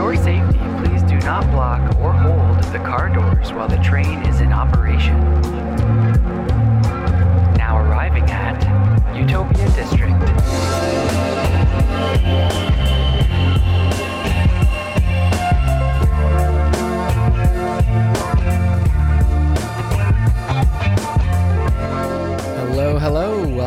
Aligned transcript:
your 0.00 0.16
safety, 0.16 0.58
please 0.82 1.02
do 1.02 1.18
not 1.18 1.44
block 1.50 1.94
or 1.96 2.10
hold 2.10 2.62
the 2.72 2.78
car 2.78 3.10
doors 3.10 3.52
while 3.52 3.68
the 3.68 3.76
train 3.82 4.18
is 4.24 4.40
in 4.40 4.50
operation. 4.50 5.14
Now 7.58 7.76
arriving 7.76 8.24
at 8.30 8.56
Utopia 9.14 9.68
District. 9.76 10.16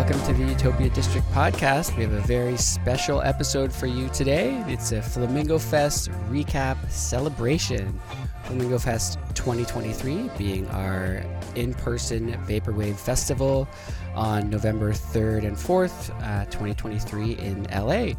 Welcome 0.04 0.26
to 0.26 0.34
the 0.34 0.50
Utopia 0.50 0.90
District 0.90 1.26
podcast. 1.32 1.96
We 1.96 2.04
have 2.04 2.12
a 2.12 2.20
very 2.20 2.58
special 2.58 3.22
episode 3.22 3.72
for 3.72 3.88
you 3.88 4.10
today. 4.10 4.62
It's 4.68 4.92
a 4.92 5.02
Flamingo 5.02 5.58
Fest 5.58 6.12
recap 6.30 6.92
celebration. 6.92 7.98
Flamingo 8.44 8.78
Fest 8.80 9.18
2023 9.34 10.30
being 10.38 10.68
our 10.71 11.24
in 11.56 11.74
person 11.74 12.34
Vaporwave 12.46 12.97
Festival 12.97 13.66
on 14.14 14.50
November 14.50 14.92
3rd 14.92 15.46
and 15.46 15.56
4th, 15.56 16.10
uh, 16.22 16.44
2023 16.47 17.36
in 17.36 17.64
LA. 17.72 18.11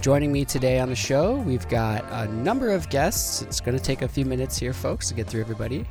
Joining 0.00 0.30
me 0.30 0.44
today 0.44 0.78
on 0.78 0.88
the 0.88 0.94
show, 0.94 1.38
we've 1.38 1.68
got 1.68 2.04
a 2.12 2.32
number 2.32 2.70
of 2.70 2.88
guests. 2.90 3.42
It's 3.42 3.60
going 3.60 3.76
to 3.76 3.82
take 3.82 4.02
a 4.02 4.08
few 4.08 4.24
minutes 4.24 4.56
here, 4.56 4.72
folks, 4.72 5.08
to 5.08 5.14
get 5.14 5.26
through 5.26 5.40
everybody. 5.40 5.84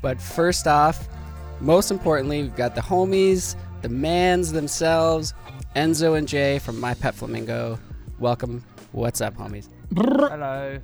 But 0.00 0.18
first 0.18 0.66
off, 0.66 1.06
most 1.60 1.90
importantly, 1.90 2.42
we've 2.42 2.56
got 2.56 2.74
the 2.74 2.80
homies, 2.80 3.56
the 3.82 3.88
mans 3.88 4.52
themselves, 4.52 5.34
Enzo 5.76 6.16
and 6.18 6.28
Jay 6.28 6.58
from 6.58 6.78
My 6.80 6.94
Pet 6.94 7.14
Flamingo. 7.14 7.78
Welcome. 8.18 8.64
What's 8.92 9.20
up, 9.20 9.36
homies? 9.36 9.68
Hello. 9.96 10.78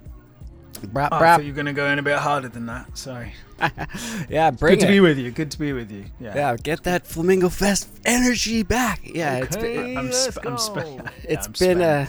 Brap, 0.92 1.08
Oh, 1.10 1.16
I 1.16 1.18
thought 1.36 1.44
you 1.44 1.52
were 1.52 1.56
going 1.56 1.66
to 1.66 1.72
go 1.72 1.86
in 1.86 1.98
a 1.98 2.02
bit 2.02 2.18
harder 2.18 2.48
than 2.48 2.66
that. 2.66 2.96
Sorry. 2.98 3.32
yeah, 4.28 4.50
bring 4.50 4.74
Good 4.78 4.80
to 4.86 4.92
be 4.92 5.00
with 5.00 5.18
you. 5.18 5.30
Good 5.30 5.50
to 5.52 5.58
be 5.58 5.72
with 5.72 5.90
you. 5.90 6.04
Yeah. 6.20 6.34
yeah, 6.34 6.56
get 6.56 6.82
that 6.84 7.06
Flamingo 7.06 7.48
Fest 7.48 7.88
energy 8.04 8.62
back. 8.62 9.00
Yeah, 9.04 9.36
it's 9.38 9.56
been, 9.56 9.96
I'm 9.96 10.12
sp- 10.12 10.44
I'm 10.44 10.58
sp- 10.60 10.76
yeah, 10.84 11.10
it's 11.24 11.46
I'm 11.46 11.52
been 11.52 11.78
spent. 11.78 11.80
a 11.82 12.08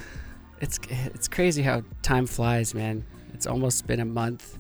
it's 0.60 0.80
it's 0.90 1.28
crazy 1.30 1.62
how 1.62 1.84
time 2.02 2.26
flies, 2.26 2.74
man. 2.74 3.06
It's 3.34 3.48
almost 3.48 3.88
been 3.88 4.02
a 4.02 4.06
month 4.06 4.57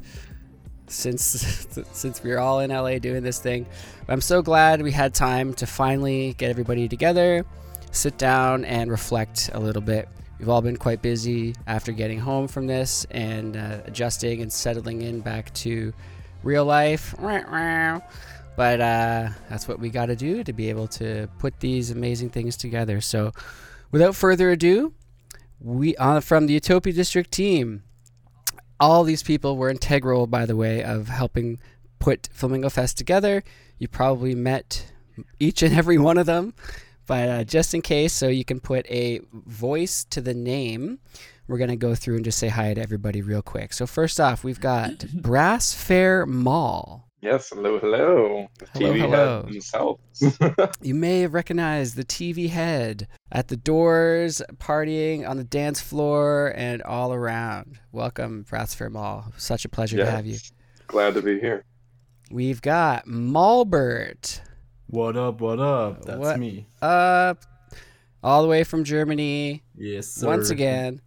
since 0.87 1.67
since 1.91 2.23
we're 2.23 2.39
all 2.39 2.59
in 2.59 2.71
LA 2.71 2.99
doing 2.99 3.23
this 3.23 3.39
thing. 3.39 3.65
But 4.05 4.13
I'm 4.13 4.21
so 4.21 4.41
glad 4.41 4.81
we 4.81 4.91
had 4.91 5.13
time 5.13 5.53
to 5.55 5.65
finally 5.65 6.33
get 6.37 6.49
everybody 6.49 6.87
together, 6.87 7.45
sit 7.91 8.17
down 8.17 8.65
and 8.65 8.89
reflect 8.89 9.49
a 9.53 9.59
little 9.59 9.81
bit. 9.81 10.07
We've 10.39 10.49
all 10.49 10.61
been 10.61 10.77
quite 10.77 11.01
busy 11.01 11.55
after 11.65 11.91
getting 11.91 12.19
home 12.19 12.47
from 12.47 12.67
this 12.67 13.05
and 13.09 13.57
uh, 13.57 13.79
adjusting 13.85 14.41
and 14.41 14.53
settling 14.53 15.01
in 15.01 15.21
back 15.21 15.53
to 15.55 15.93
real 16.43 16.65
life. 16.65 17.15
But 18.55 18.81
uh, 18.81 19.29
that's 19.49 19.67
what 19.67 19.79
we 19.79 19.89
got 19.89 20.07
to 20.07 20.15
do 20.15 20.43
to 20.43 20.53
be 20.53 20.69
able 20.69 20.87
to 20.89 21.27
put 21.37 21.59
these 21.59 21.91
amazing 21.91 22.31
things 22.31 22.57
together. 22.57 23.01
So, 23.01 23.31
without 23.91 24.15
further 24.15 24.49
ado, 24.49 24.93
we 25.59 25.95
on 25.97 26.21
from 26.21 26.47
the 26.47 26.53
Utopia 26.53 26.93
District 26.93 27.31
team. 27.31 27.83
All 28.79 29.03
these 29.03 29.23
people 29.23 29.57
were 29.57 29.69
integral, 29.69 30.27
by 30.27 30.45
the 30.45 30.55
way, 30.55 30.83
of 30.83 31.07
helping 31.07 31.59
put 31.99 32.29
Flamingo 32.31 32.69
Fest 32.69 32.97
together. 32.97 33.43
You 33.79 33.87
probably 33.87 34.35
met 34.35 34.91
each 35.39 35.63
and 35.63 35.75
every 35.75 35.97
one 35.97 36.17
of 36.17 36.25
them, 36.25 36.53
but 37.07 37.29
uh, 37.29 37.43
just 37.43 37.73
in 37.73 37.81
case, 37.81 38.13
so 38.13 38.27
you 38.27 38.45
can 38.45 38.59
put 38.59 38.85
a 38.89 39.21
voice 39.33 40.03
to 40.05 40.21
the 40.21 40.33
name, 40.33 40.99
we're 41.47 41.57
gonna 41.57 41.75
go 41.75 41.95
through 41.95 42.17
and 42.17 42.25
just 42.25 42.37
say 42.37 42.49
hi 42.49 42.73
to 42.73 42.81
everybody 42.81 43.21
real 43.21 43.41
quick. 43.41 43.73
So 43.73 43.87
first 43.87 44.19
off, 44.19 44.43
we've 44.43 44.59
got 44.59 45.05
Brass 45.13 45.73
Fair 45.73 46.25
Mall. 46.25 47.06
Yes, 47.19 47.49
hello, 47.49 47.79
hello. 47.79 48.47
The 48.59 48.67
Hello, 48.73 48.93
TV 48.93 48.99
hello. 48.99 49.41
head 49.43 49.51
himself. 49.53 49.99
You 50.81 50.93
may 50.93 51.21
have 51.21 51.33
recognized 51.33 51.95
the 51.95 52.03
TV 52.05 52.49
head 52.49 53.07
at 53.31 53.47
the 53.47 53.57
doors, 53.57 54.41
partying 54.57 55.27
on 55.27 55.37
the 55.37 55.43
dance 55.43 55.81
floor, 55.81 56.53
and 56.55 56.81
all 56.83 57.11
around. 57.13 57.79
Welcome, 57.91 58.43
Brass 58.43 58.75
Fair 58.75 58.91
Mall. 58.91 59.33
Such 59.35 59.65
a 59.65 59.69
pleasure 59.69 59.97
to 59.97 60.05
have 60.09 60.27
you. 60.27 60.37
Glad 60.85 61.15
to 61.15 61.23
be 61.23 61.39
here. 61.39 61.65
We've 62.29 62.61
got 62.61 63.05
Malbert 63.07 64.41
What 64.87 65.17
up? 65.17 65.41
What 65.41 65.59
up? 65.59 66.05
That's 66.05 66.19
What- 66.19 66.39
me. 66.39 66.67
up, 66.83 67.41
all 68.23 68.43
the 68.43 68.47
way 68.47 68.63
from 68.63 68.83
Germany. 68.83 69.63
Yes, 69.75 70.07
sir. 70.07 70.27
Once 70.27 70.51
again, 70.51 71.01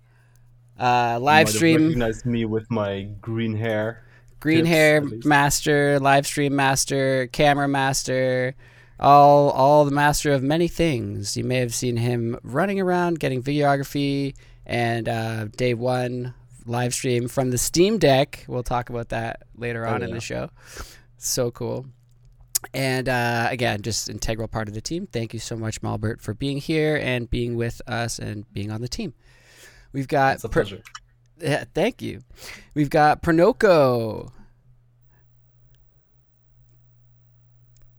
uh, 0.78 1.14
You 1.18 1.24
might 1.24 1.38
live 1.38 1.46
have 1.46 1.54
stream, 1.56 1.82
recognized 1.84 2.26
me 2.26 2.44
with 2.46 2.68
my 2.68 3.02
green 3.20 3.54
hair. 3.54 4.04
Green 4.40 4.64
tips, 4.64 4.68
hair 4.68 5.02
master, 5.24 6.00
live 6.00 6.26
stream 6.26 6.56
master, 6.56 7.28
camera 7.28 7.68
master, 7.68 8.54
all 8.98 9.50
all 9.50 9.84
the 9.84 9.90
master 9.90 10.32
of 10.32 10.42
many 10.42 10.68
things. 10.68 11.36
You 11.36 11.44
may 11.44 11.56
have 11.58 11.74
seen 11.74 11.96
him 11.96 12.38
running 12.42 12.80
around 12.80 13.20
getting 13.20 13.42
videography 13.42 14.34
and 14.66 15.08
uh, 15.08 15.44
day 15.56 15.74
one 15.74 16.34
live 16.66 16.94
stream 16.94 17.28
from 17.28 17.50
the 17.50 17.58
Steam 17.58 17.98
Deck. 17.98 18.44
We'll 18.48 18.62
talk 18.62 18.90
about 18.90 19.08
that 19.10 19.42
later 19.56 19.86
Oh, 19.86 19.94
on 19.94 20.02
in 20.02 20.10
the 20.12 20.20
show. 20.20 20.50
So 21.18 21.50
cool. 21.50 21.86
And 22.74 23.08
uh, 23.08 23.48
again, 23.50 23.80
just 23.80 24.10
integral 24.10 24.46
part 24.46 24.68
of 24.68 24.74
the 24.74 24.82
team. 24.82 25.06
Thank 25.06 25.32
you 25.32 25.40
so 25.40 25.56
much, 25.56 25.80
Malbert, 25.80 26.20
for 26.20 26.34
being 26.34 26.58
here 26.58 26.96
and 27.02 27.28
being 27.30 27.56
with 27.56 27.80
us 27.86 28.18
and 28.18 28.44
being 28.52 28.70
on 28.70 28.82
the 28.82 28.88
team. 28.88 29.14
We've 29.92 30.06
got 30.06 30.34
It's 30.36 30.44
a 30.44 30.48
Per- 30.50 30.60
pleasure. 30.62 30.82
Yeah, 31.40 31.64
thank 31.74 32.02
you. 32.02 32.22
We've 32.74 32.90
got 32.90 33.22
Pernoko. 33.22 34.30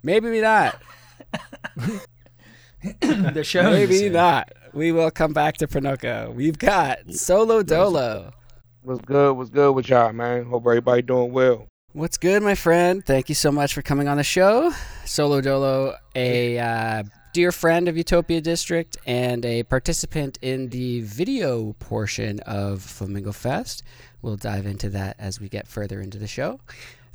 Maybe 0.03 0.41
not. 0.41 0.81
the 3.01 3.43
show. 3.43 3.69
Maybe 3.71 4.09
not. 4.09 4.51
We 4.73 4.91
will 4.91 5.11
come 5.11 5.33
back 5.33 5.57
to 5.57 5.67
Pernoko. 5.67 6.33
We've 6.33 6.57
got 6.57 7.11
Solo 7.11 7.61
Dolo. 7.61 8.31
What's 8.81 9.01
good? 9.01 9.33
What's 9.33 9.49
good 9.51 9.73
with 9.73 9.89
y'all, 9.89 10.11
man? 10.11 10.45
Hope 10.45 10.63
everybody 10.65 11.03
doing 11.03 11.31
well. 11.31 11.67
What's 11.93 12.17
good, 12.17 12.41
my 12.41 12.55
friend? 12.55 13.05
Thank 13.05 13.29
you 13.29 13.35
so 13.35 13.51
much 13.51 13.73
for 13.73 13.81
coming 13.81 14.07
on 14.07 14.17
the 14.17 14.23
show. 14.23 14.71
Solo 15.05 15.41
Dolo, 15.41 15.95
a 16.15 16.57
uh, 16.57 17.03
dear 17.33 17.51
friend 17.51 17.87
of 17.87 17.95
Utopia 17.95 18.41
District 18.41 18.97
and 19.05 19.45
a 19.45 19.63
participant 19.63 20.37
in 20.41 20.69
the 20.69 21.01
video 21.01 21.73
portion 21.79 22.39
of 22.41 22.81
Flamingo 22.81 23.31
Fest. 23.31 23.83
We'll 24.21 24.35
dive 24.35 24.65
into 24.65 24.89
that 24.89 25.15
as 25.17 25.39
we 25.39 25.47
get 25.47 25.67
further 25.67 26.01
into 26.01 26.17
the 26.17 26.27
show. 26.27 26.59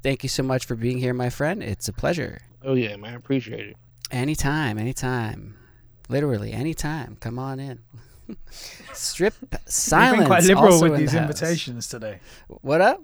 Thank 0.02 0.22
you 0.22 0.28
so 0.28 0.42
much 0.42 0.64
for 0.64 0.74
being 0.74 0.98
here, 0.98 1.12
my 1.14 1.30
friend. 1.30 1.62
It's 1.62 1.88
a 1.88 1.92
pleasure. 1.92 2.38
Oh 2.64 2.74
yeah, 2.74 2.96
man. 2.96 3.12
I 3.12 3.16
appreciate 3.16 3.68
it. 3.68 3.76
Anytime, 4.10 4.78
anytime. 4.78 5.56
Literally, 6.08 6.52
anytime. 6.52 7.16
Come 7.20 7.38
on 7.38 7.60
in. 7.60 7.80
Strip 8.92 9.34
silence. 9.66 10.12
You've 10.12 10.18
been 10.20 10.26
quite 10.26 10.42
liberal 10.44 10.80
with 10.80 10.94
in 10.94 11.00
these 11.00 11.12
the 11.12 11.18
invitations 11.22 11.88
today. 11.88 12.20
What 12.48 12.80
up? 12.80 13.02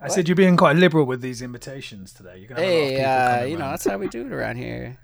I 0.00 0.08
said 0.08 0.28
you're 0.28 0.36
being 0.36 0.56
quite 0.56 0.76
liberal 0.76 1.06
with 1.06 1.22
these 1.22 1.40
invitations 1.40 2.12
today. 2.12 2.38
You're 2.38 2.48
gonna 2.48 2.60
have 2.60 2.70
a 2.70 2.74
lot 2.74 2.82
of 2.82 2.88
Hey, 2.90 2.96
people 2.96 3.10
uh, 3.10 3.34
coming 3.36 3.50
you 3.50 3.56
know, 3.58 3.64
round. 3.64 3.72
that's 3.72 3.84
how 3.86 3.98
we 3.98 4.08
do 4.08 4.26
it 4.26 4.32
around 4.32 4.56
here. 4.56 4.98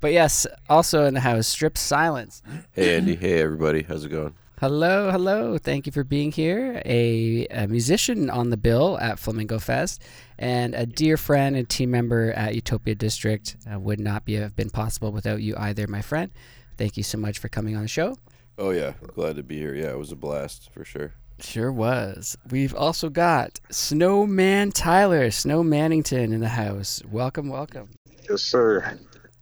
But 0.00 0.12
yes, 0.12 0.46
also 0.68 1.04
in 1.06 1.14
the 1.14 1.20
house, 1.20 1.48
strip 1.48 1.76
silence. 1.76 2.42
Hey 2.72 2.96
Andy, 2.96 3.16
hey 3.16 3.40
everybody, 3.40 3.82
how's 3.82 4.04
it 4.04 4.10
going? 4.10 4.34
Hello, 4.60 5.10
hello. 5.10 5.58
Thank 5.58 5.86
you 5.86 5.92
for 5.92 6.04
being 6.04 6.32
here. 6.32 6.82
A, 6.84 7.46
a 7.48 7.66
musician 7.66 8.28
on 8.30 8.50
the 8.50 8.56
bill 8.56 8.98
at 9.00 9.18
Flamingo 9.18 9.58
Fest 9.58 10.02
and 10.38 10.74
a 10.74 10.84
dear 10.86 11.16
friend 11.16 11.56
and 11.56 11.68
team 11.68 11.90
member 11.90 12.32
at 12.32 12.54
Utopia 12.54 12.94
District. 12.94 13.56
Uh, 13.72 13.78
would 13.78 14.00
not 14.00 14.24
be 14.24 14.34
have 14.34 14.54
been 14.54 14.70
possible 14.70 15.12
without 15.12 15.42
you 15.42 15.54
either, 15.56 15.86
my 15.86 16.02
friend. 16.02 16.30
Thank 16.76 16.96
you 16.96 17.02
so 17.02 17.18
much 17.18 17.38
for 17.38 17.48
coming 17.48 17.74
on 17.74 17.82
the 17.82 17.88
show. 17.88 18.16
Oh 18.56 18.70
yeah, 18.70 18.92
glad 19.14 19.36
to 19.36 19.42
be 19.42 19.58
here. 19.58 19.74
Yeah, 19.74 19.90
it 19.90 19.98
was 19.98 20.12
a 20.12 20.16
blast 20.16 20.70
for 20.72 20.84
sure. 20.84 21.12
Sure 21.40 21.70
was. 21.70 22.36
We've 22.50 22.74
also 22.74 23.10
got 23.10 23.60
Snowman 23.70 24.72
Tyler, 24.72 25.30
Snow 25.30 25.62
Mannington 25.62 26.32
in 26.32 26.40
the 26.40 26.48
house. 26.48 27.00
Welcome, 27.08 27.48
welcome. 27.48 27.90
Yes, 28.28 28.42
sir. 28.42 28.98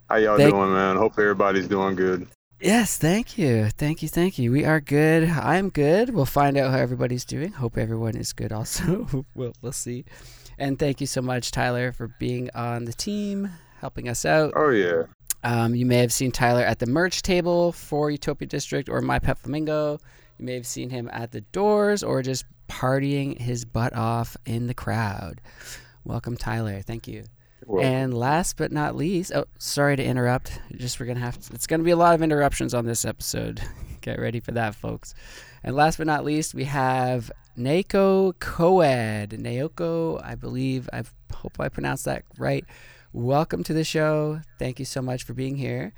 How 0.09 0.17
y'all 0.17 0.37
Thank- 0.37 0.53
doing, 0.53 0.73
man? 0.73 0.97
Hope 0.97 1.19
everybody's 1.19 1.69
doing 1.69 1.97
good. 1.97 2.29
Yes, 2.61 2.97
thank 2.97 3.37
you. 3.37 3.69
Thank 3.77 4.03
you, 4.03 4.09
thank 4.09 4.39
you. 4.39 4.51
We 4.51 4.65
are 4.65 4.81
good. 4.81 5.29
I'm 5.29 5.69
good. 5.69 6.11
We'll 6.11 6.25
find 6.25 6.57
out 6.57 6.71
how 6.71 6.79
everybody's 6.79 7.25
doing. 7.27 7.53
Hope 7.53 7.77
everyone 7.77 8.17
is 8.17 8.33
good 8.33 8.51
also. 8.51 9.07
we'll, 9.35 9.53
we'll 9.61 9.73
see. 9.73 10.07
And 10.59 10.79
thank 10.79 11.03
you 11.03 11.07
so 11.07 11.21
much, 11.21 11.51
Tyler, 11.51 11.93
for 11.93 12.09
being 12.19 12.49
on 12.55 12.87
the 12.87 12.95
team, 12.95 13.51
helping 13.81 14.09
us 14.09 14.25
out. 14.25 14.55
Oh 14.57 14.71
yeah. 14.71 15.03
Um, 15.45 15.75
you 15.75 15.85
may 15.85 15.99
have 15.99 16.13
seen 16.13 16.33
Tyler 16.33 16.63
at 16.63 16.79
the 16.79 16.87
merch 16.87 17.21
table 17.21 17.73
for 17.73 18.11
Utopia 18.11 18.49
District 18.49 18.89
or 18.89 19.03
My 19.03 19.19
Pet 19.19 19.39
Flamingo. 19.39 19.99
You 20.39 20.45
may 20.47 20.55
have 20.55 20.67
seen 20.67 20.89
him 20.89 21.11
at 21.13 21.33
the 21.33 21.43
doors 21.43 22.03
or 22.03 22.23
just 22.23 22.47
partying 22.69 23.39
his 23.39 23.65
butt 23.67 23.95
off 23.95 24.37
in 24.47 24.67
the 24.67 24.75
crowd. 24.75 25.43
Welcome, 26.05 26.37
Tyler. 26.39 26.81
Thank 26.81 27.07
you. 27.07 27.25
And 27.75 28.15
last 28.15 28.57
but 28.57 28.71
not 28.71 28.95
least, 28.95 29.33
oh, 29.35 29.47
sorry 29.59 29.97
to 29.97 30.05
interrupt. 30.05 30.61
Just 30.77 31.01
we're 31.01 31.07
gonna 31.07 31.21
have 31.21 31.39
to, 31.39 31.55
it's 31.55 31.67
gonna 31.67 31.83
be 31.83 31.91
a 31.91 31.97
lot 31.97 32.15
of 32.15 32.23
interruptions 32.23 32.75
on 32.75 32.87
this 32.87 33.05
episode. 33.05 33.61
Get 34.01 34.21
ready 34.21 34.39
for 34.39 34.53
that, 34.53 34.75
folks. 34.75 35.15
And 35.65 35.75
last 35.75 35.99
but 35.99 36.07
not 36.07 36.25
least, 36.25 36.55
we 36.55 36.65
have 36.65 37.31
Naoko 37.59 38.39
Coed. 38.39 39.31
Naoko, 39.31 40.25
I 40.25 40.37
believe, 40.37 40.89
I 40.93 41.03
hope 41.35 41.57
I 41.59 41.69
pronounced 41.69 42.05
that 42.05 42.23
right. 42.39 42.65
Welcome 43.13 43.65
to 43.65 43.73
the 43.73 43.83
show. 43.83 44.43
Thank 44.59 44.79
you 44.79 44.85
so 44.85 45.03
much 45.03 45.25
for 45.25 45.35
being 45.35 45.57
here. 45.57 45.93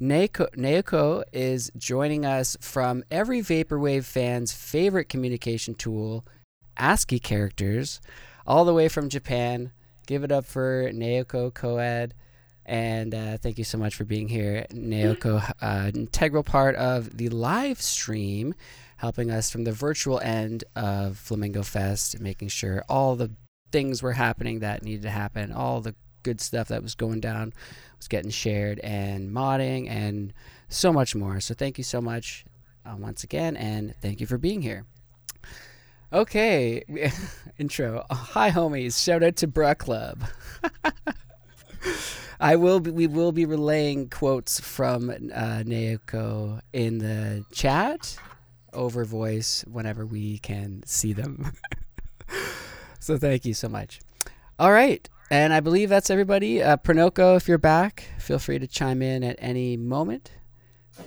Naoko, 0.00 0.48
Naoko 0.56 1.22
is 1.32 1.70
joining 1.76 2.26
us 2.26 2.56
from 2.60 3.04
every 3.10 3.40
Vaporwave 3.40 4.04
fan's 4.04 4.52
favorite 4.52 5.08
communication 5.08 5.74
tool, 5.74 6.26
ASCII 6.76 7.20
characters, 7.20 8.00
all 8.46 8.64
the 8.64 8.74
way 8.74 8.88
from 8.88 9.08
Japan. 9.08 9.70
Give 10.06 10.24
it 10.24 10.32
up 10.32 10.46
for 10.46 10.90
Naoko 10.92 11.52
Coed. 11.52 12.14
And 12.64 13.14
uh, 13.14 13.36
thank 13.38 13.58
you 13.58 13.64
so 13.64 13.78
much 13.78 13.94
for 13.94 14.04
being 14.04 14.28
here, 14.28 14.66
Naoko, 14.72 15.52
uh, 15.60 15.90
integral 15.94 16.42
part 16.42 16.74
of 16.74 17.16
the 17.16 17.28
live 17.28 17.80
stream, 17.80 18.54
helping 18.96 19.30
us 19.30 19.50
from 19.50 19.62
the 19.62 19.72
virtual 19.72 20.18
end 20.18 20.64
of 20.74 21.16
Flamingo 21.16 21.62
Fest, 21.62 22.18
making 22.18 22.48
sure 22.48 22.84
all 22.88 23.14
the 23.14 23.30
things 23.70 24.02
were 24.02 24.14
happening 24.14 24.60
that 24.60 24.82
needed 24.82 25.02
to 25.02 25.10
happen, 25.10 25.52
all 25.52 25.80
the 25.80 25.94
good 26.24 26.40
stuff 26.40 26.66
that 26.68 26.82
was 26.82 26.96
going 26.96 27.20
down 27.20 27.52
was 27.98 28.08
getting 28.08 28.32
shared, 28.32 28.80
and 28.80 29.30
modding, 29.30 29.88
and 29.88 30.32
so 30.68 30.92
much 30.92 31.14
more. 31.14 31.38
So 31.38 31.54
thank 31.54 31.78
you 31.78 31.84
so 31.84 32.00
much 32.00 32.44
uh, 32.84 32.96
once 32.98 33.22
again, 33.22 33.56
and 33.56 33.94
thank 34.02 34.20
you 34.20 34.26
for 34.26 34.38
being 34.38 34.62
here. 34.62 34.86
Okay, 36.12 36.84
intro. 37.58 38.04
Hi, 38.10 38.50
homies. 38.50 39.02
Shout 39.02 39.24
out 39.24 39.36
to 39.36 39.48
Bruh 39.48 39.76
Club. 39.76 40.22
I 42.40 42.54
will. 42.54 42.78
Be, 42.78 42.90
we 42.92 43.06
will 43.08 43.32
be 43.32 43.44
relaying 43.44 44.10
quotes 44.10 44.60
from 44.60 45.10
uh, 45.10 45.62
Naoko 45.64 46.60
in 46.72 46.98
the 46.98 47.44
chat 47.52 48.16
over 48.72 49.04
voice 49.04 49.64
whenever 49.66 50.06
we 50.06 50.38
can 50.38 50.82
see 50.86 51.12
them. 51.12 51.52
so 53.00 53.18
thank 53.18 53.44
you 53.44 53.54
so 53.54 53.68
much. 53.68 54.00
All 54.60 54.70
right, 54.70 55.08
and 55.30 55.52
I 55.52 55.58
believe 55.58 55.88
that's 55.88 56.10
everybody. 56.10 56.62
Uh, 56.62 56.76
Pronoko, 56.76 57.36
if 57.36 57.48
you're 57.48 57.58
back, 57.58 58.04
feel 58.18 58.38
free 58.38 58.60
to 58.60 58.68
chime 58.68 59.02
in 59.02 59.24
at 59.24 59.36
any 59.40 59.76
moment. 59.76 60.30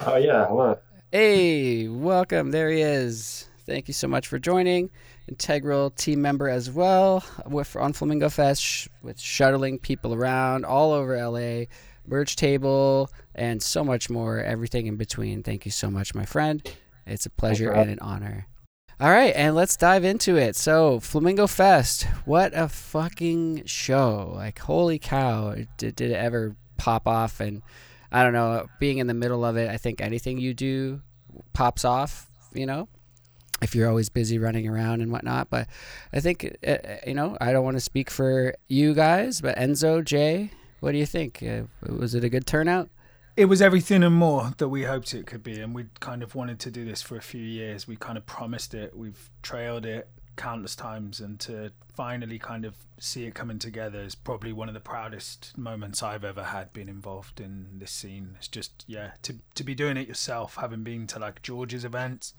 Oh 0.01 0.17
yeah, 0.17 0.45
hello. 0.45 0.77
Hey, 1.09 1.87
welcome. 1.87 2.51
There 2.51 2.69
he 2.69 2.81
is. 2.81 3.48
Thank 3.69 3.87
you 3.87 3.93
so 3.93 4.07
much 4.07 4.27
for 4.27 4.39
joining. 4.39 4.89
Integral 5.27 5.91
team 5.91 6.23
member 6.23 6.49
as 6.49 6.71
well 6.71 7.23
with 7.45 7.75
on 7.75 7.93
Flamingo 7.93 8.27
Fest 8.27 8.63
sh- 8.63 8.87
with 9.03 9.19
shuttling 9.19 9.77
people 9.77 10.15
around 10.15 10.65
all 10.65 10.91
over 10.91 11.15
LA, 11.15 11.65
merch 12.07 12.35
table, 12.35 13.11
and 13.35 13.61
so 13.61 13.83
much 13.83 14.09
more. 14.09 14.39
Everything 14.39 14.87
in 14.87 14.95
between. 14.95 15.43
Thank 15.43 15.65
you 15.65 15.71
so 15.71 15.91
much, 15.91 16.15
my 16.15 16.25
friend. 16.25 16.67
It's 17.05 17.27
a 17.27 17.29
pleasure 17.29 17.69
and 17.69 17.91
an 17.91 17.99
honor. 17.99 18.47
All 18.99 19.11
right, 19.11 19.35
and 19.35 19.55
let's 19.55 19.77
dive 19.77 20.03
into 20.03 20.35
it. 20.35 20.55
So, 20.55 20.99
Flamingo 20.99 21.45
Fest, 21.45 22.07
what 22.25 22.51
a 22.55 22.69
fucking 22.69 23.65
show! 23.65 24.31
Like, 24.33 24.57
holy 24.57 24.97
cow, 24.97 25.53
did, 25.77 25.95
did 25.95 26.09
it 26.09 26.15
ever 26.15 26.55
pop 26.77 27.07
off? 27.07 27.39
And 27.39 27.61
I 28.11 28.23
don't 28.23 28.33
know, 28.33 28.65
being 28.79 28.97
in 28.97 29.05
the 29.05 29.13
middle 29.13 29.45
of 29.45 29.57
it, 29.57 29.69
I 29.69 29.77
think 29.77 30.01
anything 30.01 30.39
you 30.39 30.55
do 30.55 31.03
pops 31.53 31.85
off, 31.85 32.31
you 32.51 32.65
know, 32.65 32.89
if 33.61 33.75
you're 33.75 33.89
always 33.89 34.09
busy 34.09 34.37
running 34.37 34.67
around 34.67 35.01
and 35.01 35.11
whatnot. 35.11 35.49
But 35.49 35.67
I 36.13 36.19
think, 36.19 36.57
uh, 36.65 36.77
you 37.05 37.13
know, 37.13 37.37
I 37.41 37.51
don't 37.51 37.63
want 37.63 37.77
to 37.77 37.81
speak 37.81 38.09
for 38.09 38.55
you 38.67 38.93
guys, 38.93 39.41
but 39.41 39.57
Enzo, 39.57 40.03
Jay, 40.03 40.51
what 40.79 40.91
do 40.93 40.97
you 40.97 41.05
think? 41.05 41.43
Uh, 41.43 41.63
was 41.87 42.15
it 42.15 42.23
a 42.23 42.29
good 42.29 42.45
turnout? 42.45 42.89
It 43.35 43.45
was 43.45 43.61
everything 43.61 44.03
and 44.03 44.15
more 44.15 44.51
that 44.57 44.67
we 44.67 44.83
hoped 44.83 45.13
it 45.13 45.25
could 45.25 45.43
be, 45.43 45.61
and 45.61 45.73
we 45.73 45.85
kind 46.01 46.23
of 46.23 46.35
wanted 46.35 46.59
to 46.59 46.71
do 46.71 46.83
this 46.83 47.01
for 47.01 47.15
a 47.15 47.21
few 47.21 47.41
years. 47.41 47.87
We 47.87 47.95
kind 47.95 48.17
of 48.17 48.25
promised 48.25 48.73
it. 48.73 48.95
We've 48.97 49.29
trailed 49.41 49.85
it 49.85 50.09
countless 50.35 50.75
times, 50.75 51.19
and 51.19 51.39
to 51.41 51.71
finally 51.93 52.39
kind 52.39 52.65
of 52.65 52.73
see 52.97 53.25
it 53.25 53.35
coming 53.35 53.59
together 53.59 54.01
is 54.01 54.15
probably 54.15 54.53
one 54.53 54.69
of 54.69 54.73
the 54.73 54.79
proudest 54.79 55.57
moments 55.57 56.01
I've 56.01 56.23
ever 56.23 56.43
had 56.43 56.71
being 56.73 56.87
involved 56.87 57.39
in 57.39 57.67
this 57.77 57.91
scene. 57.91 58.35
It's 58.37 58.47
just 58.47 58.85
yeah, 58.87 59.11
to 59.23 59.35
to 59.55 59.63
be 59.63 59.75
doing 59.75 59.97
it 59.97 60.07
yourself, 60.07 60.55
having 60.55 60.83
been 60.83 61.07
to 61.07 61.19
like 61.19 61.41
George's 61.41 61.85
events, 61.85 62.33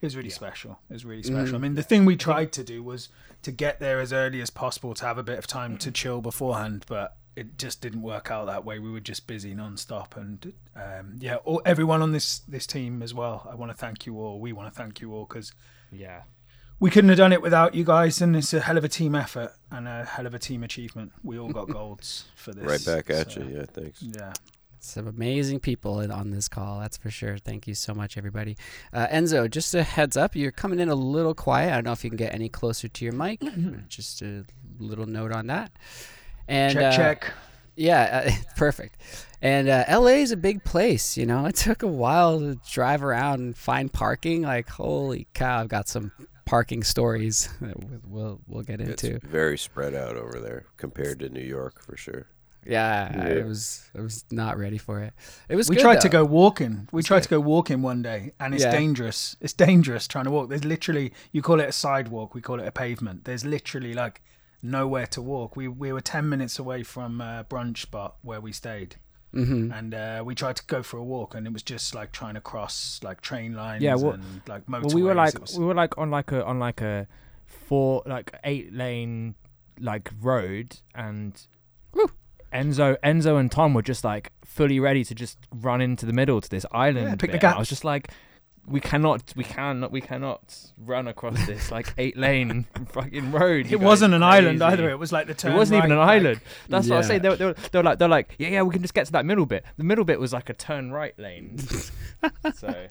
it 0.00 0.06
was 0.06 0.16
really 0.16 0.30
special. 0.30 0.78
It 0.90 0.92
was 0.94 1.04
really 1.04 1.22
special. 1.22 1.54
I 1.56 1.58
mean, 1.58 1.74
the 1.74 1.82
thing 1.82 2.04
we 2.04 2.16
tried 2.16 2.52
to 2.52 2.64
do 2.64 2.82
was 2.82 3.08
to 3.42 3.50
get 3.52 3.80
there 3.80 4.00
as 4.00 4.12
early 4.12 4.40
as 4.40 4.50
possible 4.50 4.94
to 4.94 5.04
have 5.06 5.18
a 5.18 5.22
bit 5.22 5.38
of 5.38 5.46
time 5.46 5.78
to 5.78 5.90
chill 5.90 6.20
beforehand, 6.20 6.84
but 6.88 7.16
it 7.34 7.58
just 7.58 7.80
didn't 7.82 8.02
work 8.02 8.30
out 8.30 8.46
that 8.46 8.64
way. 8.64 8.78
We 8.78 8.90
were 8.90 9.00
just 9.00 9.26
busy 9.26 9.54
non-stop, 9.54 10.16
and 10.16 10.52
um, 10.74 11.16
yeah, 11.18 11.36
all, 11.36 11.60
everyone 11.64 12.02
on 12.02 12.12
this 12.12 12.38
this 12.40 12.66
team 12.66 13.02
as 13.02 13.12
well. 13.14 13.46
I 13.50 13.54
want 13.54 13.70
to 13.72 13.76
thank 13.76 14.06
you 14.06 14.18
all. 14.18 14.40
We 14.40 14.52
want 14.52 14.72
to 14.72 14.76
thank 14.76 15.00
you 15.00 15.12
all 15.12 15.24
because 15.26 15.52
Yeah. 15.92 16.22
we 16.80 16.90
couldn't 16.90 17.08
have 17.08 17.18
done 17.18 17.32
it 17.32 17.42
without 17.42 17.74
you 17.74 17.84
guys, 17.84 18.20
and 18.22 18.34
it's 18.36 18.52
a 18.54 18.60
hell 18.60 18.78
of 18.78 18.84
a 18.84 18.88
team 18.88 19.14
effort 19.14 19.52
and 19.70 19.86
a 19.88 20.04
hell 20.04 20.26
of 20.26 20.34
a 20.34 20.38
team 20.38 20.62
achievement. 20.62 21.12
We 21.22 21.38
all 21.38 21.50
got 21.50 21.68
golds 21.78 22.24
for 22.36 22.52
this. 22.52 22.64
Right 22.64 22.84
back 22.84 23.10
at 23.10 23.32
so, 23.32 23.40
you. 23.40 23.56
Yeah, 23.58 23.64
thanks. 23.66 24.02
Yeah. 24.02 24.32
Some 24.86 25.06
amazing 25.06 25.60
people 25.60 26.00
in- 26.00 26.10
on 26.10 26.30
this 26.30 26.48
call, 26.48 26.80
that's 26.80 26.96
for 26.96 27.10
sure. 27.10 27.38
Thank 27.38 27.66
you 27.66 27.74
so 27.74 27.92
much, 27.94 28.16
everybody. 28.16 28.56
Uh, 28.92 29.06
Enzo, 29.08 29.50
just 29.50 29.74
a 29.74 29.82
heads 29.82 30.16
up, 30.16 30.34
you're 30.36 30.52
coming 30.52 30.80
in 30.80 30.88
a 30.88 30.94
little 30.94 31.34
quiet. 31.34 31.70
I 31.72 31.74
don't 31.76 31.84
know 31.84 31.92
if 31.92 32.04
you 32.04 32.10
can 32.10 32.16
get 32.16 32.34
any 32.34 32.48
closer 32.48 32.88
to 32.88 33.04
your 33.04 33.14
mic. 33.14 33.40
just 33.88 34.22
a 34.22 34.44
little 34.78 35.06
note 35.06 35.32
on 35.32 35.46
that. 35.48 35.72
And 36.48 36.74
check 36.74 36.92
uh, 36.92 36.96
check. 36.96 37.32
Yeah, 37.74 38.24
uh, 38.26 38.30
perfect. 38.56 39.00
And 39.42 39.68
uh, 39.68 39.84
LA 39.90 40.18
is 40.22 40.30
a 40.32 40.36
big 40.36 40.64
place, 40.64 41.16
you 41.16 41.26
know. 41.26 41.44
It 41.50 41.56
took 41.56 41.82
a 41.82 41.86
while 41.88 42.38
to 42.38 42.58
drive 42.70 43.02
around 43.02 43.40
and 43.40 43.56
find 43.56 43.92
parking. 43.92 44.42
Like, 44.42 44.68
holy 44.68 45.26
cow! 45.34 45.60
I've 45.60 45.68
got 45.68 45.88
some 45.88 46.12
parking 46.46 46.84
stories 46.84 47.48
that 47.60 47.76
we'll 47.84 48.00
we'll, 48.06 48.40
we'll 48.46 48.62
get 48.62 48.80
It's 48.80 49.02
into. 49.04 49.26
very 49.26 49.58
spread 49.58 49.94
out 49.94 50.16
over 50.16 50.38
there 50.40 50.64
compared 50.76 51.18
to 51.20 51.28
New 51.28 51.42
York 51.42 51.82
for 51.82 51.96
sure. 51.96 52.28
Yeah, 52.68 53.12
I 53.14 53.32
Yeah. 53.34 53.44
was 53.44 53.88
I 53.96 54.00
was 54.00 54.24
not 54.30 54.58
ready 54.58 54.78
for 54.78 55.00
it. 55.00 55.12
It 55.48 55.56
was. 55.56 55.68
We 55.68 55.76
good, 55.76 55.82
tried 55.82 56.00
to 56.02 56.08
go 56.08 56.24
walking. 56.24 56.88
We 56.92 57.00
It's 57.00 57.08
tried 57.08 57.18
good. 57.18 57.24
to 57.24 57.28
go 57.36 57.40
walking 57.40 57.82
one 57.82 58.02
day, 58.02 58.32
and 58.40 58.54
it's 58.54 58.64
Yeah. 58.64 58.72
dangerous. 58.72 59.36
It's 59.40 59.52
dangerous 59.52 60.06
trying 60.08 60.24
to 60.24 60.30
walk. 60.30 60.48
There's 60.48 60.64
literally 60.64 61.12
you 61.32 61.42
call 61.42 61.60
it 61.60 61.68
a 61.68 61.72
sidewalk, 61.72 62.34
we 62.34 62.40
call 62.40 62.58
it 62.60 62.66
a 62.66 62.72
pavement. 62.72 63.24
There's 63.24 63.44
literally 63.44 63.94
like 63.94 64.22
nowhere 64.62 65.06
to 65.08 65.22
walk. 65.22 65.56
We 65.56 65.68
we 65.68 65.92
were 65.92 66.00
ten 66.00 66.28
minutes 66.28 66.58
away 66.58 66.82
from 66.82 67.20
a 67.20 67.44
brunch 67.48 67.78
spot 67.78 68.16
where 68.22 68.40
we 68.40 68.52
stayed, 68.52 68.96
Mhm. 69.34 69.72
and 69.78 69.94
uh, 69.94 70.22
we 70.26 70.34
tried 70.34 70.56
to 70.56 70.64
go 70.66 70.82
for 70.82 70.96
a 70.98 71.04
walk, 71.04 71.34
and 71.34 71.46
it 71.46 71.52
was 71.52 71.62
just 71.62 71.94
like 71.94 72.10
trying 72.10 72.34
to 72.34 72.40
cross 72.40 73.00
like 73.02 73.20
train 73.20 73.54
lines 73.54 73.82
Yeah, 73.82 73.94
well- 73.94 74.12
and 74.14 74.42
like 74.48 74.66
motorways. 74.66 74.86
Well, 74.86 74.94
we 74.94 75.02
were 75.02 75.14
like 75.14 75.38
was- 75.40 75.58
we 75.58 75.64
were 75.64 75.74
like 75.74 75.96
on 75.98 76.10
like 76.10 76.32
a 76.32 76.44
on 76.44 76.58
like 76.58 76.80
a 76.80 77.06
four 77.46 78.02
like 78.06 78.34
eight 78.44 78.72
lane 78.72 79.34
like 79.78 80.10
road 80.20 80.78
and 80.94 81.46
Woo. 81.92 82.10
Enzo 82.56 82.96
Enzo 83.04 83.38
and 83.38 83.50
Tom 83.50 83.74
were 83.74 83.82
just 83.82 84.04
like 84.04 84.32
fully 84.44 84.80
ready 84.80 85.04
to 85.04 85.14
just 85.14 85.38
run 85.54 85.80
into 85.80 86.06
the 86.06 86.12
middle 86.12 86.40
to 86.40 86.48
this 86.48 86.64
island. 86.72 87.18
pick 87.20 87.30
the 87.32 87.36
bit. 87.38 87.44
And 87.44 87.54
I 87.54 87.58
was 87.58 87.68
just 87.68 87.84
like 87.84 88.10
we 88.68 88.80
cannot 88.80 89.32
we 89.36 89.44
cannot 89.44 89.92
we 89.92 90.00
cannot 90.00 90.56
run 90.76 91.06
across 91.06 91.46
this 91.46 91.70
like 91.76 91.94
eight 91.98 92.16
lane 92.16 92.66
fucking 92.88 93.30
road. 93.30 93.66
you 93.66 93.78
it 93.78 93.80
wasn't 93.80 94.12
an 94.12 94.24
island 94.24 94.60
either. 94.62 94.90
It 94.90 94.98
was 94.98 95.12
like 95.12 95.28
the 95.28 95.34
turn. 95.34 95.52
It 95.52 95.56
wasn't 95.56 95.78
even 95.78 95.92
an 95.92 95.98
like- 95.98 96.08
island. 96.08 96.40
That's 96.68 96.88
what 96.88 96.96
I 96.96 96.98
was 96.98 97.06
Yeah. 97.06 97.08
saying. 97.08 97.22
They 97.22 97.28
were, 97.28 97.36
they, 97.36 97.44
were, 97.44 97.52
they 97.70 97.78
were 97.78 97.84
like, 97.84 97.98
they're 98.00 98.08
like, 98.08 98.34
yeah, 98.40 98.48
yeah, 98.48 98.62
we 98.62 98.72
can 98.72 98.82
just 98.82 98.94
get 98.94 99.06
to 99.06 99.12
that 99.12 99.24
middle 99.24 99.46
bit. 99.46 99.64
The 99.76 99.84
middle 99.84 100.04
bit 100.04 100.18
was 100.18 100.32
like 100.32 100.48
a 100.50 100.54
turn 100.54 100.90
right 100.90 101.16
lane. 101.16 101.58
so 102.54 102.86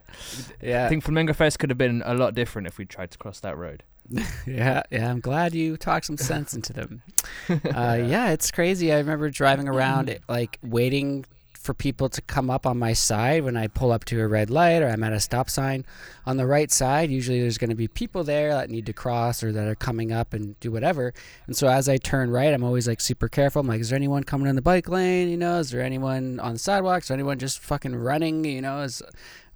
Yeah, 0.61 0.85
I 0.85 0.89
think 0.89 1.03
Flamingo 1.03 1.33
Fest 1.33 1.59
could 1.59 1.69
have 1.71 1.77
been 1.77 2.01
a 2.05 2.13
lot 2.13 2.35
different 2.35 2.67
if 2.67 2.77
we 2.77 2.85
tried 2.85 3.11
to 3.11 3.17
cross 3.17 3.41
that 3.41 3.57
road. 3.57 3.83
yeah, 4.45 4.83
yeah. 4.91 5.09
I'm 5.09 5.19
glad 5.19 5.53
you 5.53 5.77
talked 5.77 6.05
some 6.05 6.17
sense 6.17 6.53
into 6.53 6.73
them. 6.73 7.01
Uh, 7.49 8.01
yeah, 8.07 8.29
it's 8.31 8.49
crazy. 8.49 8.91
I 8.93 8.97
remember 8.97 9.29
driving 9.29 9.67
around, 9.67 10.17
like 10.27 10.57
waiting 10.63 11.25
for 11.65 11.73
people 11.73 12.07
to 12.09 12.21
come 12.21 12.49
up 12.49 12.65
on 12.65 12.77
my 12.77 12.93
side 12.93 13.43
when 13.43 13.57
I 13.57 13.67
pull 13.67 13.91
up 13.91 14.05
to 14.05 14.21
a 14.21 14.27
red 14.27 14.49
light 14.49 14.81
or 14.83 14.87
I'm 14.87 15.03
at 15.03 15.13
a 15.13 15.19
stop 15.19 15.49
sign. 15.49 15.83
On 16.25 16.37
the 16.37 16.45
right 16.45 16.71
side, 16.71 17.09
usually 17.09 17.41
there's 17.41 17.57
going 17.57 17.71
to 17.71 17.75
be 17.75 17.87
people 17.87 18.23
there 18.23 18.53
that 18.53 18.69
need 18.69 18.85
to 18.85 18.93
cross 18.93 19.43
or 19.43 19.51
that 19.51 19.67
are 19.67 19.75
coming 19.75 20.11
up 20.11 20.33
and 20.33 20.59
do 20.59 20.71
whatever. 20.71 21.13
And 21.47 21.55
so 21.55 21.67
as 21.67 21.89
I 21.89 21.97
turn 21.97 22.29
right, 22.29 22.53
I'm 22.53 22.63
always 22.63 22.87
like 22.87 23.01
super 23.01 23.27
careful. 23.27 23.61
I'm 23.61 23.67
like, 23.67 23.81
is 23.81 23.89
there 23.89 23.97
anyone 23.97 24.23
coming 24.23 24.47
in 24.47 24.55
the 24.55 24.61
bike 24.61 24.87
lane? 24.87 25.29
You 25.29 25.37
know, 25.37 25.57
is 25.57 25.71
there 25.71 25.81
anyone 25.81 26.39
on 26.39 26.53
the 26.53 26.59
sidewalks? 26.59 27.07
Is 27.07 27.11
anyone 27.11 27.39
just 27.39 27.59
fucking 27.59 27.95
running? 27.95 28.45
You 28.45 28.61
know, 28.61 28.81
is 28.81 29.01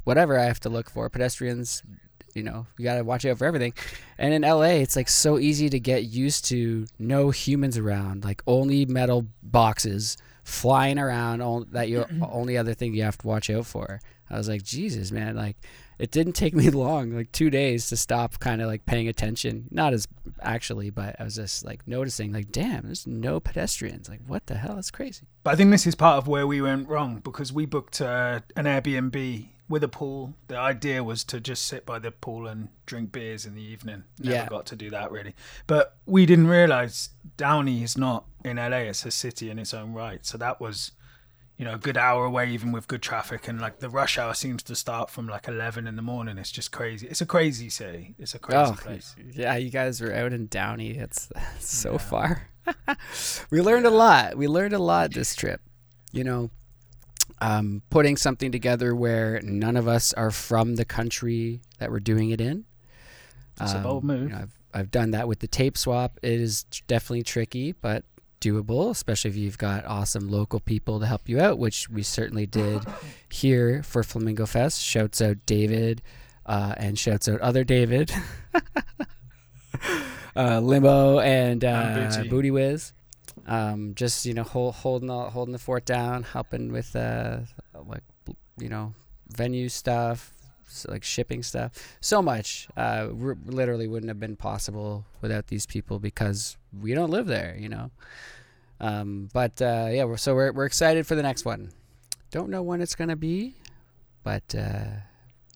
whatever 0.03 0.37
I 0.39 0.45
have 0.45 0.59
to 0.61 0.69
look 0.69 0.89
for. 0.89 1.09
Pedestrians, 1.09 1.83
you 2.33 2.43
know, 2.43 2.65
you 2.77 2.83
got 2.83 2.95
to 2.95 3.03
watch 3.03 3.25
out 3.25 3.38
for 3.38 3.45
everything. 3.45 3.74
And 4.17 4.33
in 4.33 4.41
LA, 4.41 4.81
it's 4.81 4.95
like 4.95 5.09
so 5.09 5.39
easy 5.39 5.69
to 5.69 5.79
get 5.79 6.05
used 6.05 6.45
to 6.45 6.86
no 6.98 7.29
humans 7.29 7.77
around, 7.77 8.24
like 8.24 8.41
only 8.48 8.86
metal 8.86 9.25
boxes 9.43 10.17
flying 10.43 11.00
around. 11.00 11.41
On, 11.41 11.67
that 11.71 11.89
your 11.89 12.07
only 12.21 12.57
other 12.57 12.74
thing 12.74 12.93
you 12.93 13.03
have 13.03 13.17
to 13.19 13.27
watch 13.27 13.50
out 13.50 13.65
for. 13.65 14.00
I 14.29 14.38
was 14.38 14.48
like, 14.48 14.63
Jesus, 14.63 15.12
man, 15.12 15.36
like 15.36 15.57
it 16.00 16.12
didn't 16.12 16.33
take 16.33 16.55
me 16.55 16.69
long, 16.69 17.12
like 17.12 17.31
two 17.31 17.50
days 17.50 17.89
to 17.89 17.98
stop 17.98 18.39
kind 18.39 18.62
of 18.62 18.67
like 18.67 18.86
paying 18.86 19.07
attention. 19.07 19.67
Not 19.69 19.93
as 19.93 20.07
actually, 20.41 20.89
but 20.89 21.15
I 21.19 21.24
was 21.24 21.36
just 21.36 21.65
like 21.65 21.88
noticing, 21.88 22.31
like, 22.31 22.51
damn, 22.51 22.86
there's 22.86 23.05
no 23.05 23.39
pedestrians. 23.39 24.07
Like, 24.07 24.21
what 24.25 24.48
the 24.48 24.55
hell? 24.55 24.75
That's 24.75 24.91
crazy. 24.91 25.27
But 25.43 25.51
I 25.51 25.55
think 25.57 25.71
this 25.71 25.86
is 25.86 25.95
part 25.95 26.17
of 26.17 26.27
where 26.27 26.48
we 26.48 26.62
went 26.62 26.88
wrong 26.88 27.19
because 27.24 27.51
we 27.51 27.65
booked 27.65 28.01
uh, 28.01 28.39
an 28.55 28.65
Airbnb 28.65 29.50
with 29.69 29.83
a 29.83 29.88
pool. 29.88 30.33
The 30.47 30.57
idea 30.57 31.03
was 31.03 31.23
to 31.25 31.39
just 31.39 31.65
sit 31.65 31.85
by 31.85 31.99
the 31.99 32.11
pool 32.11 32.47
and 32.47 32.69
drink 32.85 33.11
beers 33.11 33.45
in 33.45 33.53
the 33.55 33.61
evening. 33.61 34.03
Never 34.19 34.35
Yeah. 34.35 34.47
got 34.49 34.65
to 34.67 34.75
do 34.75 34.89
that 34.89 35.11
really. 35.11 35.35
But 35.67 35.95
we 36.05 36.25
didn't 36.25 36.47
realize 36.47 37.09
Downey 37.38 37.83
is 37.83 37.97
not 37.97 38.25
in 38.43 38.57
LA. 38.57 38.89
It's 38.89 39.05
a 39.05 39.11
city 39.11 39.49
in 39.49 39.59
its 39.59 39.73
own 39.73 39.93
right. 39.93 40.25
So 40.25 40.38
that 40.39 40.59
was, 40.59 40.91
you 41.57 41.65
know, 41.65 41.75
a 41.75 41.77
good 41.77 41.97
hour 41.97 42.25
away, 42.25 42.49
even 42.49 42.71
with 42.71 42.88
good 42.88 43.01
traffic. 43.03 43.47
And 43.47 43.61
like 43.61 43.79
the 43.79 43.89
rush 43.89 44.17
hour 44.17 44.33
seems 44.33 44.63
to 44.63 44.75
start 44.75 45.09
from 45.11 45.27
like 45.27 45.47
11 45.47 45.85
in 45.88 45.95
the 45.95 46.01
morning. 46.01 46.38
It's 46.39 46.51
just 46.51 46.71
crazy. 46.71 47.07
It's 47.07 47.21
a 47.21 47.25
crazy 47.27 47.69
city. 47.69 48.15
It's 48.17 48.33
a 48.33 48.39
crazy 48.39 48.71
Oh, 48.71 48.73
place. 48.73 49.15
yeah, 49.33 49.55
you 49.55 49.69
guys 49.69 50.01
were 50.01 50.13
out 50.15 50.33
in 50.33 50.47
Downey. 50.47 50.97
It's 50.97 51.29
so 51.59 51.97
far. 51.99 52.47
we 53.51 53.61
learned 53.61 53.85
a 53.85 53.89
lot. 53.91 54.35
We 54.35 54.47
learned 54.47 54.73
a 54.73 54.79
lot 54.79 55.13
this 55.13 55.35
trip. 55.35 55.61
You 56.11 56.23
know, 56.23 56.49
um, 57.41 57.81
putting 57.89 58.17
something 58.17 58.51
together 58.51 58.96
where 58.96 59.39
none 59.43 59.75
of 59.77 59.88
us 59.88 60.13
are 60.13 60.31
from 60.31 60.75
the 60.75 60.86
country 60.86 61.62
that 61.79 61.89
we're 61.91 62.00
doing 62.00 62.29
it 62.31 62.41
in. 62.41 62.65
It's 63.62 63.74
a 63.74 63.77
Um, 63.77 63.84
bold 63.84 64.03
move. 64.03 64.24
you 64.24 64.29
know, 64.29 64.38
I've 64.38 64.60
I've 64.74 64.91
done 64.91 65.12
that 65.12 65.27
with 65.27 65.39
the 65.39 65.48
tape 65.48 65.77
swap. 65.77 66.19
It 66.22 66.39
is 66.39 66.63
definitely 66.88 67.24
tricky, 67.24 67.72
but 67.72 68.03
doable, 68.39 68.89
especially 68.91 69.31
if 69.31 69.36
you've 69.36 69.58
got 69.58 69.84
awesome 69.86 70.29
local 70.29 70.60
people 70.60 71.00
to 71.00 71.05
help 71.08 71.27
you 71.27 71.39
out, 71.41 71.58
which 71.58 71.89
we 71.89 72.03
certainly 72.03 72.46
did 72.46 72.84
here 73.29 73.81
for 73.84 74.03
Flamingo 74.03 74.46
Fest. 74.46 74.81
Shouts 74.81 75.22
out 75.22 75.38
David, 75.46 76.01
uh, 76.46 76.75
and 76.77 76.98
shouts 77.00 77.27
out 77.27 77.41
other 77.41 77.63
David, 77.63 78.12
uh, 80.36 80.60
Limo 80.60 81.19
and 81.19 81.63
uh, 81.65 82.12
Booty. 82.17 82.29
Booty 82.29 82.51
Whiz. 82.51 82.93
Um, 83.49 83.95
just 83.95 84.25
you 84.25 84.33
know, 84.33 84.43
hold, 84.43 84.75
holding 84.75 85.07
the, 85.07 85.29
holding 85.31 85.51
the 85.51 85.59
fort 85.59 85.83
down, 85.83 86.23
helping 86.23 86.71
with 86.71 86.95
uh, 86.95 87.39
like 87.85 88.03
you 88.57 88.69
know 88.69 88.93
venue 89.29 89.67
stuff, 89.69 90.31
like 90.87 91.03
shipping 91.03 91.43
stuff. 91.43 91.71
So 91.99 92.21
much 92.21 92.67
uh, 92.77 93.09
r- 93.21 93.37
literally 93.45 93.87
wouldn't 93.87 94.09
have 94.09 94.19
been 94.19 94.35
possible 94.35 95.05
without 95.21 95.47
these 95.47 95.65
people 95.65 95.99
because 95.99 96.57
we 96.79 96.93
don't 96.93 97.09
live 97.09 97.25
there 97.27 97.55
you 97.59 97.69
know? 97.69 97.91
Um, 98.79 99.29
but 99.33 99.61
uh, 99.61 99.89
yeah 99.91 100.05
we're, 100.05 100.17
so 100.17 100.33
we're, 100.35 100.51
we're 100.51 100.65
excited 100.65 101.05
for 101.05 101.15
the 101.15 101.23
next 101.23 101.43
one. 101.43 101.71
Don't 102.31 102.49
know 102.49 102.61
when 102.61 102.81
it's 102.81 102.95
to 102.95 103.15
be 103.15 103.55
but 104.23 104.55
uh, 104.55 104.85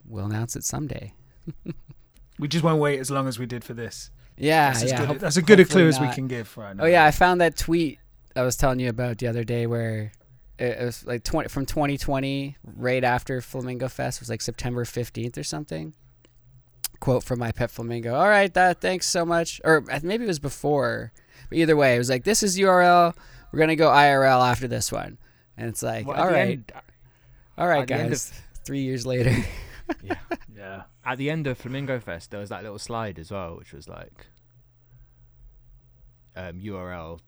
we'll 0.08 0.26
announce 0.26 0.56
it 0.56 0.64
someday. 0.64 1.14
We 2.40 2.48
just 2.48 2.64
won't 2.64 2.82
wait 2.82 3.00
as 3.00 3.12
long 3.12 3.28
as 3.28 3.38
we 3.38 3.46
did 3.46 3.64
for 3.64 3.76
this. 3.76 4.10
Yeah 4.38 4.72
That's, 4.72 4.84
as 4.84 4.92
yeah 4.92 5.06
good, 5.06 5.20
that's 5.20 5.38
as 5.38 5.44
good 5.44 5.60
a 5.60 5.66
clue 5.66 5.88
as 5.88 6.00
we 6.00 6.08
can 6.10 6.28
give 6.28 6.56
right 6.58 6.76
now. 6.76 6.84
oh 6.84 6.88
yeah 6.88 7.06
i 7.06 7.12
found 7.12 7.42
that 7.42 7.56
tweet 7.58 8.00
i 8.36 8.42
was 8.42 8.56
telling 8.56 8.80
you 8.80 8.90
about 8.90 9.18
the 9.20 9.28
other 9.28 9.44
day 9.44 9.68
where 9.68 10.12
it 10.60 10.80
was 10.84 11.06
like 11.06 11.24
20 11.24 11.50
from 11.50 11.66
2020 11.66 12.56
right 12.76 13.04
after 13.04 13.42
flamingo 13.42 13.88
fest 13.88 14.20
it 14.20 14.22
was 14.22 14.30
like 14.30 14.42
september 14.42 14.86
15th 14.86 15.38
or 15.38 15.44
something. 15.44 15.94
Quote 17.00 17.24
from 17.24 17.40
my 17.40 17.52
pet 17.52 17.70
flamingo 17.70 18.16
all 18.16 18.30
right 18.30 18.54
that 18.54 18.80
thanks 18.80 19.06
so 19.08 19.26
much. 19.26 19.60
Or 19.66 19.84
maybe 20.04 20.24
it 20.24 20.28
was 20.28 20.40
before 20.40 21.12
but 21.50 21.58
either 21.58 21.76
way 21.76 21.96
it 21.96 21.98
was 21.98 22.10
like 22.10 22.24
this 22.24 22.44
is 22.44 22.58
url 22.60 23.14
we're 23.52 23.60
gonna 23.60 23.76
go 23.76 23.90
irl 23.90 24.48
after 24.50 24.68
this 24.70 24.92
one. 24.92 25.18
And 25.58 25.68
it's 25.70 25.84
like 25.84 26.08
Well, 26.08 26.16
all 26.18 26.28
right 26.30 26.52
end- 26.52 26.72
all 27.58 27.68
right 27.68 27.82
at 27.82 27.88
the 27.88 27.94
end 27.96 28.10
guys 28.12 28.32
three 28.64 28.82
years 28.84 29.06
later. 29.06 29.36
Yeah, 30.02 30.16
Yeah. 30.56 30.84
At 31.06 31.18
the 31.18 31.30
end 31.30 31.48
of 31.48 31.58
Flamingo 31.58 32.00
Fest, 32.00 32.32
there 32.32 32.40
was 32.40 32.50
that 32.50 32.64
little 32.64 32.80
slide 32.80 33.20
as 33.20 33.32
well, 33.32 33.58
which 33.58 33.74
was 33.74 33.88
like 33.90 34.28
um, 36.36 36.60
URL, 36.60 37.20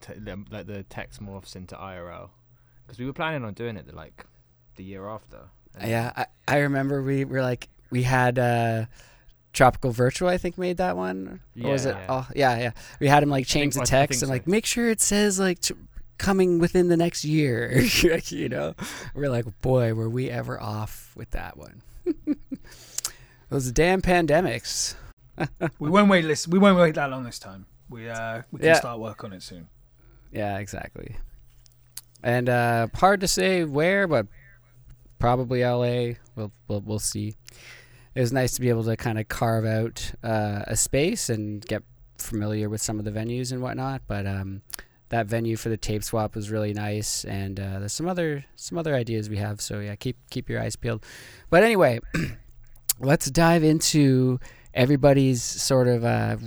like 0.52 0.66
the 0.68 0.84
text 0.84 1.22
morphs 1.22 1.56
into 1.56 1.76
IRL, 1.76 2.30
because 2.86 3.00
we 3.00 3.06
were 3.06 3.14
planning 3.14 3.44
on 3.44 3.54
doing 3.54 3.78
it 3.78 3.86
the, 3.88 3.96
like 3.96 4.26
the 4.76 4.84
year 4.84 5.08
after. 5.08 5.38
yeah 5.86 6.12
I, 6.16 6.26
I 6.48 6.58
remember 6.60 7.02
we 7.04 7.24
were 7.26 7.42
like 7.42 7.70
we 7.92 8.04
had 8.04 8.40
uh 8.40 8.86
tropical 9.54 9.92
virtual 9.92 10.28
i 10.28 10.38
think 10.38 10.58
made 10.58 10.78
that 10.78 10.98
one. 10.98 11.40
Or 11.64 11.72
was 11.72 11.86
it 11.86 11.96
Yeah. 11.96 12.06
oh 12.10 12.28
yeah 12.36 12.58
yeah. 12.58 12.72
We 13.00 13.08
had 13.08 13.24
him 13.24 13.30
like 13.30 13.46
change 13.48 13.74
think- 13.76 13.86
the 13.86 13.90
text 13.90 14.22
and 14.22 14.30
like 14.30 14.48
make 14.48 14.66
sure 14.66 14.90
it 14.90 15.00
says 15.02 15.40
like 15.40 15.60
t- 15.60 15.76
coming 16.18 16.60
within 16.60 16.88
the 16.90 16.98
next 16.98 17.24
year. 17.26 17.82
You 18.30 18.50
know? 18.50 18.74
We're 19.14 19.30
like 19.30 19.46
boy 19.62 19.94
were 19.94 20.10
we 20.10 20.30
ever 20.30 20.60
off 20.60 21.14
with 21.16 21.30
that 21.32 21.56
one 21.58 21.82
those 23.50 23.72
damn 23.72 24.02
pandemics 24.02 24.96
We 25.80 25.90
won't 25.90 26.10
wait. 26.10 26.24
Listen, 26.24 26.52
we 26.52 26.60
won't 26.60 26.78
wait 26.80 26.96
that 26.96 27.10
long 27.10 27.24
this 27.26 27.40
time. 27.40 27.66
We 27.90 28.10
uh, 28.10 28.44
we 28.52 28.60
can 28.60 28.68
Yeah. 28.70 28.76
start 28.76 29.00
work 29.00 29.24
on 29.24 29.34
it 29.34 29.44
soon. 29.44 29.68
yeah 30.32 30.58
exactly 30.58 31.18
and 32.24 32.50
uh 32.50 32.88
hard 32.96 33.20
to 33.22 33.28
say 33.28 33.64
where 33.64 34.08
but 34.08 34.26
probably 35.20 35.64
la 35.64 35.78
we'll 36.36 36.52
we'll, 36.68 36.82
we'll 36.82 37.00
see 37.00 37.36
it 38.16 38.20
was 38.20 38.32
nice 38.34 38.54
to 38.56 38.62
be 38.62 38.70
able 38.70 38.84
to 38.84 38.96
kind 38.98 39.20
of 39.20 39.28
carve 39.28 39.66
out 39.66 40.12
uh, 40.24 40.64
a 40.68 40.76
space 40.76 41.30
and 41.30 41.66
get 41.68 41.84
familiar 42.18 42.70
with 42.70 42.82
some 42.82 42.98
of 43.00 43.06
the 43.06 43.12
venues 43.12 43.52
and 43.52 43.62
whatnot 43.62 44.02
but 44.08 44.26
um 44.26 44.62
that 45.10 45.28
venue 45.28 45.56
for 45.56 45.70
the 45.70 45.78
tape 45.78 46.04
swap 46.04 46.34
was 46.36 46.50
really 46.50 46.74
nice 46.74 47.24
and 47.26 47.60
uh, 47.60 47.80
there's 47.80 47.94
some 47.94 48.08
other 48.08 48.44
some 48.56 48.78
other 48.78 48.96
ideas 48.96 49.30
we 49.30 49.38
have 49.38 49.62
so 49.62 49.80
yeah 49.80 49.96
keep 49.96 50.18
keep 50.32 50.50
your 50.50 50.60
eyes 50.62 50.76
peeled 50.76 51.06
but 51.50 51.62
anyway 51.64 52.00
let's 53.00 53.30
dive 53.30 53.64
into 53.64 54.40
everybody's 54.74 55.44
sort 55.44 55.88
of 55.88 56.04
uh, 56.04 56.38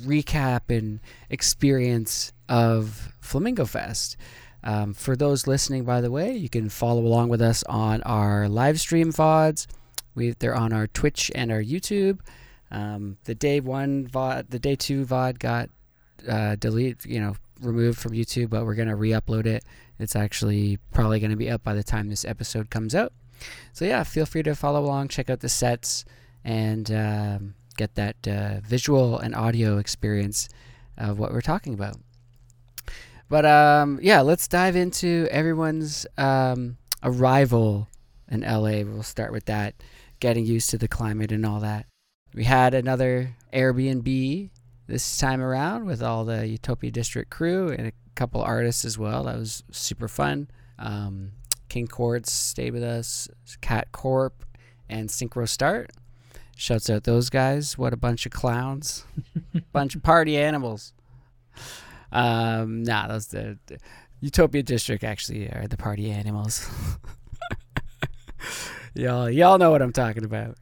recap 0.00 0.76
and 0.76 1.00
experience 1.30 2.32
of 2.48 3.12
Flamingo 3.20 3.64
Fest. 3.64 4.16
Um, 4.62 4.94
for 4.94 5.14
those 5.14 5.46
listening, 5.46 5.84
by 5.84 6.00
the 6.00 6.10
way, 6.10 6.34
you 6.34 6.48
can 6.48 6.70
follow 6.70 7.02
along 7.02 7.28
with 7.28 7.42
us 7.42 7.62
on 7.64 8.02
our 8.02 8.48
live 8.48 8.80
stream 8.80 9.12
VODs. 9.12 9.66
We, 10.14 10.30
they're 10.30 10.54
on 10.54 10.72
our 10.72 10.86
Twitch 10.86 11.30
and 11.34 11.52
our 11.52 11.62
YouTube. 11.62 12.20
Um, 12.70 13.18
the 13.24 13.34
day 13.34 13.60
one 13.60 14.06
VOD, 14.08 14.48
the 14.48 14.58
day 14.58 14.74
two 14.74 15.04
VOD 15.04 15.38
got 15.38 15.70
uh, 16.28 16.56
delete, 16.56 17.04
you 17.04 17.20
know, 17.20 17.36
removed 17.60 17.98
from 17.98 18.12
YouTube, 18.12 18.50
but 18.50 18.64
we're 18.64 18.74
gonna 18.74 18.96
re-upload 18.96 19.46
it. 19.46 19.64
It's 19.98 20.16
actually 20.16 20.78
probably 20.92 21.20
gonna 21.20 21.36
be 21.36 21.50
up 21.50 21.62
by 21.62 21.74
the 21.74 21.84
time 21.84 22.08
this 22.08 22.24
episode 22.24 22.70
comes 22.70 22.94
out. 22.94 23.12
So 23.72 23.84
yeah, 23.84 24.02
feel 24.04 24.26
free 24.26 24.42
to 24.44 24.54
follow 24.54 24.84
along, 24.84 25.08
check 25.08 25.30
out 25.30 25.40
the 25.40 25.48
sets, 25.48 26.04
and 26.44 26.90
um, 26.90 27.54
get 27.76 27.94
that 27.96 28.16
uh, 28.28 28.60
visual 28.60 29.18
and 29.18 29.34
audio 29.34 29.78
experience 29.78 30.48
of 30.96 31.18
what 31.18 31.32
we're 31.32 31.40
talking 31.40 31.74
about. 31.74 31.96
But 33.28 33.46
um, 33.46 33.98
yeah, 34.02 34.20
let's 34.20 34.46
dive 34.46 34.76
into 34.76 35.26
everyone's 35.30 36.06
um, 36.18 36.76
arrival 37.02 37.88
in 38.30 38.42
LA. 38.42 38.82
We'll 38.82 39.02
start 39.02 39.32
with 39.32 39.46
that, 39.46 39.74
getting 40.20 40.44
used 40.44 40.70
to 40.70 40.78
the 40.78 40.88
climate 40.88 41.32
and 41.32 41.44
all 41.44 41.60
that. 41.60 41.86
We 42.34 42.44
had 42.44 42.74
another 42.74 43.34
Airbnb 43.52 44.50
this 44.86 45.18
time 45.18 45.40
around 45.40 45.86
with 45.86 46.02
all 46.02 46.24
the 46.24 46.46
Utopia 46.46 46.90
District 46.90 47.30
crew 47.30 47.70
and 47.70 47.86
a 47.86 47.92
couple 48.14 48.42
artists 48.42 48.84
as 48.84 48.98
well. 48.98 49.24
That 49.24 49.38
was 49.38 49.64
super 49.70 50.08
fun. 50.08 50.48
Um, 50.78 51.32
King 51.68 51.86
Quartz 51.86 52.32
stayed 52.32 52.72
with 52.72 52.82
us, 52.82 53.28
Cat 53.60 53.92
Corp, 53.92 54.44
and 54.88 55.08
Synchro 55.08 55.48
Start. 55.48 55.90
Shouts 56.56 56.88
out 56.88 57.04
those 57.04 57.30
guys. 57.30 57.76
What 57.76 57.92
a 57.92 57.96
bunch 57.96 58.26
of 58.26 58.32
clowns. 58.32 59.04
bunch 59.72 59.94
of 59.96 60.02
party 60.02 60.36
animals. 60.36 60.92
Um, 62.12 62.84
nah, 62.84 63.08
those 63.08 63.26
the, 63.28 63.58
the 63.66 63.78
Utopia 64.20 64.62
District 64.62 65.02
actually 65.02 65.48
are 65.48 65.66
the 65.66 65.76
party 65.76 66.10
animals. 66.10 66.68
y'all, 68.94 69.28
y'all 69.28 69.58
know 69.58 69.72
what 69.72 69.82
I'm 69.82 69.92
talking 69.92 70.24
about. 70.24 70.56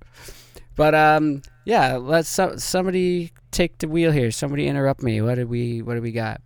But 0.75 0.95
um, 0.95 1.43
yeah, 1.67 1.97
let's 1.97 2.29
so, 2.29 2.57
somebody 2.57 3.33
take 3.51 3.79
the 3.79 3.89
wheel 3.89 4.11
here. 4.11 4.31
Somebody 4.31 4.67
interrupt 4.67 5.03
me. 5.03 5.21
What 5.21 5.35
did 5.35 5.49
we 5.49 5.83
What 5.83 5.95
do 5.95 6.03
we 6.03 6.13
got? 6.13 6.41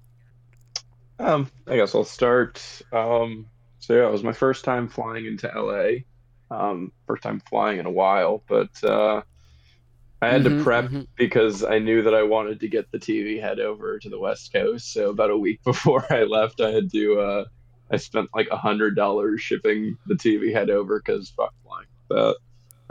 Um, 1.18 1.50
I 1.66 1.76
guess 1.76 1.94
I'll 1.94 2.04
start. 2.04 2.60
Um, 2.92 3.46
so 3.86 3.94
yeah, 3.94 4.06
it 4.08 4.12
was 4.12 4.22
my 4.24 4.32
first 4.32 4.64
time 4.64 4.88
flying 4.88 5.26
into 5.26 5.48
LA. 5.54 6.06
Um, 6.50 6.92
first 7.06 7.22
time 7.22 7.40
flying 7.48 7.78
in 7.78 7.86
a 7.86 7.90
while, 7.90 8.44
but 8.48 8.70
uh, 8.84 9.22
I 10.22 10.28
had 10.28 10.44
Mhm, 10.44 10.44
to 10.44 10.50
prep 10.50 10.90
mhm. 10.90 11.06
because 11.16 11.64
I 11.64 11.78
knew 11.78 12.02
that 12.02 12.14
I 12.14 12.22
wanted 12.22 12.60
to 12.60 12.68
get 12.68 12.90
the 12.92 12.98
TV 12.98 13.38
head 13.38 13.60
over 13.60 13.98
to 13.98 14.08
the 14.08 14.18
West 14.18 14.52
Coast. 14.52 14.92
So 14.92 15.10
about 15.10 15.30
a 15.30 15.38
week 15.38 15.60
before 15.64 16.04
I 16.12 16.24
left, 16.24 16.60
I 16.60 16.70
had 16.70 16.90
to. 16.92 17.20
Uh, 17.20 17.44
I 17.92 17.96
spent 17.98 18.30
like 18.34 18.48
a 18.50 18.56
hundred 18.56 18.96
dollars 18.96 19.40
shipping 19.42 19.96
the 20.06 20.16
TV 20.16 20.52
head 20.52 20.70
over 20.70 21.00
because 21.04 21.30
fuck 21.36 21.52
flying. 21.62 21.86
But 22.08 22.36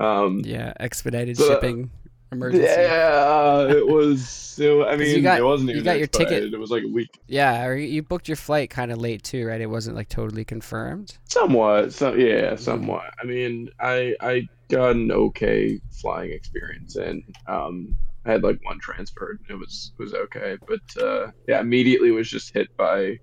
um, 0.04 0.44
Yeah, 0.44 0.74
expedited 0.80 1.40
So, 1.40 1.54
uh, 1.60 1.74
shipping 1.74 1.92
emergency. 2.36 2.66
yeah, 2.68 3.70
it 3.70 3.88
was. 3.88 4.44
It, 4.58 4.88
I 4.88 4.96
mean, 4.96 5.22
got- 5.22 5.38
it 5.38 5.44
wasn't 5.44 5.72
even. 5.72 5.80
you 5.80 5.84
got 5.84 5.98
your 5.98 6.08
ticket- 6.08 6.54
It 6.54 6.58
was 6.58 6.72
like 6.72 6.84
a 6.84 6.88
week. 6.88 7.20
Yeah, 7.28 7.66
or 7.66 7.76
you 7.76 8.02
booked 8.02 8.30
your 8.30 8.38
flight 8.38 8.70
kind 8.70 8.90
of 8.90 9.00
late 9.00 9.22
too, 9.22 9.46
right? 9.46 9.60
It 9.60 9.66
wasn't 9.70 9.98
like 9.98 10.08
totally 10.08 10.46
confirmed. 10.46 11.18
Somewhat, 11.26 11.92
so 11.92 12.14
yeah, 12.14 12.56
somewhat. 12.56 13.14
I 13.22 13.26
mean, 13.26 13.70
I 13.82 14.16
I 14.22 14.48
got 14.70 14.92
an 14.96 15.12
okay 15.12 15.82
flying 15.92 16.32
experience, 16.32 16.96
and 16.96 17.22
um, 17.48 17.94
I 18.26 18.32
had 18.32 18.44
like 18.44 18.64
one 18.64 18.80
transfer, 18.80 19.32
and 19.32 19.40
it 19.50 19.60
was 19.60 19.92
was 19.98 20.14
okay. 20.14 20.56
But 20.66 21.04
uh, 21.04 21.32
yeah, 21.50 21.60
immediately 21.60 22.12
was 22.12 22.30
just 22.30 22.54
hit 22.54 22.70
by 22.78 23.20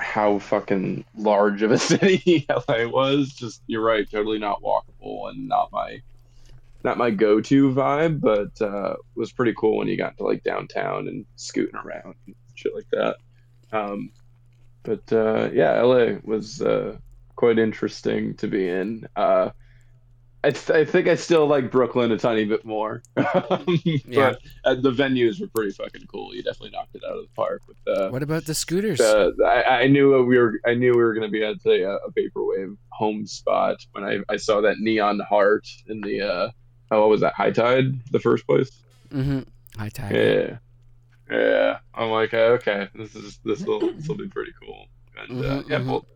how 0.00 0.40
fucking 0.40 1.04
large 1.16 1.62
of 1.62 1.70
a 1.70 1.78
city 1.92 2.46
LA 2.48 2.88
was. 2.88 3.28
Just 3.32 3.62
you're 3.68 3.84
right, 3.84 4.10
totally 4.10 4.40
not 4.40 4.60
walkable 4.60 5.30
and 5.30 5.46
not 5.46 5.70
my 5.70 6.02
not 6.84 6.98
my 6.98 7.10
go-to 7.10 7.72
vibe, 7.72 8.20
but 8.20 8.64
uh, 8.64 8.94
was 9.14 9.32
pretty 9.32 9.54
cool 9.56 9.76
when 9.78 9.88
you 9.88 9.96
got 9.96 10.16
to 10.18 10.24
like 10.24 10.42
downtown 10.42 11.08
and 11.08 11.24
scooting 11.36 11.76
around 11.76 12.14
and 12.26 12.34
shit 12.54 12.72
like 12.74 12.86
that. 12.92 13.16
Um, 13.72 14.10
but 14.82 15.12
uh, 15.12 15.50
yeah, 15.52 15.80
LA 15.80 16.18
was 16.24 16.60
uh, 16.60 16.96
quite 17.36 17.58
interesting 17.58 18.34
to 18.36 18.48
be 18.48 18.68
in. 18.68 19.06
Uh, 19.16 19.50
I, 20.44 20.50
th- 20.50 20.70
I 20.70 20.84
think 20.84 21.06
I 21.06 21.14
still 21.14 21.46
like 21.46 21.70
Brooklyn 21.70 22.10
a 22.10 22.18
tiny 22.18 22.44
bit 22.44 22.64
more, 22.64 23.04
Um, 23.16 23.64
Yeah. 24.04 24.32
but 24.32 24.40
uh, 24.64 24.74
the 24.74 24.90
venues 24.90 25.40
were 25.40 25.46
pretty 25.54 25.70
fucking 25.70 26.06
cool. 26.08 26.34
You 26.34 26.42
definitely 26.42 26.70
knocked 26.70 26.96
it 26.96 27.02
out 27.08 27.16
of 27.16 27.22
the 27.22 27.30
park 27.36 27.62
with 27.68 27.76
uh, 27.86 28.08
What 28.10 28.24
about 28.24 28.44
the 28.46 28.54
scooters? 28.54 29.00
uh, 29.00 29.30
I, 29.46 29.82
I 29.82 29.86
knew 29.86 30.20
we 30.24 30.36
were 30.38 30.54
I 30.66 30.74
knew 30.74 30.90
we 30.90 30.96
were 31.02 31.14
going 31.14 31.28
to 31.28 31.30
be 31.30 31.44
at 31.44 31.64
a, 31.64 31.84
a 31.94 32.10
vaporwave 32.10 32.76
home 32.90 33.24
spot 33.24 33.76
when 33.92 34.02
I, 34.02 34.18
I 34.28 34.36
saw 34.36 34.60
that 34.62 34.78
neon 34.80 35.20
heart 35.20 35.64
in 35.86 36.00
the 36.00 36.22
uh 36.22 36.50
oh 36.92 37.00
what 37.00 37.08
was 37.10 37.20
that 37.22 37.34
high 37.34 37.50
tide 37.50 37.98
the 38.12 38.20
first 38.20 38.46
place 38.46 38.70
mm-hmm. 39.10 39.40
High 39.76 39.88
tide. 39.88 40.14
yeah 40.14 40.56
yeah 41.30 41.78
I'm 41.94 42.10
like 42.10 42.32
okay 42.34 42.88
this 42.94 43.14
is 43.16 43.38
this 43.44 43.62
will 43.64 43.80
this 43.80 44.06
will 44.06 44.16
be 44.18 44.28
pretty 44.28 44.52
cool 44.62 44.86
and 45.18 45.40
uh, 45.44 45.44
Mhm, 45.62 45.70
yeah 45.70 45.78
mhm. 45.78 45.86
well, 45.86 46.06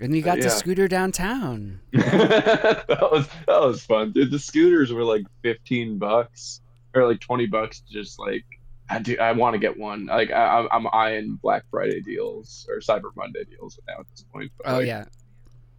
And 0.00 0.14
you 0.14 0.20
got 0.22 0.36
to 0.36 0.42
Yeah. 0.42 0.48
scooter 0.48 0.88
downtown. 0.88 1.80
that 1.92 3.08
was 3.12 3.28
that 3.46 3.60
was 3.60 3.82
fun 3.84 4.12
dude 4.12 4.30
the 4.30 4.38
scooters 4.38 4.92
were 4.92 5.04
like 5.04 5.24
15 5.42 5.98
bucks 5.98 6.60
or 6.94 7.06
like 7.08 7.20
20 7.20 7.46
bucks 7.46 7.80
just 7.80 8.18
like 8.18 8.44
I 8.88 8.98
do 9.00 9.16
I 9.18 9.32
want 9.32 9.54
to 9.54 9.58
get 9.58 9.76
one 9.76 10.06
like 10.06 10.30
I, 10.30 10.44
I'm- 10.58 10.68
I'm 10.72 10.86
eyeing 10.92 11.38
Black 11.42 11.64
Friday 11.70 12.00
deals 12.00 12.66
or 12.68 12.78
Cyber 12.78 13.10
Monday 13.16 13.44
deals 13.44 13.78
now 13.88 13.94
at 14.00 14.06
this 14.10 14.24
point 14.32 14.50
Oh 14.64 14.78
like, 14.78 14.86
yeah. 14.86 15.04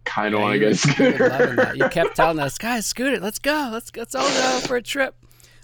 Kind 0.08 0.34
of 0.34 0.40
Yeah, 0.40 0.44
want 0.46 0.52
to 0.54 0.58
get 0.58 0.66
a 0.66 0.70
you 0.70 0.74
scooter. 0.76 1.28
loving 1.28 1.56
that. 1.56 1.76
You 1.76 1.88
kept 1.88 2.16
telling 2.16 2.38
us, 2.38 2.58
guys, 2.68 2.86
scooter, 2.86 3.20
let's 3.20 3.38
go, 3.38 3.70
let's 3.72 3.90
let's 3.96 4.14
all 4.14 4.28
go 4.28 4.60
for 4.66 4.76
a 4.76 4.82
trip. 4.82 5.14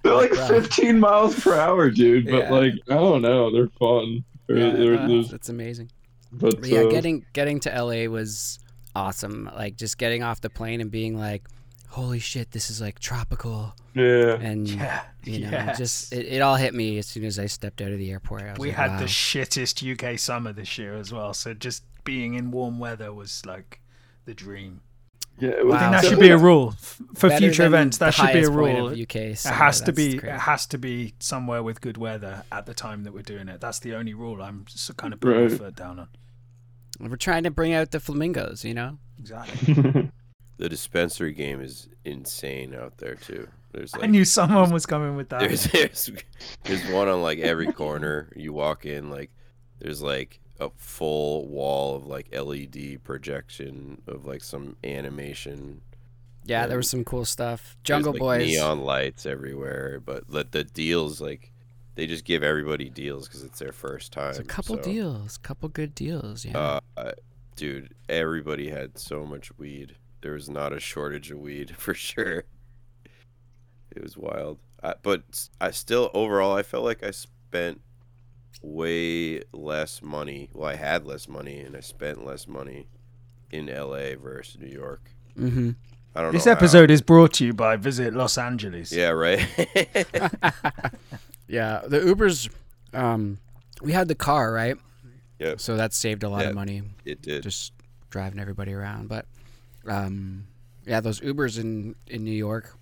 they're 0.03 0.15
like 0.15 0.33
Wow. 0.33 0.49
15 0.49 1.01
miles 1.01 1.39
per 1.41 1.55
hour, 1.59 1.91
dude. 1.91 2.27
But 2.27 2.33
Yeah. 2.45 2.51
like, 2.51 2.73
I 2.91 2.95
don't 2.95 3.23
know, 3.23 3.51
they're 3.53 3.69
fun. 3.79 4.25
They're- 4.47 4.59
Yeah, 4.59 4.71
they're- 4.77 4.99
uh, 4.99 5.09
there's- 5.09 5.31
that's 5.31 5.49
amazing. 5.49 5.91
but, 6.33 6.61
But 6.61 6.69
yeah, 6.69 6.81
uh, 6.81 6.91
getting 6.91 7.25
getting 7.33 7.61
to 7.61 7.71
LA 7.71 8.07
was 8.09 8.59
awesome. 8.95 9.51
Like 9.57 9.77
just 9.77 9.99
getting 9.99 10.23
off 10.23 10.41
the 10.41 10.51
plane 10.51 10.81
and 10.81 10.91
being 10.91 11.19
like, 11.19 11.47
"Holy 11.89 12.19
shit, 12.19 12.51
this 12.51 12.71
is 12.71 12.81
like 12.81 12.99
tropical!" 12.99 13.75
yeah, 13.95 14.35
And 14.41 14.69
Yeah, 14.69 15.03
you 15.25 15.39
know, 15.41 15.51
yes. 15.51 15.79
just 15.79 16.13
it, 16.13 16.27
it 16.27 16.43
all 16.43 16.57
hit 16.57 16.75
me 16.75 16.99
as 16.99 17.07
soon 17.07 17.25
as 17.25 17.39
I 17.39 17.47
stepped 17.47 17.81
out 17.81 17.93
of 17.93 17.99
the 17.99 18.11
airport. 18.11 18.43
I 18.43 18.51
was 18.51 18.59
we 18.59 18.69
like, 18.69 18.77
had 18.77 18.91
wow. 18.93 18.99
the 18.99 19.05
shittest 19.07 19.83
UK 19.83 20.19
summer 20.19 20.53
this 20.53 20.77
year 20.77 20.95
as 20.97 21.13
well. 21.13 21.33
So 21.35 21.55
just 21.55 21.85
being 22.05 22.35
in 22.35 22.51
warm 22.51 22.79
weather 22.79 23.13
was 23.13 23.43
like 23.47 23.81
the 24.25 24.35
dream. 24.35 24.81
yeah. 25.38 25.50
It 25.50 25.64
was 25.66 25.73
Wow. 25.75 25.78
I 25.78 25.81
think 25.90 26.02
that 26.02 26.09
should 26.09 26.21
be 26.21 26.28
a 26.31 26.38
rule 26.38 26.73
for 27.14 27.28
Better 27.28 27.38
future 27.40 27.66
events. 27.66 27.99
That 27.99 28.14
should 28.14 28.33
be 28.33 28.45
a 28.45 28.50
rule. 28.50 28.88
of 28.88 28.99
UK 28.99 29.16
It 29.16 29.40
has 29.45 29.81
to 29.83 29.93
be. 29.93 30.19
crazy. 30.19 30.35
It 30.35 30.40
has 30.40 30.66
to 30.66 30.78
be 30.78 31.14
somewhere 31.21 31.62
with 31.62 31.81
good 31.81 31.97
weather 31.97 32.45
at 32.52 32.66
the 32.66 32.75
time 32.75 33.04
that 33.04 33.12
we're 33.12 33.23
doing 33.23 33.49
it. 33.49 33.61
That's 33.61 33.78
the 33.81 33.95
only 33.95 34.14
rule. 34.14 34.40
I'm 34.43 34.64
s 34.69 34.90
kind 34.97 35.12
of 35.12 35.21
putting 35.21 35.43
my 35.50 35.57
foot 35.57 35.76
down 35.76 35.99
on. 35.99 36.09
We're 37.00 37.16
trying 37.16 37.43
to 37.43 37.50
bring 37.50 37.73
out 37.73 37.90
the 37.90 37.99
flamingos, 38.00 38.64
you 38.64 38.75
know. 38.75 38.99
Exactly. 39.19 40.11
The 40.57 40.69
dispensary 40.69 41.33
game 41.33 41.61
is 41.61 41.88
insane 42.04 42.76
out 42.76 42.99
there 42.99 43.16
too. 43.16 43.49
There's 43.73 43.93
I 44.00 44.07
knew 44.07 44.25
someone 44.25 44.71
was 44.71 44.87
coming 44.87 45.16
with 45.16 45.31
that. 45.31 45.40
there's, 45.40 45.64
there's 45.73 46.11
there's 46.62 46.87
one 46.93 47.09
on 47.09 47.23
like 47.23 47.40
every 47.40 47.73
corner. 47.73 48.31
You 48.37 48.52
walk 48.52 48.87
in 48.87 49.11
like 49.11 49.33
there's 49.81 50.00
like 50.00 50.38
a 50.61 50.71
full 50.77 51.47
wall 51.49 51.97
of 51.97 52.07
like 52.07 52.35
LED 52.35 53.03
projection 53.05 54.03
of 54.07 54.27
like 54.27 54.43
some 54.43 54.77
animation. 54.85 55.81
Yeah, 56.45 56.67
there 56.67 56.77
was 56.77 56.91
some 56.91 57.05
cool 57.05 57.25
stuff. 57.25 57.77
Jungle 57.85 58.13
like, 58.13 58.21
Boys. 58.21 58.47
neon 58.47 58.81
lights 58.81 59.27
everywhere, 59.27 60.01
but 60.05 60.25
let 60.29 60.53
the 60.53 60.65
deals 60.65 61.21
like 61.21 61.53
they 61.95 62.07
just 62.07 62.25
give 62.25 62.43
everybody 62.43 62.91
deals 62.91 63.29
because 63.29 63.43
it's 63.43 63.59
their 63.59 63.73
first 63.73 64.13
time. 64.13 64.35
There's 64.35 64.39
a 64.39 64.45
couple 64.45 64.77
so, 64.77 64.83
deals, 64.83 65.37
couple 65.39 65.69
good 65.69 65.95
deals. 65.95 66.45
Yeah. 66.45 66.81
Uh, 66.97 67.12
dude, 67.57 67.95
everybody 68.09 68.69
had 68.69 68.99
so 68.99 69.25
much 69.25 69.57
weed. 69.59 69.97
There 70.21 70.33
was 70.33 70.49
not 70.49 70.73
a 70.73 70.81
shortage 70.81 71.31
of 71.31 71.38
weed 71.38 71.77
for 71.77 71.95
sure. 71.95 72.45
It 73.90 74.03
was 74.03 74.17
wild. 74.17 74.59
I, 74.83 74.95
but 75.03 75.49
I 75.61 75.71
still 75.71 76.11
overall 76.14 76.57
I 76.57 76.62
felt 76.62 76.85
like 76.85 77.03
I 77.03 77.11
spent 77.11 77.81
way 78.64 79.42
less 79.53 80.00
money. 80.03 80.48
Well, 80.53 80.68
I 80.70 80.77
had 80.77 81.07
less 81.07 81.29
money 81.29 81.61
and 81.61 81.77
I 81.77 81.81
spent 81.81 82.24
less 82.24 82.48
money 82.48 82.88
in 83.50 83.66
LA 83.66 84.16
versus 84.20 84.59
New 84.61 84.68
York. 84.68 85.11
mm-hmm. 85.38 85.70
I 86.16 86.22
don't 86.22 86.33
This 86.33 86.46
know. 86.46 86.53
how. 86.53 86.59
episode 86.59 86.90
is 86.92 87.03
brought 87.03 87.33
to 87.35 87.44
you 87.46 87.53
by 87.53 87.74
Visit 87.77 88.14
Los 88.14 88.38
Angeles. 88.38 88.92
Yeah, 88.92 89.09
right. 89.09 89.40
yeah, 91.48 91.83
the 91.87 92.00
Ubers. 92.00 92.48
Um, 92.92 93.38
we 93.83 93.92
had 93.92 94.09
the 94.09 94.14
car, 94.14 94.53
right? 94.53 94.77
Yep. 95.40 95.61
So 95.61 95.77
that 95.77 95.92
saved 95.92 96.22
a 96.22 96.29
lot 96.29 96.42
Yeah. 96.42 96.50
of 96.50 96.55
money, 96.55 96.83
it 97.05 97.20
did. 97.20 97.42
just 97.42 97.72
driving 98.11 98.38
everybody 98.38 98.72
around. 98.72 99.09
But, 99.09 99.27
um, 99.88 100.46
yeah, 100.87 101.00
those 101.00 101.20
Ubers 101.20 101.59
in 101.59 101.96
in 102.07 102.22
New 102.24 102.31
York, 102.31 102.72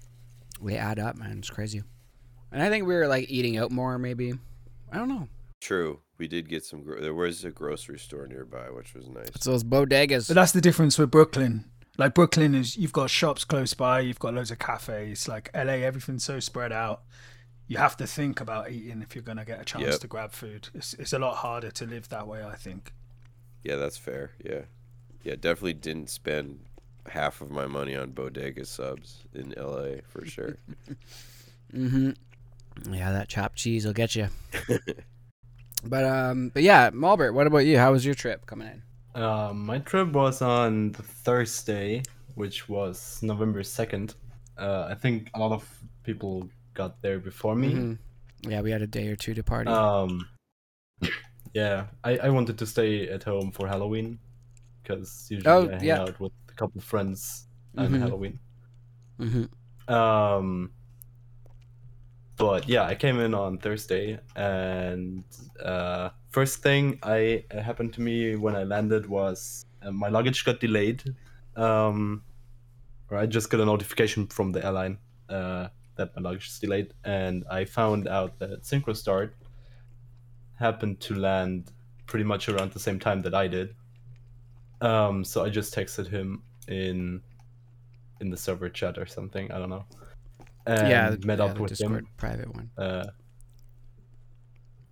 they 0.62 0.77
add 0.77 0.99
up, 0.99 1.16
man. 1.16 1.38
It's 1.38 1.51
crazy. 1.51 1.83
And 2.53 2.62
I 2.62 2.68
think 2.68 2.87
we 2.87 2.95
were 2.95 3.09
like 3.09 3.31
eating 3.31 3.57
out 3.57 3.71
more, 3.71 3.99
maybe. 3.99 4.35
I 4.92 4.99
don't 4.99 5.09
know. 5.09 5.29
True. 5.62 6.01
We 6.18 6.27
did 6.27 6.48
get 6.48 6.64
some. 6.64 6.83
Gro- 6.83 7.01
there 7.01 7.14
was 7.14 7.44
a 7.44 7.51
grocery 7.53 7.98
store 8.01 8.27
nearby, 8.27 8.68
which 8.70 8.94
was 8.94 9.09
nice. 9.09 9.29
It's 9.29 9.44
those 9.46 9.62
bodegas. 9.62 10.27
But 10.27 10.35
that's 10.35 10.51
the 10.51 10.61
difference 10.61 10.98
with 10.98 11.12
Brooklyn. 11.12 11.66
Like 11.98 12.14
Brooklyn 12.14 12.55
is 12.57 12.77
you've 12.77 12.92
got 12.92 13.11
shops 13.11 13.44
close 13.44 13.72
by, 13.72 14.01
you've 14.01 14.18
got 14.18 14.35
loads 14.35 14.51
of 14.51 14.59
cafes. 14.59 15.29
Like 15.29 15.51
LA, 15.55 15.75
everything's 15.85 16.25
so 16.25 16.40
spread 16.40 16.72
out. 16.72 17.03
You 17.68 17.77
have 17.79 17.96
to 17.98 18.09
think 18.09 18.40
about 18.40 18.72
eating 18.72 19.03
if 19.03 19.14
you're 19.14 19.22
gonna 19.22 19.44
get 19.44 19.61
a 19.61 19.64
chance 19.64 19.85
Yep. 19.85 20.01
to 20.01 20.07
grab 20.09 20.33
food. 20.33 20.68
It's 20.75 20.94
it's 20.94 21.12
a 21.12 21.18
lot 21.20 21.37
harder 21.37 21.70
to 21.70 21.87
live 21.87 22.09
that 22.09 22.27
way, 22.27 22.42
I 22.42 22.57
think. 22.57 22.92
Yeah, 23.62 23.77
that's 23.77 23.96
fair. 23.96 24.33
Yeah, 24.44 24.62
yeah, 25.22 25.37
definitely 25.37 25.75
didn't 25.75 26.11
spend 26.11 26.59
half 27.07 27.40
of 27.40 27.51
my 27.51 27.66
money 27.66 27.94
on 27.94 28.11
bodega 28.11 28.64
subs 28.64 29.22
in 29.33 29.55
LA 29.57 30.01
for 30.09 30.25
sure. 30.27 30.57
Mm-hmm. 31.75 32.92
Yeah, 32.92 33.12
that 33.12 33.29
chopped 33.29 33.57
cheese 33.57 33.87
will 33.87 33.92
get 33.94 34.14
you. 34.14 34.29
but 35.85 36.05
um, 36.05 36.51
but 36.55 36.62
yeah, 36.62 36.90
Malbert, 36.90 37.35
what 37.35 37.47
about 37.47 37.64
you? 37.66 37.79
How 37.79 37.92
was 37.92 38.05
your 38.05 38.14
trip 38.14 38.47
coming 38.47 38.68
in? 38.68 38.83
Uh, 39.21 39.53
my 39.55 39.79
trip 39.79 40.12
was 40.12 40.40
on 40.42 40.92
the 40.92 41.03
Thursday, 41.03 42.03
which 42.35 42.68
was 42.68 43.21
November 43.23 43.62
2nd. 43.62 44.14
Uh, 44.57 44.87
I 44.90 44.95
think 44.95 45.31
a 45.35 45.38
lot 45.38 45.53
of 45.53 45.68
people 46.03 46.49
got 46.75 47.01
there 47.03 47.18
before 47.18 47.55
me. 47.55 47.75
Mhm. 47.75 47.99
Yeah, 48.49 48.61
we 48.62 48.71
had 48.71 48.83
a 48.83 48.87
day 48.87 49.09
or 49.09 49.16
two 49.16 49.35
to 49.35 49.42
party. 49.42 49.71
Um, 49.71 50.27
yeah, 51.55 51.87
I, 52.03 52.18
I 52.18 52.29
wanted 52.31 52.59
to 52.59 52.66
stay 52.66 53.09
at 53.09 53.23
home 53.25 53.53
for 53.53 53.68
Halloween 53.68 54.18
because 54.83 55.27
usually 55.31 55.51
Oh, 55.53 55.68
I 55.68 55.75
hang 55.77 55.85
yeah. 55.85 56.01
out 56.01 56.18
with 56.18 56.33
a 56.49 56.53
couple 56.55 56.81
friends 56.81 57.47
on 57.77 57.88
Mhm. 57.90 57.99
Halloween. 58.01 58.38
mm-hmm. 59.21 59.92
Um, 59.92 60.73
but 62.37 62.68
yeah, 62.68 62.85
I 62.85 62.95
came 62.95 63.21
in 63.21 63.35
on 63.35 63.59
Thursday, 63.59 64.18
and 64.37 65.25
uh, 65.62 66.11
first 66.31 66.62
thing 66.62 66.99
I 67.03 67.45
happened 67.51 67.92
to 67.95 68.01
me 68.01 68.37
when 68.37 68.57
I 68.57 68.64
landed 68.64 69.07
was 69.07 69.64
uh, 69.83 69.90
my 69.90 70.09
luggage 70.09 70.45
got 70.45 70.61
delayed. 70.61 71.03
Um, 71.57 72.23
or 73.11 73.18
I 73.18 73.27
just 73.27 73.51
got 73.51 73.61
a 73.61 73.64
notification 73.64 74.27
from 74.27 74.53
the 74.53 74.64
airline 74.64 74.99
uh, 75.29 75.68
that 75.97 76.16
my 76.16 76.23
luggage 76.23 76.49
is 76.49 76.59
delayed, 76.59 76.95
and 77.05 77.45
I 77.51 77.66
found 77.66 78.09
out 78.09 78.38
that 78.38 78.62
SynchroStart 78.62 79.33
happened 80.55 81.01
to 81.01 81.14
land 81.14 81.73
pretty 82.07 82.25
much 82.25 82.49
around 82.49 82.73
the 82.73 82.79
same 82.79 82.99
time 82.99 83.21
that 83.23 83.35
I 83.35 83.49
did. 83.49 83.75
Um, 84.81 85.25
so 85.25 85.45
I 85.45 85.51
just 85.51 85.75
texted 85.75 86.09
him 86.09 86.42
in 86.68 87.21
in 88.21 88.31
the 88.31 88.37
server 88.37 88.68
chat 88.68 88.99
or 88.99 89.07
something. 89.07 89.51
I 89.53 89.59
don't 89.59 89.71
know. 89.71 89.85
And 90.66 90.88
yeah, 90.88 91.16
met 91.25 91.38
yeah, 91.38 91.44
up 91.44 91.59
with 91.59 91.70
Discord 91.70 92.01
him. 92.01 92.09
private 92.16 92.55
one. 92.55 92.70
Uh, 92.79 93.07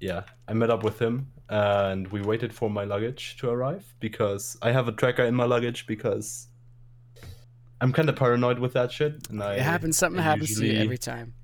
yeah, 0.00 0.22
I 0.48 0.52
met 0.54 0.70
up 0.70 0.82
with 0.82 0.98
him 1.00 1.30
and 1.48 2.08
we 2.08 2.22
waited 2.22 2.52
for 2.52 2.70
my 2.70 2.84
luggage 2.84 3.36
to 3.38 3.50
arrive 3.50 3.94
because 4.00 4.56
I 4.62 4.72
have 4.72 4.88
a 4.88 4.92
tracker 4.92 5.24
in 5.24 5.34
my 5.34 5.44
luggage 5.44 5.86
because 5.86 6.48
I'm 7.80 7.92
kind 7.92 8.08
of 8.08 8.16
paranoid 8.16 8.58
with 8.58 8.72
that 8.74 8.92
shit. 8.92 9.28
And 9.30 9.42
I, 9.42 9.54
it 9.54 9.62
happens. 9.62 9.96
Something 9.98 10.22
happens 10.22 10.58
to 10.58 10.66
you 10.66 10.80
every 10.80 10.98
time. 10.98 11.34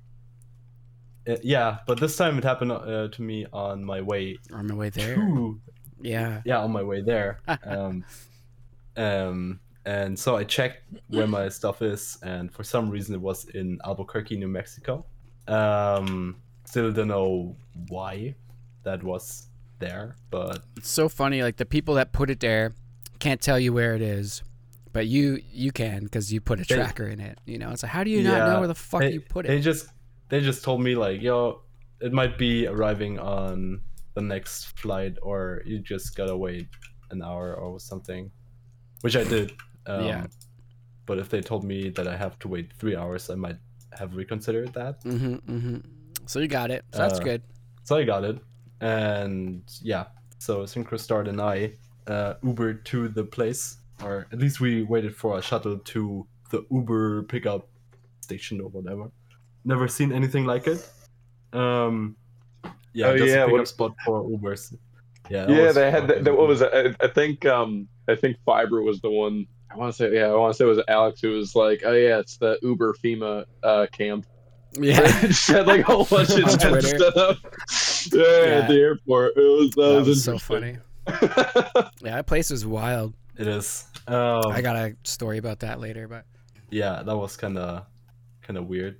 Uh, 1.27 1.35
yeah, 1.43 1.79
but 1.85 1.99
this 1.99 2.15
time 2.15 2.37
it 2.37 2.43
happened 2.43 2.71
uh, 2.71 3.09
to 3.09 3.21
me 3.21 3.45
on 3.51 3.83
my 3.83 4.01
way 4.01 4.37
On 4.53 4.65
my 4.67 4.75
way 4.75 4.89
there. 4.89 5.15
to 5.15 5.59
Yeah. 6.01 6.41
yeah 6.45 6.59
on 6.59 6.71
my 6.71 6.83
way 6.83 7.01
there 7.01 7.41
um, 7.63 8.05
um, 8.95 9.59
and 9.95 10.11
so 10.23 10.29
i 10.41 10.43
checked 10.43 10.79
where 11.15 11.27
my 11.37 11.45
stuff 11.59 11.77
is 11.93 12.17
and 12.31 12.43
for 12.55 12.63
some 12.73 12.85
reason 12.95 13.15
it 13.15 13.21
was 13.29 13.39
in 13.59 13.67
albuquerque 13.89 14.37
new 14.37 14.51
mexico 14.59 14.93
um, 15.47 16.35
still 16.65 16.91
don't 16.91 17.07
know 17.07 17.55
why 17.87 18.35
that 18.83 19.01
was 19.01 19.47
there, 19.79 20.15
but 20.29 20.59
It's 20.75 20.89
so 20.89 21.07
funny. 21.07 21.41
Like 21.41 21.55
the 21.55 21.65
people 21.65 21.95
that 21.95 22.11
put 22.11 22.29
it 22.29 22.39
there 22.41 22.73
can't 23.19 23.39
tell 23.39 23.59
you 23.59 23.71
where 23.71 23.95
it 23.95 24.01
is, 24.01 24.43
but 24.91 25.07
you 25.07 25.39
you 25.51 25.71
can 25.71 26.03
because 26.03 26.33
you 26.33 26.41
put 26.41 26.59
a 26.59 26.65
They- 26.65 26.75
tracker 26.75 27.07
in 27.07 27.19
it. 27.21 27.39
You 27.45 27.59
know, 27.59 27.69
it's 27.71 27.83
like 27.83 27.93
how 27.93 28.03
do 28.03 28.09
you 28.09 28.23
not 28.23 28.49
know 28.49 28.59
where 28.59 28.67
the 28.67 28.75
fuck 28.75 29.01
they, 29.01 29.13
you 29.13 29.21
put 29.21 29.45
it? 29.45 29.49
They 29.49 29.61
just 29.61 29.87
they 30.29 30.41
just 30.41 30.63
told 30.65 30.81
me 30.81 30.95
like, 30.95 31.21
yo, 31.21 31.61
it 32.01 32.11
might 32.11 32.37
be 32.37 32.67
arriving 32.67 33.19
on 33.19 33.81
the 34.15 34.21
next 34.21 34.77
flight, 34.77 35.15
or 35.21 35.61
you 35.65 35.79
just 35.79 36.15
gotta 36.17 36.35
wait 36.35 36.67
an 37.11 37.21
hour 37.21 37.55
or 37.55 37.79
something, 37.79 38.29
which 39.01 39.15
I 39.15 39.23
did. 39.23 39.53
Um, 39.87 40.05
Yeah. 40.05 40.25
But 41.05 41.19
if 41.19 41.29
they 41.29 41.41
told 41.41 41.63
me 41.63 41.89
that 41.89 42.07
I 42.07 42.17
have 42.17 42.37
to 42.39 42.47
wait 42.49 42.73
three 42.79 42.95
hours, 42.95 43.29
I 43.29 43.35
might 43.35 43.57
have 43.97 44.15
reconsidered 44.15 44.73
that. 44.73 45.01
Mm-hmm, 45.03 45.35
mm-hmm. 45.55 45.77
So 46.25 46.39
you 46.39 46.47
got 46.49 46.69
it. 46.71 46.83
So 46.91 46.97
that's 46.99 47.19
Uh, 47.19 47.23
good. 47.23 47.41
So 47.83 47.95
I 47.95 48.03
got 48.03 48.25
it, 48.25 48.37
and 48.81 49.63
yeah. 49.81 50.05
So 50.39 50.63
Synchrostart 50.63 51.27
and 51.29 51.39
I 51.39 51.73
uh, 52.07 52.33
Ubered 52.43 52.83
to 52.91 53.07
the 53.07 53.23
place, 53.23 53.77
or 54.03 54.27
at 54.33 54.39
least 54.39 54.59
we 54.59 54.83
waited 54.83 55.15
for 55.15 55.37
a 55.37 55.41
shuttle 55.41 55.77
to 55.79 56.27
the 56.51 56.65
Uber 56.69 57.23
pickup 57.23 57.67
station 58.19 58.59
or 58.59 58.67
whatever. 58.69 59.09
Never 59.63 59.87
seen 59.87 60.11
anything 60.11 60.45
like 60.45 60.67
it. 60.67 60.79
Um, 61.53 62.17
yeah, 62.93 63.07
Oh, 63.07 63.17
just 63.17 63.29
yeah, 63.29 63.43
a 63.43 63.45
pickup 63.45 63.51
what- 63.59 63.67
spot 63.67 63.91
for 64.05 64.23
Ubers. 64.23 64.75
Yeah, 65.29 65.47
yeah, 65.49 65.65
was 65.67 65.75
they 65.75 65.91
had. 65.91 66.07
The, 66.07 66.15
the, 66.23 66.33
what 66.33 66.47
was 66.47 66.61
it? 66.61 66.71
I, 66.73 67.05
I 67.05 67.07
think. 67.09 67.45
Um, 67.45 67.87
I 68.07 68.15
think 68.15 68.37
Fiber 68.45 68.81
was 68.81 68.99
the 69.01 69.09
one. 69.09 69.45
I 69.69 69.75
want 69.77 69.93
to 69.93 69.97
say. 69.97 70.13
Yeah, 70.15 70.27
I 70.27 70.35
want 70.35 70.53
to 70.53 70.57
say 70.57 70.65
it 70.65 70.67
was 70.67 70.81
Alex 70.87 71.21
who 71.21 71.31
was 71.31 71.55
like, 71.55 71.81
"Oh 71.85 71.93
yeah, 71.93 72.19
it's 72.19 72.37
the 72.37 72.57
Uber 72.61 72.93
FEMA 73.03 73.45
uh, 73.63 73.87
camp." 73.91 74.25
Yeah. 74.73 74.99
just 75.21 75.47
had 75.47 75.67
like 75.67 75.81
a 75.81 75.83
whole 75.83 76.05
bunch 76.05 76.29
of 76.31 76.43
On 76.43 76.57
tents 76.57 76.63
Twitter. 76.63 76.97
set 76.99 77.17
up. 77.17 77.37
Yeah, 78.13 78.45
Yeah. 78.45 78.59
at 78.61 78.67
the 78.67 78.75
airport. 78.75 79.33
It 79.37 79.41
was 79.41 79.69
that, 79.71 79.81
that 79.81 79.97
was, 79.99 80.07
was 80.07 80.23
so 80.23 80.37
funny. 80.37 80.77
Yeah, 81.07 82.15
that 82.15 82.27
place 82.27 82.49
was 82.49 82.65
wild. 82.65 83.13
It 83.37 83.47
is. 83.47 83.85
Um, 84.07 84.47
I 84.47 84.61
got 84.61 84.75
a 84.75 84.95
story 85.03 85.37
about 85.37 85.59
that 85.59 85.79
later, 85.79 86.07
but 86.07 86.25
yeah, 86.69 87.01
that 87.03 87.15
was 87.15 87.35
kind 87.37 87.57
of 87.57 87.85
kind 88.41 88.57
of 88.57 88.67
weird. 88.67 88.97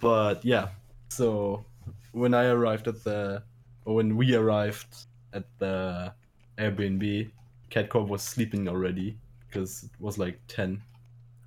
But 0.00 0.44
yeah, 0.44 0.68
so 1.10 1.64
when 2.12 2.32
I 2.34 2.46
arrived 2.46 2.86
at 2.88 3.02
the 3.04 3.42
or 3.84 3.94
when 3.96 4.16
we 4.16 4.34
arrived 4.34 5.06
at 5.32 5.44
the 5.58 6.12
Airbnb, 6.58 7.30
Catcorp 7.70 8.08
was 8.08 8.22
sleeping 8.22 8.68
already 8.68 9.18
because 9.48 9.82
it 9.84 9.90
was 10.00 10.18
like 10.18 10.38
10 10.48 10.82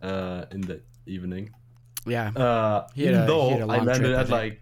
uh 0.01 0.45
in 0.51 0.61
the 0.61 0.81
evening. 1.05 1.51
yeah, 2.05 2.29
Uh 2.35 2.87
even 2.95 3.21
a- 3.21 3.25
though 3.27 3.47
he 3.49 3.59
had 3.59 3.69
a 3.69 3.71
I 3.71 3.79
landed 3.79 4.09
trip, 4.09 4.17
at 4.19 4.29
like 4.29 4.61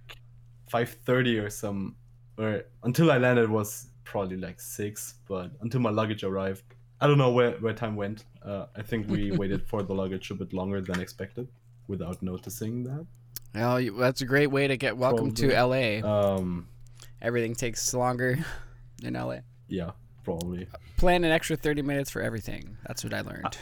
5:30 0.72 1.44
or 1.44 1.50
some 1.50 1.96
or 2.38 2.64
until 2.84 3.12
I 3.12 3.18
landed 3.18 3.50
was 3.50 3.88
probably 4.04 4.38
like 4.38 4.60
6, 4.60 5.16
but 5.28 5.52
until 5.62 5.82
my 5.82 5.90
luggage 5.90 6.24
arrived, 6.24 6.64
I 7.02 7.08
don't 7.08 7.18
know 7.18 7.32
where 7.32 7.52
where 7.64 7.74
time 7.74 7.96
went. 7.96 8.26
Uh 8.44 8.66
I 8.76 8.82
think 8.82 9.08
we 9.10 9.32
waited 9.42 9.62
for 9.68 9.84
the 9.84 9.94
luggage 9.94 10.32
a 10.32 10.36
bit 10.36 10.52
longer 10.54 10.82
than 10.82 11.00
expected 11.00 11.48
without 11.88 12.22
noticing 12.22 12.84
that. 12.84 13.06
well, 13.56 13.80
that's 13.98 14.22
a 14.22 14.26
great 14.26 14.48
way 14.52 14.68
to 14.68 14.78
get 14.78 14.96
welcome 14.98 15.32
to 15.42 15.46
LA. 15.54 15.86
Um 16.16 16.68
Everything 17.22 17.56
takes 17.56 17.94
longer 17.94 18.38
in 19.04 19.14
LA. 19.14 19.40
yeah, 19.68 19.92
probably. 20.24 20.68
Plan 20.98 21.24
an 21.24 21.32
extra 21.32 21.56
thirty 21.56 21.82
minutes 21.82 22.10
for 22.10 22.22
everything. 22.22 22.78
That's 22.88 23.04
what 23.04 23.14
I 23.14 23.22
learned. 23.22 23.58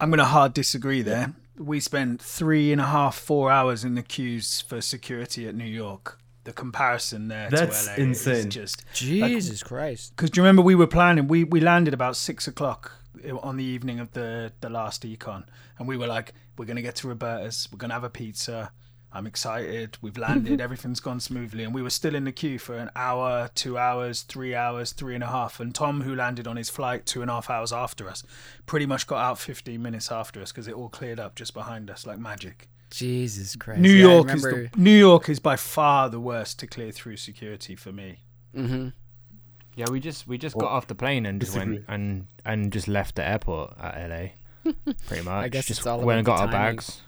I'm 0.00 0.10
going 0.10 0.18
to 0.18 0.24
hard 0.24 0.52
disagree 0.52 1.02
there. 1.02 1.32
We 1.56 1.78
spent 1.78 2.20
three 2.20 2.72
and 2.72 2.80
a 2.80 2.86
half, 2.86 3.14
four 3.14 3.52
hours 3.52 3.84
in 3.84 3.94
the 3.94 4.02
queues 4.02 4.60
for 4.60 4.80
security 4.80 5.46
at 5.46 5.54
New 5.54 5.64
York. 5.64 6.18
The 6.44 6.52
comparison 6.52 7.28
there 7.28 7.48
That's 7.50 7.84
to 7.86 7.90
LA 7.92 8.06
insane. 8.08 8.34
is 8.34 8.46
just 8.46 8.84
Jesus 8.94 9.62
Christ! 9.62 10.12
because 10.16 10.30
do 10.30 10.40
you 10.40 10.42
remember 10.42 10.60
we 10.62 10.74
were 10.74 10.88
planning? 10.88 11.28
We 11.28 11.44
we 11.44 11.60
landed 11.60 11.94
about 11.94 12.16
six 12.16 12.48
o'clock 12.48 12.90
uh, 13.24 13.36
on 13.38 13.56
the 13.58 13.64
evening 13.64 14.00
of 14.00 14.10
the 14.12 14.52
the 14.60 14.68
last 14.68 15.04
econ, 15.04 15.44
and 15.78 15.86
we 15.86 15.96
were 15.96 16.08
like, 16.08 16.34
we're 16.58 16.64
gonna 16.64 16.82
get 16.82 16.96
to 16.96 17.08
Roberta's, 17.08 17.68
we're 17.70 17.78
gonna 17.78 17.94
have 17.94 18.02
a 18.02 18.10
pizza. 18.10 18.72
I'm 19.14 19.26
excited. 19.26 19.98
We've 20.00 20.16
landed. 20.16 20.60
Everything's 20.60 21.00
gone 21.00 21.20
smoothly, 21.20 21.64
and 21.64 21.74
we 21.74 21.82
were 21.82 21.90
still 21.90 22.14
in 22.14 22.24
the 22.24 22.32
queue 22.32 22.58
for 22.58 22.76
an 22.78 22.90
hour, 22.96 23.50
two 23.54 23.76
hours, 23.76 24.22
three 24.22 24.54
hours, 24.54 24.92
three 24.92 25.14
and 25.14 25.22
a 25.22 25.26
half. 25.26 25.60
And 25.60 25.74
Tom, 25.74 26.00
who 26.02 26.14
landed 26.14 26.46
on 26.46 26.56
his 26.56 26.70
flight 26.70 27.04
two 27.04 27.20
and 27.20 27.30
a 27.30 27.34
half 27.34 27.50
hours 27.50 27.72
after 27.72 28.08
us, 28.08 28.22
pretty 28.64 28.86
much 28.86 29.06
got 29.06 29.18
out 29.18 29.38
15 29.38 29.80
minutes 29.82 30.10
after 30.10 30.40
us 30.40 30.50
because 30.50 30.66
it 30.66 30.74
all 30.74 30.88
cleared 30.88 31.20
up 31.20 31.34
just 31.34 31.52
behind 31.52 31.90
us 31.90 32.06
like 32.06 32.18
magic. 32.18 32.68
Jesus 32.90 33.54
Christ! 33.56 33.80
New 33.80 33.90
Yeah, 33.92 34.06
I 34.08 34.12
York 34.12 34.34
is 34.34 34.42
the, 34.42 34.70
New 34.76 34.96
York 34.96 35.28
is 35.28 35.40
by 35.40 35.56
far 35.56 36.08
the 36.08 36.20
worst 36.20 36.58
to 36.60 36.66
clear 36.66 36.90
through 36.92 37.16
security 37.16 37.74
for 37.76 37.92
me. 37.92 38.20
hmm 38.54 38.88
Yeah, 39.76 39.86
we 39.90 40.00
just 40.00 40.26
we 40.26 40.36
just 40.38 40.56
Well, 40.56 40.66
got 40.66 40.72
off 40.72 40.86
the 40.86 40.94
plane 40.94 41.24
and 41.26 41.40
just 41.40 41.56
went 41.56 41.84
and 41.88 42.26
and 42.44 42.72
just 42.72 42.88
left 42.88 43.16
the 43.16 43.26
airport 43.26 43.74
at 43.78 44.08
LA. 44.10 44.72
Pretty 45.06 45.22
much. 45.24 45.44
I 45.44 45.48
guess 45.48 45.66
just 45.66 45.80
it's 45.80 45.86
all 45.86 46.00
went 46.00 46.18
and 46.18 46.26
got 46.26 46.40
our 46.40 46.48
bags. 46.48 47.02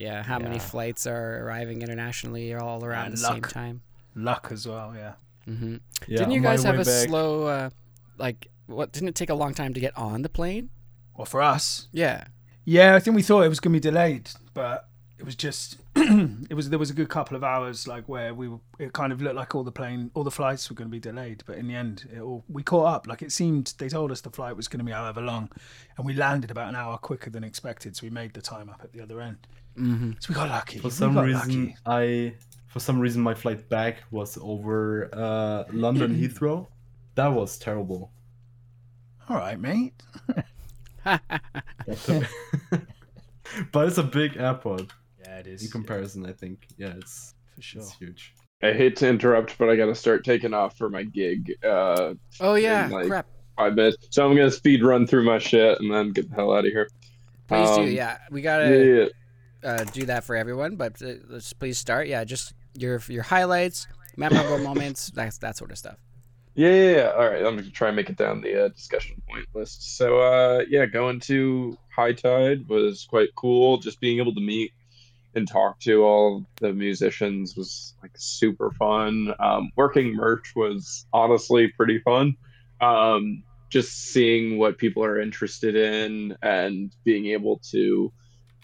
Yeah, 0.00 0.22
how 0.22 0.38
many 0.38 0.58
flights 0.58 1.06
are 1.06 1.44
arriving 1.44 1.82
internationally 1.82 2.54
all 2.54 2.82
around 2.82 3.08
And 3.08 3.12
the 3.12 3.18
same 3.18 3.42
time? 3.42 3.82
Luck 4.14 4.48
as 4.50 4.66
well, 4.66 4.94
yeah. 4.96 5.12
hmm 5.44 5.76
Yeah, 6.08 6.18
didn't 6.18 6.32
you 6.32 6.40
guys 6.40 6.62
have 6.64 6.76
way 6.76 6.82
a 6.82 6.84
back- 6.86 7.08
slow, 7.08 7.46
uh, 7.46 7.70
like, 8.16 8.48
what? 8.66 8.92
Didn't 8.92 9.10
it 9.10 9.14
take 9.14 9.28
a 9.28 9.34
long 9.34 9.52
time 9.52 9.74
to 9.74 9.80
get 9.80 9.94
on 9.98 10.22
the 10.22 10.30
plane? 10.30 10.70
Well, 11.16 11.26
for 11.26 11.42
us, 11.42 11.88
Yeah. 11.92 12.24
Yeah, 12.64 12.94
I 12.94 13.00
think 13.00 13.14
we 13.16 13.22
thought 13.22 13.42
it 13.42 13.48
was 13.48 13.58
going 13.60 13.72
to 13.72 13.76
be 13.76 13.80
delayed, 13.80 14.30
but 14.54 14.88
it 15.18 15.24
was 15.24 15.34
just 15.34 15.76
it 15.96 16.54
was 16.54 16.70
there 16.70 16.78
was 16.78 16.88
a 16.90 16.94
good 16.94 17.08
couple 17.08 17.36
of 17.36 17.42
hours 17.44 17.86
like 17.88 18.08
where 18.08 18.32
we 18.32 18.48
were, 18.48 18.60
it 18.78 18.92
kind 18.92 19.12
of 19.12 19.20
looked 19.20 19.34
like 19.36 19.54
all 19.54 19.64
the 19.64 19.72
plane 19.72 20.10
all 20.14 20.24
the 20.24 20.30
flights 20.30 20.68
were 20.70 20.76
going 20.76 20.88
to 20.88 20.92
be 20.92 21.00
delayed, 21.00 21.42
but 21.46 21.56
in 21.58 21.66
the 21.68 21.74
end 21.74 22.08
it 22.14 22.20
all 22.20 22.44
we 22.48 22.62
caught 22.62 22.86
up. 22.94 23.06
Like 23.06 23.20
it 23.22 23.32
seemed 23.32 23.74
they 23.78 23.88
told 23.88 24.12
us 24.12 24.20
the 24.20 24.30
flight 24.30 24.56
was 24.56 24.68
going 24.68 24.78
to 24.78 24.84
be 24.84 24.92
however 24.92 25.20
long, 25.20 25.50
and 25.98 26.06
we 26.06 26.14
landed 26.14 26.50
about 26.50 26.68
an 26.68 26.76
hour 26.76 26.96
quicker 26.96 27.28
than 27.28 27.44
expected, 27.44 27.96
so 27.96 28.06
we 28.06 28.10
made 28.10 28.32
the 28.34 28.42
time 28.42 28.68
up 28.70 28.80
at 28.84 28.92
the 28.92 29.00
other 29.02 29.20
end. 29.20 29.46
Mm-hmm. 29.78 30.12
So 30.20 30.26
we 30.30 30.34
got 30.34 30.48
lucky. 30.48 30.78
For 30.78 30.88
we 30.88 30.90
some 30.90 31.18
reason, 31.18 31.66
lucky. 31.66 31.76
I 31.86 32.34
for 32.68 32.80
some 32.80 33.00
reason 33.00 33.22
my 33.22 33.34
flight 33.34 33.68
back 33.68 34.02
was 34.10 34.38
over 34.40 35.08
uh, 35.12 35.64
London 35.72 36.14
Heathrow. 36.14 36.68
That 37.14 37.28
was 37.28 37.58
terrible. 37.58 38.12
All 39.28 39.36
right, 39.36 39.58
mate. 39.58 39.94
but 41.04 41.20
it's 43.88 43.98
a 43.98 44.02
big 44.02 44.36
airport 44.36 44.92
Yeah, 45.24 45.38
it 45.38 45.46
is 45.46 45.64
in 45.64 45.70
comparison. 45.70 46.26
I 46.26 46.32
think. 46.32 46.66
Yeah, 46.76 46.94
it's 46.96 47.34
for 47.54 47.62
sure. 47.62 47.82
it's 47.82 47.94
huge. 47.96 48.34
I 48.62 48.72
hate 48.72 48.96
to 48.96 49.08
interrupt, 49.08 49.56
but 49.58 49.70
I 49.70 49.76
got 49.76 49.86
to 49.86 49.94
start 49.94 50.24
taking 50.24 50.52
off 50.52 50.76
for 50.76 50.90
my 50.90 51.02
gig. 51.02 51.52
Uh, 51.64 52.14
Oh 52.40 52.54
yeah, 52.54 52.88
like- 52.92 53.06
crap. 53.06 53.26
five 53.56 53.74
minutes, 53.74 54.08
so 54.10 54.28
I'm 54.28 54.36
gonna 54.36 54.50
speed 54.50 54.84
run 54.84 55.06
through 55.06 55.24
my 55.24 55.38
shit 55.38 55.80
and 55.80 55.90
then 55.92 56.12
get 56.12 56.28
the 56.28 56.34
hell 56.36 56.52
out 56.52 56.66
of 56.66 56.72
here. 56.72 56.88
Please 57.48 57.68
do. 57.70 57.82
um, 57.82 57.90
Yeah, 57.90 58.18
we 58.30 58.42
gotta 58.42 58.68
yeah, 58.68 59.02
yeah. 59.02 59.08
Uh, 59.64 59.84
do 59.84 60.06
that 60.06 60.24
for 60.24 60.36
everyone. 60.36 60.76
But 60.76 61.02
uh, 61.02 61.14
let's 61.28 61.52
please 61.52 61.78
start. 61.78 62.06
Yeah, 62.08 62.24
just 62.24 62.54
your 62.74 63.00
your 63.08 63.22
highlights, 63.22 63.86
memorable 64.16 64.58
moments, 64.58 65.10
that 65.12 65.38
that 65.40 65.56
sort 65.56 65.70
of 65.70 65.78
stuff. 65.78 65.96
Yeah, 66.54 66.68
yeah, 66.70 66.96
yeah. 66.96 67.12
All 67.16 67.28
right, 67.28 67.44
I'm 67.44 67.56
gonna 67.56 67.70
try 67.70 67.88
and 67.88 67.96
make 67.96 68.10
it 68.10 68.16
down 68.16 68.40
the 68.40 68.66
uh, 68.66 68.68
discussion 68.68 69.22
point 69.28 69.46
list. 69.54 69.96
So, 69.96 70.18
uh, 70.18 70.64
yeah, 70.68 70.86
going 70.86 71.20
to 71.20 71.78
High 71.94 72.12
Tide 72.12 72.68
was 72.68 73.06
quite 73.08 73.28
cool. 73.36 73.78
Just 73.78 74.00
being 74.00 74.18
able 74.18 74.34
to 74.34 74.40
meet 74.40 74.72
and 75.34 75.46
talk 75.46 75.78
to 75.80 76.02
all 76.02 76.44
the 76.60 76.72
musicians 76.72 77.56
was 77.56 77.94
like 78.02 78.10
super 78.16 78.72
fun. 78.72 79.32
Um, 79.38 79.70
working 79.76 80.14
merch 80.14 80.52
was 80.56 81.06
honestly 81.12 81.68
pretty 81.68 82.00
fun. 82.00 82.36
Um, 82.80 83.44
just 83.68 83.92
seeing 83.92 84.58
what 84.58 84.78
people 84.78 85.04
are 85.04 85.20
interested 85.20 85.76
in 85.76 86.36
and 86.42 86.92
being 87.04 87.26
able 87.26 87.60
to, 87.70 88.12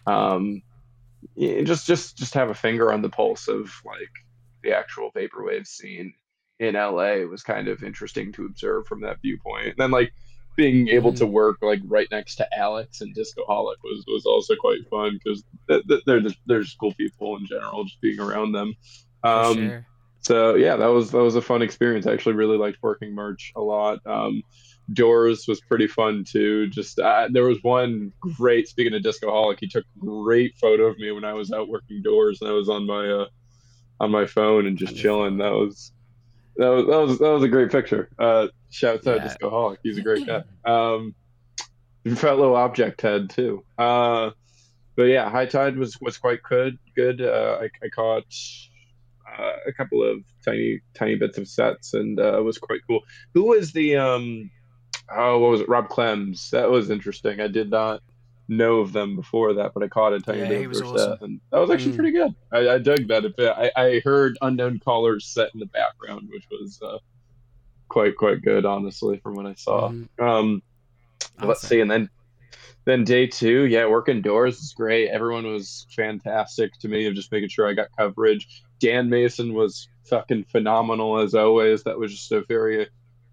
um, 0.07 0.63
just 1.39 1.87
just 1.87 2.17
just 2.17 2.35
have 2.35 2.51
a 2.51 2.55
finger 2.55 2.93
on 2.93 3.03
the 3.03 3.09
pulse 3.09 3.49
of 3.49 3.73
like 3.85 4.11
the 4.63 4.73
actual 4.73 5.11
vaporwave 5.13 5.67
scene 5.67 6.15
in 6.59 6.75
LA 6.75 7.17
was 7.29 7.43
kind 7.43 7.69
of 7.69 7.83
interesting 7.83 8.33
to 8.33 8.47
observe 8.47 8.87
from 8.87 9.03
that 9.03 9.21
viewpoint. 9.21 9.69
And 9.69 9.77
then 9.77 9.91
like 9.91 10.13
being 10.57 10.89
able 10.89 11.13
to 11.13 11.27
work 11.27 11.59
like 11.61 11.81
right 11.85 12.09
next 12.11 12.37
to 12.37 12.59
Alex 12.59 13.03
and 13.03 13.15
Discoholic 13.15 13.77
was 13.85 14.05
was 14.07 14.25
also 14.25 14.55
quite 14.57 14.89
fun 14.89 15.19
because 15.23 15.45
th- 15.69 15.87
th- 15.87 16.03
they're 16.07 16.21
just, 16.21 16.37
they're 16.47 16.63
just 16.63 16.79
cool 16.79 16.95
people 16.95 17.37
in 17.37 17.47
general. 17.47 17.85
Just 17.85 18.01
being 18.01 18.19
around 18.19 18.53
them. 18.53 18.75
Um, 19.23 19.55
sure. 19.55 19.87
so 20.21 20.55
yeah, 20.55 20.77
that 20.77 20.87
was 20.87 21.11
that 21.11 21.23
was 21.23 21.37
a 21.37 21.43
fun 21.43 21.61
experience. 21.63 22.07
I 22.07 22.13
actually 22.13 22.37
really 22.37 22.57
liked 22.57 22.79
working 22.83 23.15
merch 23.15 23.53
a 23.55 23.61
lot. 23.61 24.01
Um, 24.07 24.43
Doors 24.93 25.47
was 25.49 25.61
pretty 25.61 25.89
fun 25.89 26.25
too. 26.25 26.69
Just 26.69 26.99
uh, 26.99 27.29
there 27.31 27.45
was 27.45 27.59
one 27.63 28.13
great. 28.21 28.69
Speaking 28.69 28.95
of 28.95 29.03
Discoholic, 29.03 29.59
he 29.61 29.69
took 29.69 29.85
a 29.85 29.99
great 29.99 30.57
photo 30.61 30.85
of 30.85 30.99
me 30.99 31.11
when 31.11 31.25
I 31.25 31.33
was 31.33 31.51
out 31.51 31.69
working 31.69 32.03
Doors, 32.03 32.41
and 32.41 32.51
I 32.51 32.53
was 32.53 32.69
on 32.69 32.87
my 32.87 33.11
uh, 33.11 33.27
on 34.01 34.11
my 34.11 34.27
phone 34.27 34.67
and 34.67 34.79
just 34.79 34.97
chilling. 34.97 35.39
That 35.39 35.53
was 35.53 35.93
that 36.57 36.69
was 36.69 36.87
that 36.87 36.99
was 36.99 37.19
that 37.19 37.31
was 37.31 37.43
a 37.43 37.49
great 37.49 37.71
picture. 37.71 38.09
Uh, 38.19 38.49
shouts 38.71 39.07
out 39.07 39.17
Yeah. 39.17 39.25
Discoholic. 39.25 39.81
He's 39.83 39.99
a 39.99 40.03
great 40.03 40.27
guy. 40.27 40.43
Um, 40.65 41.15
fellow 42.15 42.55
Object 42.55 43.01
Head 43.03 43.31
too. 43.31 43.65
Uh, 43.77 44.31
but 44.97 45.05
yeah, 45.05 45.29
High 45.29 45.47
Tide 45.47 45.77
was 45.77 46.01
was 46.01 46.19
quite 46.19 46.43
good. 46.43 46.79
Good. 46.95 47.21
Uh, 47.21 47.59
I, 47.61 47.69
I 47.85 47.89
caught 47.89 48.25
uh, 49.39 49.53
a 49.67 49.73
couple 49.73 50.03
of 50.03 50.23
tiny 50.45 50.81
tiny 50.95 51.17
bits 51.17 51.39
of 51.39 51.49
sets, 51.49 51.95
and 51.95 52.19
uh, 52.19 52.39
it 52.39 52.43
was 52.43 52.59
quite 52.59 52.81
cool. 52.87 53.01
Who 53.35 53.49
was 53.49 53.73
the 53.73 53.97
um? 53.97 54.51
Oh, 55.15 55.39
what 55.39 55.51
was 55.51 55.61
it? 55.61 55.69
Rob 55.69 55.89
Clems. 55.89 56.51
That 56.51 56.71
was 56.71 56.91
interesting. 56.91 57.41
I 57.41 57.49
did 57.49 57.71
not 57.71 58.03
know 58.49 58.79
of 58.79 58.93
them 58.93 59.17
before 59.17 59.55
that, 59.55 59.73
but 59.75 59.83
I 59.83 59.89
caught 59.89 60.13
a 60.13 60.21
tiny 60.21 60.39
Yeah, 60.41 60.49
bit 60.49 60.67
of 60.67 60.73
their 60.75 60.85
awesome. 60.85 60.99
set, 60.99 61.21
and 61.23 61.41
that 61.51 61.59
was 61.59 61.71
actually 61.71 61.93
Mm. 61.93 61.97
pretty 61.97 62.13
good. 62.13 62.35
I, 62.53 62.69
I 62.75 62.79
dug 62.79 63.09
that 63.09 63.25
a 63.25 63.31
bit. 63.31 63.53
I, 63.57 63.71
I 63.77 64.01
heard 64.05 64.37
unknown 64.43 64.79
callers 64.79 65.27
set 65.27 65.51
in 65.55 65.61
the 65.61 65.67
background, 65.67 66.29
which 66.31 66.45
was 66.51 66.81
uh, 66.83 66.99
quite 67.89 68.17
quite 68.17 68.43
good, 68.43 68.65
honestly, 68.65 69.19
from 69.19 69.35
what 69.35 69.47
I 69.47 69.55
saw. 69.55 69.91
Mhm. 69.91 70.09
Um, 70.21 70.63
let's 71.43 71.67
see, 71.67 71.81
and 71.81 71.91
then 71.91 72.09
then 72.85 73.03
day 73.03 73.27
two, 73.27 73.63
yeah, 73.65 73.87
working 73.87 74.23
doors 74.23 74.59
is 74.61 74.73
great. 74.77 75.09
Everyone 75.09 75.45
was 75.47 75.87
fantastic 75.97 76.73
to 76.79 76.89
me 76.89 77.07
of 77.07 77.15
just 77.15 77.33
making 77.33 77.49
sure 77.49 77.69
I 77.69 77.73
got 77.73 77.89
coverage. 77.99 78.63
Dan 78.79 79.11
Mason 79.11 79.55
was 79.55 79.89
fucking 80.09 80.45
phenomenal 80.45 81.19
as 81.19 81.35
always. 81.35 81.83
That 81.83 81.99
was 81.99 82.13
just 82.13 82.31
a 82.31 82.45
very 82.47 82.87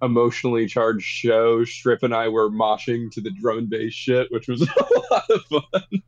emotionally 0.03 0.67
charged 0.67 1.05
show. 1.05 1.63
Strip 1.63 2.03
and 2.03 2.13
I 2.13 2.27
were 2.27 2.49
moshing 2.49 3.09
to 3.11 3.21
the 3.21 3.31
drum 3.31 3.57
and 3.59 3.69
bass 3.69 3.93
shit, 3.93 4.31
which 4.31 4.47
was 4.47 4.61
a 4.67 5.13
lot 5.13 5.29
of 5.29 5.43
fun. 5.45 6.03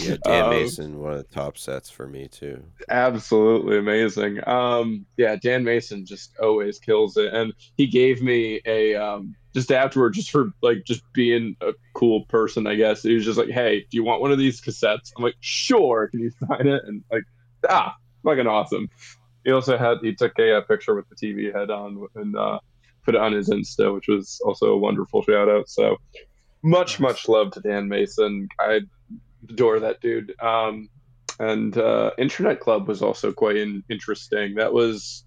Yeah, 0.00 0.16
Dan 0.24 0.44
Um, 0.44 0.50
Mason, 0.50 0.98
one 0.98 1.12
of 1.12 1.18
the 1.18 1.34
top 1.34 1.56
sets 1.56 1.88
for 1.88 2.06
me 2.06 2.28
too. 2.28 2.62
absolutely 2.90 3.78
amazing. 3.78 4.46
Um, 4.46 5.06
yeah, 5.16 5.36
Dan 5.36 5.64
Mason 5.64 6.04
just 6.04 6.36
always 6.38 6.78
kills 6.78 7.16
it, 7.16 7.32
and 7.32 7.52
he 7.76 7.86
gave 7.86 8.20
me 8.20 8.60
a 8.66 8.96
um, 8.96 9.34
just 9.54 9.70
afterward, 9.72 10.14
just 10.14 10.30
for 10.30 10.50
like 10.60 10.84
just 10.84 11.02
being 11.12 11.56
a 11.60 11.72
cool 11.94 12.24
person, 12.26 12.66
I 12.66 12.74
guess. 12.74 13.02
He 13.02 13.14
was 13.14 13.24
just 13.24 13.38
like, 13.38 13.48
"Hey, 13.48 13.80
do 13.90 13.96
you 13.96 14.02
want 14.04 14.20
one 14.20 14.32
of 14.32 14.38
these 14.38 14.60
cassettes?" 14.60 15.12
I'm 15.16 15.22
like, 15.22 15.36
"Sure." 15.40 16.08
Can 16.08 16.20
you 16.20 16.30
sign 16.48 16.66
it? 16.66 16.82
And 16.84 17.02
like, 17.10 17.22
ah, 17.68 17.94
fucking 18.24 18.48
awesome. 18.48 18.88
He 19.44 19.52
also 19.52 19.78
had 19.78 19.98
he 20.02 20.14
took 20.14 20.36
a, 20.38 20.58
uh 20.58 20.60
picture 20.62 20.94
with 20.96 21.06
the 21.08 21.14
TV 21.14 21.54
head 21.54 21.70
on 21.70 22.06
and 22.16 22.36
uh, 22.36 22.58
put 23.10 23.16
it 23.16 23.20
on 23.20 23.32
his 23.32 23.48
Insta, 23.48 23.92
which 23.94 24.08
was 24.08 24.40
also 24.44 24.66
a 24.66 24.78
wonderful 24.78 25.22
shout 25.22 25.48
out. 25.48 25.68
So 25.68 25.96
much 26.62 27.00
Nice. 27.00 27.00
much 27.00 27.28
love 27.28 27.50
to 27.52 27.60
Dan 27.60 27.88
Mason. 27.88 28.48
I 28.58 28.80
adore 29.48 29.80
that 29.80 30.00
dude. 30.00 30.34
Um, 30.40 30.88
and 31.38 31.76
uh, 31.76 32.10
Internet 32.18 32.60
Club 32.60 32.86
was 32.86 33.02
also 33.02 33.32
quite 33.32 33.56
in- 33.56 33.82
interesting. 33.88 34.56
That 34.56 34.72
was, 34.72 35.24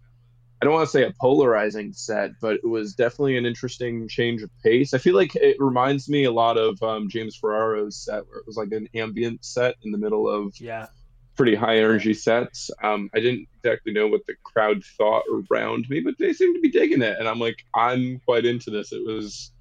I 0.62 0.66
don't 0.66 0.74
want 0.76 0.88
to 0.88 0.92
say 0.92 1.04
a 1.04 1.14
polarizing 1.20 1.92
set, 1.94 2.32
but 2.40 2.56
it 2.58 2.68
was 2.68 2.94
definitely 2.94 3.36
an 3.38 3.46
interesting 3.46 4.08
change 4.08 4.44
of 4.44 4.52
pace. 4.64 4.94
I 4.94 5.00
feel 5.00 5.16
like 5.16 5.36
it 5.36 5.58
reminds 5.60 6.08
me 6.08 6.26
a 6.26 6.32
lot 6.32 6.58
of 6.58 6.82
um, 6.84 7.10
James 7.10 7.36
Ferraro's 7.36 7.98
set, 7.98 8.28
where 8.28 8.40
it 8.40 8.46
was 8.48 8.56
like 8.56 8.72
an 8.72 8.88
ambient 8.94 9.44
set 9.44 9.76
in 9.84 9.92
the 9.92 9.98
middle 9.98 10.30
of 10.30 10.54
Yeah. 10.60 10.88
Pretty 11.36 11.56
high 11.56 11.78
energy 11.78 12.14
sets. 12.14 12.70
Um, 12.82 13.10
I 13.16 13.20
didn't 13.20 13.48
exactly 13.58 13.94
know 13.94 14.08
what 14.08 14.26
the 14.28 14.36
crowd 14.44 14.84
thought 14.84 15.24
around 15.52 15.90
me, 15.90 16.00
but 16.00 16.16
they 16.20 16.34
seemed 16.34 16.56
to 16.56 16.62
be 16.62 16.72
digging 16.72 17.02
it, 17.02 17.18
and 17.18 17.28
I'm 17.28 17.40
like, 17.40 17.66
I'm 17.76 18.22
quite 18.26 18.46
into 18.46 18.70
this. 18.70 18.92
It 18.92 19.06
was 19.06 19.52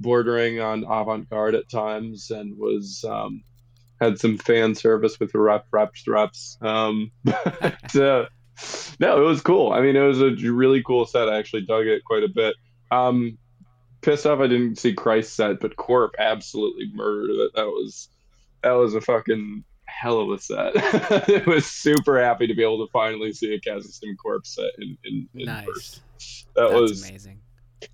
bordering 0.00 0.60
on 0.60 0.84
avant-garde 0.84 1.54
at 1.54 1.70
times, 1.70 2.30
and 2.30 2.58
was 2.58 3.04
um, 3.08 3.42
had 4.00 4.18
some 4.18 4.36
fan 4.36 4.74
service 4.74 5.18
with 5.18 5.32
the 5.32 5.38
rep 5.38 5.66
reps 5.70 6.06
reps. 6.06 6.58
Um, 6.60 7.12
but 7.24 7.96
uh, 7.96 8.26
no, 8.98 9.22
it 9.22 9.26
was 9.26 9.40
cool. 9.40 9.72
I 9.72 9.80
mean, 9.80 9.96
it 9.96 10.00
was 10.00 10.20
a 10.20 10.30
really 10.30 10.82
cool 10.82 11.06
set. 11.06 11.28
I 11.28 11.38
actually 11.38 11.62
dug 11.62 11.86
it 11.86 12.04
quite 12.04 12.24
a 12.24 12.28
bit. 12.28 12.56
Um, 12.90 13.38
pissed 14.02 14.26
off 14.26 14.40
I 14.40 14.48
didn't 14.48 14.78
see 14.78 14.94
christtt 14.94 15.30
set, 15.30 15.60
but 15.60 15.76
Corp 15.76 16.14
absolutely 16.18 16.90
murdered 16.92 17.30
it. 17.30 17.52
That 17.54 17.66
was 17.66 18.08
that 18.62 18.72
was 18.72 18.94
a 18.94 19.00
fucking 19.00 19.64
hell 19.92 20.20
of 20.20 20.30
a 20.30 20.38
set. 20.38 20.72
I 20.76 21.42
was 21.46 21.66
super 21.66 22.20
happy 22.22 22.46
to 22.46 22.54
be 22.54 22.62
able 22.62 22.84
to 22.86 22.90
finally 22.92 23.32
see 23.32 23.54
a 23.54 23.60
Kazakhstan 23.60 24.16
Corp 24.16 24.46
set 24.46 24.70
in, 24.78 24.96
in, 25.04 25.28
in 25.34 25.46
Nice. 25.46 25.66
person. 25.66 26.02
That 26.56 26.68
That's 26.70 26.80
was 26.80 27.08
amazing. 27.08 27.40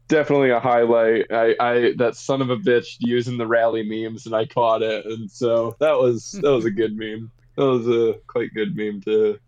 definitely 0.08 0.50
a 0.50 0.60
highlight. 0.60 1.26
I, 1.30 1.54
I 1.60 1.92
that 1.98 2.16
son 2.16 2.42
of 2.42 2.50
a 2.50 2.56
bitch 2.56 2.96
using 2.98 3.38
the 3.38 3.46
rally 3.46 3.82
memes 3.82 4.26
and 4.26 4.34
I 4.34 4.46
caught 4.46 4.82
it, 4.82 5.06
and 5.06 5.30
so 5.30 5.76
that 5.80 5.98
was 5.98 6.32
that 6.42 6.50
was 6.50 6.64
a 6.64 6.70
good 6.70 6.96
meme. 6.96 7.30
That 7.56 7.66
was 7.66 7.88
a 7.88 8.18
quite 8.26 8.54
good 8.54 8.76
meme 8.76 9.00
to 9.02 9.38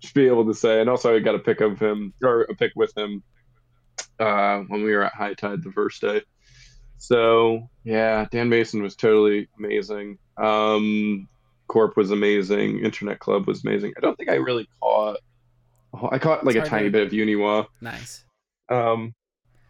just 0.00 0.14
be 0.14 0.26
able 0.26 0.46
to 0.46 0.54
say. 0.54 0.80
And 0.80 0.90
also, 0.90 1.14
I 1.14 1.20
got 1.20 1.34
a 1.34 1.38
pic 1.40 1.60
of 1.60 1.78
him 1.78 2.12
or 2.22 2.42
a 2.42 2.54
pic 2.54 2.72
with 2.76 2.96
him 2.96 3.22
uh, 4.20 4.60
when 4.68 4.82
we 4.82 4.94
were 4.94 5.04
at 5.04 5.14
High 5.14 5.34
Tide 5.34 5.62
the 5.62 5.72
first 5.72 6.00
day. 6.00 6.22
So 6.98 7.68
yeah, 7.84 8.26
Dan 8.30 8.48
Mason 8.48 8.82
was 8.82 8.96
totally 8.96 9.48
amazing. 9.58 10.18
Um, 10.36 11.28
Corp 11.68 11.96
was 11.96 12.10
amazing. 12.10 12.84
Internet 12.84 13.18
Club 13.18 13.46
was 13.46 13.64
amazing. 13.64 13.92
I 13.96 14.00
don't 14.00 14.16
think 14.16 14.28
I 14.30 14.34
really 14.34 14.68
caught. 14.80 15.18
oh, 15.94 16.08
I 16.12 16.18
caught 16.18 16.44
like 16.44 16.56
It's 16.56 16.66
a 16.66 16.70
tiny 16.70 16.84
to- 16.84 16.90
bit 16.90 17.06
of 17.06 17.12
Yuni 17.12 17.36
Wa. 17.36 17.66
Nice. 17.80 18.24
Um, 18.68 19.14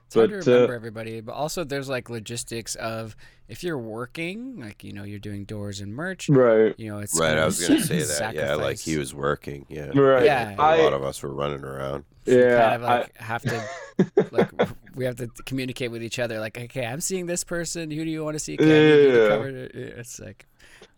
It's 0.06 0.14
hard 0.14 0.30
But, 0.30 0.42
to 0.44 0.50
uh, 0.50 0.54
remember 0.54 0.74
everybody, 0.74 1.20
but 1.20 1.32
also 1.32 1.64
there's 1.64 1.88
like 1.88 2.08
logistics 2.08 2.74
of 2.76 3.16
if 3.48 3.62
you're 3.64 3.78
working, 3.78 4.60
like 4.60 4.82
you 4.84 4.92
know, 4.92 5.02
you're 5.04 5.18
doing 5.18 5.44
doors 5.44 5.80
and 5.80 5.92
merch. 5.94 6.28
right. 6.28 6.74
You 6.78 6.90
know, 6.90 6.98
it's 7.00 7.18
Right, 7.18 7.36
I 7.38 7.44
was 7.44 7.66
gonna 7.66 7.80
say 7.82 8.02
that. 8.02 8.34
Yeah, 8.34 8.54
like 8.54 8.78
he 8.78 8.98
was 8.98 9.14
working. 9.14 9.66
Yeah, 9.68 9.90
Right. 9.98 10.24
Yeah. 10.24 10.54
a 10.56 10.60
I, 10.60 10.76
lot 10.82 10.92
of 10.92 11.02
us 11.02 11.22
were 11.22 11.32
running 11.34 11.64
around. 11.64 12.04
Yeah. 12.24 12.58
kind 12.70 12.74
of 12.74 12.82
like 12.82 13.16
have 13.18 13.42
to 13.42 13.64
like 14.32 14.50
we 14.96 15.04
have 15.04 15.16
to 15.16 15.28
communicate 15.44 15.90
with 15.90 16.02
each 16.02 16.18
other. 16.18 16.40
Like, 16.40 16.58
okay, 16.58 16.86
I'm 16.86 17.00
seeing 17.00 17.26
this 17.26 17.44
person. 17.44 17.90
Who 17.90 18.04
do 18.04 18.10
you 18.10 18.24
want 18.24 18.34
to 18.34 18.40
see? 18.40 18.56
Can 18.56 18.66
you 18.68 18.74
Yeah. 18.74 19.28
cover? 19.28 19.48
It's 19.48 20.18
like, 20.18 20.46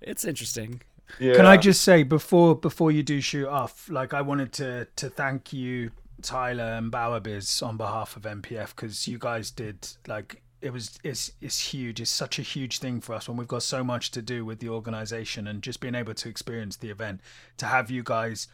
it's 0.00 0.24
interesting. 0.24 0.82
yeah. 1.18 1.34
Can 1.34 1.46
I 1.46 1.56
just 1.56 1.82
say 1.82 2.02
before 2.02 2.54
before 2.54 2.90
you 2.90 3.02
do 3.02 3.20
shoot 3.20 3.48
off, 3.48 3.88
like 3.90 4.14
I 4.14 4.22
wanted 4.22 4.52
to 4.54 4.86
to 4.96 5.10
thank 5.10 5.52
you, 5.52 5.90
Tyler 6.22 6.64
and 6.64 6.92
Bowerbiz, 6.92 7.62
on 7.62 7.76
behalf 7.76 8.16
of 8.16 8.22
MPF 8.22 8.74
because 8.76 9.08
you 9.08 9.18
guys 9.18 9.50
did 9.50 9.88
like 10.06 10.42
it 10.60 10.72
was 10.72 10.98
it's 11.04 11.32
it's 11.40 11.72
huge. 11.72 12.00
It's 12.00 12.10
such 12.10 12.38
a 12.38 12.42
huge 12.42 12.78
thing 12.78 13.00
for 13.00 13.14
us 13.14 13.28
when 13.28 13.36
we've 13.36 13.48
got 13.48 13.62
so 13.62 13.84
much 13.84 14.10
to 14.12 14.22
do 14.22 14.44
with 14.44 14.58
the 14.58 14.68
organization 14.68 15.46
and 15.46 15.62
just 15.62 15.80
being 15.80 15.94
able 15.94 16.14
to 16.14 16.28
experience 16.28 16.76
the 16.76 16.90
event. 16.90 17.20
To 17.58 17.66
have 17.66 17.90
you 17.90 18.02
guys 18.02 18.48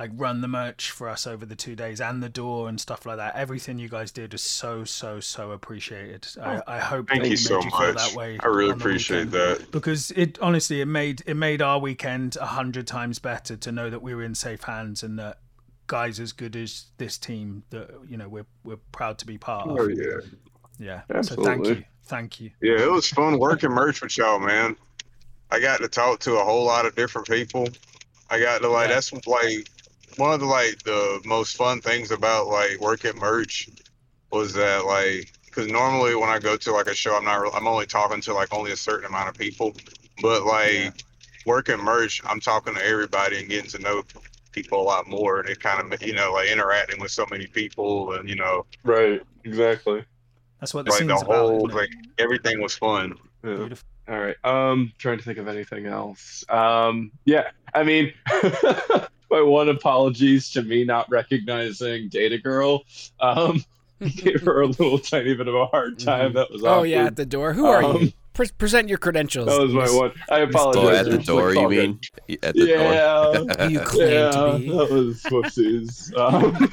like 0.00 0.10
run 0.14 0.40
the 0.40 0.48
merch 0.48 0.90
for 0.90 1.08
us 1.10 1.26
over 1.26 1.44
the 1.44 1.54
two 1.54 1.76
days 1.76 2.00
and 2.00 2.22
the 2.22 2.28
door 2.30 2.68
and 2.70 2.80
stuff 2.80 3.04
like 3.04 3.18
that. 3.18 3.36
Everything 3.36 3.78
you 3.78 3.88
guys 3.88 4.10
did 4.10 4.32
is 4.32 4.40
so 4.42 4.82
so 4.82 5.20
so 5.20 5.50
appreciated. 5.52 6.26
I, 6.40 6.56
oh, 6.56 6.62
I 6.66 6.78
hope 6.78 7.08
Thank 7.10 7.24
that 7.24 7.28
you 7.28 7.36
so 7.36 7.56
made 7.58 7.64
you 7.64 7.70
feel 7.70 7.92
much. 7.92 7.96
that 7.96 8.14
way. 8.16 8.38
I 8.42 8.46
really 8.46 8.70
appreciate 8.70 9.30
that. 9.32 9.70
because 9.70 10.10
it 10.12 10.38
honestly 10.40 10.80
it 10.80 10.86
made 10.86 11.22
it 11.26 11.34
made 11.34 11.60
our 11.60 11.78
weekend 11.78 12.36
a 12.40 12.46
hundred 12.46 12.86
times 12.86 13.18
better 13.18 13.56
to 13.56 13.70
know 13.72 13.90
that 13.90 14.00
we 14.00 14.14
were 14.14 14.22
in 14.22 14.34
safe 14.34 14.62
hands 14.64 15.02
and 15.02 15.18
that 15.18 15.38
guys 15.86 16.18
as 16.18 16.32
good 16.32 16.56
as 16.56 16.86
this 16.96 17.18
team 17.18 17.62
that 17.70 17.90
you 18.08 18.16
know 18.16 18.28
we're 18.28 18.46
we're 18.64 18.78
proud 18.92 19.18
to 19.18 19.26
be 19.26 19.36
part 19.36 19.68
of. 19.68 19.78
Oh 19.78 19.86
yeah, 19.88 20.20
Yeah. 20.78 21.20
So 21.20 21.34
thank 21.44 21.66
you, 21.66 21.84
thank 22.04 22.40
you. 22.40 22.50
yeah. 22.62 22.80
It 22.80 22.90
was 22.90 23.06
fun 23.08 23.38
working 23.38 23.70
merch 23.70 24.00
with 24.00 24.16
y'all, 24.16 24.38
man. 24.38 24.76
I 25.50 25.60
got 25.60 25.80
to 25.80 25.88
talk 25.88 26.20
to 26.20 26.38
a 26.38 26.44
whole 26.44 26.64
lot 26.64 26.86
of 26.86 26.94
different 26.94 27.26
people. 27.28 27.68
I 28.30 28.40
got 28.40 28.62
to 28.62 28.68
like 28.68 28.88
Yeah. 28.88 28.94
that's 28.94 29.12
like 29.26 29.68
one 30.20 30.32
of 30.32 30.40
the 30.40 30.46
like 30.46 30.82
the 30.84 31.20
most 31.24 31.56
fun 31.56 31.80
things 31.80 32.10
about 32.10 32.46
like 32.48 32.78
working 32.80 33.16
merch 33.18 33.68
was 34.30 34.52
that 34.54 34.84
like 34.86 35.32
because 35.46 35.66
normally 35.66 36.14
when 36.14 36.28
I 36.28 36.38
go 36.38 36.56
to 36.56 36.72
like 36.72 36.86
a 36.86 36.94
show, 36.94 37.16
I'm 37.16 37.24
not 37.24 37.40
re- 37.40 37.50
I'm 37.54 37.66
only 37.66 37.86
talking 37.86 38.20
to 38.22 38.34
like 38.34 38.54
only 38.54 38.70
a 38.72 38.76
certain 38.76 39.06
amount 39.06 39.28
of 39.28 39.34
people, 39.36 39.74
but 40.22 40.44
like 40.44 40.72
Yeah. 40.72 40.90
working 41.46 41.78
merch, 41.78 42.20
I'm 42.24 42.38
talking 42.40 42.74
to 42.74 42.84
everybody 42.86 43.38
and 43.40 43.48
getting 43.48 43.70
to 43.70 43.78
know 43.80 44.02
people 44.52 44.80
a 44.80 44.84
lot 44.84 45.08
more, 45.08 45.40
and 45.40 45.48
it 45.48 45.58
kind 45.60 45.92
of 45.92 46.02
you 46.02 46.12
know 46.12 46.32
like 46.34 46.48
interacting 46.48 47.00
with 47.00 47.10
so 47.10 47.26
many 47.30 47.46
people 47.46 48.12
and 48.12 48.28
you 48.28 48.36
know 48.36 48.66
Right. 48.84 49.20
Exactly. 49.44 50.04
That's 50.60 50.74
what 50.74 50.84
the 50.84 50.90
like 50.90 50.98
scene's 51.00 51.20
the 51.20 51.26
about. 51.26 51.36
whole 51.36 51.66
isn't 51.68 51.74
like 51.74 51.90
everything 52.18 52.60
was 52.60 52.76
fun. 52.76 53.14
Yeah. 53.42 53.54
Beautiful. 53.56 53.88
All 54.08 54.18
right. 54.18 54.36
Um, 54.44 54.92
trying 54.98 55.18
to 55.18 55.24
think 55.24 55.38
of 55.38 55.48
anything 55.48 55.86
else. 55.86 56.44
Um, 56.48 57.10
yeah. 57.24 57.50
I 57.74 57.84
mean, 57.84 58.12
my 59.30 59.40
one 59.42 59.68
apologies 59.68 60.50
to 60.52 60.62
me 60.62 60.84
not 60.84 61.08
recognizing 61.10 62.08
Data 62.08 62.38
Girl. 62.38 62.82
Um, 63.20 63.64
gave 64.16 64.40
her 64.42 64.62
a 64.62 64.66
little 64.66 64.98
tiny 64.98 65.34
bit 65.34 65.46
of 65.48 65.54
a 65.54 65.66
hard 65.66 65.98
time. 65.98 66.30
Mhm. 66.30 66.34
That 66.34 66.50
was 66.50 66.64
Oh 66.64 66.82
yeah, 66.84 67.04
at 67.06 67.16
the 67.16 67.26
door. 67.26 67.52
Who 67.52 67.66
are 67.66 67.82
Um, 67.84 67.96
you? 68.02 68.12
Pre- 68.32 68.48
present 68.56 68.88
your 68.88 68.96
credentials. 68.96 69.48
That 69.48 69.60
was 69.60 69.72
my 69.72 69.82
Miss- 69.82 69.92
one. 69.92 70.12
I 70.30 70.38
apologize. 70.38 70.84
Oh, 70.84 70.88
at 70.88 71.04
the 71.10 71.18
door, 71.18 71.52
you 71.52 71.68
mean? 71.68 72.00
At 72.42 72.54
the 72.54 72.66
door. 72.66 72.68
Yeah. 72.68 73.32
Who 73.66 73.72
you 73.72 73.80
claim 73.80 74.10
yeah, 74.12 74.30
to 74.30 74.58
be. 74.58 74.68
that 74.70 74.90
was 74.90 75.22
whoopsies. 75.24 76.14
Um, 76.16 76.68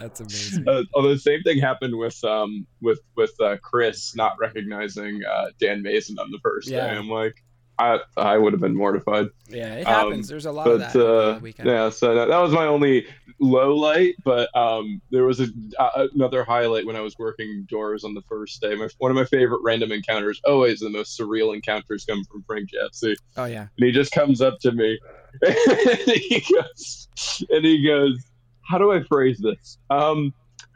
That's 0.00 0.20
amazing. 0.20 0.68
uh, 0.68 0.82
although 0.94 1.10
the 1.12 1.18
same 1.18 1.42
thing 1.42 1.58
happened 1.58 1.96
with 1.96 2.22
um 2.24 2.66
with 2.80 3.00
with 3.14 3.32
uh, 3.40 3.56
Chris 3.62 4.16
not 4.16 4.36
recognizing 4.40 5.20
uh, 5.24 5.48
Dan 5.60 5.82
Mason 5.82 6.18
on 6.18 6.30
the 6.30 6.38
first 6.42 6.68
Yeah. 6.68 6.86
day. 6.90 6.96
I'm 6.96 7.08
like, 7.08 7.42
I 7.80 7.98
I 8.16 8.38
would 8.38 8.52
have 8.52 8.60
been 8.60 8.76
mortified. 8.76 9.28
Yeah, 9.48 9.74
it 9.74 9.86
um, 9.86 9.94
happens. 9.94 10.28
There's 10.28 10.46
a 10.46 10.52
lot 10.52 10.66
of 10.66 10.80
But 10.80 10.92
that 10.92 11.00
over 11.00 11.46
uh, 11.46 11.50
yeah, 11.64 11.88
so 11.90 12.14
that, 12.14 12.28
that 12.28 12.38
was 12.38 12.52
my 12.52 12.66
only 12.66 13.06
low 13.40 13.74
light. 13.74 14.14
But 14.24 14.54
um, 14.54 15.00
there 15.10 15.24
was 15.24 15.40
a, 15.40 15.48
uh, 15.78 16.06
another 16.14 16.44
highlight 16.44 16.86
when 16.86 16.96
I 16.96 17.00
was 17.00 17.18
working 17.18 17.66
doors 17.68 18.04
on 18.04 18.14
the 18.14 18.22
first 18.22 18.60
day. 18.60 18.74
My, 18.74 18.88
one 18.98 19.10
of 19.10 19.16
my 19.16 19.24
favorite 19.24 19.60
random 19.64 19.92
encounters, 19.92 20.40
always 20.44 20.80
the 20.80 20.90
most 20.90 21.18
surreal 21.18 21.54
encounters, 21.54 22.04
come 22.04 22.22
from 22.24 22.42
FrankJavCee. 22.42 23.16
Oh 23.36 23.46
yeah. 23.46 23.66
and 23.76 23.86
he 23.86 23.92
just 23.92 24.12
comes 24.12 24.40
up 24.40 24.58
to 24.60 24.72
me 24.72 24.98
and 25.42 26.08
he 26.08 26.44
goes 26.54 27.08
and 27.50 27.64
he 27.64 27.84
goes 27.86 28.18
how 28.62 28.78
do 28.78 28.92
I 28.92 29.02
phrase 29.02 29.38
this? 29.38 29.78
Um, 29.90 30.32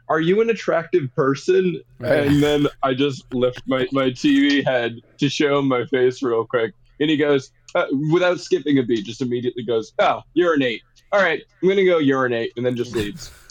are 0.09 0.19
you 0.19 0.41
an 0.41 0.49
attractive 0.49 1.13
person? 1.15 1.81
Right. 1.99 2.27
And 2.27 2.43
then 2.43 2.67
I 2.83 2.93
just 2.93 3.33
lift 3.33 3.61
my, 3.65 3.87
my 3.91 4.09
TV 4.09 4.63
head 4.63 4.99
to 5.19 5.29
show 5.29 5.59
him 5.59 5.67
my 5.67 5.85
face 5.85 6.21
real 6.21 6.45
quick. 6.45 6.73
And 6.99 7.09
he 7.09 7.17
goes, 7.17 7.51
uh, 7.75 7.85
without 8.11 8.39
skipping 8.39 8.79
a 8.79 8.83
beat, 8.83 9.05
just 9.05 9.21
immediately 9.21 9.63
goes, 9.63 9.93
oh, 9.99 10.21
urinate. 10.33 10.81
All 11.11 11.21
right, 11.21 11.41
I'm 11.61 11.67
going 11.67 11.77
to 11.77 11.85
go 11.85 11.97
urinate. 11.99 12.51
And 12.57 12.65
then 12.65 12.75
just 12.75 12.95
leaves. 12.95 13.31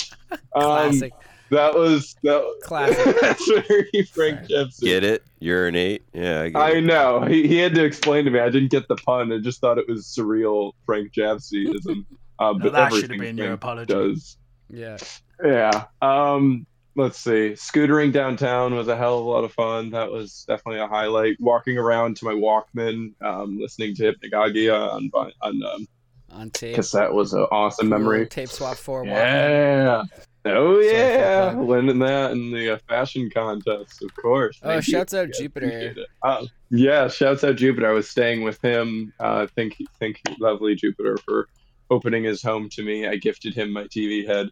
Um, 0.56 0.90
Classic. 0.90 1.12
that 1.50 1.74
was, 1.74 2.16
that, 2.24 2.42
Classic. 2.64 3.16
that's 3.20 3.46
very 3.68 4.02
Frank 4.12 4.40
Right. 4.40 4.48
Jepsen. 4.48 4.80
Get 4.80 5.04
it? 5.04 5.22
Urinate? 5.38 6.02
Yeah, 6.12 6.40
I 6.42 6.48
get 6.48 6.60
I 6.60 6.70
it. 6.72 6.80
know. 6.80 7.20
He, 7.20 7.46
he 7.46 7.56
had 7.58 7.72
to 7.76 7.84
explain 7.84 8.24
to 8.24 8.30
me. 8.32 8.40
I 8.40 8.50
didn't 8.50 8.70
get 8.72 8.88
the 8.88 8.96
pun. 8.96 9.32
I 9.32 9.38
just 9.38 9.60
thought 9.60 9.78
it 9.78 9.86
was 9.88 10.06
surreal 10.06 10.72
Frank 10.86 11.12
Japsism. 11.12 12.04
Um, 12.40 12.58
No, 12.58 12.64
but 12.64 12.72
that 12.72 12.92
should 12.92 13.02
have 13.02 13.10
everything 13.12 13.36
been 13.36 13.44
your 13.44 13.52
apology. 13.52 13.94
Does. 13.94 14.38
Yeah. 14.68 14.96
Yeah. 15.44 15.84
Um, 16.02 16.66
let's 16.96 17.18
see. 17.18 17.52
Scootering 17.52 18.12
downtown 18.12 18.74
was 18.74 18.88
a 18.88 18.96
hell 18.96 19.18
of 19.18 19.24
a 19.24 19.28
lot 19.28 19.44
of 19.44 19.52
fun. 19.52 19.90
That 19.90 20.10
was 20.10 20.44
definitely 20.48 20.80
a 20.80 20.86
highlight. 20.88 21.40
Walking 21.40 21.78
around 21.78 22.16
to 22.18 22.24
my 22.24 22.32
Walkman, 22.32 23.12
um, 23.22 23.58
listening 23.58 23.94
to 23.96 24.12
Hypnagogia 24.12 24.92
on 24.94 25.10
on 25.42 25.62
um, 25.64 25.88
On 26.30 26.50
tape. 26.50 26.74
cassette 26.74 27.12
was 27.12 27.32
an 27.32 27.46
awesome 27.50 27.88
memory. 27.88 28.26
Tape 28.26 28.48
swap. 28.48 28.76
Walkman. 28.76 29.06
Yeah. 29.06 30.02
Oh 30.46 30.74
Sorry 30.74 30.92
yeah, 30.94 31.54
winning 31.54 31.98
that 32.00 32.32
in 32.32 32.50
the 32.52 32.74
uh, 32.74 32.78
fashion 32.86 33.30
contest, 33.30 34.02
of 34.02 34.14
course. 34.14 34.60
Oh, 34.62 34.68
Thank 34.68 34.86
you. 34.88 34.92
shouts 34.92 35.14
out 35.14 35.28
Yeah, 35.28 35.38
Jupiter. 35.40 35.94
Uh, 36.22 36.44
yeah, 36.68 37.08
shouts 37.08 37.44
out 37.44 37.56
Jupiter. 37.56 37.88
I 37.88 37.92
was 37.92 38.10
staying 38.10 38.42
with 38.42 38.60
him. 38.60 39.14
Uh, 39.18 39.46
thank 39.56 39.80
you, 39.80 39.86
thank 39.98 40.20
you, 40.28 40.34
lovely 40.38 40.74
Jupiter, 40.74 41.16
for 41.24 41.48
opening 41.94 42.24
his 42.24 42.42
home 42.42 42.68
to 42.70 42.82
me. 42.82 43.06
I 43.06 43.16
gifted 43.16 43.54
him 43.54 43.72
my 43.72 43.84
TV 43.84 44.26
head, 44.26 44.50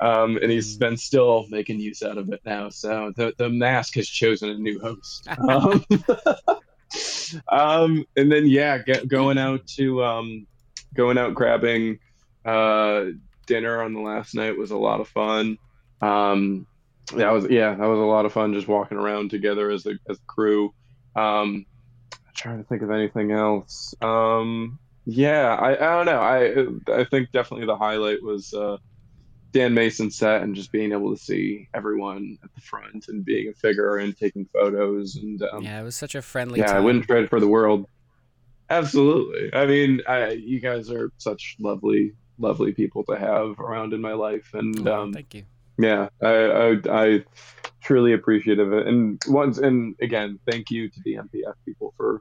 um, 0.00 0.38
and 0.38 0.50
he's 0.50 0.76
been 0.76 0.96
still 0.96 1.46
making 1.50 1.80
use 1.80 2.02
out 2.02 2.18
of 2.18 2.32
it 2.32 2.40
now. 2.44 2.70
So 2.70 3.12
the 3.16 3.34
the 3.36 3.50
mask 3.50 3.94
has 3.94 4.08
chosen 4.08 4.50
a 4.50 4.54
new 4.54 4.80
host. 4.80 5.28
um, 5.48 5.84
um, 7.48 8.06
and 8.16 8.32
then 8.32 8.46
yeah, 8.46 8.78
get, 8.78 9.08
going 9.08 9.38
out 9.38 9.66
to 9.76 10.02
um, 10.02 10.46
going 10.94 11.18
out 11.18 11.34
grabbing 11.34 11.98
uh, 12.44 13.04
dinner 13.46 13.82
on 13.82 13.92
the 13.92 14.00
last 14.00 14.34
night 14.34 14.56
was 14.56 14.70
a 14.70 14.78
lot 14.78 15.00
of 15.00 15.08
fun. 15.08 15.58
Um, 16.00 16.66
that 17.14 17.30
was 17.30 17.46
yeah, 17.50 17.74
that 17.74 17.86
was 17.86 17.98
a 17.98 18.02
lot 18.02 18.26
of 18.26 18.32
fun 18.32 18.54
just 18.54 18.68
walking 18.68 18.98
around 18.98 19.30
together 19.30 19.70
as 19.70 19.86
a 19.86 19.94
as 20.08 20.18
a 20.18 20.26
crew. 20.26 20.74
Um, 21.16 21.66
I'm 22.12 22.34
trying 22.34 22.58
to 22.58 22.68
think 22.68 22.82
of 22.82 22.90
anything 22.90 23.32
else. 23.32 23.94
Um, 24.00 24.78
yeah, 25.10 25.54
I, 25.54 25.72
I 25.72 26.04
don't 26.04 26.06
know. 26.06 26.20
I 26.20 27.00
I 27.00 27.04
think 27.04 27.32
definitely 27.32 27.66
the 27.66 27.76
highlight 27.76 28.22
was 28.22 28.52
uh, 28.52 28.76
Dan 29.52 29.72
Mason 29.72 30.10
set 30.10 30.42
and 30.42 30.54
just 30.54 30.70
being 30.70 30.92
able 30.92 31.16
to 31.16 31.20
see 31.22 31.66
everyone 31.72 32.36
at 32.44 32.54
the 32.54 32.60
front 32.60 33.06
and 33.08 33.24
being 33.24 33.48
a 33.48 33.54
figure 33.54 33.96
and 33.96 34.14
taking 34.16 34.46
photos 34.52 35.16
and 35.16 35.40
um, 35.50 35.62
Yeah, 35.62 35.80
it 35.80 35.84
was 35.84 35.96
such 35.96 36.14
a 36.14 36.20
friendly. 36.20 36.60
yeah, 36.60 36.76
I 36.76 36.80
wouldn't 36.80 37.06
trade 37.06 37.24
it 37.24 37.30
for 37.30 37.40
the 37.40 37.48
world. 37.48 37.86
Absolutely. 38.70 39.50
I 39.54 39.64
mean, 39.66 40.02
I, 40.06 40.32
you 40.32 40.60
guys 40.60 40.90
are 40.90 41.10
such 41.16 41.56
lovely, 41.58 42.12
lovely 42.38 42.72
people 42.72 43.02
to 43.04 43.16
have 43.18 43.58
around 43.58 43.94
in 43.94 44.00
my 44.02 44.12
life, 44.12 44.50
and 44.52 44.86
Oh, 44.86 45.02
um, 45.04 45.12
thank 45.14 45.32
you. 45.34 45.44
yeah, 45.78 46.08
I, 46.22 46.28
I, 46.28 46.80
I 46.90 47.24
truly 47.82 48.12
appreciate 48.12 48.58
of 48.58 48.74
it. 48.74 48.86
And 48.86 49.18
once, 49.26 49.56
and 49.56 49.94
again, 50.02 50.38
thank 50.50 50.70
you 50.70 50.90
to 50.90 51.00
the 51.04 51.14
MPF 51.14 51.54
people 51.64 51.94
for 51.96 52.20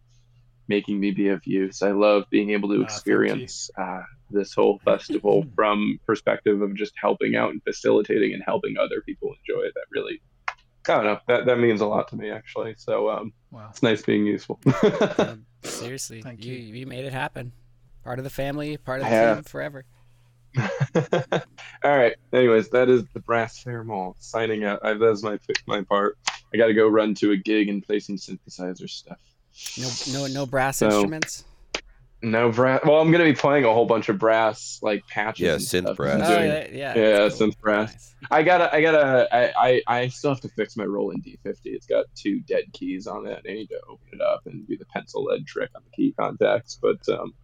making 0.67 0.99
me 0.99 1.11
be 1.11 1.29
of 1.29 1.45
use. 1.45 1.81
I 1.81 1.91
love 1.91 2.23
being 2.29 2.51
able 2.51 2.69
to 2.69 2.75
Ah, 2.75 2.77
thank 2.79 2.91
experience 2.91 3.69
uh, 3.77 4.01
this 4.29 4.53
whole 4.53 4.79
festival 4.85 5.45
from 5.55 5.99
perspective 6.05 6.61
of 6.61 6.75
just 6.75 6.93
helping 7.01 7.35
out 7.35 7.51
and 7.51 7.61
facilitating 7.63 8.33
and 8.33 8.43
helping 8.45 8.75
other 8.77 9.01
people 9.05 9.29
enjoy 9.29 9.61
it. 9.63 9.73
That 9.75 9.85
really, 9.91 10.21
I 10.89 10.93
don't 10.95 11.03
know, 11.05 11.19
that 11.27 11.45
that 11.45 11.59
means 11.59 11.81
a 11.81 11.85
lot 11.87 12.07
to 12.09 12.15
me 12.15 12.29
actually. 12.31 12.75
So 12.77 13.09
um, 13.09 13.33
Wow. 13.51 13.67
it's 13.69 13.81
nice 13.83 14.01
being 14.01 14.25
useful. 14.25 14.59
Um, 15.19 15.45
seriously, 15.63 16.21
Thank 16.21 16.45
you. 16.45 16.53
you. 16.53 16.75
you 16.75 16.85
made 16.85 17.05
it 17.05 17.13
happen. 17.13 17.51
Part 18.03 18.19
of 18.19 18.23
the 18.23 18.29
family, 18.29 18.77
part 18.77 19.01
of 19.01 19.07
the 19.07 19.11
Yeah. 19.11 19.35
team 19.35 19.43
forever. 19.43 19.83
All 21.83 21.97
right. 21.97 22.15
Anyways, 22.33 22.69
that 22.69 22.89
is 22.89 23.03
the 23.13 23.19
Brass 23.19 23.59
Fair 23.59 23.83
Mall 23.83 24.15
signing 24.19 24.63
out. 24.63 24.79
I, 24.83 24.93
that's 24.93 25.23
my 25.23 25.37
my 25.67 25.81
part. 25.83 26.17
I 26.53 26.57
got 26.57 26.67
to 26.67 26.73
go 26.73 26.87
run 26.87 27.13
to 27.15 27.31
a 27.31 27.37
gig 27.37 27.67
and 27.69 27.83
play 27.83 27.99
some 27.99 28.15
synthesizer 28.15 28.89
stuff. 28.89 29.19
No, 29.77 29.89
no, 30.13 30.27
no 30.27 30.45
brass 30.45 30.77
So- 30.77 30.87
instruments. 30.87 31.43
No 32.23 32.51
brass. 32.51 32.81
Well, 32.83 32.99
I'm 32.99 33.11
gonna 33.11 33.25
be 33.25 33.33
playing 33.33 33.63
a 33.63 33.71
whole 33.71 33.85
bunch 33.85 34.09
of 34.09 34.17
brass 34.17 34.79
like 34.81 35.05
patches. 35.07 35.45
Yeah, 35.45 35.55
synth 35.57 35.83
stuff. 35.83 35.97
brass. 35.97 36.21
Oh 36.27 36.39
yeah, 36.41 36.67
yeah. 36.71 36.95
Yeah, 36.97 37.19
that's 37.19 37.37
cool. 37.37 37.49
synth 37.49 37.59
brass. 37.59 37.91
Nice. 37.93 38.15
I 38.31 38.41
gotta, 38.41 38.73
I 38.75 38.81
gotta, 38.81 39.27
I, 39.31 39.53
I, 39.67 39.81
I 39.87 40.07
still 40.07 40.31
have 40.31 40.41
to 40.41 40.49
fix 40.49 40.75
my 40.75 40.83
Roland 40.83 41.23
D50. 41.23 41.57
It's 41.65 41.85
got 41.85 42.05
two 42.15 42.39
dead 42.39 42.63
keys 42.73 43.05
on 43.05 43.27
it. 43.27 43.39
I 43.47 43.53
need 43.53 43.67
to 43.67 43.79
open 43.87 44.07
it 44.13 44.21
up 44.21 44.41
and 44.47 44.67
do 44.67 44.75
the 44.75 44.85
pencil 44.85 45.25
lead 45.25 45.45
trick 45.45 45.69
on 45.75 45.83
the 45.85 45.91
key 45.95 46.15
contacts. 46.19 46.79
But 46.81 47.07
um, 47.07 47.35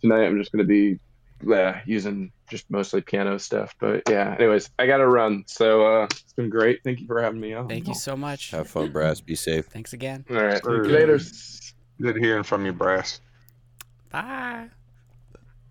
tonight 0.00 0.26
I'm 0.26 0.38
just 0.38 0.52
gonna 0.52 0.62
be, 0.62 1.00
yeah, 1.44 1.80
using 1.84 2.30
just 2.48 2.70
mostly 2.70 3.00
piano 3.00 3.38
stuff. 3.38 3.74
But 3.78 4.02
yeah, 4.08 4.34
anyways, 4.38 4.70
I 4.78 4.86
gotta 4.86 5.06
run. 5.06 5.44
So 5.46 5.86
uh, 5.86 6.04
it's 6.04 6.32
been 6.34 6.48
great. 6.50 6.80
Thank 6.84 7.00
you 7.00 7.06
for 7.06 7.20
having 7.22 7.40
me 7.40 7.52
on. 7.54 7.68
Thank 7.68 7.88
you 7.88 7.94
so 7.94 8.16
much. 8.16 8.50
Have 8.50 8.68
fun, 8.68 8.90
Brass. 8.92 9.20
Be 9.20 9.34
safe. 9.34 9.66
Thanks 9.66 9.92
again. 9.92 10.24
All 10.30 10.36
right, 10.36 10.62
Sure. 10.62 10.84
later. 10.84 11.18
Good 12.00 12.16
hearing 12.16 12.44
from 12.44 12.64
you, 12.66 12.72
Brass. 12.72 13.20
Bye. 14.10 14.68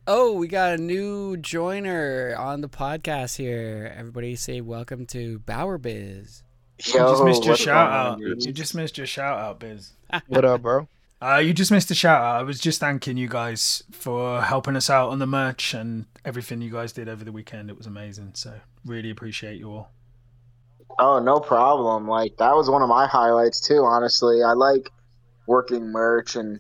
Oh, 0.09 0.33
we 0.33 0.47
got 0.47 0.73
a 0.73 0.77
new 0.77 1.35
joiner 1.37 2.35
on 2.37 2.61
the 2.61 2.69
podcast 2.69 3.35
here. 3.37 3.93
Everybody 3.97 4.35
say 4.35 4.61
welcome 4.61 5.05
to 5.07 5.39
Bauer 5.39 5.77
Biz. 5.77 6.43
You 6.85 6.93
just 6.93 7.23
missed 7.23 7.43
your 7.45 7.55
shout 7.55 7.89
going 7.89 7.99
on, 7.99 8.05
out. 8.13 8.19
dude? 8.19 8.45
You 8.45 8.53
just 8.53 8.75
missed 8.75 8.97
your 8.97 9.07
shout 9.07 9.37
out, 9.39 9.59
Biz. 9.59 9.93
What 10.27 10.45
up, 10.45 10.61
bro? 10.61 10.87
Uh, 11.19 11.37
you 11.37 11.51
just 11.51 11.71
missed 11.71 11.89
a 11.89 11.95
shout 11.95 12.21
out. 12.21 12.39
I 12.39 12.43
was 12.43 12.59
just 12.59 12.79
thanking 12.79 13.17
you 13.17 13.27
guys 13.27 13.83
for 13.91 14.41
helping 14.41 14.75
us 14.75 14.89
out 14.89 15.09
on 15.09 15.17
the 15.17 15.25
merch 15.25 15.73
and 15.73 16.05
everything 16.23 16.61
you 16.61 16.71
guys 16.71 16.91
did 16.91 17.09
over 17.09 17.25
the 17.25 17.31
weekend. 17.31 17.69
It 17.69 17.77
was 17.77 17.87
amazing. 17.87 18.31
So 18.35 18.53
really 18.85 19.09
appreciate 19.09 19.57
you 19.57 19.71
all. 19.71 19.91
Oh, 20.99 21.19
no 21.19 21.39
problem. 21.39 22.07
Like 22.07 22.37
that 22.37 22.55
was 22.55 22.69
one 22.69 22.83
of 22.83 22.89
my 22.89 23.07
highlights 23.07 23.59
too. 23.59 23.83
Honestly, 23.83 24.43
I 24.43 24.53
like 24.53 24.91
working 25.47 25.87
merch 25.87 26.35
and 26.35 26.59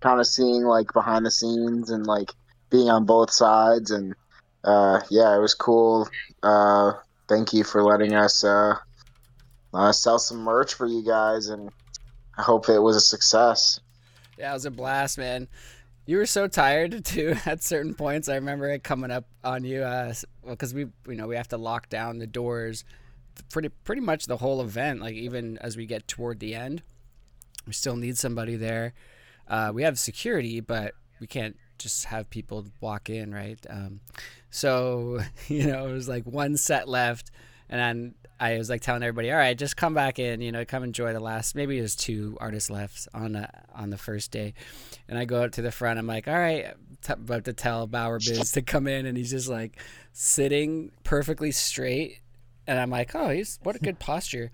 kind 0.00 0.20
of 0.20 0.26
seeing 0.26 0.62
like 0.62 0.92
behind 0.94 1.26
the 1.26 1.30
scenes 1.30 1.90
and 1.90 2.06
like 2.06 2.32
being 2.70 2.88
on 2.88 3.04
both 3.04 3.30
sides. 3.30 3.90
And 3.90 4.14
uh, 4.64 5.00
yeah, 5.10 5.36
it 5.36 5.40
was 5.40 5.54
cool. 5.54 6.08
Uh, 6.42 6.92
thank 7.28 7.52
you 7.52 7.62
for 7.62 7.82
letting 7.82 8.14
us 8.14 8.42
uh, 8.42 8.74
uh, 9.74 9.92
sell 9.92 10.18
some 10.18 10.38
merch 10.38 10.74
for 10.74 10.86
you 10.86 11.04
guys, 11.04 11.48
and 11.48 11.70
I 12.36 12.42
hope 12.42 12.68
it 12.68 12.78
was 12.78 12.96
a 12.96 13.00
success. 13.00 13.80
Yeah, 14.38 14.50
it 14.50 14.54
was 14.54 14.64
a 14.66 14.70
blast, 14.70 15.18
man. 15.18 15.48
You 16.06 16.16
were 16.16 16.26
so 16.26 16.46
tired 16.46 17.04
too 17.04 17.36
at 17.44 17.62
certain 17.62 17.94
points. 17.94 18.28
I 18.28 18.36
remember 18.36 18.70
it 18.70 18.84
coming 18.84 19.10
up 19.10 19.26
on 19.42 19.64
you, 19.64 19.82
uh, 19.82 20.14
because 20.46 20.72
we, 20.72 20.86
you 21.06 21.16
know, 21.16 21.26
we 21.26 21.36
have 21.36 21.48
to 21.48 21.58
lock 21.58 21.88
down 21.88 22.18
the 22.18 22.26
doors, 22.26 22.84
pretty 23.50 23.68
pretty 23.68 24.00
much 24.00 24.26
the 24.26 24.36
whole 24.36 24.60
event. 24.62 25.00
Like 25.00 25.14
even 25.14 25.58
as 25.58 25.76
we 25.76 25.86
get 25.86 26.06
toward 26.06 26.40
the 26.40 26.54
end, 26.54 26.82
we 27.66 27.72
still 27.72 27.96
need 27.96 28.16
somebody 28.16 28.56
there. 28.56 28.94
Uh, 29.48 29.72
we 29.74 29.82
have 29.82 29.98
security, 29.98 30.60
but 30.60 30.94
we 31.20 31.26
can't 31.26 31.56
just 31.78 32.06
have 32.06 32.30
people 32.30 32.64
walk 32.80 33.10
in, 33.10 33.34
right? 33.34 33.58
Um, 33.68 34.00
so 34.50 35.20
you 35.48 35.66
know, 35.66 35.88
it 35.88 35.92
was 35.92 36.08
like 36.08 36.24
one 36.24 36.56
set 36.56 36.88
left, 36.88 37.30
and 37.68 37.80
then 37.80 38.14
I 38.40 38.56
was 38.56 38.70
like 38.70 38.82
telling 38.82 39.02
everybody, 39.02 39.30
"All 39.30 39.36
right, 39.38 39.56
just 39.58 39.76
come 39.76 39.94
back 39.94 40.18
in. 40.18 40.40
You 40.40 40.52
know, 40.52 40.64
come 40.64 40.84
enjoy 40.84 41.12
the 41.12 41.20
last. 41.20 41.54
Maybe 41.54 41.78
there's 41.78 41.96
two 41.96 42.36
artists 42.40 42.70
left 42.70 43.08
on 43.12 43.32
the 43.32 43.48
on 43.74 43.90
the 43.90 43.98
first 43.98 44.30
day." 44.30 44.54
And 45.08 45.18
I 45.18 45.24
go 45.24 45.42
up 45.42 45.52
to 45.52 45.62
the 45.62 45.72
front. 45.72 45.98
I'm 45.98 46.06
like, 46.06 46.28
"All 46.28 46.34
right," 46.38 46.74
t- 47.02 47.12
about 47.12 47.44
to 47.44 47.52
tell 47.52 47.86
Bauer 47.86 48.18
Biz 48.18 48.52
to 48.52 48.62
come 48.62 48.86
in, 48.86 49.06
and 49.06 49.16
he's 49.16 49.30
just 49.30 49.48
like 49.48 49.78
sitting 50.12 50.92
perfectly 51.04 51.50
straight. 51.50 52.20
And 52.66 52.78
I'm 52.78 52.90
like, 52.90 53.14
"Oh, 53.14 53.30
he's 53.30 53.58
what 53.62 53.76
a 53.76 53.80
good 53.80 53.98
posture." 54.00 54.50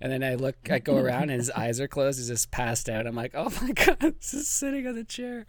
And 0.00 0.10
then 0.10 0.24
I 0.24 0.34
look, 0.34 0.56
I 0.70 0.78
go 0.80 0.96
around, 0.96 1.24
and 1.30 1.38
his 1.38 1.50
eyes 1.50 1.80
are 1.80 1.88
closed. 1.88 2.18
He's 2.18 2.28
just 2.28 2.50
passed 2.50 2.88
out. 2.88 3.06
I'm 3.06 3.14
like, 3.14 3.32
"Oh 3.34 3.52
my 3.62 3.70
god, 3.72 3.96
he's 4.00 4.30
just 4.32 4.52
sitting 4.52 4.86
on 4.86 4.94
the 4.96 5.04
chair." 5.04 5.46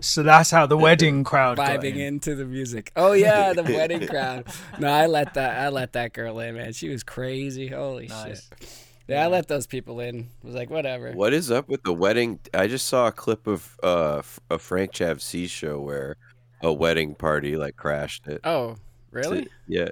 So 0.00 0.22
that's 0.22 0.50
how 0.50 0.64
the 0.66 0.78
wedding 0.78 1.24
crowd 1.24 1.58
got 1.58 1.80
vibing 1.80 1.96
in. 1.96 2.00
into 2.00 2.34
the 2.34 2.46
music. 2.46 2.90
Oh 2.96 3.12
yeah, 3.12 3.52
the 3.52 3.62
wedding 3.64 4.06
crowd. 4.06 4.46
No, 4.78 4.88
I 4.90 5.06
let 5.06 5.34
that 5.34 5.58
I 5.60 5.68
let 5.68 5.92
that 5.92 6.12
girl 6.14 6.38
in, 6.40 6.54
man. 6.54 6.72
She 6.72 6.88
was 6.88 7.02
crazy. 7.02 7.68
Holy 7.68 8.06
Nice. 8.06 8.48
shit. 8.58 8.86
Yeah, 9.08 9.24
I 9.24 9.26
let 9.26 9.48
those 9.48 9.66
people 9.66 10.00
in. 10.00 10.28
I 10.42 10.46
was 10.46 10.54
like, 10.54 10.70
whatever. 10.70 11.12
What 11.12 11.32
is 11.34 11.50
up 11.50 11.68
with 11.68 11.82
the 11.82 11.92
wedding? 11.92 12.38
I 12.54 12.66
just 12.68 12.86
saw 12.86 13.08
a 13.08 13.12
clip 13.12 13.46
of 13.46 13.76
uh, 13.82 14.18
f- 14.18 14.38
a 14.50 14.56
FrankJavCee 14.56 15.50
show 15.50 15.80
where 15.80 16.16
a 16.62 16.72
wedding 16.72 17.14
party 17.16 17.56
like 17.56 17.76
crashed 17.76 18.26
it. 18.28 18.40
Oh, 18.44 18.76
really? 19.10 19.48
Yeah. 19.66 19.88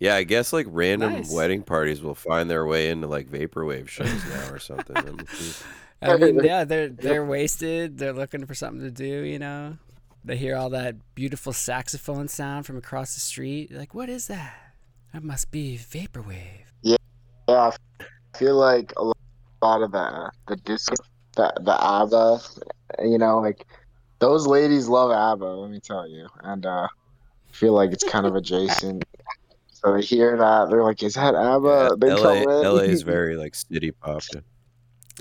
Yeah, 0.00 0.16
I 0.16 0.24
guess 0.24 0.52
like 0.52 0.66
random 0.68 1.12
Nice. 1.12 1.32
wedding 1.32 1.62
parties 1.62 2.02
will 2.02 2.16
find 2.16 2.50
their 2.50 2.66
way 2.66 2.90
into 2.90 3.06
like 3.06 3.28
vaporwave 3.28 3.88
shows 3.88 4.22
now 4.26 4.50
or 4.50 4.58
something. 4.58 5.20
Let 6.02 6.20
me 6.20 6.26
see. 6.26 6.30
I 6.30 6.32
mean, 6.32 6.44
yeah, 6.44 6.64
they're 6.64 6.88
they're 6.88 7.24
wasted. 7.24 7.98
They're 7.98 8.12
looking 8.12 8.46
for 8.46 8.54
something 8.54 8.82
to 8.82 8.90
do, 8.90 9.22
you 9.22 9.38
know. 9.38 9.78
they 10.24 10.36
hear 10.36 10.56
all 10.56 10.70
that 10.70 10.96
beautiful 11.14 11.52
saxophone 11.52 12.28
sound 12.28 12.66
from 12.66 12.76
across 12.76 13.14
the 13.14 13.20
street. 13.20 13.70
You're 13.70 13.78
like, 13.80 13.94
what 13.94 14.08
is 14.08 14.26
that? 14.28 14.54
That 15.12 15.22
must 15.22 15.50
be 15.50 15.78
vaporwave. 15.78 16.66
Yeah, 16.82 16.96
yeah. 17.48 17.70
I 18.00 18.38
feel 18.38 18.56
like 18.56 18.92
a 18.96 19.04
lot 19.62 19.82
of 19.82 19.92
the 19.92 20.30
the 20.48 20.56
disco, 20.56 20.96
the 21.36 21.52
the 21.60 21.76
ABBA, 21.80 22.40
you 23.04 23.18
know, 23.18 23.38
like 23.38 23.64
those 24.18 24.46
ladies 24.46 24.88
love 24.88 25.10
ABBA. 25.10 25.44
Let 25.44 25.70
me 25.70 25.80
tell 25.80 26.08
you, 26.08 26.26
and 26.42 26.66
uh, 26.66 26.88
I 26.88 27.52
feel 27.52 27.72
like 27.72 27.92
it's 27.92 28.04
kind 28.04 28.26
of 28.26 28.34
adjacent. 28.34 29.04
So 29.72 29.94
they 29.94 30.02
hear 30.02 30.36
that 30.36 30.70
they're 30.70 30.82
like, 30.82 31.02
"Is 31.02 31.14
that 31.14 31.34
ABBA?" 31.34 31.96
they 31.98 32.10
LA, 32.10 32.22
come 32.22 32.36
in. 32.38 32.62
LA 32.62 32.82
is 32.82 33.02
very 33.02 33.36
like 33.36 33.54
city 33.54 33.90
pop. 33.90 34.22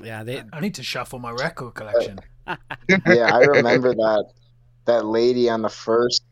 Yeah, 0.04 0.24
they. 0.24 0.44
I 0.52 0.60
need 0.60 0.76
to 0.76 0.84
shuffle 0.84 1.20
my 1.20 1.32
record 1.32 1.74
collection. 1.74 2.20
yeah, 2.48 3.30
I 3.34 3.40
remember 3.40 3.94
that 3.94 4.26
that 4.86 5.06
lady 5.06 5.50
on 5.50 5.62
the 5.62 5.70
first. 5.70 6.24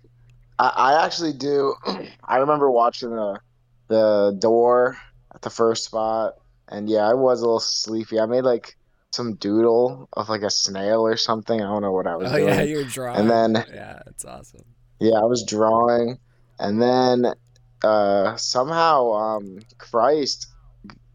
I, 0.60 0.68
I 0.76 1.06
actually 1.06 1.34
do. 1.34 1.76
I 2.24 2.38
remember 2.38 2.70
watching 2.70 3.12
the 3.12 3.40
the 3.88 4.36
door 4.40 4.98
at 5.34 5.42
the 5.42 5.50
first 5.50 5.86
spot, 5.86 6.36
and 6.68 6.90
yeah, 6.90 7.08
I 7.08 7.14
was 7.14 7.42
a 7.42 7.46
little 7.46 7.60
sleepy. 7.60 8.20
I 8.20 8.26
made 8.26 8.44
like 8.44 8.76
some 9.12 9.36
doodle 9.36 10.08
of 10.14 10.30
like 10.30 10.42
a 10.42 10.50
snail 10.50 11.02
or 11.02 11.18
something. 11.18 11.62
I 11.62 11.66
don't 11.66 11.82
know 11.82 11.92
what 11.92 12.08
I 12.08 12.16
was 12.16 12.32
doing. 12.32 12.44
Oh 12.44 12.46
doing. 12.46 12.60
yeah, 12.60 12.64
you're 12.64 12.84
drawing. 12.86 13.20
And 13.20 13.30
then 13.30 13.66
yeah, 13.74 14.02
it's 14.08 14.26
awesome. 14.26 14.64
yeah, 15.00 15.16
I 15.16 15.26
was 15.26 15.46
drawing, 15.46 16.20
and 16.60 16.82
then 16.82 17.34
uh, 17.84 18.36
somehow 18.36 19.12
um, 19.12 19.60
christtt 19.78 20.48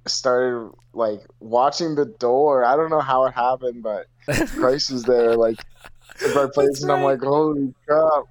started 0.09 0.71
like 0.93 1.21
watching 1.41 1.95
the 1.95 2.07
door. 2.07 2.65
I 2.65 2.77
don't 2.77 2.91
know 2.91 3.01
how 3.01 3.25
it 3.27 3.35
happened, 3.35 3.83
but 3.83 4.07
christtt 4.29 4.93
was 4.93 5.03
there, 5.05 5.37
like 5.37 5.59
in 6.25 6.35
my 6.35 6.47
place, 6.53 6.83
and 6.83 6.91
I'm 6.93 7.03
like, 7.03 7.21
holy 7.23 7.75
crap! 7.87 8.25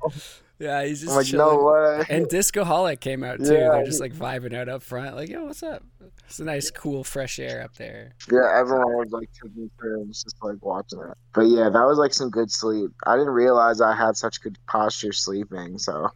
Yeah, 0.57 0.85
he's 0.85 1.01
just 1.01 1.11
I'm 1.11 1.17
like, 1.17 1.25
chilling. 1.27 1.57
no 1.57 1.63
way. 1.65 2.05
And 2.09 2.27
Discoholic 2.29 3.01
came 3.01 3.23
out 3.23 3.39
too. 3.39 3.53
Yeah. 3.53 3.71
They're 3.71 3.85
just 3.85 3.99
like 3.99 4.13
vibing 4.13 4.53
out 4.53 4.69
up 4.69 4.81
front, 4.83 5.15
like, 5.15 5.29
yo, 5.29 5.45
what's 5.45 5.63
up? 5.63 5.83
It's 6.27 6.39
a 6.39 6.45
nice, 6.45 6.71
cool, 6.71 7.03
fresh 7.03 7.39
air 7.39 7.61
up 7.61 7.75
there. 7.75 8.15
Yeah, 8.31 8.57
everyone 8.57 8.95
was 8.95 9.11
like 9.11 9.29
taking 9.33 9.69
turns, 9.81 10.23
just 10.23 10.37
like 10.41 10.55
watching 10.61 10.99
it. 10.99 11.17
But 11.33 11.47
yeah, 11.47 11.69
that 11.69 11.85
was 11.85 11.97
like 11.97 12.13
some 12.13 12.29
good 12.29 12.49
sleep. 12.49 12.91
I 13.05 13.15
didn't 13.17 13.33
realize 13.33 13.81
I 13.81 13.95
had 13.95 14.15
such 14.15 14.41
good 14.41 14.57
posture 14.67 15.11
sleeping, 15.11 15.77
so 15.77 16.09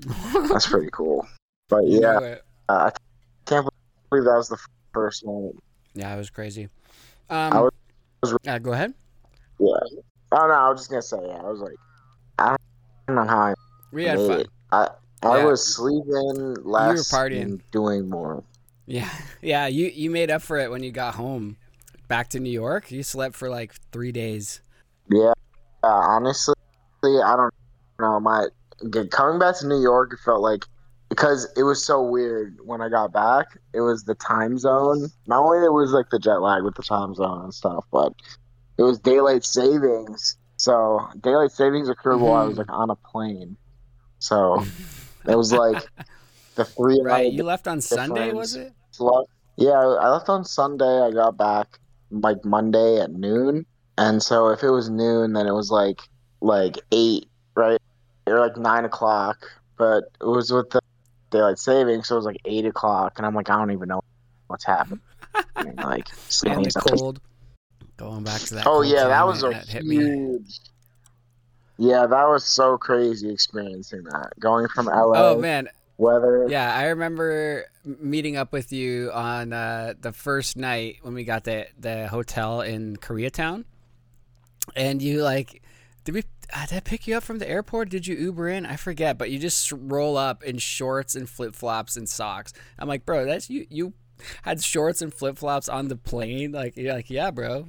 that's 0.48 0.68
pretty 0.68 0.90
cool. 0.92 1.26
But 1.68 1.84
You 1.86 2.00
yeah, 2.02 2.18
know 2.18 2.36
uh, 2.68 2.90
I 2.90 2.98
can't 3.46 3.68
believe 4.10 4.24
that 4.24 4.36
was 4.36 4.50
the 4.50 4.58
one. 5.22 5.52
Yeah, 5.94 6.14
it 6.14 6.18
was 6.18 6.30
crazy. 6.30 6.68
I 7.30 7.48
Um, 7.48 7.70
was 8.22 8.34
yeah, 8.44 8.58
go 8.58 8.72
ahead. 8.72 8.94
Yeah. 9.58 9.74
Oh 10.32 10.46
no, 10.46 10.52
I 10.52 10.70
was 10.70 10.80
just 10.80 10.90
gonna 10.90 11.02
say. 11.02 11.18
Yeah, 11.26 11.40
I 11.42 11.50
was 11.50 11.60
like, 11.60 11.76
I 12.38 12.56
don't 13.06 13.16
know 13.16 13.24
how 13.24 13.38
I 13.38 13.54
We 13.92 14.04
had 14.04 14.18
made 14.18 14.26
fun. 14.28 14.40
it. 14.40 14.48
I 14.72 14.88
I 15.22 15.36
Yeah. 15.38 15.44
was 15.44 15.74
sleeping 15.74 16.56
less, 16.64 17.10
partying. 17.10 17.42
and 17.42 17.70
doing 17.70 18.08
more. 18.08 18.42
Yeah, 18.86 19.10
yeah. 19.42 19.66
You 19.66 19.86
you 19.86 20.10
made 20.10 20.30
up 20.30 20.42
for 20.42 20.58
it 20.58 20.70
when 20.70 20.82
you 20.82 20.90
got 20.92 21.14
home, 21.14 21.56
back 22.08 22.28
to 22.30 22.40
New 22.40 22.50
York. 22.50 22.90
You 22.90 23.02
slept 23.02 23.34
for 23.34 23.48
like 23.48 23.74
three 23.92 24.12
days. 24.12 24.60
Yeah. 25.08 25.32
Uh, 25.82 25.88
honestly, 25.88 26.54
I 27.04 27.36
don't 27.36 27.52
know. 28.00 28.20
My 28.20 28.48
coming 29.10 29.38
back 29.38 29.56
to 29.58 29.66
New 29.66 29.80
York, 29.80 30.12
it 30.12 30.18
felt 30.24 30.42
like 30.42 30.64
because 31.16 31.48
it 31.56 31.62
was 31.62 31.82
so 31.82 32.02
weird 32.02 32.58
when 32.62 32.82
I 32.82 32.90
got 32.90 33.10
back. 33.10 33.46
It 33.72 33.80
was 33.80 34.04
the 34.04 34.14
time 34.14 34.58
zone. 34.58 35.08
Not 35.26 35.40
only 35.42 35.64
it 35.64 35.72
was 35.72 35.92
like 35.92 36.10
the 36.10 36.18
jet 36.18 36.42
lag 36.42 36.62
with 36.62 36.74
the 36.74 36.82
time 36.82 37.14
zone 37.14 37.44
and 37.44 37.54
stuff, 37.54 37.86
but 37.90 38.12
it 38.76 38.82
was 38.82 38.98
daylight 38.98 39.42
savings. 39.42 40.36
So 40.58 41.00
daylight 41.22 41.52
savings 41.52 41.88
occurred 41.88 42.18
while 42.18 42.34
I 42.34 42.44
was 42.44 42.58
mm-hmm. 42.58 42.70
like 42.70 42.70
on 42.70 42.90
a 42.90 42.96
plane. 42.96 43.56
So 44.18 44.62
it 45.26 45.36
was 45.36 45.52
like 45.52 45.82
the 46.54 46.66
three 46.66 47.00
Right. 47.02 47.32
You 47.32 47.44
left 47.44 47.66
on 47.66 47.80
Sunday, 47.80 48.32
was 48.32 48.54
it? 48.54 48.74
Yeah, 49.56 49.70
I 49.72 50.10
left 50.10 50.28
on 50.28 50.44
Sunday. 50.44 51.00
I 51.00 51.10
got 51.12 51.38
back 51.38 51.78
like 52.10 52.44
Monday 52.44 53.00
at 53.00 53.10
noon, 53.12 53.64
and 53.96 54.22
so 54.22 54.48
if 54.48 54.62
it 54.62 54.70
was 54.70 54.90
noon, 54.90 55.32
then 55.32 55.46
it 55.46 55.52
was 55.52 55.70
like 55.70 56.00
like 56.42 56.76
eight, 56.92 57.26
right, 57.54 57.80
or 58.26 58.38
like 58.38 58.58
nine 58.58 58.84
o'clock. 58.84 59.46
But 59.78 60.04
it 60.20 60.26
was 60.26 60.50
with 60.50 60.68
the 60.70 60.80
daylight 61.36 61.58
savings, 61.58 62.08
so 62.08 62.14
it 62.14 62.18
was 62.18 62.24
like 62.26 62.40
eight 62.44 62.64
o'clock, 62.66 63.14
and 63.18 63.26
I'm 63.26 63.34
like, 63.34 63.50
I 63.50 63.56
don't 63.56 63.70
even 63.72 63.88
know 63.88 64.02
what's 64.46 64.64
happening. 64.64 65.00
like, 65.76 66.08
And 66.08 66.18
sleeping 66.28 66.62
the 66.64 66.70
something. 66.70 66.98
cold. 66.98 67.20
Going 67.96 68.24
back 68.24 68.40
to 68.42 68.54
that. 68.56 68.66
Oh 68.66 68.82
yeah, 68.82 69.08
that 69.08 69.26
was 69.26 69.42
a 69.42 69.50
that 69.50 69.68
huge. 69.68 70.60
Yeah, 71.78 72.06
that 72.06 72.28
was 72.28 72.44
so 72.44 72.78
crazy 72.78 73.30
experiencing 73.30 74.04
that. 74.04 74.32
Going 74.38 74.68
from 74.68 74.86
LA, 74.86 75.12
Oh 75.14 75.38
man, 75.40 75.68
weather. 75.98 76.46
Yeah, 76.48 76.74
I 76.74 76.86
remember 76.88 77.66
meeting 77.84 78.36
up 78.36 78.52
with 78.52 78.72
you 78.72 79.10
on 79.12 79.52
uh, 79.52 79.94
the 80.00 80.12
first 80.12 80.56
night 80.56 80.98
when 81.02 81.14
we 81.14 81.24
got 81.24 81.44
the 81.44 81.66
the 81.78 82.06
hotel 82.08 82.60
in 82.60 82.96
Koreatown, 82.96 83.64
and 84.74 85.00
you 85.00 85.22
like, 85.22 85.62
did 86.04 86.14
we? 86.14 86.24
Uh, 86.54 86.66
did 86.66 86.76
I 86.76 86.80
pick 86.80 87.06
you 87.06 87.16
up 87.16 87.22
from 87.22 87.38
the 87.38 87.48
airport? 87.48 87.88
Did 87.88 88.06
you 88.06 88.16
Uber 88.16 88.48
in? 88.48 88.66
I 88.66 88.76
forget, 88.76 89.18
but 89.18 89.30
you 89.30 89.38
just 89.38 89.72
roll 89.72 90.16
up 90.16 90.42
in 90.44 90.58
shorts 90.58 91.14
and 91.14 91.28
flip 91.28 91.54
flops 91.54 91.96
and 91.96 92.08
socks. 92.08 92.52
I'm 92.78 92.88
like, 92.88 93.04
bro, 93.04 93.24
that's 93.24 93.50
you. 93.50 93.66
You 93.68 93.94
had 94.42 94.62
shorts 94.62 95.02
and 95.02 95.12
flip 95.12 95.38
flops 95.38 95.68
on 95.68 95.88
the 95.88 95.96
plane. 95.96 96.52
Like, 96.52 96.76
you're 96.76 96.94
like, 96.94 97.10
yeah, 97.10 97.30
bro, 97.30 97.66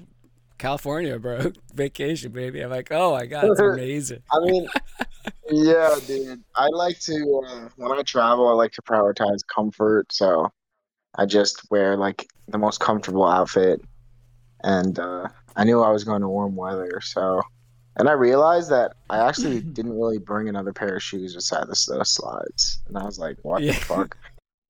California, 0.58 1.20
bro, 1.20 1.52
vacation, 1.74 2.32
baby. 2.32 2.62
I'm 2.62 2.70
like, 2.70 2.92
oh 2.92 3.14
my 3.14 3.26
god, 3.26 3.46
it's 3.46 3.60
amazing. 3.60 4.22
I 4.32 4.40
mean, 4.40 4.68
yeah, 5.50 5.96
dude. 6.06 6.44
I 6.56 6.68
like 6.68 7.00
to 7.02 7.44
uh, 7.48 7.70
when 7.76 7.98
I 7.98 8.02
travel, 8.04 8.48
I 8.48 8.54
like 8.54 8.72
to 8.74 8.82
prioritize 8.82 9.40
comfort. 9.54 10.12
So 10.12 10.52
I 11.16 11.26
just 11.26 11.70
wear 11.72 11.98
like 11.98 12.28
the 12.48 12.58
most 12.58 12.80
comfortable 12.80 13.28
outfit, 13.28 13.82
and 14.64 14.98
uh, 15.00 15.28
I 15.56 15.64
knew 15.64 15.82
I 15.82 15.90
was 15.90 16.04
going 16.04 16.22
to 16.22 16.28
warm 16.28 16.56
weather. 16.56 17.02
So, 17.02 17.42
and 17.98 18.08
I 18.10 18.14
realized 18.14 18.70
that 18.72 18.94
I 19.10 19.28
actually 19.28 19.62
didn't 19.74 19.94
really 19.98 20.20
bring 20.20 20.48
another 20.50 20.74
pair 20.74 20.96
of 20.96 21.04
shoes 21.04 21.36
beside 21.36 21.64
the 21.68 21.96
the 21.98 22.04
slides, 22.06 22.80
and 22.88 22.98
I 22.98 23.04
was 23.04 23.20
like, 23.20 23.38
what 23.44 23.62
Yeah. 23.62 23.74
the 23.74 23.80
fuck. 23.80 24.18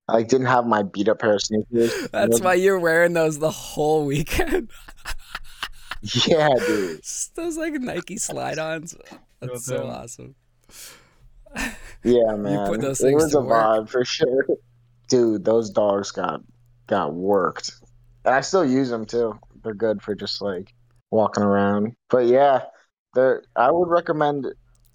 I 0.10 0.14
like, 0.14 0.30
didn't 0.30 0.48
have 0.48 0.66
my 0.66 0.84
beat 0.84 1.10
up 1.10 1.20
pair 1.20 1.34
of 1.34 1.42
sneakers. 1.42 2.08
That's 2.14 2.40
why 2.40 2.54
you're 2.54 2.80
wearing 2.80 3.12
those 3.14 3.40
the 3.40 3.52
whole 3.52 4.06
weekend. 4.06 4.72
Yeah, 6.28 6.50
dude. 6.66 7.02
Just 7.02 7.36
those 7.36 7.58
like 7.58 7.74
Nike 7.74 8.18
slide-ons. 8.18 8.96
That's 9.40 9.66
so 9.66 9.84
um, 9.84 9.90
awesome. 9.90 10.36
Yeah, 12.04 12.36
man. 12.36 12.68
put 12.70 12.82
those 12.82 13.00
it 13.02 13.04
things 13.06 13.24
was 13.24 13.32
to 13.32 13.40
a 13.40 13.42
work. 13.42 13.52
vibe 13.64 13.90
for 13.90 14.06
sure. 14.06 14.46
Dude, 15.10 15.44
those 15.44 15.70
dogs 15.72 16.12
got 16.12 16.42
got 16.86 17.14
worked. 17.14 17.72
And 18.26 18.36
I 18.36 18.42
still 18.42 18.64
use 18.64 18.90
them 18.90 19.06
too. 19.06 19.40
They're 19.64 19.74
good 19.74 20.02
for 20.02 20.14
just 20.16 20.42
like 20.42 20.74
walking 21.10 21.44
around. 21.44 21.96
But 22.10 22.28
yeah, 22.28 22.62
they're 23.14 23.44
I 23.56 23.72
would 23.72 23.90
recommend 23.90 24.48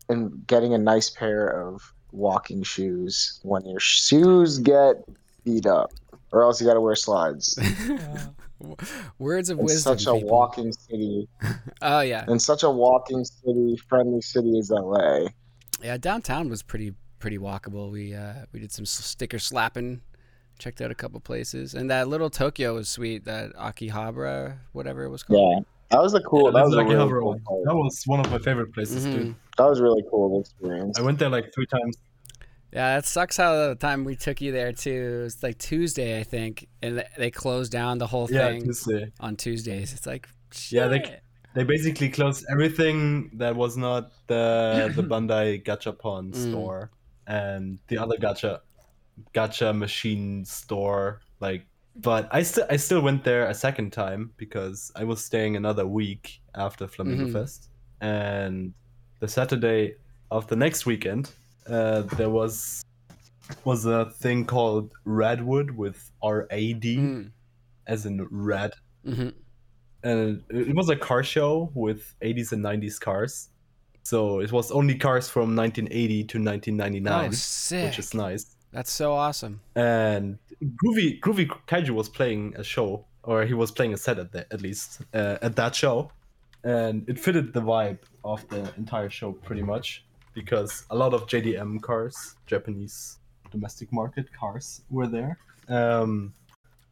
in 0.08 0.42
getting 0.46 0.74
a 0.74 0.78
nice 0.78 1.10
pair 1.10 1.46
of 1.46 1.92
walking 2.12 2.62
shoes 2.62 3.40
when 3.42 3.64
your 3.64 3.80
shoes 3.80 4.58
get 4.58 4.96
beat 5.44 5.66
up. 5.66 5.90
Or 6.32 6.42
else 6.42 6.60
you 6.60 6.66
gotta 6.66 6.80
wear 6.80 6.94
slides. 6.96 7.58
Words 9.18 9.50
of 9.50 9.58
In 9.58 9.64
wisdom. 9.64 9.98
such 9.98 10.06
a 10.06 10.14
people. 10.14 10.28
walking 10.30 10.72
city. 10.72 11.28
Oh 11.82 12.00
yeah, 12.00 12.24
In 12.28 12.38
such 12.38 12.62
a 12.62 12.70
walking 12.70 13.24
city, 13.24 13.76
friendly 13.88 14.20
city 14.22 14.56
as 14.58 14.70
LA. 14.70 15.26
yeah. 15.82 15.96
Downtown 15.96 16.48
was 16.48 16.62
pretty 16.62 16.94
pretty 17.18 17.38
walkable. 17.38 17.90
We 17.90 18.14
uh 18.14 18.46
we 18.52 18.60
did 18.60 18.70
some 18.72 18.86
sticker 18.86 19.38
slapping, 19.40 20.00
checked 20.58 20.80
out 20.80 20.90
a 20.90 20.94
couple 20.94 21.18
places, 21.20 21.74
and 21.74 21.90
that 21.90 22.06
little 22.08 22.30
Tokyo 22.30 22.74
was 22.74 22.88
sweet. 22.88 23.24
That 23.24 23.52
Akihabara, 23.56 24.58
whatever 24.72 25.02
it 25.04 25.10
was 25.10 25.22
called. 25.24 25.58
Yeah. 25.58 25.64
That 25.92 26.02
was 26.02 26.14
a 26.14 26.20
cool 26.20 26.46
Yeah, 26.46 26.50
that 26.52 26.64
was 26.64 26.72
is 26.72 26.78
a 26.78 26.84
really 26.84 27.08
cool 27.08 27.28
one. 27.28 27.38
That 27.66 27.74
was 27.74 28.02
one 28.06 28.20
of 28.20 28.30
my 28.30 28.38
favorite 28.38 28.72
places 28.74 29.04
too. 29.04 29.10
Mhm. 29.10 29.34
That 29.58 29.68
was 29.68 29.80
really 29.80 30.02
cool 30.10 30.40
experience. 30.40 30.98
I 30.98 31.02
went 31.02 31.18
there 31.18 31.28
like 31.28 31.52
three 31.54 31.66
times. 31.66 31.96
Yeah, 32.72 32.94
that 32.96 33.04
sucks. 33.04 33.36
How 33.36 33.52
the 33.68 33.74
time 33.74 34.04
we 34.04 34.16
took 34.16 34.40
you 34.40 34.50
there 34.52 34.72
too. 34.72 35.18
It 35.20 35.22
was 35.24 35.42
like 35.42 35.58
Tuesday, 35.58 36.18
I 36.18 36.22
think, 36.22 36.66
and 36.82 37.04
they 37.18 37.30
closed 37.30 37.70
down 37.70 37.98
the 37.98 38.06
whole 38.06 38.26
Yeah, 38.30 38.48
thing 38.48 38.62
Tuesday. 38.64 39.12
on 39.20 39.36
Tuesdays. 39.36 39.92
It's 39.92 40.06
like 40.06 40.26
shit. 40.52 40.78
Yeah, 40.78 40.88
they 40.88 41.02
they 41.54 41.64
basically 41.64 42.08
closed 42.08 42.46
everything 42.50 43.30
that 43.34 43.54
was 43.56 43.76
not 43.76 44.12
the 44.26 44.90
the 44.96 45.02
Bandai 45.02 45.62
Gachapon 45.62 46.32
Mm. 46.32 46.50
store 46.50 46.90
and 47.26 47.78
the 47.88 47.98
other 47.98 48.16
gacha 48.16 48.60
gacha 49.34 49.76
machine 49.76 50.44
store. 50.46 51.20
Like, 51.40 51.66
but 51.96 52.28
I 52.32 52.42
still 52.42 52.66
I 52.70 52.76
still 52.76 53.00
went 53.02 53.24
there 53.24 53.46
a 53.48 53.54
second 53.54 53.92
time 53.92 54.32
because 54.36 54.90
I 54.96 55.04
was 55.04 55.24
staying 55.24 55.56
another 55.56 55.86
week 55.86 56.40
after 56.54 56.86
Flamingo 56.88 57.26
Mhm. 57.26 57.32
Fest, 57.32 57.70
and 58.00 58.72
the 59.20 59.28
Saturday 59.28 59.96
of 60.30 60.46
the 60.48 60.56
next 60.56 60.86
weekend, 60.86 61.30
uh, 61.68 62.02
there 62.16 62.30
was 62.30 62.82
was 63.64 63.84
a 63.86 64.06
thing 64.10 64.44
called 64.46 64.90
Radwood 65.06 65.72
with 65.72 66.10
R 66.22 66.46
A 66.50 66.72
D 66.74 66.96
Mm. 66.96 67.30
as 67.86 68.06
in 68.06 68.26
red 68.30 68.72
hmm 69.04 69.28
and 70.04 70.42
it 70.50 70.74
was 70.74 70.88
a 70.88 70.96
car 70.96 71.22
show 71.22 71.70
with 71.74 72.14
80s 72.22 72.50
and 72.52 72.62
90s 72.64 72.98
cars 73.00 73.50
So 74.04 74.40
it 74.40 74.50
was 74.50 74.72
only 74.72 74.96
cars 74.96 75.28
from 75.28 75.54
1980 75.54 76.24
to 76.24 76.38
1999, 76.38 77.28
Oh, 77.28 77.30
sick. 77.32 77.84
which 77.84 77.98
is 78.00 78.14
nice. 78.14 78.56
That's 78.72 78.90
so 78.90 79.12
awesome. 79.12 79.60
And 79.74 80.38
Groovy 80.62 81.20
Groovy 81.20 81.48
Kaiju 81.66 81.90
was 81.90 82.08
playing 82.08 82.54
a 82.56 82.64
show, 82.64 83.04
or 83.22 83.44
he 83.44 83.54
was 83.54 83.70
playing 83.70 83.92
a 83.92 83.96
set 83.96 84.18
at 84.18 84.32
the, 84.32 84.46
at 84.52 84.62
least 84.62 85.02
uh, 85.14 85.38
at 85.42 85.56
that 85.56 85.74
show, 85.74 86.10
and 86.64 87.08
it 87.08 87.18
fitted 87.18 87.52
the 87.52 87.60
vibe 87.60 87.98
of 88.24 88.48
the 88.48 88.72
entire 88.76 89.10
show 89.10 89.32
pretty 89.32 89.62
much 89.62 90.04
because 90.34 90.86
a 90.90 90.96
lot 90.96 91.12
of 91.12 91.26
JDM 91.26 91.82
cars, 91.82 92.36
Japanese 92.46 93.18
domestic 93.50 93.92
market 93.92 94.32
cars, 94.32 94.82
were 94.90 95.06
there. 95.06 95.36
Um, 95.68 96.32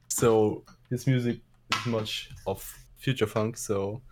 so 0.08 0.62
his 0.90 1.06
music 1.06 1.38
is 1.74 1.86
much 1.86 2.30
of 2.46 2.62
future 2.98 3.26
funk, 3.26 3.56
so 3.56 4.02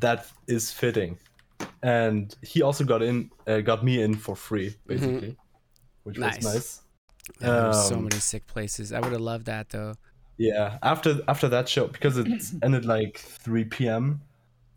that 0.00 0.26
is 0.46 0.70
fitting. 0.70 1.18
And 1.82 2.34
he 2.42 2.62
also 2.62 2.84
got 2.84 3.02
in, 3.02 3.30
uh, 3.46 3.60
got 3.60 3.84
me 3.84 4.00
in 4.00 4.14
for 4.14 4.34
free, 4.34 4.74
basically, 4.86 5.36
which 6.04 6.18
Nice. 6.18 6.36
was 6.36 6.44
nice. 6.54 6.80
Yeah, 7.40 7.48
there's 7.48 7.88
so 7.88 7.96
Um, 7.96 8.04
many 8.04 8.20
sick 8.20 8.46
places. 8.46 8.92
I 8.92 9.00
would 9.00 9.12
have 9.12 9.20
loved 9.20 9.46
that 9.46 9.70
though. 9.70 9.94
Yeah, 10.36 10.78
after 10.82 11.20
after 11.28 11.48
that 11.48 11.68
show 11.68 11.86
because 11.86 12.18
it 12.18 12.26
ended 12.62 12.84
like 12.84 13.18
3 13.18 13.64
p.m. 13.64 14.20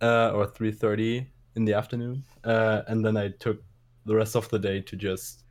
Uh, 0.02 0.32
or 0.34 0.46
3:30 0.48 1.26
in 1.56 1.66
the 1.66 1.74
afternoon, 1.74 2.24
uh, 2.44 2.84
and 2.88 3.04
then 3.06 3.18
I 3.18 3.30
took 3.30 3.64
the 4.06 4.16
rest 4.16 4.36
of 4.36 4.48
the 4.50 4.60
day 4.60 4.80
to 4.82 4.96
just 4.96 5.44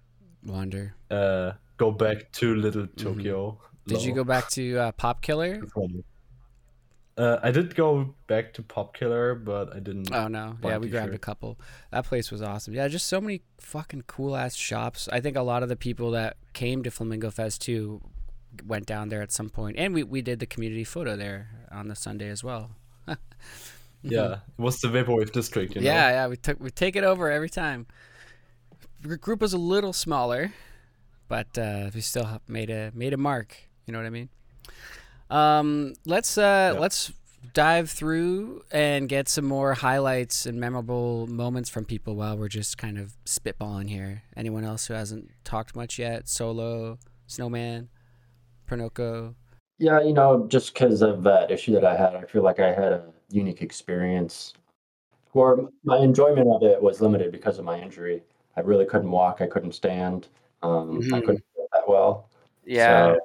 Wander. 0.45 0.95
uh, 1.11 1.53
go 1.77 1.91
back 1.91 2.31
to 2.33 2.55
Little 2.55 2.87
Tokyo. 2.97 3.51
Mm-hmm. 3.51 3.95
Did 3.95 4.03
you 4.05 4.15
go 4.15 4.25
back 4.25 4.49
to 4.51 4.79
uh, 4.79 4.93
Popkiller? 4.93 5.61
Uh, 7.17 7.39
I 7.43 7.51
did 7.51 7.75
go 7.75 8.15
back 8.27 8.53
to 8.55 8.63
Popkiller, 8.63 9.43
but 9.43 9.75
I 9.75 9.81
didn't. 9.81 10.13
Oh 10.13 10.29
no, 10.29 10.57
yeah, 10.63 10.77
we 10.77 10.89
grabbed 10.89 11.15
a 11.15 11.19
couple. 11.19 11.59
That 11.91 12.05
place 12.05 12.31
was 12.31 12.43
awesome. 12.43 12.75
Yeah, 12.75 12.89
just 12.89 13.07
so 13.07 13.21
many 13.21 13.41
fucking 13.59 14.03
cool 14.07 14.37
ass 14.37 14.55
shops. 14.55 15.09
I 15.11 15.21
think 15.21 15.37
a 15.37 15.43
lot 15.43 15.63
of 15.63 15.71
the 15.71 15.77
people 15.77 16.11
that 16.11 16.37
came 16.53 16.83
to 16.83 16.91
Flamingo 16.91 17.31
Fest 17.31 17.63
too 17.63 18.03
went 18.67 18.87
down 18.87 19.09
there 19.09 19.23
at 19.23 19.33
some 19.33 19.49
point, 19.49 19.79
and 19.79 19.95
we 19.95 20.03
we 20.03 20.21
did 20.21 20.41
the 20.41 20.47
community 20.47 20.85
photo 20.85 21.17
there 21.17 21.49
on 21.73 21.89
the 21.89 21.97
Sunday 21.97 22.29
as 22.29 22.45
well. 22.45 22.73
Yeah, 24.03 24.35
it 24.57 24.63
was 24.63 24.79
the 24.79 24.89
Vaporwave 24.89 25.33
district. 25.33 25.75
You 25.75 25.81
know? 25.81 25.87
Yeah, 25.87 26.11
yeah, 26.11 26.29
we 26.29 26.37
took 26.37 26.61
we 26.61 26.71
take 26.71 26.97
it 26.97 27.05
over 27.05 27.31
every 27.31 27.51
time. 27.51 27.87
The 29.03 29.17
group 29.17 29.41
was 29.41 29.53
a 29.53 29.59
little 29.59 29.93
smaller, 29.93 30.53
but 31.29 31.59
uh, 31.59 31.91
we 31.95 32.01
still 32.01 32.41
made 32.47 32.71
a 32.71 32.93
made 32.95 33.13
a 33.15 33.17
mark. 33.17 33.57
You 33.87 33.93
know 33.93 33.99
what 33.99 34.07
I 34.07 34.11
mean? 34.11 34.29
Um, 35.31 35.95
let's 36.05 36.39
uh, 36.39 36.77
let's 36.79 37.13
dive 37.55 37.91
through 37.91 38.63
and 38.71 39.09
get 39.09 39.29
some 39.29 39.45
more 39.45 39.75
highlights 39.75 40.47
and 40.47 40.61
memorable 40.61 41.27
moments 41.27 41.71
from 41.71 41.85
people 41.85 42.15
while 42.17 42.37
we're 42.37 42.49
just 42.49 42.77
kind 42.79 42.99
of 42.99 43.15
spitballing 43.25 43.89
here. 43.89 44.23
Anyone 44.37 44.65
else 44.65 44.87
who 44.87 44.95
hasn't 44.95 45.31
talked 45.45 45.75
much 45.75 45.99
yet? 45.99 46.29
Solo, 46.29 46.99
Snowman, 47.27 47.89
Pernoko. 48.69 49.35
Yeah, 49.79 50.01
you 50.01 50.13
know, 50.13 50.47
just 50.49 50.73
because 50.75 51.03
of 51.03 51.23
that 51.25 51.51
issue 51.51 51.73
that 51.73 51.85
I 51.85 51.97
had, 51.97 52.15
I 52.15 52.23
feel 52.25 52.43
like 52.43 52.61
I 52.61 52.69
had 52.69 52.93
a 52.93 53.05
unique 53.31 53.63
experience. 53.63 54.55
Or 55.35 55.69
my 55.85 55.99
enjoyment 55.99 56.49
of 56.49 56.63
it 56.63 56.81
was 56.81 57.01
limited 57.03 57.31
because 57.31 57.59
of 57.59 57.65
my 57.67 57.79
injury. 57.79 58.23
I 58.57 58.61
really 58.61 58.87
couldn't 58.87 59.11
walk. 59.11 59.43
I 59.43 59.47
couldn't 59.47 59.73
stand. 59.73 60.29
Um, 60.63 60.99
I 60.99 61.21
Mhm. 61.21 61.25
couldn't 61.27 61.45
that 61.73 61.87
well. 61.89 62.31
Yeah. 62.65 63.15
So, 63.15 63.21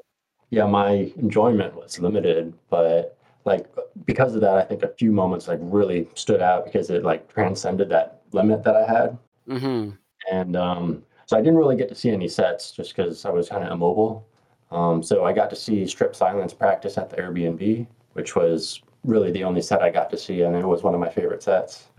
yeah, 0.51 0.65
my 0.65 1.11
enjoyment 1.17 1.75
was 1.75 1.99
limited, 1.99 2.53
but 2.69 3.17
like 3.45 3.67
because 4.05 4.35
of 4.35 4.41
that, 4.41 4.55
I 4.55 4.63
think 4.63 4.83
a 4.83 4.89
few 4.89 5.11
moments 5.11 5.47
like 5.47 5.59
really 5.61 6.07
stood 6.13 6.41
out 6.41 6.65
because 6.65 6.89
it 6.89 7.03
like 7.03 7.33
transcended 7.33 7.89
that 7.89 8.21
limit 8.33 8.63
that 8.63 8.75
I 8.75 8.85
had. 8.85 9.17
Mm-hmm. 9.47 9.91
And 10.31 10.55
um, 10.55 11.03
so 11.25 11.37
I 11.37 11.41
didn't 11.41 11.57
really 11.57 11.77
get 11.77 11.89
to 11.89 11.95
see 11.95 12.11
any 12.11 12.27
sets 12.27 12.71
just 12.71 12.95
because 12.95 13.25
I 13.25 13.29
was 13.29 13.49
kind 13.49 13.63
of 13.63 13.71
immobile. 13.71 14.27
Um, 14.71 15.01
so 15.01 15.25
I 15.25 15.33
got 15.33 15.49
to 15.49 15.55
see 15.55 15.87
Strip 15.87 16.15
Silence 16.15 16.53
practice 16.53 16.97
at 16.97 17.09
the 17.09 17.17
Airbnb, 17.17 17.87
which 18.13 18.35
was 18.35 18.81
really 19.03 19.31
the 19.31 19.43
only 19.43 19.61
set 19.61 19.81
I 19.81 19.89
got 19.89 20.09
to 20.11 20.17
see, 20.17 20.41
and 20.41 20.55
it 20.55 20.65
was 20.65 20.83
one 20.83 20.93
of 20.93 20.99
my 20.99 21.09
favorite 21.09 21.43
sets. 21.43 21.87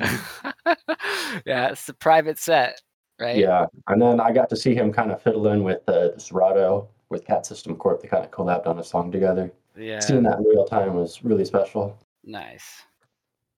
yeah, 1.45 1.69
it's 1.71 1.87
the 1.87 1.95
private 1.99 2.39
set, 2.39 2.81
right? 3.19 3.37
Yeah, 3.37 3.67
and 3.89 4.01
then 4.01 4.21
I 4.21 4.33
got 4.33 4.49
to 4.51 4.57
see 4.57 4.75
him 4.75 4.93
kind 4.93 5.11
of 5.11 5.21
fiddle 5.21 5.49
in 5.49 5.65
with 5.65 5.87
uh, 5.89 6.17
Serato 6.19 6.89
with 7.13 7.25
Cat 7.27 7.47
System 7.47 7.77
Corp. 7.77 8.03
They 8.03 8.09
kind 8.09 8.25
of 8.25 8.31
collabed 8.31 8.67
on 8.67 8.79
a 8.79 8.85
song 8.85 9.13
together. 9.13 9.53
Yeah. 9.77 10.01
Seeing 10.01 10.25
that 10.25 10.39
in 10.39 10.45
real 10.45 10.65
time 10.65 10.95
was 10.95 11.23
really 11.23 11.45
special. 11.45 11.97
Nice. 12.25 12.83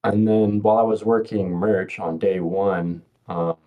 And 0.03 0.27
then 0.27 0.61
while 0.61 0.77
I 0.77 0.83
was 0.83 1.03
working 1.03 1.49
merch 1.49 1.99
on 1.99 2.19
day 2.19 2.39
one, 2.39 3.01
um, 3.27 3.57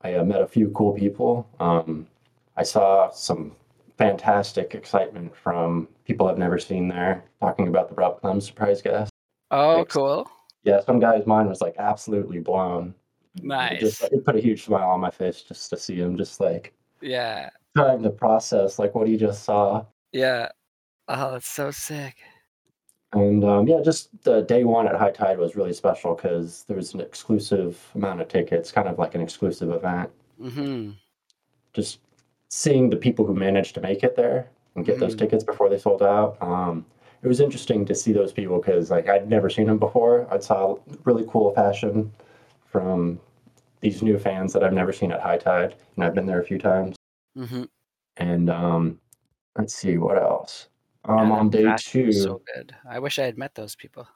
I 0.00 0.14
uh, 0.14 0.24
met 0.24 0.40
a 0.40 0.46
few 0.46 0.70
cool 0.70 0.94
people. 0.94 1.46
Um, 1.60 2.06
I 2.56 2.62
saw 2.62 3.10
some 3.10 3.52
fantastic 3.98 4.74
excitement 4.74 5.36
from 5.36 5.88
people 6.04 6.28
I've 6.28 6.38
never 6.38 6.58
seen 6.58 6.88
there 6.88 7.24
talking 7.40 7.68
about 7.68 7.88
the 7.88 7.94
Rob 7.96 8.20
Clem 8.20 8.40
surprise 8.40 8.80
guest. 8.80 9.10
Oh, 9.50 9.78
Like, 9.78 9.88
cool. 9.88 10.30
Yeah, 10.62 10.80
some 10.80 11.00
guy's 11.00 11.26
mind 11.26 11.48
was 11.48 11.60
like 11.60 11.74
absolutely 11.78 12.38
blown. 12.40 12.94
It 13.36 13.44
Nice. 13.44 13.80
Just 13.80 14.02
it 14.02 14.24
put 14.24 14.36
a 14.36 14.40
huge 14.40 14.64
smile 14.64 14.90
on 14.90 15.00
my 15.00 15.10
face 15.10 15.42
just 15.42 15.70
to 15.70 15.76
see 15.76 15.96
him 15.96 16.16
just 16.16 16.40
like 16.40 16.74
Yeah. 17.00 17.50
Trying 17.78 18.02
to 18.02 18.10
process 18.10 18.78
like 18.78 18.94
what 18.94 19.08
he 19.08 19.16
just 19.16 19.44
saw. 19.44 19.84
Yeah. 20.12 20.48
Oh, 21.08 21.32
that's 21.32 21.48
so 21.48 21.70
sick. 21.70 22.16
And 23.12 23.42
um, 23.44 23.66
yeah, 23.66 23.80
just 23.82 24.10
the 24.24 24.42
day 24.42 24.64
one 24.64 24.86
at 24.86 24.94
High 24.96 25.10
Tide 25.12 25.38
was 25.38 25.56
really 25.56 25.72
special 25.72 26.14
because 26.14 26.64
there 26.68 26.76
was 26.76 26.92
an 26.92 27.00
exclusive 27.00 27.80
amount 27.94 28.20
of 28.20 28.28
tickets, 28.28 28.70
kind 28.70 28.86
of 28.88 28.98
like 28.98 29.14
an 29.14 29.22
exclusive 29.22 29.70
event. 29.70 30.10
Mm-hmm. 30.40 30.90
Just 31.72 32.00
seeing 32.50 32.90
the 32.90 32.96
people 32.96 33.24
who 33.24 33.34
managed 33.34 33.74
to 33.76 33.80
make 33.80 34.04
it 34.04 34.14
there 34.16 34.48
and 34.74 34.84
get 34.84 34.98
those 35.00 35.14
Mhm. 35.14 35.20
tickets 35.20 35.44
before 35.44 35.68
they 35.70 35.78
sold 35.78 36.02
out. 36.02 36.36
Um, 36.42 36.84
it 37.22 37.28
was 37.28 37.40
interesting 37.40 37.84
to 37.86 37.94
see 37.94 38.12
those 38.12 38.32
people 38.32 38.58
because 38.58 38.90
like 38.90 39.08
I'd 39.08 39.28
never 39.28 39.48
seen 39.48 39.66
them 39.66 39.78
before. 39.78 40.26
I 40.30 40.38
saw 40.38 40.76
really 41.04 41.24
cool 41.28 41.52
fashion 41.54 42.12
from 42.66 43.18
these 43.80 44.02
new 44.02 44.18
fans 44.18 44.52
that 44.52 44.62
I've 44.62 44.72
never 44.74 44.92
seen 44.92 45.12
at 45.12 45.20
High 45.20 45.38
Tide, 45.38 45.74
and 45.96 46.04
I've 46.04 46.14
been 46.14 46.26
there 46.26 46.40
a 46.40 46.44
few 46.44 46.58
times. 46.58 46.96
Mm-hmm. 47.38 47.64
And 48.16 48.50
um, 48.50 48.98
let's 49.56 49.74
see 49.74 49.96
what 49.96 50.18
else. 50.18 50.68
Um, 51.04 51.32
on 51.32 51.48
day 51.50 51.72
two, 51.78 52.12
So 52.12 52.42
good. 52.54 52.74
I 52.88 52.98
wish 52.98 53.18
I 53.18 53.24
had 53.24 53.38
met 53.38 53.54
those 53.54 53.76
people. 53.76 54.06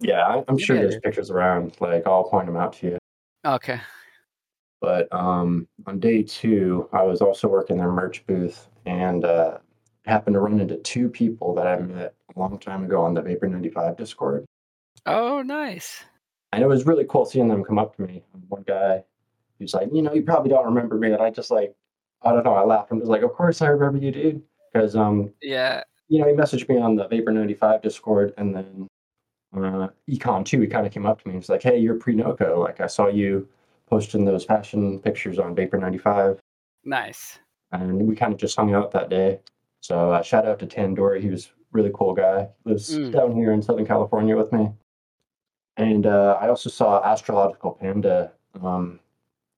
yeah, 0.00 0.20
I- 0.26 0.38
I'm 0.48 0.54
Maybe 0.54 0.62
sure 0.62 0.76
there's 0.76 0.98
pictures 1.00 1.30
around. 1.30 1.76
Like 1.80 2.06
I'll 2.06 2.24
point 2.24 2.46
them 2.46 2.56
out 2.56 2.72
to 2.74 2.86
you. 2.86 2.98
Okay. 3.44 3.80
But 4.80 5.12
um, 5.12 5.68
on 5.86 6.00
day 6.00 6.22
two, 6.22 6.88
I 6.92 7.02
was 7.02 7.20
also 7.20 7.48
working 7.48 7.76
their 7.76 7.90
merch 7.92 8.24
booth 8.26 8.68
and 8.86 9.24
uh, 9.26 9.58
happened 10.06 10.34
to 10.34 10.40
run 10.40 10.58
into 10.60 10.76
two 10.78 11.08
people 11.10 11.54
that 11.56 11.66
I 11.66 11.76
met 11.78 12.14
a 12.34 12.38
long 12.38 12.58
time 12.58 12.84
ago 12.84 13.02
on 13.04 13.12
the 13.12 13.20
Vapor 13.20 13.48
95 13.48 13.96
Discord. 13.98 14.46
Oh, 15.04 15.42
nice. 15.42 16.02
And 16.52 16.62
it 16.62 16.66
was 16.66 16.86
really 16.86 17.04
cool 17.08 17.26
seeing 17.26 17.48
them 17.48 17.62
come 17.62 17.78
up 17.78 17.94
to 17.96 18.02
me. 18.02 18.22
One 18.48 18.62
guy, 18.66 19.04
he 19.58 19.64
was 19.64 19.74
like, 19.74 19.88
You 19.92 20.00
know, 20.00 20.14
you 20.14 20.22
probably 20.22 20.48
don't 20.50 20.64
remember 20.64 20.96
me. 20.96 21.12
And 21.12 21.20
I 21.22 21.28
just 21.30 21.50
like, 21.50 21.74
I 22.22 22.32
don't 22.32 22.44
know, 22.44 22.54
I 22.54 22.64
laughed. 22.64 22.90
I'm 22.90 22.98
just 22.98 23.10
like, 23.10 23.22
Of 23.22 23.32
course 23.32 23.62
I 23.62 23.68
remember 23.68 23.98
you, 23.98 24.10
dude. 24.12 24.42
Because, 24.72 24.94
um, 24.96 25.32
Yeah. 25.42 25.82
you 26.08 26.20
know, 26.20 26.26
he 26.28 26.34
messaged 26.34 26.68
me 26.68 26.78
on 26.78 26.96
the 26.96 27.08
Vapor 27.08 27.32
95 27.32 27.82
Discord 27.82 28.34
and 28.36 28.54
then 28.54 28.86
uh, 29.56 29.88
Econ 30.08 30.44
2, 30.44 30.60
he 30.60 30.66
kind 30.68 30.86
of 30.86 30.92
came 30.92 31.06
up 31.06 31.20
to 31.22 31.26
me 31.28 31.32
and 31.34 31.40
was 31.40 31.48
like, 31.48 31.62
Hey, 31.62 31.78
you're 31.78 31.96
Pernoko. 31.96 32.58
Like, 32.58 32.80
I 32.80 32.86
saw 32.86 33.08
you 33.08 33.48
posting 33.88 34.24
those 34.24 34.44
fashion 34.44 35.00
pictures 35.00 35.38
on 35.40 35.54
Vapor 35.56 35.78
95. 35.78 36.38
Nice. 36.84 37.38
and 37.72 38.06
we 38.06 38.14
kind 38.16 38.32
of 38.32 38.38
just 38.38 38.56
hung 38.56 38.74
out 38.74 38.90
that 38.92 39.08
day. 39.10 39.40
So 39.80 40.12
uh, 40.12 40.22
shout 40.22 40.46
out 40.46 40.58
to 40.60 40.66
Tandoori. 40.66 41.20
He 41.20 41.30
was 41.30 41.46
a 41.46 41.50
really 41.72 41.90
cool 41.94 42.14
guy. 42.14 42.48
Lives 42.64 42.96
Mm. 42.98 43.12
down 43.12 43.34
here 43.34 43.52
in 43.52 43.62
Southern 43.62 43.86
California 43.86 44.36
with 44.36 44.52
me. 44.52 44.70
And 45.76 46.06
uh, 46.06 46.36
I 46.40 46.48
also 46.48 46.68
saw 46.70 47.02
Astrological 47.02 47.72
Panda. 47.72 48.32
Um, 48.62 49.00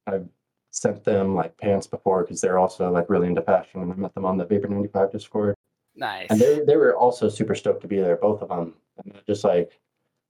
I've 0.06 0.26
sent 0.72 1.04
them 1.04 1.34
like 1.34 1.56
pants 1.58 1.86
before 1.86 2.22
because 2.22 2.40
they're 2.40 2.58
also 2.58 2.90
like 2.90 3.08
really 3.08 3.28
into 3.28 3.42
fashion, 3.42 3.82
and 3.82 3.92
I 3.92 3.94
met 3.94 4.14
them 4.14 4.24
on 4.24 4.36
the 4.36 4.44
Vapor 4.44 4.68
95 4.68 5.12
Discord. 5.12 5.54
Nice. 5.94 6.26
And 6.30 6.40
they 6.40 6.60
they 6.66 6.76
were 6.76 6.96
also 6.96 7.28
super 7.28 7.54
stoked 7.54 7.82
to 7.82 7.88
be 7.88 8.00
there, 8.00 8.16
both 8.16 8.42
of 8.42 8.48
them. 8.48 8.74
And 9.04 9.14
just 9.26 9.44
like 9.44 9.78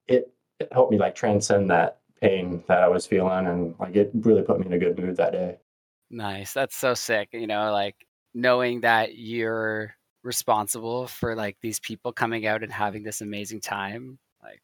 it, 0.08 0.30
it 0.58 0.68
helped 0.72 0.92
me 0.92 0.98
like 0.98 1.14
transcend 1.14 1.70
that 1.70 2.00
pain 2.20 2.62
that 2.68 2.78
I 2.82 2.88
was 2.88 3.06
feeling, 3.06 3.46
and 3.46 3.74
like 3.78 3.96
it 3.96 4.10
really 4.14 4.42
put 4.42 4.60
me 4.60 4.66
in 4.66 4.72
a 4.72 4.78
good 4.78 4.98
mood 4.98 5.16
that 5.16 5.32
day. 5.32 5.58
Nice. 6.10 6.52
That's 6.52 6.76
so 6.76 6.94
sick. 6.94 7.28
You 7.32 7.46
know, 7.46 7.72
like 7.72 7.94
knowing 8.34 8.80
that 8.80 9.16
you're 9.16 9.94
responsible 10.24 11.06
for 11.06 11.34
like 11.34 11.56
these 11.62 11.80
people 11.80 12.12
coming 12.12 12.46
out 12.46 12.62
and 12.62 12.72
having 12.72 13.02
this 13.02 13.20
amazing 13.20 13.60
time. 13.60 14.18
Like, 14.42 14.60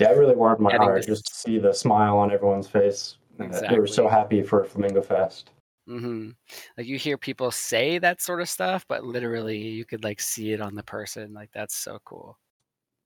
Yeah, 0.00 0.10
it 0.10 0.18
really 0.18 0.34
warmed 0.34 0.60
my 0.60 0.74
heart 0.76 0.96
this- 0.96 1.06
just 1.06 1.26
to 1.26 1.34
see 1.34 1.58
the 1.58 1.72
smile 1.72 2.18
on 2.18 2.30
everyone's 2.32 2.68
face. 2.68 3.16
That 3.38 3.68
They 3.68 3.78
were 3.78 3.86
so 3.86 4.08
happy 4.08 4.42
for 4.42 4.64
Flamingo 4.64 5.02
Fest. 5.02 5.50
Mm-hmm. 5.88 6.30
like 6.78 6.86
you 6.86 6.96
hear 6.96 7.18
people 7.18 7.50
say 7.50 7.98
that 7.98 8.22
sort 8.22 8.40
of 8.40 8.48
stuff, 8.48 8.86
but 8.86 9.02
literally 9.02 9.58
you 9.58 9.84
could 9.84 10.04
like 10.04 10.20
see 10.20 10.52
it 10.52 10.60
on 10.60 10.76
the 10.76 10.82
person. 10.82 11.34
Like, 11.34 11.50
that's 11.52 11.74
so 11.74 11.98
cool. 12.04 12.38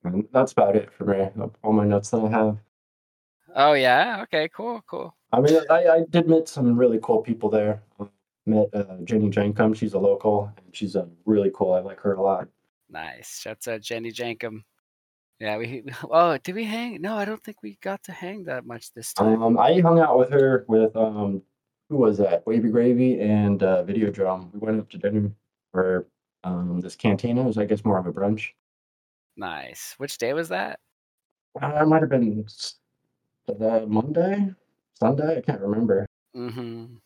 And 0.05 0.29
that's 0.33 0.53
about 0.53 0.77
it 0.77 0.93
for 0.93 1.05
me. 1.05 1.29
All 1.65 1.73
my 1.73 1.87
notes 1.87 2.11
that 2.11 2.19
I 2.19 2.29
have. 2.29 2.59
Oh, 3.55 3.73
yeah. 3.73 4.21
Okay, 4.25 4.49
cool, 4.55 4.83
cool. 4.87 5.17
I 5.33 5.41
mean, 5.41 5.59
I, 5.71 5.87
I 5.87 6.05
did 6.11 6.29
meet 6.29 6.49
some 6.49 6.77
really 6.77 6.99
cool 7.03 7.23
people 7.23 7.49
there. 7.49 7.83
Met 8.45 8.69
uh, 8.75 8.99
Jenny 9.05 9.31
Jankum. 9.31 9.75
She's 9.75 9.95
a 9.95 9.99
local, 9.99 10.53
and 10.57 10.77
she's 10.77 10.95
a 10.95 11.09
really 11.25 11.51
cool. 11.55 11.73
I 11.73 11.81
like 11.81 12.01
her 12.01 12.15
a 12.15 12.23
lot. 12.23 12.49
Nice. 12.91 13.41
Shouts 13.41 13.67
out 13.67 13.81
Jenny 13.81 14.13
Jankum. 14.13 14.63
Yeah, 15.39 15.59
we. 15.59 15.85
Oh, 16.11 16.39
did 16.39 16.55
we 16.55 16.65
hang? 16.65 17.01
No, 17.01 17.17
I 17.17 17.25
don't 17.25 17.43
think 17.43 17.63
we 17.63 17.79
got 17.83 18.03
to 18.05 18.13
hang 18.13 18.45
that 18.45 18.67
much 18.67 18.93
this 18.93 19.13
time. 19.13 19.43
Um, 19.43 19.59
I 19.59 19.81
hung 19.81 20.01
out 20.01 20.19
with 20.19 20.31
her 20.31 20.65
with 20.69 20.97
um, 20.97 21.43
who 21.89 21.97
was 21.97 22.19
that? 22.19 22.47
Wavy 22.47 22.71
Gravy 22.71 23.21
and 23.21 23.63
uh, 23.63 23.83
Video 23.83 24.11
Drum. 24.11 24.51
We 24.53 24.61
went 24.61 24.81
up 24.81 24.89
to 24.91 24.99
dinner 24.99 25.31
for 25.73 26.07
um 26.45 26.81
this 26.81 26.97
cantina. 26.97 27.43
It 27.43 27.47
was, 27.47 27.59
I 27.59 27.65
guess, 27.65 27.85
more 27.85 27.99
of 27.99 28.07
a 28.07 28.13
brunch. 28.13 28.49
Nice. 29.37 29.95
Which 29.99 30.19
day 30.19 30.33
was 30.33 30.49
that? 30.49 30.81
Uh, 31.61 31.81
it 31.83 31.89
might 31.89 32.01
have 32.01 32.11
been 32.11 32.45
the 33.47 33.87
Monday, 33.87 34.51
Sunday. 34.95 35.39
I 35.39 35.41
can't 35.41 35.61
remember. 35.61 36.07
Mm-hmm. 36.37 36.97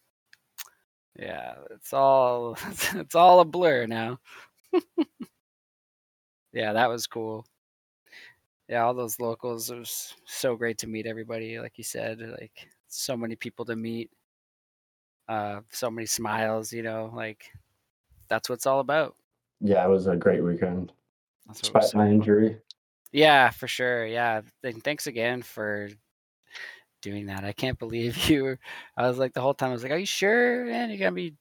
Yeah, 1.19 1.55
it's 1.71 1.93
all 1.93 2.57
it's 2.95 3.15
all 3.15 3.41
a 3.41 3.45
blur 3.45 3.87
now. 3.87 4.19
yeah, 6.53 6.73
that 6.73 6.89
was 6.89 7.07
cool. 7.07 7.47
Yeah, 8.71 8.85
all 8.85 8.95
those 8.95 9.19
locals. 9.19 9.69
It 9.69 9.79
was 9.79 10.15
so 10.25 10.55
great 10.55 10.79
to 10.79 10.87
meet 10.87 11.07
everybody. 11.07 11.59
Like 11.59 11.77
you 11.77 11.83
said, 11.83 12.21
like 12.41 12.69
so 12.87 13.17
many 13.17 13.35
people 13.35 13.65
to 13.65 13.75
meet. 13.75 14.11
Uh, 15.29 15.63
so 15.71 15.91
many 15.91 16.07
smiles. 16.07 16.73
You 16.73 16.85
know, 16.85 17.11
like 17.13 17.47
that's 18.29 18.49
what 18.49 18.55
it's 18.55 18.67
all 18.67 18.79
about. 18.79 19.17
Yeah, 19.61 19.85
it 19.85 19.89
was 19.89 20.07
a 20.07 20.15
great 20.15 20.45
weekend. 20.45 20.93
That's 21.49 21.61
Despite 21.61 21.85
so 21.85 21.99
my 21.99 22.09
injury. 22.09 22.59
Yeah, 23.11 23.51
for 23.51 23.67
sure. 23.67 24.07
Yeah. 24.07 24.43
Th- 24.63 24.77
thanks 24.77 25.09
again 25.09 25.43
for 25.43 25.89
doing 27.03 27.27
that. 27.27 27.45
I 27.45 27.53
can't 27.53 27.79
believe 27.79 28.17
you 28.31 28.45
were 28.45 28.59
I 28.97 29.09
was 29.09 29.19
like 29.19 29.33
the 29.35 29.41
whole 29.41 29.55
time 29.55 29.71
I 29.71 29.73
was 29.73 29.83
like, 29.83 29.91
Are 29.91 29.99
you 29.99 30.07
sure, 30.07 30.65
man? 30.67 30.91
You're 30.91 30.99
gonna 30.99 31.13
be 31.13 31.35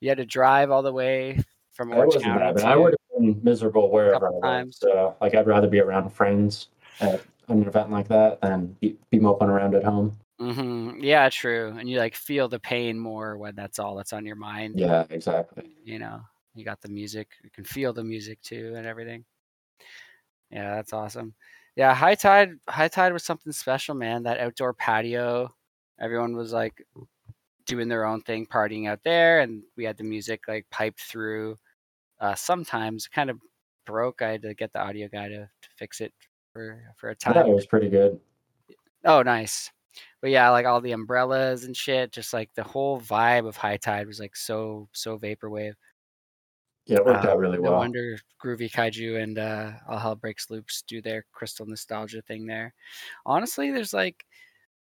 you 0.00 0.08
had 0.08 0.18
to 0.18 0.24
drive 0.24 0.70
all 0.70 0.82
the 0.82 0.92
way 0.92 1.40
from 1.74 1.92
Orange 1.92 2.22
County. 2.22 2.62
I 2.62 2.76
would 2.76 2.94
been 3.32 3.40
miserable 3.42 3.90
wherever 3.90 4.28
I 4.28 4.64
was. 4.64 4.76
So, 4.78 5.16
like, 5.20 5.34
I'd 5.34 5.46
rather 5.46 5.68
be 5.68 5.80
around 5.80 6.10
friends 6.10 6.68
at 7.00 7.22
an 7.48 7.66
event 7.66 7.90
like 7.90 8.08
that 8.08 8.40
than 8.40 8.76
be, 8.80 8.96
be 9.10 9.18
moping 9.18 9.48
around 9.48 9.74
at 9.74 9.84
home. 9.84 10.16
hmm 10.38 10.98
Yeah, 11.00 11.28
true. 11.28 11.74
And 11.78 11.88
you 11.88 11.98
like 11.98 12.14
feel 12.14 12.48
the 12.48 12.58
pain 12.58 12.98
more 12.98 13.36
when 13.36 13.54
that's 13.54 13.78
all 13.78 13.96
that's 13.96 14.12
on 14.12 14.24
your 14.24 14.36
mind. 14.36 14.78
Yeah, 14.78 15.04
exactly. 15.10 15.70
You 15.84 15.98
know, 15.98 16.20
you 16.54 16.64
got 16.64 16.80
the 16.80 16.88
music, 16.88 17.28
you 17.42 17.50
can 17.50 17.64
feel 17.64 17.92
the 17.92 18.04
music 18.04 18.40
too 18.42 18.74
and 18.76 18.86
everything. 18.86 19.24
Yeah, 20.50 20.76
that's 20.76 20.92
awesome. 20.92 21.34
Yeah, 21.76 21.92
high 21.94 22.14
tide 22.14 22.52
high 22.68 22.88
tide 22.88 23.12
was 23.12 23.24
something 23.24 23.52
special, 23.52 23.94
man. 23.94 24.22
That 24.22 24.38
outdoor 24.38 24.72
patio, 24.74 25.52
everyone 26.00 26.36
was 26.36 26.52
like 26.52 26.86
doing 27.66 27.88
their 27.88 28.04
own 28.04 28.20
thing, 28.20 28.46
partying 28.46 28.88
out 28.88 29.00
there, 29.04 29.40
and 29.40 29.62
we 29.76 29.84
had 29.84 29.96
the 29.96 30.04
music 30.04 30.42
like 30.46 30.66
piped 30.70 31.00
through. 31.00 31.58
Uh, 32.24 32.34
sometimes 32.34 33.08
kind 33.08 33.30
of 33.30 33.38
broke. 33.86 34.22
I 34.22 34.30
had 34.32 34.42
to 34.42 34.54
get 34.54 34.72
the 34.72 34.80
audio 34.80 35.08
guy 35.08 35.28
to, 35.28 35.40
to 35.62 35.68
fix 35.76 36.00
it 36.00 36.12
for 36.52 36.82
for 36.96 37.10
a 37.10 37.16
I 37.26 37.32
thought 37.32 37.34
time. 37.34 37.46
it 37.46 37.54
was 37.54 37.66
pretty 37.66 37.90
good. 37.90 38.20
Oh, 39.04 39.22
nice. 39.22 39.70
But 40.20 40.30
yeah, 40.30 40.50
like 40.50 40.66
all 40.66 40.80
the 40.80 40.92
umbrellas 40.92 41.64
and 41.64 41.76
shit, 41.76 42.12
just 42.12 42.32
like 42.32 42.50
the 42.54 42.64
whole 42.64 43.00
vibe 43.00 43.46
of 43.46 43.56
high 43.56 43.76
tide 43.76 44.06
was 44.06 44.20
like 44.20 44.36
so 44.36 44.88
so 44.92 45.18
vaporwave. 45.18 45.74
Yeah, 46.86 46.98
it 46.98 47.04
worked 47.06 47.24
Uh, 47.24 47.30
out 47.30 47.38
really 47.38 47.58
well. 47.58 47.72
no 47.72 47.78
wonder 47.78 48.18
Groovy 48.42 48.70
Kaiju 48.70 49.22
and 49.22 49.38
uh, 49.38 49.72
All 49.88 49.98
Hell 49.98 50.16
Breaks 50.16 50.50
Loops 50.50 50.82
do 50.82 51.00
their 51.00 51.24
crystal 51.32 51.66
nostalgia 51.66 52.20
thing 52.22 52.46
there. 52.46 52.74
Honestly, 53.24 53.70
there's 53.70 53.94
like 53.94 54.26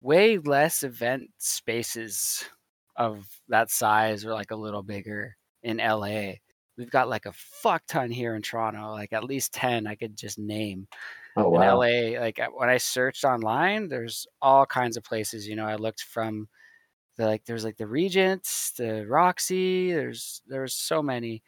way 0.02 0.38
less 0.38 0.82
event 0.84 1.30
spaces 1.38 2.44
of 2.96 3.28
that 3.48 3.70
size 3.70 4.24
or 4.26 4.32
like 4.34 4.50
a 4.52 4.56
little 4.56 4.82
bigger 4.82 5.36
in 5.62 5.80
LA. 5.80 6.34
We've 6.76 6.90
got 6.90 7.08
like 7.08 7.26
a 7.26 7.32
fuck 7.32 7.84
ton 7.86 8.10
here 8.10 8.34
in 8.34 8.42
Toronto, 8.42 8.90
like 8.92 9.12
at 9.12 9.24
least 9.24 9.52
10 9.54 9.86
I 9.86 9.94
could 9.94 10.16
just 10.16 10.38
name. 10.38 10.88
Oh 11.36 11.48
In 11.52 11.62
wow. 11.62 11.62
LA, 11.62 12.18
like 12.20 12.40
when 12.54 12.70
I 12.70 12.78
searched 12.78 13.24
online, 13.24 13.88
there's 13.88 14.26
all 14.42 14.66
kinds 14.66 14.96
of 14.96 15.04
places. 15.04 15.48
You 15.48 15.56
know, 15.56 15.66
I 15.66 15.76
looked 15.76 16.02
from 16.02 16.48
the 17.16 17.26
like 17.26 17.44
there's 17.44 17.64
like 17.64 17.76
the 17.76 17.86
Regents, 17.86 18.72
the 18.72 19.06
Roxy, 19.06 19.92
there's 19.92 20.42
there's 20.46 20.74
so 20.74 21.02
many 21.02 21.42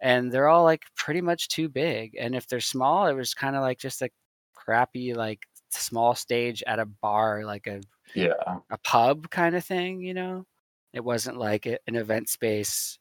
and 0.00 0.32
they're 0.32 0.48
all 0.48 0.64
like 0.64 0.84
pretty 0.96 1.20
much 1.22 1.48
too 1.48 1.68
big. 1.68 2.16
And 2.18 2.34
if 2.34 2.46
they're 2.48 2.60
small, 2.60 3.06
it 3.08 3.14
was 3.14 3.34
kind 3.34 3.56
of 3.56 3.62
like 3.62 3.78
just 3.78 4.02
a 4.02 4.10
crappy 4.54 5.14
like 5.14 5.40
small 5.70 6.14
stage 6.14 6.62
at 6.66 6.78
a 6.80 6.86
bar, 6.86 7.44
like 7.44 7.66
a 7.68 7.82
Yeah. 8.14 8.60
a 8.70 8.78
pub 8.78 9.30
kind 9.30 9.56
of 9.56 9.64
thing, 9.64 10.00
you 10.02 10.14
know. 10.14 10.46
It 10.92 11.04
wasn't 11.04 11.38
like 11.38 11.66
an 11.66 11.78
event 11.96 12.28
space 12.28 12.98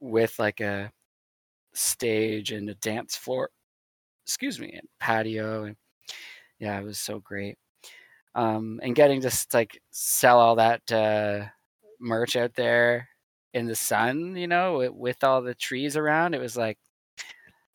with 0.00 0.38
like 0.38 0.60
a 0.60 0.92
stage 1.74 2.52
and 2.52 2.68
a 2.70 2.74
dance 2.76 3.16
floor. 3.16 3.50
Excuse 4.26 4.60
me, 4.60 4.72
and 4.72 4.88
patio 5.00 5.64
and 5.64 5.76
yeah, 6.60 6.78
it 6.80 6.84
was 6.84 6.98
so 6.98 7.20
great. 7.20 7.58
Um, 8.34 8.80
and 8.82 8.94
getting 8.94 9.20
to 9.22 9.30
like 9.54 9.80
sell 9.90 10.38
all 10.40 10.56
that 10.56 10.90
uh, 10.92 11.46
merch 12.00 12.36
out 12.36 12.54
there 12.54 13.08
in 13.54 13.66
the 13.66 13.74
sun, 13.76 14.36
you 14.36 14.46
know, 14.48 14.78
with, 14.78 14.92
with 14.92 15.24
all 15.24 15.42
the 15.42 15.54
trees 15.54 15.96
around, 15.96 16.34
it 16.34 16.40
was 16.40 16.56
like 16.56 16.78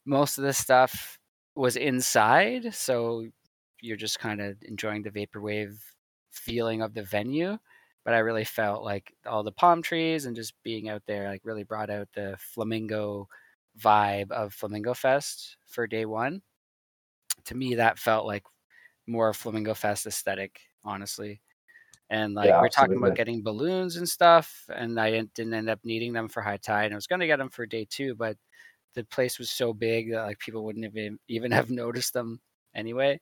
most 0.06 0.38
of 0.38 0.44
the 0.44 0.54
stuff 0.54 1.20
was 1.56 1.76
inside, 1.76 2.74
so 2.74 3.26
you're 3.82 3.98
just 3.98 4.20
kind 4.20 4.42
of 4.42 4.58
enjoying 4.64 5.04
the 5.04 5.12
vaporwave 5.12 5.78
feeling 6.32 6.82
of 6.82 6.94
the 6.94 7.04
venue. 7.04 7.58
But 8.04 8.14
I 8.14 8.20
really 8.20 8.44
felt 8.44 8.84
like 8.84 9.14
all 9.26 9.44
the 9.44 9.52
palm 9.52 9.82
trees 9.82 10.26
and 10.26 10.36
just 10.36 10.54
being 10.64 10.90
out 10.90 11.04
there 11.06 11.30
like 11.30 11.42
really 11.46 11.64
brought 11.64 11.90
out 11.90 12.10
the 12.14 12.36
flamingo 12.38 13.30
vibe 13.80 14.32
of 14.32 14.54
Flamingo 14.54 14.94
Fest 14.94 15.58
for 15.66 15.88
day 15.88 16.06
one. 16.06 16.42
To 17.46 17.56
me, 17.56 17.76
that 17.76 18.00
felt 18.00 18.26
like 18.26 18.44
more 19.08 19.34
Flamingo 19.34 19.74
Fest 19.74 20.06
aesthetic, 20.06 20.60
honestly. 20.84 21.42
And 22.10 22.34
like 22.36 22.50
Yeah, 22.50 22.62
we're 22.62 22.70
talking 22.70 22.98
about 22.98 23.16
getting 23.16 23.42
balloons 23.42 23.96
and 23.96 24.08
stuff, 24.08 24.70
and 24.74 25.00
I 25.00 25.10
didn't, 25.10 25.34
didn't 25.34 25.54
end 25.54 25.70
up 25.70 25.80
needing 25.84 26.14
them 26.14 26.30
for 26.30 26.42
high 26.42 26.58
tide. 26.58 26.86
And 26.86 26.94
I 26.94 26.98
was 26.98 27.08
going 27.08 27.22
to 27.22 27.28
get 27.28 27.38
them 27.38 27.50
for 27.50 27.66
day 27.66 27.88
two, 27.90 28.16
but 28.16 28.38
the 28.94 29.04
place 29.06 29.40
was 29.40 29.50
so 29.50 29.74
big 29.74 30.12
that 30.12 30.24
like 30.24 30.40
people 30.40 30.64
wouldn't 30.64 30.86
have 30.86 30.96
even, 30.96 31.20
even 31.28 31.52
have 31.52 31.70
noticed 31.70 32.14
them 32.14 32.40
anyway. 32.76 33.20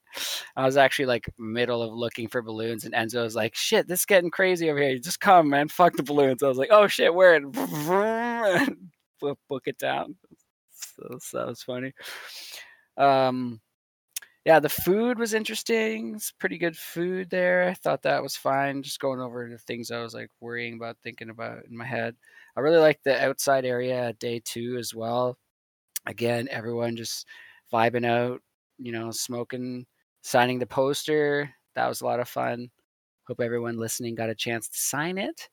I 0.56 0.66
was 0.66 0.78
actually 0.78 1.06
like 1.06 1.30
middle 1.38 1.82
of 1.82 1.94
looking 1.94 2.28
for 2.28 2.42
balloons, 2.42 2.86
and 2.86 2.94
Enzo 2.94 3.24
was 3.24 3.36
like, 3.36 3.56
"Shit, 3.56 3.88
this 3.88 4.02
is 4.02 4.06
getting 4.06 4.32
crazy 4.32 4.70
over 4.70 4.80
here. 4.80 4.98
Just 5.00 5.20
come, 5.20 5.50
man. 5.50 5.68
Fuck 5.68 5.96
the 5.96 6.04
balloons." 6.04 6.44
I 6.44 6.48
was 6.48 6.58
like, 6.58 6.72
"Oh 6.72 6.88
shit, 6.88 7.14
where?" 7.14 7.36
And 7.36 7.54
book 9.50 9.64
it 9.66 9.78
down. 9.78 10.16
So, 10.72 11.18
so 11.20 11.38
that 11.38 11.48
was 11.48 11.64
funny. 11.64 11.94
Um, 12.98 13.62
yeah, 14.46 14.60
the 14.60 14.70
food 14.70 15.20
was 15.20 15.34
interesting. 15.34 16.16
It's 16.16 16.32
pretty 16.32 16.58
good 16.58 16.76
food 16.76 17.30
there. 17.30 17.70
I 17.70 17.76
thought 17.76 18.02
that 18.04 18.24
was 18.24 18.36
fine. 18.36 18.82
Just 18.82 19.00
going 19.00 19.20
over 19.20 19.48
the 19.48 19.60
things 19.60 19.92
I 19.92 20.02
was 20.02 20.16
like 20.16 20.30
worrying 20.40 20.76
about, 20.76 20.98
thinking 21.04 21.30
about 21.30 21.66
in 21.70 21.78
my 21.78 21.86
head. 21.86 22.16
I 22.56 22.62
really 22.62 22.80
liked 22.80 23.04
the 23.04 23.24
outside 23.24 23.66
area 23.66 24.14
day 24.14 24.42
two 24.44 24.78
as 24.78 24.96
well. 24.96 25.38
Again, 26.08 26.48
everyone 26.50 26.96
just 26.96 27.28
vibing 27.72 28.06
out, 28.06 28.42
you 28.82 28.92
know, 28.92 29.12
smoking, 29.12 29.86
signing 30.22 30.60
the 30.60 30.66
poster. 30.66 31.54
That 31.76 31.88
was 31.88 32.02
a 32.02 32.06
lot 32.06 32.20
of 32.20 32.28
fun. 32.28 32.70
Hope 33.28 33.40
everyone 33.40 33.78
listening 33.78 34.16
got 34.16 34.30
a 34.30 34.36
chance 34.36 34.68
to 34.68 34.78
sign 34.78 35.18
it. 35.18 35.50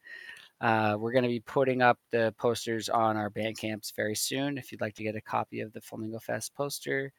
Uh, 0.61 0.97
we're 0.99 1.12
going 1.12 1.22
to 1.22 1.29
be 1.29 1.41
putting 1.41 1.83
up 1.83 1.99
the 2.11 2.35
posters 2.39 2.89
on 2.89 3.16
our 3.16 3.31
Bandcamps 3.31 3.95
very 3.95 4.16
soon. 4.16 4.59
If 4.59 4.72
you'd 4.72 4.81
like 4.81 4.95
to 4.97 5.05
get 5.05 5.14
a 5.14 5.20
copy 5.20 5.61
of 5.61 5.72
the 5.72 5.81
Flamingo 5.81 6.18
Fest 6.18 6.55
poster, 6.57 7.12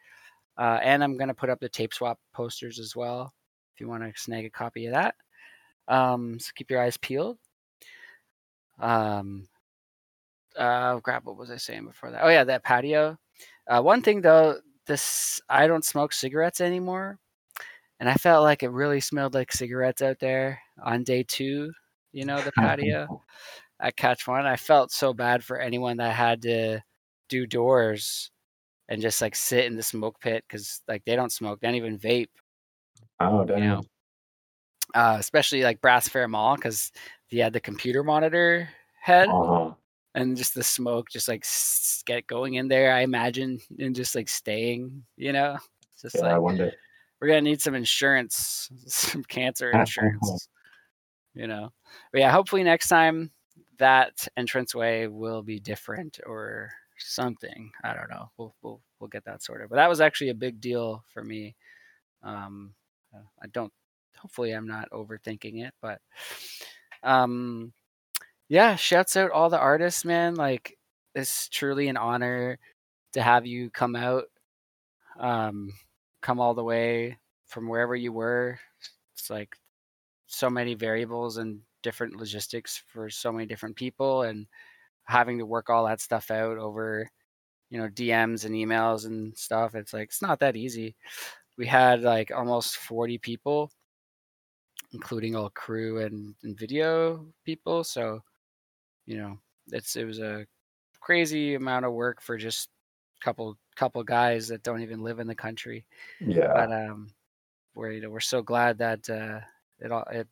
uh, 0.58 0.80
and 0.84 1.04
I'm 1.04 1.16
going 1.16 1.30
to 1.30 1.34
put 1.34 1.50
up 1.50 1.60
the 1.62 1.70
tape 1.70 1.94
swap 1.94 2.20
posters 2.34 2.80
as 2.80 2.96
well. 2.96 3.34
If 3.74 3.80
you 3.80 3.88
want 3.88 4.04
to 4.04 4.22
snag 4.22 4.46
a 4.46 4.50
copy 4.50 4.88
of 4.88 4.94
that, 4.94 5.16
um, 5.88 6.38
so 6.40 6.52
keep 6.56 6.70
your 6.70 6.82
eyes 6.82 6.98
peeled. 6.98 7.38
Um, 8.78 9.48
uh, 10.58 11.00
crap, 11.00 11.24
what 11.24 11.38
was 11.38 11.52
I 11.52 11.58
saying 11.58 11.86
before 11.86 12.12
that? 12.12 12.22
Oh 12.24 12.30
yeah, 12.30 12.44
that 12.44 12.64
patio. 12.64 13.18
Uh, 13.68 13.82
one 13.82 14.02
thing 14.02 14.20
though, 14.20 14.60
this 14.90 15.40
I 15.50 15.68
don't 15.68 15.86
smoke 15.86 16.12
cigarettes 16.12 16.60
anymore, 16.60 17.18
and 18.02 18.10
I 18.10 18.16
felt 18.16 18.44
like 18.44 18.64
it 18.64 18.72
really 18.72 19.00
smelled 19.00 19.34
like 19.34 19.54
cigarettes 19.54 20.02
out 20.02 20.20
there 20.20 20.60
on 20.84 21.04
day 21.04 21.24
two. 21.24 21.72
You 22.12 22.26
know, 22.26 22.42
the 22.42 22.52
patio 22.58 23.24
at 23.80 23.96
Catch 23.96 24.28
One. 24.28 24.46
I 24.46 24.58
felt 24.58 24.92
so 24.92 25.14
bad 25.14 25.44
for 25.46 25.58
anyone 25.60 25.98
that 25.98 26.14
had 26.14 26.42
to 26.42 26.82
do 27.30 27.48
doors 27.48 28.32
and 28.90 29.02
just 29.02 29.22
like 29.22 29.36
sit 29.36 29.66
in 29.66 29.78
the 29.78 29.84
smoke 29.84 30.20
pit 30.20 30.44
because 30.48 30.82
like 30.88 31.06
they 31.06 31.16
don't 31.16 31.32
smoke, 31.32 31.62
they 31.62 31.68
don't 31.68 31.76
even 31.76 31.98
vape. 31.98 32.28
Oh 33.22 33.46
damn. 33.46 33.58
You 33.58 33.64
know, 33.64 33.82
uh, 34.96 35.18
especially 35.20 35.64
like 35.64 35.82
Brass 35.82 36.10
Fair 36.10 36.28
Mall 36.28 36.56
because 36.56 36.92
he 37.28 37.38
had 37.38 37.54
the 37.54 37.60
computer 37.60 38.04
monitor 38.04 38.70
head 39.02 39.30
Uh-huh. 39.30 39.74
And 40.16 40.36
just 40.38 40.54
the 40.56 40.64
smoke 40.64 41.10
just 41.10 41.28
like 41.28 41.46
get 42.06 42.28
going 42.28 42.56
in 42.56 42.68
there. 42.68 42.94
I 42.94 43.02
imagine 43.02 43.60
and 43.78 43.96
just 43.96 44.16
like 44.16 44.28
staying. 44.30 45.04
You 45.18 45.34
know, 45.34 45.58
it's 45.94 46.02
just 46.02 46.16
Yeah, 46.16 46.36
I 46.36 46.38
wonder. 46.38 46.72
we're 47.20 47.28
gonna 47.28 47.42
need 47.42 47.62
some 47.62 47.76
insurance, 47.76 48.70
some 48.88 49.24
cancer 49.24 49.72
insurance. 49.72 50.48
you 51.34 51.48
know. 51.48 51.72
But 52.12 52.22
yeah, 52.22 52.32
hopefully 52.32 52.64
next 52.64 52.88
time 52.88 53.32
that 53.78 54.28
entranceway 54.36 55.08
will 55.08 55.42
be 55.42 55.60
different 55.60 56.20
or 56.26 56.72
something. 56.98 57.72
I 57.84 57.94
don't 57.94 58.10
know. 58.10 58.30
We'll 58.38 58.56
we'll 58.62 58.82
we'll 59.00 59.08
get 59.10 59.26
that 59.26 59.42
sorted. 59.44 59.70
But 59.70 59.78
that 59.78 59.90
was 59.90 60.02
actually 60.02 60.30
a 60.30 60.36
big 60.36 60.60
deal 60.60 61.04
for 61.14 61.24
me. 61.24 61.56
Um, 62.24 62.74
uh, 63.16 63.22
I 63.42 63.48
don't. 63.48 63.72
Hopefully, 64.18 64.52
I'm 64.52 64.68
not 64.68 64.90
overthinking 64.92 65.66
it, 65.66 65.74
but 65.82 66.02
um, 67.04 67.72
yeah. 68.50 68.76
Shouts 68.76 69.16
out 69.18 69.32
all 69.32 69.50
the 69.50 69.60
artists, 69.60 70.06
man. 70.06 70.36
Like 70.36 70.78
it's 71.16 71.50
truly 71.50 71.88
an 71.88 71.98
honor 71.98 72.60
to 73.14 73.22
have 73.22 73.46
you 73.46 73.70
come 73.72 73.96
out, 73.96 74.26
um, 75.20 75.72
come 76.22 76.40
all 76.40 76.54
the 76.54 76.64
way 76.64 77.18
from 77.48 77.68
wherever 77.70 77.96
you 77.96 78.14
were. 78.14 78.60
It's 79.16 79.30
like 79.30 79.56
so 80.28 80.50
many 80.50 80.76
variables 80.76 81.38
and 81.38 81.62
different 81.84 82.18
logistics 82.18 82.84
for 82.88 83.10
so 83.10 83.32
many 83.34 83.46
different 83.48 83.76
people, 83.78 84.24
and 84.24 84.48
having 85.06 85.40
to 85.40 85.46
work 85.48 85.70
all 85.70 85.86
that 85.88 86.02
stuff 86.02 86.32
out 86.32 86.58
over 86.60 87.10
you 87.72 87.80
know 87.80 87.90
DMs 87.90 88.46
and 88.46 88.56
emails 88.56 89.06
and 89.08 89.38
stuff. 89.38 89.76
It's 89.76 89.94
like 89.94 90.06
it's 90.10 90.22
not 90.24 90.40
that 90.42 90.58
easy. 90.58 90.96
We 91.58 91.68
had 91.68 92.04
like 92.04 92.32
almost 92.36 92.78
40 92.78 93.18
people, 93.20 93.72
including 94.94 95.36
all 95.36 95.50
crew 95.50 96.00
and, 96.00 96.36
and 96.44 96.58
video 96.58 97.26
people. 97.46 97.84
So, 97.84 98.22
you 99.10 99.18
know, 99.18 99.40
it's 99.72 99.96
it 99.96 100.06
was 100.06 100.20
a 100.20 100.46
crazy 101.00 101.56
amount 101.56 101.84
of 101.84 101.94
work 101.94 102.22
for 102.22 102.38
just 102.38 102.70
a 103.20 103.26
couple 103.26 103.58
couple 103.76 104.04
guys 104.04 104.48
that 104.48 104.62
don't 104.62 104.82
even 104.84 105.02
live 105.02 105.20
in 105.20 105.26
the 105.26 105.34
country. 105.34 105.84
Yeah. 106.20 106.54
But 106.54 106.72
um, 106.72 107.10
we're 107.74 107.92
you 107.94 108.02
know 108.02 108.12
we're 108.12 108.20
so 108.20 108.44
glad 108.44 108.78
that 108.78 109.10
uh, 109.10 109.40
it 109.80 109.92
all 109.92 110.06
it 110.12 110.28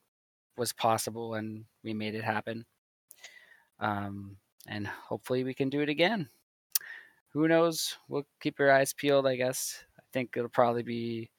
was 0.58 0.74
possible 0.74 1.34
and 1.34 1.66
we 1.84 1.94
made 1.96 2.14
it 2.14 2.24
happen. 2.24 2.66
Um, 3.80 4.38
and 4.68 4.86
hopefully 4.86 5.44
we 5.44 5.56
can 5.56 5.70
do 5.70 5.82
it 5.82 5.90
again. 5.90 6.30
Who 7.30 7.48
knows? 7.48 7.98
We'll 8.10 8.28
keep 8.42 8.60
your 8.60 8.72
eyes 8.72 8.94
peeled, 8.94 9.26
I 9.26 9.38
guess. 9.38 9.84
I 9.98 10.04
think 10.14 10.36
it'll 10.36 10.50
probably 10.50 10.84
be 10.84 11.32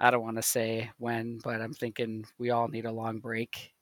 I 0.00 0.10
don't 0.10 0.22
want 0.22 0.36
to 0.36 0.42
say 0.42 0.90
when, 0.96 1.40
but 1.44 1.60
I'm 1.60 1.74
thinking 1.74 2.24
we 2.38 2.50
all 2.50 2.68
need 2.68 2.86
a 2.86 2.92
long 2.92 3.18
break 3.18 3.74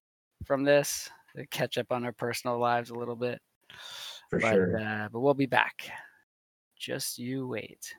from 0.45 0.65
this 0.65 1.09
catch 1.51 1.79
up 1.79 1.93
on 1.93 2.05
our 2.05 2.13
personal 2.13 2.59
lives 2.59 2.91
a 2.91 2.95
little 2.95 3.17
bit. 3.17 3.41
For 4.31 4.39
but, 4.39 4.53
sure. 4.53 4.79
Uh, 4.79 5.09
but 5.13 5.21
we'll 5.21 5.35
be 5.35 5.47
back. 5.47 5.91
Just 6.77 7.19
you 7.19 7.47
wait. 7.47 7.95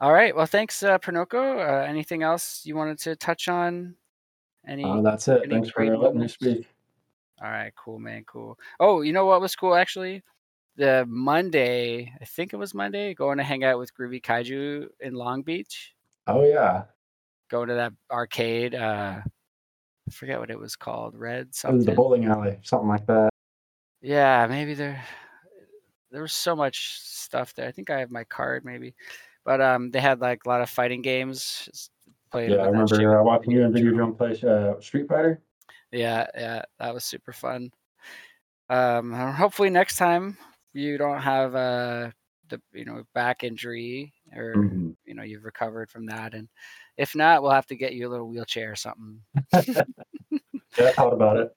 All 0.00 0.12
right. 0.12 0.34
Well, 0.34 0.46
thanks, 0.46 0.82
uh, 0.82 0.98
Pernoko. 0.98 1.58
Uh, 1.58 1.84
anything 1.84 2.22
else 2.22 2.62
you 2.64 2.76
wanted 2.76 2.98
to 3.00 3.16
touch 3.16 3.48
on? 3.48 3.94
Any? 4.66 4.84
Uh, 4.84 5.00
that's 5.00 5.26
it. 5.28 5.42
any 5.44 5.54
Thanks 5.54 5.70
for 5.70 5.96
letting 5.96 6.20
me 6.20 6.28
speak. 6.28 6.68
All 7.42 7.50
right, 7.50 7.72
cool, 7.76 8.00
man, 8.00 8.24
cool. 8.26 8.58
Oh, 8.80 9.02
you 9.02 9.12
know 9.12 9.24
what 9.24 9.40
was 9.40 9.54
cool 9.54 9.76
actually? 9.76 10.22
The 10.76 11.06
Monday, 11.08 12.12
I 12.20 12.24
think 12.24 12.52
it 12.52 12.56
was 12.56 12.74
Monday, 12.74 13.14
going 13.14 13.38
to 13.38 13.44
hang 13.44 13.62
out 13.62 13.78
with 13.78 13.94
Groovy 13.94 14.20
Kaiju 14.20 14.88
in 15.00 15.14
Long 15.14 15.42
Beach. 15.42 15.94
Oh 16.26 16.44
yeah, 16.44 16.84
Going 17.48 17.68
to 17.68 17.74
that 17.74 17.92
arcade. 18.10 18.74
Uh, 18.74 19.20
I 20.08 20.10
forget 20.10 20.40
what 20.40 20.50
it 20.50 20.58
was 20.58 20.76
called. 20.76 21.14
Red 21.14 21.54
something. 21.54 21.84
the 21.84 21.92
bowling 21.92 22.24
alley, 22.24 22.58
something 22.62 22.88
like 22.88 23.06
that. 23.06 23.30
Yeah, 24.00 24.46
maybe 24.48 24.74
there. 24.74 25.02
There 26.10 26.22
was 26.22 26.32
so 26.32 26.56
much 26.56 27.00
stuff 27.02 27.54
there. 27.54 27.68
I 27.68 27.72
think 27.72 27.90
I 27.90 28.00
have 28.00 28.10
my 28.10 28.24
card, 28.24 28.64
maybe, 28.64 28.94
but 29.44 29.60
um, 29.60 29.90
they 29.90 30.00
had 30.00 30.20
like 30.20 30.40
a 30.46 30.48
lot 30.48 30.62
of 30.62 30.70
fighting 30.70 31.02
games. 31.02 31.90
Played 32.30 32.50
Yeah, 32.50 32.56
I 32.56 32.68
with 32.68 32.88
that 32.88 32.88
shit 32.88 32.98
remember 32.98 33.20
uh, 33.20 33.24
watching 33.24 33.50
you 33.52 33.64
and 33.64 33.72
Video 33.74 33.92
Drum 33.92 34.14
play 34.14 34.38
uh, 34.46 34.80
Street 34.80 35.08
Fighter. 35.08 35.42
Yeah, 35.92 36.26
yeah, 36.34 36.62
that 36.78 36.94
was 36.94 37.04
super 37.04 37.32
fun. 37.32 37.70
Um, 38.70 39.12
hopefully 39.12 39.70
next 39.70 39.96
time 39.96 40.36
you 40.74 40.98
don't 40.98 41.20
have 41.20 41.54
uh 41.54 42.10
the 42.48 42.60
you 42.72 42.84
know 42.84 43.02
back 43.14 43.44
injury 43.44 44.12
or 44.34 44.54
Mhm. 44.56 44.96
you 45.04 45.14
know 45.14 45.22
you've 45.22 45.44
recovered 45.44 45.90
from 45.90 46.06
that, 46.06 46.34
and 46.34 46.48
if 46.98 47.14
not, 47.14 47.42
we'll 47.42 47.52
have 47.52 47.66
to 47.68 47.76
get 47.76 47.94
you 47.94 48.06
a 48.06 48.10
little 48.10 48.28
wheelchair 48.28 48.72
or 48.72 48.76
something. 48.76 49.22
Yeah, 50.78 50.88
I 50.88 50.92
thought 50.92 51.12
about 51.12 51.38
it. 51.38 51.52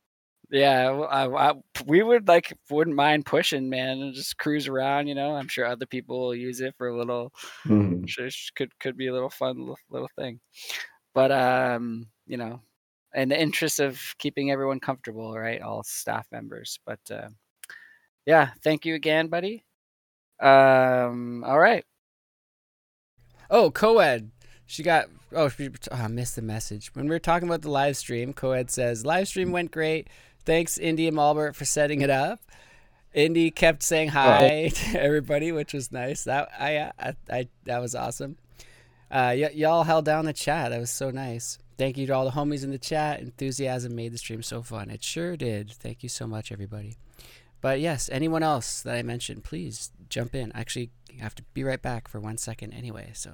Yeah, 0.49 0.89
I, 0.89 1.49
I, 1.51 1.53
we 1.85 2.01
would 2.01 2.27
like 2.27 2.57
wouldn't 2.69 2.95
mind 2.95 3.25
pushing, 3.25 3.69
man, 3.69 3.99
and 4.01 4.13
just 4.13 4.37
cruise 4.37 4.67
around. 4.67 5.07
You 5.07 5.15
know, 5.15 5.35
I'm 5.35 5.47
sure 5.47 5.65
other 5.65 5.85
people 5.85 6.19
will 6.19 6.35
use 6.35 6.59
it 6.59 6.73
for 6.77 6.87
a 6.87 6.97
little. 6.97 7.31
Mhm. 7.65 8.09
Could 8.55 8.77
could 8.79 8.97
be 8.97 9.07
a 9.07 9.13
little 9.13 9.29
fun 9.29 9.59
little, 9.59 9.77
little 9.89 10.09
thing, 10.17 10.39
but 11.13 11.31
um, 11.31 12.07
you 12.25 12.37
know, 12.37 12.61
in 13.13 13.29
the 13.29 13.39
interest 13.39 13.79
of 13.79 14.01
keeping 14.17 14.51
everyone 14.51 14.79
comfortable, 14.79 15.37
right? 15.37 15.61
All 15.61 15.83
staff 15.83 16.27
members, 16.31 16.79
but 16.85 16.99
uh, 17.11 17.29
yeah, 18.25 18.49
thank 18.63 18.85
you 18.85 18.95
again, 18.95 19.27
buddy. 19.27 19.63
Um, 20.41 21.43
all 21.45 21.59
right. 21.59 21.85
Oh, 23.49 23.69
Coed. 23.71 24.31
She 24.71 24.83
got. 24.83 25.09
Oh, 25.33 25.49
she, 25.49 25.69
oh, 25.91 25.95
I 25.95 26.07
missed 26.07 26.37
the 26.37 26.41
message. 26.41 26.95
When 26.95 27.05
we 27.05 27.11
were 27.11 27.19
talking 27.19 27.47
about 27.47 27.61
the 27.61 27.69
live 27.69 27.97
stream, 27.97 28.31
Coed 28.31 28.71
says, 28.71 29.05
Live 29.05 29.27
stream 29.27 29.51
went 29.51 29.71
great. 29.71 30.07
Thanks, 30.45 30.77
Indy 30.77 31.09
and 31.09 31.17
Malbert, 31.17 31.55
for 31.55 31.65
setting 31.65 31.99
it 31.99 32.09
up. 32.09 32.39
Indy 33.13 33.51
kept 33.51 33.83
saying 33.83 34.09
hi 34.09 34.69
to 34.73 35.01
everybody, 35.01 35.51
which 35.51 35.73
was 35.73 35.91
nice. 35.91 36.23
That 36.23 36.49
I, 36.57 36.89
I, 36.97 37.13
I 37.29 37.47
that 37.65 37.79
was 37.79 37.95
awesome. 37.95 38.37
Uh, 39.11 39.35
y- 39.35 39.51
y'all 39.53 39.83
held 39.83 40.05
down 40.05 40.23
the 40.23 40.31
chat. 40.31 40.71
That 40.71 40.79
was 40.79 40.89
so 40.89 41.11
nice. 41.11 41.57
Thank 41.77 41.97
you 41.97 42.07
to 42.07 42.13
all 42.13 42.23
the 42.23 42.31
homies 42.31 42.63
in 42.63 42.71
the 42.71 42.77
chat. 42.77 43.19
Enthusiasm 43.19 43.93
made 43.93 44.13
the 44.13 44.17
stream 44.17 44.41
so 44.41 44.61
fun. 44.61 44.89
It 44.89 45.03
sure 45.03 45.35
did. 45.35 45.69
Thank 45.71 46.01
you 46.01 46.07
so 46.07 46.27
much, 46.27 46.49
everybody. 46.49 46.95
But 47.59 47.81
yes, 47.81 48.09
anyone 48.09 48.41
else 48.41 48.81
that 48.83 48.95
I 48.95 49.03
mentioned, 49.03 49.43
please 49.43 49.91
jump 50.07 50.33
in. 50.33 50.53
Actually, 50.53 50.91
I 51.19 51.23
have 51.23 51.35
to 51.35 51.43
be 51.53 51.65
right 51.65 51.81
back 51.81 52.07
for 52.07 52.21
one 52.21 52.37
second 52.37 52.71
anyway. 52.71 53.11
So 53.13 53.33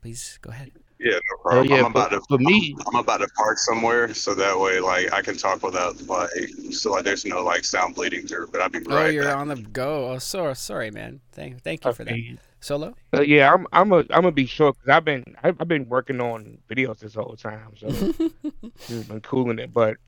please 0.00 0.38
go 0.42 0.50
ahead. 0.50 0.70
Yeah, 0.98 1.12
no 1.12 1.42
problem. 1.42 1.68
yeah, 1.68 1.76
I'm 1.76 1.84
for- 1.84 1.90
about 1.90 2.10
to 2.10 2.20
for 2.28 2.38
me- 2.38 2.74
I'm, 2.80 2.96
I'm 2.96 3.00
about 3.00 3.18
to 3.18 3.28
park 3.36 3.58
somewhere 3.58 4.12
so 4.14 4.34
that 4.34 4.58
way 4.58 4.80
like 4.80 5.12
I 5.12 5.22
can 5.22 5.36
talk 5.36 5.62
without 5.62 6.00
like 6.08 6.30
so 6.72 6.90
like 6.90 7.04
there's 7.04 7.24
no 7.24 7.42
like 7.44 7.64
sound 7.64 7.94
bleeding 7.94 8.26
through. 8.26 8.48
But 8.48 8.62
I'll 8.62 8.68
be 8.68 8.80
oh, 8.88 9.06
you're 9.06 9.24
back. 9.24 9.36
on 9.36 9.48
the 9.48 9.56
go. 9.56 10.10
Oh, 10.10 10.18
so 10.18 10.52
sorry, 10.54 10.90
man. 10.90 11.20
Thank, 11.32 11.62
thank 11.62 11.84
you 11.84 11.92
for 11.92 12.04
that. 12.04 12.38
Solo. 12.60 12.94
Uh, 13.14 13.20
yeah, 13.20 13.52
I'm 13.52 13.66
I'm 13.72 13.92
a 13.92 13.98
I'm 13.98 14.06
gonna 14.22 14.32
be 14.32 14.46
short 14.46 14.76
because 14.76 14.88
I've 14.96 15.04
been 15.04 15.36
I've, 15.44 15.60
I've 15.60 15.68
been 15.68 15.88
working 15.88 16.20
on 16.20 16.58
videos 16.68 16.98
this 16.98 17.14
whole 17.14 17.36
time, 17.36 17.74
so 17.76 17.88
just 18.88 19.08
been 19.08 19.20
cooling 19.20 19.60
it. 19.60 19.72
But 19.72 19.98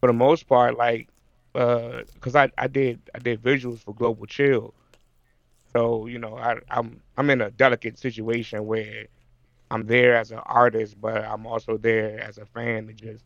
for 0.00 0.08
the 0.08 0.12
most 0.12 0.48
part, 0.48 0.76
like, 0.76 1.08
uh, 1.54 2.02
cause 2.20 2.34
I 2.34 2.50
I 2.58 2.66
did 2.66 3.00
I 3.14 3.20
did 3.20 3.40
visuals 3.40 3.78
for 3.78 3.94
Global 3.94 4.26
Chill, 4.26 4.74
so 5.72 6.06
you 6.06 6.18
know 6.18 6.36
I 6.36 6.56
I'm 6.68 7.00
I'm 7.16 7.30
in 7.30 7.40
a 7.40 7.52
delicate 7.52 7.96
situation 8.00 8.66
where 8.66 9.06
I'm 9.70 9.86
there 9.86 10.16
as 10.16 10.30
an 10.30 10.38
artist, 10.38 11.00
but 11.00 11.24
I'm 11.24 11.46
also 11.46 11.76
there 11.78 12.20
as 12.20 12.38
a 12.38 12.46
fan 12.46 12.86
to 12.86 12.92
just 12.92 13.24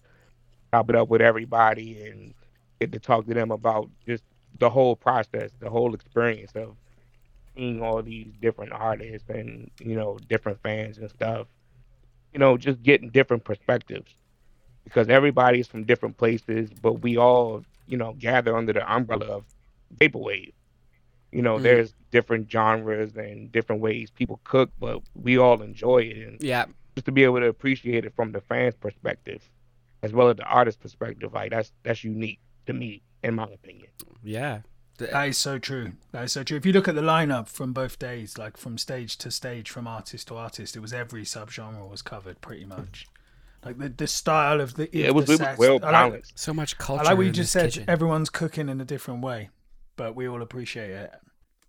chop 0.72 0.90
it 0.90 0.96
up 0.96 1.08
with 1.08 1.20
everybody 1.20 2.02
and 2.02 2.34
get 2.80 2.92
to 2.92 2.98
talk 2.98 3.26
to 3.26 3.34
them 3.34 3.50
about 3.50 3.90
just 4.06 4.24
the 4.58 4.70
whole 4.70 4.96
process, 4.96 5.50
the 5.60 5.70
whole 5.70 5.94
experience 5.94 6.52
of 6.54 6.76
seeing 7.56 7.82
all 7.82 8.02
these 8.02 8.32
different 8.40 8.72
artists 8.72 9.28
and 9.28 9.70
you 9.80 9.96
know 9.96 10.18
different 10.28 10.60
fans 10.62 10.98
and 10.98 11.10
stuff. 11.10 11.46
You 12.32 12.38
know 12.38 12.56
just 12.56 12.82
getting 12.82 13.10
different 13.10 13.44
perspectives 13.44 14.14
because 14.84 15.08
everybody's 15.08 15.66
from 15.68 15.84
different 15.84 16.16
places 16.16 16.70
but 16.82 16.94
we 17.02 17.16
all 17.16 17.64
you 17.86 17.96
know 17.96 18.14
gather 18.18 18.56
under 18.56 18.72
the 18.72 18.92
umbrella 18.92 19.26
of 19.26 19.44
vaporwave 19.98 20.52
you 21.32 21.42
know 21.42 21.58
Mm. 21.58 21.62
there's 21.62 21.94
different 22.10 22.50
genres 22.50 23.14
and 23.16 23.52
different 23.52 23.82
ways 23.82 24.10
people 24.10 24.40
cook 24.44 24.70
but 24.80 25.00
we 25.14 25.36
all 25.38 25.60
enjoy 25.62 25.98
it 25.98 26.16
and 26.28 26.42
Yeah. 26.42 26.66
just 26.96 27.04
to 27.06 27.12
be 27.12 27.24
able 27.24 27.40
to 27.40 27.46
appreciate 27.48 28.04
it 28.04 28.14
from 28.16 28.32
the 28.32 28.40
fans 28.40 28.74
perspective 28.76 29.48
as 30.02 30.12
well 30.12 30.28
as 30.30 30.36
the 30.36 30.44
artist 30.44 30.80
perspective 30.80 31.32
like 31.34 31.50
that's 31.50 31.72
that's 31.82 32.02
unique 32.04 32.40
to 32.66 32.72
me 32.72 33.02
in 33.22 33.34
my 33.34 33.44
opinion 33.44 33.88
Yeah. 34.22 34.60
That 34.98 35.28
is 35.28 35.38
so 35.38 35.60
true. 35.60 35.92
That 36.10 36.24
is 36.24 36.32
so 36.32 36.42
true. 36.42 36.56
If 36.56 36.66
you 36.66 36.72
look 36.72 36.88
at 36.88 36.96
the 36.96 37.02
lineup 37.02 37.46
from 37.46 37.72
both 37.72 38.00
days, 38.00 38.36
like 38.36 38.56
from 38.56 38.76
stage 38.78 39.16
to 39.18 39.30
stage, 39.30 39.70
from 39.70 39.86
artist 39.86 40.26
to 40.26 40.34
artist, 40.36 40.74
it 40.74 40.80
was 40.80 40.92
every 40.92 41.22
subgenre 41.22 41.88
was 41.88 42.02
covered 42.02 42.40
pretty 42.40 42.64
much. 42.64 43.06
Like 43.64 43.78
the, 43.78 43.90
the 43.90 44.08
style 44.08 44.60
of 44.60 44.74
the 44.74 44.88
Yeah, 44.92 45.06
it 45.06 45.14
was- 45.14 45.30
it 45.30 45.38
was 45.38 45.56
well 45.56 45.74
I 45.84 45.90
like- 45.90 45.92
balanced. 45.92 46.36
So 46.36 46.52
much 46.52 46.74
I 46.74 46.82
culture. 46.82 47.04
like 47.04 47.16
what 47.16 47.26
you 47.26 47.30
just 47.32 47.52
said. 47.52 47.66
kitchen. 47.70 47.84
Everyone's 47.86 48.28
cooking 48.28 48.68
in 48.68 48.80
a 48.80 48.84
different 48.84 49.22
way, 49.22 49.50
but 49.98 50.16
we 50.16 50.26
all 50.26 50.40
appreciate 50.40 50.88
it. 50.90 51.12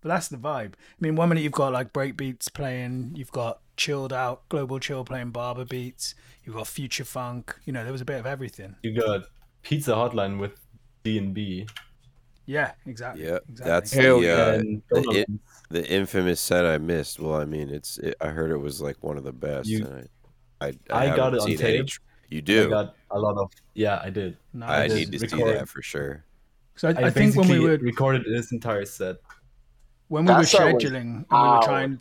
But 0.00 0.08
that's 0.08 0.28
the 0.28 0.38
vibe. 0.38 0.72
I 0.72 1.00
mean, 1.00 1.14
one 1.16 1.28
minute 1.28 1.42
you've 1.42 1.52
got 1.52 1.74
like 1.74 1.92
break 1.92 2.16
beats 2.16 2.48
playing, 2.48 3.12
you've 3.14 3.32
got 3.32 3.60
chilled 3.76 4.14
out, 4.14 4.48
global 4.48 4.78
chill 4.78 5.04
playing 5.04 5.30
barber 5.32 5.66
beats, 5.66 6.14
you've 6.42 6.54
got 6.56 6.66
future 6.66 7.04
funk. 7.04 7.54
You 7.66 7.74
know, 7.74 7.82
there 7.82 7.92
was 7.92 8.00
a 8.00 8.06
bit 8.06 8.18
of 8.18 8.24
everything. 8.24 8.76
You 8.82 8.98
got 8.98 9.24
Pizza 9.62 9.92
Hotline 9.92 10.38
with 10.40 10.52
D 11.04 11.18
and 11.18 11.34
B. 11.34 11.66
Yeah, 12.46 12.72
exactly. 12.86 13.24
Yeah, 13.24 13.38
exactly. 13.48 13.64
that's 13.70 13.92
Hell 13.92 14.20
the, 14.20 14.26
yeah. 14.26 14.32
uh, 14.32 15.00
the, 15.02 15.10
it, 15.20 15.30
the 15.68 15.86
infamous 15.88 16.40
set 16.40 16.64
I 16.64 16.78
missed. 16.78 17.20
Well, 17.20 17.34
I 17.38 17.44
mean, 17.44 17.68
it's 17.68 17.98
it, 17.98 18.14
I 18.22 18.28
heard 18.28 18.50
it 18.50 18.56
was 18.56 18.80
like 18.80 18.96
one 19.04 19.18
of 19.18 19.24
the 19.24 19.32
best. 19.32 19.68
You- 19.68 19.84
and 19.84 20.08
I, 20.62 20.66
I, 20.90 21.12
I 21.12 21.16
got 21.16 21.34
it 21.34 21.40
on 21.40 21.46
seen 21.46 21.58
tape. 21.58 21.86
tr- 21.86 22.00
You 22.30 22.40
do. 22.42 22.66
I 22.66 22.70
got 22.70 22.96
a 23.10 23.18
lot 23.18 23.36
of 23.36 23.50
yeah, 23.74 24.00
I 24.02 24.08
did. 24.10 24.36
I 24.54 24.88
Nice. 24.88 24.94
need 24.94 25.12
to 25.12 25.18
see 25.28 25.42
that 25.44 25.68
for 25.68 25.82
sure. 25.82 26.24
So 26.80 26.88
I, 26.88 26.92
I, 26.92 27.06
I 27.08 27.10
think 27.10 27.36
when 27.36 27.46
we 27.46 27.58
were 27.60 27.76
recorded 27.76 28.24
this 28.24 28.52
entire 28.52 28.86
set. 28.86 29.16
when 30.08 30.24
we 30.24 30.32
were 30.32 30.38
That 30.38 30.46
set 30.46 30.72
was 30.72 30.82
scheduling 30.82 31.26
and 31.30 31.42
we 31.42 31.48
were 31.50 31.62
trying 31.62 32.00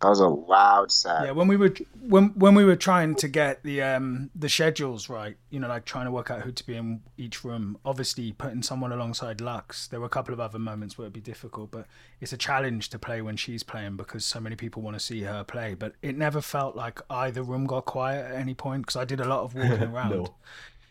That 0.00 0.08
was 0.08 0.18
a 0.18 0.26
loud 0.26 0.90
set. 0.90 1.26
Yeah, 1.26 1.30
when 1.30 1.46
we 1.46 1.56
were 1.56 1.72
when 2.00 2.30
when 2.30 2.56
we 2.56 2.64
were 2.64 2.74
trying 2.74 3.14
to 3.14 3.28
get 3.28 3.62
the 3.62 3.82
um 3.82 4.30
the 4.34 4.48
schedules 4.48 5.08
right, 5.08 5.36
you 5.50 5.60
know, 5.60 5.68
like 5.68 5.84
trying 5.84 6.06
to 6.06 6.10
work 6.10 6.32
out 6.32 6.40
who 6.40 6.50
to 6.50 6.66
be 6.66 6.74
in 6.74 7.02
each 7.16 7.44
room. 7.44 7.78
Obviously, 7.84 8.32
putting 8.32 8.64
someone 8.64 8.90
alongside 8.90 9.40
Lux, 9.40 9.86
there 9.86 10.00
were 10.00 10.06
a 10.06 10.16
couple 10.16 10.34
of 10.34 10.40
other 10.40 10.58
moments 10.58 10.98
where 10.98 11.04
it'd 11.04 11.12
be 11.12 11.20
difficult, 11.20 11.70
but 11.70 11.86
it's 12.20 12.32
a 12.32 12.36
challenge 12.36 12.88
to 12.88 12.98
play 12.98 13.22
when 13.22 13.36
she's 13.36 13.62
playing 13.62 13.96
because 13.96 14.26
so 14.26 14.40
many 14.40 14.56
people 14.56 14.82
want 14.82 14.96
to 14.96 15.00
see 15.00 15.20
her 15.20 15.44
play. 15.44 15.74
But 15.74 15.92
it 16.02 16.18
never 16.18 16.40
felt 16.40 16.74
like 16.74 17.00
either 17.08 17.44
room 17.44 17.66
got 17.66 17.84
quiet 17.84 18.32
at 18.32 18.40
any 18.40 18.54
point 18.54 18.86
because 18.86 18.96
I 18.96 19.04
did 19.04 19.20
a 19.20 19.28
lot 19.28 19.44
of 19.44 19.54
walking 19.54 19.84
around. 19.94 20.10
No. 20.10 20.34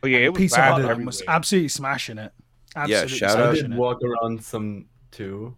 Oh 0.04 0.08
yeah, 0.08 0.20
it 0.20 0.30
was 0.32 0.40
Pizza 0.40 0.60
loud 0.60 1.06
was 1.06 1.22
absolutely 1.28 1.68
smashing 1.68 2.18
it. 2.18 2.32
Absolutely 2.76 3.18
shout 3.18 3.38
I 3.38 3.42
out- 3.44 3.56
smashing 3.56 3.70
did 3.72 3.80
walk 3.80 4.00
around 4.04 4.44
some 4.44 4.86
too 5.12 5.56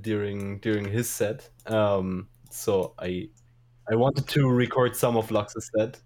during 0.00 0.58
during 0.60 0.84
his 0.84 1.08
set. 1.08 1.48
Um, 1.66 2.28
so 2.50 2.94
I 2.98 3.28
I 3.90 3.94
wanted 3.94 4.26
to 4.28 4.48
record 4.48 4.96
some 4.96 5.16
of 5.16 5.30
Lux's 5.30 5.70
set, 5.76 6.00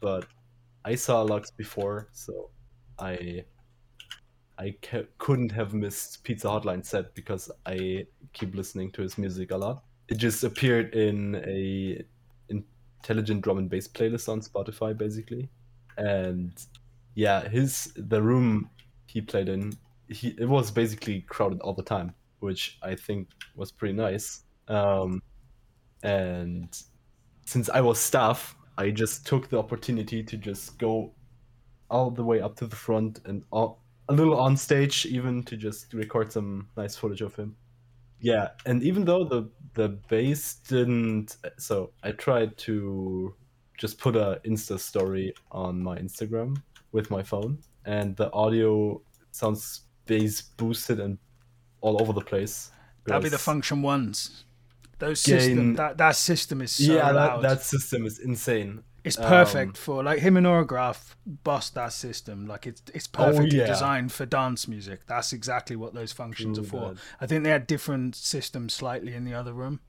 but 0.00 0.26
I 0.84 0.94
saw 0.94 1.22
Lux 1.22 1.50
before, 1.50 2.08
so 2.12 2.50
I 2.98 3.44
I 4.58 4.76
ca- 4.82 5.08
couldn't 5.18 5.50
have 5.52 5.74
missed 5.74 6.22
Pizza 6.22 6.46
Hotline 6.48 6.84
set 6.84 7.14
because 7.14 7.50
I 7.66 8.06
keep 8.32 8.54
listening 8.54 8.92
to 8.92 9.02
his 9.02 9.18
music 9.18 9.50
a 9.50 9.56
lot. 9.56 9.82
It 10.08 10.16
just 10.18 10.44
appeared 10.44 10.94
in 10.94 11.36
a 11.46 12.04
intelligent 12.48 13.42
drum 13.42 13.58
and 13.58 13.68
bass 13.70 13.88
playlist 13.88 14.28
on 14.28 14.40
Spotify, 14.42 14.96
basically, 14.96 15.48
and 15.96 16.52
yeah, 17.14 17.48
his 17.48 17.92
the 17.96 18.22
room 18.22 18.70
he 19.06 19.20
played 19.20 19.48
in 19.48 19.72
he 20.14 20.28
it 20.38 20.48
was 20.48 20.70
basically 20.70 21.22
crowded 21.22 21.60
all 21.60 21.74
the 21.74 21.82
time, 21.82 22.14
which 22.40 22.78
I 22.82 22.94
think 22.94 23.28
was 23.56 23.72
pretty 23.72 23.94
nice. 23.94 24.42
Um, 24.68 25.22
and 26.02 26.76
since 27.44 27.68
I 27.68 27.80
was 27.80 27.98
staff, 27.98 28.56
I 28.78 28.90
just 28.90 29.26
took 29.26 29.48
the 29.48 29.58
opportunity 29.58 30.22
to 30.22 30.36
just 30.36 30.78
go 30.78 31.12
all 31.90 32.10
the 32.10 32.24
way 32.24 32.40
up 32.40 32.56
to 32.56 32.66
the 32.66 32.76
front 32.76 33.20
and 33.26 33.44
all, 33.50 33.82
a 34.08 34.12
little 34.12 34.38
on 34.38 34.56
stage, 34.56 35.06
even 35.06 35.42
to 35.44 35.56
just 35.56 35.92
record 35.92 36.32
some 36.32 36.68
nice 36.76 36.96
footage 36.96 37.20
of 37.20 37.34
him. 37.34 37.56
Yeah, 38.20 38.48
and 38.66 38.82
even 38.82 39.04
though 39.04 39.24
the 39.24 39.50
the 39.74 39.88
bass 40.08 40.54
didn't, 40.68 41.36
so 41.58 41.90
I 42.02 42.12
tried 42.12 42.56
to 42.58 43.34
just 43.76 43.98
put 43.98 44.16
a 44.16 44.40
Insta 44.44 44.78
story 44.78 45.34
on 45.50 45.82
my 45.82 45.98
Instagram 45.98 46.56
with 46.92 47.10
my 47.10 47.22
phone, 47.22 47.58
and 47.84 48.16
the 48.16 48.32
audio 48.32 49.02
sounds 49.30 49.82
bass 50.06 50.42
boosted 50.42 51.00
and 51.00 51.18
all 51.80 52.00
over 52.00 52.12
the 52.12 52.20
place. 52.20 52.70
That'd 53.06 53.22
be 53.22 53.28
the 53.28 53.38
function 53.38 53.82
ones. 53.82 54.44
Those 54.98 55.22
Gain- 55.24 55.38
system 55.40 55.74
that 55.74 55.98
that 55.98 56.16
system 56.16 56.62
is 56.62 56.72
so 56.72 56.94
yeah, 56.94 57.12
that, 57.12 57.42
that 57.42 57.62
system 57.62 58.06
is 58.06 58.18
insane. 58.18 58.84
It's 59.02 59.18
Um, 59.18 59.24
perfect 59.24 59.76
for 59.76 60.02
like 60.02 60.20
him 60.20 60.38
and 60.38 60.46
AURAGRAPH 60.46 61.14
bust 61.26 61.74
that 61.74 61.92
system. 61.92 62.46
Like 62.46 62.66
it's 62.66 62.80
it's 62.94 63.06
perfectly 63.06 63.60
Oh, 63.60 63.62
yeah. 63.64 63.66
designed 63.66 64.12
for 64.12 64.24
dance 64.24 64.66
music. 64.66 65.00
That's 65.06 65.32
exactly 65.34 65.76
what 65.76 65.92
those 65.92 66.12
functions 66.12 66.56
True 66.56 66.66
are 66.66 66.70
for. 66.70 66.94
that. 66.94 67.00
I 67.20 67.26
think 67.26 67.44
they 67.44 67.50
had 67.50 67.66
different 67.66 68.14
systems 68.16 68.72
slightly 68.72 69.12
in 69.14 69.24
the 69.24 69.34
other 69.34 69.52
room, 69.52 69.80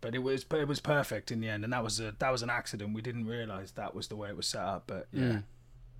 but 0.00 0.16
it 0.16 0.20
was 0.20 0.44
it 0.50 0.66
was 0.66 0.80
perfect 0.80 1.30
in 1.30 1.40
the 1.40 1.48
end. 1.48 1.62
And 1.62 1.72
that 1.72 1.84
was 1.84 2.00
a 2.00 2.16
that 2.18 2.30
was 2.32 2.42
an 2.42 2.50
accident. 2.50 2.92
We 2.92 3.02
didn't 3.02 3.26
realize 3.26 3.72
that 3.72 3.94
was 3.94 4.08
the 4.08 4.16
way 4.16 4.30
it 4.30 4.36
was 4.36 4.48
set 4.48 4.62
up. 4.62 4.84
But 4.88 5.06
yeah, 5.12 5.22
Mm. 5.22 5.42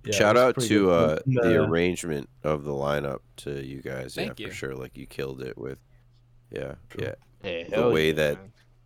Yeah, 0.05 0.13
Shout 0.15 0.37
out 0.37 0.57
to 0.61 0.91
uh, 0.91 1.19
And, 1.25 1.35
the 1.35 1.61
uh, 1.63 1.67
arrangement 1.67 2.29
of 2.43 2.63
the 2.63 2.71
lineup 2.71 3.19
to 3.37 3.65
you 3.65 3.81
guys. 3.81 4.15
Thank 4.15 4.39
yeah, 4.39 4.45
you. 4.45 4.51
for 4.51 4.57
sure. 4.57 4.75
Like 4.75 4.95
you 4.97 5.05
killed 5.05 5.41
it 5.41 5.57
with, 5.57 5.79
yeah, 6.51 6.75
True. 6.89 7.07
yeah. 7.07 7.15
Yeah, 7.43 7.63
The 7.81 7.89
way 7.89 8.07
yeah, 8.07 8.13
that 8.13 8.37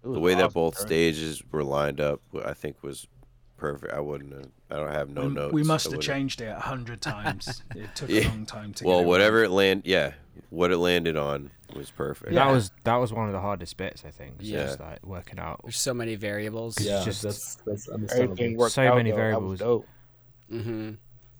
the 0.01 0.09
was 0.09 0.19
way 0.19 0.33
that 0.35 0.53
both 0.53 0.75
bro. 0.77 0.85
stages 0.85 1.43
were 1.51 1.63
lined 1.63 2.01
up, 2.01 2.21
I 2.43 2.53
think 2.53 2.81
was 2.81 3.07
perfect. 3.57 3.93
I 3.93 3.99
wouldn't. 3.99 4.33
Have, 4.33 4.49
I 4.71 4.75
don't 4.77 4.91
have 4.91 5.09
no 5.09 5.25
we, 5.27 5.33
notes. 5.33 5.53
we 5.53 5.61
I 5.61 5.65
must 5.65 5.83
have 5.85 5.91
wouldn't- 5.91 6.03
changed 6.05 6.41
it 6.41 6.45
a 6.55 6.59
hundred 6.59 7.01
times. 7.01 7.61
it 7.75 7.89
took 7.95 8.09
Yeah. 8.09 8.21
a 8.21 8.29
long 8.29 8.45
time 8.47 8.73
to. 8.75 8.85
Well, 8.87 8.99
get 8.99 9.07
whatever 9.07 9.37
right. 9.41 9.45
it 9.45 9.51
land, 9.51 9.83
yeah, 9.85 10.13
what 10.49 10.71
it 10.71 10.77
landed 10.77 11.17
on 11.17 11.51
was 11.75 11.91
perfect. 11.91 12.33
That 12.33 12.51
was 12.51 12.71
that 12.83 12.95
was 12.95 13.13
one 13.13 13.27
of 13.27 13.33
the 13.33 13.39
hardest 13.39 13.77
bits, 13.77 14.03
I 14.05 14.09
think. 14.11 14.39
was 14.39 14.49
Yeah. 14.49 14.63
Just 14.65 14.79
like 14.79 15.05
working 15.05 15.37
out. 15.39 15.61
There's 15.63 15.77
so 15.77 15.93
many 15.93 16.15
variables. 16.15 16.81
Yeah, 16.81 17.03
just- 17.05 17.21
that's 17.21 17.55
that's 17.65 17.87
Everything 18.17 18.57
worked 18.57 18.73
So 18.73 18.81
out, 18.81 18.97
many 18.97 19.11
though. 19.11 19.17
That 19.17 19.41
was 19.41 19.59
variables. 19.59 19.59
dope. 19.59 19.85
Mm-hmm. 20.51 20.91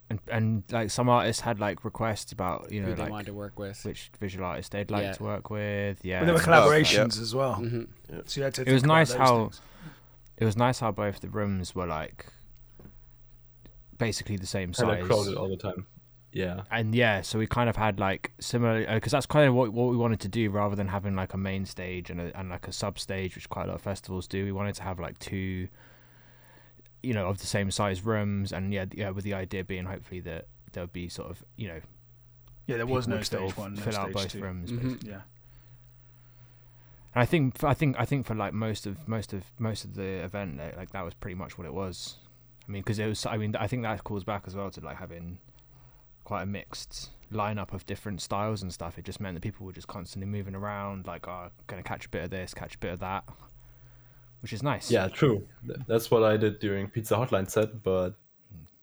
And 0.10 0.20
and 0.28 0.64
like 0.72 0.92
some 0.92 1.08
artists 1.08 1.42
had 1.42 1.60
like 1.60 1.86
requests 1.86 2.32
about 2.34 2.72
you 2.72 2.82
know 2.82 2.90
Who 2.90 2.96
they 2.96 3.04
like 3.04 3.12
wanted 3.12 3.28
to 3.28 3.34
work 3.34 3.58
with. 3.58 3.84
which 3.86 4.12
visual 4.20 4.46
artist 4.46 4.72
they'd 4.72 4.92
like 4.92 5.04
Yeah. 5.04 5.14
to 5.14 5.24
work 5.24 5.50
with. 5.50 6.04
Yeah. 6.04 6.20
But 6.20 6.26
there 6.26 6.34
were 6.36 6.42
okay. 6.42 6.52
collaborations 6.52 7.22
as 7.22 7.34
well. 7.34 7.56
hmm 7.56 7.84
So 8.26 8.40
you 8.42 8.44
had 8.44 8.54
to. 8.56 8.70
It 8.70 8.74
was 8.74 8.84
nice 8.84 9.14
how- 9.14 9.44
things. 9.46 9.62
It 10.38 10.46
was 10.46 10.58
nice 10.58 10.80
how 10.80 10.92
both 10.92 11.20
the 11.22 11.30
rooms 11.30 11.76
were 11.76 11.86
like 11.86 12.26
basically 13.98 14.38
the 14.38 14.48
same 14.48 14.74
Kind 14.74 14.76
size. 14.76 15.02
of 15.02 15.08
crowded 15.08 15.36
all 15.36 15.50
the 15.50 15.58
time. 15.58 15.86
Yeah, 16.34 16.62
and 16.72 16.96
yeah, 16.96 17.22
so 17.22 17.38
we 17.38 17.46
kind 17.46 17.70
of 17.70 17.76
had 17.76 18.00
like 18.00 18.32
similar 18.40 18.86
because 18.94 19.12
that's 19.12 19.26
kind 19.26 19.48
of 19.50 19.54
what 19.54 19.74
what 19.74 19.90
we 19.92 19.98
wanted 19.98 20.22
to 20.22 20.30
do 20.30 20.50
rather 20.50 20.76
than 20.78 20.88
having 20.88 21.14
like 21.16 21.34
a 21.34 21.38
main 21.38 21.66
stage 21.66 22.10
and 22.10 22.22
a, 22.22 22.38
and 22.40 22.50
like 22.50 22.68
a 22.70 22.72
sub 22.72 22.98
stage, 23.00 23.36
which 23.36 23.50
quite 23.50 23.64
a 23.64 23.68
lot 23.68 23.76
of 23.76 23.82
festivals 23.82 24.28
do. 24.28 24.46
We 24.46 24.52
wanted 24.54 24.76
to 24.76 24.84
have 24.84 24.98
like 25.00 25.20
two, 25.20 25.68
you 27.04 27.14
know, 27.14 27.28
of 27.28 27.40
the 27.40 27.48
same 27.48 27.72
size 27.72 28.04
rooms, 28.06 28.52
and 28.52 28.74
yeah, 28.74 28.86
yeah, 28.92 29.10
with 29.10 29.24
the 29.24 29.34
idea 29.34 29.64
being 29.64 29.86
hopefully 29.86 30.20
that 30.22 30.48
there 30.74 30.84
would 30.84 30.94
be 30.94 31.10
sort 31.10 31.30
of 31.30 31.44
you 31.58 31.68
know 31.68 31.80
Yeah, 32.68 32.78
there 32.78 32.86
was 32.86 33.08
no 33.08 33.16
would 33.18 33.26
still 33.26 33.50
stage 33.50 33.58
one, 33.58 33.74
no 33.76 33.82
fill 33.82 33.98
out 33.98 34.04
stage 34.12 34.14
both 34.14 34.32
two. 34.32 34.42
rooms. 34.42 34.72
Mhm. 34.72 35.04
Yeah. 35.08 35.22
And 37.14 37.22
I 37.22 37.26
think 37.26 37.64
I 37.64 37.74
think 37.74 37.96
I 38.00 38.06
think 38.06 38.26
for 38.26 38.36
like 38.36 38.54
most 38.54 38.86
of 38.88 39.08
most 39.08 39.34
of 39.34 39.44
most 39.60 39.84
of 39.84 39.96
the 39.96 40.24
event, 40.24 40.58
like, 40.58 40.78
like 40.78 40.92
that 40.92 41.04
was 41.04 41.14
pretty 41.14 41.36
much 41.36 41.58
what 41.58 41.68
it 41.68 41.74
was. 41.74 42.18
I 42.68 42.72
mean, 42.72 42.82
because 42.84 43.00
it 43.00 43.08
was. 43.08 43.26
I 43.26 43.38
mean, 43.38 43.56
I 43.56 43.68
think 43.68 43.84
that 43.84 44.04
calls 44.04 44.24
back 44.24 44.44
as 44.48 44.56
well 44.56 44.70
to 44.72 44.82
like 44.82 44.98
having 44.98 45.40
quite 46.24 46.44
a 46.44 46.46
mixed 46.46 47.10
lineup 47.34 47.74
of 47.74 47.86
different 47.86 48.22
styles 48.22 48.62
and 48.62 48.72
stuff. 48.72 48.98
It 48.98 49.04
just 49.04 49.20
meant 49.20 49.36
that 49.36 49.42
people 49.42 49.66
were 49.66 49.74
just 49.74 49.88
constantly 49.88 50.28
moving 50.30 50.56
around, 50.56 51.06
like, 51.08 51.28
oh, 51.28 51.50
gonna 51.68 51.84
catch 51.84 52.06
a 52.06 52.10
bit 52.10 52.24
of 52.24 52.30
this, 52.30 52.54
catch 52.54 52.76
a 52.76 52.78
bit 52.78 52.94
of 52.94 53.00
that, 53.00 53.24
which 54.42 54.54
is 54.54 54.64
nice. 54.64 54.90
yeah, 54.92 55.08
true. 55.08 55.48
That's 55.88 56.10
what 56.12 56.24
I 56.24 56.38
did 56.38 56.60
during 56.60 56.90
Pizza 56.90 57.16
Hotline 57.16 57.50
set. 57.50 57.84
But 57.84 58.16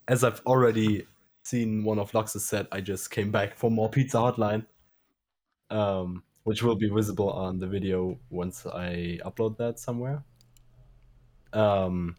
as 0.06 0.24
I've 0.24 0.40
already 0.46 1.06
seen 1.42 1.84
one 1.84 1.98
of 1.98 2.14
Lux's 2.14 2.44
set, 2.44 2.66
I 2.72 2.80
just 2.80 3.11
came 3.11 3.30
back 3.30 3.56
for 3.56 3.70
more 3.70 3.88
Pizza 3.88 4.18
Hotline, 4.18 4.66
um, 5.70 6.22
which 6.44 6.62
will 6.62 6.76
be 6.76 6.88
visible 6.88 7.30
on 7.30 7.59
the 7.59 7.66
video 7.66 8.18
once 8.30 8.66
I 8.66 9.18
upload 9.24 9.59
that 9.59 9.78
somewhere. 9.78 10.22
Um, 11.52 12.16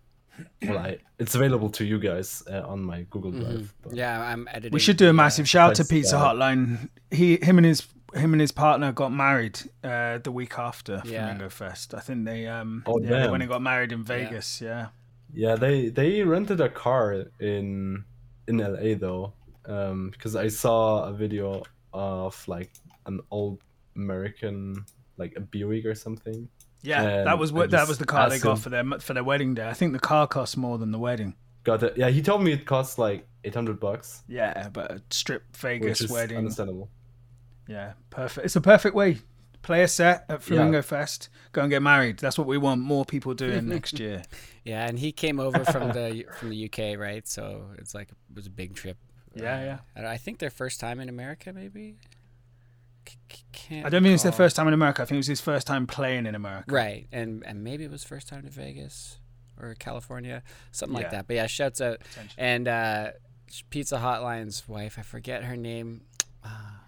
well, 0.62 0.78
I 0.78 0.98
it's 1.18 1.36
available 1.36 1.70
to 1.72 1.86
you 1.86 2.00
guys 2.00 2.44
uh, 2.50 2.62
on 2.66 2.82
my 2.84 3.04
Google 3.10 3.32
Drive. 3.32 3.74
Mm-hmm. 3.84 3.96
Yeah, 3.96 4.22
I'm 4.22 4.48
editing. 4.50 4.72
We 4.72 4.80
should 4.80 4.98
do 4.98 5.06
a 5.06 5.08
the, 5.08 5.12
uh, 5.12 5.14
massive 5.14 5.48
shout 5.48 5.72
out 5.72 5.76
to 5.78 5.86
Pizza 5.86 6.18
uh, 6.18 6.34
Hotline. 6.34 6.90
He, 7.12 7.38
him 7.38 7.58
and 7.58 7.66
his, 7.66 7.86
him 8.14 8.34
and 8.34 8.42
his 8.42 8.52
partner 8.52 8.92
got 8.92 9.12
married 9.12 9.60
uh, 9.84 10.18
the 10.20 10.32
week 10.32 10.58
after 10.58 11.02
Yeah. 11.06 11.26
Flamingo 11.26 11.50
Fest. 11.50 11.94
I 11.94 12.00
think 12.00 12.26
they, 12.26 12.48
um, 12.48 12.84
Oh, 12.86 13.00
yeah, 13.00 13.10
they 13.10 13.16
damn. 13.24 13.32
went 13.32 13.48
got 13.50 13.62
married 13.62 13.92
in 13.92 14.04
Vegas. 14.04 14.62
Yeah. 14.62 14.88
Yeah, 15.34 15.56
they 15.56 15.90
they 15.90 16.24
rented 16.24 16.60
a 16.60 16.70
car 16.70 17.26
in 17.40 18.04
in 18.48 18.58
LA 18.58 18.96
though, 18.96 19.34
um, 19.66 20.10
because 20.10 20.36
I 20.36 20.48
saw 20.48 21.04
a 21.04 21.14
video 21.14 21.62
of 21.94 22.48
like 22.48 22.72
an 23.06 23.20
old 23.30 23.60
American 23.96 24.86
like 25.18 25.34
a 25.36 25.40
Buick 25.42 25.86
or 25.86 25.96
something. 25.96 26.50
Yeah, 26.82 27.24
that 27.26 27.38
was 27.38 27.52
what 27.52 27.72
that 27.72 27.88
was 27.88 27.98
the 28.00 28.06
car 28.06 28.30
they 28.30 28.40
got 28.40 28.54
him- 28.54 28.58
for 28.58 28.70
their 28.70 28.84
for 29.00 29.14
their 29.14 29.24
wedding 29.24 29.54
day. 29.54 29.68
I 29.68 29.74
think 29.74 29.94
the 29.94 30.00
car 30.00 30.26
cost 30.28 30.58
more 30.58 30.78
than 30.78 30.92
the 30.92 31.00
wedding. 31.00 31.36
Got 31.64 31.84
it. 31.84 31.98
Yeah, 31.98 32.10
he 32.10 32.22
told 32.22 32.42
me 32.42 32.54
it 32.54 32.66
costs 32.66 32.98
like 32.98 33.28
eight 33.44 33.54
hundred 33.54 33.80
bucks, 33.80 34.24
Yeah, 34.28 34.70
but 34.70 34.90
a 34.92 35.02
strip 35.12 35.44
which 35.52 35.60
Vegas 35.62 36.02
is 36.02 36.10
wedding. 36.10 36.38
understandable. 36.38 36.90
Yeah, 37.70 37.94
perfect. 38.10 38.46
It's 38.46 38.56
a 38.56 38.62
perfect 38.62 38.96
way. 38.96 39.20
Play 39.62 39.84
a 39.84 39.88
set 39.88 40.26
at 40.30 40.42
Flamingo 40.42 40.78
Yeah. 40.78 40.82
Fest. 40.82 41.30
Go 41.52 41.62
and 41.62 41.70
get 41.70 41.82
married. 41.82 42.18
That's 42.18 42.38
what 42.38 42.48
we 42.48 42.58
want 42.58 42.82
more 42.82 43.06
people 43.06 43.34
doing 43.34 43.68
next 43.76 44.00
year. 44.00 44.24
Yeah, 44.64 44.88
and 44.88 44.98
he 44.98 45.12
came 45.12 45.40
over 45.40 45.64
from 45.66 45.90
the 45.90 46.26
from 46.40 46.50
the 46.50 46.66
UK, 46.66 46.98
right? 47.00 47.28
So 47.28 47.66
it's 47.78 47.94
like 47.94 48.10
it 48.10 48.18
was 48.36 48.48
a 48.48 48.50
big 48.50 48.74
trip. 48.76 48.98
Yeah, 49.36 49.56
Uh, 49.56 49.60
yeah. 49.64 49.78
And 49.96 50.08
I 50.08 50.18
think 50.18 50.40
their 50.40 50.50
first 50.50 50.80
time 50.80 51.00
in 51.00 51.10
America, 51.10 51.54
maybe. 51.54 51.98
C- 53.08 53.18
c- 53.32 53.44
can't 53.52 53.86
I 53.86 53.90
don't 53.90 54.02
think 54.04 54.14
it's 54.14 54.24
their 54.24 54.32
first 54.32 54.56
time 54.56 54.68
in 54.68 54.74
America. 54.74 55.02
I 55.02 55.06
think 55.06 55.16
it 55.18 55.20
was 55.20 55.28
his 55.28 55.42
first 55.42 55.68
time 55.68 55.86
playing 55.88 56.26
in 56.26 56.36
America. 56.36 56.72
Right, 56.74 57.08
and 57.12 57.44
and 57.46 57.64
maybe 57.64 57.84
it 57.84 57.92
was 57.92 58.04
first 58.04 58.28
time 58.28 58.44
to 58.44 58.50
Vegas 58.50 59.20
or 59.60 59.76
California, 59.76 60.42
something 60.72 60.96
like 60.96 61.06
Yeah. 61.08 61.10
that. 61.12 61.28
But 61.28 61.36
yeah, 61.36 61.48
shouts 61.48 61.82
out 61.82 62.02
and 62.38 62.68
uh, 62.68 63.12
Pizza 63.70 63.98
Hotline's 63.98 64.68
wife. 64.70 64.98
I 64.98 65.02
forget 65.02 65.44
her 65.44 65.58
name. 65.58 66.02
Ah. 66.44 66.79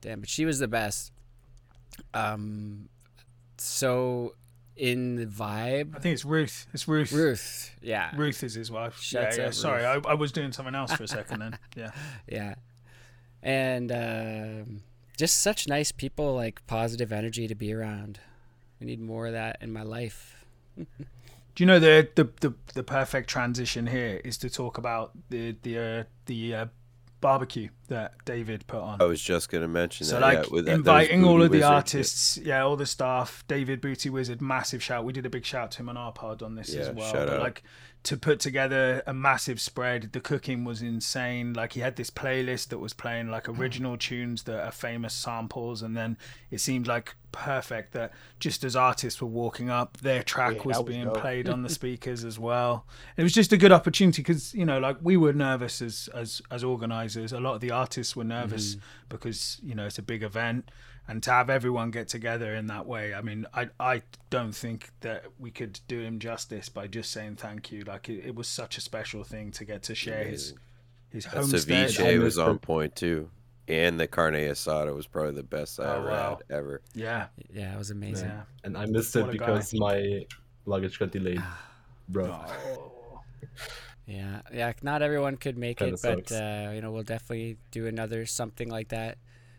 Damn, 0.00 0.20
but 0.20 0.28
she 0.28 0.44
was 0.44 0.58
the 0.58 0.68
best. 0.68 1.12
Um, 2.14 2.88
so 3.58 4.34
in 4.76 5.16
the 5.16 5.26
vibe. 5.26 5.94
I 5.94 5.98
think 5.98 6.14
it's 6.14 6.24
Ruth. 6.24 6.66
It's 6.72 6.88
Ruth. 6.88 7.12
Ruth, 7.12 7.70
yeah, 7.82 8.10
Ruth 8.16 8.42
is 8.42 8.54
his 8.54 8.70
wife. 8.70 8.98
Shouts 9.00 9.36
yeah, 9.36 9.42
yeah. 9.42 9.48
out 9.48 9.54
Sorry, 9.54 9.84
I, 9.84 10.00
I 10.08 10.14
was 10.14 10.32
doing 10.32 10.52
something 10.52 10.74
else 10.74 10.92
for 10.92 11.04
a 11.04 11.08
second 11.08 11.40
then. 11.40 11.58
Yeah. 11.76 11.90
yeah, 12.26 12.54
and 13.42 13.92
um 13.92 14.82
just 15.16 15.40
such 15.40 15.68
nice 15.68 15.92
people, 15.92 16.34
like 16.34 16.66
positive 16.66 17.12
energy 17.12 17.46
to 17.46 17.54
be 17.54 17.72
around. 17.74 18.20
I 18.80 18.86
need 18.86 19.00
more 19.00 19.26
of 19.26 19.34
that 19.34 19.58
in 19.60 19.70
my 19.70 19.82
life. 19.82 20.44
Do 20.76 21.64
you 21.64 21.66
know 21.66 21.78
the 21.78 22.08
the, 22.14 22.30
the 22.40 22.54
the 22.74 22.82
perfect 22.82 23.28
transition 23.28 23.86
here 23.86 24.20
is 24.24 24.38
to 24.38 24.48
talk 24.48 24.78
about 24.78 25.12
the 25.28 25.56
the 25.62 25.78
uh, 25.78 26.04
the 26.24 26.54
uh, 26.54 26.66
barbecue 27.20 27.68
that 27.90 28.14
David 28.24 28.66
put 28.66 28.80
on. 28.80 29.02
I 29.02 29.04
was 29.04 29.20
just 29.20 29.50
gonna 29.50 29.68
mention 29.68 30.06
So 30.06 30.14
that. 30.14 30.22
like 30.22 30.46
yeah, 30.46 30.50
with 30.50 30.64
that, 30.64 30.70
those 30.70 30.78
inviting 30.78 31.24
all 31.24 31.42
of 31.42 31.50
the 31.50 31.58
Wizard 31.58 31.60
shit. 31.60 31.72
artists, 31.72 32.38
yeah, 32.38 32.62
all 32.62 32.76
the 32.76 32.86
staff. 32.86 33.44
David 33.46 33.80
Booty 33.80 34.08
Wizard, 34.08 34.40
massive 34.40 34.82
shout. 34.82 35.04
We 35.04 35.12
did 35.12 35.26
a 35.26 35.30
big 35.30 35.44
shout 35.44 35.72
to 35.72 35.80
him 35.80 35.88
on 35.90 35.96
our 35.96 36.12
pod 36.12 36.42
on 36.42 36.54
this 36.54 36.74
as 36.74 36.90
well. 36.90 37.12
shout 37.12 37.26
but 37.26 37.36
out. 37.36 37.40
like 37.40 37.62
to 38.02 38.16
put 38.16 38.40
together 38.40 39.02
a 39.06 39.12
massive 39.12 39.60
spread, 39.60 40.12
the 40.12 40.20
cooking 40.20 40.64
was 40.64 40.80
insane. 40.80 41.52
Like 41.52 41.74
he 41.74 41.80
had 41.80 41.96
this 41.96 42.10
playlist 42.10 42.68
that 42.68 42.78
was 42.78 42.94
playing 42.94 43.30
like 43.30 43.46
hmm. 43.46 43.60
original 43.60 43.98
tunes 43.98 44.44
that 44.44 44.64
are 44.64 44.72
famous 44.72 45.12
samples, 45.12 45.82
and 45.82 45.96
then 45.96 46.16
it 46.50 46.60
seemed 46.60 46.86
like 46.86 47.14
perfect 47.32 47.92
that 47.92 48.12
just 48.40 48.64
as 48.64 48.74
artists 48.74 49.20
were 49.20 49.28
walking 49.28 49.70
up, 49.70 49.98
their 49.98 50.22
track 50.22 50.56
Yeah, 50.56 50.62
was 50.64 50.76
that 50.76 50.84
was 50.84 50.94
being 50.94 51.04
dope. 51.04 51.20
played 51.20 51.48
on 51.48 51.62
the 51.62 51.68
speakers 51.80 52.24
as 52.24 52.38
well. 52.38 52.86
It 53.16 53.22
was 53.22 53.32
just 53.32 53.52
a 53.52 53.56
good 53.56 53.72
opportunity 53.72 54.22
because 54.22 54.54
you 54.54 54.64
know, 54.64 54.78
like 54.78 54.96
we 55.02 55.16
were 55.18 55.34
nervous 55.34 55.82
as 55.82 56.08
as 56.14 56.40
as 56.50 56.64
organizers. 56.64 57.32
A 57.32 57.40
lot 57.40 57.54
of 57.54 57.60
the 57.60 57.70
artists 57.80 58.14
were 58.16 58.24
nervous 58.38 58.66
mm. 58.76 58.80
because 59.08 59.58
you 59.62 59.74
know 59.74 59.86
it's 59.86 59.98
a 59.98 60.02
big 60.12 60.22
event, 60.22 60.62
and 61.08 61.22
to 61.24 61.30
have 61.30 61.48
everyone 61.50 61.90
get 61.90 62.08
together 62.08 62.54
in 62.60 62.66
that 62.66 62.86
way. 62.86 63.14
I 63.14 63.20
mean, 63.28 63.46
I 63.54 63.68
I 63.78 64.02
don't 64.30 64.54
think 64.54 64.90
that 65.00 65.24
we 65.38 65.50
could 65.50 65.80
do 65.88 65.98
him 66.00 66.18
justice 66.18 66.68
by 66.68 66.86
just 66.86 67.10
saying 67.10 67.36
thank 67.36 67.72
you. 67.72 67.80
Like 67.92 68.08
it, 68.08 68.20
it 68.28 68.34
was 68.34 68.48
such 68.48 68.78
a 68.78 68.80
special 68.80 69.22
thing 69.24 69.50
to 69.52 69.64
get 69.64 69.82
to 69.84 69.94
share 69.94 70.24
his 70.24 70.54
his 71.10 71.24
That 71.24 71.34
homestead. 71.34 71.88
ceviche 71.90 72.18
was 72.22 72.38
on 72.38 72.58
point 72.58 72.94
too, 72.96 73.28
and 73.66 73.98
the 73.98 74.06
carne 74.06 74.34
asada 74.34 74.94
was 74.94 75.06
probably 75.06 75.34
the 75.34 75.42
best 75.56 75.80
I 75.80 75.84
Oh, 75.84 75.96
ever 75.98 76.08
wow. 76.10 76.38
had 76.48 76.56
ever. 76.58 76.80
Yeah, 76.94 77.26
Yeah, 77.52 77.74
it 77.74 77.78
was 77.78 77.90
amazing. 77.90 78.28
yeah. 78.28 78.42
And 78.64 78.76
I 78.76 78.86
missed 78.86 79.14
What 79.16 79.30
it 79.30 79.34
a 79.34 79.38
guy. 79.38 79.46
because 79.46 79.74
my 79.74 80.26
luggage 80.66 80.98
got 81.00 81.10
delayed, 81.10 81.42
bro. 82.08 82.26
Oh. 82.26 83.22
Yeah, 84.10 84.42
yeah. 84.52 84.72
Not 84.82 85.02
everyone 85.02 85.36
could 85.36 85.56
make 85.56 85.78
Kinda 85.78 85.94
it, 85.94 86.00
but 86.02 86.32
uh, 86.34 86.70
you 86.74 86.80
know, 86.80 86.90
we'll 86.90 87.04
definitely 87.04 87.58
do 87.70 87.86
another 87.86 88.26
something 88.26 88.68
like 88.68 88.88
that 88.88 89.18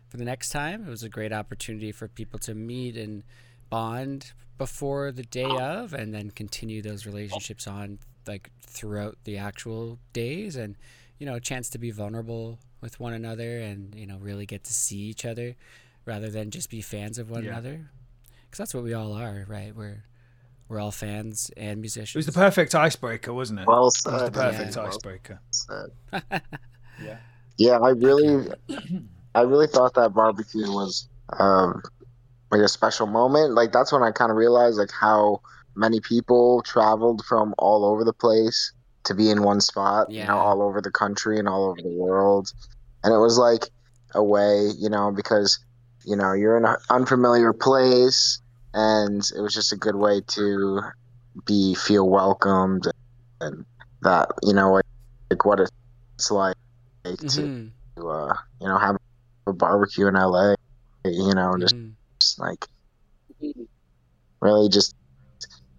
for 0.10 0.18
the 0.18 0.26
next 0.26 0.50
time. 0.50 0.86
It 0.86 0.90
was 0.90 1.04
a 1.04 1.10
great 1.10 1.32
opportunity 1.32 1.92
for 1.92 2.08
people 2.08 2.38
to 2.40 2.54
meet 2.54 2.98
and 2.98 3.24
bond 3.70 4.34
before 4.58 5.12
the 5.12 5.24
day 5.24 5.58
of, 5.58 5.94
and 5.94 6.14
then 6.14 6.32
continue 6.32 6.82
those 6.82 7.06
relationships 7.06 7.66
on 7.66 8.00
like 8.28 8.52
throughout 8.62 9.18
the 9.24 9.38
actual 9.38 9.98
days, 10.14 10.56
and 10.58 10.76
you 11.18 11.26
know, 11.26 11.36
a 11.36 11.40
chance 11.40 11.70
to 11.70 11.78
be 11.78 11.92
vulnerable 11.92 12.60
with 12.82 13.00
one 13.00 13.14
another, 13.14 13.60
and 13.60 13.96
you 13.96 14.06
know, 14.06 14.18
really 14.18 14.46
get 14.46 14.64
to 14.66 14.74
see 14.74 14.98
each 14.98 15.24
other 15.24 15.56
rather 16.06 16.30
than 16.30 16.52
just 16.52 16.70
be 16.70 16.82
fans 16.82 17.18
of 17.18 17.30
one 17.30 17.44
Yeah. 17.44 17.52
another, 17.52 17.90
because 18.46 18.58
that's 18.58 18.74
what 18.74 18.84
we 18.84 18.94
all 18.94 19.14
are, 19.14 19.46
right? 19.48 19.74
We're 19.76 20.04
we're 20.72 20.80
all 20.80 20.90
fans 20.92 21.52
and 21.58 21.82
musicians. 21.82 22.16
It 22.16 22.20
was 22.30 22.34
the 22.34 22.40
perfect 22.40 22.74
icebreaker, 22.74 23.34
wasn't 23.34 23.60
it? 23.60 23.68
Well 23.68 23.80
it 23.80 23.84
was 23.84 24.02
the 24.06 24.32
perfect 24.32 24.76
Yeah. 24.78 24.84
icebreaker. 24.84 25.42
said. 25.52 25.90
Yeah. 27.04 27.18
Yeah, 27.58 27.78
I 27.80 27.90
really, 27.90 28.48
I 29.36 29.42
really 29.42 29.68
thought 29.68 29.96
that 29.96 30.14
barbecue 30.14 30.62
was 30.72 31.10
um, 31.38 31.82
like 32.52 32.62
a 32.62 32.68
special 32.68 33.06
moment. 33.08 33.54
Like 33.54 33.72
that's 33.72 33.92
when 33.92 34.02
I 34.04 34.12
kind 34.12 34.32
of 34.32 34.38
realized 34.38 34.78
like 34.78 34.92
how 34.92 35.42
many 35.76 36.00
people 36.00 36.62
traveled 36.64 37.24
from 37.28 37.54
all 37.58 37.84
over 37.86 38.04
the 38.04 38.14
place 38.14 38.72
to 39.06 39.14
be 39.16 39.30
in 39.30 39.44
one 39.44 39.62
spot. 39.62 40.10
Yeah. 40.10 40.22
You 40.22 40.28
know, 40.30 40.38
all 40.38 40.62
over 40.62 40.80
the 40.82 40.92
country 40.92 41.38
and 41.40 41.48
all 41.50 41.66
over 41.66 41.82
the 41.82 41.90
world, 41.90 42.54
and 43.04 43.14
it 43.14 43.18
was 43.18 43.38
like 43.38 43.66
a 44.16 44.24
way, 44.24 44.70
you 44.78 44.90
know, 44.90 45.12
because 45.12 45.60
you 46.06 46.16
know 46.16 46.34
you're 46.34 46.58
in 46.58 46.66
an 46.66 46.78
unfamiliar 46.90 47.52
place, 47.52 48.41
and 48.74 49.22
it 49.36 49.42
was 49.42 49.54
just 49.54 49.74
a 49.74 49.78
good 49.78 49.96
way 49.96 50.22
to 50.28 50.82
be 51.46 51.76
feel 51.76 52.10
welcomed 52.10 52.86
and 53.42 53.64
that 54.02 54.30
you 54.44 54.54
know 54.54 54.74
like, 54.74 54.86
like 55.32 55.46
what 55.46 55.60
it's 55.60 56.32
like 56.32 56.56
to 57.28 57.48
Mhm, 57.48 57.74
uh, 57.98 58.34
you 58.60 58.68
know 58.68 58.78
have 58.78 58.98
a 59.48 59.54
barbecue 59.54 60.08
in 60.08 60.16
LA. 60.16 60.56
You 61.06 61.34
know, 61.36 61.54
just, 61.60 61.74
mhm. 61.74 61.96
just 62.22 62.40
like 62.40 62.66
really 64.42 64.70
just 64.70 64.94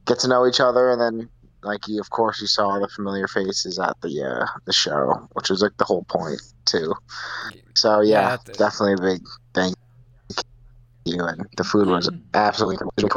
get 0.07 0.18
to 0.20 0.28
know 0.28 0.47
each 0.47 0.61
other, 0.61 0.90
and 0.90 1.01
then 1.01 1.28
like 1.62 1.86
you, 1.88 2.01
of 2.01 2.11
course, 2.11 2.40
you 2.40 2.47
saw 2.47 2.78
the 2.78 2.88
familiar 2.88 3.28
faces 3.28 3.78
at 3.78 3.97
the 4.03 4.22
uh, 4.22 4.47
the 4.66 4.72
show, 4.72 5.28
which 5.32 5.51
was 5.51 5.62
like 5.62 5.72
the 5.78 5.84
whole 5.84 6.05
point 6.05 6.40
too. 6.66 6.95
So 7.76 8.01
yeah, 8.01 8.32
Yeah, 8.32 8.36
definitely 8.59 8.95
a 8.95 9.12
big 9.14 9.22
you, 11.05 11.25
and 11.25 11.47
the 11.57 11.65
food 11.65 11.89
was 11.89 12.11
absolutely 12.35 12.87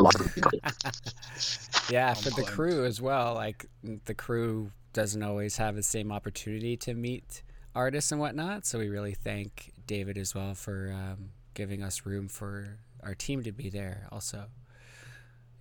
yeah, 1.89 2.09
On 2.09 2.15
for 2.15 2.29
the 2.31 2.43
crew 2.43 2.85
as 2.85 3.01
well. 3.01 3.33
Like 3.33 3.65
the 4.05 4.13
crew 4.13 4.71
doesn't 4.93 5.23
always 5.23 5.57
have 5.57 5.75
the 5.75 5.83
same 5.83 6.11
opportunity 6.11 6.77
to 6.77 6.93
meet 6.93 7.43
artists 7.75 8.11
and 8.11 8.19
whatnot. 8.19 8.65
So 8.65 8.79
we 8.79 8.89
really 8.89 9.13
thank 9.13 9.73
David 9.85 10.17
as 10.17 10.33
well 10.33 10.55
for 10.55 10.93
um, 10.93 11.29
giving 11.53 11.83
us 11.83 12.05
room 12.05 12.27
for 12.27 12.79
our 13.03 13.13
team 13.13 13.43
to 13.43 13.51
be 13.51 13.69
there. 13.69 14.07
Also, 14.11 14.45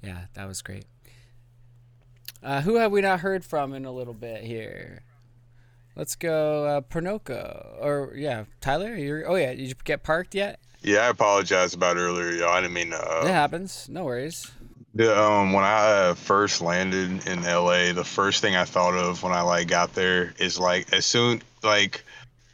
yeah, 0.02 0.26
that 0.34 0.46
was 0.46 0.62
great. 0.62 0.86
Uh, 2.42 2.60
who 2.60 2.76
have 2.76 2.92
we 2.92 3.00
not 3.00 3.20
heard 3.20 3.44
from 3.44 3.72
in 3.72 3.84
a 3.84 3.92
little 3.92 4.14
bit 4.14 4.44
here? 4.44 5.02
Let's 5.96 6.16
go, 6.16 6.64
uh, 6.64 6.80
Pernoko. 6.80 7.76
Or 7.80 8.12
yeah, 8.16 8.44
Tyler. 8.60 8.94
You're. 8.94 9.28
Oh 9.28 9.36
yeah, 9.36 9.54
did 9.54 9.68
you 9.68 9.74
get 9.84 10.02
parked 10.02 10.34
yet? 10.34 10.58
Yeah, 10.84 11.06
I 11.06 11.08
apologize 11.08 11.72
about 11.72 11.96
earlier, 11.96 12.30
y'all. 12.30 12.50
I 12.50 12.60
didn't 12.60 12.74
mean 12.74 12.90
to. 12.90 12.98
Uh, 12.98 13.24
it 13.24 13.30
happens. 13.30 13.88
No 13.88 14.04
worries. 14.04 14.52
The, 14.94 15.18
um, 15.18 15.54
when 15.54 15.64
I 15.64 16.10
uh, 16.10 16.14
first 16.14 16.60
landed 16.60 17.26
in 17.26 17.42
LA, 17.42 17.92
the 17.94 18.04
first 18.04 18.42
thing 18.42 18.54
I 18.54 18.64
thought 18.64 18.94
of 18.94 19.22
when 19.22 19.32
I 19.32 19.40
like 19.40 19.66
got 19.66 19.94
there 19.94 20.34
is 20.38 20.60
like 20.60 20.92
as 20.92 21.06
soon 21.06 21.42
like 21.62 22.04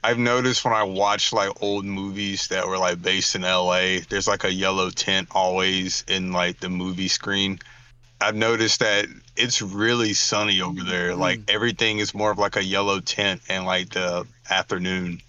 I've 0.02 0.18
noticed 0.18 0.64
when 0.64 0.72
I 0.72 0.84
watch 0.84 1.32
like 1.32 1.60
old 1.60 1.84
movies 1.84 2.46
that 2.48 2.66
were 2.66 2.78
like 2.78 3.02
based 3.02 3.34
in 3.34 3.42
LA, 3.42 3.98
there's 4.08 4.28
like 4.28 4.44
a 4.44 4.52
yellow 4.52 4.90
tint 4.90 5.28
always 5.32 6.04
in 6.06 6.32
like 6.32 6.60
the 6.60 6.70
movie 6.70 7.08
screen. 7.08 7.58
I've 8.20 8.36
noticed 8.36 8.78
that 8.78 9.06
it's 9.36 9.60
really 9.60 10.14
sunny 10.14 10.60
over 10.60 10.84
there. 10.84 11.16
Like 11.16 11.40
everything 11.48 11.98
is 11.98 12.14
more 12.14 12.30
of 12.30 12.38
like 12.38 12.56
a 12.56 12.64
yellow 12.64 13.00
tint 13.00 13.42
and 13.48 13.66
like 13.66 13.90
the 13.90 14.24
afternoon. 14.48 15.20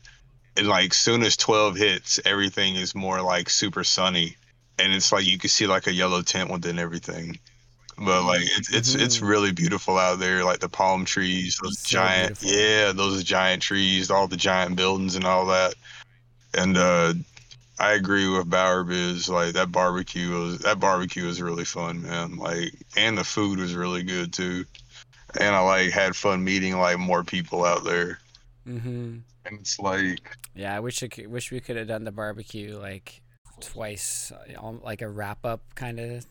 And 0.57 0.67
like 0.67 0.93
soon 0.93 1.23
as 1.23 1.37
12 1.37 1.75
hits, 1.77 2.19
everything 2.25 2.75
is 2.75 2.93
more 2.95 3.21
like 3.21 3.49
super 3.49 3.83
sunny 3.83 4.37
and 4.79 4.93
it's 4.93 5.11
like 5.11 5.25
you 5.25 5.37
can 5.37 5.49
see 5.49 5.67
like 5.67 5.87
a 5.87 5.93
yellow 5.93 6.21
tint 6.21 6.49
within 6.49 6.79
everything. 6.79 7.39
But 7.97 8.23
like 8.25 8.41
it's 8.43 8.73
it's 8.73 8.95
it's 8.95 9.19
Mhm. 9.19 9.27
really 9.29 9.51
beautiful 9.51 9.97
out 9.97 10.19
there, 10.19 10.43
like 10.43 10.59
the 10.59 10.69
palm 10.69 11.05
trees, 11.05 11.57
those 11.61 11.79
So 11.79 11.99
giant 11.99 12.39
beautiful. 12.39 12.49
yeah, 12.49 12.91
those 12.91 13.23
giant 13.23 13.61
trees, 13.61 14.09
all 14.11 14.27
the 14.27 14.37
giant 14.37 14.75
buildings 14.75 15.15
and 15.15 15.25
all 15.25 15.45
that. 15.47 15.75
And 16.53 16.77
uh 16.77 17.13
I 17.79 17.93
agree 17.93 18.27
with 18.27 18.49
Biz, 18.49 19.29
like 19.29 19.53
that 19.53 19.71
barbecue 19.71 20.31
was 20.31 20.59
that 20.59 20.79
barbecue 20.79 21.25
was 21.25 21.41
really 21.41 21.65
fun, 21.65 22.03
man. 22.03 22.37
Like 22.37 22.73
and 22.97 23.17
the 23.17 23.23
food 23.23 23.59
was 23.59 23.75
really 23.75 24.03
good 24.03 24.33
too. 24.33 24.65
And 25.39 25.55
I 25.55 25.59
like 25.59 25.91
had 25.91 26.15
fun 26.15 26.43
meeting 26.43 26.77
like 26.77 26.99
more 26.99 27.23
people 27.23 27.65
out 27.65 27.83
there. 27.83 28.19
Mm-hmm. 28.67 29.19
And 29.45 29.59
it's 29.59 29.79
like 29.79 30.37
Yeah, 30.53 30.75
I 30.75 30.79
wish 30.79 31.01
I 31.03 31.07
could, 31.07 31.27
wish 31.27 31.51
we 31.51 31.59
could 31.59 31.77
have 31.77 31.87
done 31.87 32.03
the 32.03 32.11
barbecue 32.11 32.77
like 32.77 33.21
twice, 33.59 34.31
uh, 34.31 34.71
like 34.83 35.01
a 35.01 35.09
wrap 35.09 35.45
up 35.45 35.61
kind 35.75 35.99
of 35.99 36.25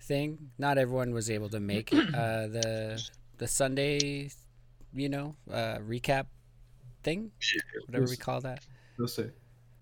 thing. 0.00 0.50
Not 0.58 0.78
everyone 0.78 1.12
was 1.14 1.30
able 1.30 1.48
to 1.50 1.60
make 1.60 1.92
uh, 2.12 2.46
the 2.56 3.02
the 3.38 3.48
Sunday, 3.48 4.30
you 4.94 5.08
know, 5.08 5.36
uh, 5.50 5.78
recap 5.78 6.26
thing, 7.02 7.32
whatever 7.86 8.08
we 8.08 8.16
call 8.16 8.40
that. 8.42 8.62
We'll 8.98 9.08
see. 9.08 9.30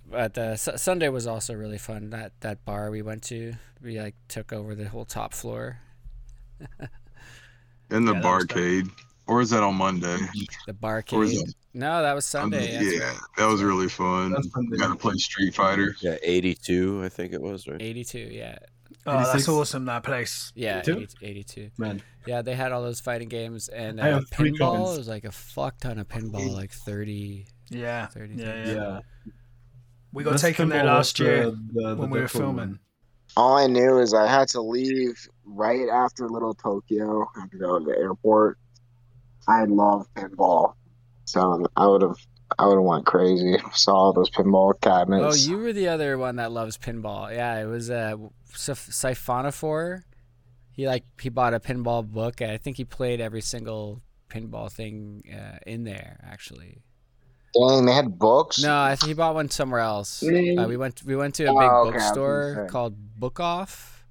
But 0.06 0.36
uh, 0.36 0.56
Su- 0.56 0.76
Sunday 0.78 1.08
was 1.08 1.26
also 1.26 1.54
really 1.54 1.78
fun. 1.78 2.10
That 2.10 2.32
that 2.40 2.64
bar 2.64 2.90
we 2.90 3.02
went 3.02 3.22
to, 3.24 3.54
we 3.82 4.00
like 4.00 4.16
took 4.28 4.52
over 4.52 4.74
the 4.74 4.88
whole 4.88 5.04
top 5.04 5.32
floor. 5.32 5.80
in 7.90 8.04
the 8.04 8.12
Yeah, 8.12 8.22
that 8.22 8.32
was 8.34 8.44
dope. 8.46 8.64
barcade. 8.64 8.90
Or 9.26 9.40
is 9.40 9.50
that 9.50 9.62
on 9.62 9.76
Monday? 9.76 10.18
The 10.66 10.72
Or 11.10 11.24
is 11.24 11.34
barcade. 11.34 11.54
That 11.72 11.78
No, 11.78 12.02
that 12.02 12.14
was 12.14 12.26
Sunday. 12.26 12.72
that's 12.72 12.96
yeah, 12.96 13.08
right. 13.08 13.18
that 13.38 13.46
was 13.46 13.62
really 13.62 13.88
fun. 13.88 14.32
That's 14.32 14.46
Got 14.48 14.88
to 14.88 14.96
play 14.96 15.14
Street 15.16 15.54
Fighter. 15.54 15.94
Yeah, 16.00 16.16
82, 16.22 17.02
I 17.04 17.08
think 17.08 17.32
it 17.32 17.40
was, 17.40 17.66
right? 17.68 17.80
82, 17.80 18.18
yeah. 18.18 18.58
Oh, 19.06 19.12
that's 19.18 19.30
86? 19.30 19.48
awesome. 19.48 19.84
That 19.86 20.02
place. 20.02 20.52
Yeah, 20.54 20.80
82? 20.80 20.98
80 21.22 21.26
82. 21.26 21.70
Man, 21.78 22.02
Yeah, 22.26 22.42
they 22.42 22.54
had 22.54 22.72
all 22.72 22.82
those 22.82 23.00
fighting 23.00 23.28
games 23.28 23.68
and 23.68 23.98
uh, 24.00 24.04
I 24.04 24.06
have 24.08 24.28
three 24.30 24.52
pinball. 24.52 24.94
It 24.94 24.98
was 24.98 25.08
like 25.08 25.24
a 25.24 25.32
fuck 25.32 25.78
ton 25.78 25.98
of 25.98 26.08
pinball, 26.08 26.52
like 26.54 26.70
30, 26.72 27.46
Yeah. 27.70 28.06
30 28.06 28.34
Yeah, 28.34 28.44
things. 28.52 28.68
yeah. 28.68 28.74
yeah. 28.74 29.00
We 30.12 30.24
got 30.24 30.32
Best 30.32 30.42
taken 30.44 30.68
there 30.68 30.84
last 30.84 31.18
was 31.20 31.26
year 31.26 31.44
the- 31.46 31.50
the- 31.72 31.88
the 31.90 31.96
when 31.96 32.10
we 32.10 32.18
were 32.20 32.26
Deadpool 32.26 32.30
filming. 32.30 32.56
one. 32.56 32.80
All 33.36 33.56
I 33.56 33.68
knew 33.68 34.00
is 34.00 34.12
I 34.12 34.26
had 34.26 34.48
to 34.48 34.60
leave 34.60 35.16
right 35.44 35.88
after 35.88 36.28
Little 36.28 36.52
Tokyo, 36.52 37.28
I 37.36 37.42
had 37.42 37.50
to 37.52 37.58
go 37.58 37.78
to 37.78 37.84
the 37.84 37.92
airport. 37.96 38.58
I 39.48 39.64
love 39.64 40.06
pinball, 40.14 40.74
so 41.32 41.66
I 41.76 41.86
would 41.86 42.02
have 42.02 42.16
I 42.58 42.66
would 42.66 42.74
have 42.76 42.84
went 42.84 43.06
crazy. 43.06 43.56
Saw 43.72 43.94
all 43.94 44.12
those 44.12 44.30
pinball 44.30 44.72
cabinets. 44.80 45.46
Oh, 45.46 45.50
you 45.50 45.58
were 45.58 45.72
the 45.72 45.88
other 45.88 46.18
one 46.18 46.36
that 46.36 46.50
loves 46.52 46.76
pinball. 46.78 47.32
Yeah, 47.32 47.60
it 47.60 47.66
was 47.66 47.90
uh, 47.90 48.16
Siph- 48.52 48.90
Siphonophore. 48.90 50.02
He 50.72 50.86
like 50.86 51.04
he 51.20 51.28
bought 51.28 51.54
a 51.54 51.60
pinball 51.60 52.04
book. 52.04 52.42
I 52.42 52.56
think 52.56 52.76
he 52.76 52.84
played 52.84 53.20
every 53.20 53.40
single 53.40 54.00
pinball 54.28 54.70
thing 54.70 55.22
uh, 55.32 55.58
in 55.66 55.84
there. 55.84 56.18
Actually, 56.28 56.82
Dang, 57.54 57.86
they 57.86 57.92
had 57.92 58.18
books. 58.18 58.60
no, 58.62 58.80
I 58.80 58.96
think 58.96 59.08
he 59.08 59.14
bought 59.14 59.34
one 59.34 59.50
somewhere 59.50 59.80
else. 59.80 60.22
Uh, 60.22 60.64
we 60.68 60.76
went 60.76 61.02
we 61.04 61.14
went 61.16 61.34
to 61.36 61.44
a 61.44 61.52
Oh, 61.52 61.58
big 61.58 61.68
okay, 61.68 61.68
I 61.68 61.80
was 61.82 61.90
gonna 61.90 61.98
bookstore 61.98 62.68
called 62.70 62.94
Book 63.18 63.38
Off. 63.40 64.04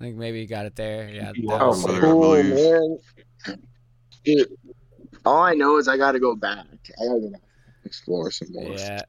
I 0.00 0.04
think 0.04 0.16
maybe 0.16 0.40
he 0.40 0.46
got 0.46 0.64
it 0.66 0.76
there. 0.76 1.08
Yeah. 1.08 1.32
Yeah. 1.34 1.58
that 1.58 1.62
Oh, 1.62 1.68
was- 1.68 1.84
cool, 2.00 2.42
man. 2.42 2.98
Dude, 4.24 4.48
all 5.28 5.42
I 5.42 5.54
know 5.54 5.76
is 5.78 5.88
I 5.88 5.96
got 5.96 6.12
to 6.12 6.20
go 6.20 6.34
back. 6.34 6.66
I 7.00 7.06
got 7.06 7.14
to 7.14 7.20
go 7.20 7.30
back 7.30 7.40
explore 7.84 8.30
some 8.30 8.48
more. 8.52 8.72
yeah. 8.72 9.02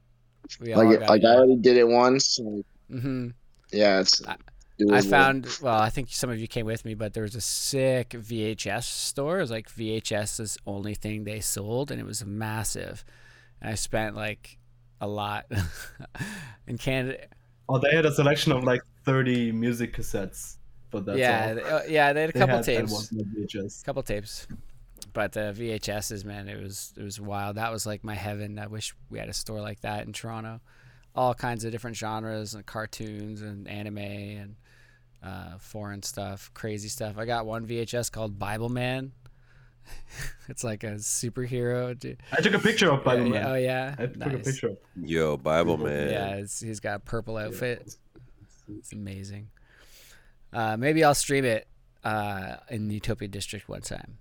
Like, 0.60 1.00
like. 1.08 1.24
I 1.24 1.34
already 1.34 1.56
did 1.56 1.76
it 1.76 1.86
once. 1.86 2.26
So 2.26 2.62
hmm 2.90 3.28
yeah, 3.72 4.00
it's. 4.00 4.24
I- 4.26 4.36
doable. 4.80 4.94
I 4.94 5.00
found 5.02 5.46
well, 5.62 5.78
I 5.78 5.90
think 5.90 6.08
some 6.10 6.30
of 6.30 6.38
you 6.40 6.48
came 6.48 6.64
with 6.66 6.84
me, 6.86 6.94
but 6.94 7.12
there 7.12 7.22
was 7.24 7.34
a 7.34 7.40
sick 7.40 8.10
VHS 8.10 8.84
store. 8.84 9.38
It 9.38 9.42
was 9.42 9.50
like 9.50 9.68
VHS's 9.70 10.56
only 10.66 10.94
thing 10.94 11.24
they 11.24 11.40
sold, 11.40 11.90
and 11.90 12.00
it 12.00 12.06
was 12.06 12.24
massive. 12.24 13.04
And 13.60 13.70
I 13.70 13.74
spent 13.74 14.16
like 14.16 14.56
a 15.00 15.06
lot 15.06 15.44
in 16.66 16.78
Canada. 16.78 17.18
Oh, 17.68 17.78
they 17.78 17.90
had 17.94 18.06
a 18.06 18.12
selection 18.12 18.52
of 18.52 18.64
like 18.64 18.80
30 19.04 19.52
music 19.52 19.94
cassettes, 19.94 20.56
but 20.90 21.04
that's 21.04 21.18
yeah, 21.18 21.46
all. 21.50 21.54
they- 21.54 21.62
uh, 21.62 21.80
yeah, 21.88 22.12
they 22.14 22.20
had 22.22 22.30
a 22.30 22.32
They 22.32 22.38
couple 22.40 22.56
had- 22.56 22.64
tapes, 22.64 22.90
was 22.90 23.12
not 23.12 23.26
VHS. 23.26 23.84
couple 23.84 24.02
tapes. 24.02 24.46
But 25.12 25.32
the 25.32 25.52
VHSs, 25.56 26.24
man, 26.24 26.48
it 26.48 26.60
was 26.62 26.92
it 26.96 27.02
was 27.02 27.20
wild. 27.20 27.56
That 27.56 27.72
was 27.72 27.86
like 27.86 28.04
my 28.04 28.14
heaven. 28.14 28.58
I 28.58 28.66
wish 28.66 28.94
we 29.08 29.18
had 29.18 29.28
a 29.28 29.32
store 29.34 29.60
like 29.60 29.80
that 29.80 30.06
in 30.06 30.12
Toronto. 30.12 30.60
All 31.14 31.34
kinds 31.34 31.64
of 31.64 31.72
different 31.72 31.96
genres 31.96 32.54
and 32.54 32.64
cartoons 32.64 33.42
and 33.42 33.66
anime 33.66 33.98
and 33.98 34.56
uh, 35.22 35.58
foreign 35.58 36.02
stuff, 36.02 36.50
crazy 36.54 36.88
stuff. 36.88 37.18
I 37.18 37.24
got 37.24 37.46
one 37.46 37.66
VHS 37.66 38.10
called 38.12 38.38
Bible 38.38 38.68
Man. 38.68 39.12
it's 40.48 40.62
like 40.62 40.84
a 40.84 40.92
superhero. 40.94 41.98
dude. 41.98 42.22
I 42.32 42.40
took 42.40 42.54
a 42.54 42.58
picture 42.58 42.90
of 42.92 43.02
Bible 43.02 43.26
Yeah, 43.26 43.30
Man. 43.32 43.46
Oh 43.46 43.54
yeah, 43.56 43.94
I 43.98 44.06
took 44.06 44.14
a 44.16 44.18
nice. 44.18 44.44
picture 44.44 44.68
of 44.68 44.78
Yo, 44.96 45.36
Bible 45.36 45.78
man. 45.78 46.10
Yeah, 46.10 46.34
it's, 46.36 46.60
he's 46.60 46.80
got 46.80 46.96
a 46.96 47.00
purple 47.00 47.36
outfit. 47.36 47.96
It's 48.78 48.92
amazing. 48.92 49.48
Uh, 50.52 50.76
maybe 50.76 51.02
I'll 51.02 51.14
stream 51.14 51.44
it 51.44 51.66
uh, 52.04 52.56
in 52.68 52.88
Utopia 52.90 53.28
District 53.28 53.68
one 53.68 53.80
time. 53.82 54.18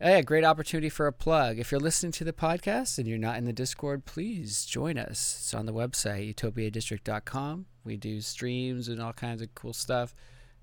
Yeah, 0.00 0.22
great 0.22 0.44
opportunity 0.44 0.88
for 0.88 1.06
a 1.06 1.12
plug. 1.12 1.58
If 1.58 1.70
you're 1.70 1.78
listening 1.80 2.12
to 2.12 2.24
the 2.24 2.32
podcast 2.32 2.96
and 2.96 3.06
you're 3.06 3.18
not 3.18 3.36
in 3.36 3.44
the 3.44 3.52
Discord, 3.52 4.06
please 4.06 4.64
join 4.64 4.96
us. 4.96 5.36
It's 5.40 5.52
on 5.52 5.66
the 5.66 5.74
website, 5.74 6.34
utopiadistrict.com. 6.34 7.66
We 7.84 7.98
do 7.98 8.22
streams 8.22 8.88
and 8.88 9.02
all 9.02 9.12
kinds 9.12 9.42
of 9.42 9.54
cool 9.54 9.74
stuff. 9.74 10.14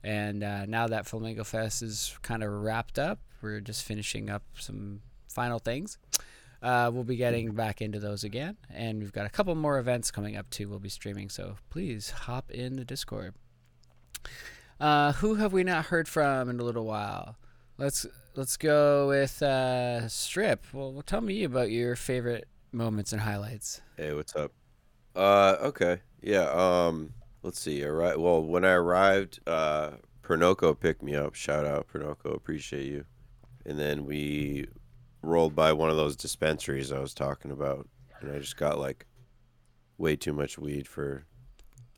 And 0.04 0.44
uh, 0.44 0.66
now 0.66 0.88
that 0.88 1.06
Flamingo 1.06 1.44
Fest 1.44 1.84
is 1.84 2.18
kind 2.24 2.44
of 2.44 2.52
wrapped 2.52 2.98
up, 2.98 3.20
we're 3.44 3.60
just 3.60 3.84
finishing 3.84 4.28
up 4.28 4.42
some 4.58 5.02
final 5.28 5.60
things. 5.60 6.00
Uh, 6.64 6.90
we'll 6.92 7.04
be 7.04 7.16
getting 7.16 7.52
back 7.52 7.80
into 7.80 8.00
those 8.00 8.24
again. 8.24 8.58
And 8.74 8.98
we've 8.98 9.14
got 9.14 9.28
a 9.28 9.30
couple 9.30 9.54
more 9.54 9.78
events 9.78 10.10
coming 10.10 10.36
up 10.36 10.50
too. 10.50 10.68
We'll 10.68 10.80
be 10.80 10.90
streaming. 10.90 11.30
So 11.30 11.58
please 11.70 12.10
hop 12.10 12.50
in 12.50 12.76
the 12.76 12.86
Discord. 12.86 13.36
Uh, 14.80 15.12
who 15.14 15.36
have 15.36 15.54
we 15.54 15.64
not 15.64 15.86
heard 15.86 16.08
from 16.08 16.50
in 16.50 16.60
a 16.60 16.64
little 16.64 16.86
while? 16.86 17.36
Let's 17.78 18.08
let's 18.38 18.56
go 18.56 19.08
with 19.08 19.42
uh, 19.42 20.08
Strip. 20.08 20.64
Well, 20.72 20.94
well, 20.94 21.02
tell 21.02 21.22
me 21.22 21.44
about 21.44 21.72
your 21.72 21.96
favorite 21.96 22.48
moments 22.72 23.12
and 23.12 23.22
highlights. 23.22 23.82
Hey, 23.98 24.14
what's 24.14 24.36
up? 24.36 24.52
Uh, 25.16 25.58
okay. 25.62 26.00
Yeah, 26.22 26.50
um, 26.52 27.14
let's 27.42 27.60
see. 27.60 27.84
All 27.84 27.92
right. 27.92 28.18
Well, 28.18 28.44
when 28.44 28.64
I 28.64 28.72
arrived, 28.72 29.40
uh, 29.48 29.92
Pernoko 30.24 30.80
picked 30.80 31.02
me 31.02 31.16
up. 31.16 31.34
Shout 31.34 31.66
out, 31.66 31.88
Pernoko. 31.92 32.36
Appreciate 32.36 32.86
you. 32.86 33.06
And 33.66 33.80
then 33.80 34.06
we 34.06 34.68
rolled 35.22 35.56
by 35.56 35.74
one 35.74 35.90
of 35.90 35.98
those 35.98 36.16
dispensaries 36.16 36.92
I 36.92 37.00
was 37.00 37.14
talking 37.14 37.52
about. 37.52 37.88
And 38.22 38.32
I 38.32 38.40
just 38.40 38.58
got 38.58 38.78
like 38.80 39.06
way 39.98 40.16
too 40.16 40.34
much 40.34 40.58
weed 40.58 40.88
for 40.88 41.26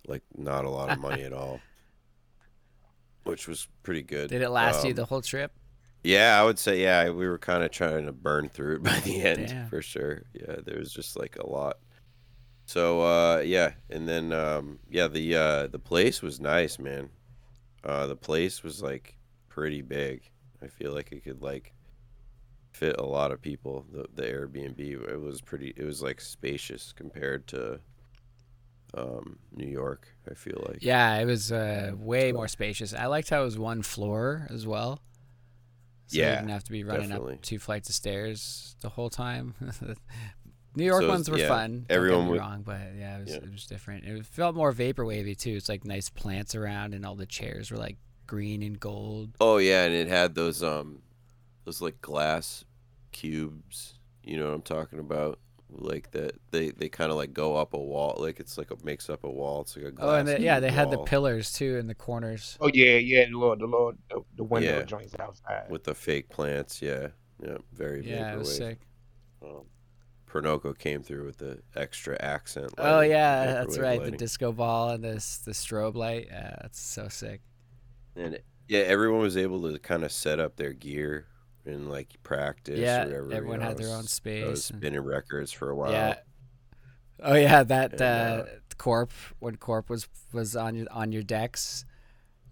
like 0.07 0.23
not 0.35 0.65
a 0.65 0.69
lot 0.69 0.89
of 0.89 0.99
money 0.99 1.23
at 1.23 1.33
all. 1.33 1.59
Which 3.23 3.47
was 3.47 3.67
pretty 3.83 4.01
good. 4.01 4.29
Did 4.29 4.41
it 4.41 4.49
last 4.49 4.83
you 4.85 4.91
Um, 4.91 4.95
the 4.95 5.05
whole 5.05 5.21
trip? 5.21 5.51
Yeah, 6.03 6.39
I 6.39 6.45
would 6.45 6.59
say 6.59 6.81
yeah. 6.81 7.09
We 7.09 7.27
were 7.27 7.37
kind 7.37 7.63
of 7.63 7.71
trying 7.71 8.05
to 8.05 8.11
burn 8.11 8.49
through 8.49 8.75
it 8.77 8.83
by 8.83 8.99
the 8.99 9.21
end 9.21 9.47
Damn. 9.47 9.67
for 9.67 9.81
sure. 9.81 10.23
Yeah, 10.33 10.57
there 10.65 10.79
was 10.79 10.93
just 10.93 11.17
like 11.17 11.37
a 11.37 11.47
lot. 11.47 11.77
So 12.65 13.01
uh, 13.01 13.39
yeah, 13.39 13.73
and 13.89 14.07
then 14.07 14.31
um, 14.31 14.79
yeah, 14.89 15.07
the 15.07 15.35
uh, 15.35 15.67
the 15.67 15.79
place 15.79 16.21
was 16.21 16.39
nice, 16.39 16.79
man. 16.79 17.09
Uh, 17.83 18.07
the 18.07 18.15
place 18.15 18.63
was 18.63 18.81
like 18.81 19.17
pretty 19.47 19.81
big. 19.81 20.29
I 20.61 20.67
feel 20.67 20.93
like 20.93 21.11
it 21.11 21.23
could 21.23 21.41
like 21.41 21.73
fit 22.71 22.97
a 22.99 23.05
lot 23.05 23.31
of 23.31 23.41
people. 23.41 23.85
The 23.91 24.05
the 24.13 24.23
Airbnb 24.23 24.79
it 24.79 25.17
was 25.19 25.41
pretty. 25.41 25.73
It 25.75 25.83
was 25.83 26.01
like 26.01 26.21
spacious 26.21 26.93
compared 26.95 27.47
to 27.47 27.79
um, 28.93 29.39
New 29.51 29.67
York. 29.67 30.07
I 30.29 30.33
feel 30.33 30.63
like 30.67 30.79
Yeah, 30.81 31.17
it 31.17 31.25
was 31.25 31.51
uh, 31.51 31.93
way 31.95 32.31
more 32.31 32.47
spacious. 32.47 32.93
I 32.93 33.07
liked 33.07 33.29
how 33.29 33.41
it 33.41 33.45
was 33.45 33.57
one 33.57 33.81
floor 33.81 34.47
as 34.49 34.65
well. 34.67 35.01
So 36.09 36.17
you 36.17 36.23
Yeah, 36.23 36.35
didn't 36.35 36.49
have 36.49 36.63
to 36.65 36.71
be 36.71 36.83
running 36.83 37.09
definitely. 37.09 37.33
up 37.35 37.41
two 37.41 37.59
flights 37.59 37.87
of 37.89 37.95
stairs 37.95 38.75
the 38.81 38.89
whole 38.89 39.09
time. 39.09 39.53
New 40.75 40.85
York 40.85 41.01
So 41.01 41.07
ones 41.09 41.29
were 41.29 41.37
yeah, 41.39 41.47
fun. 41.47 41.85
everyone 41.89 42.19
don't 42.19 42.25
get 42.25 42.25
me 42.25 42.31
would- 42.33 42.39
wrong, 42.41 42.61
but 42.63 42.79
yeah, 42.97 43.17
it 43.17 43.21
was, 43.21 43.29
Yeah. 43.29 43.35
it 43.37 43.51
was 43.51 43.65
different. 43.65 44.05
It 44.05 44.25
felt 44.25 44.55
more 44.55 44.71
vapor 44.71 45.03
wavy 45.05 45.35
too. 45.35 45.51
It's 45.55 45.67
like 45.69 45.83
nice 45.85 46.09
plants 46.09 46.53
around, 46.55 46.93
and 46.93 47.05
all 47.05 47.15
the 47.15 47.25
chairs 47.25 47.71
were 47.71 47.77
like 47.77 47.97
green 48.27 48.61
and 48.61 48.79
gold. 48.79 49.31
Oh 49.41 49.57
yeah, 49.57 49.85
and 49.85 49.93
it 49.93 50.07
had 50.07 50.35
those 50.35 50.61
um 50.63 51.01
those 51.65 51.81
like 51.81 52.01
glass 52.01 52.63
cubes. 53.11 53.95
You 54.23 54.37
know 54.37 54.45
what 54.45 54.53
I'm 54.53 54.61
talking 54.61 54.99
about? 54.99 55.39
Like 55.71 56.11
that 56.11 56.33
they 56.51 56.71
they 56.71 56.89
kind 56.89 57.11
of 57.11 57.17
like 57.17 57.31
go 57.31 57.55
up 57.55 57.73
a 57.73 57.77
wall. 57.77 58.15
Like 58.17 58.39
it's 58.39 58.57
like 58.57 58.71
a 58.71 58.75
makes 58.83 59.09
up 59.09 59.23
a 59.23 59.29
wall. 59.29 59.61
It's 59.61 59.75
like 59.77 59.85
a 59.85 59.91
glass. 59.91 60.07
Oh, 60.07 60.15
and 60.15 60.27
the, 60.27 60.41
yeah, 60.41 60.55
cube 60.55 60.63
they 60.63 60.71
had 60.71 60.89
the 60.89 60.97
pillars 60.97 61.51
too 61.53 61.77
in 61.77 61.87
the 61.87 61.95
corners. 61.95 62.57
Oh 62.59 62.71
yeah, 62.73 62.97
yeah, 62.97 63.25
the 63.25 63.37
Lord, 63.37 63.59
the 63.59 63.67
Lord, 63.67 63.97
the, 64.09 64.21
the 64.35 64.43
window 64.43 64.79
Yeah. 64.79 64.83
joints 64.83 65.13
outside. 65.19 65.69
with 65.69 65.83
the 65.83 65.93
fake 65.93 66.29
plants. 66.29 66.81
Yeah, 66.81 67.09
yeah, 67.43 67.57
very 67.71 68.03
Yeah, 68.03 68.33
it 68.33 68.39
was 68.39 68.55
sick. 68.55 68.79
Um, 69.43 69.65
Pernoko 70.29 70.77
came 70.77 71.01
through 71.01 71.25
with 71.25 71.37
the 71.37 71.59
extra 71.75 72.17
accent. 72.19 72.73
Oh 72.77 73.01
yeah, 73.01 73.45
that's 73.45 73.77
vaporwave 73.77 73.81
right. 73.81 74.03
The 74.03 74.11
disco 74.11 74.51
ball 74.51 74.89
and 74.89 75.03
this 75.03 75.37
the 75.37 75.51
strobe 75.51 75.95
light. 75.95 76.27
Yeah, 76.29 76.55
that's 76.61 76.79
so 76.79 77.07
sick. 77.09 77.41
And 78.15 78.39
yeah, 78.67 78.81
everyone 78.81 79.21
was 79.21 79.37
able 79.37 79.71
to 79.71 79.79
kind 79.79 80.03
of 80.03 80.11
set 80.11 80.39
up 80.39 80.55
their 80.55 80.73
gear 80.73 81.27
and 81.69 81.89
like 81.89 82.15
practice. 82.23 82.79
Yeah, 82.79 83.05
whatever, 83.05 83.27
you 83.27 83.33
everyone 83.33 83.59
know, 83.59 83.65
had 83.67 83.77
their 83.77 83.87
own 83.89 83.97
was- 83.97 84.05
I 84.07 84.07
space 84.07 84.45
was 84.47 84.65
spinning 84.65 85.01
records 85.01 85.51
for 85.51 85.69
a 85.69 85.75
while. 85.75 85.91
Yeah. 85.91 86.15
Oh 87.21 87.35
yeah, 87.35 87.63
that 87.63 87.93
And, 87.93 88.01
uh, 88.01 88.05
uh, 88.05 88.45
corp 88.77 89.11
when 89.39 89.55
corp 89.57 89.89
was 89.89 90.07
was 90.33 90.55
on 90.55 90.75
your 90.75 90.87
on 90.91 91.11
your 91.11 91.23
decks. 91.23 91.85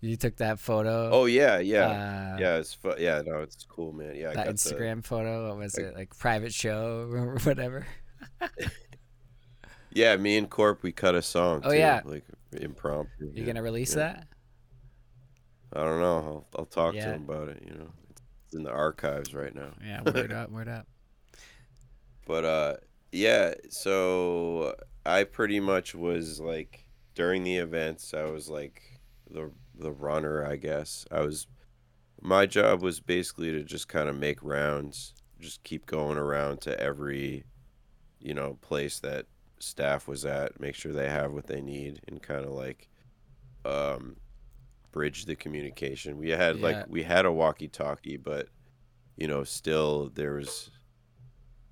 You 0.02 0.15
took 0.15 0.35
that 0.38 0.60
photo. 0.60 1.10
Oh 1.11 1.26
yeah, 1.26 1.57
yeah, 1.57 1.88
Uh, 1.88 2.38
yeah. 2.39 2.57
It's 2.57 2.73
fu- 2.73 2.94
yeah, 2.99 3.22
no, 3.26 3.39
it's 3.41 3.65
cool, 3.68 3.94
man. 3.94 4.15
Yeah, 4.15 4.30
I 4.30 4.34
that 4.35 4.48
Instagram 4.48 5.03
photo. 5.03 5.48
What 5.49 5.57
was 5.57 5.76
like- 5.77 5.85
it 5.88 5.95
like 5.95 6.18
private 6.18 6.53
show 6.53 7.07
or 7.11 7.38
whatever? 7.44 7.88
Yeah, 9.91 10.15
me 10.18 10.38
and 10.38 10.49
Corp 10.49 10.84
we 10.84 10.91
cut 10.91 11.15
a 11.15 11.22
song. 11.22 11.61
Oh, 11.64 11.72
too, 11.72 11.77
yeah. 11.77 12.02
like 12.06 12.23
impromptu. 12.53 13.26
You 13.26 13.31
yeah, 13.34 13.45
gonna 13.45 13.64
release 13.64 13.95
yeah. 13.95 14.14
that? 14.14 14.27
I 15.73 15.84
don't 15.84 15.99
know. 15.99 16.18
I'll, 16.18 16.48
I'll 16.60 16.65
talk 16.65 16.94
Yeah. 16.94 17.06
to 17.06 17.14
him 17.14 17.23
about 17.23 17.49
it. 17.49 17.64
You 17.65 17.73
know, 17.80 17.89
it's 18.48 18.56
in 18.56 18.64
the 18.64 18.72
archives 18.72 19.34
right 19.34 19.53
now. 19.53 19.72
Yeah, 19.86 20.02
word 20.03 20.32
up, 20.32 20.49
word 20.52 20.69
up. 20.69 20.88
But 22.26 22.45
uh 22.45 22.76
yeah, 23.11 23.53
so 23.69 24.76
I 25.06 25.26
pretty 25.26 25.60
much 25.60 25.94
was 25.94 26.40
like 26.40 26.86
during 27.14 27.44
the 27.44 27.57
events 27.57 28.14
I 28.14 28.24
was 28.24 28.49
like 28.49 28.82
the 29.30 29.52
the 29.76 29.91
runner, 29.91 30.45
I 30.45 30.56
guess. 30.56 31.06
I 31.11 31.22
was 31.22 31.48
my 32.22 32.45
job 32.45 32.82
was 32.82 32.99
basically 33.02 33.52
to 33.52 33.64
just 33.64 33.90
kind 33.90 34.07
of 34.10 34.18
make 34.18 34.41
rounds, 34.41 35.14
just 35.40 35.64
keep 35.64 35.86
going 35.86 36.18
around 36.18 36.61
to 36.61 36.80
every 36.80 37.44
you 38.19 38.34
know, 38.34 38.57
place 38.61 38.99
that 38.99 39.26
staff 39.60 40.07
was 40.07 40.26
at, 40.26 40.60
make 40.60 40.74
sure 40.74 40.91
they 40.91 41.10
have 41.10 41.32
what 41.32 41.48
they 41.48 41.61
need 41.61 41.99
and 42.07 42.22
kind 42.22 42.45
of 42.45 42.52
like 42.52 42.90
um 43.65 44.15
bridge 44.98 45.26
the 45.26 45.36
communication. 45.36 46.18
We 46.18 46.30
had 46.32 46.57
Yeah. 46.57 46.64
like 46.64 46.88
we 46.88 47.03
had 47.03 47.26
a 47.26 47.32
walkie-talkie, 47.32 48.18
but 48.18 48.49
you 49.15 49.28
know, 49.28 49.44
still 49.44 50.10
there 50.10 50.34
was 50.34 50.72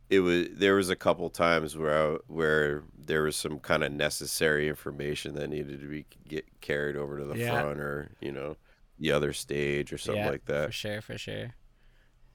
it 0.10 0.20
was 0.20 0.48
there 0.52 0.76
was 0.76 0.90
a 0.90 0.96
couple 0.96 1.30
times 1.30 1.76
where 1.78 2.14
I, 2.14 2.18
where 2.28 2.84
there 2.98 3.24
was 3.24 3.36
some 3.36 3.60
kind 3.60 3.84
of 3.84 3.92
necessary 3.92 4.68
information 4.70 5.36
that 5.36 5.50
needed 5.50 5.82
to 5.82 5.88
be 5.88 6.06
get 6.28 6.46
carried 6.62 6.96
over 6.96 7.18
to 7.20 7.26
the 7.26 7.36
Yeah. 7.36 7.50
front 7.50 7.80
or 7.80 8.12
you 8.22 8.32
know 8.32 8.58
the 9.00 9.12
other 9.12 9.34
stage 9.34 9.92
or 9.92 9.98
something 9.98 10.24
yeah, 10.24 10.30
like 10.32 10.46
that. 10.46 10.68
For 10.68 10.72
sure, 10.72 11.02
for 11.02 11.18
sure. 11.18 11.56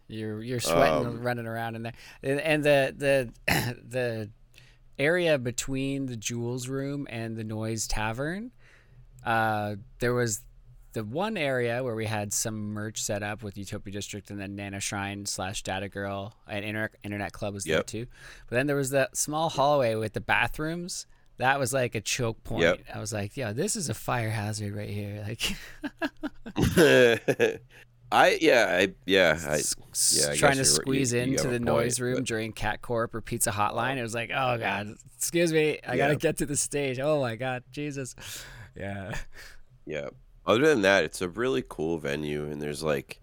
You're 0.09 0.43
you're 0.43 0.61
sweating 0.61 1.05
Um, 1.07 1.21
running 1.21 1.47
around 1.47 1.77
in 1.77 1.83
there, 1.85 1.93
and, 2.23 2.41
and 2.41 2.65
the 2.65 2.95
the 2.97 3.33
the 3.89 4.31
area 4.99 5.39
between 5.39 6.07
the 6.07 6.17
Jules 6.17 6.69
room 6.69 7.07
and 7.09 7.37
the 7.37 7.45
Noise 7.45 7.87
Tavern, 7.87 8.51
uh, 9.25 9.77
there 10.01 10.13
was 10.13 10.43
the 10.93 11.05
one 11.05 11.37
area 11.37 11.83
where 11.85 11.95
we 11.95 12.07
had 12.07 12.33
some 12.33 12.73
merch 12.73 13.03
set 13.03 13.23
up 13.23 13.43
with 13.43 13.57
Utopia 13.57 13.93
District 13.93 14.31
and 14.31 14.41
then 14.41 14.57
Nana 14.57 14.81
Shrine 14.81 15.25
slash 15.27 15.63
Data 15.63 15.89
Girl 15.89 16.35
and 16.49 16.65
Internet 16.65 16.97
Internet 17.05 17.33
Club 17.33 17.55
was 17.55 17.65
there 17.65 17.83
too. 17.83 18.07
But 18.49 18.57
then 18.57 18.67
there 18.67 18.77
was 18.77 18.91
that 18.91 19.17
small 19.17 19.49
hallway 19.51 19.95
with 19.95 20.13
the 20.15 20.21
bathrooms. 20.21 21.07
That 21.39 21.59
was 21.59 21.73
like 21.73 21.95
a 21.95 22.01
choke 22.01 22.43
point. 22.45 22.63
Yep. 22.63 22.81
I 22.95 22.99
was 23.01 23.13
like, 23.15 23.37
"Yeah, 23.37 23.53
this 23.53 23.75
is 23.77 23.89
a 23.89 23.95
fire 23.95 24.31
hazard 24.31 24.75
right 24.77 24.91
here." 24.91 25.25
Like, 25.27 25.57
I 28.13 28.39
yeah 28.41 28.67
I 28.69 28.89
yeah 29.07 29.39
I 29.49 29.61
yeah 29.61 30.31
I 30.33 30.35
trying 30.37 30.55
to 30.55 30.59
you- 30.59 30.65
squeeze 30.65 31.13
you 31.13 31.21
into 31.21 31.43
a 31.49 31.53
the 31.53 31.59
point, 31.59 31.63
noise 31.65 32.01
room 32.01 32.17
but- 32.17 32.25
during 32.25 32.53
Cat 32.53 32.83
Corp 32.83 33.15
or 33.15 33.21
Pizza 33.21 33.53
Hotline. 33.53 33.97
It 33.99 34.03
was 34.03 34.15
like, 34.15 34.31
oh 34.35 34.59
god, 34.59 34.95
excuse 35.17 35.53
me, 35.53 35.79
I 35.87 35.97
gotta 35.97 36.17
get 36.17 36.39
to 36.39 36.47
the 36.47 36.57
stage. 36.57 36.99
Oh 36.99 37.21
my 37.21 37.37
god, 37.37 37.63
Jesus, 37.71 38.17
yeah, 38.77 39.15
Yeah. 39.87 40.09
Other 40.47 40.67
than 40.67 40.83
that, 40.83 41.05
it's 41.05 41.21
a 41.23 41.29
really 41.29 41.63
cool 41.69 41.99
venue, 41.99 42.47
and 42.51 42.61
there's 42.61 42.83
like, 42.83 43.21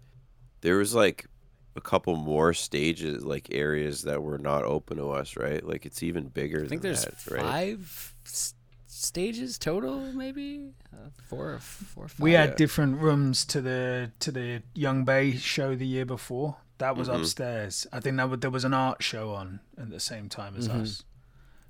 there 0.60 0.76
was 0.76 0.94
like 0.94 1.26
a 1.76 1.80
couple 1.80 2.16
more 2.16 2.54
stages, 2.54 3.24
like 3.24 3.48
areas 3.52 4.02
that 4.02 4.22
were 4.22 4.38
not 4.38 4.64
open 4.64 4.96
to 4.98 5.10
us, 5.10 5.36
right? 5.36 5.64
Like 5.64 5.84
it's 5.86 6.02
even 6.02 6.28
bigger. 6.28 6.64
I 6.64 6.68
think 6.68 6.82
than 6.82 6.92
there's 6.92 7.04
that, 7.04 7.30
right? 7.30 7.42
five 7.42 8.14
s- 8.26 8.54
stages 8.86 9.58
total, 9.58 10.00
maybe 10.12 10.70
uh, 10.92 11.08
four, 11.28 11.54
or 11.54 11.58
four, 11.58 12.04
or 12.04 12.08
five. 12.08 12.20
We 12.20 12.32
had 12.32 12.50
Yeah. 12.50 12.54
different 12.56 12.98
rooms 13.00 13.44
to 13.46 13.60
the 13.60 14.10
to 14.20 14.32
the 14.32 14.62
Young 14.74 15.04
Bay 15.04 15.36
show 15.36 15.74
the 15.74 15.86
year 15.86 16.04
before. 16.06 16.56
That 16.78 16.96
was 16.96 17.08
Mhm. 17.08 17.20
upstairs. 17.20 17.86
I 17.92 17.98
think 18.00 18.16
that 18.18 18.30
was, 18.30 18.40
there 18.40 18.50
was 18.50 18.64
an 18.64 18.74
art 18.74 19.02
show 19.02 19.34
on 19.34 19.60
at 19.76 19.90
the 19.90 20.00
same 20.00 20.28
time 20.28 20.54
as 20.56 20.68
Mhm. 20.68 20.82
us. 20.82 21.02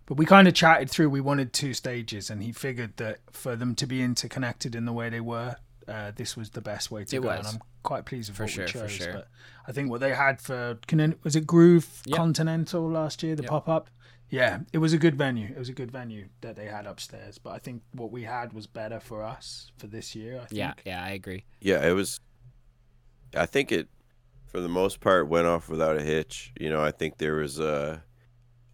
But 0.09 0.17
we 0.17 0.25
kind 0.25 0.49
of 0.49 0.55
chatted 0.55 0.89
through. 0.91 1.11
We 1.11 1.21
wanted 1.21 1.53
two 1.53 1.75
stages, 1.75 2.31
and 2.31 2.43
he 2.43 2.51
figured 2.51 2.97
that 2.97 3.19
for 3.31 3.55
them 3.57 3.75
to 3.75 3.87
be 3.87 4.03
interconnected 4.03 4.75
in 4.75 4.87
the 4.87 4.93
way 4.93 5.11
they 5.11 5.21
were, 5.21 5.57
uh, 5.87 6.13
this 6.17 6.35
was 6.35 6.51
the 6.51 6.63
best 6.63 6.91
way 6.91 7.05
to 7.05 7.17
It 7.17 7.21
go. 7.21 7.29
was. 7.29 7.39
And 7.41 7.47
I'm 7.49 7.61
quite 7.83 8.07
pleased 8.07 8.31
with 8.31 8.39
For 8.39 8.45
what 8.45 8.51
sure, 8.51 8.65
we 8.65 8.71
for 8.71 8.89
sure. 8.89 9.13
But 9.13 9.29
I 9.67 9.73
think 9.73 9.91
what 9.91 10.01
they 10.01 10.15
had 10.15 10.41
for 10.41 10.79
was 11.23 11.37
it 11.37 11.47
Groove 11.47 12.03
Yep. 12.07 12.17
Continental 12.17 12.89
last 12.91 13.23
year, 13.23 13.37
the 13.37 13.43
Yep. 13.43 13.51
pop 13.51 13.69
up. 13.69 13.91
Yeah, 14.31 14.61
it 14.73 14.79
was 14.79 14.93
a 14.95 14.99
good 14.99 15.15
venue. 15.15 15.49
It 15.49 15.59
was 15.59 15.69
a 15.69 15.73
good 15.75 15.91
venue 15.91 16.29
that 16.41 16.57
they 16.57 16.67
had 16.67 16.87
upstairs. 16.87 17.37
But 17.39 17.51
I 17.51 17.59
think 17.59 17.83
what 17.93 18.11
we 18.11 18.25
had 18.25 18.53
was 18.55 18.67
better 18.67 19.01
for 19.01 19.23
us 19.23 19.71
for 19.77 19.89
this 19.89 20.15
year. 20.15 20.37
I 20.37 20.47
think. 20.47 20.53
yeah, 20.59 20.73
yeah, 20.85 21.05
I 21.05 21.11
agree. 21.11 21.45
Yeah, 21.61 21.87
it 21.87 21.93
was. 21.93 22.19
I 23.35 23.45
think 23.47 23.73
it, 23.73 23.89
for 24.47 24.61
the 24.61 24.69
most 24.71 25.01
part, 25.01 25.29
went 25.29 25.47
off 25.47 25.69
without 25.69 25.97
a 25.99 26.03
hitch. 26.03 26.53
You 26.59 26.71
know, 26.71 26.83
I 26.83 26.91
think 26.93 27.19
there 27.19 27.35
was 27.37 27.59
a, 27.59 28.03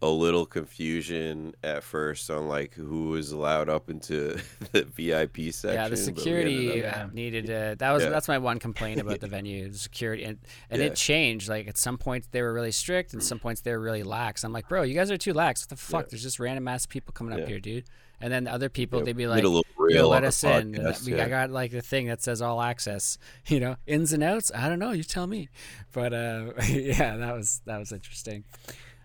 a 0.06 0.10
little 0.10 0.44
confusion 0.44 1.55
at 1.62 1.82
first 1.82 2.31
on 2.31 2.47
like 2.48 2.74
who 2.74 3.09
was 3.10 3.32
allowed 3.32 3.68
up 3.68 3.89
into 3.89 4.39
the 4.72 4.85
VIP 4.85 5.52
section. 5.52 5.72
yeah, 5.72 5.89
the 5.89 5.97
but 5.97 5.98
we 5.98 5.98
ended 5.98 5.98
security 5.98 6.85
up- 6.85 7.14
needed 7.14 7.47
to. 7.47 7.76
That 7.78 7.93
was 7.93 8.02
Yeah. 8.02 8.10
that's 8.10 8.28
my 8.28 8.39
one 8.39 8.59
complaint 8.59 9.01
about 9.01 9.20
the 9.20 9.26
venue. 9.39 9.70
The 9.70 9.78
security 9.78 10.24
and 10.24 10.39
and 10.70 10.81
Yeah. 10.82 10.89
it 10.89 10.97
changed. 10.97 11.48
Like 11.48 11.68
at 11.68 11.78
some 11.78 11.97
points 11.98 12.28
they 12.31 12.43
were 12.43 12.52
really 12.52 12.72
strict, 12.72 13.12
and 13.14 13.22
some 13.22 13.39
points 13.39 13.62
they 13.62 13.72
were 13.72 13.81
really 13.81 14.02
lax. 14.02 14.44
I'm 14.44 14.52
like, 14.52 14.68
bro, 14.68 14.82
you 14.82 14.94
guys 14.94 15.10
are 15.10 15.16
too 15.16 15.32
lax. 15.32 15.62
What 15.62 15.70
the 15.70 15.76
fuck? 15.76 16.02
Yeah. 16.05 16.09
There's 16.10 16.22
just 16.22 16.39
random 16.39 16.68
ass 16.68 16.86
people 16.86 17.12
coming 17.12 17.40
up 17.40 17.48
here, 17.48 17.59
dude. 17.60 17.85
And 18.20 18.32
then 18.32 18.44
the 18.44 18.52
other 18.52 18.68
people, 18.68 19.01
Yeah, 19.01 19.06
they'd 19.06 19.16
be 19.16 19.26
like, 19.26 19.39
did 19.43 19.47
a 19.47 19.48
little 19.48 19.64
Yo, 19.89 20.09
let 20.09 20.18
on 20.18 20.22
the 20.22 20.28
us 20.28 20.44
in. 20.44 20.51
And 20.52 20.76
podcast, 20.76 21.06
we, 21.06 21.20
I 21.20 21.28
got 21.28 21.51
like 21.51 21.72
the 21.72 21.82
thing 21.82 22.06
that 22.06 22.22
says 22.22 22.40
all 22.40 22.62
access. 22.62 23.18
You 23.48 23.60
know, 23.60 23.76
ins 23.86 24.12
and 24.12 24.22
outs. 24.22 24.51
I 24.55 24.68
don't 24.68 24.78
know. 24.78 24.93
You 24.93 25.02
tell 25.02 25.26
me. 25.26 25.48
But 25.93 26.12
uh, 26.14 26.52
yeah, 26.68 27.16
that 27.16 27.35
was 27.35 27.60
that 27.66 27.78
was 27.78 27.90
interesting. 27.93 28.44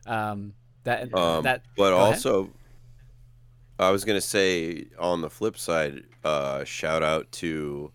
Um, 0.05 0.53
that 0.89 1.13
Um, 1.13 1.43
that. 1.43 1.63
but 1.77 1.89
go 1.91 1.97
ahead. 1.97 2.13
also, 2.15 2.49
I 3.77 3.91
was 3.91 4.03
gonna 4.05 4.21
say 4.21 4.85
on 4.97 5.21
the 5.21 5.29
flip 5.29 5.57
side, 5.57 6.03
uh, 6.23 6.63
shout 6.65 7.01
out 7.03 7.31
to, 7.33 7.91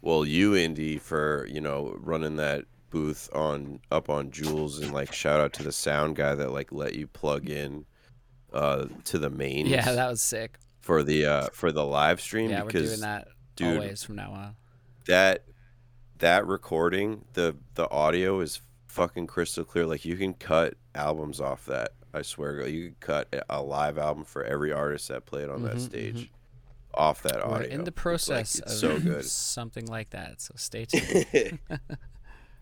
well, 0.00 0.24
you 0.24 0.54
Indy 0.56 0.98
for 0.98 1.46
you 1.50 1.60
know 1.60 1.96
running 2.00 2.36
that 2.36 2.64
booth 2.90 3.30
on 3.34 3.80
up 3.90 4.10
on 4.10 4.30
Jules, 4.30 4.78
and 4.80 4.92
like 4.92 5.12
shout 5.12 5.40
out 5.40 5.52
to 5.54 5.62
the 5.62 5.72
sound 5.72 6.16
guy 6.16 6.34
that 6.34 6.50
like 6.52 6.70
let 6.72 6.94
you 6.94 7.06
plug 7.06 7.48
in, 7.48 7.86
uh, 8.52 8.86
to 9.04 9.18
the 9.18 9.30
main. 9.30 9.66
yeah, 9.66 9.90
that 9.92 10.08
was 10.10 10.20
sick. 10.20 10.58
for 10.80 11.02
the 11.02 11.24
uh 11.24 11.46
for 11.52 11.72
the 11.72 11.84
live 11.84 12.20
stream 12.20 12.50
Yeah, 12.50 12.60
we're 12.62 12.66
because 12.66 12.88
doing 12.90 13.00
that 13.00 13.28
dude, 13.56 13.76
always 13.78 14.02
from 14.02 14.16
now 14.16 14.32
on. 14.32 14.56
that 15.06 15.44
that 16.18 16.46
recording 16.46 17.24
the 17.32 17.56
the 17.74 17.88
audio 17.90 18.40
is 18.40 18.60
fucking 18.88 19.26
crystal 19.26 19.64
clear 19.64 19.86
like 19.86 20.04
you 20.04 20.16
can 20.16 20.34
cut 20.34 20.74
albums 20.94 21.40
off 21.40 21.64
that 21.66 21.92
i 22.14 22.22
swear 22.22 22.66
you 22.68 22.88
could 22.90 23.00
cut 23.00 23.44
a- 23.48 23.62
live 23.62 23.98
album 23.98 24.24
for 24.24 24.44
every 24.44 24.72
artist 24.72 25.08
that 25.08 25.24
played 25.26 25.48
on 25.48 25.62
that 25.62 25.76
Mhm, 25.76 25.80
stage 25.80 26.30
off 26.94 27.22
that 27.22 27.36
We're 27.36 27.54
audio 27.54 27.68
in 27.68 27.84
the 27.84 27.84
It's 27.84 27.86
like- 27.88 27.94
process 27.94 28.54
it's 28.58 28.72
of 28.72 28.78
so 28.78 29.00
good 29.00 29.24
something 29.56 29.86
like 29.86 30.10
that. 30.10 30.40
So 30.42 30.52
stay 30.56 30.84
tuned. 30.86 31.58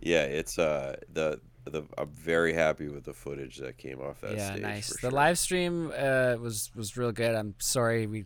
yeah 0.00 0.22
it's 0.22 0.58
uh 0.58 0.96
the 1.12 1.40
the 1.64 1.82
i'm 1.98 2.08
very 2.10 2.54
happy 2.54 2.88
with 2.88 3.04
the 3.04 3.12
footage 3.12 3.58
that 3.58 3.76
came 3.76 4.00
off 4.00 4.20
that 4.22 4.36
yeah, 4.36 4.52
stage 4.52 4.62
nice. 4.62 4.96
for 4.96 5.08
The 5.08 5.14
live 5.14 5.38
stream 5.38 5.92
uh, 5.96 6.36
was 6.40 6.70
was 6.74 6.96
real 6.96 7.12
good. 7.12 7.34
I'm 7.34 7.54
sorry 7.58 8.06
we 8.06 8.24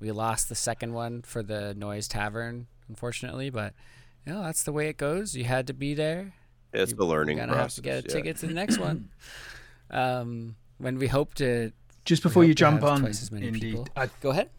we 0.00 0.10
lost 0.12 0.48
the 0.48 0.54
second 0.54 0.92
one 0.92 1.22
for 1.22 1.42
the 1.42 1.74
Noise 1.74 2.08
Tavern, 2.08 2.66
unfortunately, 2.88 3.50
but 3.50 3.74
you 4.26 4.32
know 4.32 4.42
that's 4.42 4.62
the 4.64 4.72
way 4.72 4.88
it 4.88 4.96
goes. 4.96 5.36
You 5.36 5.44
had 5.44 5.66
to 5.68 5.72
be 5.74 5.94
there. 5.94 6.32
it's 6.72 6.90
you- 6.92 6.96
the 6.96 7.04
learning 7.04 7.36
You're 7.38 7.46
gonna 7.46 7.58
have 7.58 7.74
to 7.74 7.82
get 7.82 8.04
a 8.04 8.08
yeah. 8.08 8.14
ticket 8.14 8.36
to 8.38 8.46
the 8.46 8.54
next 8.54 8.78
one. 8.78 9.10
Um, 9.94 10.56
when 10.78 10.98
we 10.98 11.06
hope 11.08 11.34
to 11.34 11.72
Just 12.04 12.22
before 12.22 12.44
you 12.44 12.54
jump 12.54 12.82
on, 12.82 13.00
twice 13.00 13.22
as 13.22 13.30
many 13.32 13.46
indeed. 13.48 13.88
I, 13.96 14.08
Go 14.20 14.30
ahead. 14.30 14.50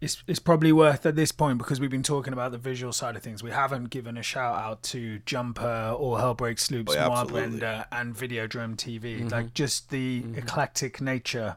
it's 0.00 0.22
it's 0.26 0.38
probably 0.38 0.72
worth 0.72 1.06
at 1.06 1.16
this 1.16 1.32
point 1.32 1.58
because 1.58 1.80
we've 1.80 1.90
been 1.90 2.02
talking 2.02 2.32
about 2.32 2.52
the 2.52 2.58
visual 2.58 2.92
side 2.92 3.16
of 3.16 3.22
things. 3.22 3.42
We 3.42 3.50
haven't 3.50 3.90
given 3.90 4.16
a 4.18 4.22
shout 4.22 4.54
out 4.56 4.82
to 4.84 5.18
Jumper 5.20 5.94
or 5.98 6.18
Hell 6.18 6.34
Breaks 6.34 6.70
Loops, 6.70 6.94
Oh, 6.94 6.98
Moab 7.08 7.12
absolutely. 7.12 7.40
Render, 7.60 7.84
and 7.92 8.14
Videodrome 8.14 8.76
TV. 8.76 9.20
Mhm. 9.22 9.30
Like 9.32 9.54
just 9.54 9.90
the 9.90 10.22
Mhm. 10.22 10.36
eclectic 10.38 11.00
nature 11.00 11.56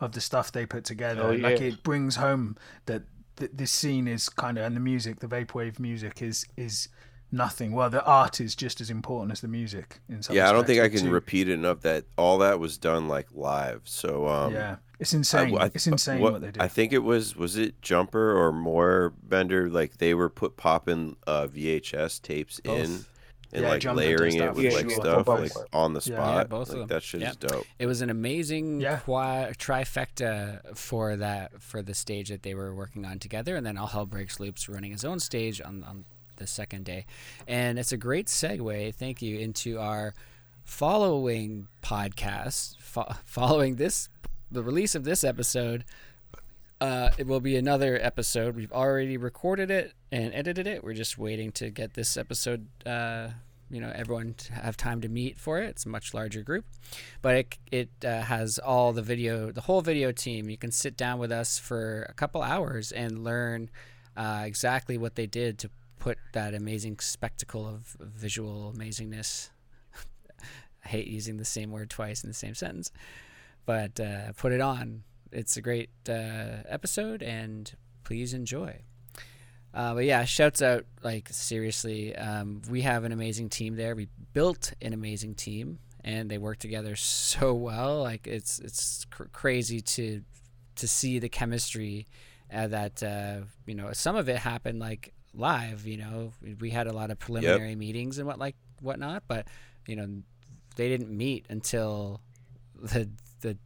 of 0.00 0.12
the 0.12 0.20
stuff 0.20 0.52
they 0.52 0.64
put 0.66 0.84
together. 0.84 1.22
Oh, 1.22 1.32
Like 1.32 1.60
it 1.60 1.82
brings 1.82 2.16
home 2.16 2.56
that 2.86 3.02
th- 3.36 3.50
this 3.54 3.70
scene 3.70 4.06
is 4.08 4.28
kind 4.28 4.58
of 4.58 4.64
and 4.64 4.76
the 4.76 4.80
music, 4.80 5.20
the 5.20 5.28
vaporwave 5.28 5.78
music 5.78 6.20
is 6.22 6.46
is 6.56 6.88
nothing. 7.30 7.72
Well, 7.72 7.90
the 7.90 8.04
art 8.04 8.40
is 8.40 8.54
just 8.54 8.80
as 8.80 8.90
important 8.90 9.32
as 9.32 9.40
the 9.40 9.48
music. 9.48 10.00
In 10.08 10.22
some 10.22 10.34
yeah 10.36 10.48
i 10.48 10.52
don't 10.52 10.66
think 10.66 10.80
i 10.80 10.88
can 10.88 11.00
too. 11.06 11.10
repeat 11.10 11.48
it 11.48 11.52
enough 11.52 11.80
that 11.82 12.04
all 12.16 12.38
that 12.38 12.58
was 12.58 12.78
done 12.78 13.08
like 13.08 13.26
live 13.34 13.82
so 13.84 14.26
um 14.26 14.52
yeah, 14.54 14.76
it's 14.98 15.12
insane. 15.12 15.56
I- 15.56 15.66
it's 15.66 15.86
insane 15.86 16.20
what, 16.20 16.40
they 16.40 16.50
do. 16.50 16.60
I 16.60 16.68
think 16.68 16.92
it 16.92 16.98
was 17.04 17.36
was 17.36 17.56
it 17.56 17.80
Jumper 17.82 18.36
or 18.36 18.52
more 18.52 19.12
Bender 19.22 19.68
like 19.70 19.98
they 19.98 20.14
were 20.14 20.28
put 20.28 20.56
popping 20.56 21.16
uh, 21.26 21.46
VHS 21.46 22.20
tapes 22.22 22.58
in 22.64 23.04
and 23.52 23.62
Yeah, 23.62 23.68
like 23.70 23.84
layering 23.84 24.34
it 24.36 24.54
with 24.54 24.72
for 24.72 24.78
like 24.78 24.90
sure. 24.90 25.00
stuff 25.00 25.28
like 25.28 25.52
on 25.72 25.94
the 25.94 26.00
spot. 26.02 26.36
Yeah, 26.36 26.44
both 26.44 26.68
of 26.68 26.74
like, 26.74 26.78
them. 26.80 26.88
That 26.88 27.02
shit 27.02 27.20
Yeah. 27.22 27.30
is 27.30 27.36
dope. 27.36 27.64
It 27.78 27.86
was 27.86 28.00
an 28.02 28.10
amazing 28.10 28.80
Yeah. 28.80 28.98
qua- 28.98 29.50
trifecta 29.56 30.76
for 30.76 31.16
that 31.16 31.60
for 31.62 31.80
the 31.82 31.94
stage 31.94 32.28
that 32.28 32.42
they 32.42 32.54
were 32.54 32.74
working 32.74 33.04
on 33.04 33.18
together, 33.18 33.56
and 33.56 33.64
then 33.64 33.76
All 33.78 33.86
Hell 33.86 34.04
Breaks 34.06 34.38
Loops 34.40 34.68
running 34.68 34.90
his 34.92 35.04
own 35.04 35.18
stage 35.20 35.60
on, 35.62 35.82
on 35.84 36.04
the 36.38 36.46
second 36.46 36.84
day, 36.84 37.06
and 37.46 37.78
it's 37.78 37.92
a 37.92 37.96
great 37.96 38.26
segue. 38.26 38.94
Thank 38.94 39.22
you 39.22 39.38
into 39.38 39.78
our 39.78 40.14
following 40.64 41.68
podcast. 41.82 42.78
Fo- 42.78 43.14
following 43.24 43.76
this, 43.76 44.08
the 44.50 44.62
release 44.62 44.94
of 44.94 45.04
this 45.04 45.24
episode, 45.24 45.84
uh, 46.80 47.10
it 47.18 47.26
will 47.26 47.40
be 47.40 47.56
another 47.56 47.98
episode. 48.00 48.54
We've 48.54 48.72
already 48.72 49.16
recorded 49.16 49.70
it 49.70 49.92
and 50.12 50.32
edited 50.34 50.66
it. 50.66 50.84
We're 50.84 50.94
just 50.94 51.18
waiting 51.18 51.52
to 51.52 51.70
get 51.70 51.94
this 51.94 52.16
episode. 52.16 52.66
Uh, 52.86 53.28
you 53.70 53.80
know, 53.80 53.92
everyone 53.94 54.34
to 54.34 54.54
have 54.54 54.76
time 54.76 55.00
to 55.02 55.08
meet 55.08 55.38
for 55.38 55.60
it. 55.60 55.68
It's 55.68 55.84
a 55.84 55.88
much 55.88 56.14
larger 56.14 56.42
group, 56.42 56.64
but 57.20 57.34
it 57.34 57.58
it 57.70 57.90
uh, 58.04 58.22
has 58.22 58.58
all 58.58 58.92
the 58.92 59.02
video, 59.02 59.50
the 59.52 59.62
whole 59.62 59.82
video 59.82 60.12
team. 60.12 60.48
You 60.48 60.56
can 60.56 60.70
sit 60.70 60.96
down 60.96 61.18
with 61.18 61.32
us 61.32 61.58
for 61.58 62.06
a 62.08 62.14
couple 62.14 62.42
hours 62.42 62.92
and 62.92 63.24
learn 63.24 63.68
uh, 64.16 64.44
exactly 64.46 64.96
what 64.96 65.16
they 65.16 65.26
did 65.26 65.58
to 65.58 65.70
put 65.98 66.18
that 66.32 66.54
amazing 66.54 66.98
spectacle 67.00 67.66
of 67.66 67.96
visual 68.00 68.72
amazingness. 68.76 69.50
I 70.84 70.88
hate 70.88 71.06
using 71.06 71.36
the 71.36 71.44
same 71.44 71.70
word 71.70 71.90
twice 71.90 72.22
in 72.22 72.30
the 72.30 72.34
same 72.34 72.54
sentence, 72.54 72.90
but 73.66 73.98
uh, 74.00 74.32
put 74.36 74.52
it 74.52 74.60
on. 74.60 75.02
It's 75.30 75.56
a 75.56 75.62
great 75.62 75.90
uh, 76.08 76.62
episode, 76.68 77.22
and 77.22 77.70
please 78.04 78.32
enjoy. 78.32 78.80
Uh, 79.74 79.94
but 79.94 80.04
yeah, 80.04 80.24
shouts 80.24 80.62
out 80.62 80.84
like 81.02 81.28
seriously. 81.30 82.16
Um, 82.16 82.62
we 82.70 82.82
have 82.82 83.04
an 83.04 83.12
amazing 83.12 83.50
team 83.50 83.76
there. 83.76 83.94
We 83.94 84.08
built 84.32 84.72
an 84.80 84.92
amazing 84.92 85.34
team, 85.34 85.78
and 86.02 86.30
they 86.30 86.38
work 86.38 86.58
together 86.58 86.96
so 86.96 87.52
well. 87.54 88.02
Like 88.02 88.26
it's 88.26 88.58
it's 88.60 89.04
cr- 89.04 89.24
crazy 89.32 89.80
to 89.82 90.22
to 90.76 90.88
see 90.88 91.18
the 91.18 91.28
chemistry 91.28 92.06
uh, 92.52 92.68
that 92.68 93.02
uh, 93.02 93.40
you 93.66 93.74
know. 93.74 93.92
Some 93.92 94.16
of 94.16 94.28
it 94.28 94.38
happened 94.38 94.80
like 94.80 95.12
live. 95.34 95.86
You 95.86 95.98
know, 95.98 96.32
we- 96.60 96.70
had 96.70 96.86
a 96.86 96.92
lot 96.92 97.10
of 97.10 97.18
preliminary 97.18 97.74
meetings 97.76 98.18
and 98.18 98.26
what 98.26 98.38
like 98.38 98.56
whatnot, 98.80 99.24
but 99.28 99.46
you 99.86 99.96
know, 99.96 100.08
they 100.76 100.88
didn't 100.88 101.10
meet 101.16 101.46
until 101.48 102.20
the 102.80 103.08
the 103.40 103.56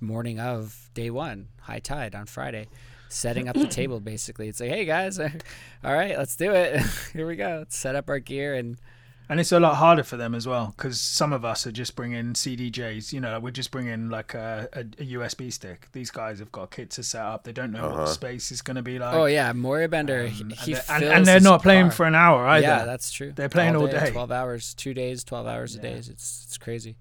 morning 0.00 0.38
of 0.38 0.90
day 0.94 1.10
one, 1.10 1.48
high 1.60 1.78
tide 1.78 2.14
on 2.14 2.26
Friday, 2.26 2.68
setting 3.08 3.48
up 3.48 3.56
the 3.56 3.66
table. 3.66 3.98
Basically, 4.14 4.48
it's 4.48 4.60
like, 4.60 4.70
hey 4.70 4.84
guys, 4.84 5.18
all 5.84 5.94
right, 5.94 6.16
let's 6.18 6.36
do 6.36 6.52
it. 6.52 6.80
Here 7.12 7.26
we 7.26 7.36
go. 7.36 7.56
Let's 7.60 7.76
set 7.76 7.94
up 7.96 8.08
our 8.10 8.18
gear 8.18 8.54
and 8.54 8.78
And 9.28 9.40
it's 9.40 9.50
a 9.50 9.58
lot 9.58 9.74
harder 9.74 10.04
for 10.04 10.16
them 10.16 10.36
as 10.36 10.46
well 10.46 10.72
because 10.76 11.00
some 11.00 11.32
of 11.32 11.44
us 11.44 11.66
are 11.66 11.72
just 11.72 11.96
bringing 11.96 12.34
CDJs. 12.34 13.12
You 13.12 13.20
know, 13.20 13.40
we're 13.40 13.50
just 13.50 13.72
bringing 13.72 14.08
like 14.08 14.34
a, 14.34 14.68
a, 14.72 14.80
a 14.80 15.06
USB 15.14 15.52
stick. 15.52 15.88
These 15.92 16.12
guys 16.12 16.38
have 16.38 16.52
got 16.52 16.70
kits 16.70 16.94
to 16.96 17.02
set 17.02 17.22
up. 17.24 17.42
They 17.42 17.52
don't 17.52 17.72
know 17.72 17.82
what 17.88 17.96
the 17.96 18.02
Uh-huh. 18.02 18.06
space 18.12 18.52
is 18.52 18.62
going 18.62 18.76
to 18.76 18.82
be 18.82 19.00
like. 19.00 19.14
oh 19.14 19.24
yeah, 19.24 19.52
Moria 19.52 19.88
Bender. 19.88 20.28
he 20.28 20.42
Um, 20.44 20.50
he 20.50 20.72
and, 20.74 20.82
they're- 20.88 20.94
and, 20.96 21.04
and 21.04 21.26
they're 21.26 21.40
not 21.40 21.60
playing 21.62 21.86
car. 21.86 21.92
for 21.92 22.06
an 22.06 22.14
hour 22.14 22.46
either. 22.46 22.66
Yeah, 22.66 22.84
that's 22.84 23.10
true. 23.10 23.32
They're 23.34 23.48
playing 23.48 23.74
all 23.74 23.88
day. 23.88 24.10
twelve 24.12 24.30
hours, 24.30 24.74
two 24.74 24.94
days, 24.94 25.24
twelve 25.24 25.48
hours 25.48 25.74
a 25.74 25.80
day. 25.80 25.92
It's 25.94 26.08
it's 26.08 26.56
crazy. 26.58 26.96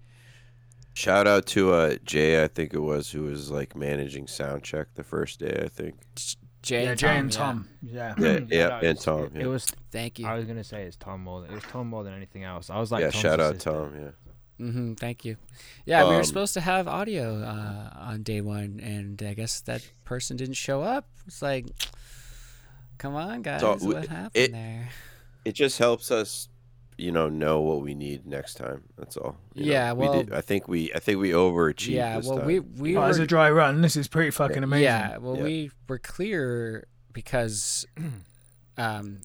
Shout 0.95 1.27
out 1.27 1.45
to 1.47 1.73
uh, 1.73 1.95
Jay, 2.05 2.41
I 2.41 2.47
think 2.47 2.73
it 2.73 2.79
was, 2.79 3.11
who 3.11 3.23
was 3.23 3.51
like 3.51 3.75
managing 3.75 4.27
sound 4.27 4.63
check 4.63 4.87
the 4.95 5.03
first 5.03 5.39
day. 5.41 5.61
I 5.63 5.67
think. 5.67 5.95
Jay 6.65 6.83
yeah, 6.83 6.89
and 6.91 6.99
Jay 6.99 7.07
Tom, 7.07 7.17
and 7.17 7.31
yeah. 7.31 7.37
Tom. 7.39 7.67
Yeah. 7.83 8.13
Yeah, 8.17 8.39
yeah, 8.49 8.67
no, 8.67 8.79
and 8.89 8.99
Tom. 8.99 9.23
It, 9.23 9.31
Yeah, 9.35 9.41
it 9.43 9.47
was. 9.47 9.65
Thank 9.91 10.19
you. 10.19 10.27
I 10.27 10.35
was 10.35 10.45
gonna 10.45 10.63
say 10.63 10.83
it's 10.83 10.95
Tom 10.97 11.21
more 11.23 11.41
than 11.41 11.51
it 11.51 11.55
was 11.55 11.63
Tom 11.65 11.87
more 11.87 12.03
than 12.03 12.13
anything 12.13 12.43
else. 12.43 12.69
I 12.69 12.79
was 12.79 12.91
like, 12.91 13.01
yeah. 13.01 13.09
Tom's 13.11 13.21
Shout 13.21 13.39
out. 13.39 13.59
Tom. 13.59 13.93
Yeah. 13.95 14.11
hmm 14.57 14.93
thank 14.95 15.23
you. 15.25 15.37
Yeah, 15.85 16.03
we 16.05 16.09
were 16.11 16.15
Um, 16.17 16.23
supposed 16.23 16.53
to 16.55 16.61
have 16.61 16.87
audio 16.87 17.41
uh, 17.43 17.89
on 17.95 18.23
day 18.23 18.41
one, 18.41 18.79
and 18.81 19.21
I 19.21 19.33
guess 19.35 19.61
that 19.61 19.81
person 20.05 20.37
didn't 20.37 20.55
show 20.55 20.81
up. 20.81 21.07
It's 21.27 21.41
like, 21.41 21.67
come 22.97 23.15
on, 23.15 23.41
guys, 23.41 23.61
So, 23.61 23.71
what 23.71 23.79
w- 23.81 24.07
happened 24.07 24.31
it- 24.33 24.51
there? 24.51 24.89
It 25.45 25.53
just 25.53 25.77
helps 25.77 26.09
us, 26.09 26.49
you 26.97 27.11
know, 27.11 27.29
know 27.29 27.59
what 27.61 27.81
we 27.81 27.93
need 27.93 28.25
next 28.25 28.55
time. 28.55 28.83
That's 28.97 29.17
all. 29.17 29.37
you 29.53 29.65
know. 29.65 29.71
Yeah, 29.71 29.93
we 29.93 30.07
well- 30.07 30.23
did, 30.23 30.33
I 30.33 30.41
think 30.41 30.67
we, 30.67 30.93
I 30.93 30.99
think 30.99 31.19
we 31.19 31.31
overachieved. 31.31 31.87
Yeah, 31.89 32.17
this 32.17 32.27
well, 32.27 32.37
time. 32.39 32.47
we 32.47 32.59
we 32.59 32.97
Oh, 32.97 33.01
were 33.01 33.21
a 33.21 33.27
dry 33.27 33.49
run. 33.51 33.81
This 33.81 33.95
is 33.95 34.07
pretty 34.07 34.31
fucking 34.31 34.63
amazing. 34.63 34.83
Yeah, 34.83 35.17
well, 35.17 35.37
Yeah. 35.37 35.43
we 35.43 35.71
were 35.87 35.99
clear 35.99 36.87
because 37.13 37.85
um, 38.77 39.21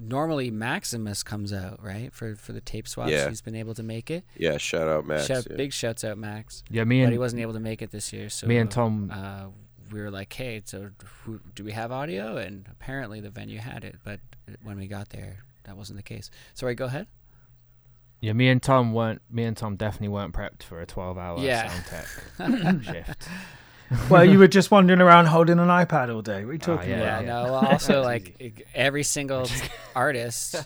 normally 0.00 0.50
Maximus 0.50 1.22
comes 1.22 1.52
out 1.52 1.82
right 1.82 2.12
for 2.12 2.34
for 2.36 2.52
the 2.52 2.60
tape 2.60 2.88
swaps. 2.88 3.10
Yeah. 3.12 3.28
He's 3.28 3.40
been 3.42 3.54
able 3.56 3.74
to 3.74 3.82
make 3.82 4.10
it. 4.10 4.24
Yeah, 4.36 4.58
shout 4.58 4.88
out 4.88 5.06
Max. 5.06 5.26
Shout, 5.26 5.46
yeah. 5.50 5.56
Big 5.56 5.72
shouts 5.72 6.04
out 6.04 6.18
Max. 6.18 6.62
Yeah, 6.70 6.84
me 6.84 7.00
but 7.00 7.04
and 7.04 7.12
he 7.12 7.18
wasn't 7.18 7.42
able 7.42 7.54
to 7.54 7.60
make 7.60 7.82
it 7.82 7.90
this 7.90 8.12
year. 8.12 8.28
So 8.28 8.46
me 8.46 8.58
and 8.58 8.70
Tom. 8.70 9.10
uh, 9.12 9.46
we 9.92 10.00
were 10.00 10.10
like, 10.10 10.32
hey, 10.32 10.62
so 10.64 10.90
who, 11.24 11.40
do 11.54 11.62
we 11.62 11.72
have 11.72 11.92
audio? 11.92 12.36
And 12.36 12.66
apparently 12.70 13.20
the 13.20 13.30
venue 13.30 13.58
had 13.60 13.84
it, 13.84 13.96
but 14.02 14.18
when 14.62 14.78
we 14.78 14.88
got 14.88 15.10
there, 15.10 15.44
that 15.66 15.76
wasn't 15.76 15.98
the 15.98 16.02
case. 16.02 16.30
Sorry, 16.54 16.74
go 16.74 16.86
ahead. 16.86 17.06
Yeah, 18.20 18.32
me 18.32 18.48
and 18.48 18.62
Tom 18.62 18.92
weren't. 18.94 19.20
Me 19.30 19.44
and 19.44 19.56
Tom 19.56 19.76
definitely 19.76 20.08
weren't 20.08 20.32
prepped 20.34 20.62
for 20.62 20.80
a 20.80 20.86
twelve-hour 20.86 21.40
Yeah. 21.40 21.68
sound 21.68 21.84
tech 21.86 22.82
shift. 22.94 23.28
well, 24.10 24.24
you 24.24 24.38
were 24.38 24.48
just 24.58 24.70
wandering 24.70 25.00
around 25.00 25.26
holding 25.26 25.58
an 25.58 25.68
iPad 25.68 26.12
all 26.12 26.22
day. 26.22 26.44
What 26.44 26.50
are 26.50 26.54
you 26.54 26.58
ah, 26.62 26.66
talking 26.66 26.90
yeah, 26.90 27.00
Yeah, 27.00 27.20
about? 27.20 27.24
no. 27.46 27.52
Well, 27.52 27.66
also 27.72 28.02
like 28.12 28.66
every 28.74 29.02
single 29.02 29.46
artist. 29.94 30.56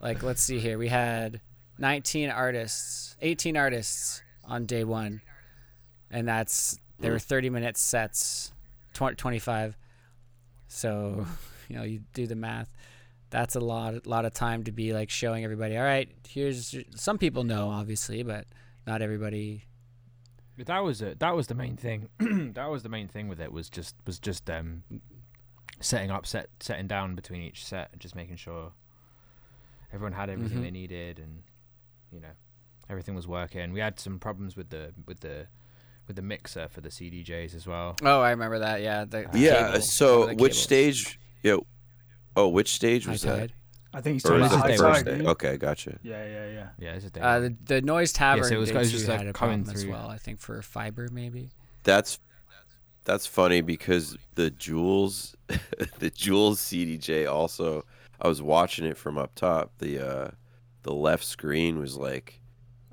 Like, 0.00 0.22
let's 0.22 0.42
see 0.42 0.58
here. 0.58 0.76
We 0.78 0.88
had 0.88 1.40
19 1.78 2.30
artists, 2.30 3.16
18 3.22 3.56
artists 3.56 4.22
on 4.44 4.66
day 4.66 4.84
one, 4.84 5.20
and 6.10 6.26
that's 6.26 6.78
there 6.98 7.12
were 7.12 7.18
30 7.20 7.50
minute 7.50 7.76
sets, 7.76 8.52
20, 8.94 9.14
25. 9.16 9.76
So, 10.66 11.26
you 11.68 11.76
know, 11.76 11.84
you 11.84 12.00
do 12.12 12.26
the 12.26 12.34
math. 12.34 12.68
That's 13.30 13.54
a 13.56 13.60
lot, 13.60 14.06
lot 14.06 14.24
of 14.24 14.32
time 14.32 14.64
to 14.64 14.72
be 14.72 14.92
like 14.92 15.10
showing 15.10 15.44
everybody. 15.44 15.76
All 15.76 15.84
right, 15.84 16.08
here's 16.28 16.74
some 16.94 17.18
people 17.18 17.44
know 17.44 17.68
obviously, 17.68 18.22
but 18.22 18.46
not 18.86 19.02
everybody. 19.02 19.64
But 20.56 20.66
that 20.66 20.82
was 20.82 21.02
it. 21.02 21.20
That 21.20 21.36
was 21.36 21.46
the 21.46 21.54
main 21.54 21.76
thing. 21.76 22.08
that 22.54 22.70
was 22.70 22.82
the 22.82 22.88
main 22.88 23.06
thing 23.06 23.28
with 23.28 23.40
it 23.40 23.52
was 23.52 23.68
just 23.68 23.94
was 24.06 24.18
just 24.18 24.48
um 24.50 24.82
setting 25.80 26.10
up, 26.10 26.26
set 26.26 26.48
setting 26.60 26.86
down 26.86 27.14
between 27.14 27.42
each 27.42 27.64
set, 27.64 27.90
and 27.92 28.00
just 28.00 28.14
making 28.16 28.36
sure 28.36 28.72
everyone 29.92 30.12
had 30.12 30.30
everything 30.30 30.58
Mhm. 30.58 30.62
they 30.62 30.70
needed, 30.70 31.18
and 31.18 31.42
you 32.12 32.20
know 32.20 32.32
everything 32.88 33.14
was 33.14 33.28
working. 33.28 33.72
We 33.72 33.80
had 33.80 34.00
some 34.00 34.18
problems 34.18 34.56
with 34.56 34.70
the 34.70 34.92
with 35.06 35.20
the 35.20 35.46
with 36.06 36.16
the 36.16 36.22
mixer 36.22 36.66
for 36.68 36.80
the 36.80 36.88
CDJs 36.88 37.54
as 37.54 37.66
well. 37.66 37.94
Oh, 38.02 38.20
I 38.20 38.30
remember 38.30 38.58
that. 38.60 38.80
Yeah. 38.80 39.04
The, 39.04 39.28
the 39.30 39.38
Yeah. 39.38 39.66
cable, 39.72 39.80
So 39.82 40.20
the 40.28 40.34
which 40.36 40.52
cables. 40.54 40.58
stage? 40.62 41.20
Yeah. 41.42 41.56
Oh, 42.38 42.48
which 42.48 42.72
stage 42.72 43.04
High 43.06 43.12
was 43.12 43.22
that? 43.22 43.38
tide. 43.38 43.52
I 43.94 44.00
think 44.00 44.14
he's 44.14 44.24
Or 44.26 44.38
talking 44.38 44.44
is 44.44 44.52
about 44.52 44.64
it 44.66 44.68
this 44.72 44.80
the 44.80 44.86
high 44.86 44.92
first 44.94 45.04
tide. 45.06 45.10
day? 45.12 45.18
dude. 45.18 45.26
Okay, 45.28 45.56
gotcha. 45.56 45.98
Yeah, 46.02 46.24
yeah, 46.26 46.46
yeah. 46.50 46.68
Yeah, 46.78 46.92
it's 46.92 47.04
a 47.06 47.10
day. 47.10 47.20
Uh, 47.20 47.40
the, 47.40 47.56
the 47.64 47.80
noise 47.82 48.12
tavern 48.12 48.44
Yes, 48.44 48.52
it 48.52 48.56
was- 48.58 48.68
day 48.70 48.74
it 48.74 48.78
was 48.78 48.90
two 48.90 48.96
just, 48.98 49.08
like, 49.08 49.18
had 49.18 49.26
a 49.28 49.32
coming 49.32 49.62
problem 49.64 49.76
as 49.76 49.82
through. 49.82 49.92
well. 49.92 50.08
I 50.08 50.18
think 50.18 50.38
for 50.40 50.60
FIBRE 50.60 51.10
maybe. 51.10 51.50
That's 51.84 52.18
that's 53.04 53.26
funny 53.26 53.62
because 53.62 54.16
the 54.34 54.50
Jules, 54.50 55.34
the 55.98 56.10
Jules 56.10 56.60
CDJ 56.60 57.26
also. 57.30 57.84
I 58.20 58.28
was 58.28 58.42
watching 58.42 58.84
it 58.84 58.98
from 58.98 59.16
up 59.16 59.34
top. 59.34 59.70
The 59.78 59.98
uh, 60.06 60.30
the 60.82 60.92
left 60.92 61.24
screen 61.24 61.78
was 61.78 61.96
like 61.96 62.40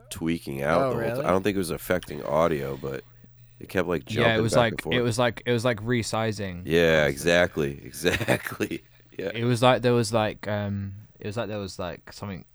tweaking 0.09 0.61
out. 0.61 0.81
Oh, 0.81 0.83
the 0.89 0.93
whole 0.95 1.01
really? 1.01 1.21
ti- 1.21 1.27
I 1.27 1.31
don't 1.31 1.43
think 1.43 1.55
it 1.55 1.59
was 1.59 1.71
affecting 1.71 2.23
audio, 2.23 2.77
but 2.81 3.03
it 3.59 3.67
kept 3.69 3.87
like 3.89 4.05
jumping. 4.05 4.31
yeah, 4.31 4.37
it 4.37 4.41
was 4.41 4.53
back 4.53 4.71
like 4.73 4.81
forth. 4.81 4.95
it 4.95 5.01
was 5.01 5.19
like 5.19 5.43
it 5.45 5.51
was 5.51 5.65
like 5.65 5.81
resizing. 5.83 6.61
Yeah, 6.65 7.07
exactly, 7.07 7.81
exactly. 7.83 8.83
Yeah. 9.17 9.31
It 9.33 9.43
was 9.45 9.61
like 9.61 9.81
there 9.81 9.93
was 9.93 10.11
like 10.13 10.47
um 10.47 10.93
it 11.19 11.27
was 11.27 11.37
like 11.37 11.47
there 11.47 11.59
was 11.59 11.79
like 11.79 12.11
something 12.13 12.45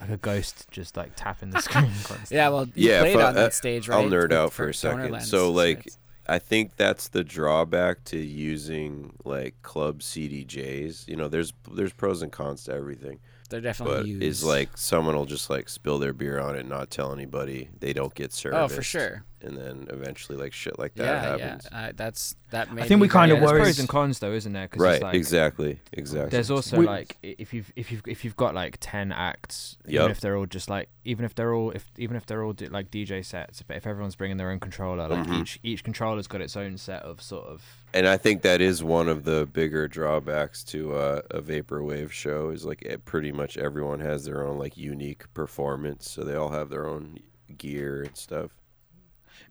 like 0.00 0.10
a 0.10 0.16
ghost 0.16 0.66
just 0.70 0.96
like 0.96 1.12
tapping 1.16 1.50
the 1.50 1.60
screen. 1.60 1.84
constantly. 2.04 2.36
Yeah, 2.36 2.48
well, 2.50 2.66
you 2.74 2.90
Yeah, 2.90 3.00
played 3.00 3.14
fu- 3.14 3.20
on 3.20 3.26
uh, 3.28 3.32
that 3.32 3.54
stage, 3.54 3.88
right? 3.88 4.04
I'll 4.04 4.10
nerd 4.10 4.32
out 4.32 4.50
for 4.52 4.64
for 4.64 4.68
a 4.70 4.74
second. 4.74 4.98
Donor 4.98 5.12
Lens, 5.12 5.30
So, 5.30 5.50
like, 5.50 5.78
it's- 5.80 5.98
I 6.28 6.38
think 6.40 6.74
that's 6.76 7.06
the 7.08 7.22
drawback 7.22 8.02
to 8.06 8.16
using 8.18 9.12
like 9.24 9.54
club 9.62 10.00
CDJs. 10.00 11.08
You 11.08 11.16
know, 11.16 11.28
there's 11.28 11.52
there's 11.72 11.92
pros 11.92 12.20
and 12.22 12.32
cons 12.32 12.64
to 12.64 12.72
everything. 12.74 13.20
they're 13.48 13.60
definitely 13.60 13.96
But 13.98 14.06
used. 14.06 14.22
is 14.24 14.44
like 14.44 14.76
someone 14.76 15.14
will 15.14 15.24
just 15.24 15.48
like 15.50 15.68
spill 15.68 15.98
their 16.00 16.12
beer 16.12 16.40
on 16.40 16.56
it, 16.56 16.60
and 16.60 16.68
not 16.68 16.90
tell 16.90 17.12
anybody. 17.12 17.68
They 17.78 17.92
don't 17.92 18.12
get 18.14 18.32
service. 18.32 18.58
oh, 18.60 18.66
for 18.68 18.82
sure. 18.82 19.24
And 19.42 19.56
then 19.56 19.86
eventually, 19.90 20.38
like 20.38 20.52
shit 20.54 20.78
like 20.78 20.94
that 20.94 21.04
Yeah, 21.04 21.20
happens. 21.20 21.68
yeah. 21.70 21.78
Uh, 21.88 21.92
that's 21.94 22.36
that. 22.50 22.72
Made 22.72 22.86
think 22.88 22.98
me 23.00 23.02
we 23.02 23.08
kind 23.08 23.30
very- 23.30 23.38
of 23.42 23.48
There's 23.48 23.52
worries- 23.52 23.64
pros 23.76 23.78
and 23.80 23.88
cons 23.88 24.18
though, 24.18 24.32
isn't 24.32 24.52
there? 24.52 24.66
'Cause 24.66 24.80
Right. 24.80 24.94
it's 24.94 25.02
like, 25.02 25.14
exactly. 25.14 25.80
Exactly. 25.92 26.30
There's 26.30 26.50
also 26.50 26.78
We- 26.78 26.86
like 26.86 27.18
if 27.22 27.52
you've 27.52 27.70
if 27.76 27.92
you've 27.92 28.02
if 28.06 28.24
you've 28.24 28.36
got 28.36 28.54
like 28.54 28.78
ten 28.80 29.12
acts, 29.12 29.76
Yup. 29.86 30.00
even 30.02 30.10
if 30.10 30.20
they're 30.20 30.36
all 30.36 30.46
just 30.46 30.70
like 30.70 30.88
even 31.04 31.24
if 31.26 31.34
they're 31.34 31.52
all 31.52 31.70
if 31.72 31.90
even 31.98 32.16
if 32.16 32.24
they're 32.24 32.42
all 32.42 32.54
di- 32.54 32.68
like 32.68 32.90
DJ 32.90 33.22
sets, 33.22 33.60
but 33.62 33.76
if 33.76 33.86
everyone's 33.86 34.16
bringing 34.16 34.38
their 34.38 34.50
own 34.50 34.58
controller, 34.58 35.06
like 35.06 35.26
Mhm. 35.26 35.40
each 35.42 35.60
each 35.62 35.84
controller's 35.84 36.26
got 36.26 36.40
its 36.40 36.56
own 36.56 36.78
set 36.78 37.02
of 37.02 37.20
sort 37.20 37.46
of 37.46 37.62
And 37.92 38.08
I 38.08 38.16
think 38.16 38.42
that 38.42 38.60
is 38.60 38.82
one 38.82 39.08
of 39.08 39.24
the 39.24 39.46
bigger 39.46 39.86
drawbacks 39.86 40.64
to 40.64 40.94
uh, 40.94 41.20
a 41.30 41.40
vaporwave 41.42 42.10
show 42.10 42.50
is 42.50 42.64
like 42.64 42.82
it, 42.82 43.04
pretty 43.04 43.32
much 43.32 43.56
everyone 43.58 44.00
has 44.00 44.24
their 44.24 44.46
own 44.46 44.58
like 44.58 44.76
unique 44.78 45.32
performance, 45.34 46.10
so 46.10 46.22
they 46.24 46.34
all 46.34 46.50
have 46.50 46.70
their 46.70 46.86
own 46.86 47.18
gear 47.56 48.02
and 48.02 48.16
stuff. 48.16 48.50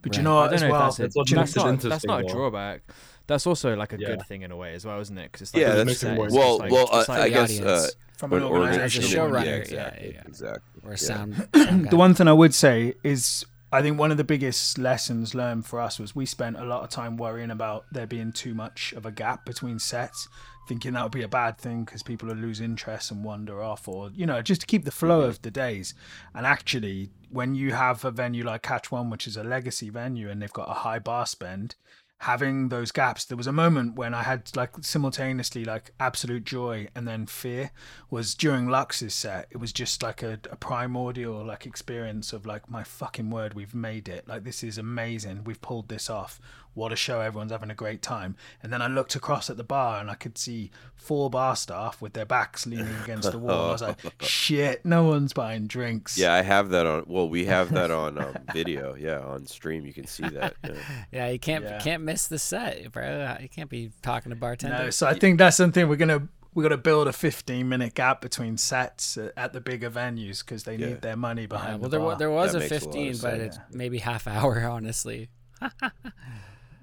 But 0.06 0.12
Right. 0.12 0.18
you 0.18 0.24
know 0.24 0.38
I 0.38 0.46
don't 0.46 0.54
As 0.54 0.62
know 0.62 0.70
well, 0.70 0.82
if 0.90 0.98
that's, 0.98 1.16
That's 1.16 1.32
a, 1.32 1.36
that's, 1.36 1.56
not, 1.56 1.80
that's 1.82 2.06
not 2.06 2.20
a 2.20 2.24
though. 2.28 2.30
drawback. 2.34 2.84
That's 3.26 3.48
also 3.48 3.76
like 3.76 3.92
a 3.94 3.98
Yeah. 4.00 4.10
good 4.10 4.22
thing 4.28 4.44
in 4.44 4.52
a 4.52 4.56
way 4.56 4.76
as 4.76 4.86
well, 4.86 5.00
isn't 5.02 5.18
it? 5.18 5.32
Because 5.32 5.42
it's 5.48 5.54
like 5.56 5.62
Yeah, 5.62 5.74
a 5.74 5.76
that's- 5.78 5.88
good 5.88 5.98
set, 5.98 6.18
well- 6.18 6.26
it's 6.28 6.36
like- 6.36 6.72
well, 6.72 6.90
uh, 6.92 6.98
like- 7.08 7.10
I 7.10 7.24
the 7.24 7.30
guess 7.34 7.60
uh, 7.60 7.88
from 8.18 8.34
an 8.34 8.44
organization- 8.44 9.04
As 9.04 9.12
a 9.14 9.18
showrunner, 9.18 9.46
yeah, 9.46 9.50
yeah, 9.50 9.56
exactly, 9.56 10.14
yeah. 10.14 10.22
exactly. 10.28 10.62
or 10.84 10.90
a 10.90 10.94
yeah. 10.94 10.96
sound. 10.98 11.48
sound 11.56 11.90
the 11.90 11.98
one 11.98 12.14
thing 12.14 12.28
I 12.28 12.34
would 12.34 12.54
say 12.54 12.94
is 13.04 13.44
I 13.72 13.82
think 13.82 13.98
one 14.00 14.12
of 14.12 14.18
the 14.18 14.24
biggest 14.24 14.78
lessons 14.78 15.34
learned 15.34 15.66
for 15.66 15.82
us 15.82 15.98
was 16.00 16.16
we 16.16 16.26
spent 16.28 16.56
a 16.58 16.64
lot 16.64 16.84
of 16.84 16.92
time 16.92 17.18
worrying 17.18 17.50
about 17.52 17.86
there 17.92 18.06
being 18.08 18.32
too 18.32 18.54
much 18.54 18.94
of 18.96 19.06
a 19.08 19.12
gap 19.12 19.44
between 19.44 19.80
sets, 19.80 20.30
thinking 20.68 20.94
that 20.94 21.04
would 21.04 21.12
be 21.12 21.24
a 21.24 21.28
bad 21.28 21.58
thing 21.58 21.84
because 21.84 22.04
people 22.04 22.28
would 22.28 22.40
lose 22.40 22.62
interest 22.62 23.12
and 23.12 23.24
wander 23.24 23.62
off, 23.62 23.88
or 23.88 24.12
you 24.14 24.26
know, 24.26 24.42
just 24.42 24.62
to 24.62 24.68
keep 24.68 24.86
the 24.86 24.92
flow 24.92 25.22
of 25.22 25.42
the 25.42 25.52
days. 25.52 25.94
And 26.34 26.46
actually, 26.46 27.12
when 27.30 27.56
you 27.56 27.74
have 27.74 28.06
a 28.06 28.12
venue 28.12 28.44
like 28.44 28.64
Catch 28.64 28.92
One, 28.92 29.10
which 29.10 29.28
is 29.28 29.38
a 29.38 29.44
legacy 29.44 29.90
venue, 29.90 30.30
and 30.30 30.42
they've 30.42 30.52
got 30.52 30.70
a 30.70 30.74
high 30.74 31.00
bar 31.00 31.26
spend, 31.26 31.76
having 32.20 32.70
those 32.70 32.94
gaps 32.94 33.26
there 33.26 33.36
was 33.36 33.46
a 33.46 33.52
moment 33.52 33.96
when 33.96 34.14
i 34.14 34.24
had 34.24 34.50
like 34.56 34.72
simultaneously 34.80 35.66
like 35.66 35.92
absolute 36.00 36.46
joy 36.46 36.88
and 36.96 37.06
then 37.06 37.26
fear 37.26 37.72
was 38.10 38.34
during 38.34 38.70
lux's 38.70 39.14
set 39.14 39.48
it 39.52 39.58
was 39.58 39.74
just 39.74 40.02
like 40.02 40.24
a, 40.24 40.40
a 40.50 40.56
primordial 40.56 41.44
like 41.44 41.66
experience 41.66 42.32
of 42.32 42.46
like 42.46 42.70
my 42.70 42.84
fucking 42.84 43.30
word 43.30 43.54
we've 43.54 43.76
made 43.76 44.08
it. 44.08 44.28
Like 44.28 44.44
this 44.44 44.64
is 44.64 44.78
amazing. 44.78 45.44
We've 45.44 45.62
pulled 45.62 45.88
this 45.90 46.10
off 46.10 46.40
what 46.76 46.92
a 46.94 46.96
show 46.96 47.20
everyone's 47.22 47.52
having 47.52 47.72
a 47.72 47.76
great 47.76 48.02
time 48.04 48.36
and 48.62 48.72
then 48.72 48.82
i 48.82 48.88
looked 48.88 49.16
across 49.16 49.50
at 49.50 49.58
the 49.58 49.64
bar 49.64 50.00
and 50.00 50.12
i 50.12 50.14
could 50.14 50.38
see 50.38 50.70
four 50.96 51.30
bar 51.30 51.56
staff 51.56 52.02
with 52.02 52.14
their 52.14 52.26
backs 52.26 52.68
leaning 52.68 52.94
against 53.04 53.32
the 53.32 53.40
wall 53.40 53.70
i 53.70 53.72
was 53.72 53.82
like 53.82 53.98
shit 54.22 54.86
no 54.86 55.04
one's 55.06 55.34
buying 55.34 55.66
drinks 55.66 56.18
Yeah, 56.18 56.34
I 56.34 56.42
have 56.44 56.70
that 56.70 56.86
on. 56.86 57.06
Well, 57.08 57.28
we 57.28 57.46
have 57.46 57.72
that 57.74 57.90
on 58.04 58.18
um, 58.18 58.36
video. 58.54 58.96
Yeah, 58.96 59.20
on 59.20 59.46
stream 59.48 59.86
you 59.86 59.94
can 59.94 60.06
see 60.08 60.28
that. 60.28 60.56
Yeah. 60.64 60.72
Yeah, 61.12 61.30
you 61.30 61.40
can't 61.40 61.64
Yeah. 61.64 61.80
can't 61.80 62.04
miss 62.04 62.28
the 62.28 62.38
set, 62.40 62.92
bro. 62.92 63.38
You 63.42 63.50
can't 63.50 63.70
be 63.70 63.92
talking 64.02 64.30
to 64.32 64.36
bartenders. 64.36 64.70
No, 64.72 64.76
bartenders. 64.78 64.96
so 64.98 65.08
I 65.08 65.14
think 65.14 65.38
that's 65.40 65.58
something 65.58 65.88
we're 65.88 65.96
gonna 65.96 66.28
we 66.54 66.64
got 66.64 66.70
to 66.70 66.78
build 66.78 67.08
a 67.08 67.14
15 67.14 67.68
minute 67.68 67.94
gap 67.96 68.22
between 68.22 68.58
sets 68.58 69.18
at, 69.18 69.34
at 69.36 69.54
the 69.54 69.60
bigger 69.62 69.90
venues 69.90 70.40
because 70.40 70.64
they 70.64 70.76
Yeah. 70.78 70.88
need 70.88 71.02
their 71.02 71.18
money 71.18 71.42
Yeah, 71.44 71.48
behind 71.48 71.82
well, 71.82 71.90
the 71.90 71.98
there, 71.98 72.00
wa- 72.06 72.10
bar. 72.12 72.18
there 72.20 72.32
was 72.32 72.54
That 72.54 72.58
a 72.60 72.62
makes 72.62 72.72
a 72.72 72.80
15, 72.80 73.12
but 73.14 73.18
sense. 73.20 73.56
it's 73.58 73.76
maybe 73.76 73.98
half 74.00 74.28
hour, 74.28 74.60
honestly. 74.68 75.30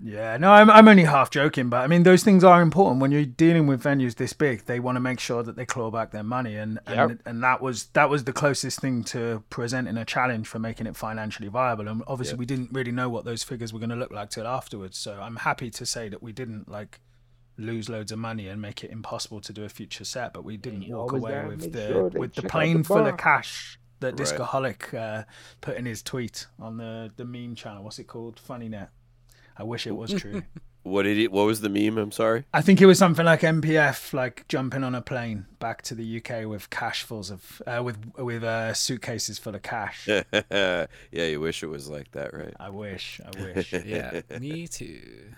Yeah, 0.04 0.36
no, 0.36 0.50
I'm 0.52 0.68
I'm 0.68 0.88
only 0.88 1.04
half 1.04 1.30
joking, 1.30 1.68
but 1.68 1.82
I 1.82 1.86
mean 1.86 2.02
those 2.02 2.24
things 2.24 2.42
are 2.42 2.60
important 2.60 3.00
when 3.00 3.12
you're 3.12 3.24
dealing 3.24 3.68
with 3.68 3.84
venues 3.84 4.16
this 4.16 4.32
big. 4.32 4.64
They 4.64 4.80
want 4.80 4.96
to 4.96 5.00
make 5.00 5.20
sure 5.20 5.44
that 5.44 5.54
they 5.54 5.64
claw 5.64 5.92
back 5.92 6.10
their 6.10 6.24
money, 6.24 6.56
and 6.56 6.80
and, 6.86 7.10
Yep. 7.10 7.18
and 7.24 7.42
that 7.44 7.62
was 7.62 7.84
that 7.92 8.10
was 8.10 8.24
the 8.24 8.32
closest 8.32 8.80
thing 8.80 9.04
to 9.04 9.44
presenting 9.48 9.96
a 9.96 10.04
challenge 10.04 10.48
for 10.48 10.58
making 10.58 10.86
it 10.88 10.96
financially 10.96 11.48
viable. 11.48 11.86
And 11.86 12.02
obviously, 12.08 12.32
Yep. 12.32 12.38
we 12.40 12.46
didn't 12.46 12.72
really 12.72 12.90
know 12.90 13.08
what 13.08 13.24
those 13.24 13.44
figures 13.44 13.72
were 13.72 13.78
going 13.78 13.90
to 13.90 13.96
look 13.96 14.10
like 14.10 14.30
till 14.30 14.46
afterwards. 14.46 14.98
So 14.98 15.20
I'm 15.20 15.36
happy 15.36 15.70
to 15.70 15.86
say 15.86 16.08
that 16.08 16.20
we 16.22 16.32
didn't 16.32 16.68
like 16.68 17.00
lose 17.56 17.88
loads 17.88 18.10
of 18.10 18.18
money 18.18 18.48
and 18.48 18.60
make 18.60 18.82
it 18.82 18.90
impossible 18.90 19.40
to 19.42 19.52
do 19.52 19.62
a 19.62 19.68
future 19.68 20.04
set, 20.04 20.32
but 20.32 20.42
we 20.42 20.56
didn't 20.56 20.88
walk 20.88 21.12
away 21.12 21.44
with 21.46 21.72
the 21.72 21.86
sure 21.88 22.08
with 22.08 22.34
the 22.34 22.42
plane 22.42 22.78
the 22.78 22.84
full 22.84 23.06
of 23.06 23.16
cash 23.18 23.78
that 24.00 24.06
Right. 24.08 24.16
Discoholic 24.16 24.92
uh, 24.94 25.22
put 25.60 25.76
in 25.76 25.86
his 25.86 26.02
tweet 26.02 26.46
on 26.58 26.76
the 26.78 27.12
the 27.14 27.24
meme 27.24 27.54
channel. 27.54 27.84
What's 27.84 28.00
it 28.00 28.08
called? 28.08 28.40
Funny 28.40 28.68
Net. 28.68 28.90
I 29.56 29.64
wish 29.64 29.86
it 29.86 29.96
was 29.96 30.12
true. 30.12 30.42
What 30.84 31.04
did 31.04 31.16
he? 31.16 31.28
What 31.28 31.46
was 31.46 31.60
the 31.60 31.68
meme? 31.68 31.96
I'm 31.96 32.10
sorry. 32.10 32.44
I 32.52 32.60
think 32.60 32.80
it 32.80 32.86
was 32.86 32.98
something 32.98 33.24
like 33.24 33.42
MPF, 33.42 34.12
like 34.12 34.48
jumping 34.48 34.82
on 34.82 34.96
a 34.96 35.00
plane 35.00 35.46
back 35.60 35.82
to 35.82 35.94
the 35.94 36.16
UK 36.16 36.44
with 36.44 36.70
cash 36.70 37.04
fulls 37.04 37.30
of 37.30 37.62
uh, 37.68 37.82
with 37.84 37.98
with 38.18 38.42
uh, 38.42 38.74
suitcases 38.74 39.38
full 39.38 39.54
of 39.54 39.62
cash. 39.62 40.08
yeah, 40.50 40.86
you 41.12 41.38
wish 41.38 41.62
it 41.62 41.68
was 41.68 41.88
like 41.88 42.10
that, 42.12 42.34
right? 42.34 42.52
I 42.58 42.70
wish, 42.70 43.20
I 43.24 43.40
wish. 43.54 43.72
Yeah, 43.72 44.22
me 44.40 44.66
too. 44.66 45.32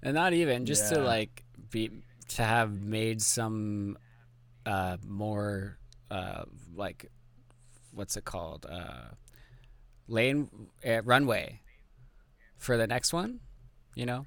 And 0.00 0.14
not 0.14 0.32
even 0.32 0.64
just 0.64 0.92
to 0.92 1.00
like 1.00 1.42
be 1.70 1.90
to 2.28 2.44
have 2.44 2.80
made 2.80 3.20
some 3.20 3.98
uh 4.64 4.96
more 5.04 5.76
uh 6.08 6.44
like 6.76 7.10
what's 7.92 8.16
it 8.16 8.24
called 8.24 8.64
uh 8.70 9.08
lane 10.06 10.48
uh, 10.86 11.02
runway 11.02 11.61
for 12.62 12.76
the 12.76 12.86
next 12.86 13.12
one, 13.12 13.40
you 13.94 14.06
know? 14.06 14.26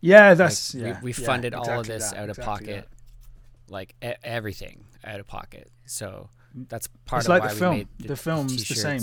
Yeah, 0.00 0.30
Like, 0.30 0.38
that's 0.38 0.74
we, 0.74 0.80
yeah. 0.82 1.00
we 1.00 1.12
yeah, 1.12 1.26
funded 1.26 1.54
all 1.54 1.80
of 1.80 1.86
this 1.86 2.10
that, 2.10 2.18
out 2.18 2.28
of 2.30 2.38
exactly 2.38 2.66
pocket, 2.74 2.88
like 3.68 3.94
e- 4.04 4.12
everything 4.24 4.84
out 5.04 5.20
of 5.20 5.26
pocket. 5.26 5.70
So 5.86 6.28
mm. 6.56 6.68
that's 6.68 6.88
part 7.06 7.20
It's 7.20 7.26
of 7.26 7.30
like 7.30 7.42
why 7.42 7.48
the 7.48 7.54
we 7.54 7.60
film. 7.60 7.76
made 7.76 7.88
The 7.98 8.16
film's 8.16 8.68
the 8.68 8.74
same. 8.74 9.00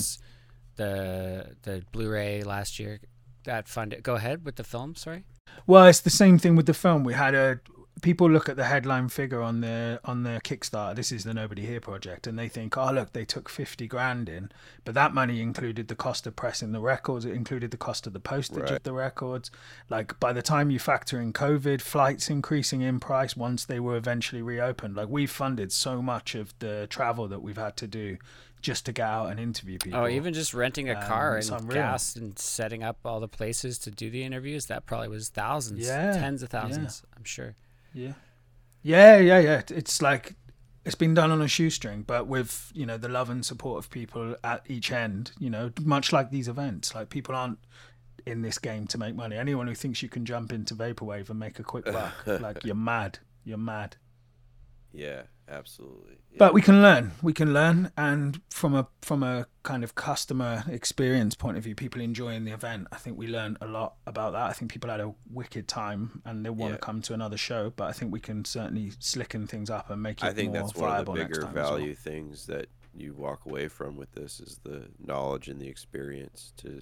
The 0.76 1.56
the 1.64 1.84
Blu-ray 1.91 2.44
last 2.44 2.80
year 2.80 2.99
that 3.45 3.68
funded. 3.68 4.03
Go 4.03 4.15
ahead 4.15 4.45
with 4.45 4.56
the 4.57 4.64
film. 4.64 4.95
Sorry. 4.95 5.23
Well, 5.65 5.86
it's 5.88 6.02
the 6.02 6.10
same 6.10 6.38
thing 6.38 6.56
with 6.56 6.65
the 6.65 6.73
film. 6.73 7.03
We 7.03 7.14
had 7.14 7.34
a 7.34 7.60
people 8.01 8.30
look 8.30 8.47
at 8.49 8.55
the 8.55 8.65
headline 8.65 9.09
figure 9.09 9.41
on 9.41 9.61
the 9.61 9.99
on 10.05 10.23
the 10.23 10.39
Kickstarter. 10.43 10.95
This 10.95 11.11
is 11.11 11.23
the 11.23 11.34
Nobody 11.34 11.65
Here 11.65 11.80
project, 11.81 12.27
and 12.27 12.38
they 12.38 12.47
think, 12.47 12.77
oh 12.77 12.91
look, 12.91 13.13
they 13.13 13.26
took 13.26 13.49
fifty 13.49 13.88
grand 13.88 14.30
in, 14.30 14.51
but 14.85 14.93
that 14.95 15.13
money 15.13 15.41
included 15.41 15.88
the 15.88 15.95
cost 15.95 16.26
of 16.27 16.35
pressing 16.35 16.71
the 16.71 16.80
records. 16.81 17.26
It 17.26 17.34
included 17.34 17.71
the 17.71 17.77
cost 17.77 18.07
of 18.07 18.13
the 18.13 18.19
postage 18.19 18.63
Right. 18.63 18.71
of 18.73 18.84
the 18.84 18.93
records. 18.93 19.51
Like 19.89 20.19
by 20.19 20.34
the 20.34 20.41
time 20.41 20.71
you 20.71 20.80
factor 20.80 21.19
in 21.19 21.34
COVID, 21.34 21.81
flights 21.81 22.30
increasing 22.30 22.81
in 22.81 22.99
price 22.99 23.35
once 23.35 23.65
they 23.65 23.80
were 23.80 23.95
eventually 23.97 24.41
reopened. 24.41 24.95
Like 24.95 25.09
we 25.09 25.26
funded 25.26 25.71
so 25.71 26.01
much 26.01 26.35
of 26.35 26.53
the 26.59 26.88
travel 26.89 27.27
that 27.27 27.41
we've 27.41 27.57
had 27.57 27.76
to 27.77 27.88
do 27.88 28.17
just 28.61 28.85
to 28.85 28.91
get 28.91 29.07
out 29.07 29.27
and 29.27 29.39
interview 29.39 29.77
people. 29.77 29.99
Oh, 30.01 30.07
even 30.07 30.34
just 30.34 30.53
renting 30.53 30.89
a 30.89 30.93
Um, 30.93 31.01
car 31.03 31.38
it's 31.38 31.49
and 31.49 31.69
gas 31.69 32.15
and 32.17 32.38
setting 32.38 32.84
up 32.84 32.97
all 33.05 33.21
the 33.21 33.27
places 33.30 33.77
to 33.80 33.91
do 33.91 34.09
the 34.09 34.23
interviews. 34.23 34.65
That 34.65 34.85
probably 34.85 35.07
was 35.07 35.30
thousands, 35.30 35.88
Yeah, 35.88 36.11
tens 36.11 36.43
of 36.43 36.51
yeah. 36.51 36.61
thousands. 36.61 37.03
I'm 37.15 37.23
sure. 37.23 37.55
Yeah. 37.94 38.14
Yeah, 38.82 39.18
yeah, 39.18 39.40
yeah. 39.40 39.61
It's 39.70 40.02
like 40.02 40.36
it's 40.86 40.95
been 40.95 41.14
done 41.14 41.32
on 41.32 41.41
a 41.41 41.48
shoestring, 41.48 42.03
but 42.03 42.28
with, 42.28 42.72
you 42.74 42.86
know, 42.86 42.98
the 42.98 43.10
love 43.10 43.30
and 43.30 43.45
support 43.45 43.84
of 43.84 43.91
people 43.91 44.36
at 44.44 44.64
each 44.68 44.91
end, 44.91 45.32
you 45.38 45.49
know, 45.49 45.72
much 45.82 46.11
like 46.14 46.32
these 46.32 46.48
events. 46.48 46.95
Like 46.95 47.10
people 47.10 47.36
aren't 47.36 47.60
in 48.26 48.41
this 48.41 48.57
game 48.57 48.88
to 48.88 48.98
make 48.98 49.16
money. 49.16 49.36
Anyone 49.36 49.68
who 49.68 49.76
thinks 49.76 50.02
you 50.02 50.10
can 50.10 50.26
jump 50.26 50.52
into 50.52 50.76
Vaporwave 50.76 51.30
and 51.30 51.40
make 51.40 51.60
a 51.60 51.64
quick 51.64 51.86
buck, 51.86 52.14
like 52.26 52.64
you're 52.64 52.76
mad. 52.76 53.20
You're 53.44 53.57
mad. 53.57 53.98
Yeah, 54.94 55.24
absolutely. 55.49 56.17
But 56.38 56.53
we 56.53 56.61
can 56.61 56.81
learn. 56.81 57.11
We 57.21 57.34
can 57.34 57.53
learn, 57.53 57.91
and 57.97 58.39
from 58.49 58.73
a 58.76 58.88
from 59.01 59.23
a 59.23 59.47
kind 59.63 59.84
of 59.84 59.95
customer 59.95 60.63
experience 60.69 61.35
point 61.35 61.57
of 61.57 61.63
view, 61.63 61.76
people 61.76 62.01
enjoying 62.01 62.45
the 62.45 62.51
event. 62.51 62.88
I 62.91 62.95
think 62.97 63.17
we 63.17 63.27
learned 63.27 63.57
a 63.61 63.67
lot 63.67 63.95
about 64.05 64.31
that. 64.34 64.43
I 64.49 64.53
think 64.53 64.71
people 64.71 64.89
had 64.89 64.99
a 65.01 65.13
wicked 65.31 65.67
time, 65.67 66.21
and 66.26 66.45
they 66.45 66.49
want 66.49 66.71
Yeah. 66.71 66.77
to 66.77 66.81
come 66.81 67.01
to 67.01 67.13
another 67.13 67.35
show. 67.38 67.71
But 67.76 67.85
I 67.89 67.91
think 67.93 68.13
we 68.13 68.19
can 68.19 68.45
certainly 68.45 68.91
slicken 68.99 69.49
things 69.49 69.69
up 69.69 69.89
and 69.89 70.01
make 70.01 70.19
it 70.21 70.26
I 70.26 70.34
think 70.34 70.53
more 70.53 70.61
that's 70.61 70.76
one 70.76 70.91
of 70.91 71.05
the 71.05 71.11
viable 71.11 71.15
next 71.15 71.27
bigger 71.30 71.41
time 71.47 71.53
well. 71.55 71.69
value 71.77 71.95
things 71.95 72.45
that 72.45 72.67
you 72.95 73.13
walk 73.13 73.45
away 73.45 73.67
from 73.67 73.97
with 73.97 74.11
this 74.13 74.39
is 74.39 74.59
the 74.63 74.88
knowledge 75.05 75.47
and 75.49 75.59
the 75.59 75.67
experience 75.67 76.53
to, 76.57 76.81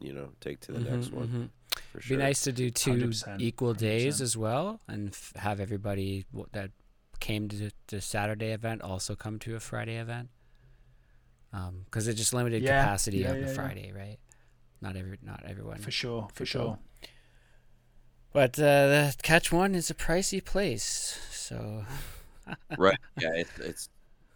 you 0.00 0.12
know, 0.12 0.30
take 0.40 0.60
to 0.60 0.72
the 0.72 0.80
next 0.80 1.08
Mhm, 1.08 1.12
one. 1.14 1.28
mhm. 1.28 1.50
For 1.92 2.00
Be 2.08 2.16
nice 2.16 2.42
to 2.42 2.52
do 2.52 2.70
2 2.70 2.90
100%, 2.92 3.40
equal 3.40 3.74
days 3.74 4.20
100%. 4.20 4.20
as 4.22 4.36
well, 4.36 4.80
and 4.88 5.08
f- 5.08 5.32
have 5.36 5.58
everybody 5.60 6.24
w- 6.32 6.48
that 6.52 6.70
came 7.20 7.48
to 7.48 7.70
the 7.88 8.00
Saturday 8.00 8.52
event 8.52 8.82
also 8.82 9.14
come 9.16 9.38
to 9.40 9.56
a 9.56 9.60
Friday 9.60 9.96
event. 9.96 10.28
Because 11.84 12.08
it 12.08 12.14
just 12.14 12.34
limited 12.34 12.62
Yeah, 12.62 12.82
capacity 12.82 13.18
yeah, 13.18 13.30
on 13.30 13.36
yeah, 13.36 13.42
the 13.42 13.46
yeah. 13.46 13.54
Friday, 13.54 13.92
right? 13.92 14.18
Not 14.80 14.96
every, 14.96 15.18
not 15.22 15.44
everyone. 15.46 15.78
For 15.78 15.90
sure, 15.90 16.28
for 16.34 16.44
could 16.44 16.52
go. 16.52 16.76
sure. 16.76 16.78
But 18.32 18.58
uh, 18.58 18.86
the 18.88 19.16
Catch 19.22 19.52
One 19.52 19.74
is 19.74 19.90
a 19.90 19.94
pricey 19.94 20.44
place, 20.44 21.18
so 21.30 21.84
right. 22.76 22.98
Yeah, 23.20 23.30
it's, 23.34 23.58
it's 23.60 23.88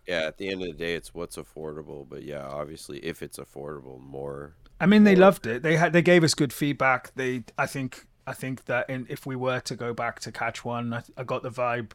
yeah. 0.06 0.22
At 0.26 0.38
the 0.38 0.48
end 0.48 0.62
of 0.62 0.68
the 0.68 0.74
day, 0.74 0.94
it's 0.94 1.12
what's 1.14 1.36
affordable. 1.36 2.08
But 2.08 2.22
yeah, 2.22 2.46
obviously, 2.46 2.98
if 3.04 3.22
it's 3.22 3.38
affordable, 3.38 4.00
more. 4.00 4.54
I 4.80 4.86
mean, 4.86 5.02
they 5.04 5.14
more- 5.14 5.22
loved 5.22 5.46
it. 5.46 5.62
They 5.62 5.76
had 5.76 5.92
they 5.92 6.02
gave 6.02 6.22
us 6.22 6.34
good 6.34 6.52
feedback. 6.52 7.12
They, 7.16 7.42
I 7.58 7.66
think, 7.66 8.06
I 8.26 8.32
think 8.34 8.66
that 8.66 8.88
in, 8.88 9.06
if 9.10 9.26
we 9.26 9.34
were 9.34 9.60
to 9.60 9.74
go 9.74 9.92
back 9.92 10.20
to 10.20 10.32
Catch 10.32 10.64
One, 10.64 10.94
I, 10.94 11.02
I 11.16 11.24
got 11.24 11.42
the 11.42 11.50
vibe. 11.50 11.92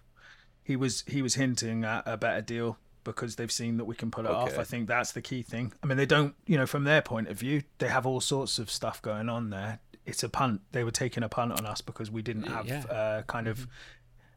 He 0.63 0.75
was 0.75 1.03
he 1.07 1.21
was 1.21 1.35
hinting 1.35 1.83
at 1.83 2.03
a 2.05 2.17
better 2.17 2.41
deal 2.41 2.77
because 3.03 3.35
they've 3.35 3.51
seen 3.51 3.77
that 3.77 3.85
we 3.85 3.95
can 3.95 4.09
pull 4.11 4.25
it 4.25 4.31
off. 4.31 4.57
I 4.57 4.63
think 4.63 4.87
that's 4.87 5.11
the 5.11 5.21
key 5.21 5.41
thing. 5.41 5.73
I 5.83 5.87
mean, 5.87 5.97
they 5.97 6.05
don't, 6.05 6.35
you 6.45 6.57
know, 6.57 6.65
from 6.65 6.85
their 6.85 7.01
point 7.01 7.27
of 7.27 7.37
view, 7.37 7.63
they 7.79 7.89
have 7.89 8.05
all 8.05 8.21
sorts 8.21 8.59
of 8.59 8.71
stuff 8.71 9.01
going 9.01 9.27
on 9.27 9.49
there. 9.49 9.79
It's 10.05 10.23
a 10.23 10.29
punt. 10.29 10.61
They 10.71 10.83
were 10.85 10.91
taking 10.91 11.21
a 11.23 11.27
punt 11.29 11.51
on 11.51 11.65
us 11.65 11.81
because 11.81 12.09
we 12.09 12.21
didn't 12.21 12.43
have 12.47 12.65
Yeah. 12.67 12.83
uh, 12.85 13.21
kind 13.23 13.47
of 13.47 13.67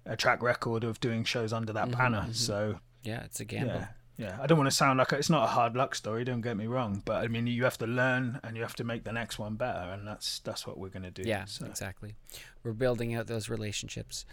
a 0.05 0.17
track 0.17 0.43
record 0.43 0.83
of 0.85 0.99
doing 1.01 1.23
shows 1.25 1.53
under 1.53 1.73
that 1.75 1.89
Mhm, 1.91 1.99
banner. 1.99 2.23
mhm. 2.29 2.35
So 2.35 2.81
yeah, 3.05 3.23
it's 3.25 3.39
a 3.39 3.45
gamble. 3.45 3.75
yeah, 3.75 3.89
yeah. 4.17 4.39
I 4.41 4.47
don't 4.49 4.59
want 4.59 4.69
to 4.71 4.75
sound 4.77 4.99
like 4.99 5.13
it's 5.13 5.31
not 5.31 5.45
a 5.45 5.49
hard 5.49 5.77
luck 5.77 5.95
story. 5.95 6.25
Don't 6.25 6.41
get 6.41 6.57
me 6.57 6.67
wrong, 6.67 7.03
but 7.05 7.23
I 7.25 7.29
mean, 7.29 7.47
you 7.47 7.63
have 7.65 7.79
to 7.79 7.87
learn 7.87 8.41
and 8.43 8.57
you 8.57 8.63
have 8.63 8.75
to 8.77 8.85
make 8.85 9.05
the 9.05 9.13
next 9.13 9.39
one 9.39 9.55
better, 9.55 9.91
and 9.93 10.07
that's 10.09 10.41
that's 10.41 10.67
what 10.67 10.77
we're 10.77 10.89
gonna 10.91 11.11
do. 11.13 11.23
Yeah, 11.25 11.45
So, 11.45 11.67
exactly. 11.67 12.17
We're 12.65 12.73
building 12.73 13.15
out 13.15 13.27
those 13.29 13.49
relationships. 13.49 14.25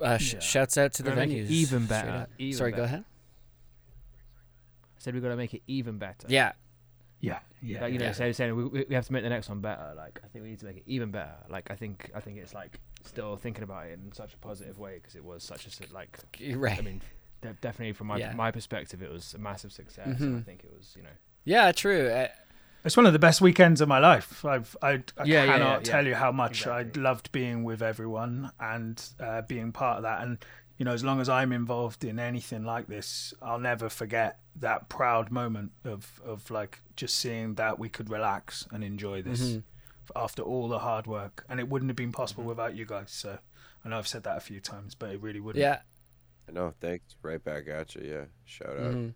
Uh, 0.00 0.18
sh- 0.18 0.34
Yeah. 0.34 0.40
Shouts 0.40 0.76
out 0.78 0.92
to 0.94 1.02
the 1.02 1.10
Gotta 1.10 1.22
it 1.22 1.28
venues. 1.46 1.50
even 1.50 1.86
better, 1.86 2.26
even 2.38 2.58
Sorry, 2.58 2.72
go 2.72 2.82
ahead. 2.84 3.04
I 4.96 5.02
said 5.02 5.14
we 5.14 5.20
got 5.20 5.28
to 5.28 5.36
make 5.36 5.54
it 5.54 5.62
even 5.66 5.98
better. 5.98 6.26
Yeah, 6.28 6.52
yeah, 7.20 7.38
yeah. 7.62 7.80
like, 7.82 7.92
you 7.92 7.98
know, 7.98 8.06
yeah. 8.06 8.12
saying, 8.12 8.32
saying 8.34 8.54
we, 8.56 8.64
we 8.64 8.84
we 8.88 8.94
have 8.94 9.06
to 9.06 9.12
make 9.12 9.22
the 9.22 9.28
next 9.30 9.48
one 9.48 9.60
better. 9.60 9.92
Like 9.96 10.20
I 10.24 10.28
think 10.28 10.42
we 10.44 10.50
need 10.50 10.60
to 10.60 10.66
make 10.66 10.76
it 10.78 10.82
even 10.86 11.10
better. 11.10 11.36
Like 11.48 11.70
I 11.70 11.74
think 11.74 12.10
I 12.14 12.20
think 12.20 12.38
it's 12.38 12.54
like 12.54 12.78
still 13.04 13.36
thinking 13.36 13.62
about 13.64 13.86
it 13.86 13.98
in 14.04 14.12
such 14.12 14.34
a 14.34 14.38
positive 14.38 14.78
way 14.78 14.94
because 14.96 15.14
it 15.16 15.24
was 15.24 15.42
such 15.42 15.66
a 15.66 15.92
like 15.94 16.18
right. 16.54 16.78
I 16.78 16.82
mean, 16.82 17.00
de- 17.40 17.54
definitely 17.60 17.92
from 17.94 18.08
my 18.08 18.18
Yeah. 18.18 18.32
my 18.34 18.50
perspective, 18.50 19.02
it 19.02 19.10
was 19.10 19.32
a 19.34 19.38
massive 19.38 19.72
success. 19.72 20.20
And 20.20 20.38
I 20.38 20.42
think 20.42 20.64
it 20.64 20.70
was 20.76 20.94
you 20.96 21.02
know 21.02 21.10
yeah, 21.44 21.72
true. 21.72 22.08
Uh, 22.08 22.28
It's 22.84 22.96
one 22.96 23.04
of 23.06 23.12
the 23.12 23.18
best 23.18 23.40
weekends 23.42 23.80
of 23.80 23.88
my 23.88 23.98
life. 23.98 24.44
I've 24.44 24.74
I, 24.80 24.88
I 25.18 25.24
Yeah, 25.24 25.44
yeah, 25.44 25.46
cannot 25.46 25.58
yeah, 25.66 25.72
yeah. 25.76 25.80
tell 25.82 26.06
you 26.06 26.14
how 26.14 26.32
much 26.32 26.62
Exactly. 26.62 27.00
I 27.02 27.04
loved 27.04 27.30
being 27.32 27.62
with 27.64 27.82
everyone 27.82 28.52
and 28.58 29.02
uh, 29.20 29.42
being 29.42 29.70
part 29.72 29.98
of 29.98 30.02
that. 30.04 30.22
And 30.22 30.38
you 30.78 30.84
know, 30.86 30.92
as 30.94 31.04
long 31.04 31.20
as 31.20 31.28
I'm 31.28 31.52
involved 31.52 32.04
in 32.04 32.18
anything 32.18 32.64
like 32.64 32.86
this, 32.86 33.34
I'll 33.42 33.58
never 33.58 33.90
forget 33.90 34.38
that 34.56 34.88
proud 34.88 35.30
moment 35.30 35.72
of 35.84 36.20
of 36.24 36.50
like 36.50 36.80
just 36.96 37.16
seeing 37.16 37.54
that 37.56 37.78
we 37.78 37.88
could 37.90 38.08
relax 38.08 38.66
and 38.72 38.82
enjoy 38.82 39.20
this 39.22 39.42
Mhm. 39.42 39.62
after 40.16 40.42
all 40.42 40.68
the 40.68 40.78
hard 40.78 41.06
work. 41.06 41.44
And 41.50 41.60
it 41.60 41.68
wouldn't 41.68 41.90
have 41.90 41.96
been 41.96 42.12
possible 42.12 42.42
Mm-hmm. 42.44 42.48
without 42.48 42.76
you 42.76 42.86
guys. 42.86 43.10
So 43.10 43.38
I 43.84 43.88
know 43.90 43.98
I've 43.98 44.08
said 44.08 44.22
that 44.22 44.38
a 44.38 44.40
few 44.40 44.58
times, 44.60 44.94
but 44.94 45.10
it 45.10 45.20
really 45.20 45.40
wouldn't. 45.40 45.60
yeah, 45.60 45.80
I 46.48 46.52
know. 46.52 46.72
Thanks. 46.80 47.14
Right 47.22 47.42
back 47.44 47.68
at 47.68 47.94
you. 47.94 48.02
Yeah. 48.10 48.24
Shout 48.46 48.70
out. 48.70 48.94
mhm. 48.94 49.12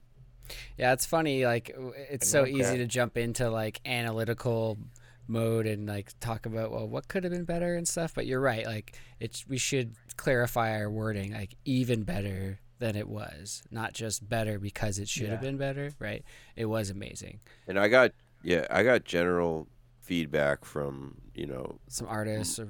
Yeah. 0.79 0.93
It's 0.93 1.07
funny. 1.07 1.45
Like 1.45 1.75
it's 2.11 2.29
so 2.29 2.47
easy 2.47 2.79
to 2.79 2.87
jump 2.87 3.17
into 3.17 3.51
like 3.51 3.81
analytical 3.87 4.79
mode 5.27 5.67
and 5.67 5.89
like 5.89 6.13
talk 6.21 6.45
about 6.45 6.71
well 6.71 6.87
what 6.87 7.09
could 7.09 7.25
have 7.25 7.33
been 7.33 7.45
better 7.45 7.75
and 7.75 7.87
stuff. 7.89 8.13
But 8.15 8.27
you're 8.27 8.41
right. 8.41 8.67
Like 8.67 8.99
it's 9.21 9.47
we 9.49 9.59
should 9.59 9.95
clarify 10.17 10.79
our 10.79 10.91
wording. 10.91 11.33
Like 11.33 11.55
even 11.65 12.03
better 12.03 12.61
than 12.79 12.97
it 12.97 13.09
was, 13.09 13.63
not 13.71 13.93
just 13.95 14.29
better 14.29 14.59
because 14.59 14.99
it 14.99 15.09
should 15.09 15.29
have 15.29 15.41
been 15.41 15.57
better. 15.57 15.93
Right? 15.99 16.25
It 16.57 16.67
was 16.67 16.91
amazing. 16.91 17.41
And 17.67 17.79
I 17.79 17.89
got 17.89 18.13
yeah, 18.43 18.67
I 18.71 18.83
got 18.83 19.05
general 19.05 19.69
feedback 20.01 20.65
from 20.65 21.17
you 21.35 21.47
know 21.47 21.79
Some 21.89 22.07
artists 22.09 22.59
or 22.59 22.69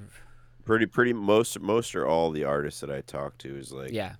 pretty 0.63 0.85
pretty 0.85 1.13
most 1.13 1.59
most 1.59 1.95
or 1.95 2.07
all 2.07 2.31
the 2.31 2.45
artists 2.45 2.79
that 2.79 2.89
I 2.89 3.01
talked 3.01 3.39
to 3.41 3.57
is 3.57 3.71
like 3.73 3.91
Yeah. 3.91 4.13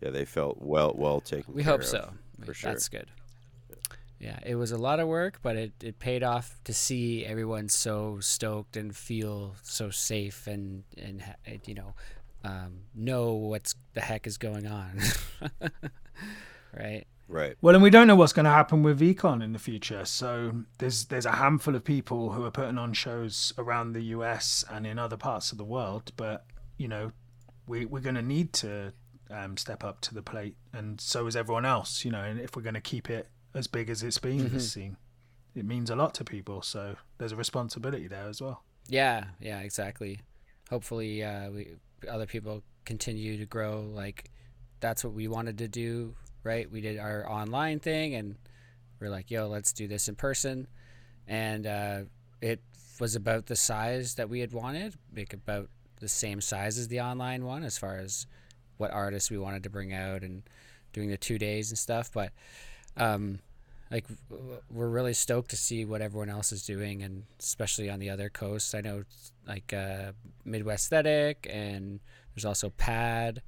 yeah 0.00 0.10
they 0.10 0.24
felt 0.24 0.58
well 0.60 0.94
well 0.96 1.20
taken. 1.20 1.54
We 1.54 1.62
hope 1.62 1.80
of, 1.80 1.86
so. 1.86 2.12
For 2.44 2.54
sure. 2.54 2.70
That's 2.70 2.88
good. 2.88 3.08
Yeah, 4.18 4.38
it 4.46 4.54
was 4.54 4.70
a 4.70 4.78
lot 4.78 5.00
of 5.00 5.08
work, 5.08 5.40
but 5.42 5.56
it, 5.56 5.72
it 5.82 5.98
paid 5.98 6.22
off 6.22 6.60
to 6.64 6.72
see 6.72 7.26
everyone 7.26 7.68
so 7.68 8.20
stoked 8.20 8.76
and 8.76 8.94
feel 8.94 9.56
so 9.62 9.90
safe 9.90 10.46
and 10.46 10.84
and 10.96 11.24
and, 11.44 11.60
you 11.66 11.74
know 11.74 11.94
um, 12.44 12.80
know 12.94 13.32
what's 13.32 13.74
the 13.94 14.00
heck 14.00 14.26
is 14.26 14.38
going 14.38 14.66
on. 14.66 14.98
right. 16.76 17.04
Right. 17.28 17.56
Well, 17.62 17.74
and 17.74 17.82
we 17.82 17.88
don't 17.88 18.06
know 18.06 18.16
what's 18.16 18.32
going 18.32 18.44
to 18.44 18.50
happen 18.50 18.82
with 18.82 19.00
Econ 19.00 19.42
in 19.42 19.52
the 19.52 19.58
future. 19.58 20.04
So 20.04 20.64
there's 20.78 21.06
there's 21.06 21.24
a 21.24 21.32
handful 21.32 21.74
of 21.74 21.84
people 21.84 22.32
who 22.32 22.44
are 22.44 22.50
putting 22.50 22.76
on 22.76 22.92
shows 22.92 23.54
around 23.56 23.92
the 23.92 24.02
US 24.02 24.64
and 24.70 24.86
in 24.86 24.98
other 24.98 25.16
parts 25.16 25.50
of 25.50 25.56
the 25.56 25.64
world, 25.64 26.12
but 26.16 26.44
you 26.76 26.88
know, 26.88 27.12
we 27.66 27.86
we're 27.86 28.00
going 28.00 28.16
to 28.16 28.22
need 28.22 28.52
to 28.54 28.92
um, 29.32 29.56
step 29.56 29.82
up 29.84 30.00
to 30.02 30.14
the 30.14 30.22
plate, 30.22 30.56
and 30.72 31.00
so 31.00 31.26
is 31.26 31.36
everyone 31.36 31.64
else. 31.64 32.04
You 32.04 32.10
know, 32.10 32.22
and 32.22 32.38
if 32.40 32.54
we're 32.56 32.62
going 32.62 32.74
to 32.74 32.80
keep 32.80 33.08
it 33.10 33.28
as 33.54 33.66
big 33.66 33.90
as 33.90 34.02
it's 34.02 34.18
been 34.18 34.40
Mhm. 34.40 34.50
this 34.50 34.72
scene, 34.72 34.96
it 35.54 35.64
means 35.64 35.90
a 35.90 35.96
lot 35.96 36.14
to 36.14 36.24
people. 36.24 36.62
So 36.62 36.96
there's 37.18 37.32
a 37.32 37.36
responsibility 37.36 38.08
there 38.08 38.28
as 38.28 38.40
well. 38.40 38.62
Yeah, 38.88 39.24
yeah, 39.40 39.60
exactly. 39.60 40.20
Hopefully, 40.70 41.22
uh, 41.22 41.50
we 41.50 41.76
other 42.08 42.26
people 42.26 42.62
continue 42.84 43.36
to 43.38 43.46
grow. 43.46 43.82
Like 43.82 44.30
that's 44.80 45.04
what 45.04 45.12
we 45.12 45.28
wanted 45.28 45.58
to 45.58 45.68
do, 45.68 46.16
right? 46.42 46.70
We 46.70 46.80
did 46.80 46.98
our 46.98 47.28
online 47.30 47.78
thing, 47.78 48.14
and 48.14 48.36
we're 49.00 49.10
like, 49.10 49.30
"Yo, 49.30 49.48
let's 49.48 49.72
do 49.72 49.86
this 49.86 50.08
in 50.08 50.16
person," 50.16 50.66
and 51.26 51.66
uh, 51.66 52.00
it 52.40 52.60
was 53.00 53.14
about 53.14 53.46
the 53.46 53.56
size 53.56 54.14
that 54.16 54.28
we 54.28 54.40
had 54.40 54.52
wanted, 54.52 54.96
like 55.16 55.32
about 55.32 55.68
the 56.00 56.08
same 56.08 56.40
size 56.40 56.78
as 56.78 56.88
the 56.88 57.00
online 57.00 57.44
one, 57.44 57.62
as 57.62 57.78
far 57.78 57.96
as 57.96 58.26
what 58.76 58.90
artists 58.90 59.30
we 59.30 59.38
wanted 59.38 59.62
to 59.62 59.70
bring 59.70 59.92
out 59.92 60.22
and 60.22 60.42
doing 60.92 61.08
the 61.08 61.16
two 61.16 61.38
days 61.38 61.70
and 61.70 61.78
stuff. 61.78 62.10
But 62.12 62.32
um, 62.96 63.38
like 63.92 64.06
we're 64.70 64.88
really 64.88 65.12
stoked 65.12 65.50
to 65.50 65.56
see 65.56 65.84
what 65.84 66.00
everyone 66.00 66.30
else 66.30 66.50
is 66.50 66.64
doing 66.64 67.02
and 67.02 67.24
especially 67.38 67.90
on 67.90 68.00
the 68.00 68.08
other 68.08 68.30
coasts 68.30 68.74
i 68.74 68.80
know 68.80 69.04
like 69.46 69.72
uh, 69.72 70.12
midwest 70.44 70.86
aesthetic 70.86 71.46
and 71.50 72.00
there's 72.34 72.46
also 72.46 72.70
pad 72.70 73.42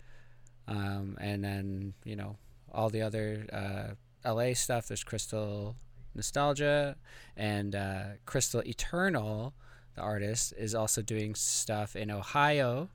um, 0.69 1.17
and 1.21 1.43
then 1.43 1.95
you 2.05 2.15
know 2.15 2.37
all 2.73 2.91
the 2.91 3.01
other 3.01 3.47
uh, 3.53 4.31
la 4.31 4.53
stuff 4.53 4.87
there's 4.87 5.03
crystal 5.03 5.75
nostalgia 6.15 6.95
and 7.37 7.75
uh, 7.75 8.03
crystal 8.27 8.61
eternal 8.67 9.55
the 9.95 10.03
artist 10.03 10.53
is 10.59 10.75
also 10.75 11.01
doing 11.01 11.35
stuff 11.35 11.97
in 11.97 12.11
ohio 12.11 12.91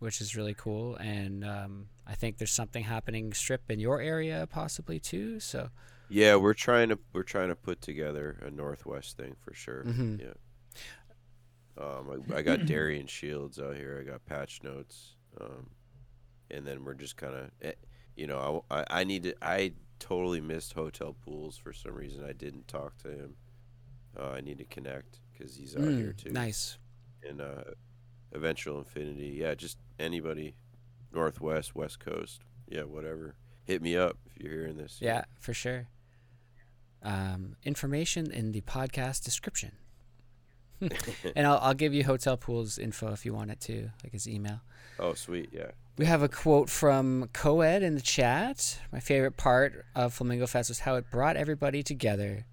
which 0.00 0.20
is 0.20 0.34
really 0.34 0.54
cool 0.54 0.96
and 0.96 1.44
um, 1.44 1.86
i 2.06 2.14
think 2.14 2.36
there's 2.38 2.50
something 2.52 2.82
happening 2.84 3.32
strip 3.32 3.70
in 3.70 3.78
your 3.78 4.00
area 4.00 4.46
possibly 4.50 4.98
too 4.98 5.38
so 5.40 5.68
Yeah, 6.08 6.34
we're 6.36 6.54
trying 6.54 6.88
to 6.88 6.98
we're 7.12 7.22
trying 7.22 7.50
to 7.50 7.54
put 7.56 7.80
together 7.80 8.36
a 8.44 8.50
Northwest 8.50 9.16
thing 9.16 9.36
for 9.44 9.54
sure. 9.54 9.84
Mhm. 9.86 10.20
Yeah. 10.20 10.34
Um, 11.78 12.24
I, 12.32 12.38
I 12.38 12.42
got 12.42 12.66
Darian 12.66 13.06
Shields 13.06 13.58
out 13.58 13.76
here. 13.76 13.98
I 14.00 14.10
got 14.10 14.26
Patch 14.26 14.62
Notes, 14.62 15.14
um, 15.40 15.70
and 16.50 16.66
then 16.66 16.84
we're 16.84 16.94
just 16.94 17.16
kind 17.16 17.34
of, 17.34 17.50
you 18.16 18.26
know, 18.26 18.64
I, 18.70 18.80
I 18.80 18.84
I 19.00 19.04
need 19.04 19.22
to. 19.22 19.34
I 19.40 19.72
totally 19.98 20.40
missed 20.40 20.72
Hotel 20.72 21.14
Pools 21.24 21.56
for 21.56 21.72
some 21.72 21.94
reason. 21.94 22.24
I 22.24 22.32
didn't 22.32 22.66
talk 22.68 22.98
to 23.04 23.08
him. 23.08 23.36
Uh, 24.18 24.30
I 24.30 24.40
need 24.40 24.58
to 24.58 24.64
connect 24.64 25.20
because 25.32 25.54
he's 25.56 25.76
out 25.76 25.84
here 25.84 26.12
Mm, 26.12 26.16
too. 26.24 26.30
nice. 26.32 26.76
And 27.26 27.40
uh, 27.40 27.64
Eventual 28.32 28.78
Infinity. 28.78 29.38
Yeah, 29.40 29.54
just 29.54 29.78
anybody, 29.98 30.54
Northwest, 31.12 31.74
West 31.74 32.00
Coast. 32.00 32.40
Yeah, 32.68 32.82
whatever. 32.82 33.34
Hit 33.64 33.82
me 33.82 33.96
up 33.96 34.16
if 34.26 34.42
you're 34.42 34.52
hearing 34.52 34.76
this. 34.76 34.98
Yeah, 35.00 35.24
for 35.38 35.54
sure. 35.54 35.88
Um, 37.02 37.56
information 37.64 38.30
in 38.30 38.52
the 38.52 38.60
podcast 38.62 39.24
description. 39.24 39.72
and 41.36 41.46
I'll, 41.46 41.58
I'll 41.58 41.74
give 41.74 41.92
you 41.92 42.04
Hotel 42.04 42.36
Pool's 42.36 42.78
info 42.78 43.12
if 43.12 43.26
you 43.26 43.34
want 43.34 43.50
it 43.50 43.60
too, 43.60 43.90
like 44.02 44.12
his 44.12 44.28
email. 44.28 44.60
Oh, 44.98 45.14
sweet. 45.14 45.50
Yeah. 45.52 45.70
We 45.98 46.06
have 46.06 46.22
a 46.22 46.28
quote 46.28 46.70
from 46.70 47.28
Coed 47.32 47.82
in 47.82 47.94
the 47.94 48.00
chat. 48.00 48.78
My 48.92 49.00
favorite 49.00 49.36
part 49.36 49.84
of 49.94 50.14
Flamingo 50.14 50.46
Fest 50.46 50.70
was 50.70 50.80
how 50.80 50.96
it 50.96 51.10
brought 51.10 51.36
everybody 51.36 51.82
together. 51.82 52.46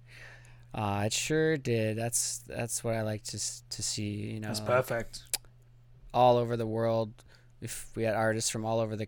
Uh, 0.74 1.04
it 1.06 1.12
sure 1.12 1.56
did. 1.56 1.96
That's 1.96 2.38
that's 2.46 2.84
what 2.84 2.94
I 2.94 3.02
like 3.02 3.24
to 3.24 3.38
to 3.38 3.82
see. 3.82 4.10
You 4.10 4.40
know, 4.40 4.48
That's 4.48 4.60
like, 4.60 4.68
perfect. 4.68 5.22
All 6.12 6.36
over 6.36 6.56
the 6.56 6.66
world. 6.66 7.12
If 7.60 7.90
we 7.96 8.04
had 8.04 8.14
artists 8.14 8.50
from 8.50 8.64
all 8.64 8.78
over 8.78 8.94
the 8.94 9.06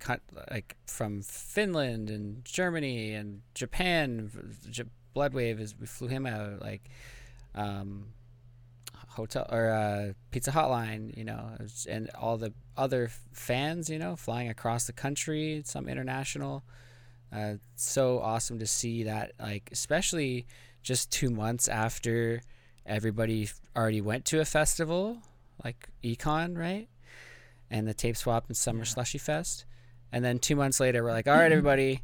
like 0.50 0.76
from 0.86 1.22
Finland 1.22 2.10
and 2.10 2.44
Germany 2.44 3.12
and 3.14 3.42
Japan, 3.54 4.30
J- 4.68 4.84
bl00dwave 5.14 5.60
is 5.60 5.78
we 5.78 5.86
flew 5.86 6.08
him 6.08 6.26
out 6.26 6.60
like 6.60 6.82
um, 7.54 8.06
hotel 9.10 9.46
or 9.50 9.70
uh, 9.70 10.12
Pizza 10.30 10.50
Hotline, 10.50 11.16
you 11.16 11.24
know, 11.24 11.50
and 11.88 12.10
all 12.18 12.36
the 12.36 12.52
other 12.76 13.10
fans, 13.32 13.88
you 13.88 13.98
know, 13.98 14.16
flying 14.16 14.48
across 14.48 14.86
the 14.86 14.92
country, 14.92 15.62
some 15.64 15.88
international. 15.88 16.64
Uh, 17.32 17.54
so 17.76 18.18
awesome 18.20 18.58
to 18.58 18.66
see 18.66 19.04
that, 19.04 19.32
like 19.38 19.68
especially 19.72 20.46
just 20.82 21.12
two 21.12 21.30
months 21.30 21.68
after 21.68 22.42
everybody 22.86 23.48
already 23.76 24.00
went 24.00 24.24
to 24.24 24.40
a 24.40 24.44
festival 24.44 25.18
like 25.64 25.88
Econ, 26.02 26.56
right? 26.56 26.88
And 27.70 27.86
the 27.86 27.94
tape 27.94 28.16
swap 28.16 28.46
and 28.48 28.56
Summer 28.56 28.84
Slushy 28.84 29.18
Fest. 29.18 29.64
And 30.12 30.24
then 30.24 30.38
two 30.38 30.56
months 30.56 30.80
later, 30.80 31.02
we're 31.04 31.12
like, 31.12 31.28
all 31.28 31.34
right, 31.34 31.52
everybody, 31.52 32.02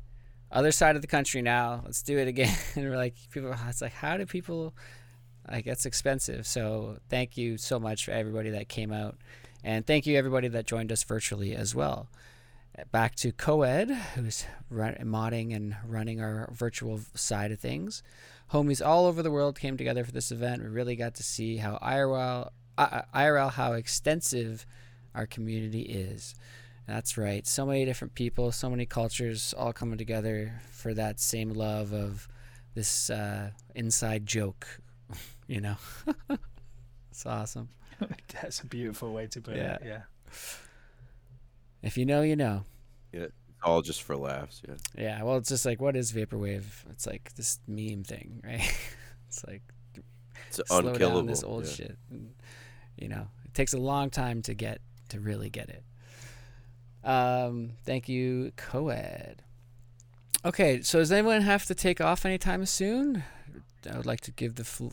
other 0.50 0.72
side 0.72 0.96
of 0.96 1.02
the 1.02 1.08
country 1.08 1.42
now. 1.42 1.82
Let's 1.84 2.02
do 2.02 2.18
it 2.18 2.28
again. 2.28 2.56
and 2.76 2.88
we're 2.88 2.96
like, 2.96 3.14
people, 3.30 3.54
it's 3.68 3.82
like, 3.82 3.92
how 3.92 4.16
do 4.16 4.26
people, 4.26 4.74
like, 5.50 5.64
that's 5.64 5.86
expensive. 5.86 6.46
So 6.46 6.98
thank 7.08 7.36
you 7.36 7.58
so 7.58 7.78
much 7.78 8.04
for 8.04 8.12
everybody 8.12 8.50
that 8.50 8.68
came 8.68 8.92
out. 8.92 9.16
And 9.64 9.84
thank 9.86 10.06
you, 10.06 10.16
everybody 10.16 10.48
that 10.48 10.66
joined 10.66 10.92
us 10.92 11.02
virtually 11.02 11.54
as 11.54 11.74
well. 11.74 12.08
Back 12.92 13.16
to 13.16 13.32
Coed, 13.32 13.90
who's 14.14 14.44
run, 14.70 14.94
modding 15.00 15.56
and 15.56 15.76
running 15.86 16.20
our 16.20 16.50
virtual 16.52 17.00
side 17.14 17.50
of 17.50 17.58
things. 17.58 18.02
Homies 18.52 18.84
all 18.84 19.06
over 19.06 19.22
the 19.22 19.30
world 19.30 19.58
came 19.58 19.76
together 19.76 20.04
for 20.04 20.12
this 20.12 20.30
event. 20.30 20.62
We 20.62 20.68
really 20.68 20.94
got 20.94 21.14
to 21.14 21.22
see 21.22 21.56
how 21.56 21.78
IRL, 21.82 22.50
IRL 22.78 23.52
how 23.52 23.72
extensive 23.72 24.66
our 25.16 25.26
community 25.26 25.80
is. 25.82 26.34
That's 26.86 27.18
right. 27.18 27.44
So 27.46 27.66
many 27.66 27.84
different 27.84 28.14
people, 28.14 28.52
so 28.52 28.70
many 28.70 28.86
cultures 28.86 29.52
all 29.58 29.72
coming 29.72 29.98
together 29.98 30.60
for 30.70 30.94
that 30.94 31.18
same 31.18 31.50
love 31.50 31.92
of 31.92 32.28
this 32.74 33.10
uh, 33.10 33.50
inside 33.74 34.24
joke. 34.26 34.66
you 35.48 35.60
know, 35.60 35.76
it's 37.10 37.26
awesome. 37.26 37.70
That's 38.40 38.60
a 38.60 38.66
beautiful 38.66 39.12
way 39.12 39.26
to 39.28 39.40
put 39.40 39.56
Yeah. 39.56 39.74
it. 39.74 39.82
Yeah. 39.84 40.02
If 41.82 41.96
you 41.96 42.04
know, 42.06 42.22
you 42.22 42.36
know. 42.36 42.64
Yeah. 43.12 43.22
It's 43.22 43.62
all 43.64 43.82
just 43.82 44.02
for 44.02 44.16
laughs. 44.16 44.62
Yeah. 44.68 44.74
Yeah, 44.96 45.22
well, 45.22 45.36
it's 45.38 45.48
just 45.48 45.64
like, 45.64 45.80
what 45.80 45.96
is 45.96 46.12
vaporwave? 46.12 46.64
It's 46.90 47.06
like 47.06 47.34
this 47.34 47.58
meme 47.66 48.04
thing, 48.04 48.42
right? 48.44 48.76
it's 49.28 49.44
like 49.46 49.62
It's 50.48 50.60
slow 50.66 50.82
down 50.82 50.90
unkillable, 50.92 51.22
this 51.24 51.42
old 51.42 51.64
yeah. 51.64 51.72
shit. 51.72 51.98
And, 52.10 52.34
you 52.96 53.08
know, 53.08 53.28
it 53.44 53.54
takes 53.54 53.72
a 53.72 53.78
long 53.78 54.10
time 54.10 54.42
to 54.42 54.54
get 54.54 54.80
to 55.10 55.20
really 55.20 55.50
get 55.50 55.68
it. 55.68 55.82
Um, 57.08 57.72
thank 57.84 58.08
you, 58.08 58.52
Coed. 58.56 59.42
Okay, 60.44 60.82
so 60.82 60.98
does 60.98 61.10
anyone 61.12 61.42
have 61.42 61.64
to 61.66 61.74
take 61.74 62.00
off 62.00 62.24
anytime 62.24 62.64
soon? 62.66 63.24
I 63.90 63.96
would 63.96 64.06
like 64.06 64.20
to 64.22 64.30
give 64.32 64.56
the 64.56 64.64
fl- 64.64 64.88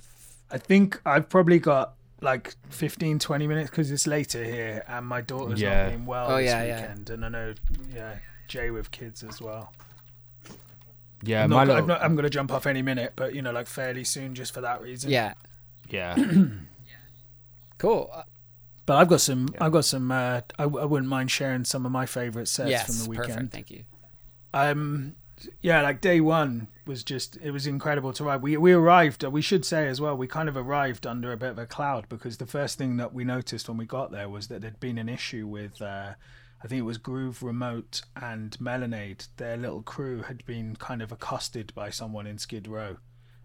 I 0.52 0.58
think 0.58 1.02
I've 1.06 1.30
probably 1.30 1.60
got 1.60 1.94
like 2.22 2.56
15, 2.70 3.20
20 3.20 3.48
minutes 3.48 3.70
because 3.70 3.92
it's 3.92 4.08
later 4.08 4.44
here 4.44 4.84
and 4.88 5.06
my 5.06 5.22
daughter's 5.22 5.60
Yeah. 5.62 5.84
not 5.84 5.90
being 5.90 6.06
well 6.06 6.32
Oh, 6.32 6.38
this 6.38 6.46
yeah, 6.46 6.64
yeah. 6.64 6.82
weekend. 6.82 7.10
And 7.10 7.26
I 7.26 7.30
know, 7.30 7.54
yeah, 7.94 8.16
Jay 8.48 8.70
with 8.72 8.92
kids 8.92 9.24
as 9.24 9.42
well. 9.42 9.74
Yeah, 11.24 11.44
I'm 11.46 11.50
my 11.50 11.58
not, 11.64 11.68
little, 11.68 11.82
I'm, 11.82 11.88
not, 11.88 12.04
I'm 12.04 12.16
going 12.16 12.24
to 12.24 12.30
jump 12.30 12.52
off 12.52 12.66
any 12.68 12.82
minute, 12.82 13.14
but 13.16 13.34
you 13.34 13.42
know, 13.42 13.52
like 13.52 13.68
fairly 13.68 14.04
soon 14.04 14.36
just 14.36 14.54
for 14.54 14.62
that 14.62 14.82
reason. 14.82 15.10
yeah, 15.10 15.34
yeah. 15.90 16.16
cool. 17.78 18.12
But 18.86 18.98
I've 18.98 19.08
got 19.08 19.22
some, 19.22 19.48
I've 19.62 19.72
got 19.72 19.86
some, 19.86 20.12
uh, 20.12 20.42
I, 20.60 20.64
I 20.64 20.66
wouldn't 20.66 21.10
mind 21.10 21.32
sharing 21.32 21.64
some 21.64 21.86
of 21.86 21.92
my 21.92 22.06
favorite 22.06 22.48
sets 22.48 22.70
yes, 22.70 22.86
from 22.86 23.04
the 23.04 23.10
weekend. 23.10 23.36
perfect. 23.36 23.54
Thank 23.54 23.72
you. 23.72 23.84
Um, 24.54 25.16
yeah, 25.62 25.82
like 25.82 26.02
day 26.02 26.22
one 26.22 26.68
was 26.86 27.04
just 27.04 27.38
it 27.38 27.52
was 27.52 27.68
incredible 27.68 28.14
to 28.14 28.24
ride. 28.24 28.42
We 28.42 28.58
we 28.58 28.74
arrived. 28.74 29.24
We 29.24 29.42
should 29.42 29.66
say 29.66 29.88
as 29.88 30.00
well. 30.00 30.16
We 30.16 30.28
kind 30.28 30.50
of 30.50 30.58
arrived 30.58 31.08
under 31.08 31.32
a 31.32 31.38
bit 31.38 31.52
of 31.52 31.60
a 31.60 31.66
cloud 31.66 32.08
because 32.10 32.38
the 32.38 32.46
first 32.46 32.78
thing 32.78 32.98
that 32.98 33.14
we 33.14 33.24
noticed 33.24 33.68
when 33.68 33.78
we 33.78 33.86
got 33.86 34.12
there 34.12 34.30
was 34.30 34.48
that 34.48 34.62
there'd 34.62 34.80
been 34.80 34.98
an 34.98 35.10
issue 35.10 35.48
with. 35.48 35.82
Uh, 35.82 36.14
I 36.64 36.68
think 36.68 36.80
it 36.80 36.84
was 36.84 36.98
Groove 36.98 37.44
Remote 37.44 38.04
and 38.16 38.58
Melonade. 38.58 39.28
Their 39.36 39.58
little 39.58 39.82
crew 39.82 40.22
had 40.22 40.46
been 40.46 40.78
kind 40.78 41.02
of 41.02 41.12
accosted 41.12 41.74
by 41.76 41.90
someone 41.90 42.26
in 42.26 42.38
Skid 42.38 42.70
Row, 42.70 42.98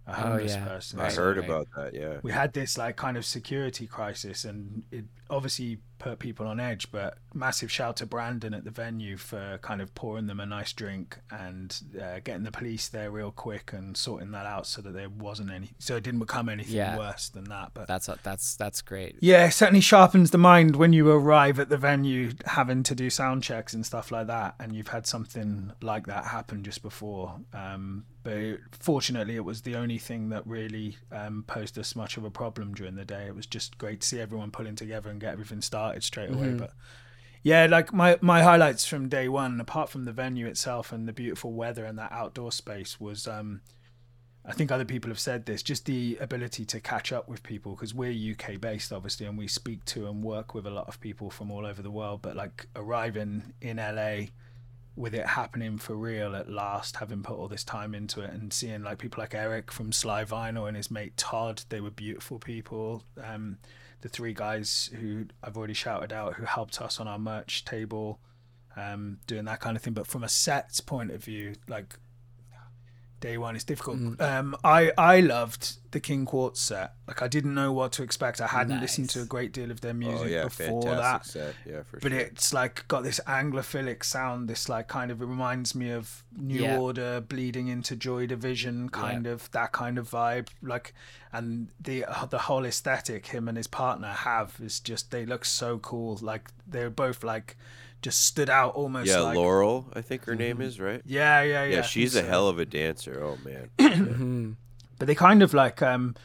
a 0.08 0.10
oh, 0.10 0.14
homeless 0.14 0.54
yeah. 0.54 0.64
person. 0.64 1.00
I 1.00 1.04
Right, 1.04 1.12
heard 1.14 1.36
right. 1.36 1.44
about 1.44 1.68
that. 1.76 1.94
Yeah. 1.94 2.18
we 2.22 2.32
had 2.32 2.52
this 2.52 2.76
like 2.78 2.96
kind 2.96 3.16
of 3.16 3.24
security 3.24 3.86
crisis, 3.86 4.44
and 4.44 4.82
it 4.90 5.04
obviously 5.30 5.78
put 5.98 6.18
people 6.18 6.46
on 6.46 6.60
edge. 6.60 6.90
But 6.90 7.18
massive 7.34 7.70
shout 7.70 7.96
to 7.98 8.06
Brandon 8.06 8.54
at 8.54 8.64
the 8.64 8.70
venue 8.70 9.16
for 9.16 9.58
kind 9.62 9.80
of 9.80 9.94
pouring 9.94 10.26
them 10.26 10.40
a 10.40 10.46
nice 10.46 10.72
drink 10.72 11.18
and 11.30 11.76
uh, 12.00 12.20
getting 12.24 12.42
the 12.42 12.50
police 12.50 12.88
there 12.88 13.10
real 13.10 13.30
quick 13.30 13.72
and 13.72 13.96
sorting 13.96 14.30
that 14.32 14.46
out 14.46 14.66
so 14.66 14.80
that 14.82 14.92
there 14.92 15.08
wasn't 15.08 15.50
any, 15.50 15.70
so 15.78 15.96
it 15.96 16.02
didn't 16.02 16.20
become 16.20 16.48
anything 16.48 16.74
Yeah. 16.76 16.96
worse 16.98 17.28
than 17.28 17.44
that. 17.44 17.70
But 17.74 17.86
That's 17.88 18.08
that's 18.22 18.56
that's 18.56 18.82
great. 18.82 19.16
yeah, 19.20 19.46
it 19.46 19.52
certainly 19.52 19.80
sharpens 19.80 20.30
the 20.30 20.38
mind 20.38 20.76
when 20.76 20.92
you 20.92 21.08
arrive 21.10 21.58
at 21.60 21.68
the 21.68 21.76
venue 21.78 22.32
having 22.46 22.82
to 22.84 22.94
do 22.94 23.10
sound 23.10 23.42
checks 23.42 23.74
and 23.74 23.84
stuff 23.84 24.10
like 24.10 24.26
that, 24.28 24.54
and 24.58 24.74
you've 24.74 24.88
had 24.88 25.06
something 25.06 25.72
like 25.82 26.06
that 26.06 26.24
happen 26.26 26.62
just 26.64 26.82
before. 26.82 27.38
Um, 27.52 28.04
but 28.24 28.58
fortunately, 28.72 29.36
it 29.36 29.44
was 29.44 29.62
the 29.62 29.74
only 29.76 29.96
thing 29.96 30.28
that 30.30 30.46
really 30.46 30.96
um, 31.12 31.44
posed 31.46 31.78
us 31.78 31.96
much 31.96 32.16
of 32.18 32.24
a 32.24 32.30
problem 32.30 32.74
during 32.74 32.94
the 32.96 33.04
day. 33.04 33.24
It 33.26 33.34
was 33.34 33.46
just 33.46 33.78
great 33.78 34.00
to 34.02 34.06
see 34.06 34.20
everyone 34.20 34.50
pulling 34.50 34.76
together 34.76 35.08
and 35.08 35.18
get 35.20 35.32
everything 35.32 35.62
started 35.62 35.87
straight 36.02 36.30
away. 36.30 36.48
Mhm. 36.48 36.58
But 36.58 36.72
yeah, 37.42 37.66
like 37.66 37.92
my 37.92 38.18
my 38.20 38.42
highlights 38.42 38.86
from 38.86 39.08
day 39.08 39.28
one, 39.28 39.60
apart 39.60 39.90
from 39.90 40.04
the 40.04 40.12
venue 40.12 40.46
itself 40.46 40.92
and 40.92 41.06
the 41.08 41.12
beautiful 41.12 41.52
weather 41.52 41.84
and 41.84 41.98
that 41.98 42.12
outdoor 42.12 42.52
space, 42.52 43.00
was 43.00 43.26
um, 43.26 43.60
I 44.44 44.52
think 44.52 44.70
other 44.72 44.84
people 44.84 45.10
have 45.10 45.20
said 45.20 45.46
this, 45.46 45.62
just 45.62 45.84
the 45.84 46.16
ability 46.20 46.64
to 46.66 46.80
catch 46.80 47.12
up 47.12 47.28
with 47.28 47.42
people 47.42 47.74
because 47.74 47.94
we're 47.94 48.32
UK 48.32 48.60
based, 48.60 48.92
obviously, 48.92 49.26
and 49.26 49.36
we 49.36 49.46
speak 49.46 49.84
to 49.86 50.08
and 50.08 50.22
work 50.22 50.54
with 50.54 50.66
a 50.66 50.70
lot 50.70 50.88
of 50.88 51.00
people 51.00 51.30
from 51.30 51.50
all 51.50 51.66
over 51.66 51.82
the 51.82 51.90
world. 51.90 52.22
But 52.22 52.34
like 52.36 52.66
arriving 52.74 53.52
in 53.60 53.76
LA 53.76 54.28
with 54.96 55.14
it 55.14 55.26
happening 55.26 55.78
for 55.78 55.94
real 55.94 56.34
at 56.34 56.50
last, 56.50 56.96
having 56.96 57.22
put 57.22 57.36
all 57.38 57.46
this 57.46 57.62
time 57.62 57.94
into 57.94 58.20
it, 58.20 58.30
and 58.30 58.52
seeing 58.52 58.82
like 58.82 58.98
people 58.98 59.22
like 59.22 59.34
Eric 59.34 59.70
from 59.70 59.92
Sly 59.92 60.24
Vinyl 60.24 60.66
and 60.66 60.76
his 60.76 60.90
mate 60.90 61.16
Todd, 61.16 61.62
they 61.68 61.80
were 61.80 61.90
beautiful 61.90 62.38
people. 62.38 63.04
Um, 63.22 63.58
the 64.00 64.08
three 64.08 64.32
guys 64.32 64.90
who 65.00 65.26
I've 65.42 65.56
already 65.56 65.74
shouted 65.74 66.12
out 66.12 66.34
who 66.34 66.44
helped 66.44 66.80
us 66.80 67.00
on 67.00 67.08
our 67.08 67.18
merch 67.18 67.64
table, 67.64 68.20
um, 68.76 69.18
doing 69.26 69.44
that 69.46 69.60
kind 69.60 69.76
of 69.76 69.82
thing. 69.82 69.94
But 69.94 70.06
from 70.06 70.22
a 70.22 70.28
sets 70.28 70.80
point 70.80 71.10
of 71.10 71.24
view, 71.24 71.54
like 71.68 71.98
day 73.20 73.36
one 73.38 73.54
It's 73.56 73.64
difficult. 73.64 73.98
Mm. 73.98 74.20
Um, 74.20 74.56
I 74.62 74.92
I 74.96 75.20
loved 75.20 75.76
the 75.90 76.00
King 76.00 76.26
Quartz 76.26 76.60
set. 76.60 76.92
Like 77.06 77.22
I 77.22 77.28
didn't 77.28 77.54
know 77.54 77.72
what 77.72 77.92
to 77.92 78.02
expect. 78.02 78.40
I 78.40 78.46
hadn't 78.46 78.80
listened 78.80 79.08
to 79.10 79.22
a 79.22 79.24
great 79.24 79.52
deal 79.52 79.70
of 79.70 79.80
their 79.80 79.94
music 79.94 80.26
Oh 80.26 80.28
yeah, 80.28 80.44
before 80.44 80.82
that. 80.84 81.24
set. 81.26 81.54
Yeah, 81.66 81.82
for 81.82 81.98
But 82.00 82.12
sure. 82.12 82.20
it's 82.20 82.52
like 82.52 82.86
got 82.88 83.02
this 83.04 83.20
anglophilic 83.26 84.04
sound. 84.04 84.48
This 84.48 84.68
like 84.68 84.86
kind 84.88 85.10
of 85.10 85.22
it 85.22 85.26
reminds 85.26 85.74
me 85.74 85.90
of 85.90 86.24
New 86.36 86.60
Yeah. 86.60 86.78
Order 86.78 87.20
bleeding 87.20 87.68
into 87.68 87.96
Joy 87.96 88.26
Division, 88.26 88.90
kind 88.90 89.26
of 89.26 89.50
that 89.52 89.72
kind 89.72 89.98
of 89.98 90.10
vibe. 90.10 90.48
Like, 90.62 90.92
and 91.32 91.68
the 91.80 92.04
uh, 92.04 92.26
the 92.26 92.38
whole 92.38 92.64
aesthetic 92.66 93.26
him 93.28 93.48
and 93.48 93.56
his 93.56 93.66
partner 93.66 94.08
have 94.12 94.56
is 94.62 94.78
just 94.80 95.10
they 95.10 95.24
look 95.24 95.44
so 95.44 95.78
cool. 95.78 96.18
Like 96.20 96.50
they're 96.66 96.90
both 96.90 97.24
like 97.24 97.56
just 98.02 98.24
stood 98.26 98.48
out 98.50 98.74
almost. 98.74 99.08
yeah, 99.08 99.20
like, 99.20 99.36
Laurel, 99.36 99.86
I 99.94 100.02
think 100.02 100.24
her 100.26 100.32
Mm-hmm. 100.32 100.38
name 100.38 100.60
is 100.60 100.78
right. 100.80 101.02
Yeah, 101.04 101.42
yeah, 101.42 101.64
yeah. 101.64 101.64
Yeah, 101.64 101.74
think 101.76 101.86
she's 101.86 102.14
a 102.14 102.20
so. 102.22 102.26
hell 102.28 102.48
of 102.48 102.58
a 102.58 102.64
dancer. 102.64 103.22
Oh 103.22 103.38
man. 103.44 104.56
But 104.98 105.06
they 105.06 105.14
kind 105.14 105.42
of 105.44 105.54
like 105.54 105.80
um 105.82 106.16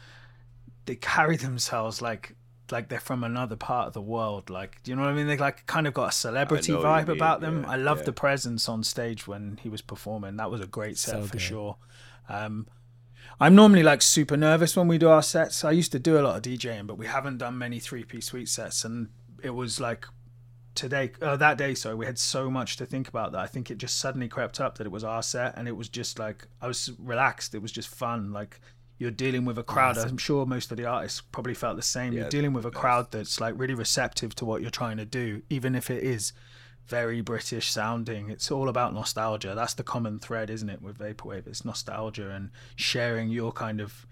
they 0.86 0.96
carry 0.96 1.36
themselves 1.36 2.02
like 2.02 2.34
like 2.72 2.88
they're 2.88 2.98
from 2.98 3.22
another 3.22 3.54
part 3.56 3.86
of 3.86 3.92
the 3.92 4.00
world 4.00 4.50
like 4.50 4.82
do 4.82 4.90
you 4.90 4.96
know 4.96 5.02
what 5.02 5.10
i 5.10 5.14
mean 5.14 5.26
they 5.28 5.36
like 5.36 5.64
kind 5.66 5.86
of 5.86 5.92
got 5.94 6.08
a 6.08 6.12
celebrity 6.12 6.72
know 6.72 6.78
what 6.80 7.00
you 7.00 7.06
vibe 7.06 7.14
about 7.14 7.40
them 7.40 7.62
yeah, 7.62 7.70
i 7.70 7.76
love 7.76 7.98
yeah. 7.98 8.04
the 8.04 8.12
presence 8.12 8.68
on 8.68 8.82
stage 8.82 9.26
when 9.28 9.58
he 9.62 9.68
was 9.68 9.80
performing 9.82 10.36
that 10.38 10.50
was 10.50 10.60
a 10.62 10.66
great 10.66 10.96
set 10.98 11.12
So 11.14 11.22
for 11.26 11.32
good. 11.34 11.40
sure 11.42 11.76
um 12.28 12.66
i'm 13.38 13.54
normally 13.54 13.82
like 13.82 14.00
super 14.02 14.36
nervous 14.36 14.76
when 14.76 14.88
we 14.88 14.96
do 14.98 15.08
our 15.08 15.22
sets 15.22 15.62
i 15.64 15.70
used 15.70 15.92
to 15.92 15.98
do 15.98 16.18
a 16.18 16.22
lot 16.22 16.36
of 16.36 16.42
djing 16.42 16.86
but 16.86 16.96
we 16.98 17.06
haven't 17.06 17.38
done 17.38 17.56
many 17.58 17.78
three 17.78 18.02
piece 18.02 18.26
suite 18.26 18.48
sets 18.48 18.82
and 18.84 19.08
it 19.42 19.50
was 19.50 19.78
like 19.78 20.06
today 20.74 21.12
uh, 21.22 21.36
that 21.36 21.56
day 21.56 21.74
sorry 21.74 21.94
we 21.94 22.06
had 22.06 22.18
so 22.18 22.50
much 22.50 22.76
to 22.76 22.84
think 22.84 23.08
about 23.08 23.32
that 23.32 23.40
i 23.40 23.46
think 23.46 23.70
it 23.70 23.78
just 23.78 23.98
suddenly 23.98 24.28
crept 24.28 24.60
up 24.60 24.76
that 24.76 24.86
it 24.86 24.90
was 24.90 25.04
our 25.04 25.22
set 25.22 25.56
and 25.56 25.68
it 25.68 25.76
was 25.76 25.88
just 25.88 26.18
like 26.18 26.46
i 26.60 26.66
was 26.66 26.90
relaxed. 26.98 27.54
It 27.54 27.62
was 27.62 27.72
just 27.72 27.88
fun. 27.88 28.32
Like 28.32 28.60
you're 28.98 29.10
dealing 29.10 29.44
with 29.44 29.58
a 29.58 29.62
crowd. 29.62 29.98
I'm 29.98 30.16
sure 30.16 30.46
most 30.46 30.70
of 30.70 30.76
the 30.76 30.86
artists 30.86 31.20
probably 31.20 31.54
felt 31.54 31.76
the 31.76 31.82
same. 31.82 32.12
Yeah, 32.12 32.20
you're 32.20 32.28
dealing 32.28 32.52
with 32.52 32.64
a 32.64 32.70
crowd 32.70 33.10
that's 33.10 33.40
like 33.40 33.54
really 33.56 33.74
receptive 33.74 34.34
to 34.36 34.44
what 34.44 34.62
you're 34.62 34.70
trying 34.70 34.98
to 34.98 35.04
do 35.04 35.42
even 35.50 35.74
if 35.74 35.90
it 35.90 36.02
is 36.02 36.32
very 36.86 37.20
british 37.20 37.70
sounding. 37.70 38.30
It's 38.30 38.50
all 38.50 38.68
about 38.68 38.94
nostalgia. 38.94 39.54
That's 39.54 39.74
the 39.74 39.82
common 39.82 40.18
thread 40.18 40.50
isn't 40.50 40.68
it 40.68 40.82
with 40.82 40.98
vaporwave? 40.98 41.46
It's 41.46 41.64
nostalgia 41.64 42.30
and 42.30 42.50
sharing 42.76 43.30
your 43.30 43.52
kind 43.52 43.80
of 43.80 44.06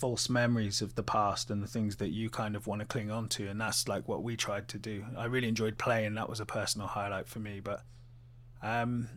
false 0.00 0.28
memories 0.30 0.80
of 0.80 0.94
the 0.94 1.02
past 1.02 1.50
and 1.50 1.62
the 1.62 1.66
things 1.66 1.96
that 1.96 2.08
you 2.08 2.30
kind 2.30 2.56
of 2.56 2.66
want 2.66 2.80
to 2.80 2.86
cling 2.86 3.10
on 3.10 3.28
to 3.28 3.46
and 3.48 3.60
that's 3.60 3.86
like 3.86 4.08
what 4.08 4.22
we 4.22 4.34
tried 4.36 4.66
to 4.66 4.78
do 4.78 5.04
i 5.16 5.26
really 5.26 5.46
enjoyed 5.46 5.76
playing 5.76 6.14
that 6.14 6.26
was 6.28 6.40
a 6.40 6.46
personal 6.46 6.86
highlight 6.88 7.28
for 7.28 7.38
me 7.38 7.60
but 7.60 7.82
um 8.62 9.08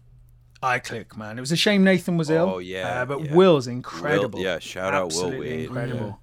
i 0.61 0.80
click 0.80 1.15
man 1.15 1.38
it 1.38 1.41
was 1.41 1.51
a 1.53 1.55
shame 1.55 1.84
nathan 1.85 2.18
was 2.18 2.30
ill 2.30 2.55
Oh, 2.55 2.57
yeah, 2.60 3.01
uh, 3.01 3.05
but 3.05 3.23
yeah. 3.23 3.34
will's 3.34 3.68
incredible 3.68 4.39
yeah, 4.39 4.60
shout 4.60 4.93
out 4.93 5.07
Will 5.14 5.26
Absolutely 5.26 5.49
Wade. 5.51 5.65
incredible 5.68 6.19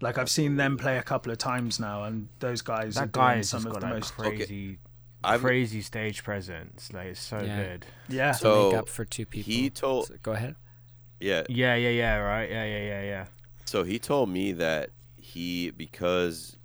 like 0.00 0.16
i've 0.16 0.30
seen 0.30 0.54
them 0.56 0.76
play 0.78 0.96
a 0.98 1.02
couple 1.02 1.32
of 1.32 1.38
times 1.38 1.80
now 1.80 2.04
and 2.04 2.28
those 2.38 2.62
guys 2.62 2.96
are 2.96 3.00
That 3.00 3.12
guy 3.12 3.28
doing 3.30 3.36
has 3.38 3.48
some 3.50 3.66
of 3.66 3.74
the 3.74 3.80
like 3.80 3.94
most 3.94 4.14
crazy, 4.14 4.78
I'm- 5.24 5.40
crazy 5.40 5.82
stage 5.82 6.22
presence. 6.22 6.92
Like 6.92 7.08
it's 7.08 7.20
so 7.20 7.40
Yeah. 7.42 7.56
good. 7.64 7.86
yeah 8.08 8.30
To 8.32 8.38
So, 8.38 8.70
make 8.70 8.78
up 8.78 8.88
for 8.88 9.04
two 9.04 9.26
people. 9.26 9.52
he 9.52 9.68
told- 9.70 10.06
So 10.06 10.14
go 10.22 10.30
ahead. 10.32 10.54
Yeah. 11.18 11.42
Yeah, 11.48 11.74
yeah, 11.74 11.88
yeah. 11.90 12.16
Right. 12.18 12.48
Yeah, 12.48 12.64
yeah, 12.64 12.82
yeah, 12.92 13.02
yeah. 13.02 13.24
So 13.68 13.82
he 13.82 13.98
told 13.98 14.30
me 14.30 14.52
that 14.52 14.92
he 15.18 15.68
because 15.68 16.56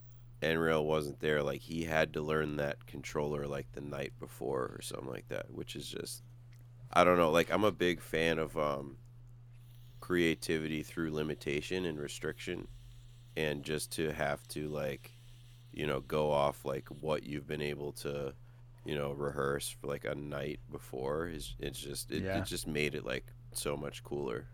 Enreal 0.41 0.85
wasn't 0.85 1.19
there, 1.19 1.43
like 1.43 1.59
he 1.59 1.84
had 1.84 2.13
to 2.13 2.21
learn 2.21 2.55
that 2.55 2.88
controller 2.88 3.45
like 3.45 3.69
the 3.73 3.81
night 3.81 4.13
before 4.21 4.71
or 4.73 4.80
something 4.81 5.09
like 5.09 5.27
that, 5.27 5.51
which 5.51 5.75
is 5.75 5.85
just 5.85 6.23
I 6.93 7.03
don't 7.03 7.17
know, 7.17 7.30
like 7.30 7.51
I'm 7.51 7.65
a 7.65 7.73
big 7.73 7.99
fan 7.99 8.39
of 8.39 8.57
um 8.57 8.95
creativity 9.99 10.81
through 10.81 11.11
limitation 11.11 11.84
and 11.84 11.99
restriction 11.99 12.69
and 13.35 13.63
just 13.63 13.91
to 13.97 14.13
have 14.13 14.47
to 14.47 14.69
like 14.69 15.11
you 15.73 15.85
know 15.85 15.99
go 15.99 16.31
off 16.31 16.63
like 16.63 16.88
what 17.01 17.23
you've 17.23 17.47
been 17.47 17.61
able 17.61 17.91
to 17.91 18.34
you 18.85 18.95
know 18.95 19.11
rehearse 19.11 19.67
for 19.67 19.88
like 19.88 20.05
a 20.05 20.15
night 20.15 20.61
before 20.71 21.27
is 21.27 21.53
it's 21.59 21.80
just 21.80 22.11
it, 22.11 22.23
Yeah. 22.23 22.38
it 22.38 22.45
just 22.45 22.65
made 22.65 22.95
it 22.95 23.05
like 23.05 23.25
so 23.51 23.75
much 23.75 24.05
cooler 24.05 24.47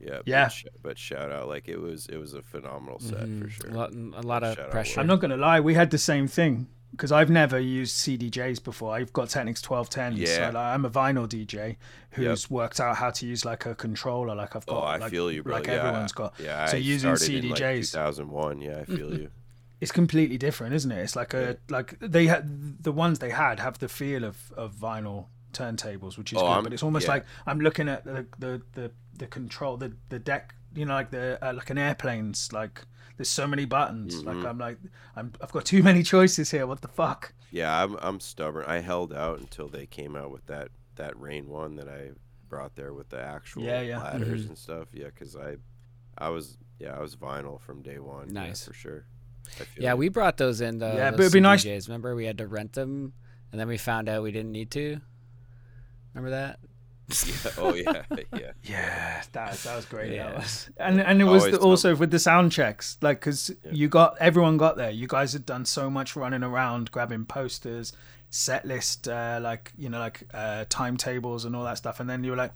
yeah 0.00 0.16
but 0.18 0.26
Yeah. 0.26 0.48
sh- 0.48 0.66
but 0.82 0.98
shout 0.98 1.30
out 1.30 1.48
like 1.48 1.68
it 1.68 1.78
was 1.80 2.06
it 2.06 2.16
was 2.16 2.34
a 2.34 2.42
phenomenal 2.42 2.98
set 3.00 3.18
for 3.20 3.26
Mhm. 3.26 3.50
sure 3.50 3.70
A 3.70 3.74
lot, 3.74 3.92
a 3.92 4.22
lot 4.22 4.42
of 4.42 4.58
out 4.58 4.70
pressure. 4.70 5.00
i'm 5.00 5.06
not 5.06 5.20
gonna 5.20 5.36
lie 5.36 5.60
we 5.60 5.74
had 5.74 5.90
the 5.90 5.98
same 5.98 6.26
thing 6.26 6.68
because 6.92 7.12
I've 7.12 7.30
never 7.30 7.56
used 7.60 7.94
CDJs 7.98 8.64
before. 8.64 8.92
I've 8.92 9.12
got 9.12 9.28
Technics 9.28 9.62
1210s. 9.62 10.16
Yeah. 10.18 10.26
So 10.26 10.42
like, 10.46 10.56
I'm 10.56 10.84
a 10.84 10.90
vinyl 10.90 11.28
DJ 11.28 11.76
who's 12.10 12.50
worked 12.50 12.80
out 12.80 12.96
how 12.96 13.10
to 13.12 13.26
use 13.26 13.44
like 13.44 13.64
a 13.64 13.76
controller. 13.76 14.34
Like 14.34 14.56
I've 14.56 14.66
got, 14.66 14.76
oh 14.76 14.80
got, 14.80 14.86
i 14.94 14.96
like, 14.96 15.10
feel 15.12 15.30
you 15.30 15.44
bro 15.44 15.54
like 15.54 15.68
yeah, 15.68 15.74
everyone's 15.74 16.10
got. 16.10 16.34
yeah 16.40 16.66
so 16.66 16.76
I 16.76 16.80
using 16.80 17.14
started 17.16 17.44
in, 17.44 17.50
like, 17.50 17.60
CDJs, 17.60 17.92
2001 17.92 18.60
yeah 18.60 18.78
i 18.80 18.84
feel 18.86 19.14
you 19.16 19.30
it's 19.80 19.92
completely 19.92 20.36
different, 20.36 20.74
isn't 20.74 20.90
it? 20.90 20.98
It's 20.98 21.14
like 21.14 21.32
a 21.32 21.58
like 21.68 21.96
they 22.00 22.26
had 22.26 22.82
the 22.82 22.90
ones 22.90 23.20
they 23.20 23.30
had 23.30 23.60
have 23.60 23.78
the 23.78 23.88
feel 23.88 24.24
of 24.24 24.52
of 24.56 24.74
vinyl 24.74 25.26
turntables, 25.52 26.18
which 26.18 26.32
is 26.32 26.38
Oh, 26.38 26.42
good. 26.42 26.46
I'm- 26.50 26.64
but 26.64 26.72
it's 26.72 26.82
almost 26.82 27.06
yeah. 27.06 27.12
like 27.14 27.24
I'm 27.46 27.60
looking 27.60 27.88
at 27.88 28.04
the 28.04 28.26
the 28.38 28.62
the, 28.72 28.90
the 29.20 29.26
control 29.28 29.76
the 29.76 29.92
the 30.08 30.18
deck. 30.18 30.54
You 30.74 30.84
know, 30.86 30.94
like 30.94 31.10
the 31.10 31.38
uh, 31.46 31.52
like 31.54 31.70
an 31.70 31.78
airplane's 31.78 32.52
like. 32.52 32.82
There's 33.16 33.28
so 33.28 33.46
many 33.46 33.66
buttons. 33.66 34.24
Like 34.24 34.36
Mhm. 34.38 34.48
I'm 34.48 34.58
like 34.58 34.78
I'm 35.14 35.32
I've 35.42 35.52
got 35.52 35.66
too 35.66 35.82
many 35.82 36.02
choices 36.02 36.50
here. 36.52 36.66
What 36.66 36.80
the 36.80 36.88
fuck? 36.88 37.34
Yeah, 37.50 37.82
I'm 37.84 37.96
I'm 38.00 38.18
stubborn. 38.18 38.64
I 38.66 38.78
held 38.80 39.12
out 39.12 39.40
until 39.40 39.68
they 39.68 39.84
came 39.84 40.16
out 40.16 40.30
with 40.30 40.46
that 40.46 40.68
that 40.96 41.20
rain 41.20 41.46
one 41.46 41.76
that 41.76 41.86
I 41.86 42.12
brought 42.48 42.76
there 42.76 42.94
with 42.94 43.10
the 43.10 43.20
actual 43.20 43.62
Yeah, 43.64 43.82
yeah. 43.82 44.02
ladders 44.02 44.44
Mhm. 44.44 44.48
and 44.48 44.58
stuff. 44.58 44.88
Yeah, 44.94 45.06
because 45.12 45.36
I 45.36 45.56
I 46.16 46.30
was 46.30 46.56
yeah 46.78 46.96
I 46.96 47.00
was 47.00 47.14
vinyl 47.14 47.60
from 47.60 47.82
day 47.82 47.98
one. 47.98 48.28
yeah, 48.28 48.46
Nice. 48.46 48.64
for 48.64 48.72
sure. 48.72 49.04
Yeah, 49.76 49.90
you. 49.92 49.96
we 49.98 50.08
brought 50.08 50.38
those 50.38 50.62
in. 50.62 50.78
The, 50.78 50.86
Yeah, 50.94 51.10
but 51.10 51.20
it'd 51.20 51.32
be 51.32 51.40
nice- 51.40 51.66
Remember, 51.66 52.14
we 52.14 52.24
had 52.24 52.38
to 52.38 52.46
rent 52.46 52.72
them, 52.72 53.12
and 53.52 53.60
then 53.60 53.68
we 53.68 53.76
found 53.76 54.08
out 54.08 54.22
we 54.22 54.32
didn't 54.32 54.52
need 54.52 54.70
to. 54.70 54.98
Remember 56.14 56.30
that? 56.30 56.58
yeah. 57.26 57.50
Oh 57.58 57.74
yeah, 57.74 58.02
yeah. 58.32 58.52
Yeah, 58.62 59.22
that 59.32 59.54
that 59.58 59.76
was 59.76 59.84
great. 59.86 60.12
Yeah. 60.12 60.28
That 60.30 60.36
was, 60.38 60.70
and 60.78 61.00
and 61.00 61.20
it 61.20 61.24
was 61.24 61.50
the, 61.50 61.58
also 61.58 61.94
with 61.96 62.10
the 62.10 62.18
sound 62.18 62.52
checks, 62.52 62.96
like 63.02 63.20
because 63.20 63.50
Yeah. 63.64 63.72
you 63.72 63.88
got 63.88 64.16
everyone 64.20 64.56
got 64.56 64.76
there. 64.76 64.90
You 64.90 65.06
guys 65.06 65.32
had 65.32 65.44
done 65.46 65.64
so 65.64 65.90
much 65.90 66.16
running 66.16 66.42
around, 66.42 66.90
grabbing 66.90 67.24
posters, 67.26 67.92
set 68.30 68.64
list, 68.64 69.08
uh, 69.08 69.38
like 69.42 69.72
you 69.76 69.88
know, 69.88 69.98
like 69.98 70.22
uh, 70.32 70.64
timetables 70.68 71.44
and 71.44 71.54
all 71.56 71.64
that 71.64 71.78
stuff. 71.78 72.00
And 72.00 72.08
then 72.08 72.24
you 72.24 72.30
were 72.32 72.36
like, 72.36 72.52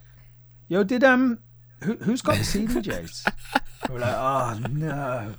"Yo, 0.67 0.83
did 0.83 1.03
um, 1.03 1.39
who 1.83 1.95
who's 1.97 2.21
got 2.21 2.35
the 2.37 2.43
CDJs?" 2.43 3.31
we 3.89 3.93
were 3.95 3.99
like, 4.01 4.15
"Oh 4.15 4.59
no, 4.71 5.33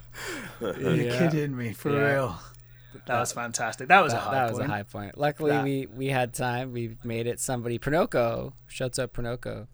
you're 0.61 0.95
Yeah. 0.95 1.19
kidding 1.31 1.57
me 1.57 1.73
for 1.73 1.91
real." 1.91 2.39
That 3.07 3.21
was 3.21 3.33
fantastic. 3.33 3.89
That 3.89 4.03
was 4.03 4.13
a 4.13 4.17
that, 4.17 4.23
high 4.23 4.35
that 4.35 4.51
was 4.51 4.59
point. 4.59 4.71
a 4.71 4.75
high 4.75 4.83
point. 4.83 5.19
Luckily, 5.19 5.51
That- 5.53 5.65
we 5.65 5.87
we 5.87 6.07
had 6.09 6.35
time. 6.35 6.73
We 6.73 6.97
made 7.05 7.27
it. 7.27 7.41
Somebody, 7.41 7.79
Pernoko, 7.79 8.53
shuts 8.67 8.99
up 8.99 9.13
Pernoko, 9.15 9.69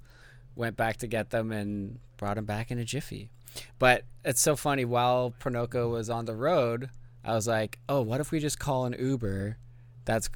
went 0.54 0.76
back 0.76 0.98
to 0.98 1.06
get 1.06 1.30
them 1.30 1.50
and 1.50 1.98
brought 2.16 2.36
them 2.36 2.44
back 2.44 2.70
in 2.70 2.78
a 2.78 2.84
jiffy. 2.84 3.30
But 3.78 4.04
it's 4.24 4.40
so 4.40 4.54
funny. 4.56 4.84
While 4.84 5.34
Pernoko 5.40 5.90
was 5.90 6.08
on 6.08 6.24
the 6.26 6.34
road, 6.34 6.90
I 7.24 7.34
was 7.34 7.46
like, 7.46 7.78
oh, 7.88 8.00
what 8.02 8.20
if 8.20 8.30
we 8.30 8.38
just 8.38 8.58
call 8.58 8.84
an 8.86 8.94
Uber 8.98 9.56
that's 10.04 10.28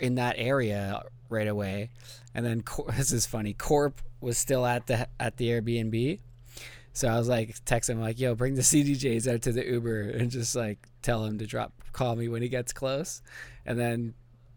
in 0.00 0.14
that 0.16 0.36
area 0.38 1.02
right 1.28 1.48
away? 1.48 1.90
And 2.34 2.44
then 2.44 2.62
this 2.96 3.12
is 3.12 3.26
funny. 3.26 3.52
Corp 3.54 4.00
was 4.20 4.38
still 4.38 4.66
at 4.66 4.86
the 4.86 5.08
at 5.20 5.36
the 5.36 5.48
Airbnb, 5.48 6.18
so 6.92 7.08
I 7.08 7.18
was 7.18 7.28
like, 7.28 7.56
text 7.64 7.88
him 7.90 8.00
like, 8.00 8.18
yo, 8.20 8.34
bring 8.34 8.54
the 8.54 8.62
CDJs 8.62 9.32
out 9.32 9.42
to 9.42 9.52
the 9.52 9.64
Uber 9.64 10.00
and 10.10 10.30
just 10.30 10.54
like 10.56 10.88
tell 11.02 11.24
him 11.24 11.38
to 11.38 11.46
drop 11.46 11.72
call 11.92 12.16
me 12.16 12.28
when 12.28 12.42
he 12.42 12.48
gets 12.48 12.72
close, 12.72 13.22
and 13.66 13.78
then. 13.78 14.14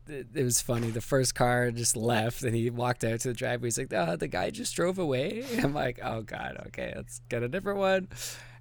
It 0.08 0.28
it 0.36 0.44
was 0.44 0.62
funny. 0.62 0.92
The 0.92 1.02
first 1.02 1.34
car 1.34 1.72
just 1.72 1.98
left, 1.98 2.44
and 2.44 2.56
he 2.56 2.70
walked 2.70 3.04
out 3.04 3.22
to 3.22 3.30
the 3.30 3.34
driveway. 3.34 3.66
He's 3.70 3.80
like, 3.80 3.92
"Oh, 3.92 4.16
the 4.16 4.28
guy 4.28 4.52
just 4.52 4.76
drove 4.76 5.00
away." 5.00 5.44
I'm 5.64 5.74
like, 5.74 6.00
"Oh 6.04 6.22
God, 6.22 6.62
okay, 6.68 6.94
let's 6.96 7.22
get 7.28 7.42
a 7.42 7.48
different 7.48 7.80
one." 7.80 8.10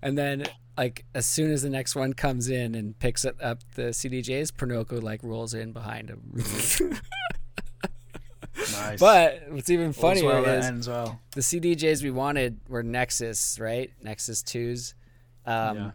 And 0.01 0.17
then, 0.17 0.47
like, 0.79 1.05
as 1.15 1.27
soon 1.27 1.51
as 1.51 1.61
the 1.61 1.69
next 1.69 1.95
one 1.97 2.15
comes 2.15 2.49
in 2.49 2.75
and 2.75 2.99
picks 2.99 3.27
it 3.27 3.37
up 3.43 3.59
the 3.75 3.93
CDJs, 3.93 4.53
Pernoko 4.53 5.03
like 5.03 5.23
rolls 5.23 5.53
in 5.53 5.73
behind 5.73 6.09
him. 6.09 6.43
Nice. 8.73 8.99
But 9.01 9.43
what's 9.51 9.69
even 9.69 9.93
funnier 9.93 10.25
well 10.41 10.45
is 10.47 10.89
well. 10.89 11.21
the 11.33 11.41
CDJs 11.43 12.03
we 12.03 12.11
wanted 12.11 12.59
were 12.69 12.83
Nexus, 12.83 13.59
right? 13.61 13.91
Nexus 14.03 14.43
twos, 14.43 14.95
um, 15.45 15.77
Yeah. 15.77 15.91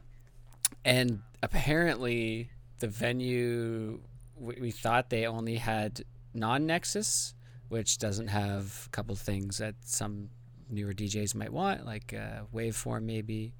and 0.85 1.21
apparently 1.41 2.49
the 2.79 2.87
venue 2.87 3.99
we, 4.35 4.57
we 4.61 4.71
thought 4.71 5.09
they 5.09 5.25
only 5.25 5.55
had 5.55 6.03
non-Nexus, 6.33 7.33
which 7.67 7.97
doesn't 7.97 8.27
have 8.27 8.83
a 8.87 8.89
couple 8.89 9.15
things 9.15 9.57
that 9.57 9.75
some 9.83 10.29
newer 10.69 10.93
DJs 10.93 11.35
might 11.35 11.51
want, 11.51 11.85
like 11.85 12.13
uh, 12.13 12.43
waveform 12.53 13.03
maybe, 13.03 13.53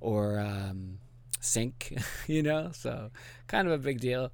or 0.00 0.38
um, 0.38 0.98
sync, 1.40 1.92
you 2.26 2.42
know. 2.42 2.70
So 2.72 3.10
kind 3.46 3.66
of 3.66 3.74
a 3.74 3.78
big 3.78 4.00
deal. 4.00 4.32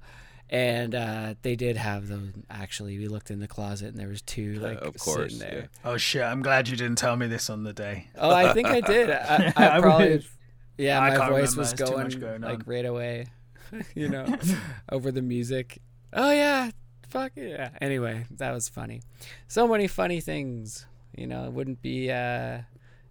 And 0.51 0.95
uh, 0.95 1.35
they 1.43 1.55
did 1.55 1.77
have 1.77 2.07
them. 2.07 2.43
Actually, 2.49 2.97
we 2.97 3.07
looked 3.07 3.29
in 3.29 3.39
the 3.39 3.47
closet, 3.47 3.89
and 3.89 3.97
there 3.99 4.07
was 4.07 4.23
two 4.23 4.55
like 4.55 4.81
of 4.81 4.97
course, 4.97 5.33
sitting 5.33 5.37
there. 5.37 5.69
Oh 5.85 5.97
shit! 5.97 6.23
I'm 6.23 6.41
glad 6.41 6.67
you 6.67 6.75
didn't 6.75 6.97
tell 6.97 7.15
me 7.15 7.27
this 7.27 7.51
on 7.51 7.63
the 7.63 7.71
day. 7.71 8.07
Oh, 8.17 8.31
I 8.31 8.51
think 8.53 8.67
I 8.67 8.81
did. 8.81 9.11
I, 9.11 9.53
I 9.55 9.77
I 9.77 9.79
probably, 9.79 10.09
would've- 10.09 10.37
yeah, 10.79 10.99
I 11.01 11.09
my 11.11 11.17
can't 11.17 11.29
voice 11.31 11.51
remember. 11.55 11.59
was 11.59 11.73
going 11.73 12.09
going 12.19 12.41
like 12.41 12.61
right 12.65 12.85
away, 12.85 13.25
you 13.95 14.09
know, 14.09 14.25
over 14.91 15.11
the 15.11 15.21
music. 15.21 15.79
Oh 16.13 16.31
yeah, 16.31 16.71
fuck 17.09 17.33
yeah. 17.35 17.69
Anyway, 17.81 18.25
that 18.37 18.51
was 18.51 18.67
funny. 18.69 19.01
So 19.47 19.67
many 19.67 19.87
funny 19.87 20.21
things. 20.21 20.85
You 21.15 21.27
know, 21.27 21.45
it 21.45 21.53
wouldn't 21.53 21.81
be. 21.81 22.09
uh 22.11 22.61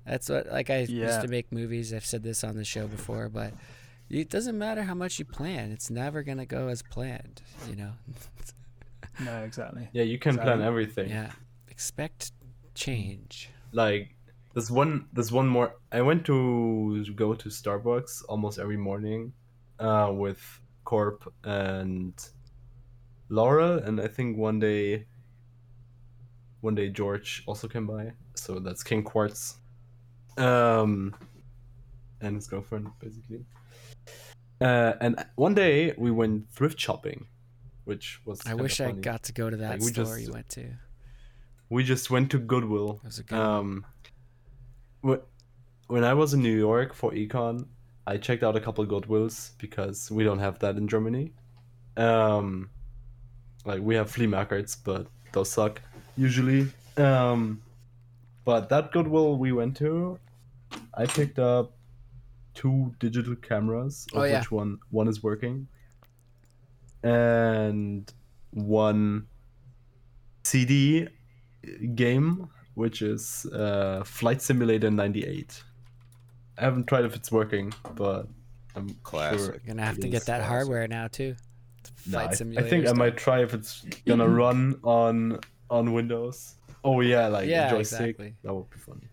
That's 0.06 0.28
what 0.28 0.46
like 0.50 0.70
I 0.70 0.80
used 0.80 1.20
to 1.20 1.28
make 1.28 1.52
movies. 1.52 1.92
I've 1.92 2.06
said 2.06 2.22
this 2.22 2.42
on 2.42 2.56
the 2.56 2.64
show 2.64 2.86
before, 2.86 3.28
but 3.28 3.52
it 4.08 4.30
doesn't 4.30 4.56
matter 4.56 4.82
how 4.82 4.94
much 4.94 5.18
you 5.18 5.24
plan. 5.24 5.70
It's 5.72 5.90
never 5.90 6.22
gonna 6.22 6.46
go 6.46 6.68
as 6.68 6.82
planned. 6.82 7.42
You 7.68 7.76
know. 7.76 7.92
No, 9.20 9.42
exactly. 9.42 9.88
Yeah, 9.92 10.04
you 10.04 10.18
can 10.18 10.38
plan 10.38 10.62
everything. 10.62 11.10
Yeah. 11.10 11.32
Expect 11.68 12.32
change. 12.74 13.50
Like 13.72 14.14
there's 14.54 14.70
one 14.70 15.06
there's 15.12 15.30
one 15.32 15.46
more 15.46 15.74
I 15.92 16.00
went 16.02 16.24
to 16.26 17.04
go 17.14 17.34
to 17.34 17.48
Starbucks 17.48 18.24
almost 18.28 18.58
every 18.58 18.76
morning 18.76 19.32
uh 19.78 20.10
with 20.12 20.40
Corp 20.84 21.32
and 21.44 22.14
Laura 23.28 23.76
and 23.84 24.00
I 24.00 24.08
think 24.08 24.36
one 24.38 24.58
day 24.58 25.06
one 26.60 26.74
day 26.74 26.88
George 26.88 27.44
also 27.46 27.68
came 27.68 27.86
by. 27.86 28.12
So 28.34 28.58
that's 28.58 28.82
King 28.82 29.04
Quartz. 29.04 29.58
Um 30.36 31.14
and 32.20 32.34
his 32.36 32.46
girlfriend 32.48 32.88
basically. 33.00 33.44
Uh 34.60 34.94
and 35.00 35.24
one 35.36 35.54
day 35.54 35.94
we 35.96 36.10
went 36.10 36.50
thrift 36.50 36.80
shopping, 36.80 37.26
which 37.84 38.20
was 38.24 38.40
I 38.46 38.54
wish 38.54 38.80
I 38.80 38.90
got 38.92 39.22
to 39.24 39.32
go 39.32 39.50
to 39.50 39.56
that 39.58 39.70
Like, 39.72 39.80
we 39.80 39.92
store 39.92 40.04
just- 40.16 40.20
you 40.26 40.32
went 40.32 40.48
to. 40.50 40.64
we 41.70 41.84
just 41.84 42.10
went 42.10 42.30
to 42.32 42.38
Goodwill. 42.38 43.00
was 43.04 43.18
a 43.20 43.22
good 43.22 43.38
um, 43.38 43.84
wh- 43.84 43.97
when 45.02 46.04
I 46.04 46.14
was 46.14 46.34
in 46.34 46.42
New 46.42 46.56
York 46.56 46.94
for 46.94 47.12
econ, 47.12 47.66
I 48.06 48.16
checked 48.16 48.42
out 48.42 48.56
a 48.56 48.60
couple 48.60 48.84
of 48.84 48.90
Goodwills 48.90 49.52
because 49.58 50.10
we 50.10 50.24
don't 50.24 50.38
have 50.38 50.58
that 50.60 50.76
in 50.76 50.88
Germany. 50.88 51.32
Um, 51.96 52.70
like 53.64 53.80
we 53.82 53.94
have 53.96 54.10
flea 54.10 54.26
markets, 54.26 54.76
but 54.76 55.06
those 55.32 55.50
suck 55.50 55.80
usually. 56.16 56.68
Um, 56.96 57.62
but 58.44 58.68
that 58.70 58.92
Goodwill 58.92 59.36
we 59.38 59.52
went 59.52 59.76
to, 59.78 60.18
I 60.94 61.06
picked 61.06 61.38
up 61.38 61.76
two 62.54 62.94
digital 62.98 63.36
cameras, 63.36 64.06
of 64.12 64.22
Oh, 64.22 64.24
yeah. 64.24 64.38
which 64.40 64.50
one 64.50 64.78
one 64.90 65.06
is 65.08 65.22
working, 65.22 65.68
and 67.02 68.10
one 68.50 69.26
CD 70.44 71.08
game, 71.94 72.48
which 72.78 73.02
is 73.02 73.44
uh, 73.46 74.02
Flight 74.04 74.40
Simulator 74.40 74.90
98. 74.90 75.62
I 76.56 76.60
haven't 76.64 76.86
tried 76.86 77.04
if 77.04 77.14
it's 77.16 77.30
working, 77.32 77.72
but 77.94 78.28
I'm 78.76 78.88
Classic. 79.02 79.38
sure 79.40 79.46
You're 79.54 79.74
gonna 79.74 79.84
have 79.84 79.98
to 80.00 80.08
get 80.08 80.20
is. 80.22 80.26
that 80.26 80.42
hardware 80.42 80.86
now 80.88 81.08
too. 81.08 81.34
Nah, 82.06 82.18
Flight 82.18 82.28
I, 82.28 82.30
I 82.30 82.34
simulator 82.34 82.68
think 82.68 82.86
I 82.88 82.92
might 82.92 83.16
try 83.16 83.42
if 83.42 83.52
it's 83.52 83.84
gonna 84.06 84.28
run 84.42 84.78
on 84.84 85.40
on 85.70 85.92
Windows. 85.92 86.54
Oh 86.84 87.00
yeah, 87.00 87.26
like 87.26 87.48
Yeah, 87.48 87.70
joystick. 87.70 88.00
exactly. 88.00 88.34
That 88.44 88.54
would 88.54 88.70
be 88.70 88.78
funny. 88.78 89.08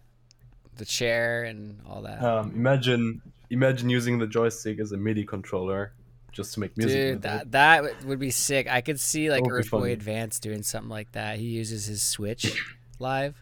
the 0.77 0.85
chair 0.85 1.43
and 1.45 1.79
all 1.87 2.01
that. 2.03 2.21
Um, 2.23 2.51
imagine 2.55 3.21
imagine 3.49 3.89
using 3.89 4.19
the 4.19 4.27
joystick 4.27 4.79
as 4.79 4.91
a 4.91 4.97
MIDI 4.97 5.23
controller 5.23 5.93
just 6.31 6.53
to 6.53 6.59
make 6.59 6.75
music. 6.77 6.97
Dude, 7.13 7.21
that 7.23 7.51
that 7.51 7.81
would- 7.83 8.03
would 8.05 8.19
be 8.19 8.31
sick. 8.31 8.67
I 8.69 8.81
could 8.81 8.99
see 8.99 9.29
like 9.31 9.43
That 9.43 9.51
would 9.53 9.65
Earthboy. 9.65 9.91
Advance 9.93 10.39
doing 10.39 10.63
something 10.63 10.89
like 10.89 11.11
that. 11.13 11.37
He 11.39 11.45
uses 11.47 11.85
his 11.85 12.01
Switch 12.01 12.45
live. 12.99 13.35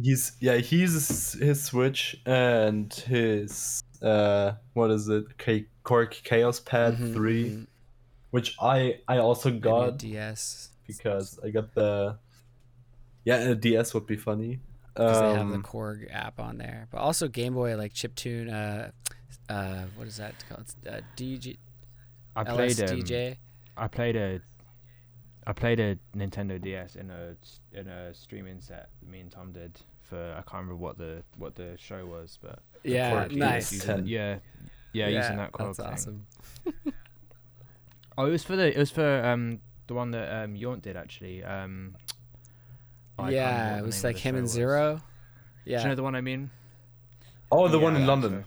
He's 0.00 0.32
yeah, 0.40 0.56
he 0.56 0.78
uses 0.80 1.34
his 1.34 1.62
Switch 1.64 2.16
and 2.26 2.92
his 2.92 3.82
uh 4.00 4.52
what 4.74 4.90
is 4.90 5.08
it? 5.08 5.36
K- 5.38 5.66
Korg 5.84 6.22
Kaoss 6.24 6.64
Pad 6.64 6.94
Mhm, 6.94 7.12
3 7.14 7.44
mhm. 7.50 7.66
which 8.30 8.56
I 8.60 9.00
I 9.06 9.18
also 9.18 9.50
got 9.50 9.98
DS 9.98 10.70
because 10.86 11.38
I 11.44 11.50
got 11.50 11.74
the 11.74 12.18
yeah 13.24 13.50
a 13.50 13.54
DS 13.54 13.94
would 13.94 14.06
be 14.06 14.16
funny. 14.16 14.60
because 14.94 15.20
they 15.20 15.32
have 15.32 15.48
the 15.48 15.56
Um, 15.56 15.62
Korg 15.62 16.12
app 16.12 16.38
on 16.40 16.58
there, 16.58 16.88
but 16.90 16.98
also 16.98 17.28
Game 17.28 17.54
Boy 17.54 17.76
like 17.76 17.92
chiptune. 17.94 18.52
Uh, 18.52 18.90
uh, 19.52 19.84
what 19.94 20.06
is 20.06 20.16
that 20.16 20.34
called? 20.48 20.66
Uh, 20.86 21.00
DG 21.16 21.58
I 22.34 22.44
played 22.44 22.80
um, 22.80 23.04
I 23.76 23.88
played 23.88 24.16
a 24.16 24.40
I 25.46 25.52
played 25.52 25.80
a 25.80 25.96
Nintendo 26.16 26.60
DS 26.60 26.96
in 26.96 27.10
a 27.10 27.34
s- 27.42 27.60
in 27.72 27.88
a 27.88 28.14
streaming 28.14 28.60
set 28.60 28.88
me 29.04 29.20
and 29.20 29.30
Tom 29.30 29.52
did 29.52 29.76
for 30.02 30.32
I 30.32 30.42
can't 30.42 30.62
remember 30.64 30.76
what 30.76 30.98
the 30.98 31.22
what 31.36 31.54
the 31.56 31.76
show 31.78 32.06
was, 32.06 32.38
but 32.40 32.60
Yeah, 32.84 33.26
nice. 33.30 33.72
using, 33.72 33.96
DS10. 34.04 34.08
yeah, 34.08 34.38
yeah, 34.92 35.08
using 35.08 35.36
that 35.38 35.52
Korg 35.52 35.76
That's 35.76 35.78
thing. 36.04 36.26
awesome. 36.66 36.92
Oh, 38.18 38.26
it 38.26 38.30
was 38.30 38.44
for 38.44 38.56
the 38.56 38.68
it 38.68 38.76
was 38.78 38.90
for 38.90 39.24
um 39.24 39.60
the 39.86 39.94
one 39.94 40.10
that 40.10 40.44
um 40.44 40.54
Yaunt 40.54 40.82
did 40.82 40.96
actually. 40.98 41.42
Um, 41.42 41.96
I 43.18 43.30
yeah, 43.30 43.78
it 43.78 43.82
was 43.86 44.04
like 44.04 44.18
him 44.18 44.34
show 44.34 44.38
and 44.38 44.44
was. 44.44 44.52
Zero. 44.52 44.96
Do 45.64 45.70
Yeah. 45.70 45.82
you 45.82 45.88
know 45.88 45.94
the 45.94 46.02
one 46.02 46.14
I 46.14 46.20
mean? 46.20 46.50
oh, 47.50 47.68
the 47.68 47.78
one 47.78 47.96
in 47.96 48.06
London. 48.06 48.44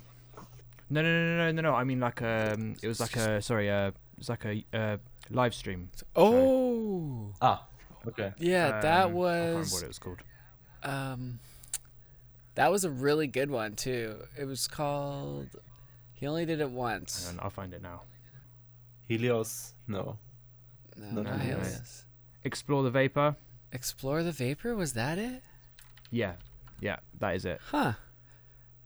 No, 0.90 1.02
no, 1.02 1.10
no, 1.10 1.38
no, 1.38 1.52
no, 1.52 1.62
no. 1.72 1.74
I 1.76 1.84
mean 1.84 2.00
like 2.00 2.22
um, 2.22 2.76
it 2.84 2.88
was 2.88 3.00
like 3.00 3.16
a 3.16 3.42
sorry, 3.42 3.72
uh, 3.72 3.88
it 3.88 3.96
was 4.20 4.30
like 4.30 4.46
a 4.46 4.64
uh, 4.72 4.98
live 5.30 5.54
stream. 5.54 5.90
oh, 6.16 7.34
Ah, 7.42 7.66
okay. 8.08 8.34
yeah, 8.38 8.80
that 8.82 9.06
Um, 9.06 9.12
I 9.12 9.14
can't 9.14 9.14
remember 9.16 9.58
was 9.60 9.74
what 9.74 9.84
it 9.84 9.88
was 9.88 10.00
called. 10.00 10.20
um, 10.84 11.40
that 12.56 12.72
was 12.72 12.84
a 12.86 12.90
really 12.90 13.28
good 13.28 13.50
one 13.52 13.76
too. 13.76 14.18
It 14.38 14.46
was 14.46 14.68
called. 14.68 15.50
He 16.14 16.26
only 16.28 16.46
did 16.46 16.62
it 16.62 16.70
once. 16.72 17.28
And 17.30 17.40
I'll 17.42 17.50
find 17.50 17.74
it 17.74 17.82
now. 17.82 18.02
Helios, 19.08 19.74
no. 19.88 20.18
No, 20.96 21.08
No, 21.12 21.22
no, 21.24 21.32
no. 21.32 21.38
Helios. 21.38 22.06
Explore 22.44 22.84
the 22.84 22.90
Vapor. 22.92 23.36
Explore 23.72 24.24
the 24.24 24.32
Vapor. 24.32 24.76
Was 24.76 24.94
that 24.94 25.18
it? 25.18 25.44
Yeah, 26.12 26.34
yeah, 26.80 26.98
that 27.20 27.36
is 27.36 27.46
it. 27.46 27.60
Huh. 27.72 27.94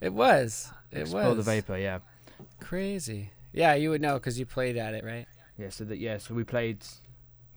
It 0.02 0.14
was. 0.14 0.72
It 0.92 1.02
Explore 1.02 1.22
was 1.22 1.30
Explore 1.30 1.36
the 1.36 1.44
Vapor. 1.44 1.78
Yeah, 1.78 2.00
Crazy. 2.60 3.32
Yeah, 3.54 3.74
you 3.76 3.90
would 3.92 4.02
know 4.02 4.16
because 4.16 4.40
you 4.40 4.46
played 4.46 4.78
at 4.78 4.94
it, 4.94 5.04
right? 5.04 5.28
Yeah. 5.60 5.70
So 5.70 5.84
that 5.86 5.98
yeah, 5.98 6.18
so 6.18 6.34
we 6.34 6.44
played, 6.44 6.84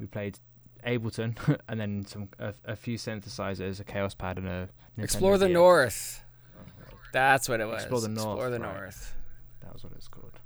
we 0.00 0.06
played 0.06 0.38
Ableton, 0.86 1.36
and 1.68 1.80
then 1.80 2.04
some 2.04 2.28
a, 2.38 2.54
a 2.64 2.76
few 2.76 2.98
synthesizers, 2.98 3.80
a 3.80 3.84
Kaoss 3.84 4.16
Pad, 4.16 4.38
and 4.38 4.48
a 4.48 4.68
Nintendo 4.98 5.04
Explore 5.04 5.38
the 5.38 5.46
DS. 5.46 5.54
North. 5.54 6.24
That's 7.12 7.48
what 7.48 7.60
it 7.60 7.66
was. 7.66 7.82
Explore 7.82 8.00
the 8.00 8.08
North, 8.08 8.38
Explore 8.38 8.50
the 8.50 8.60
right. 8.60 8.80
North. 8.80 9.14
That 9.62 9.72
was 9.72 9.84
what 9.84 9.92
it's 9.94 10.08
called. 10.08 10.40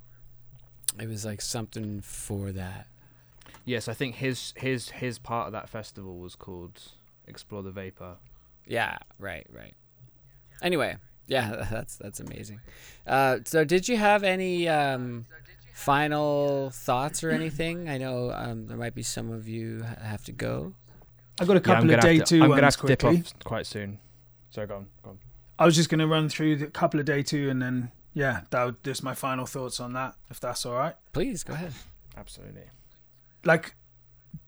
It 0.99 1.07
was 1.07 1.25
like 1.25 1.41
something 1.41 2.01
for 2.01 2.51
that. 2.51 2.87
Yes, 3.65 3.87
I 3.87 3.93
think 3.93 4.15
his 4.15 4.53
his 4.55 4.89
his 4.89 5.17
part 5.17 5.47
of 5.47 5.53
that 5.53 5.69
festival 5.69 6.19
was 6.19 6.35
called 6.35 6.81
Explore 7.27 7.63
the 7.63 7.71
Vapor. 7.71 8.17
Yeah. 8.65 8.97
Right. 9.19 9.47
Right. 9.51 9.73
Anyway, 10.61 10.97
yeah, 11.27 11.65
that's 11.71 11.97
that's 11.97 12.19
amazing. 12.19 12.59
Uh, 13.05 13.39
so, 13.45 13.63
did 13.63 13.87
you 13.87 13.97
have 13.97 14.23
any 14.23 14.67
um, 14.67 15.25
final 15.77 16.71
thoughts 16.71 17.23
or 17.23 17.29
anything? 17.29 17.87
I 17.87 17.99
know 17.99 18.31
um, 18.31 18.65
there 18.67 18.77
might 18.77 18.95
be 18.95 19.03
some 19.03 19.31
of 19.31 19.47
you 19.47 19.83
have 20.01 20.23
to 20.25 20.31
go. 20.31 20.73
I've 21.39 21.47
got 21.47 21.55
a 21.55 21.61
couple 21.61 21.83
gonna 21.85 21.99
of 21.99 22.01
day 22.01 22.17
to, 22.17 22.25
two 22.25 22.43
I'm 22.43 22.49
ones 22.49 22.57
gonna 22.57 22.65
have 22.65 22.77
to 22.77 22.87
dip 22.87 22.99
quickly. 22.99 23.19
off 23.19 23.43
quite 23.43 23.67
soon. 23.67 23.99
So 24.49 24.65
go 24.65 24.77
on, 24.77 24.87
go 25.03 25.11
on. 25.11 25.19
I 25.59 25.65
was 25.65 25.75
just 25.75 25.89
going 25.89 25.99
to 25.99 26.07
run 26.07 26.29
through 26.29 26.55
the 26.55 26.67
couple 26.67 26.99
of 26.99 27.05
day 27.05 27.21
two, 27.21 27.49
and 27.49 27.61
then 27.61 27.91
yeah, 28.13 28.41
that 28.49 28.65
would 28.65 28.83
just 28.83 29.03
my 29.03 29.13
final 29.13 29.45
thoughts 29.45 29.79
on 29.79 29.93
that, 29.93 30.15
if 30.31 30.39
that's 30.39 30.65
all 30.65 30.73
right. 30.73 30.95
Please 31.13 31.43
go 31.43 31.53
ahead. 31.53 31.73
Absolutely. 32.17 32.63
Like 33.45 33.75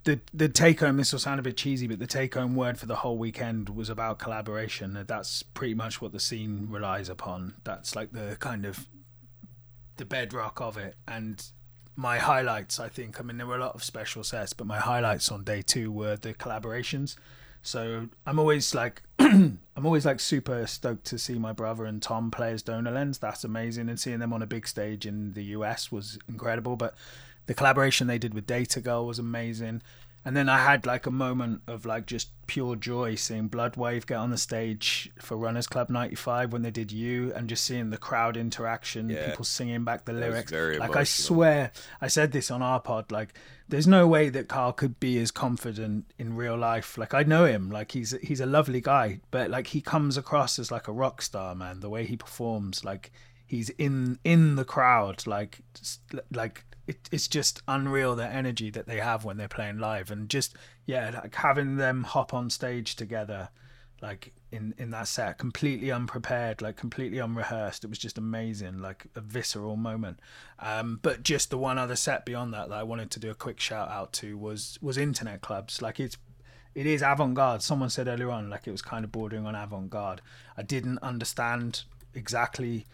the 0.05 0.19
the 0.33 0.49
take 0.49 0.79
home. 0.79 0.97
This 0.97 1.11
will 1.11 1.19
sound 1.19 1.39
a 1.39 1.43
bit 1.43 1.57
cheesy, 1.57 1.85
but 1.85 1.99
the 1.99 2.07
take 2.07 2.33
home 2.33 2.55
word 2.55 2.79
for 2.79 2.87
the 2.87 2.95
whole 2.97 3.19
weekend 3.19 3.69
was 3.69 3.89
about 3.89 4.17
collaboration. 4.17 4.97
and 4.97 5.07
That's 5.07 5.43
pretty 5.43 5.75
much 5.75 6.01
what 6.01 6.11
the 6.11 6.19
scene 6.19 6.67
relies 6.71 7.07
upon. 7.07 7.53
That's 7.63 7.95
like 7.95 8.13
the 8.13 8.35
kind 8.39 8.65
of 8.65 8.87
the 9.99 10.05
bedrock 10.05 10.59
of 10.59 10.77
it. 10.77 10.95
And 11.07 11.45
my 11.95 12.17
highlights, 12.17 12.79
I 12.79 12.89
think, 12.89 13.19
I 13.19 13.23
mean, 13.23 13.37
there 13.37 13.45
were 13.45 13.57
a 13.57 13.59
lot 13.59 13.75
of 13.75 13.83
special 13.83 14.23
sets, 14.23 14.53
but 14.53 14.65
my 14.65 14.79
highlights 14.79 15.31
on 15.31 15.43
day 15.43 15.61
two 15.61 15.91
were 15.91 16.15
the 16.15 16.33
collaborations. 16.33 17.15
So 17.61 18.07
I'm 18.25 18.39
always 18.39 18.73
like, 18.73 19.03
I'm 19.19 19.59
always 19.83 20.05
like 20.05 20.21
super 20.21 20.65
stoked 20.65 21.05
to 21.07 21.19
see 21.19 21.37
my 21.37 21.51
brother 21.51 21.85
and 21.85 22.01
Tom 22.01 22.31
play 22.31 22.53
as 22.53 22.63
Donor 22.63 22.91
Lens. 22.91 23.19
That's 23.19 23.43
amazing, 23.43 23.89
and 23.89 23.99
seeing 23.99 24.19
them 24.19 24.33
on 24.33 24.41
a 24.41 24.47
big 24.47 24.67
stage 24.67 25.05
in 25.05 25.33
the 25.33 25.43
US 25.55 25.91
was 25.91 26.17
incredible. 26.29 26.77
But 26.77 26.95
the 27.47 27.53
collaboration 27.53 28.07
they 28.07 28.17
did 28.17 28.33
with 28.33 28.47
DATAGIRL 28.47 29.05
was 29.05 29.19
amazing. 29.19 29.81
And 30.25 30.35
then 30.35 30.49
I 30.49 30.57
had 30.57 30.85
like 30.85 31.05
a 31.05 31.11
moment 31.11 31.61
of 31.65 31.85
like 31.85 32.05
just 32.05 32.29
pure 32.45 32.75
joy 32.75 33.15
seeing 33.15 33.49
bl00dwave 33.49 34.05
get 34.05 34.17
on 34.17 34.31
the 34.31 34.37
stage 34.37 35.09
for 35.19 35.37
Runners 35.37 35.65
Club 35.65 35.89
'95 35.89 36.51
when 36.51 36.61
they 36.61 36.71
did 36.71 36.91
"You" 36.91 37.31
and 37.33 37.47
just 37.47 37.63
seeing 37.63 37.89
the 37.89 37.97
crowd 37.97 38.35
interaction, 38.35 39.09
Yeah. 39.09 39.29
people 39.29 39.45
singing 39.45 39.85
back 39.85 40.05
the 40.05 40.13
That 40.13 40.19
lyrics. 40.51 40.51
like 40.79 40.95
I 40.95 41.03
swear, 41.05 41.71
I 42.01 42.07
said 42.09 42.31
this 42.33 42.51
on 42.51 42.61
our 42.61 42.79
pod. 42.81 43.11
Like, 43.11 43.33
there's 43.69 43.87
no 43.87 44.07
way 44.07 44.29
that 44.29 44.49
Carl 44.49 44.73
could 44.73 44.99
be 44.99 45.17
as 45.19 45.31
confident 45.31 46.11
in 46.17 46.35
real 46.35 46.57
life. 46.57 46.97
Like, 46.97 47.13
I 47.13 47.23
know 47.23 47.45
him. 47.45 47.69
Like, 47.71 47.93
he's 47.93 48.11
he's 48.21 48.41
a 48.41 48.45
lovely 48.45 48.81
guy, 48.81 49.21
but 49.31 49.49
like 49.49 49.67
he 49.67 49.79
comes 49.81 50.17
across 50.17 50.59
as 50.59 50.69
like 50.69 50.87
a 50.89 50.91
rock 50.93 51.21
star, 51.21 51.55
man. 51.55 51.79
The 51.79 51.89
way 51.89 52.05
he 52.05 52.17
performs, 52.17 52.83
like 52.83 53.11
he's 53.45 53.69
in 53.71 54.19
in 54.25 54.57
the 54.57 54.65
crowd, 54.65 55.25
like 55.27 55.59
like 56.31 56.65
it, 56.89 57.07
it's 57.11 57.27
just 57.27 57.61
unreal 57.67 58.15
the 58.15 58.25
energy 58.27 58.71
that 58.71 58.87
they 58.87 58.97
have 58.97 59.23
when 59.23 59.37
they're 59.37 59.47
playing 59.47 59.77
live, 59.77 60.09
and 60.09 60.27
just 60.27 60.55
yeah, 60.87 61.11
like 61.23 61.35
having 61.35 61.77
them 61.77 62.03
hop 62.03 62.33
on 62.33 62.49
stage 62.49 62.95
together 62.95 63.49
like 64.01 64.31
in 64.49 64.73
in 64.77 64.91
that 64.91 65.09
set 65.09 65.37
completely 65.37 65.91
unprepared 65.91 66.61
like 66.61 66.77
completely 66.77 67.17
unrehearsed 67.17 67.83
it 67.83 67.89
was 67.89 67.99
just 67.99 68.17
amazing 68.17 68.79
like 68.79 69.05
a 69.15 69.21
visceral 69.21 69.75
moment. 69.75 70.19
Um 70.57 70.99
but 71.01 71.21
just 71.21 71.49
the 71.49 71.57
one 71.57 71.77
other 71.77 71.97
set 71.97 72.25
beyond 72.25 72.53
that 72.53 72.69
that 72.69 72.77
i 72.77 72.83
wanted 72.83 73.11
to 73.11 73.19
do 73.19 73.29
a 73.29 73.35
quick 73.35 73.59
shout 73.59 73.89
out 73.89 74.13
to 74.13 74.37
was 74.37 74.79
was 74.81 74.97
internet 74.97 75.41
clubs. 75.41 75.81
Like 75.81 75.99
it's 75.99 76.17
it 76.73 76.85
is 76.85 77.01
avant-garde. 77.01 77.61
Someone 77.61 77.89
said 77.89 78.07
earlier 78.07 78.31
on 78.31 78.49
like 78.49 78.67
it 78.67 78.71
was 78.71 78.81
kind 78.81 79.03
of 79.03 79.11
bordering 79.11 79.45
on 79.45 79.53
avant-garde. 79.53 80.21
I 80.57 80.63
didn't 80.63 80.99
understand 80.99 81.83
exactly 82.13 82.85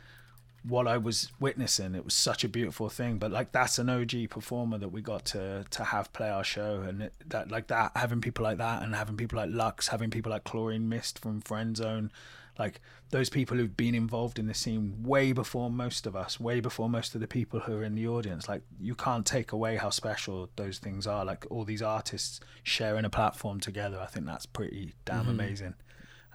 what 0.67 0.87
I 0.87 0.97
was 0.97 1.31
witnessing. 1.39 1.93
It 1.95 2.03
was 2.05 2.13
such 2.13 2.43
a 2.43 2.49
beautiful 2.49 2.89
thing. 2.89 3.17
But 3.17 3.31
like 3.31 3.51
that's 3.51 3.77
an 3.79 3.89
OG 3.89 4.29
performer 4.29 4.77
that 4.79 4.89
we 4.89 5.01
got 5.01 5.25
to 5.25 5.65
to 5.69 5.83
have 5.83 6.11
play 6.13 6.29
our 6.29 6.43
show, 6.43 6.81
and 6.81 7.03
it, 7.03 7.13
that 7.27 7.51
like 7.51 7.67
that 7.67 7.91
having 7.95 8.21
people 8.21 8.43
like 8.43 8.57
that, 8.57 8.81
and 8.83 8.95
having 8.95 9.17
people 9.17 9.37
like 9.37 9.49
Lux, 9.51 9.87
having 9.89 10.09
people 10.09 10.31
like 10.31 10.43
Chlorine 10.43 10.89
Mist 10.89 11.19
from 11.19 11.41
FRIENDZONE, 11.41 12.09
like 12.57 12.81
those 13.11 13.29
people 13.29 13.57
who've 13.57 13.77
been 13.77 13.93
involved 13.93 14.39
in 14.39 14.47
the 14.47 14.53
scene 14.53 15.03
way 15.03 15.31
before 15.33 15.69
most 15.69 16.07
of 16.07 16.15
us, 16.15 16.39
way 16.39 16.59
before 16.59 16.89
most 16.89 17.13
of 17.13 17.21
the 17.21 17.27
people 17.27 17.59
who 17.61 17.77
are 17.77 17.83
in 17.83 17.95
the 17.95 18.07
audience. 18.07 18.49
Like 18.49 18.63
you 18.79 18.95
can't 18.95 19.25
take 19.25 19.51
away 19.51 19.75
how 19.75 19.89
special 19.89 20.49
those 20.55 20.79
things 20.79 21.05
are. 21.05 21.23
Like 21.25 21.45
all 21.51 21.63
these 21.65 21.81
artists 21.81 22.39
sharing 22.63 23.05
a 23.05 23.09
platform 23.09 23.59
together. 23.59 23.99
I 23.99 24.07
think 24.07 24.25
that's 24.25 24.45
pretty 24.47 24.95
damn 25.05 25.25
Mhm. 25.25 25.29
amazing. 25.29 25.73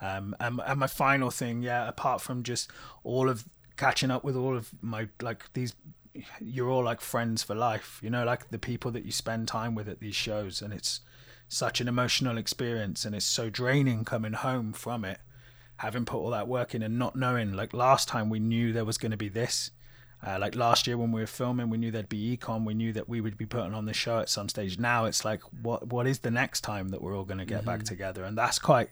Um, 0.02 0.34
and, 0.40 0.60
and 0.64 0.80
my 0.80 0.86
final 0.86 1.30
thing, 1.30 1.62
yeah, 1.62 1.86
apart 1.88 2.22
from 2.22 2.42
just 2.42 2.70
all 3.04 3.28
of 3.28 3.44
catching 3.80 4.10
up 4.10 4.22
with 4.24 4.36
all 4.36 4.56
of 4.56 4.70
my 4.82 5.08
like 5.22 5.42
these, 5.54 5.74
you're 6.40 6.68
all 6.70 6.84
like 6.84 7.00
friends 7.00 7.42
for 7.42 7.54
life, 7.54 7.98
you 8.02 8.10
know, 8.10 8.24
like 8.24 8.50
the 8.50 8.58
people 8.58 8.90
that 8.92 9.04
you 9.04 9.12
spend 9.12 9.48
time 9.48 9.74
with 9.74 9.88
at 9.88 10.00
these 10.00 10.14
shows, 10.14 10.62
and 10.62 10.72
it's 10.72 11.00
such 11.48 11.80
an 11.80 11.88
emotional 11.88 12.36
experience, 12.38 13.04
and 13.04 13.14
it's 13.14 13.26
so 13.26 13.50
draining 13.50 14.04
coming 14.04 14.34
home 14.34 14.72
from 14.72 15.04
it, 15.04 15.18
having 15.76 16.04
put 16.04 16.18
all 16.18 16.30
that 16.30 16.46
work 16.48 16.74
in 16.74 16.82
and 16.82 16.98
not 16.98 17.16
knowing. 17.16 17.52
Like 17.52 17.72
last 17.72 18.06
time, 18.08 18.28
we 18.30 18.38
knew 18.40 18.72
there 18.72 18.84
was 18.84 18.98
going 18.98 19.10
to 19.12 19.16
be 19.16 19.28
this. 19.28 19.70
Uh, 20.26 20.36
like 20.38 20.54
last 20.54 20.86
year 20.86 20.98
when 20.98 21.12
we 21.12 21.20
were 21.22 21.26
filming, 21.26 21.70
we 21.70 21.78
knew 21.78 21.90
there'd 21.90 22.08
be 22.10 22.36
econ. 22.36 22.66
We 22.66 22.74
knew 22.74 22.92
that 22.92 23.08
we 23.08 23.22
would 23.22 23.38
be 23.38 23.46
putting 23.46 23.72
on 23.72 23.86
the 23.86 23.94
show 23.94 24.18
at 24.18 24.28
some 24.28 24.50
stage. 24.50 24.78
Now 24.78 25.06
it's 25.06 25.24
like, 25.24 25.40
what 25.62 25.86
what 25.88 26.06
is 26.06 26.18
the 26.18 26.30
next 26.30 26.60
time 26.60 26.90
that 26.90 27.00
we're 27.00 27.16
all 27.16 27.24
going 27.24 27.38
to 27.38 27.46
get 27.46 27.64
back 27.64 27.80
Mhm. 27.80 27.84
together? 27.92 28.24
And 28.24 28.36
that's 28.36 28.58
quite. 28.58 28.90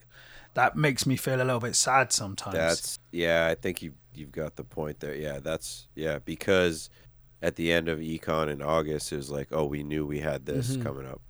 That 0.55 0.74
makes 0.74 1.05
me 1.05 1.16
feel 1.16 1.36
a 1.36 1.44
little 1.44 1.60
bit 1.60 1.77
sad 1.77 2.12
sometimes. 2.12 2.56
That's 2.56 2.98
yeah. 3.12 3.47
I 3.52 3.55
think 3.55 3.82
you 3.82 3.93
you've 4.19 4.32
got 4.32 4.57
the 4.57 4.65
point 4.65 5.01
there. 5.01 5.15
Yeah, 5.15 5.39
that's 5.40 5.89
yeah 5.95 6.19
because 6.24 6.90
at 7.40 7.57
the 7.57 7.73
end 7.73 7.89
of 7.89 8.01
econ 8.01 8.51
in 8.51 8.61
August, 8.61 9.12
it 9.12 9.16
was 9.16 9.31
like, 9.31 9.49
oh, 9.53 9.65
we 9.66 9.82
knew 9.85 10.05
we 10.05 10.20
had 10.20 10.45
this 10.45 10.77
Mhm. 10.77 10.82
coming 10.82 11.07
up. 11.07 11.20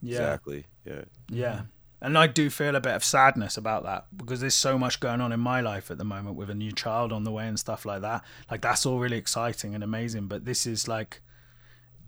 Yeah. 0.00 0.18
Exactly. 0.18 0.66
Yeah. 0.84 1.04
Yeah. 1.28 1.60
And 2.00 2.16
I 2.16 2.28
do 2.28 2.48
feel 2.48 2.76
a 2.76 2.80
bit 2.80 2.94
of 2.94 3.02
sadness 3.02 3.56
about 3.56 3.82
that 3.82 4.06
because 4.16 4.38
there's 4.40 4.54
so 4.54 4.78
much 4.78 5.00
going 5.00 5.20
on 5.20 5.32
in 5.32 5.40
my 5.40 5.60
life 5.60 5.90
at 5.90 5.98
the 5.98 6.04
moment 6.04 6.36
with 6.36 6.48
a 6.48 6.54
new 6.54 6.70
child 6.70 7.12
on 7.12 7.24
the 7.24 7.32
way 7.32 7.48
and 7.48 7.58
stuff 7.58 7.84
like 7.84 8.02
that. 8.02 8.22
Like 8.48 8.60
that's 8.62 8.86
all 8.86 9.00
really 9.00 9.16
exciting 9.16 9.74
and 9.74 9.82
amazing, 9.82 10.28
but 10.28 10.44
this 10.44 10.64
is 10.64 10.86
like 10.86 11.22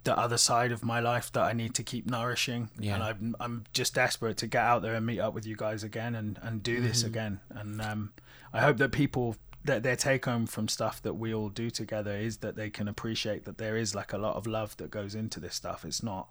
the 0.05 0.17
other 0.17 0.39
side 0.39 0.71
of 0.71 0.85
my 0.85 1.01
life 1.01 1.33
that 1.33 1.43
I 1.43 1.53
need 1.53 1.75
to 1.75 1.83
keep 1.83 2.07
nourishing. 2.09 2.71
Yeah. 2.79 2.95
And 2.95 3.03
I'm 3.03 3.37
I'm 3.41 3.65
just 3.73 3.95
desperate 3.97 4.37
to 4.39 4.47
get 4.47 4.63
out 4.63 4.83
there 4.83 4.95
and 4.95 5.05
meet 5.05 5.19
up 5.19 5.35
with 5.35 5.45
you 5.45 5.57
guys 5.57 5.83
again 5.83 6.15
and 6.15 6.39
and 6.41 6.63
do 6.63 6.81
this 6.81 7.03
Mhm. 7.03 7.07
again. 7.07 7.41
And 7.51 7.83
um 7.83 8.13
I 8.53 8.61
hope 8.61 8.77
that 8.77 8.93
people 8.93 9.35
that 9.65 9.83
their 9.83 9.97
take 9.97 10.25
home 10.25 10.47
from 10.47 10.69
stuff 10.69 11.03
that 11.03 11.15
we 11.15 11.35
all 11.35 11.49
do 11.49 11.71
together 11.71 12.17
is 12.17 12.39
that 12.39 12.57
they 12.57 12.71
can 12.71 12.89
appreciate 12.89 13.45
that 13.45 13.59
there 13.59 13.77
is 13.77 13.95
like 13.95 14.13
a 14.13 14.19
lot 14.19 14.37
of 14.37 14.47
love 14.47 14.77
that 14.79 14.91
goes 14.91 15.15
into 15.15 15.41
this 15.41 15.55
stuff. 15.55 15.85
It's 15.85 16.03
not 16.03 16.29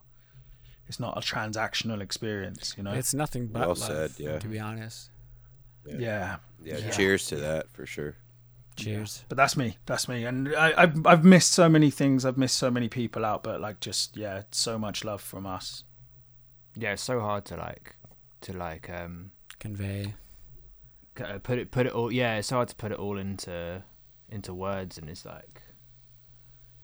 it's 0.88 1.00
not 1.00 1.16
a 1.18 1.22
transactional 1.22 2.02
experience, 2.02 2.74
you 2.76 2.84
know. 2.84 2.94
It's 2.94 3.14
nothing 3.14 3.48
but 3.48 3.60
Well 3.60 3.70
love, 3.70 3.78
said, 3.78 4.12
yeah. 4.18 4.40
to 4.40 4.48
be 4.48 4.60
honest. 4.60 5.12
Yeah. 5.86 5.98
Yeah. 6.00 6.38
Yeah. 6.64 6.90
Cheers 6.90 7.28
to 7.28 7.36
that 7.38 7.70
for 7.72 7.86
sure. 7.86 8.16
Cheers. 8.76 9.24
But 9.30 9.38
that's 9.38 9.56
me. 9.56 9.78
That's 9.86 10.08
me. 10.08 10.26
And 10.26 10.56
I, 10.56 10.74
I've 10.76 11.06
I've 11.06 11.24
missed 11.24 11.52
so 11.52 11.70
many 11.70 11.92
things. 11.92 12.26
I've 12.26 12.38
missed 12.38 12.58
so 12.58 12.72
many 12.72 12.90
people 12.90 13.26
out. 13.26 13.44
But 13.44 13.62
like, 13.62 13.80
just 13.80 14.18
yeah, 14.18 14.44
so 14.52 14.80
much 14.80 15.04
love 15.04 15.22
from 15.22 15.46
us. 15.46 15.84
Yeah, 16.76 16.94
it's 16.94 17.04
so 17.04 17.20
hard 17.20 17.46
to 17.46 17.58
like 17.58 17.96
to 18.42 18.54
like 18.54 18.90
um 18.90 19.32
Convey. 19.60 20.16
Uh, 21.20 21.40
put 21.40 21.58
it 21.60 21.72
put 21.72 21.86
it 21.86 21.94
all. 21.94 22.12
Yeah, 22.12 22.38
it's 22.38 22.50
hard 22.50 22.68
to 22.70 22.76
put 22.76 22.92
it 22.92 22.98
all 23.00 23.18
into 23.18 23.84
into 24.30 24.54
words, 24.54 24.98
and 24.98 25.10
it's 25.10 25.26
like 25.26 25.62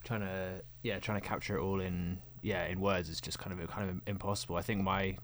trying 0.04 0.22
to 0.22 0.62
yeah 0.84 1.00
trying 1.00 1.20
to 1.20 1.28
capture 1.28 1.58
it 1.58 1.62
all 1.62 1.82
in 1.82 2.20
yeah 2.42 2.66
in 2.66 2.80
words 2.80 3.10
is 3.10 3.20
just 3.20 3.40
kind 3.40 3.60
of 3.60 3.70
kind 3.70 3.90
of 3.90 4.02
impossible. 4.08 4.56
I 4.56 4.62
think 4.62 4.82
my 4.82 5.18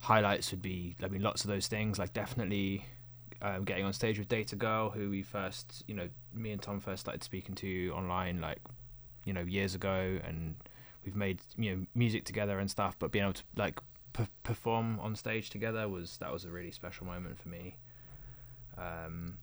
highlights 0.00 0.50
would 0.50 0.62
be 0.62 0.96
I 1.02 1.08
mean 1.08 1.22
lots 1.22 1.44
of 1.44 1.50
those 1.50 1.66
things 1.66 1.98
like 1.98 2.12
definitely 2.12 2.86
um, 3.42 3.64
getting 3.64 3.84
on 3.84 3.92
stage 3.92 4.18
with 4.18 4.28
DATAGIRL 4.28 4.92
who 4.92 5.10
we 5.10 5.22
first 5.22 5.82
you 5.86 5.94
know 5.94 6.08
me 6.32 6.52
and 6.52 6.62
Tom 6.62 6.80
first 6.80 7.00
started 7.00 7.22
speaking 7.22 7.54
to 7.56 7.92
online 7.96 8.40
like 8.40 8.60
you 9.24 9.32
know 9.32 9.42
years 9.42 9.74
ago 9.74 10.18
and 10.24 10.54
we've 11.04 11.16
made 11.16 11.40
you 11.56 11.74
know 11.74 11.86
music 11.94 12.24
together 12.24 12.58
and 12.58 12.70
stuff 12.70 12.96
but 12.98 13.10
being 13.10 13.24
able 13.24 13.32
to 13.34 13.42
like 13.56 13.80
perform 14.42 14.98
on 15.00 15.14
stage 15.14 15.50
together 15.50 15.88
was 15.88 16.16
that 16.18 16.32
was 16.32 16.44
a 16.44 16.50
really 16.50 16.70
special 16.70 17.06
moment 17.06 17.38
for 17.38 17.48
me 17.48 17.76
um 18.78 19.38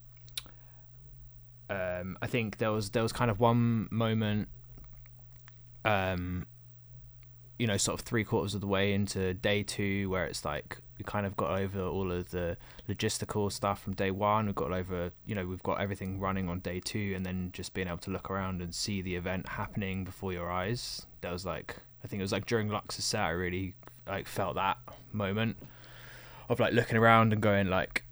um 1.68 2.18
I 2.22 2.26
think 2.26 2.58
there 2.58 2.72
was 2.72 2.90
there 2.90 3.02
was 3.02 3.12
kind 3.12 3.30
of 3.30 3.40
one 3.40 3.88
moment 3.90 4.48
um 5.84 6.46
you 7.58 7.66
know, 7.66 7.76
sort 7.76 7.98
of 7.98 8.04
three 8.04 8.24
quarters 8.24 8.54
of 8.54 8.60
the 8.60 8.66
way 8.66 8.92
into 8.92 9.32
day 9.34 9.62
two, 9.62 10.10
where 10.10 10.26
it's 10.26 10.44
like 10.44 10.78
we 10.98 11.04
kind 11.04 11.24
of 11.24 11.36
got 11.36 11.58
over 11.58 11.80
all 11.82 12.12
of 12.12 12.30
the 12.30 12.56
logistical 12.88 13.50
stuff 13.50 13.82
from 13.82 13.94
day 13.94 14.10
one. 14.10 14.46
We've 14.46 14.54
got 14.54 14.72
over, 14.72 15.10
you 15.24 15.34
know, 15.34 15.46
we've 15.46 15.62
got 15.62 15.80
everything 15.80 16.20
running 16.20 16.48
on 16.48 16.60
day 16.60 16.80
two, 16.80 17.14
and 17.16 17.24
then 17.24 17.50
just 17.52 17.72
being 17.72 17.88
able 17.88 17.98
to 17.98 18.10
look 18.10 18.30
around 18.30 18.60
and 18.60 18.74
see 18.74 19.00
the 19.00 19.16
event 19.16 19.48
happening 19.48 20.04
before 20.04 20.32
your 20.32 20.50
eyes. 20.50 21.06
That 21.22 21.32
was 21.32 21.46
like, 21.46 21.76
I 22.04 22.08
think 22.08 22.20
it 22.20 22.24
was 22.24 22.32
like 22.32 22.46
during 22.46 22.68
Lux's 22.68 23.04
set, 23.04 23.22
I 23.22 23.30
really 23.30 23.74
like 24.06 24.28
felt 24.28 24.56
that 24.56 24.78
moment 25.12 25.56
of 26.48 26.60
like 26.60 26.74
looking 26.74 26.98
around 26.98 27.32
and 27.32 27.40
going 27.40 27.68
like, 27.68 28.04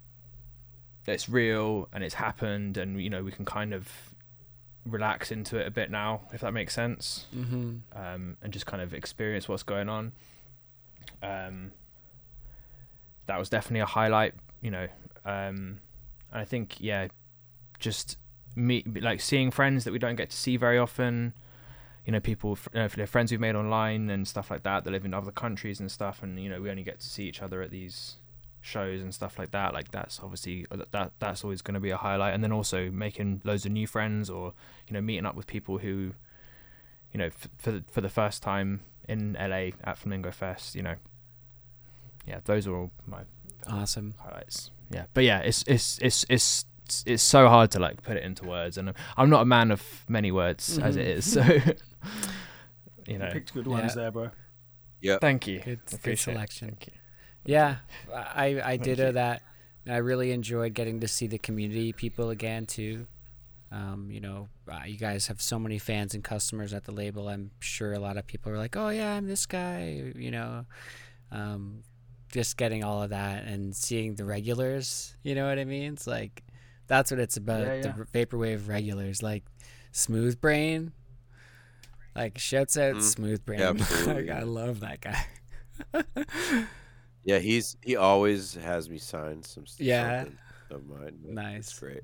it's 1.13 1.29
real 1.29 1.87
and 1.93 2.03
it's 2.03 2.15
happened, 2.15 2.77
and 2.77 3.01
you 3.01 3.09
know, 3.09 3.23
we 3.23 3.31
can 3.31 3.45
kind 3.45 3.73
of 3.73 3.89
relax 4.85 5.31
into 5.31 5.57
it 5.57 5.65
a 5.67 5.71
bit 5.71 5.89
now, 5.89 6.21
if 6.33 6.41
that 6.41 6.53
makes 6.53 6.73
sense, 6.73 7.25
Mhm. 7.35 7.81
um, 7.95 8.37
and 8.41 8.53
just 8.53 8.65
kind 8.67 8.81
of 8.83 8.93
experience 8.93 9.49
what's 9.49 9.63
going 9.63 9.89
on. 9.89 10.11
Um, 11.23 11.71
that 13.27 13.39
was 13.39 13.49
definitely 13.49 13.79
a 13.79 13.85
highlight, 13.85 14.35
you 14.61 14.69
know. 14.71 14.87
Um, 15.25 15.79
and 16.31 16.41
I 16.41 16.45
think, 16.45 16.79
yeah, 16.79 17.07
just 17.79 18.17
meet 18.55 19.01
like 19.01 19.19
seeing 19.21 19.51
friends 19.51 19.83
that 19.83 19.91
we 19.91 19.99
don't 19.99 20.15
get 20.15 20.29
to 20.29 20.37
see 20.37 20.55
very 20.57 20.77
often. 20.77 21.33
you 22.05 22.11
know 22.11 22.19
people 22.19 22.51
f- 22.51 22.67
uh, 22.75 22.87
they're 22.95 23.07
friends 23.07 23.31
we've 23.31 23.39
made 23.39 23.55
online 23.55 24.11
and 24.11 24.27
stuff 24.27 24.51
like 24.51 24.61
that 24.61 24.83
that 24.83 24.91
live 24.91 25.05
in 25.05 25.13
other 25.15 25.31
countries 25.31 25.79
and 25.79 25.91
stuff 25.91 26.21
and 26.21 26.39
you 26.39 26.47
know 26.47 26.61
we 26.61 26.69
only 26.69 26.83
get 26.83 26.99
to 26.99 27.07
see 27.09 27.23
each 27.27 27.41
other 27.41 27.63
at 27.63 27.71
these 27.71 28.17
shows 28.65 29.01
and 29.01 29.13
stuff 29.13 29.37
like 29.37 29.51
that 29.51 29.73
like 29.73 29.91
that's 29.91 30.19
obviously 30.23 30.65
uh, 30.71 30.77
that 30.91 31.11
that's 31.19 31.43
always 31.43 31.61
going 31.61 31.75
to 31.75 31.79
be 31.79 31.91
a 31.91 31.97
highlight 31.97 32.33
and 32.33 32.43
then 32.43 32.51
also 32.51 32.89
making 32.91 33.39
loads 33.43 33.65
of 33.65 33.71
new 33.71 33.85
friends 33.87 34.29
or 34.29 34.53
you 34.87 34.93
know 34.93 35.01
meeting 35.01 35.25
up 35.25 35.35
with 35.35 35.45
people 35.47 35.77
who 35.77 36.11
you 37.13 37.17
know 37.19 37.25
f- 37.27 37.47
for 37.57 37.71
the, 37.71 37.83
for 37.91 38.01
the 38.01 38.09
first 38.09 38.41
time 38.41 38.81
in 39.07 39.37
LA 39.39 39.69
at 39.83 39.97
Flamingo 39.97 40.31
Fest 40.31 40.73
you 40.75 40.81
know 40.81 40.95
yeah 42.27 42.39
those 42.45 42.65
are 42.67 42.75
all 42.75 42.91
my 43.05 43.21
Awesome. 43.67 44.13
highlights 44.19 44.71
yeah 44.91 45.05
but 45.13 45.23
yeah 45.23 45.39
it's 45.39 45.63
it's 45.67 45.97
it's 46.01 46.25
it's 46.29 46.65
it's, 46.85 47.03
it's 47.07 47.23
so 47.23 47.47
hard 47.47 47.71
to 47.71 47.79
like 47.79 48.01
put 48.03 48.17
it 48.17 48.23
into 48.23 48.45
words 48.45 48.77
and 48.77 48.93
I'm 49.17 49.29
not 49.29 49.41
a 49.41 49.45
man 49.45 49.71
of 49.71 50.05
many 50.07 50.31
words 50.31 50.77
as 50.79 50.95
it 50.97 51.07
is 51.07 51.31
so 51.31 51.43
you 53.07 53.17
know 53.19 53.29
Picked 53.31 53.53
good 53.53 53.65
Yeah. 53.65 53.71
ones 53.71 53.95
there, 53.95 54.11
bro. 54.11 54.29
Yeah. 55.01 55.17
thank 55.19 55.45
you 55.47 55.59
Good, 55.59 55.85
good 55.85 55.93
Appreciate 55.99 56.33
it. 56.33 56.35
selection. 56.35 56.67
Thank 56.69 56.87
you. 56.87 56.93
Yeah, 57.45 57.77
I 58.13 58.61
I 58.63 58.77
ditto 58.77 59.11
that. 59.13 59.41
I 59.87 59.97
really 59.97 60.31
enjoyed 60.31 60.73
getting 60.73 61.01
to 61.01 61.07
see 61.07 61.27
the 61.27 61.37
community 61.37 61.93
people 61.93 62.29
again 62.31 62.65
too. 62.65 63.05
Um, 63.71 64.09
you 64.09 64.19
know, 64.19 64.47
uh, 64.71 64.81
you 64.85 64.97
guys 64.97 65.27
have 65.27 65.41
so 65.41 65.59
many 65.59 65.77
fans 65.79 66.13
and 66.15 66.23
customers 66.23 66.73
at 66.73 66.85
the 66.85 66.91
label. 66.91 67.27
I'm 67.27 67.51
sure 67.59 67.93
a 67.93 67.99
lot 67.99 68.17
of 68.17 68.25
people 68.25 68.51
are 68.51 68.57
like, 68.57 68.75
"Oh 68.75 68.89
yeah, 68.89 69.13
I'm 69.15 69.27
this 69.27 69.45
guy." 69.45 70.11
You 70.15 70.31
know, 70.31 70.65
um, 71.31 71.83
just 72.31 72.57
getting 72.57 72.83
all 72.83 73.03
of 73.03 73.09
that 73.11 73.45
and 73.45 73.75
seeing 73.75 74.15
the 74.15 74.25
regulars. 74.25 75.15
You 75.23 75.35
know 75.35 75.47
what 75.47 75.59
I 75.59 75.65
mean? 75.65 75.93
It's 75.93 76.07
like 76.07 76.43
that's 76.87 77.11
what 77.11 77.19
it's 77.19 77.37
about. 77.37 77.61
Yeah, 77.61 77.81
the 77.81 77.87
yeah. 77.89 77.93
r- 77.97 78.07
vaporwave 78.13 78.67
regulars, 78.67 79.21
like 79.21 79.43
Smooth 79.91 80.39
Brain. 80.41 80.93
Like 82.15 82.37
shouts 82.37 82.77
out 82.77 82.95
Mhm. 82.95 83.01
Smooth 83.01 83.45
Brain. 83.45 83.59
Yeah, 83.59 83.69
like, 83.71 83.81
absolutely. 83.81 84.31
I 84.31 84.43
love 84.43 84.79
that 84.79 85.01
guy. 85.01 85.25
Yeah, 87.25 87.39
he's 87.39 87.75
he 87.81 87.95
always 87.95 88.53
has 88.53 88.89
me 88.89 88.97
sign 88.99 89.43
some 89.43 89.65
stuff. 89.65 89.85
Yeah. 89.85 90.25
of 90.69 90.85
mine. 90.87 91.17
Nice. 91.23 91.57
It's 91.71 91.79
great. 91.79 92.01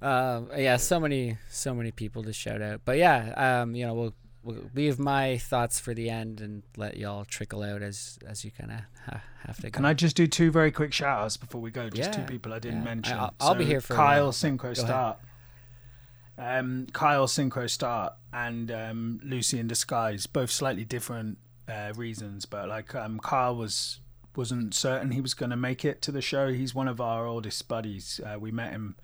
Um, 0.00 0.48
yeah, 0.56 0.76
so 0.76 0.98
many, 1.00 1.36
so 1.50 1.74
many 1.74 1.90
people 1.90 2.22
to 2.22 2.32
shout 2.32 2.62
out. 2.62 2.82
But 2.84 2.98
yeah, 2.98 3.60
um, 3.62 3.74
you 3.74 3.86
know, 3.86 3.94
we'll 3.94 4.14
we'll 4.42 4.70
leave 4.74 4.98
my 4.98 5.36
thoughts 5.38 5.78
for 5.80 5.92
the 5.92 6.08
end 6.08 6.40
and 6.40 6.62
let 6.76 6.96
y'all 6.96 7.24
trickle 7.24 7.62
out 7.62 7.82
as 7.82 8.18
as 8.26 8.44
you 8.44 8.50
kind 8.50 8.70
of 8.72 8.80
ha- 9.12 9.22
have 9.46 9.56
to. 9.56 9.70
Go. 9.70 9.76
Can 9.76 9.84
I 9.84 9.94
just 9.94 10.16
do 10.16 10.26
two 10.26 10.50
very 10.50 10.70
quick 10.70 10.92
shout 10.92 11.20
outs 11.24 11.36
before 11.36 11.60
we 11.60 11.70
go? 11.70 11.90
Just 11.90 12.12
two 12.14 12.22
people 12.22 12.52
I 12.54 12.60
didn't 12.60 12.78
yeah. 12.78 12.84
mention. 12.84 13.16
I- 13.16 13.20
I'll- 13.24 13.34
I'll 13.40 13.54
be 13.54 13.64
here 13.64 13.80
for 13.80 13.94
Kyle 13.94 14.24
while, 14.24 14.32
Synchro. 14.32 14.76
Start. 14.76 15.18
Um, 16.38 16.86
Kyle 16.92 17.26
Synchro 17.26 17.68
Start 17.68 18.12
and 18.32 18.70
um, 18.70 19.20
Lucy 19.24 19.58
in 19.58 19.66
Disguise, 19.66 20.26
both 20.26 20.52
slightly 20.52 20.84
different 20.84 21.38
uh, 21.68 21.92
reasons, 21.96 22.46
but 22.46 22.68
like 22.68 22.94
um, 22.94 23.18
Kyle 23.20 23.54
was 23.54 24.00
wasn't 24.36 24.72
certain 24.72 25.10
he 25.10 25.20
was 25.20 25.34
going 25.34 25.50
to 25.50 25.56
make 25.56 25.84
it 25.84 26.00
to 26.02 26.12
the 26.12 26.22
show. 26.22 26.52
He's 26.52 26.74
one 26.74 26.86
of 26.88 27.00
our 27.00 27.26
oldest 27.26 27.66
buddies. 27.66 28.20
Uh, 28.24 28.38
we 28.38 28.50
met 28.50 28.70
him. 28.70 28.96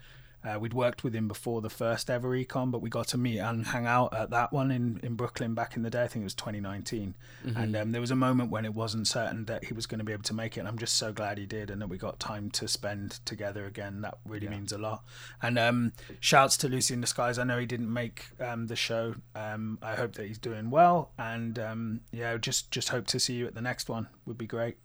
Uh, 0.44 0.58
we'd 0.58 0.74
worked 0.74 1.02
with 1.02 1.14
him 1.14 1.26
before 1.26 1.62
the 1.62 1.70
first 1.70 2.10
ever 2.10 2.30
econ, 2.30 2.70
but 2.70 2.82
we 2.82 2.90
got 2.90 3.08
to 3.08 3.16
meet 3.16 3.38
and 3.38 3.66
hang 3.66 3.86
out 3.86 4.12
at 4.14 4.28
that 4.30 4.52
one 4.52 4.70
in, 4.70 5.00
in 5.02 5.14
Brooklyn 5.14 5.54
back 5.54 5.74
in 5.74 5.82
the 5.82 5.88
day. 5.88 6.02
I 6.02 6.06
think 6.06 6.22
it 6.22 6.24
was 6.24 6.34
2019. 6.34 7.14
And 7.56 7.76
um, 7.76 7.92
there 7.92 8.00
was 8.00 8.10
a 8.10 8.16
moment 8.16 8.50
when 8.50 8.64
it 8.64 8.74
wasn't 8.74 9.08
certain 9.08 9.46
that 9.46 9.64
he 9.64 9.72
was 9.72 9.86
going 9.86 10.00
to 10.00 10.04
be 10.04 10.12
able 10.12 10.22
to 10.24 10.34
make 10.34 10.56
it. 10.56 10.60
And 10.60 10.68
I'm 10.68 10.78
just 10.78 10.96
so 10.96 11.12
glad 11.12 11.38
he 11.38 11.46
did 11.46 11.70
and 11.70 11.80
that 11.80 11.88
we 11.88 11.96
got 11.96 12.20
time 12.20 12.50
to 12.52 12.68
spend 12.68 13.24
together 13.24 13.64
again. 13.64 14.02
That 14.02 14.18
really 14.26 14.48
means 14.48 14.70
a 14.72 14.78
lot. 14.78 15.02
And 15.40 15.58
um, 15.58 15.92
shouts 16.20 16.58
to 16.58 16.68
Lucy 16.68 16.92
in 16.92 17.00
Disguise. 17.00 17.38
I 17.38 17.44
know 17.44 17.58
he 17.58 17.66
didn't 17.66 17.92
make 17.92 18.26
um, 18.38 18.66
the 18.66 18.76
show. 18.76 19.14
Um, 19.34 19.78
I 19.82 19.94
hope 19.94 20.14
that 20.16 20.26
he's 20.26 20.38
doing 20.38 20.70
well. 20.70 21.12
And 21.18 21.58
um, 21.58 22.00
yeah, 22.12 22.36
just 22.36 22.70
just 22.70 22.90
hope 22.90 23.06
to 23.08 23.18
see 23.18 23.34
you 23.34 23.46
at 23.46 23.54
the 23.54 23.62
next 23.62 23.88
one. 23.88 24.08
Would 24.26 24.38
be 24.38 24.46
great. 24.46 24.76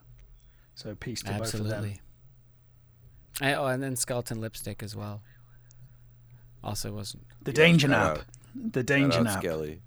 So 0.76 0.96
peace 0.96 1.22
to 1.24 1.34
both 1.34 1.54
of 1.54 1.66
them. 1.66 1.72
Absolutely. 1.74 2.02
I, 3.42 3.54
oh, 3.54 3.68
and 3.68 3.82
then 3.82 3.96
skeleton 3.96 4.42
lipstick 4.42 4.84
as 4.84 4.96
well. 4.96 5.22
Also 6.64 6.92
wasn't. 6.92 7.24
The 7.44 7.52
Yeah, 7.52 7.56
danger 7.56 7.88
nap. 7.88 8.18
out- 8.20 8.26
The 8.74 8.84
danger 8.84 9.24
nap. 9.24 9.40
Skelly. 9.40 9.82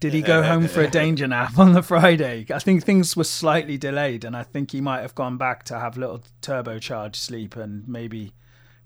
Did 0.00 0.12
he 0.12 0.22
go 0.22 0.42
home 0.42 0.68
for 0.68 0.82
a 0.82 0.90
danger 1.02 1.26
nap 1.26 1.58
on 1.58 1.72
the 1.72 1.82
Friday? 1.82 2.46
I 2.52 2.58
think 2.58 2.84
things 2.84 3.16
were 3.16 3.24
slightly 3.24 3.78
delayed, 3.78 4.24
and 4.24 4.36
I 4.36 4.42
think 4.42 4.72
he 4.72 4.80
might 4.80 5.00
have 5.00 5.14
gone 5.14 5.36
back 5.38 5.64
to 5.64 5.78
have 5.78 5.96
a 5.96 6.00
little 6.00 6.22
turbocharged 6.42 7.16
sleep 7.16 7.56
and 7.56 7.86
maybe 7.88 8.32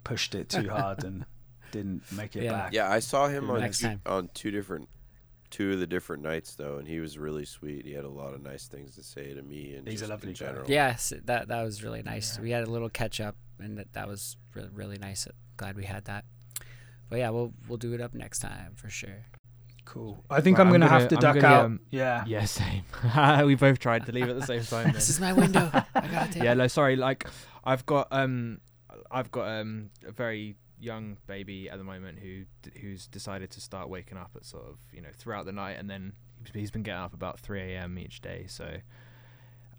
pushed 0.03 0.33
it 0.35 0.49
too 0.49 0.69
hard 0.69 1.03
and 1.03 1.25
didn't 1.71 2.09
make 2.11 2.35
it 2.35 2.43
Yeah. 2.43 2.51
back. 2.51 2.73
Yeah, 2.73 2.89
I 2.89 2.99
saw 2.99 3.27
him 3.27 3.49
on 3.49 3.59
Next 3.59 3.79
two, 3.79 3.87
time. 3.87 4.01
on 4.05 4.29
two 4.33 4.51
different 4.51 4.87
two 5.49 5.73
of 5.73 5.79
the 5.79 5.87
different 5.87 6.21
nights 6.23 6.53
though, 6.55 6.77
and 6.77 6.87
he 6.87 6.99
was 6.99 7.17
really 7.17 7.43
sweet. 7.45 7.83
He 7.85 7.93
had 7.93 8.05
a 8.05 8.09
lot 8.09 8.33
of 8.35 8.41
nice 8.43 8.67
things 8.67 8.93
to 8.95 9.03
say 9.03 9.33
to 9.33 9.41
me 9.41 9.73
and 9.73 9.87
He's 9.87 10.03
a 10.03 10.07
lovely 10.07 10.29
in 10.29 10.35
guy. 10.35 10.53
Yes, 10.67 11.11
that 11.25 11.47
that 11.47 11.63
was 11.63 11.83
really 11.83 12.03
nice. 12.03 12.37
We 12.39 12.51
had 12.51 12.63
a 12.67 12.69
little 12.69 12.89
catch 12.89 13.19
up, 13.19 13.35
and 13.59 13.77
that, 13.77 13.91
that 13.93 14.07
was 14.07 14.37
really, 14.53 14.69
really 14.71 14.97
nice. 14.99 15.27
Glad 15.57 15.75
we 15.75 15.85
had 15.85 16.05
that. 16.05 16.23
But 17.09 17.19
yeah, 17.19 17.29
we'll 17.31 17.53
we'll 17.67 17.77
do 17.77 17.93
it 17.93 18.01
up 18.01 18.13
next 18.13 18.39
time 18.39 18.73
for 18.75 18.89
sure. 18.89 19.25
Cool. 19.85 20.23
I 20.29 20.41
think 20.41 20.57
Right, 20.59 20.61
I'm, 20.61 20.67
I'm 20.67 20.73
gonna, 20.73 20.85
gonna- 20.87 20.99
have 20.99 21.09
to 21.09 21.15
I'm 21.15 21.21
duck 21.21 21.35
gonna, 21.35 21.47
out. 21.47 21.65
um, 21.65 21.79
yeah. 21.89 22.23
Yeah, 22.27 22.45
same. 22.45 22.83
we 23.47 23.55
both 23.55 23.79
tried 23.79 24.05
to 24.05 24.11
leave 24.11 24.29
at 24.29 24.39
the 24.39 24.45
same 24.45 24.63
time. 24.63 24.91
This 24.93 25.09
is 25.09 25.19
my 25.19 25.33
window. 25.33 25.71
I 25.95 26.07
gotta 26.07 26.31
take 26.31 26.43
yeah, 26.43 26.53
no, 26.53 26.67
sorry. 26.67 26.95
Like, 26.95 27.25
I've 27.63 27.85
got 27.87 28.07
um, 28.11 28.59
I've 29.09 29.31
got 29.31 29.47
um 29.47 29.89
a 30.05 30.11
very 30.11 30.55
young 30.79 31.17
baby 31.27 31.69
at 31.69 31.77
the 31.79 31.83
moment 31.83 32.19
who 32.19 32.43
who's 32.79 33.07
decided 33.07 33.49
to 33.51 33.59
start 33.61 33.89
waking 33.89 34.17
up 34.17 34.31
at 34.35 34.45
sort 34.45 34.65
of 34.65 34.77
you 34.93 35.01
know 35.01 35.09
throughout 35.17 35.45
the 35.47 35.51
night, 35.51 35.77
and 35.79 35.89
then 35.89 36.13
he's 36.53 36.69
been 36.71 36.83
getting 36.83 37.01
up 37.01 37.13
about 37.15 37.39
3 37.39 37.59
a.m. 37.73 37.97
each 37.97 38.21
day. 38.21 38.45
So 38.47 38.77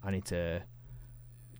I 0.03 0.11
need 0.11 0.25
to 0.25 0.61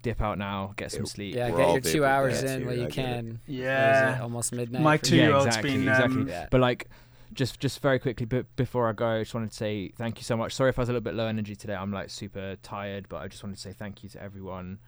dip 0.02 0.22
out 0.22 0.38
now, 0.38 0.74
get 0.76 0.92
some 0.92 1.02
Yeah, 1.02 1.06
sleep. 1.10 1.36
Yeah, 1.36 1.50
We're 1.52 1.58
get 1.58 1.72
your 1.86 1.94
two 1.94 2.06
hours 2.06 2.44
in 2.44 2.60
here, 2.62 2.68
while 2.68 2.76
you 2.78 2.84
I 2.86 2.90
get 2.90 2.98
it. 2.98 3.16
can. 3.16 3.40
Yeah. 3.48 4.20
almost 4.22 4.54
midnight. 4.54 4.82
My 4.82 4.98
two 4.98 5.16
you? 5.16 5.22
yeah, 5.22 5.28
year-old's 5.28 5.48
exactly, 5.48 5.72
been, 5.72 5.88
exactly. 5.88 6.22
um, 6.22 6.28
Yeah. 6.28 6.48
But 6.52 6.62
like, 6.62 6.90
just 7.34 7.60
just 7.62 7.80
very 7.82 7.98
quickly, 8.00 8.26
but 8.26 8.54
before 8.58 8.90
I 8.90 8.94
go, 8.94 9.08
I 9.08 9.20
just 9.20 9.34
wanted 9.34 9.52
to 9.52 9.56
say 9.56 9.92
thank 9.98 10.18
you 10.18 10.24
so 10.24 10.36
much. 10.36 10.54
Sorry 10.54 10.70
if 10.70 10.78
I 10.78 10.82
was 10.82 10.90
a 10.90 10.92
little 10.92 11.04
bit 11.04 11.14
low 11.14 11.28
energy 11.28 11.56
today. 11.56 11.76
I'm 11.76 11.92
like 11.92 12.10
super 12.10 12.58
tired, 12.62 13.08
but 13.08 13.22
I 13.22 13.28
just 13.30 13.42
wanted 13.44 13.56
to 13.56 13.62
say 13.62 13.72
thank 13.74 14.04
you 14.04 14.10
to 14.10 14.22
everyone, 14.22 14.80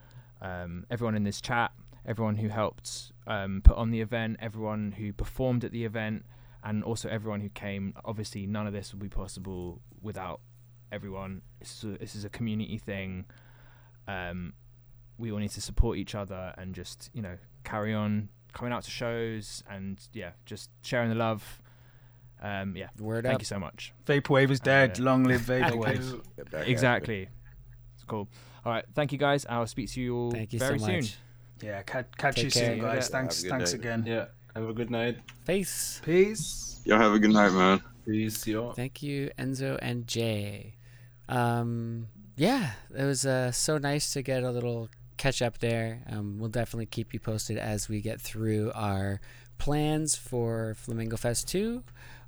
um, 0.42 0.84
everyone 0.90 1.14
in 1.14 1.24
this 1.24 1.40
chat, 1.40 1.72
everyone 2.06 2.36
who 2.36 2.48
helped 2.48 3.12
um, 3.26 3.62
put 3.64 3.76
on 3.78 3.90
the 3.90 4.00
event, 4.02 4.36
everyone 4.40 4.92
who 4.92 5.12
performed 5.14 5.64
at 5.64 5.72
the 5.72 5.84
event, 5.86 6.26
and 6.62 6.84
also 6.84 7.08
everyone 7.08 7.40
who 7.40 7.48
came. 7.48 7.94
Obviously, 8.04 8.46
none 8.46 8.66
of 8.66 8.74
this 8.74 8.92
would 8.92 9.00
be 9.02 9.08
possible 9.08 9.80
without 10.02 10.40
everyone. 10.92 11.40
This 11.60 11.78
is 11.78 11.84
a, 11.94 11.98
this 11.98 12.14
is 12.14 12.24
a 12.26 12.28
community 12.28 12.76
thing. 12.76 13.24
Um, 14.06 14.52
we 15.18 15.30
all 15.32 15.38
need 15.38 15.50
to 15.52 15.60
support 15.60 15.98
each 15.98 16.14
other 16.14 16.54
and 16.58 16.74
just 16.74 17.10
you 17.12 17.22
know 17.22 17.36
carry 17.64 17.94
on 17.94 18.28
coming 18.52 18.72
out 18.72 18.84
to 18.84 18.90
shows 18.90 19.62
and 19.70 19.98
yeah, 20.12 20.30
just 20.46 20.70
sharing 20.82 21.08
the 21.08 21.14
love. 21.16 21.60
Um, 22.42 22.76
yeah, 22.76 22.88
Word 22.98 23.24
thank 23.24 23.36
up. 23.36 23.40
you 23.40 23.46
so 23.46 23.58
much. 23.58 23.92
Vaporwave 24.06 24.50
is 24.50 24.60
dead. 24.60 24.98
Yeah. 24.98 25.04
Long 25.04 25.24
live 25.24 25.42
Vaporwave. 25.42 26.04
you. 26.04 26.22
Get 26.36 26.50
back 26.50 26.60
at 26.62 26.68
it. 26.68 26.70
Exactly. 26.70 27.28
It's 27.94 28.04
cool. 28.04 28.28
All 28.64 28.72
right, 28.72 28.84
thank 28.94 29.12
you 29.12 29.18
guys. 29.18 29.46
I'll 29.48 29.66
speak 29.66 29.90
to 29.92 30.00
you 30.00 30.16
all 30.16 30.30
Thank 30.30 30.52
you 30.52 30.58
very 30.58 30.78
so 30.78 30.86
soon. 30.86 30.96
much. 30.96 31.16
Yeah, 31.62 31.82
catch, 31.82 32.06
catch 32.18 32.34
Take 32.36 32.44
you 32.46 32.50
care. 32.50 32.74
soon, 32.74 32.80
guys. 32.80 33.08
Yeah. 33.10 33.18
Thanks, 33.18 33.36
Have 33.36 33.44
a 33.44 33.48
good 33.48 33.50
thanks 33.58 33.72
night. 33.72 33.80
again. 33.80 34.04
Yeah. 34.06 34.24
Have 34.54 34.68
a 34.68 34.72
good 34.72 34.90
night. 34.90 35.18
Peace. 35.46 36.00
Peace. 36.04 36.80
Y'all 36.84 36.98
have 36.98 37.12
a 37.12 37.18
good 37.18 37.30
night, 37.32 37.52
man. 37.52 37.82
Peace, 38.06 38.46
y'all. 38.46 38.72
Thank 38.72 39.02
you, 39.02 39.30
Enzo 39.38 39.78
and 39.80 40.06
Jay. 40.06 40.74
Um, 41.28 42.08
yeah, 42.36 42.72
it 42.96 43.04
was 43.04 43.24
uh, 43.24 43.50
so 43.52 43.78
nice 43.78 44.12
to 44.12 44.22
get 44.22 44.42
a 44.42 44.50
little 44.50 44.90
catch 45.16 45.42
up 45.42 45.58
there. 45.58 46.02
Um, 46.08 46.38
we'll 46.38 46.50
definitely 46.50 46.86
keep 46.86 47.14
you 47.14 47.20
posted 47.20 47.58
as 47.58 47.88
we 47.88 48.00
get 48.00 48.20
through 48.20 48.72
our 48.74 49.20
plans 49.58 50.16
for 50.16 50.74
Flamingo 50.76 51.16
Fest 51.16 51.48
2, 51.48 51.82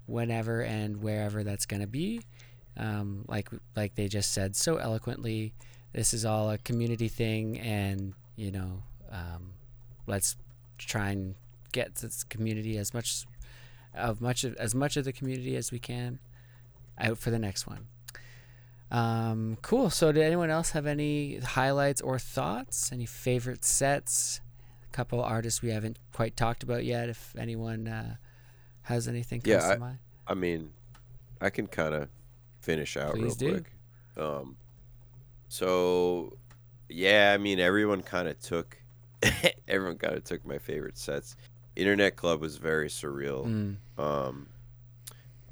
whenever 0.07 0.63
and 0.63 1.03
wherever 1.03 1.45
that's 1.45 1.67
going 1.67 1.81
to 1.81 1.87
be. 1.87 2.23
Um, 2.77 3.25
like 3.27 3.49
like 3.75 3.95
they 3.95 4.07
just 4.07 4.33
said 4.33 4.55
so 4.55 4.77
eloquently, 4.77 5.55
this 5.93 6.13
is 6.13 6.25
all 6.25 6.51
a 6.51 6.59
community 6.59 7.09
thing, 7.09 7.59
and 7.59 8.13
you 8.37 8.51
know, 8.51 8.83
um, 9.11 9.53
let's 10.07 10.37
try 10.77 11.11
and 11.11 11.35
get 11.73 11.95
this 11.97 12.23
community 12.23 12.77
as 12.77 12.93
much 12.93 13.25
of 13.95 14.21
much 14.21 14.45
of 14.45 14.55
as 14.57 14.75
much 14.75 14.97
of 14.97 15.05
the 15.05 15.13
community 15.13 15.57
as 15.57 15.73
we 15.73 15.79
can 15.79 16.19
out 16.99 17.19
for 17.19 17.31
the 17.31 17.39
next 17.39 17.67
one. 17.67 17.87
Um, 18.91 19.59
cool. 19.63 19.91
So, 19.91 20.13
did 20.13 20.23
anyone 20.23 20.51
else 20.51 20.71
have 20.71 20.87
any 20.87 21.39
highlights 21.39 22.01
or 22.01 22.19
thoughts? 22.19 22.93
Any 22.93 23.07
favorite 23.07 23.65
sets? 23.65 24.41
A 24.89 24.93
couple 24.97 25.23
artists 25.23 25.61
we 25.63 25.71
haven't 25.71 25.99
quite 26.13 26.37
talked 26.37 26.63
about 26.63 26.85
yet. 26.85 27.09
If 27.09 27.35
anyone 27.37 27.89
uh, 27.89 28.17
has 28.83 29.09
anything 29.09 29.41
comes 29.41 29.49
Yeah, 29.65 29.75
to 29.75 29.81
mind. 29.81 29.99
I 30.27 30.35
mean, 30.35 30.71
I 31.41 31.51
can 31.51 31.67
kind 31.67 31.95
of 31.95 32.09
finish 32.61 32.97
out 32.97 33.15
Please 33.15 33.37
do. 33.37 33.47
real 33.47 33.55
quick. 33.55 33.73
Um, 34.17 34.57
so 35.49 36.37
yeah, 36.89 37.33
I 37.35 37.39
mean, 37.39 37.59
everyone 37.61 38.03
kind 38.03 38.29
of 38.29 38.39
took, 38.41 38.77
everyone 39.69 39.99
kind 39.99 40.15
of 40.15 40.25
took 40.25 40.45
my 40.47 40.59
favorite 40.59 40.97
sets. 40.99 41.37
Internet 41.75 42.17
Club 42.17 42.41
was 42.41 42.57
very 42.57 42.89
surreal. 42.89 43.45
Mm, 43.99 44.03
Um, 44.03 44.49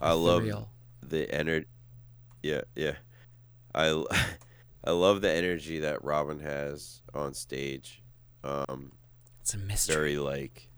I 0.00 0.12
love 0.12 0.44
the 1.02 1.32
energy. 1.34 1.66
Yeah, 2.42 2.62
yeah. 2.74 2.94
I 3.74 4.04
I 4.84 4.90
love 4.90 5.20
the 5.22 5.30
energy 5.32 5.80
that 5.80 6.04
Robin 6.04 6.40
has 6.40 7.02
on 7.14 7.32
stage. 7.34 8.02
Um, 8.42 8.92
It's 9.40 9.54
a 9.54 9.58
mystery. 9.58 9.94
very 9.96 10.18
like, 10.18 10.68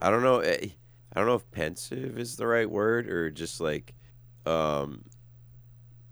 I 0.00 0.10
don't 0.10 0.22
know. 0.22 0.38
eh, 0.40 0.68
I 1.12 1.20
don't 1.20 1.26
know 1.26 1.34
if 1.34 1.50
pensive 1.50 2.18
is 2.18 2.36
the 2.36 2.46
right 2.46 2.70
word 2.70 3.08
or 3.08 3.30
just 3.30 3.60
like, 3.60 3.94
um, 4.46 5.04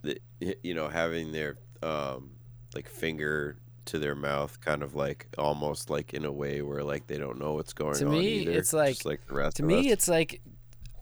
the 0.03 0.21
you 0.63 0.75
know 0.75 0.89
having 0.89 1.33
their 1.33 1.57
um 1.83 2.31
like 2.75 2.89
finger 2.89 3.57
to 3.87 3.99
their 3.99 4.15
mouth, 4.15 4.61
kind 4.61 4.83
of 4.83 4.95
like 4.95 5.29
almost 5.39 5.89
like 5.91 6.13
in 6.13 6.25
a 6.25 6.33
way 6.33 6.61
where 6.61 6.83
like 6.83 7.07
they 7.07 7.17
don't 7.19 7.39
know 7.39 7.55
what's 7.55 7.73
going 7.73 7.95
To 7.97 8.07
on. 8.07 8.13
me, 8.13 8.27
either, 8.41 8.51
it's 8.53 8.73
like- 8.73 9.05
like 9.05 9.27
the 9.27 9.35
rest 9.35 9.57
to 9.57 9.63
me 9.63 9.87
us. 9.87 9.93
it's 9.93 10.09
like 10.09 10.41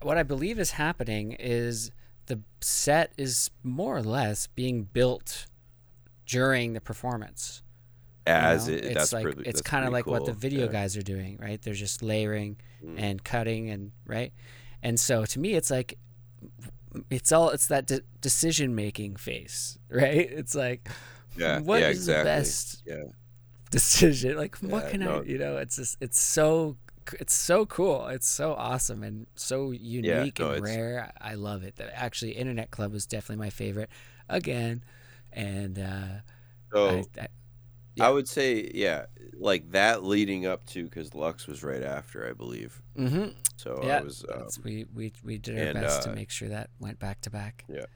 what 0.02 0.18
i 0.18 0.22
believe 0.22 0.58
is 0.58 0.72
happening 0.72 1.32
is 1.32 1.90
the 2.26 2.40
set 2.60 3.12
is 3.16 3.50
more 3.62 3.96
or 3.96 4.02
less 4.02 4.46
being 4.48 4.84
built 4.84 5.46
during 6.26 6.72
the 6.72 6.80
performance 6.80 7.62
you 8.26 8.32
as 8.32 8.68
know? 8.68 8.74
it. 8.74 8.84
it's 8.84 8.94
that's 8.94 9.12
like 9.12 9.24
pretty, 9.24 9.42
it's 9.48 9.60
kind 9.60 9.84
of 9.86 9.92
like 9.92 10.06
what 10.06 10.24
the 10.24 10.32
video 10.32 10.64
yeah. 10.66 10.72
guys 10.72 10.96
are 10.96 11.02
doing 11.02 11.36
right 11.40 11.60
they're 11.62 11.74
just 11.74 12.02
layering 12.02 12.56
Mm. 12.84 12.96
and 13.00 13.24
cutting 13.24 13.70
and 13.70 13.92
right 14.06 14.32
and 14.82 15.00
so 15.00 15.24
to 15.24 15.38
me 15.40 15.54
it's 15.54 15.70
like 15.70 15.96
it's 17.10 17.32
all 17.32 17.48
it's 17.48 17.66
that 17.68 17.86
de- 17.86 18.02
decision 18.20 18.74
making 18.74 19.16
phase 19.16 19.78
right 19.88 20.30
it's 20.30 20.54
like 20.54 20.86
Yeah, 21.36 21.60
what 21.60 21.80
yeah, 21.80 21.88
is 21.88 21.96
exactly. 21.96 22.18
the 22.22 22.24
best 22.24 22.82
Yeah. 22.86 23.04
decision 23.70 24.36
like 24.36 24.56
what 24.58 24.90
can 24.90 25.02
i 25.02 25.06
no. 25.06 25.22
you 25.22 25.38
know 25.38 25.56
it's 25.56 25.76
just 25.76 25.96
it's 26.00 26.20
so 26.20 26.76
it's 27.20 27.34
so 27.34 27.66
cool 27.66 28.06
it's 28.08 28.26
so 28.28 28.54
awesome 28.54 29.02
and 29.02 29.26
so 29.34 29.70
unique 29.70 30.40
no, 30.40 30.50
and 30.52 30.60
rare 30.60 31.12
i 31.20 31.34
love 31.34 31.62
it 31.62 31.76
that 31.76 31.90
actually 31.94 32.32
internet 32.32 32.70
club 32.70 32.92
was 32.92 33.06
definitely 33.06 33.42
my 33.42 33.50
favorite 33.50 33.90
again 34.28 34.82
and 35.32 35.78
uh 35.78 36.06
So 36.72 37.04
I, 37.18 37.22
I, 37.22 37.28
I 38.00 38.10
would 38.10 38.28
say, 38.28 38.70
yeah, 38.74 39.06
like 39.38 39.70
that 39.70 40.02
leading 40.02 40.46
up 40.46 40.66
to 40.66 40.84
because 40.84 41.14
Lux 41.14 41.46
was 41.46 41.62
right 41.62 41.82
after, 41.82 42.28
I 42.28 42.32
believe. 42.32 42.82
hmm 42.96 43.28
So 43.56 43.78
yeah 43.82 44.00
I 44.00 44.02
was. 44.02 44.24
Um, 44.32 44.48
we 44.62 44.84
we 44.94 45.12
we 45.24 45.38
did 45.38 45.58
our 45.58 45.66
and, 45.66 45.78
best 45.82 46.00
uh, 46.00 46.02
to 46.04 46.10
make 46.10 46.30
sure 46.30 46.48
that 46.48 46.70
went 46.80 46.98
back 46.98 47.20
to 47.22 47.30
back 47.30 47.64
Yeah. 47.68 47.86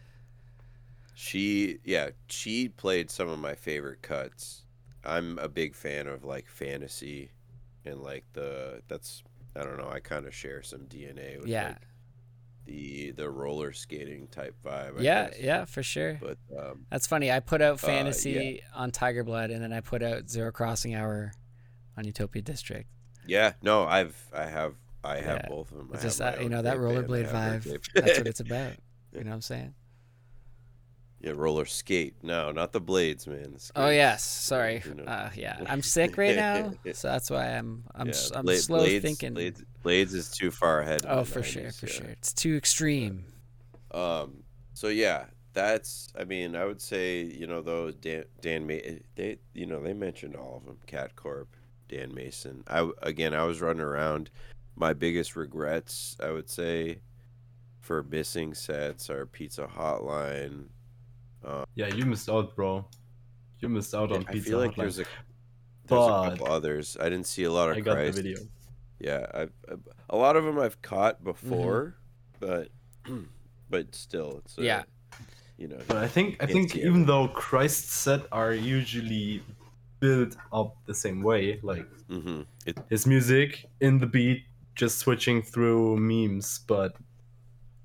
She, 1.14 1.78
yeah, 1.84 2.10
she 2.28 2.68
played 2.68 3.10
some 3.10 3.28
of 3.28 3.38
my 3.38 3.54
favorite 3.54 4.02
cuts. 4.02 4.64
I'm 5.04 5.38
a 5.38 5.48
big 5.48 5.74
fan 5.74 6.06
of 6.06 6.24
like 6.24 6.48
fantasy, 6.48 7.32
and 7.88 8.02
like 8.02 8.24
the 8.32 8.82
that's 8.88 9.22
I 9.56 9.64
don't 9.64 9.78
know. 9.78 9.88
I 9.90 10.00
kind 10.00 10.26
of 10.26 10.34
share 10.34 10.62
some 10.62 10.80
DNA 10.82 11.38
with 11.38 11.48
Yeah. 11.48 11.68
like, 11.68 11.76
the 12.66 13.12
the 13.12 13.28
roller 13.30 13.72
skating 13.72 14.26
type 14.28 14.54
vibe. 14.64 14.98
I 14.98 15.00
yeah 15.02 15.28
guess. 15.30 15.40
yeah 15.40 15.64
for 15.64 15.82
sure 15.82 16.20
But 16.20 16.36
um, 16.56 16.84
that's 16.90 17.06
funny 17.06 17.32
i 17.32 17.40
put 17.40 17.62
out 17.62 17.82
uh, 17.82 17.86
yeah. 17.86 17.94
fantasy 17.94 18.62
on 18.74 18.90
tiger 18.90 19.24
blood 19.24 19.50
and 19.50 19.62
then 19.62 19.72
i 19.72 19.80
put 19.80 20.02
out 20.02 20.28
zero 20.28 20.52
crossing 20.52 20.94
hour 20.94 21.32
on 21.96 22.04
utopia 22.04 22.42
district 22.42 22.88
yeah, 23.26 23.52
no, 23.62 23.84
I've 23.84 24.16
I 24.34 24.46
have 24.46 24.74
I 25.04 25.16
have 25.16 25.42
Yeah. 25.44 25.48
both 25.50 25.70
of 25.70 25.76
them. 25.78 25.90
I 25.92 25.98
just 25.98 26.18
you 26.40 26.48
know 26.48 26.62
that 26.62 26.78
rollerblade 26.78 27.30
vibe 27.30 27.64
that's 27.94 28.18
what 28.18 28.26
it's 28.26 28.40
about 28.40 28.72
you 29.12 29.20
know 29.24 29.30
what 29.30 29.34
i'm 29.36 29.40
saying 29.42 29.74
Yeah, 31.20 31.32
roller 31.34 31.64
skate. 31.64 32.14
No, 32.22 32.52
not 32.52 32.72
the 32.72 32.80
blades, 32.80 33.26
man. 33.26 33.52
the 33.52 33.70
Oh 33.74 33.90
yes, 33.90 34.22
sorry. 34.22 34.82
You 34.84 34.94
know. 34.94 35.04
Uh, 35.04 35.30
yeah, 35.34 35.58
I'm 35.66 35.82
sick 35.82 36.16
right 36.16 36.36
now, 36.36 36.72
so 36.92 37.08
that's 37.08 37.28
why 37.28 37.46
I'm 37.46 37.82
I'm 37.94 38.08
Yeah, 38.08 38.14
I'm 38.34 38.46
slow 38.56 38.78
blades, 38.78 39.04
thinking. 39.04 39.34
Blades, 39.34 39.62
blades 39.82 40.14
is 40.14 40.30
too 40.30 40.52
far 40.52 40.80
ahead. 40.80 41.02
oh, 41.08 41.24
for 41.24 41.42
sure, 41.42 41.72
for 41.72 41.86
yeah. 41.86 41.92
sure. 41.92 42.06
It's 42.06 42.32
too 42.32 42.56
extreme. 42.56 43.24
Um. 43.90 44.44
So 44.74 44.88
yeah, 44.88 45.24
that's. 45.54 46.12
I 46.16 46.22
mean, 46.22 46.54
I 46.54 46.64
would 46.64 46.80
say 46.80 47.22
you 47.22 47.48
know 47.48 47.62
those 47.62 47.96
Dan 47.96 48.24
Dan 48.40 48.66
they 48.68 49.38
you 49.54 49.66
know 49.66 49.82
they 49.82 49.94
mentioned 49.94 50.36
all 50.36 50.58
of 50.58 50.66
them. 50.66 50.78
Cat 50.86 51.16
Corp, 51.16 51.48
Dan 51.88 52.14
Mason. 52.14 52.62
I 52.68 52.88
again 53.02 53.34
I 53.34 53.42
was 53.42 53.60
running 53.60 53.82
around. 53.82 54.30
My 54.76 54.92
biggest 54.92 55.34
regrets, 55.34 56.16
I 56.22 56.30
would 56.30 56.48
say, 56.48 57.00
for 57.80 58.04
missing 58.04 58.54
sets 58.54 59.10
are 59.10 59.26
Pizza 59.26 59.66
Hotline. 59.66 60.66
Um, 61.44 61.64
Yeah, 61.74 61.88
you 61.88 62.04
missed 62.04 62.28
out, 62.28 62.54
bro. 62.56 62.84
You 63.60 63.68
missed 63.68 63.94
out 63.94 64.12
on 64.12 64.24
I 64.28 64.32
Pizza 64.32 64.50
feel 64.50 64.58
like 64.58 64.70
Hotline. 64.72 64.76
there's 64.76 64.98
a 65.00 65.04
there's 65.86 66.06
a 66.06 66.12
couple 66.12 66.46
others. 66.46 66.96
I 67.00 67.04
didn't 67.04 67.26
see 67.26 67.44
a 67.44 67.50
lot 67.52 67.70
of 67.70 67.76
I 67.76 67.80
got 67.80 68.04
the 68.04 68.12
video. 68.12 68.38
Yeah, 69.00 69.26
I, 69.34 69.42
I 69.42 69.74
a 70.10 70.16
lot 70.16 70.36
of 70.36 70.44
them 70.44 70.58
I've 70.58 70.80
caught 70.82 71.18
Mm-hmm. 71.20 71.24
before, 71.24 71.94
but 72.40 72.68
but 73.70 73.94
still, 73.94 74.38
it's 74.44 74.58
uh, 74.58 74.62
Yeah. 74.62 74.82
you 75.56 75.68
know, 75.68 75.78
But 75.88 75.98
I 75.98 76.08
think 76.08 76.42
I 76.42 76.46
think 76.46 76.70
see 76.72 76.80
even 76.80 77.06
though 77.06 77.28
christtt's 77.28 77.92
set 77.92 78.22
are 78.32 78.52
usually 78.54 79.42
built 80.00 80.36
up 80.52 80.76
the 80.86 80.94
same 80.94 81.22
way, 81.22 81.60
like 81.62 81.86
hmm 82.08 82.42
it, 82.66 82.78
his 82.90 83.06
music 83.06 83.66
in 83.80 83.98
the 83.98 84.06
beat, 84.06 84.44
just 84.74 84.98
switching 84.98 85.42
through 85.42 85.96
memes, 85.96 86.60
but 86.66 86.94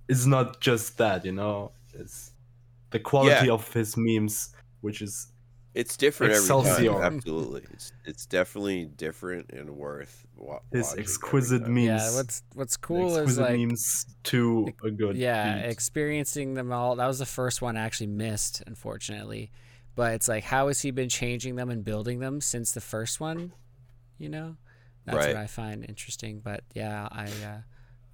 it's 0.08 0.26
not 0.26 0.60
just 0.62 0.98
that, 0.98 1.26
you 1.26 1.32
know. 1.32 1.72
It's 1.94 2.33
the 2.94 3.00
quality 3.00 3.48
Yeah. 3.48 3.54
of 3.54 3.72
his 3.74 3.96
memes, 3.98 4.54
which 4.82 5.02
is 5.02 5.28
it's 5.76 5.98
different 5.98 6.34
every 6.34 6.44
Excelsior. 6.44 6.92
time. 6.94 7.16
Absolutely, 7.18 7.64
it's 7.74 7.92
it's 8.06 8.26
definitely 8.28 8.86
different 8.86 9.50
and 9.52 9.70
worth 9.72 10.26
wa- 10.38 10.60
his 10.72 10.94
exquisite 10.96 11.64
memes. 11.68 11.86
Yeah, 11.88 12.16
what's 12.16 12.44
what's 12.54 12.78
the 12.78 12.86
cool 12.88 13.08
is 13.10 13.18
exquisite 13.18 13.42
like 13.42 13.60
memes 13.60 14.06
to 14.32 14.68
a 14.84 14.92
good 14.92 15.16
yeah, 15.18 15.62
beat. 15.64 15.70
experiencing 15.72 16.54
them 16.54 16.72
all. 16.72 16.96
That 16.96 17.08
was 17.08 17.20
the 17.20 17.26
first 17.26 17.62
one 17.62 17.76
I 17.76 17.82
actually 17.82 18.08
missed, 18.08 18.62
unfortunately. 18.68 19.52
But 19.96 20.14
it's 20.14 20.28
like, 20.28 20.44
how 20.46 20.68
has 20.70 20.82
he 20.82 20.90
been 20.92 21.10
changing 21.10 21.56
them 21.56 21.70
and 21.70 21.84
building 21.84 22.20
them 22.20 22.42
since 22.42 22.72
the 22.72 22.82
first 22.82 23.20
one? 23.20 23.54
You 24.20 24.30
know, 24.30 24.58
that's 25.06 25.18
Right. 25.18 25.28
what 25.36 25.44
I 25.44 25.48
find 25.48 25.84
interesting. 25.88 26.40
But 26.44 26.62
yeah, 26.76 27.08
I 27.12 27.26
uh, 27.26 27.62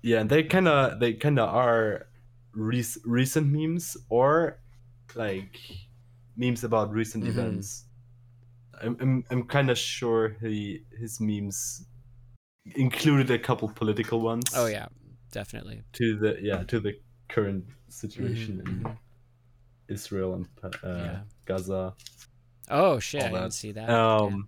yeah 0.01 0.21
and 0.21 0.29
they 0.29 0.43
kind 0.43 0.67
of 0.69 0.99
they 1.01 1.13
kind 1.13 1.37
of 1.39 1.49
are 1.53 2.07
rec- 2.53 3.03
recent 3.03 3.47
memes 3.51 3.97
or 4.09 4.59
like 5.15 5.59
memes 6.37 6.63
about 6.63 6.91
recent 6.91 7.23
Mhm. 7.25 7.29
events 7.29 7.85
i'm, 8.81 8.95
I'm, 9.01 9.23
I'm 9.31 9.43
kind 9.43 9.69
of 9.69 9.77
sure 9.77 10.35
he 10.41 10.83
his 10.97 11.19
memes 11.19 11.85
included 12.75 13.29
a 13.31 13.39
couple 13.39 13.67
political 13.69 14.21
ones 14.21 14.45
oh 14.55 14.67
yeah, 14.67 14.87
definitely. 15.31 15.83
to 15.93 16.17
the 16.17 16.37
yeah 16.41 16.63
to 16.63 16.79
the 16.79 16.93
current 17.27 17.65
situation 17.87 18.61
Mhm, 18.63 18.85
in 18.85 18.97
israel 19.87 20.33
and 20.35 20.47
uh, 20.63 20.69
Yeah. 20.83 21.19
gaza 21.45 21.93
Oh 22.69 22.99
shit, 22.99 23.23
I 23.23 23.29
didn't 23.29 23.51
see 23.53 23.71
that. 23.71 23.89
Yeah. 23.89 24.25
um 24.25 24.47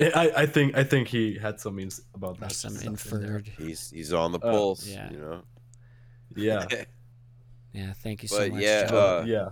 I, 0.00 0.32
I 0.42 0.46
think 0.46 0.76
I 0.76 0.82
think 0.82 1.06
he 1.06 1.38
had 1.38 1.60
some 1.60 1.76
memes 1.76 2.00
about 2.14 2.40
that. 2.40 2.50
Some 2.52 2.72
stuff 2.72 2.82
in 2.84 2.90
inferred. 2.90 3.52
He's 3.56 3.90
he's 3.90 4.12
on 4.12 4.32
the 4.32 4.40
Uh, 4.40 4.50
pulse, 4.50 4.84
yeah. 4.88 5.10
you 5.12 5.18
know. 5.18 5.42
Yeah, 6.34 6.66
Yeah, 7.72 7.92
thank 8.02 8.22
you 8.22 8.28
so 8.28 8.38
But 8.38 8.50
much. 8.50 8.62
yeah, 8.62 8.90
uh, 8.90 9.24
yeah. 9.26 9.48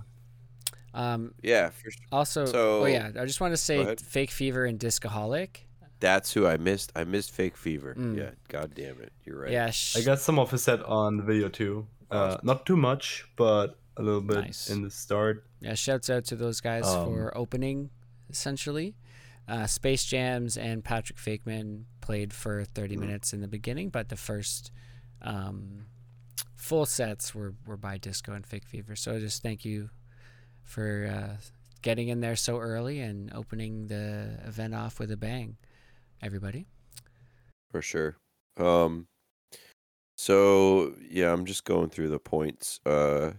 Um, 0.93 1.35
yeah, 1.43 1.71
for 1.71 1.91
sure. 1.91 2.03
also, 2.11 2.47
So- 2.47 2.83
oh 2.83 2.87
yeah, 2.87 3.11
I 3.19 3.25
just 3.25 3.41
want 3.41 3.53
to 3.53 3.57
say. 3.57 3.95
Fake 3.97 4.31
Fever 4.31 4.65
and 4.65 4.79
Discoholic. 4.79 5.67
That's 6.01 6.33
who 6.33 6.47
I 6.47 6.57
missed. 6.57 6.91
I 6.97 7.05
missed 7.05 7.31
Fake 7.31 7.57
Fever. 7.57 7.95
Mm. 7.95 8.17
Yeah, 8.17 8.31
god 8.49 8.75
damn 8.75 9.01
it, 9.01 9.13
you're 9.25 9.39
right. 9.41 9.53
Yeah, 9.53 9.71
sh- 9.71 9.97
I 9.99 10.01
got 10.03 10.19
some 10.19 10.39
of 10.39 10.51
his 10.51 10.63
set 10.65 10.83
on 10.85 11.17
the 11.19 11.23
video 11.23 11.49
too. 11.49 11.87
Uh, 12.11 12.39
not 12.43 12.65
too 12.67 12.77
much, 12.77 13.25
but 13.37 13.79
a 13.97 14.03
little 14.03 14.21
bit 14.23 14.37
Nice. 14.39 14.71
in 14.71 14.83
the 14.83 14.91
start. 14.91 15.45
yeah. 15.61 15.75
Shouts 15.75 16.09
out 16.11 16.25
to 16.27 16.37
those 16.37 16.61
guys 16.61 16.87
Um, 16.87 17.05
for 17.07 17.37
opening, 17.37 17.91
essentially. 18.31 18.97
Uh, 19.47 19.67
Space 19.67 20.05
Jams 20.05 20.57
and 20.57 20.83
Patrick 20.83 21.19
Fakeman 21.19 21.85
played 22.01 22.33
for 22.33 22.65
30 22.65 22.97
Mm. 22.97 23.01
minutes 23.01 23.33
in 23.33 23.41
the 23.43 23.49
beginning, 23.49 23.91
but 23.91 24.09
the 24.09 24.17
first 24.17 24.71
um, 25.23 25.87
full 26.57 26.87
sets 26.87 27.35
were, 27.35 27.55
were 27.67 27.77
by 27.77 27.99
Disco 27.99 28.33
and 28.33 28.47
Fake 28.47 28.65
Fever. 28.67 28.97
So 28.97 29.19
just 29.21 29.43
thank 29.43 29.65
you 29.65 29.91
for 30.71 31.11
uh, 31.13 31.37
getting 31.83 32.09
in 32.09 32.21
there 32.21 32.37
so 32.37 32.59
early 32.59 33.01
and 33.01 33.33
opening 33.35 33.89
the 33.89 34.39
event 34.47 34.75
off 34.75 35.01
with 35.01 35.11
a 35.11 35.17
bang, 35.17 35.57
everybody. 36.23 36.67
for 37.71 37.83
sure. 37.83 38.17
Um, 38.57 39.09
so 40.17 40.95
yeah, 41.09 41.33
I'm 41.33 41.45
just 41.45 41.65
going 41.65 41.91
through 41.91 42.11
the 42.11 42.19
points. 42.21 42.79
Uh, 42.87 43.33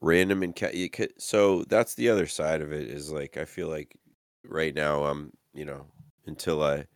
random 0.00 0.42
and 0.42 0.56
ca- 0.56 1.08
so 1.18 1.64
that's 1.64 1.94
the 1.94 2.08
other 2.08 2.26
side 2.26 2.62
of 2.62 2.72
it 2.72 2.88
is 2.88 3.12
like 3.12 3.36
I 3.36 3.44
feel 3.44 3.68
like 3.68 3.96
right 4.46 4.74
now 4.74 5.04
I'm 5.04 5.32
you 5.52 5.64
know 5.64 5.86
until 6.26 6.62
I 6.62 6.86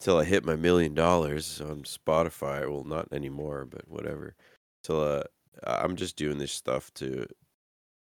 until 0.00 0.18
I 0.18 0.24
hit 0.24 0.44
my 0.44 0.56
million 0.56 0.94
dollars 0.94 1.60
on 1.60 1.82
Spotify. 1.82 2.68
Well, 2.68 2.84
not 2.84 3.12
anymore, 3.12 3.66
but 3.66 3.86
whatever. 3.88 4.34
Till 4.82 5.02
uh, 5.02 5.24
I'm 5.64 5.96
just 5.96 6.16
doing 6.16 6.38
this 6.38 6.52
stuff 6.52 6.92
to 6.94 7.26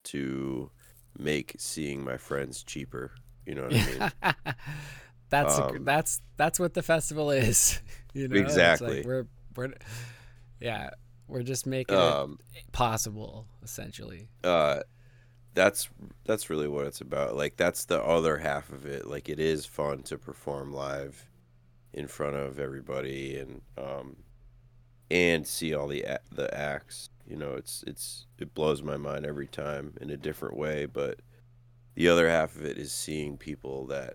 to 0.07 0.71
make 1.19 1.55
seeing 1.59 2.05
my 2.05 2.17
friends 2.17 2.63
cheaper. 2.65 3.13
You 3.47 3.55
know 3.57 3.65
what 3.65 3.75
I 3.75 3.79
mean? 3.79 4.13
that's 5.31 5.59
a, 5.59 5.65
Um, 5.65 5.85
that's 5.85 6.21
that's 6.37 6.59
what 6.61 6.75
the 6.75 6.83
festival 6.83 7.31
is. 7.31 7.81
You 8.15 8.29
know, 8.29 8.37
It's 8.37 8.81
like 8.81 8.97
Exactly. 8.97 9.03
we're 9.05 9.27
we're 9.57 9.75
yeah. 10.61 10.91
We're 11.29 11.43
just 11.43 11.67
making 11.67 11.97
Um, 11.97 12.39
it 12.55 12.71
possible, 12.73 13.47
essentially. 13.63 14.29
uh 14.45 14.81
that's 15.55 15.89
that's 16.27 16.51
really 16.51 16.69
what 16.69 16.87
it's 16.87 17.01
about 17.01 17.35
like 17.37 17.57
that's 17.57 17.87
the 17.87 18.03
other 18.03 18.39
half 18.39 18.71
of 18.71 18.87
it 18.87 19.07
like 19.07 19.29
it 19.29 19.41
is 19.41 19.67
fun 19.67 20.03
to 20.03 20.19
perform 20.19 20.73
live 20.73 21.27
in 21.95 22.07
front 22.07 22.37
of 22.37 22.59
everybody 22.59 23.39
and 23.39 23.63
um 23.79 24.17
and 25.11 25.47
see 25.47 25.75
all 25.75 25.89
the 25.89 26.05
the 26.33 26.53
acts 26.57 27.09
you 27.27 27.37
know 27.37 27.53
it's 27.55 27.85
it's 27.87 28.27
it 28.39 28.55
blows 28.55 28.83
my 28.83 28.97
mind 28.97 29.27
every 29.27 29.47
time 29.49 29.95
in 30.01 30.11
a 30.11 30.17
different 30.17 30.57
way 30.57 30.87
but 30.87 31.21
the 31.95 32.09
other 32.09 32.29
half 32.29 32.55
of 32.57 32.65
it 32.65 32.79
is 32.79 32.93
seeing 32.93 33.37
people 33.37 33.87
that 33.87 34.15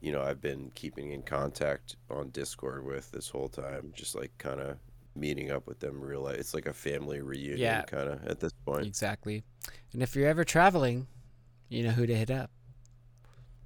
you 0.00 0.10
know 0.12 0.22
I've 0.22 0.40
been 0.40 0.70
keeping 0.74 1.10
in 1.12 1.22
contact 1.22 1.96
on 2.10 2.30
Discord 2.30 2.84
with 2.84 3.10
this 3.10 3.28
whole 3.28 3.48
time 3.48 3.92
just 3.94 4.14
like 4.14 4.32
kind 4.38 4.60
of 4.60 4.76
meeting 5.16 5.50
up 5.50 5.66
with 5.66 5.78
them 5.80 6.00
real 6.00 6.22
life 6.22 6.36
it's 6.38 6.54
like 6.54 6.66
a 6.66 6.72
family 6.72 7.20
reunion 7.20 7.58
Yeah. 7.58 7.82
kind 7.82 8.08
of 8.08 8.24
at 8.26 8.40
this 8.40 8.52
point 8.66 8.86
Exactly. 8.86 9.44
And 9.92 10.02
if 10.02 10.16
you're 10.16 10.28
ever 10.28 10.44
traveling, 10.44 11.06
you 11.68 11.84
know 11.84 11.90
who 11.92 12.06
to 12.06 12.14
hit 12.16 12.30
up. 12.30 12.50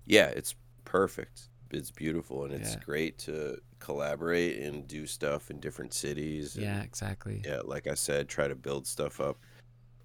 yeah, 0.07 0.27
it's 0.27 0.55
perfect. 0.85 1.49
It's 1.71 1.91
beautiful 1.91 2.45
and 2.45 2.53
it's 2.55 2.73
Yeah. 2.75 2.81
great 2.85 3.19
to 3.21 3.61
collaborate 3.79 4.59
and 4.61 4.87
do 4.89 5.07
stuff 5.07 5.51
in 5.51 5.61
different 5.61 5.93
cities. 5.93 6.55
and, 6.57 6.65
Yeah, 6.65 6.83
exactly. 6.83 7.43
yeah, 7.45 7.61
like 7.65 7.87
I 7.87 7.95
said, 7.95 8.29
try 8.29 8.49
to 8.49 8.55
build 8.55 8.87
stuff 8.87 9.21
up. 9.21 9.39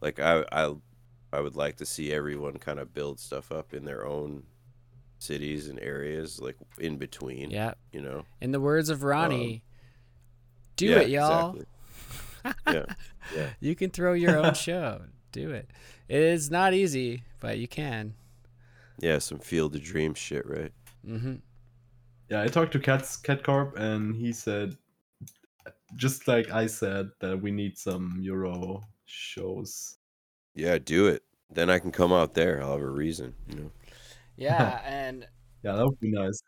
Like 0.01 0.19
I, 0.19 0.43
I, 0.51 0.73
I 1.31 1.39
would 1.39 1.55
like 1.55 1.77
to 1.77 1.85
see 1.85 2.11
everyone 2.11 2.57
kind 2.57 2.79
of 2.79 2.93
build 2.93 3.19
stuff 3.19 3.51
up 3.51 3.73
in 3.73 3.85
their 3.85 4.05
own 4.05 4.43
cities 5.19 5.69
and 5.69 5.79
areas, 5.79 6.41
like 6.41 6.57
in 6.79 6.97
between. 6.97 7.49
Yeah. 7.49 7.73
you 7.93 8.01
know. 8.01 8.25
In 8.41 8.51
the 8.51 8.59
words 8.59 8.89
of 8.89 9.03
Ronnie, 9.03 9.63
do 10.75 10.87
Um, 10.87 10.91
yeah, 10.93 10.99
it, 11.05 11.09
y'all. 11.09 11.49
exactly. 12.43 12.63
yeah, 12.67 12.85
yeah. 13.35 13.49
You 13.61 13.73
can 13.75 13.89
throw 13.89 14.11
your 14.13 14.37
own 14.37 14.53
show. 14.53 15.01
Do 15.31 15.51
it. 15.51 15.69
It 16.09 16.19
is 16.19 16.51
not 16.51 16.73
easy, 16.73 17.23
but 17.39 17.57
you 17.57 17.67
can. 17.69 18.13
Yeah, 18.99 19.17
some 19.19 19.39
field 19.39 19.75
of 19.75 19.81
dreams 19.81 20.17
shit, 20.19 20.45
right? 20.45 20.71
Mm-hmm. 21.07 21.35
Yeah, 22.33 22.41
I 22.41 22.47
talked 22.47 22.71
to 22.71 22.79
Cat's 22.79 23.15
Cat 23.15 23.43
Corp, 23.43 23.77
and 23.77 24.15
he 24.15 24.33
said, 24.33 24.75
just 25.95 26.27
like 26.27 26.49
I 26.49 26.65
said, 26.65 27.11
that 27.19 27.39
we 27.39 27.51
need 27.51 27.77
some 27.77 28.17
Euro 28.21 28.81
shows. 29.05 29.97
Yeah, 30.55 30.79
do 30.79 31.05
it. 31.07 31.21
Then 31.51 31.69
I 31.69 31.77
can 31.77 31.91
come 31.91 32.11
out 32.11 32.33
there. 32.33 32.59
I'll 32.59 32.71
have 32.71 32.81
a 32.81 32.89
reason, 32.89 33.35
you 33.47 33.55
know. 33.55 33.71
Yeah, 34.35 34.81
and 34.85 35.27
Yeah, 35.61 35.73
that 35.73 35.85
would 35.85 35.99
be 35.99 36.09
nice. 36.09 36.41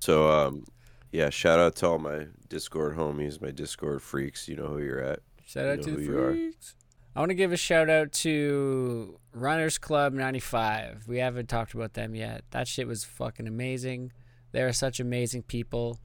So 0.00 0.28
um 0.28 0.64
yeah, 1.12 1.30
shout 1.30 1.60
out 1.60 1.76
to 1.76 1.86
all 1.86 1.98
my 2.00 2.26
Discord 2.48 2.96
homies, 2.96 3.40
my 3.40 3.52
Discord 3.52 4.02
freaks. 4.02 4.48
You 4.48 4.56
know 4.56 4.66
who 4.66 4.78
you're 4.78 4.98
at. 5.04 5.20
shout 5.46 5.66
You 5.66 5.70
out 5.70 5.82
to 5.82 5.90
the 5.92 5.96
who 5.98 6.02
you 6.02 6.18
are. 6.18 6.32
freaks. 6.32 6.74
I 7.14 7.20
want 7.20 7.30
to 7.30 7.34
give 7.36 7.52
a 7.52 7.56
shout 7.56 7.88
out 7.88 8.10
to 8.12 9.20
Runners 9.32 9.78
Club 9.78 10.14
95. 10.14 11.06
We 11.06 11.18
haven't 11.18 11.48
talked 11.48 11.74
about 11.74 11.94
them 11.94 12.16
yet. 12.16 12.42
That 12.50 12.66
shit 12.66 12.88
was 12.88 13.04
fucking 13.04 13.46
amazing. 13.46 14.10
They 14.52 14.62
are 14.62 14.72
such 14.72 15.00
amazing 15.00 15.42
people. 15.42 15.98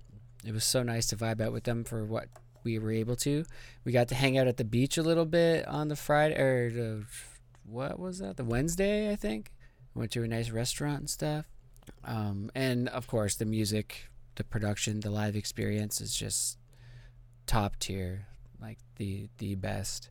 It 0.45 0.53
was 0.53 0.63
so 0.63 0.83
nice 0.83 1.07
to 1.07 1.15
vibe 1.15 1.41
out 1.41 1.53
with 1.53 1.63
them 1.63 1.83
for 1.83 2.03
what 2.05 2.27
we 2.63 2.79
were 2.79 2.91
able 2.91 3.15
to. 3.17 3.45
We 3.83 3.91
got 3.91 4.07
to 4.09 4.15
hang 4.15 4.37
out 4.37 4.47
at 4.47 4.57
the 4.57 4.63
beach 4.63 4.97
a 4.97 5.03
little 5.03 5.25
bit 5.25 5.67
on 5.67 5.87
the 5.87 5.95
Friday 5.95 6.35
or 6.35 6.69
the, 6.69 7.05
what 7.65 7.99
was 7.99 8.19
that? 8.19 8.37
The 8.37 8.43
Wednesday, 8.43 9.11
I 9.11 9.15
think. 9.15 9.51
Went 9.95 10.11
to 10.11 10.23
a 10.23 10.27
nice 10.27 10.49
restaurant 10.49 10.99
and 10.99 11.09
stuff. 11.09 11.45
Um, 12.03 12.49
and 12.55 12.89
of 12.89 13.07
course, 13.07 13.35
the 13.35 13.45
music, 13.45 14.09
the 14.35 14.43
production, 14.43 15.01
the 15.01 15.11
live 15.11 15.35
experience 15.35 16.01
is 16.01 16.15
just 16.15 16.57
top 17.45 17.77
tier, 17.77 18.27
like 18.61 18.79
the 18.95 19.29
the 19.37 19.55
best. 19.55 20.09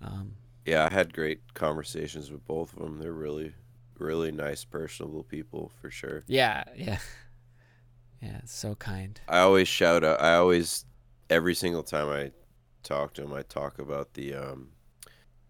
Um, 0.00 0.36
Yeah, 0.64 0.86
I 0.86 0.92
had 0.92 1.12
great 1.12 1.40
conversations 1.54 2.30
with 2.30 2.46
both 2.46 2.72
of 2.74 2.80
them. 2.80 2.98
They're 2.98 3.12
really 3.12 3.54
really 4.02 4.32
nice 4.32 4.64
personable 4.64 5.22
people 5.24 5.70
for 5.80 5.90
sure. 5.90 6.22
yeah, 6.26 6.64
yeah, 6.76 6.98
yeah. 8.20 8.40
So 8.44 8.74
kind. 8.74 9.20
I 9.28 9.38
always 9.38 9.68
shout 9.68 10.04
out 10.04 10.20
I 10.20 10.34
always 10.34 10.84
every 11.30 11.54
single 11.54 11.82
time 11.82 12.08
I 12.08 12.32
talk 12.82 13.14
to 13.14 13.22
them 13.22 13.32
I 13.32 13.42
talk 13.42 13.78
about 13.78 14.14
the 14.14 14.34
um 14.34 14.68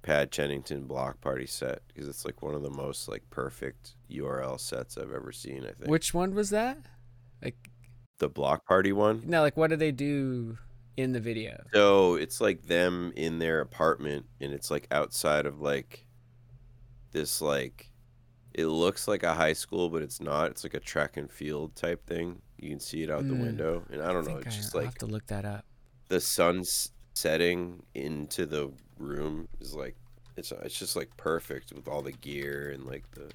Pad 0.02 0.32
Chennington 0.32 0.86
block 0.86 1.20
party 1.20 1.46
set 1.46 1.82
because 1.88 2.08
it's 2.08 2.24
like 2.24 2.42
one 2.42 2.54
of 2.54 2.62
the 2.62 2.70
most 2.70 3.08
like 3.08 3.22
perfect 3.30 3.94
URL 4.10 4.58
sets 4.58 4.98
I've 4.98 5.12
ever 5.12 5.30
seen, 5.32 5.64
I 5.64 5.72
think. 5.72 5.86
Which 5.86 6.12
one 6.12 6.34
was 6.34 6.50
that? 6.50 6.78
Like, 7.40 7.56
the 8.18 8.28
block 8.28 8.66
party 8.66 8.92
one? 8.92 9.22
no, 9.26 9.40
like 9.40 9.56
what 9.56 9.70
do 9.70 9.76
they 9.76 9.92
do 9.92 10.58
in 10.96 11.12
the 11.12 11.20
video? 11.20 11.62
So 11.72 12.16
it's 12.16 12.40
like 12.40 12.62
them 12.64 13.12
in 13.16 13.38
their 13.38 13.60
apartment, 13.60 14.26
and 14.40 14.52
it's 14.52 14.70
like 14.70 14.88
outside 14.90 15.46
of 15.46 15.60
like 15.60 16.06
this 17.12 17.40
like 17.40 17.91
it 18.54 18.66
looks 18.66 19.08
like 19.08 19.22
a 19.22 19.34
high 19.34 19.52
school, 19.52 19.88
but 19.88 20.02
it's 20.02 20.20
not. 20.20 20.50
It's 20.50 20.62
like 20.64 20.74
a 20.74 20.80
track 20.80 21.16
and 21.16 21.30
field 21.30 21.74
type 21.76 22.06
thing. 22.06 22.40
You 22.58 22.70
can 22.70 22.80
see 22.80 23.02
it 23.02 23.10
out 23.10 23.26
the 23.26 23.34
Mm. 23.34 23.40
window, 23.42 23.84
and 23.90 24.02
I 24.02 24.12
don't 24.12 24.26
know. 24.26 24.36
It's 24.38 24.46
I- 24.48 24.50
just 24.50 24.74
I'll 24.74 24.80
like 24.82 24.88
have 24.90 24.98
to 24.98 25.06
look 25.06 25.26
that 25.26 25.44
up. 25.44 25.64
the 26.08 26.20
sun's 26.20 26.92
setting 27.14 27.82
into 27.94 28.46
the 28.46 28.70
room 28.98 29.48
is 29.60 29.74
like 29.74 29.96
it's 30.36 30.50
it's 30.52 30.78
just 30.78 30.96
like 30.96 31.14
perfect 31.16 31.72
with 31.72 31.86
all 31.88 32.02
the 32.02 32.12
gear 32.12 32.70
and 32.70 32.84
like 32.86 33.10
the 33.12 33.30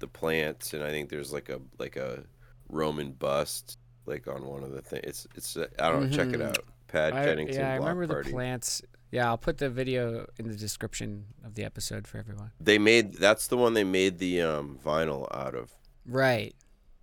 the 0.00 0.08
plants, 0.08 0.74
and 0.74 0.82
I 0.82 0.90
think 0.90 1.08
there's 1.08 1.32
like 1.32 1.48
a 1.48 1.60
like 1.78 1.96
a 1.96 2.24
Roman 2.68 3.12
bust 3.12 3.78
like 4.06 4.26
on 4.26 4.44
one 4.46 4.62
of 4.62 4.72
the 4.72 4.82
things. 4.82 5.04
It's 5.04 5.26
it's 5.34 5.56
I 5.78 5.90
don't 5.90 6.10
know. 6.10 6.16
Check 6.16 6.28
it 6.28 6.40
Mhm. 6.40 6.48
out. 6.48 6.58
Pad 6.88 7.12
I, 7.14 7.24
Jennington. 7.24 7.56
yeah, 7.56 7.72
I 7.72 7.76
remember 7.76 8.06
Party. 8.06 8.28
the 8.30 8.34
plants. 8.34 8.82
Yeah, 9.14 9.28
I'll 9.28 9.38
put 9.38 9.58
the 9.58 9.70
video 9.70 10.26
in 10.40 10.48
the 10.48 10.56
description 10.56 11.26
of 11.44 11.54
the 11.54 11.62
episode 11.62 12.08
for 12.08 12.18
everyone. 12.18 12.50
They 12.58 12.78
made 12.78 13.14
that's 13.14 13.46
the 13.46 13.56
one 13.56 13.74
they 13.74 13.84
made 13.84 14.18
the 14.18 14.42
um 14.42 14.76
vinyl 14.84 15.32
out 15.32 15.54
of. 15.54 15.70
Right. 16.04 16.52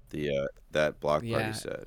The 0.09 0.29
uh 0.37 0.47
that 0.71 0.99
block 0.99 1.23
Yeah. 1.23 1.37
party 1.39 1.57
set. 1.57 1.85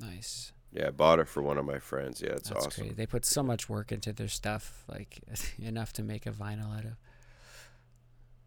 Nice. 0.00 0.52
Yeah, 0.72 0.88
I 0.88 0.90
bought 0.90 1.20
it 1.20 1.28
for 1.28 1.40
one 1.40 1.56
of 1.56 1.64
my 1.64 1.78
friends. 1.78 2.20
Yeah, 2.20 2.30
it's 2.30 2.48
That's 2.48 2.66
awesome. 2.66 2.86
great. 2.86 2.96
They 2.96 3.06
put 3.06 3.24
so 3.24 3.44
much 3.44 3.68
work 3.68 3.92
into 3.92 4.12
their 4.12 4.26
stuff, 4.26 4.82
like 4.88 5.20
enough 5.62 5.92
to 5.92 6.02
make 6.02 6.26
a 6.26 6.32
vinyl 6.32 6.76
out 6.76 6.84
of. 6.84 6.96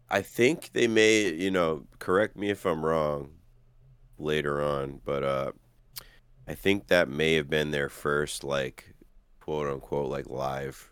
I 0.10 0.24
think 0.24 0.72
they 0.74 0.88
may, 0.90 1.32
you 1.34 1.52
know, 1.52 1.86
correct 2.00 2.36
me 2.36 2.50
if 2.50 2.66
I'm 2.66 2.86
wrong 2.86 3.30
later 4.20 4.62
on, 4.62 5.00
but 5.06 5.24
uh 5.24 5.52
I 6.50 6.54
think 6.54 6.88
that 6.88 7.08
may 7.08 7.36
have 7.36 7.50
been 7.50 7.72
their 7.72 7.88
first 7.88 8.44
like 8.44 8.95
quote 9.46 9.68
unquote 9.72 10.10
like 10.10 10.28
live 10.28 10.90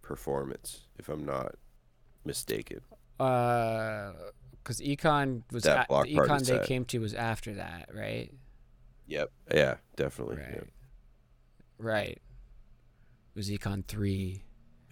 performance 0.00 0.82
if 0.96 1.08
I'm 1.08 1.24
not 1.26 1.56
mistaken. 2.24 2.80
Uh, 3.18 4.12
because 4.62 4.80
Econ 4.80 5.42
was 5.50 5.64
That 5.64 5.78
at, 5.78 5.88
block 5.88 6.06
the 6.06 6.14
Econ 6.14 6.38
they 6.38 6.44
set. 6.58 6.66
came 6.66 6.84
to 6.86 6.98
was 7.00 7.14
after 7.14 7.54
that, 7.54 7.88
right? 7.92 8.32
Yep. 9.08 9.30
Yeah, 9.52 9.74
definitely. 9.96 10.36
Right. 10.36 10.52
yep. 10.54 10.68
Right. 11.78 12.10
It 12.10 13.34
was 13.34 13.50
Econ 13.50 13.84
three. 13.86 14.42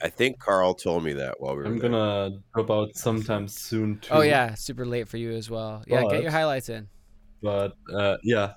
I 0.02 0.08
think 0.08 0.40
Carl 0.40 0.74
told 0.74 1.04
me 1.04 1.12
that 1.12 1.40
while 1.40 1.54
we 1.54 1.62
were 1.62 1.66
I'm 1.66 1.78
there. 1.78 1.90
gonna 1.90 2.38
drop 2.52 2.70
out 2.70 2.96
sometime 2.96 3.46
soon 3.46 4.00
too. 4.00 4.08
Oh 4.12 4.22
yeah, 4.22 4.54
super 4.54 4.84
late 4.84 5.06
for 5.06 5.18
you 5.18 5.30
as 5.32 5.48
well. 5.48 5.84
Yeah, 5.86 6.02
get 6.10 6.22
your 6.22 6.32
highlights 6.32 6.68
in. 6.68 6.88
But 7.42 7.74
uh, 7.96 8.16
yeah, 8.24 8.54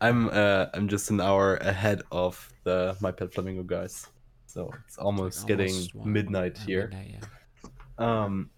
I'm 0.00 0.28
uh, 0.28 0.66
I'm 0.74 0.88
just 0.88 1.10
an 1.10 1.20
hour 1.20 1.56
ahead 1.56 2.02
of 2.12 2.52
the 2.64 2.96
My 3.00 3.10
Pet 3.10 3.32
Flamingo 3.34 3.62
guys, 3.64 4.06
so 4.46 4.70
it's 4.86 4.96
almost, 4.98 5.46
getting 5.46 5.74
almost 5.74 5.94
midnight 6.06 6.58
here. 6.58 6.88
midnight, 6.88 7.20
yeah. 7.20 7.24
Um, 8.24 8.50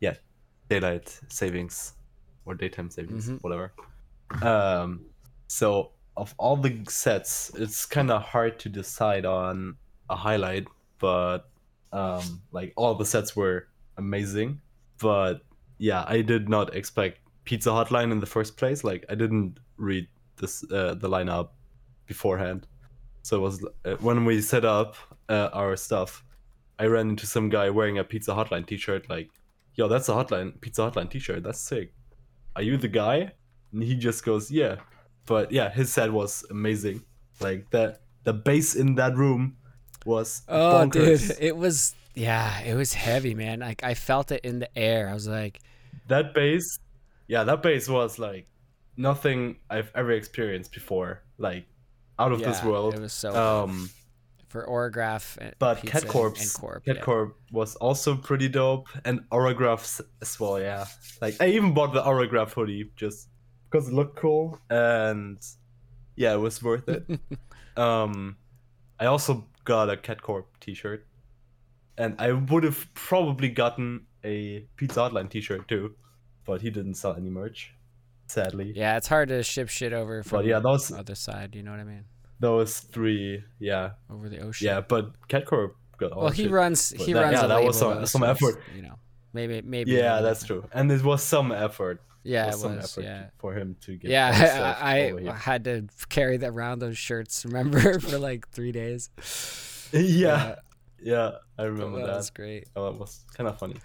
yeah, 0.00 0.14
daylight 0.68 1.18
savings 1.28 1.94
or 2.44 2.54
daytime 2.54 2.90
savings, 2.90 3.28
Mhm. 3.28 3.42
whatever. 3.42 3.72
Um, 4.42 5.06
so 5.46 5.92
of 6.16 6.34
all 6.38 6.56
the 6.56 6.84
sets, 6.88 7.52
it's 7.54 7.86
kind 7.86 8.10
of 8.10 8.22
hard 8.22 8.58
to 8.60 8.68
decide 8.68 9.24
on 9.24 9.76
a 10.10 10.16
highlight, 10.16 10.66
but 10.98 11.48
um, 11.92 12.42
like 12.50 12.72
all 12.76 12.94
the 12.96 13.04
sets 13.06 13.36
were 13.36 13.68
amazing. 13.96 14.60
But 14.98 15.42
yeah, 15.78 16.04
I 16.08 16.22
did 16.22 16.48
not 16.48 16.74
expect 16.74 17.20
Pizza 17.44 17.70
Hotline 17.70 18.10
in 18.10 18.18
the 18.18 18.26
first 18.26 18.56
place. 18.56 18.82
Like 18.82 19.04
I 19.08 19.14
didn't 19.14 19.58
read 19.76 20.08
this 20.36 20.64
uh, 20.70 20.94
the 20.94 21.08
lineup 21.08 21.50
beforehand, 22.06 22.66
so 23.22 23.36
it 23.36 23.40
was 23.40 23.64
uh, 23.84 23.94
when 24.00 24.24
we 24.24 24.40
set 24.40 24.64
up 24.64 24.96
uh, 25.28 25.48
our 25.52 25.76
stuff. 25.76 26.22
I 26.78 26.86
ran 26.86 27.08
into 27.08 27.26
some 27.26 27.48
guy 27.48 27.70
wearing 27.70 27.96
a 27.98 28.04
Pizza 28.04 28.32
Hotline 28.32 28.66
T-shirt. 28.66 29.08
Like, 29.08 29.30
yo, 29.76 29.88
that's 29.88 30.10
a 30.10 30.12
Hotline 30.12 30.60
Pizza 30.60 30.82
Hotline 30.82 31.08
T-shirt. 31.08 31.42
That's 31.42 31.58
sick. 31.58 31.94
Are 32.54 32.60
you 32.62 32.76
the 32.76 32.88
guy? 32.88 33.32
And 33.72 33.82
he 33.82 33.94
just 33.94 34.24
goes, 34.26 34.50
yeah. 34.50 34.76
But 35.24 35.50
yeah, 35.50 35.70
his 35.70 35.90
set 35.92 36.12
was 36.12 36.44
amazing. 36.50 37.02
Like 37.40 37.70
that, 37.70 38.02
the 38.24 38.34
bass 38.34 38.74
in 38.76 38.94
that 38.96 39.16
room 39.16 39.56
was 40.04 40.42
Oh, 40.48 40.86
bonkers. 40.86 41.28
dude, 41.28 41.36
it 41.40 41.56
was 41.56 41.94
yeah, 42.14 42.60
it 42.60 42.74
was 42.74 42.92
heavy, 42.92 43.34
man. 43.34 43.60
Like 43.60 43.82
I 43.82 43.94
felt 43.94 44.30
it 44.30 44.42
in 44.44 44.58
the 44.58 44.78
air. 44.78 45.08
I 45.08 45.14
was 45.14 45.26
like, 45.26 45.60
that 46.08 46.34
bass, 46.34 46.78
yeah, 47.26 47.42
that 47.44 47.62
bass 47.62 47.88
was 47.88 48.18
like 48.18 48.46
nothing 48.96 49.58
I've 49.70 49.90
ever 49.94 50.12
experienced 50.12 50.72
before. 50.72 51.22
Like 51.38 51.66
out 52.18 52.32
of 52.32 52.38
this 52.40 52.60
Yeah, 52.62 52.68
world. 52.68 52.94
it 52.94 53.00
was 53.00 53.12
so 53.12 53.34
Um, 53.64 53.90
for 54.48 54.66
AURAGRAPH. 54.66 55.36
and 55.38 55.54
But 55.58 55.82
Cat 55.84 56.02
and 56.02 56.10
Corp. 56.10 56.36
Cat 56.36 56.80
yeah. 56.86 56.94
Corp 57.02 57.36
was 57.52 57.76
also 57.76 58.16
pretty 58.16 58.48
dope, 58.48 58.88
and 59.04 59.20
AURAGRAPHs 59.30 60.00
as 60.22 60.40
well. 60.40 60.58
Yeah, 60.60 60.86
like 61.20 61.36
I 61.40 61.48
even 61.48 61.74
bought 61.74 61.92
the 61.92 62.02
AURAGRAPH 62.02 62.52
hoodie 62.52 62.90
just 62.96 63.28
because 63.70 63.88
it 63.88 63.94
looked 63.94 64.16
cool, 64.16 64.58
and 64.70 65.38
yeah, 66.16 66.32
it 66.32 66.38
was 66.40 66.62
worth 66.62 66.88
it. 66.88 67.04
um, 67.76 68.36
I 68.98 69.06
also 69.06 69.46
got 69.64 69.90
a 69.90 69.96
Cat 69.96 70.22
Corp 70.22 70.46
T-shirt, 70.60 71.04
and 71.98 72.14
I 72.18 72.32
would 72.32 72.64
have 72.64 72.86
probably 72.94 73.50
gotten 73.50 74.06
a 74.24 74.60
Pizza 74.76 75.00
Hotline 75.00 75.28
T-shirt 75.28 75.68
too, 75.68 75.94
but 76.46 76.62
he 76.62 76.70
didn't 76.70 76.94
sell 76.94 77.14
any 77.14 77.28
merch, 77.28 77.74
sadly. 78.26 78.72
Yeah, 78.74 78.96
it's 78.96 79.06
hard 79.08 79.28
to 79.28 79.42
ship 79.42 79.68
shit 79.68 79.92
over 79.92 80.22
from 80.22 80.46
yeah, 80.46 80.58
those- 80.60 80.88
the 80.88 80.98
other 80.98 81.14
side. 81.14 81.54
You 81.54 81.62
know 81.62 81.70
what 81.72 81.80
I 81.80 81.84
mean? 81.84 82.04
Those 82.38 82.80
three, 82.80 83.42
yeah, 83.58 83.92
Over 84.10 84.28
the 84.28 84.40
ocean. 84.40 84.66
yeah, 84.66 84.80
but 84.82 85.12
Cat 85.28 85.46
Corp 85.46 85.74
got 85.98 86.12
all 86.12 86.24
Well, 86.24 86.30
he 86.32 86.42
shit. 86.44 86.52
runs. 86.52 86.92
But 86.92 87.06
He 87.06 87.12
that- 87.14 87.22
runs. 87.22 87.32
yeah, 87.40 87.46
that 87.46 87.62
was 87.64 87.78
some- 87.78 88.04
some 88.06 88.20
so 88.22 88.26
effort. 88.26 88.60
You 88.74 88.82
know, 88.82 88.98
maybe 89.32 89.62
maybe. 89.62 89.92
Yeah, 89.92 90.20
that's 90.20 90.40
different. 90.40 90.70
true, 90.70 90.70
and 90.80 90.92
it 90.92 91.02
was 91.02 91.22
some 91.22 91.50
effort. 91.52 92.02
Yeah, 92.24 92.44
It 92.44 92.48
it 92.48 92.52
was 92.52 92.60
some 92.60 92.76
was. 92.76 92.84
effort 92.98 93.04
Yeah. 93.04 93.26
for 93.38 93.54
him 93.54 93.76
to 93.82 93.96
get. 93.96 94.10
Yeah, 94.10 94.26
all 94.26 94.32
the 94.40 94.46
stuff 94.48 94.78
I, 94.82 95.12
I 95.30 95.32
had 95.34 95.64
to 95.64 95.86
carry 96.08 96.36
that 96.38 96.50
around 96.50 96.80
those 96.80 96.98
shirts. 96.98 97.44
Remember 97.46 98.00
for 98.00 98.18
like 98.18 98.48
three 98.50 98.72
days. 98.72 99.10
yeah, 99.92 100.56
yeah, 101.00 101.30
I 101.58 101.62
remember 101.64 102.00
that 102.00 102.06
that. 102.08 102.16
was 102.16 102.30
great. 102.30 102.68
Oh, 102.76 102.88
it 102.88 102.98
was 102.98 103.24
kind 103.34 103.48
of 103.48 103.58
funny. 103.58 103.76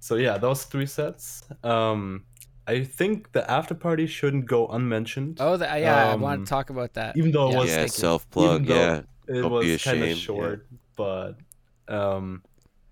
So 0.00 0.14
yeah, 0.16 0.38
those 0.38 0.64
three 0.64 0.86
sets. 0.86 1.42
Um, 1.62 2.24
I 2.66 2.82
think 2.84 3.32
the 3.32 3.48
after 3.50 3.74
party 3.74 4.06
shouldn't 4.06 4.46
go 4.46 4.66
unmentioned. 4.68 5.38
Oh, 5.40 5.56
the, 5.56 5.66
yeah, 5.66 6.10
I 6.12 6.14
want 6.14 6.38
Um, 6.40 6.44
to 6.44 6.48
talk 6.48 6.70
about 6.70 6.94
that. 6.94 7.16
even 7.16 7.30
though 7.30 7.48
it 7.48 7.52
Yes, 7.52 7.60
was 7.62 7.70
yeah, 7.70 7.86
self 7.86 8.30
plug. 8.30 8.66
Yeah, 8.66 9.02
it 9.28 9.42
Don't 9.42 9.52
was 9.52 9.66
be 9.66 9.78
kind 9.78 9.98
of 10.02 10.08
ashamed, 10.08 10.16
yeah. 10.18 10.24
short, 10.24 10.66
but 10.96 11.32
um, 11.88 12.42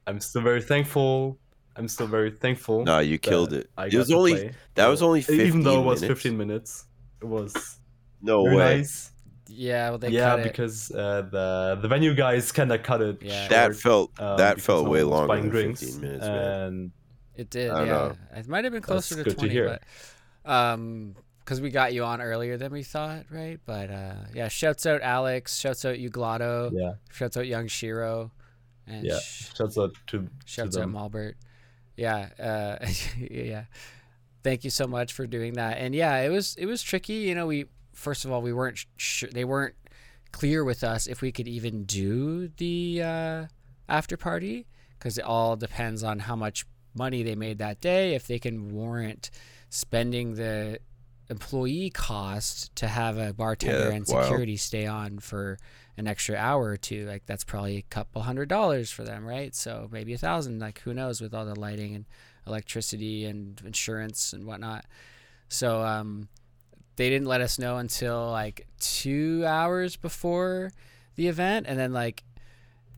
I'm 0.06 0.20
still 0.20 0.42
very 0.42 0.62
thankful. 0.62 1.38
I'm 1.74 1.88
still 1.88 2.06
very 2.06 2.30
thankful. 2.30 2.84
no, 2.84 2.98
you 2.98 3.18
killed 3.18 3.54
it. 3.54 3.70
I 3.78 3.86
It 3.86 3.94
was 3.94 4.12
only 4.12 4.34
play. 4.34 4.52
that 4.74 4.88
was 4.88 5.00
only 5.02 5.22
15 5.22 5.46
even 5.46 5.62
though 5.62 5.80
it 5.80 5.86
was 5.86 6.02
minutes. 6.02 6.20
15 6.22 6.36
minutes. 6.36 6.84
It 7.22 7.26
was 7.26 7.78
No 8.20 8.44
very 8.44 8.56
way. 8.56 8.76
nice. 8.78 9.10
Yeah, 9.48 9.90
well, 9.90 9.98
they 9.98 10.08
yeah, 10.10 10.30
cut 10.30 10.40
it. 10.40 10.42
because 10.44 10.90
uh, 10.92 11.22
the 11.30 11.78
the 11.82 11.88
venue 11.88 12.14
guys 12.14 12.52
kind 12.52 12.72
of 12.72 12.82
cut 12.82 13.00
it. 13.02 13.22
Yeah. 13.22 13.48
That 13.48 13.74
felt 13.76 14.10
um, 14.20 14.36
that 14.38 14.60
felt 14.60 14.88
way 14.88 15.02
longer 15.02 15.34
than 15.36 15.50
15 15.50 16.00
minutes, 16.00 16.24
man. 16.24 16.38
and 16.66 16.90
It 17.36 17.50
did, 17.50 17.68
yeah. 17.68 17.84
know. 17.84 18.16
It 18.34 18.48
might 18.48 18.64
have 18.64 18.72
been 18.72 18.82
closer 18.82 19.14
That's 19.14 19.30
to 19.30 19.30
good 19.30 19.40
to 19.40 19.46
20, 19.48 19.52
hear. 19.52 19.80
but 20.44 20.50
um, 20.50 21.14
because 21.40 21.60
we 21.60 21.70
got 21.70 21.92
you 21.92 22.04
on 22.04 22.20
earlier 22.20 22.56
than 22.56 22.72
we 22.72 22.82
thought, 22.82 23.24
right? 23.30 23.58
But 23.64 23.90
uh, 23.90 24.14
yeah, 24.34 24.48
shouts 24.48 24.86
out 24.86 25.02
Alex, 25.02 25.58
shouts 25.58 25.84
out 25.84 25.96
Uglotto, 25.96 26.70
yeah, 26.72 26.94
shouts 27.10 27.36
out 27.36 27.46
Young 27.46 27.68
Shiro, 27.68 28.30
and 28.86 29.04
yeah. 29.04 29.18
sh- 29.18 29.50
Shouts 29.56 29.78
out 29.78 29.94
to 30.08 30.28
shouts 30.44 30.76
to 30.76 30.82
out. 30.82 30.88
Malbert. 30.88 31.34
Yeah, 31.96 32.28
uh, 32.38 32.86
yeah. 33.18 33.64
Thank 34.42 34.64
you 34.64 34.70
so 34.70 34.86
much 34.86 35.12
for 35.12 35.26
doing 35.26 35.54
that. 35.54 35.78
And 35.78 35.94
yeah, 35.94 36.18
it 36.18 36.30
was 36.30 36.54
it 36.56 36.66
was 36.66 36.82
tricky. 36.82 37.14
You 37.14 37.34
know, 37.34 37.46
we 37.46 37.66
first 37.92 38.24
of 38.24 38.32
all 38.32 38.42
we 38.42 38.52
weren't 38.52 38.84
sure 38.96 39.28
they 39.30 39.44
weren't 39.44 39.74
clear 40.32 40.64
with 40.64 40.82
us 40.82 41.06
if 41.06 41.20
we 41.20 41.30
could 41.30 41.46
even 41.48 41.84
do 41.84 42.48
the 42.48 43.02
uh, 43.02 43.46
after 43.88 44.16
party 44.16 44.66
because 44.98 45.18
it 45.18 45.24
all 45.24 45.56
depends 45.56 46.02
on 46.02 46.20
how 46.20 46.34
much 46.36 46.64
money 46.94 47.22
they 47.22 47.34
made 47.34 47.58
that 47.58 47.80
day 47.80 48.14
if 48.14 48.26
they 48.26 48.38
can 48.38 48.72
warrant 48.72 49.30
spending 49.70 50.34
the 50.34 50.78
employee 51.30 51.90
cost 51.90 52.74
to 52.76 52.86
have 52.86 53.16
a 53.16 53.32
bartender 53.32 53.88
and 53.90 54.02
that's 54.02 54.12
wild. 54.12 54.24
security 54.24 54.56
stay 54.56 54.86
on 54.86 55.18
for 55.18 55.58
an 55.96 56.06
extra 56.06 56.36
hour 56.36 56.64
or 56.64 56.76
two 56.76 57.06
like 57.06 57.24
that's 57.26 57.44
probably 57.44 57.76
a 57.76 57.82
couple 57.82 58.22
hundred 58.22 58.48
dollars 58.48 58.90
for 58.90 59.04
them 59.04 59.24
right 59.24 59.54
so 59.54 59.88
maybe 59.90 60.12
a 60.12 60.18
thousand 60.18 60.58
like 60.58 60.80
who 60.80 60.92
knows 60.92 61.20
with 61.20 61.32
all 61.32 61.44
the 61.44 61.58
lighting 61.58 61.94
and 61.94 62.04
electricity 62.46 63.24
and 63.24 63.62
insurance 63.64 64.32
and 64.32 64.46
whatnot 64.46 64.84
so 65.48 65.82
um 65.82 66.28
they 66.96 67.08
didn't 67.08 67.28
let 67.28 67.40
us 67.40 67.58
know 67.58 67.78
until 67.78 68.30
like 68.30 68.66
two 68.80 69.44
hours 69.46 69.96
before 69.96 70.70
the 71.14 71.28
event 71.28 71.66
and 71.68 71.78
then 71.78 71.92
like 71.92 72.24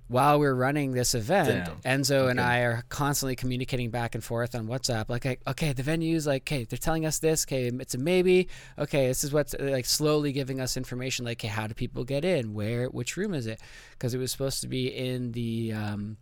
while 0.09 0.39
we're 0.39 0.55
running 0.55 0.93
this 0.93 1.15
event 1.15 1.81
Damn. 1.83 2.01
enzo 2.01 2.29
and 2.29 2.41
i 2.41 2.59
are 2.59 2.85
constantly 2.89 3.37
communicating 3.37 3.91
back 3.91 4.15
and 4.15 4.23
forth 4.23 4.55
on 4.55 4.67
whatsapp 4.67 5.09
like 5.09 5.41
okay 5.47 5.73
the 5.73 5.83
venue's 5.83 6.27
like 6.27 6.43
okay 6.43 6.65
they're 6.65 6.77
telling 6.77 7.07
us 7.07 7.19
this 7.19 7.45
okay 7.47 7.71
it's 7.81 7.95
a 7.95 7.99
maybe 7.99 8.49
okay 8.79 9.09
this 9.09 9.25
is 9.25 9.33
what's 9.33 9.55
like 9.59 9.87
slowly 9.87 10.33
giving 10.33 10.61
us 10.61 10.77
information 10.77 11.25
like 11.25 11.39
okay 11.39 11.49
how 11.49 11.67
do 11.67 11.75
people 11.75 12.05
get 12.05 12.25
in? 12.25 12.55
Where 12.55 12.87
which 12.89 13.17
room 13.17 13.35
is 13.35 13.47
it? 13.47 13.61
Because 13.93 14.15
it 14.15 14.19
was 14.19 14.33
supposed 14.33 14.61
to 14.63 14.69
be 14.69 14.89
in 14.89 15.33
the 15.33 15.73
um 15.73 16.17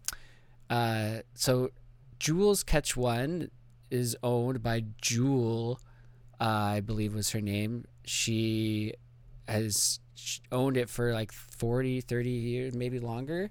uh 0.71 1.21
so 1.35 1.71
Jewel's 2.19 2.63
catch 2.63 2.97
one 2.97 3.51
is 3.91 4.17
owned 4.23 4.63
by 4.63 4.85
jewel 5.01 5.81
uh, 6.41 6.77
i 6.77 6.81
believe 6.81 7.15
was 7.15 7.31
her 7.31 7.41
name. 7.41 7.85
She 8.05 8.95
has 9.49 10.01
owned 10.51 10.77
it 10.77 10.89
for 10.91 11.13
like 11.13 11.33
40 11.33 12.01
30 12.03 12.31
years 12.31 12.75
maybe 12.75 12.99
longer 13.01 13.51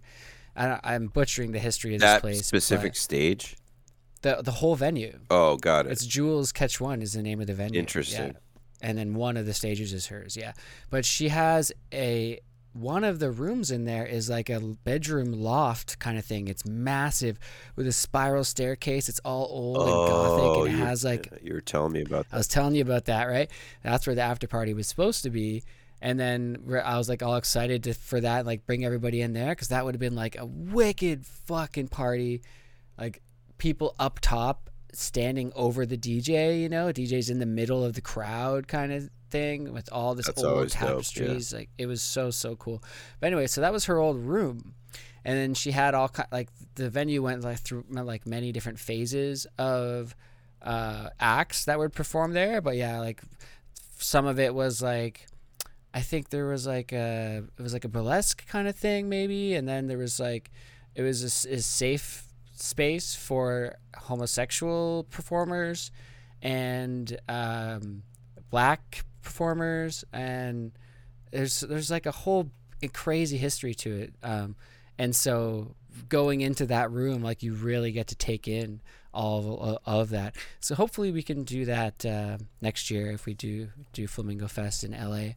I, 0.56 0.80
i'm 0.84 1.08
butchering 1.08 1.52
the 1.52 1.60
history 1.60 1.96
of 1.96 2.02
this 2.02 2.10
That 2.10 2.22
place 2.22 2.46
specific 2.46 2.96
stage. 2.96 3.56
the, 4.22 4.42
the 4.44 4.52
whole 4.52 4.76
venue 4.76 5.20
Oh, 5.30 5.58
got 5.58 5.86
it. 5.86 5.92
it's 5.92 6.06
Jewel's 6.06 6.52
Catch 6.52 6.80
One 6.82 7.02
is 7.02 7.14
the 7.14 7.24
name 7.24 7.40
of 7.42 7.48
the 7.48 7.54
venue. 7.54 7.80
Interesting. 7.80 8.28
Yeah. 8.28 8.34
And 8.84 8.98
then 8.98 9.14
one 9.14 9.38
of 9.38 9.46
the 9.46 9.54
stages 9.54 9.94
is 9.94 10.08
hers, 10.08 10.36
yeah. 10.36 10.54
But 10.90 11.06
she 11.06 11.30
has 11.30 11.72
a 11.94 12.40
one 12.74 13.04
of 13.04 13.20
the 13.20 13.30
rooms 13.32 13.70
in 13.70 13.84
there 13.86 14.06
is 14.06 14.30
like 14.30 14.50
a 14.50 14.60
bedroom 14.60 15.34
loft 15.34 16.00
kind 16.00 16.18
of 16.18 16.24
thing. 16.26 16.48
It's 16.48 16.66
massive 16.66 17.38
with 17.76 17.86
a 17.86 17.92
spiral 17.92 18.44
staircase. 18.46 19.10
It's 19.10 19.20
all 19.26 19.46
old 19.52 19.78
and 19.78 19.88
gothic 20.10 20.44
and 20.44 20.56
oh, 20.58 20.66
it 20.66 20.86
has 20.88 21.04
like 21.04 21.28
you 21.44 21.54
were 21.54 21.62
telling 21.62 21.92
me 21.94 22.02
about 22.02 22.26
I 22.32 22.38
was 22.38 22.48
telling 22.48 22.74
you 22.76 22.82
about 22.82 23.06
that, 23.06 23.26
right? 23.26 23.50
That's 23.84 24.08
where 24.08 24.16
the 24.16 24.22
after 24.22 24.48
party 24.48 24.74
was 24.74 24.88
supposed 24.88 25.24
to 25.24 25.30
be. 25.30 25.64
And 26.02 26.20
then 26.20 26.58
I 26.84 26.98
was 26.98 27.08
like 27.08 27.22
all 27.22 27.36
excited 27.36 27.84
to, 27.84 27.94
for 27.94 28.20
that, 28.22 28.46
like 28.46 28.66
bring 28.66 28.84
everybody 28.84 29.22
in 29.22 29.34
there 29.34 29.50
because 29.50 29.68
that 29.68 29.86
would 29.86 29.94
have 29.94 30.00
been 30.00 30.16
like 30.16 30.36
a 30.38 30.46
wicked 30.46 31.26
fucking 31.26 31.90
party. 31.90 32.42
Like 32.98 33.22
people 33.60 33.96
up 34.00 34.20
top 34.20 34.70
standing 34.94 35.52
over 35.56 35.86
the 35.86 35.98
DJ, 35.98 36.60
you 36.62 36.70
know, 36.70 36.88
DJ's 36.88 37.30
in 37.30 37.40
the 37.40 37.46
middle 37.46 37.84
of 37.86 37.94
the 37.94 38.02
crowd 38.02 38.68
kind 38.68 38.92
of 38.92 39.10
thing 39.30 39.72
with 39.72 39.90
all 39.92 40.16
this 40.16 40.26
That's 40.26 40.44
old 40.44 40.54
always 40.54 40.74
dope, 40.74 40.82
yeah. 40.82 40.88
tapestries. 40.88 41.54
Like 41.54 41.70
it 41.78 41.86
was 41.86 42.02
so, 42.02 42.32
so 42.32 42.56
cool. 42.56 42.84
But 43.20 43.28
anyway, 43.28 43.48
so 43.48 43.62
that 43.62 43.72
was 43.72 43.86
her 43.86 44.00
old 44.00 44.18
room. 44.18 44.74
And 45.24 45.38
then 45.38 45.54
she 45.54 45.70
had 45.70 45.94
all 45.94 46.12
like 46.32 46.50
the 46.76 46.90
venue 46.90 47.22
went 47.22 47.44
like 47.44 47.60
through 47.60 47.86
like 47.90 48.26
many 48.26 48.52
different 48.52 48.80
phases 48.80 49.46
of 49.60 50.16
uh, 50.64 51.10
acts 51.20 51.66
that 51.66 51.78
would 51.78 51.94
perform 51.94 52.34
there. 52.34 52.60
But 52.60 52.76
yeah, 52.76 53.00
like 53.00 53.22
some 54.00 54.26
of 54.26 54.40
it 54.40 54.56
was 54.56 54.82
like 54.82 55.28
I 55.94 56.02
think 56.02 56.30
there 56.30 56.46
was 56.46 56.66
like 56.66 56.92
a 56.94 57.44
it 57.58 57.62
was 57.62 57.74
like 57.74 57.86
a 57.86 57.90
burlesque 57.90 58.48
kind 58.48 58.68
of 58.68 58.76
thing 58.76 59.10
maybe, 59.10 59.56
and 59.56 59.68
then 59.68 59.88
there 59.88 59.98
was 59.98 60.20
like 60.20 60.52
it 60.96 61.04
was 61.04 61.24
a 61.46 61.62
safe 61.62 62.26
space 62.54 63.16
for 63.16 63.76
homosexual 63.96 65.06
performers 65.10 65.92
and 66.42 67.18
um, 67.28 68.04
black 68.50 69.06
performers, 69.22 70.04
and 70.14 70.72
there's 71.32 71.62
there's 71.62 71.92
like 71.92 72.06
a 72.06 72.12
whole 72.12 72.50
crazy 72.94 73.38
history 73.38 73.74
to 73.76 73.96
it. 73.96 74.14
Um, 74.24 74.56
and 74.98 75.16
so 75.16 75.76
going 76.10 76.42
into 76.42 76.66
that 76.68 76.92
room, 76.92 77.22
like 77.22 77.44
you 77.44 77.54
really 77.54 77.92
get 77.92 78.08
to 78.08 78.16
take 78.16 78.48
in 78.48 78.82
all 79.14 79.60
of, 79.60 79.78
of 79.86 80.10
that. 80.12 80.36
So 80.60 80.76
hopefully 80.76 81.12
we 81.12 81.24
can 81.24 81.44
do 81.44 81.66
that 81.66 82.06
uh, 82.06 82.38
next 82.62 82.90
year 82.90 83.12
if 83.12 83.26
we 83.26 83.34
do 83.34 83.70
do 83.94 84.08
Flamingo 84.08 84.48
Fest 84.48 84.84
in 84.84 84.92
LA, 84.92 85.34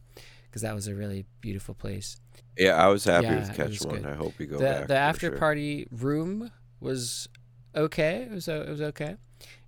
because 0.55 0.61
that 0.61 0.73
was 0.73 0.87
a 0.87 0.95
really 0.95 1.25
beautiful 1.41 1.75
place. 1.75 2.15
Yeah, 2.57 2.75
I 2.81 2.87
was 2.87 3.03
happy 3.03 3.25
Yeah, 3.25 3.39
with 3.39 3.57
Catch 3.57 3.81
One. 3.81 3.95
good. 3.97 4.05
I 4.05 4.15
hope 4.15 4.35
we 4.39 4.45
go 4.45 4.57
the 4.57 4.63
back. 4.63 4.87
the 4.87 4.95
after 4.95 5.27
sure. 5.27 5.37
party 5.37 5.85
room 5.91 6.49
was 6.79 7.27
okay. 7.75 8.21
It 8.21 8.31
was 8.31 8.47
it 8.47 8.69
was 8.69 8.79
okay. 8.79 9.17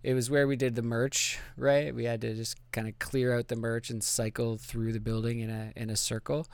It 0.02 0.14
was 0.14 0.30
where 0.30 0.48
we 0.48 0.56
did 0.56 0.76
the 0.76 0.82
merch, 0.82 1.40
right? 1.58 1.94
We 1.94 2.06
had 2.06 2.22
to 2.22 2.34
just 2.36 2.56
kind 2.72 2.88
of 2.88 2.98
clear 3.00 3.38
out 3.38 3.50
the 3.50 3.58
merch 3.58 3.90
and 3.90 4.02
cycle 4.02 4.58
through 4.58 4.94
the 4.94 5.02
building 5.02 5.42
in 5.42 5.50
a 5.50 5.74
in 5.76 5.90
a 5.90 5.98
circle. 5.98 6.48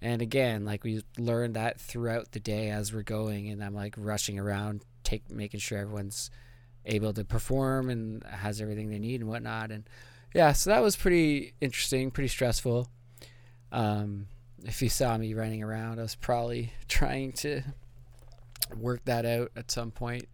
And 0.00 0.22
again, 0.22 0.64
like 0.64 0.84
we 0.84 1.02
learned 1.18 1.54
that 1.54 1.80
throughout 1.80 2.30
the 2.30 2.40
day 2.40 2.70
as 2.70 2.92
we're 2.94 3.02
going, 3.02 3.48
and 3.48 3.64
I'm 3.64 3.74
like 3.74 3.96
rushing 3.98 4.38
around, 4.38 4.84
take 5.02 5.28
making 5.28 5.58
sure 5.58 5.78
everyone's 5.78 6.30
able 6.86 7.12
to 7.14 7.24
perform 7.24 7.90
and 7.90 8.22
has 8.22 8.60
everything 8.60 8.90
they 8.90 9.00
need 9.00 9.20
and 9.22 9.28
whatnot. 9.28 9.72
And 9.72 9.88
yeah, 10.36 10.52
so 10.52 10.70
that 10.70 10.82
was 10.82 10.94
pretty 10.94 11.54
interesting, 11.60 12.12
pretty 12.12 12.28
stressful. 12.28 12.88
Um, 13.72 14.26
if 14.64 14.80
you 14.82 14.88
saw 14.88 15.18
me 15.18 15.34
running 15.34 15.62
around, 15.62 15.98
I 15.98 16.02
was 16.02 16.14
probably 16.14 16.72
trying 16.88 17.32
to 17.32 17.62
work 18.76 19.04
that 19.06 19.26
out 19.26 19.50
at 19.56 19.70
some 19.70 19.90
point. 19.90 20.28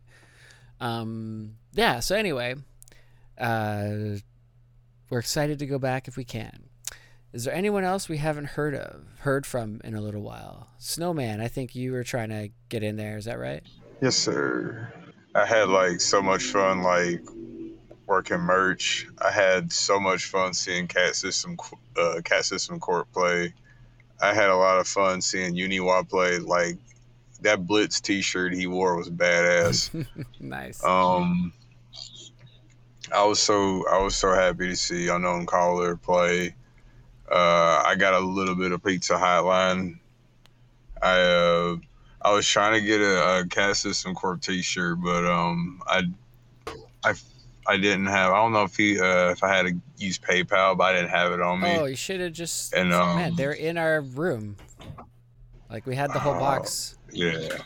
Um, 0.80 1.54
yeah. 1.72 2.00
So 2.00 2.14
anyway, 2.14 2.56
uh, 3.38 4.18
we're 5.08 5.18
excited 5.18 5.58
to 5.60 5.66
go 5.66 5.78
back 5.78 6.08
if 6.08 6.16
we 6.16 6.24
can. 6.24 6.64
Is 7.32 7.44
there 7.44 7.54
anyone 7.54 7.84
else 7.84 8.08
we 8.08 8.16
haven't 8.16 8.46
heard 8.46 8.74
of, 8.74 9.04
heard 9.20 9.44
from 9.44 9.80
in 9.84 9.94
a 9.94 10.00
little 10.00 10.22
while? 10.22 10.68
Snowman, 10.78 11.40
I 11.40 11.48
think 11.48 11.74
you 11.74 11.92
were 11.92 12.04
trying 12.04 12.30
to 12.30 12.48
get 12.68 12.82
in 12.82 12.96
there. 12.96 13.18
Is 13.18 13.26
that 13.26 13.38
right? 13.38 13.62
Yes, 14.00 14.16
sir. 14.16 14.92
I 15.34 15.44
had 15.44 15.68
like 15.68 16.00
so 16.00 16.22
much 16.22 16.44
fun, 16.44 16.82
like 16.82 17.20
working 18.08 18.40
merch. 18.40 19.06
I 19.18 19.30
had 19.30 19.70
so 19.70 20.00
much 20.00 20.24
fun 20.24 20.54
seeing 20.54 20.88
Cat 20.88 21.14
System, 21.14 21.56
uh, 21.96 22.20
Cat 22.24 22.44
System 22.44 22.80
Corp 22.80 23.12
play. 23.12 23.52
I 24.20 24.34
had 24.34 24.48
a 24.48 24.56
lot 24.56 24.80
of 24.80 24.88
fun 24.88 25.20
seeing 25.20 25.54
Yuni 25.54 25.78
Wa 25.78 26.02
play. 26.02 26.38
Like 26.38 26.78
that 27.42 27.66
Blitz 27.66 28.00
T-shirt 28.00 28.54
he 28.54 28.66
wore 28.66 28.96
was 28.96 29.10
badass. 29.10 30.06
nice. 30.40 30.82
Um, 30.82 31.52
I 33.14 33.24
was 33.24 33.38
so 33.38 33.86
I 33.88 34.02
was 34.02 34.16
so 34.16 34.34
happy 34.34 34.68
to 34.68 34.76
see 34.76 35.08
Unknown 35.08 35.46
Caller 35.46 35.94
play. 35.96 36.54
Uh, 37.30 37.82
I 37.86 37.94
got 37.96 38.14
a 38.14 38.18
little 38.18 38.54
bit 38.54 38.72
of 38.72 38.82
Pizza 38.82 39.14
Hotline. 39.14 39.98
I 41.02 41.20
uh, 41.20 41.76
I 42.22 42.32
was 42.32 42.46
trying 42.46 42.80
to 42.80 42.84
get 42.84 43.00
a, 43.00 43.40
a 43.40 43.46
Cat 43.46 43.76
System 43.76 44.14
Corp 44.14 44.40
T-shirt, 44.40 44.98
but 45.02 45.24
um, 45.26 45.80
I 45.86 46.04
I 47.04 47.14
I 47.68 47.76
didn't 47.76 48.06
have. 48.06 48.32
I 48.32 48.36
don't 48.36 48.52
know 48.52 48.62
if 48.64 48.76
he 48.76 48.98
uh, 48.98 49.30
if 49.30 49.44
I 49.44 49.54
had 49.54 49.66
to 49.66 49.74
use 49.98 50.18
PayPal, 50.18 50.76
but 50.76 50.84
I 50.84 50.92
didn't 50.94 51.10
have 51.10 51.32
it 51.32 51.40
on 51.42 51.60
me. 51.60 51.76
Oh, 51.76 51.84
you 51.84 51.96
should 51.96 52.20
have 52.20 52.32
just. 52.32 52.72
And, 52.72 52.88
man, 52.88 53.30
um, 53.32 53.36
they're 53.36 53.52
in 53.52 53.76
our 53.76 54.00
room. 54.00 54.56
Like 55.70 55.86
we 55.86 55.94
had 55.94 56.12
the 56.12 56.18
whole 56.18 56.34
Oh, 56.34 56.40
box. 56.40 56.96
yeah. 57.12 57.58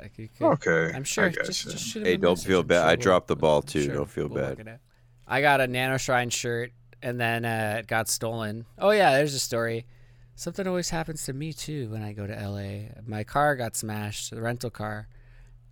Like, 0.00 0.16
you 0.18 0.28
could- 0.28 0.46
Okay, 0.46 0.92
I'm 0.96 1.04
sure. 1.04 1.28
gotcha. 1.30 1.44
Just, 1.44 1.70
just 1.70 1.84
shoot 1.86 2.00
him 2.00 2.06
Hey, 2.06 2.16
don't 2.16 2.32
message, 2.32 2.46
feel 2.46 2.62
bad. 2.62 2.76
sure 2.80 2.84
I 2.84 2.88
we'll- 2.88 2.96
dropped 2.96 3.28
the 3.28 3.36
ball 3.36 3.62
too. 3.62 3.82
sure 3.84 3.94
Don't 3.94 4.10
feel 4.10 4.28
we'll 4.28 4.54
bad. 4.54 4.80
I 5.26 5.40
got 5.40 5.60
a 5.60 5.66
Nano 5.66 5.96
Shrine 5.98 6.30
shirt, 6.30 6.72
and 7.02 7.20
then 7.20 7.44
uh, 7.44 7.76
it 7.80 7.86
got 7.86 8.08
stolen. 8.08 8.64
Oh 8.78 8.90
yeah, 8.90 9.12
there's 9.12 9.34
a 9.34 9.38
story. 9.38 9.86
Something 10.34 10.66
always 10.66 10.90
happens 10.90 11.24
to 11.26 11.32
me 11.32 11.52
too 11.52 11.90
when 11.90 12.02
I 12.02 12.12
go 12.12 12.26
to 12.26 12.32
LA. 12.34 12.88
My 13.06 13.22
car 13.24 13.54
got 13.56 13.76
smashed, 13.76 14.30
the 14.30 14.40
rental 14.40 14.70
car. 14.70 15.08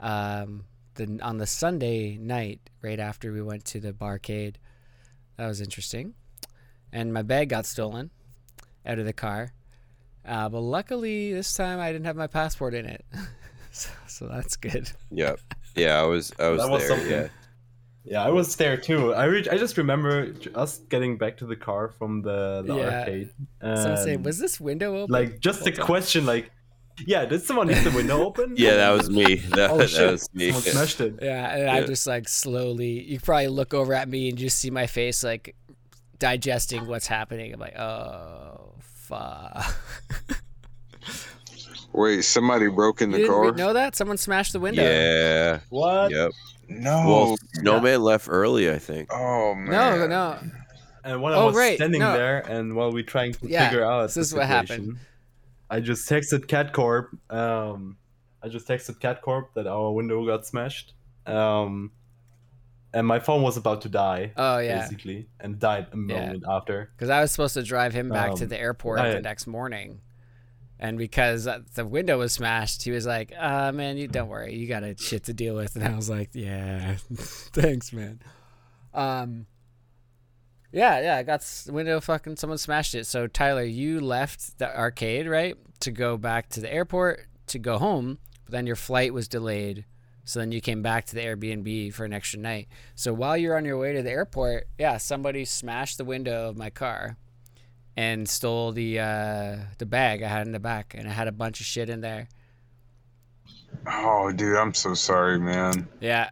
Um, 0.01 0.65
the 0.95 1.19
on 1.23 1.39
the 1.39 1.47
Sunday 1.47 2.17
night, 2.17 2.61
right 2.83 3.01
after 3.01 3.33
we 3.33 3.43
went 3.43 3.65
to 3.67 3.81
the 3.81 3.93
barcade. 3.93 4.57
That 5.37 5.47
was 5.47 5.61
interesting. 5.61 6.15
And 6.93 7.13
my 7.13 7.23
bag 7.23 7.49
got 7.49 7.65
stolen 7.67 8.11
out 8.85 8.99
of 8.99 9.07
the 9.07 9.13
car. 9.15 9.53
Uh, 10.25 10.49
but 10.49 10.61
luckily, 10.61 11.33
this 11.33 11.53
time 11.57 11.81
I 11.81 11.91
didn't 11.91 12.05
have 12.07 12.17
my 12.17 12.27
passport 12.29 12.75
in 12.75 12.87
it, 12.87 13.05
so, 13.73 13.91
so 14.07 14.29
that's 14.29 14.57
good. 14.57 14.91
Yeah, 15.11 15.35
yeah. 15.75 15.99
I 16.01 16.05
was 16.05 16.33
I 16.39 16.49
was, 16.49 16.61
That 16.63 16.71
was 16.71 16.81
there. 16.83 16.89
something. 16.89 17.11
Yeah. 17.11 17.29
Yeah, 18.05 18.25
I 18.25 18.31
was 18.31 18.57
there 18.57 18.77
too. 18.77 19.15
I 19.15 19.25
re- 19.27 19.47
I 19.49 19.57
just 19.57 19.77
remember 19.79 20.35
us 20.57 20.79
getting 20.89 21.19
back 21.19 21.37
to 21.37 21.47
the 21.47 21.55
car 21.55 21.89
from 21.89 22.23
the, 22.23 22.63
the 22.67 22.75
Yeah. 22.75 22.99
arcade. 23.01 23.31
Someone 23.63 23.97
say, 23.97 24.17
"Was 24.17 24.39
this 24.41 24.61
window 24.61 24.97
open?" 24.97 25.13
like 25.13 25.39
just 25.39 25.63
the 25.63 25.71
Hold 25.71 25.81
on. 25.81 25.87
question, 25.87 26.27
like, 26.27 26.51
yeah, 27.07 27.25
did 27.25 27.43
someone 27.43 27.67
leave 27.69 27.83
the 27.85 27.91
window 27.91 28.23
open? 28.25 28.55
Yeah, 28.59 28.77
that 28.77 28.91
was 28.91 29.11
me. 29.11 29.37
That, 29.51 29.71
oh 29.71 29.79
that 29.79 29.91
shit! 29.91 30.11
was 30.11 30.29
me. 30.35 30.53
Someone 30.53 30.63
smashed 30.73 31.01
it. 31.01 31.15
Yeah, 31.23 31.57
and 31.57 31.71
I 31.71 31.81
Yeah. 31.81 31.87
just 31.87 32.07
like 32.07 32.29
slowly. 32.29 33.03
You 33.03 33.19
probably 33.21 33.49
look 33.49 33.75
over 33.75 33.95
at 33.95 34.09
me 34.09 34.29
and 34.29 34.39
just 34.39 34.59
see 34.59 34.71
my 34.71 34.87
face 34.87 35.23
like 35.25 35.55
digesting 36.19 36.87
what's 36.87 37.07
happening. 37.07 37.53
I'm 37.53 37.61
like, 37.61 37.77
oh 37.79 38.75
fuck. 38.81 39.75
Wait, 41.93 42.23
somebody 42.23 42.69
broke 42.69 43.03
in 43.03 43.11
You 43.11 43.17
the 43.19 43.23
didn't 43.25 43.37
re- 43.39 43.49
car? 43.51 43.57
know 43.59 43.73
that 43.75 43.95
someone 43.97 44.17
smashed 44.17 44.53
the 44.55 44.61
window. 44.61 44.83
Yeah. 44.83 45.61
What? 45.69 46.11
Yep. 46.11 46.31
No. 46.69 47.05
Well, 47.07 47.37
Snowman 47.55 48.03
left 48.03 48.29
early, 48.31 48.71
I 48.71 48.79
think. 48.79 49.11
Oh 49.13 49.55
man. 49.55 49.71
No, 49.71 50.07
no. 50.07 50.39
And 51.05 51.21
when 51.21 51.33
I 51.35 51.37
Oh, 51.37 51.47
was 51.47 51.57
right, 51.57 51.77
standing 51.77 52.01
no. 52.01 52.13
there, 52.15 52.39
and 52.39 52.75
while 52.77 52.93
we 52.93 53.03
trying 53.03 53.33
to 53.35 53.47
Yeah, 53.49 53.69
figure 53.69 53.85
out 53.85 54.05
this 54.05 54.15
the 54.15 54.21
is 54.21 54.35
what 54.35 54.47
happened. 54.47 54.99
I 55.73 55.81
just 55.81 56.09
texted 56.09 56.47
CatCorp. 56.47 57.07
Um, 57.35 57.97
I 58.43 58.49
just 58.49 58.69
texted 58.69 59.01
CatCorp 59.01 59.47
that 59.55 59.67
our 59.67 59.91
window 59.93 60.25
got 60.27 60.45
smashed. 60.47 60.93
Um, 61.27 61.93
and 62.93 63.07
my 63.07 63.21
phone 63.21 63.41
was 63.43 63.57
about 63.57 63.81
to 63.83 63.89
die. 63.89 64.33
Oh, 64.37 64.59
yeah. 64.59 64.81
basically, 64.83 65.29
and 65.41 65.59
died 65.59 65.87
a 65.93 65.97
Yeah. 65.97 66.03
moment 66.21 66.45
after. 66.49 66.91
Because 66.95 67.09
I 67.09 67.21
was 67.23 67.31
supposed 67.33 67.55
to 67.55 67.63
drive 67.63 67.95
him 67.95 68.11
back 68.11 68.35
to 68.35 68.43
Um, 68.45 68.49
the 68.51 68.59
airport 68.61 68.99
I- 69.01 69.15
the 69.15 69.21
next 69.23 69.47
morning. 69.47 70.01
And 70.79 70.99
because 70.99 71.47
uh, 71.47 71.61
the 71.75 71.87
window 71.87 72.19
was 72.19 72.33
smashed, 72.35 72.83
he 72.83 72.91
was 72.91 73.07
like, 73.07 73.33
uh, 73.39 73.71
man, 73.73 73.97
you 73.97 74.09
don't 74.09 74.29
worry. 74.29 74.55
You 74.57 74.67
got 74.67 74.83
a 74.83 74.97
shit 74.99 75.25
to 75.25 75.33
deal 75.33 75.55
with. 75.55 75.77
And 75.77 75.85
I 75.87 75.95
was 75.97 76.11
like, 76.11 76.31
yeah, 76.35 76.97
thanks, 77.15 77.93
man. 77.93 78.21
Um, 78.93 79.47
yeah, 80.73 81.01
yeah, 81.01 81.17
I 81.17 81.23
got 81.23 81.47
window 81.69 82.01
fucking, 82.01 82.37
someone 82.37 82.59
smashed 82.59 82.95
it. 82.95 83.07
So, 83.07 83.27
Tyler, 83.27 83.63
you 83.63 84.01
left 84.01 84.59
the 84.59 84.77
arcade, 84.77 85.29
right? 85.29 85.57
To 85.81 85.91
go 85.91 86.17
back 86.17 86.49
to 86.51 86.61
the 86.61 86.73
airport 86.73 87.27
to 87.49 87.59
go 87.59 87.79
home. 87.79 88.19
But 88.45 88.53
then 88.53 88.67
your 88.67 88.77
flight 88.77 89.13
was 89.13 89.29
delayed. 89.29 89.85
So 90.25 90.39
then 90.39 90.53
you 90.53 90.61
came 90.61 90.83
back 90.83 91.07
to 91.07 91.15
the 91.15 91.21
Airbnb 91.21 91.93
for 91.95 92.05
an 92.05 92.13
extra 92.13 92.39
night. 92.39 92.69
So 92.95 93.13
while 93.13 93.37
you're 93.37 93.57
on 93.57 93.65
your 93.65 93.79
way 93.79 93.93
to 93.93 94.03
the 94.03 94.11
airport, 94.11 94.69
yeah, 94.79 94.97
somebody 94.97 95.45
smashed 95.45 95.99
the 95.99 96.05
window 96.05 96.49
of 96.49 96.57
my 96.57 96.71
car 96.71 97.17
and 97.97 98.29
stole 98.29 98.73
the 98.73 99.01
uh, 99.01 99.57
the 99.79 99.87
bag 99.87 100.23
I 100.23 100.29
had 100.29 100.47
in 100.47 100.53
the 100.53 100.61
back, 100.61 100.95
and 100.97 101.09
I 101.09 101.13
had 101.13 101.29
a 101.29 101.33
bunch 101.33 101.61
of 101.61 101.67
shit 101.67 101.91
in 101.91 102.01
there. 102.01 102.29
Oh, 103.87 104.31
dude, 104.33 104.57
I'm 104.57 104.75
so 104.75 104.95
sorry, 104.95 105.39
man. 105.39 105.89
Yeah, 106.01 106.31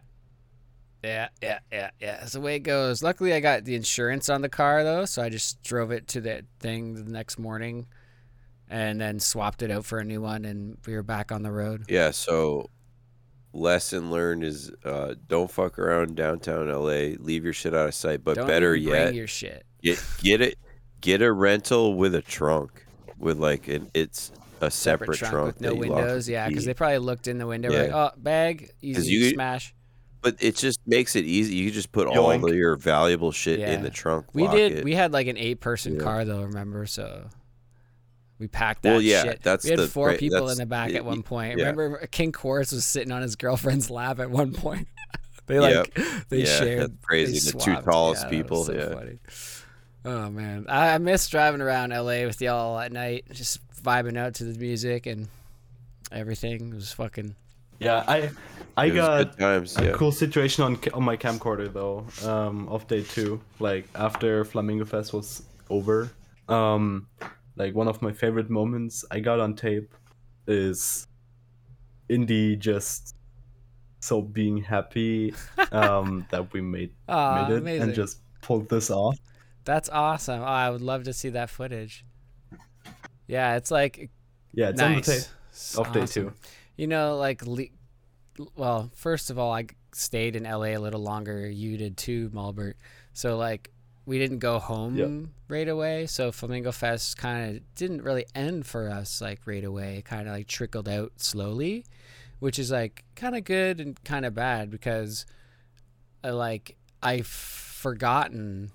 yeah, 1.03 1.29
yeah, 1.41 1.59
yeah, 1.71 1.89
yeah. 1.99 2.17
That's 2.19 2.33
the 2.33 2.41
way 2.41 2.55
it 2.55 2.59
goes. 2.59 3.01
Luckily, 3.01 3.33
I 3.33 3.39
got 3.39 3.65
the 3.65 3.75
insurance 3.75 4.29
on 4.29 4.41
the 4.41 4.49
car 4.49 4.83
though, 4.83 5.05
so 5.05 5.21
I 5.21 5.29
just 5.29 5.63
drove 5.63 5.91
it 5.91 6.07
to 6.09 6.21
the 6.21 6.45
thing 6.59 6.93
the 6.93 7.11
next 7.11 7.39
morning, 7.39 7.87
and 8.69 8.99
then 8.99 9.19
swapped 9.19 9.61
it 9.61 9.71
out 9.71 9.85
for 9.85 9.99
a 9.99 10.03
new 10.03 10.21
one, 10.21 10.45
and 10.45 10.77
we 10.85 10.93
were 10.93 11.03
back 11.03 11.31
on 11.31 11.43
the 11.43 11.51
road. 11.51 11.85
Yeah. 11.89 12.11
So, 12.11 12.69
lesson 13.53 14.11
learned 14.11 14.43
is 14.43 14.71
uh, 14.85 15.15
don't 15.27 15.49
fuck 15.49 15.79
around 15.79 16.15
downtown 16.15 16.69
LA. 16.69 17.15
Leave 17.19 17.43
your 17.43 17.53
shit 17.53 17.73
out 17.73 17.87
of 17.87 17.95
sight. 17.95 18.23
But 18.23 18.35
Don't 18.35 18.47
better 18.47 18.75
even 18.75 18.89
bring 18.89 19.01
yet, 19.05 19.15
your 19.15 19.27
shit. 19.27 19.65
get 19.81 20.03
get 20.21 20.41
it 20.41 20.57
get 21.01 21.21
a 21.21 21.31
rental 21.31 21.95
with 21.95 22.13
a 22.15 22.21
trunk 22.21 22.85
with 23.17 23.37
like 23.37 23.67
an 23.67 23.89
it's 23.93 24.31
a 24.61 24.69
separate, 24.69 25.17
trunk, 25.17 25.47
with 25.47 25.61
no 25.61 25.69
that 25.69 25.75
you 25.75 25.83
lock 25.85 25.99
windows. 25.99 26.29
Yeah, 26.29 26.47
because 26.47 26.63
key. 26.63 26.67
they 26.67 26.73
probably 26.73 26.99
looked 26.99 27.27
in 27.27 27.37
the 27.37 27.47
window. 27.47 27.71
Like, 27.71 27.91
oh, 27.91 28.11
bag, 28.17 28.69
easy 28.81 29.11
you- 29.11 29.29
smash. 29.31 29.73
But 30.21 30.35
it 30.39 30.55
just 30.55 30.79
makes 30.85 31.15
it 31.15 31.25
easy. 31.25 31.55
You 31.55 31.71
just 31.71 31.91
put 31.91 32.07
all 32.07 32.15
Yoink. 32.29 32.47
of 32.47 32.55
your 32.55 32.75
valuable 32.75 33.31
shit 33.31 33.59
Yeah. 33.59 33.71
in 33.71 33.81
the 33.83 33.89
trunk. 33.89 34.27
We 34.33 34.43
lock 34.43 34.53
did. 34.55 34.71
it. 34.73 34.83
We 34.83 34.93
had 34.93 35.11
like 35.11 35.27
an 35.27 35.37
eight-person 35.37 35.95
Yeah. 35.95 36.01
car 36.01 36.25
though. 36.25 36.43
Remember? 36.43 36.85
So 36.85 37.27
we 38.37 38.47
packed 38.47 38.83
that 38.83 38.91
Well, 38.91 39.01
yeah, 39.01 39.23
shit. 39.23 39.41
that's 39.43 39.63
we 39.63 39.71
had 39.71 39.79
the 39.79 39.87
four 39.87 40.09
great- 40.09 40.19
people 40.19 40.37
in 40.37 40.43
that's- 40.43 40.57
the 40.59 40.65
back 40.67 40.89
y- 40.91 40.95
at 40.95 41.05
one 41.05 41.23
point. 41.23 41.57
yeah. 41.57 41.71
Remember, 41.71 42.05
King 42.11 42.31
Chorus 42.31 42.71
was 42.71 42.85
sitting 42.85 43.11
on 43.11 43.21
his 43.23 43.35
girlfriend's 43.35 43.89
lap 43.89 44.19
at 44.19 44.29
one 44.29 44.53
point. 44.53 44.87
they 45.47 45.59
like 45.59 45.93
they 46.29 46.39
Yeah, 46.41 46.45
shared. 46.45 46.79
that's 46.81 47.05
crazy. 47.05 47.33
they 47.33 47.51
The 47.57 47.63
two 47.63 47.71
swapped. 47.71 47.85
tallest 47.85 48.21
Yeah, 48.23 48.29
that 48.29 48.35
was 48.35 48.43
people, 48.43 48.63
so 48.65 48.73
yeah. 48.73 48.93
funny. 48.93 49.19
Oh 50.05 50.29
man, 50.31 50.65
I, 50.69 50.95
I 50.95 50.97
miss 50.99 51.27
driving 51.29 51.61
around 51.61 51.91
LA 51.91 52.25
with 52.25 52.41
y'all 52.41 52.79
at 52.79 52.91
night, 52.91 53.25
just 53.33 53.59
vibing 53.83 54.17
out 54.17 54.35
to 54.35 54.43
the 54.45 54.57
music 54.59 55.05
and 55.07 55.27
everything. 56.11 56.69
It 56.71 56.75
was 56.75 56.91
fucking. 56.91 57.35
Yeah, 57.81 58.03
I 58.07 58.29
I 58.77 58.85
It 58.85 58.91
got 58.91 59.17
good 59.17 59.39
times, 59.39 59.77
a 59.77 59.93
cool 59.93 60.11
situation 60.11 60.63
on 60.63 60.77
on 60.93 61.03
my 61.03 61.17
camcorder 61.17 61.67
though. 61.73 62.05
Um, 62.27 62.69
of 62.69 62.87
day 62.87 63.01
two, 63.03 63.41
like 63.59 63.85
after 63.95 64.45
Flamingo 64.45 64.85
Fest 64.85 65.13
was 65.13 65.43
over. 65.69 66.09
Um, 66.47 67.07
like 67.55 67.73
one 67.73 67.87
of 67.87 68.01
my 68.01 68.13
favorite 68.13 68.49
moments 68.49 69.03
I 69.09 69.19
got 69.19 69.39
on 69.39 69.55
tape 69.55 69.93
is 70.47 71.07
Indy 72.07 72.55
just 72.55 73.15
so 73.99 74.21
being 74.21 74.57
happy 74.57 75.33
um 75.71 76.25
that 76.31 76.51
we 76.53 76.61
made 76.61 76.91
Aw, 77.07 77.47
made 77.47 77.53
it 77.53 77.57
amazing. 77.59 77.81
and 77.83 77.95
just 77.95 78.19
pulled 78.41 78.69
this 78.69 78.89
off. 78.91 79.17
That's 79.65 79.89
awesome. 79.89 80.41
Oh, 80.41 80.45
I 80.45 80.69
would 80.69 80.81
love 80.81 81.03
to 81.05 81.13
see 81.13 81.29
that 81.29 81.49
footage. 81.49 82.05
Yeah, 83.27 83.55
it's 83.57 83.71
like 83.71 84.09
Yeah, 84.53 84.69
it's 84.69 84.81
on 84.81 84.95
the 84.95 85.01
tape 85.01 85.23
off 85.77 85.87
of 85.87 85.93
day 85.93 86.05
two. 86.05 86.33
You 86.77 86.87
know, 86.87 87.17
like, 87.17 87.43
well, 88.55 88.91
first 88.95 89.29
of 89.29 89.37
all, 89.37 89.53
I 89.53 89.65
stayed 89.93 90.35
in 90.35 90.43
LA 90.43 90.75
a 90.75 90.77
little 90.77 91.01
longer. 91.01 91.49
You 91.49 91.77
did 91.77 91.97
too, 91.97 92.29
Malbert. 92.31 92.73
So 93.13 93.37
like, 93.37 93.69
we 94.05 94.17
didn't 94.17 94.39
go 94.39 94.57
home 94.59 94.97
right 95.47 95.67
away. 95.67 96.07
So 96.07 96.31
Flamingo 96.31 96.71
Fest 96.71 97.17
kind 97.17 97.55
of 97.57 97.75
didn't 97.75 98.01
really 98.01 98.25
end 98.33 98.65
for 98.65 98.89
us 98.89 99.21
like 99.21 99.41
right 99.45 99.63
away. 99.63 99.97
It 99.97 100.05
kind 100.05 100.27
of 100.27 100.33
like 100.33 100.47
trickled 100.47 100.89
out 100.89 101.13
slowly, 101.17 101.85
which 102.39 102.57
is 102.57 102.71
like 102.71 103.03
kind 103.15 103.35
of 103.35 103.43
good 103.43 103.79
and 103.79 104.01
kind 104.03 104.25
of 104.25 104.33
bad 104.33 104.71
because, 104.71 105.25
uh, 106.23 106.29
I 106.29 106.31
like, 106.31 106.77
I've 107.03 107.27
forgotten. 107.27 108.71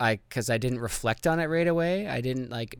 I 0.00 0.16
because 0.16 0.50
I 0.50 0.58
didn't 0.58 0.80
reflect 0.80 1.26
on 1.26 1.38
it 1.38 1.46
right 1.46 1.68
away. 1.68 2.08
I 2.08 2.20
didn't 2.20 2.50
like 2.50 2.76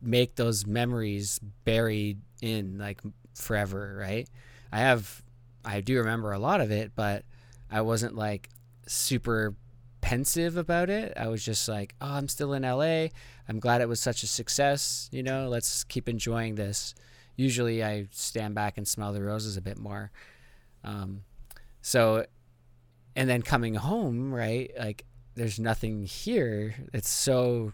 make 0.00 0.36
those 0.36 0.66
memories 0.66 1.40
buried 1.64 2.20
in 2.40 2.78
like 2.78 3.00
forever, 3.34 3.96
right? 3.98 4.28
I 4.72 4.80
have 4.80 5.22
I 5.64 5.80
do 5.80 5.98
remember 5.98 6.32
a 6.32 6.38
lot 6.38 6.60
of 6.60 6.70
it, 6.70 6.92
but 6.94 7.24
I 7.70 7.82
wasn't 7.82 8.16
like 8.16 8.48
super 8.86 9.54
pensive 10.00 10.56
about 10.56 10.90
it. 10.90 11.12
I 11.16 11.28
was 11.28 11.44
just 11.44 11.68
like, 11.68 11.94
oh, 12.00 12.14
I'm 12.14 12.28
still 12.28 12.52
in 12.52 12.62
LA. 12.62 13.08
I'm 13.48 13.60
glad 13.60 13.80
it 13.80 13.88
was 13.88 14.00
such 14.00 14.22
a 14.22 14.26
success. 14.26 15.08
You 15.12 15.22
know, 15.22 15.48
let's 15.48 15.84
keep 15.84 16.08
enjoying 16.08 16.56
this. 16.56 16.94
Usually 17.36 17.82
I 17.82 18.08
stand 18.10 18.54
back 18.54 18.76
and 18.76 18.86
smell 18.86 19.12
the 19.12 19.22
roses 19.22 19.56
a 19.56 19.62
bit 19.62 19.78
more. 19.78 20.10
Um, 20.84 21.22
so, 21.80 22.26
and 23.16 23.28
then 23.28 23.42
coming 23.42 23.74
home, 23.74 24.34
right? 24.34 24.70
Like, 24.78 25.04
there's 25.34 25.58
nothing 25.58 26.04
here. 26.04 26.74
It's 26.92 27.08
so, 27.08 27.72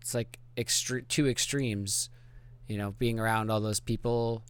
it's 0.00 0.14
like 0.14 0.38
extre- 0.56 1.06
two 1.06 1.28
extremes, 1.28 2.10
you 2.66 2.76
know, 2.76 2.92
being 2.98 3.20
around 3.20 3.50
all 3.50 3.60
those 3.60 3.80
people 3.80 4.42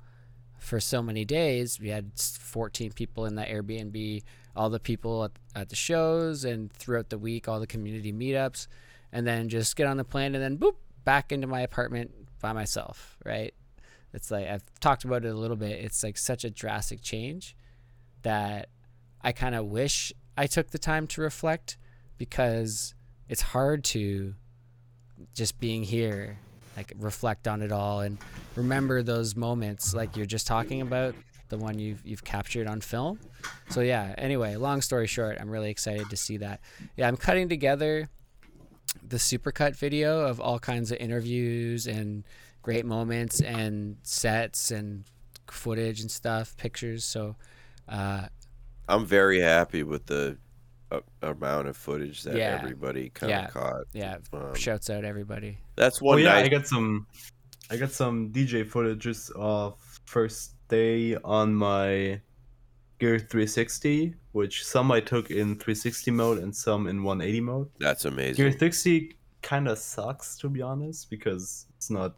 for 0.63 0.79
so 0.79 1.03
many 1.03 1.25
days. 1.25 1.81
We 1.81 1.89
had 1.89 2.13
14 2.17 2.93
people 2.93 3.27
in 3.27 3.35
the 3.35 3.43
Airbnb, 3.43 4.23
all 4.55 4.71
the 4.71 4.79
people 4.79 5.25
at, 5.25 5.33
at 5.55 5.69
the 5.69 5.77
shows, 5.77 6.45
and 6.45 6.73
throughout 6.73 7.11
the 7.11 7.19
week, 7.19 7.49
all 7.49 7.59
the 7.59 7.67
community 7.67 8.13
meetups, 8.13 8.69
and 9.11 9.27
then 9.27 9.49
just 9.49 9.75
get 9.77 9.89
on 9.89 9.97
the 9.97 10.05
plane 10.05 10.35
and 10.35 10.43
then 10.43 10.57
boop, 10.57 10.77
back 11.05 11.33
into 11.33 11.49
my 11.49 11.61
apartment 11.63 12.13
by 12.41 12.53
myself, 12.53 13.19
right? 13.25 13.53
It's 14.15 14.31
like 14.31 14.47
I've 14.47 14.63
talked 14.79 15.05
about 15.05 15.25
it 15.25 15.29
a 15.29 15.35
little 15.35 15.57
bit. 15.57 15.85
It's 15.85 16.05
like 16.05 16.17
such 16.17 16.45
a 16.45 16.51
drastic 16.51 17.03
change 17.03 17.57
that 18.23 18.69
I 19.21 19.33
kind 19.33 19.55
of 19.55 19.67
wish 19.67 20.13
I 20.39 20.47
took 20.47 20.71
the 20.71 20.79
time 20.79 21.09
to 21.09 21.23
reflect 21.23 21.77
because 22.19 22.95
it's 23.29 23.43
hard 23.43 23.83
to 23.85 24.35
just 25.35 25.59
being 25.59 25.83
here 25.83 26.39
like 26.77 26.93
reflect 26.99 27.47
on 27.49 27.63
it 27.63 27.73
all 27.73 28.01
and 28.01 28.19
remember 28.57 29.03
those 29.03 29.37
moments 29.37 29.95
like 29.95 30.17
you're 30.17 30.27
just 30.27 30.47
talking 30.47 30.81
about 30.81 31.15
the 31.49 31.59
one 31.59 31.79
you've 31.79 32.01
you've 32.05 32.25
captured 32.25 32.67
on 32.67 32.81
film 32.81 33.19
so 33.71 33.81
yeah 33.81 34.15
anyway 34.19 34.57
long 34.57 34.81
story 34.81 35.07
short 35.07 35.37
i'm 35.41 35.51
really 35.51 35.71
excited 35.71 36.09
to 36.09 36.17
see 36.17 36.37
that 36.39 36.61
yeah 36.97 37.07
i'm 37.07 37.17
cutting 37.17 37.49
together 37.49 38.09
the 39.07 39.17
supercut 39.17 39.77
video 39.77 40.21
of 40.21 40.41
all 40.41 40.59
kinds 40.59 40.91
of 40.93 40.99
interviews 40.99 41.87
and 41.87 42.25
great 42.63 42.87
moments 42.87 43.41
and 43.41 43.97
sets 44.03 44.71
and 44.71 45.05
footage 45.51 46.01
and 46.01 46.11
stuff 46.11 46.57
pictures 46.57 47.05
so 47.05 47.37
uh 47.89 48.27
I'm 48.89 49.07
very 49.07 49.41
happy 49.41 49.85
with 49.85 50.07
the 50.07 50.37
uh, 50.91 51.01
amount 51.23 51.69
of 51.69 51.77
footage 51.77 52.25
that 52.25 52.35
Yeah. 52.35 52.59
everybody 52.61 53.11
kind 53.11 53.33
of 53.33 53.39
Yeah. 53.39 53.47
caught. 53.49 53.85
yeah 53.93 54.17
Um, 54.33 54.55
shouts 54.55 54.91
out 54.91 55.05
everybody 55.05 55.59
That's 55.77 56.01
one 56.01 56.19
yeah, 56.19 56.31
nice 56.35 56.47
I 56.47 56.49
got 56.49 56.67
some, 56.67 57.07
I 57.71 57.77
got 57.77 57.91
some 57.93 58.31
DJ 58.31 58.65
footages 58.69 59.31
of 59.37 59.77
first 60.05 60.55
day 60.69 61.17
on 61.25 61.55
my 61.55 62.21
Gear 62.99 63.19
360, 63.19 64.15
which 64.33 64.65
some 64.65 64.93
I 64.93 65.01
took 65.01 65.31
in 65.31 65.57
360 65.57 66.11
mode 66.11 66.39
and 66.39 66.55
some 66.55 66.87
in 66.87 67.03
180 67.03 67.41
mode. 67.41 67.69
That's 67.79 68.05
amazing. 68.05 68.35
Gear 68.37 68.47
amazing. 68.47 68.59
360 68.59 69.17
kind 69.43 69.67
of 69.69 69.79
sucks 69.79 70.37
to 70.39 70.49
be 70.49 70.63
honest 70.63 71.11
because 71.11 71.67
it's 71.77 71.91
not 71.91 72.15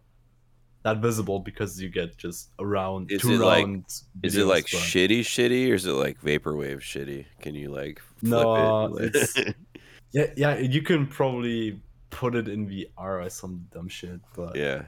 that 0.83 0.99
visible 0.99 1.39
because 1.41 1.81
you 1.81 1.89
get 1.89 2.15
just 2.19 2.51
around 2.59 3.11
Is 3.11 3.23
two 3.23 3.33
it 3.33 3.39
like- 3.39 3.65
rounds. 3.65 4.05
Is 4.23 4.37
it 4.37 4.45
like 4.45 4.65
but- 4.71 4.81
shitty, 4.81 5.21
shitty, 5.21 5.71
or 5.71 5.75
is 5.75 5.87
it 5.87 5.93
like 5.93 6.21
vaporwave 6.21 6.81
shitty? 6.81 7.25
Can 7.41 7.55
you 7.55 7.71
like 7.71 8.01
flip 8.19 8.31
No, 8.31 8.95
it? 8.99 9.57
yeah, 10.13 10.27
yeah. 10.37 10.59
You 10.59 10.83
can 10.83 11.07
probably 11.07 11.81
put 12.15 12.35
it 12.35 12.49
in 12.49 12.67
VR 12.69 13.25
or 13.27 13.29
some 13.31 13.67
dumb 13.73 13.89
shit, 13.89 14.21
but 14.35 14.55
yeah. 14.57 14.83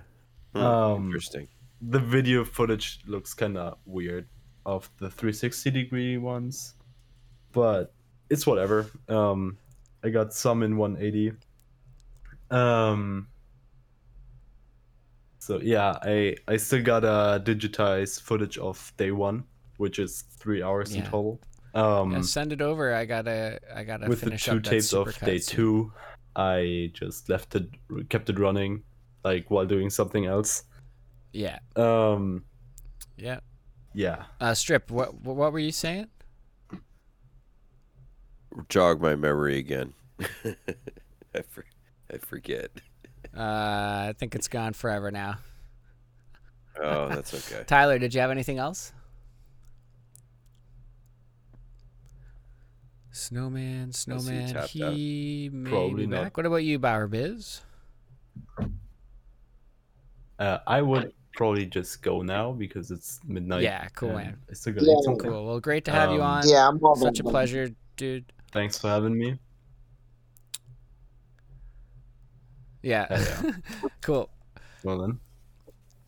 Hmm, 0.54 0.60
Um, 0.62 1.04
Interesting. 1.06 1.48
the 1.80 1.98
video 1.98 2.44
footage 2.44 3.00
looks 3.06 3.34
kind 3.34 3.56
of 3.58 3.78
weird 3.84 4.28
of 4.64 4.88
the 4.98 5.10
360 5.10 5.70
degree 5.70 6.16
ones, 6.18 6.74
but 7.52 7.92
it's 8.30 8.46
whatever. 8.46 8.86
Um, 9.08 9.58
I 10.04 10.10
got 10.10 10.32
some 10.32 10.62
in 10.62 10.76
180. 10.76 11.32
Um, 12.50 13.28
so 15.38 15.60
yeah, 15.60 15.98
I 16.02 16.36
I 16.48 16.56
still 16.58 16.82
got 16.82 17.04
a 17.04 17.40
digitized 17.42 18.22
footage 18.22 18.58
of 18.58 18.92
day 18.96 19.10
one, 19.10 19.44
which 19.78 19.98
is 19.98 20.22
three 20.38 20.62
hours 20.62 20.92
in 20.94 21.02
Yeah. 21.02 21.10
total. 21.10 21.40
Um, 21.74 22.12
yeah, 22.12 22.22
send 22.22 22.52
it 22.54 22.62
over 22.62 22.94
i 22.94 23.04
gotta 23.04 23.60
i 23.74 23.84
gotta 23.84 24.08
with 24.08 24.20
the 24.20 24.26
finish 24.32 24.44
two 24.44 24.52
up 24.52 24.62
that 24.62 24.70
tapes 24.70 24.94
of 24.94 25.08
supercut 25.08 25.26
day 25.26 25.38
soon. 25.38 25.56
two, 25.56 25.92
I 26.36 26.90
just 26.92 27.28
left 27.28 27.54
it, 27.56 27.66
kept 28.10 28.28
it 28.28 28.38
running, 28.38 28.82
like 29.24 29.50
while 29.50 29.64
doing 29.66 29.88
something 29.90 30.26
else. 30.26 30.64
yeah 31.32 31.58
Um, 31.76 32.44
yeah 33.16 33.40
yeah. 33.94 34.24
uh 34.40 34.52
strip 34.54 34.90
what 34.90 35.14
what 35.24 35.52
were 35.52 35.58
you 35.58 35.72
saying 35.72 36.06
Jog 38.68 39.00
my 39.02 39.14
memory 39.16 39.58
again. 39.58 39.92
I 41.34 41.42
for, 41.48 41.64
I 42.12 42.16
forget. 42.18 42.70
uh 43.36 44.08
i 44.08 44.14
think 44.18 44.34
it's 44.34 44.48
gone 44.48 44.72
forever 44.72 45.10
now 45.10 45.36
Oh, 46.80 47.08
that's 47.08 47.32
okay. 47.34 47.64
tyler 47.66 47.98
did 47.98 48.14
you 48.14 48.20
have 48.20 48.30
anything 48.30 48.58
else 48.58 48.92
snowman 53.16 53.92
snowman 53.92 54.52
tapped 54.52 54.76
out. 54.80 54.92
he 54.92 55.50
may 55.52 55.70
Probably 55.70 56.06
be 56.06 56.06
not. 56.06 56.22
back 56.24 56.36
what 56.36 56.46
about 56.46 56.56
you 56.64 56.78
bauer 56.78 57.06
biz 57.08 57.60
Uh, 60.38 60.58
I 60.66 60.82
would 60.82 61.12
probably 61.34 61.64
just 61.66 62.02
go 62.02 62.20
now 62.22 62.52
because 62.52 62.90
it's 62.90 63.20
midnight. 63.26 63.62
Yeah, 63.62 63.88
cool, 63.94 64.10
and 64.10 64.18
man. 64.18 64.36
I 64.50 64.54
still 64.54 64.74
gotta 64.74 64.86
Yeah. 64.86 64.92
eat 64.92 65.04
something. 65.04 65.30
cool 65.30 65.46
well 65.46 65.60
great 65.60 65.84
to 65.86 65.90
have 65.92 66.10
you 66.12 66.20
Um, 66.22 66.42
on 66.44 66.48
Yeah, 66.48 66.68
I'm 66.68 66.78
such 66.96 67.20
a 67.20 67.22
done. 67.22 67.32
pleasure 67.32 67.68
dude 67.96 68.32
Thanks 68.52 68.78
for 68.78 68.88
having 68.88 69.16
me. 69.18 69.38
yeah 72.82 73.06
Hell 73.16 73.54
cool 74.02 74.30
Well 74.84 74.98
then, 74.98 75.20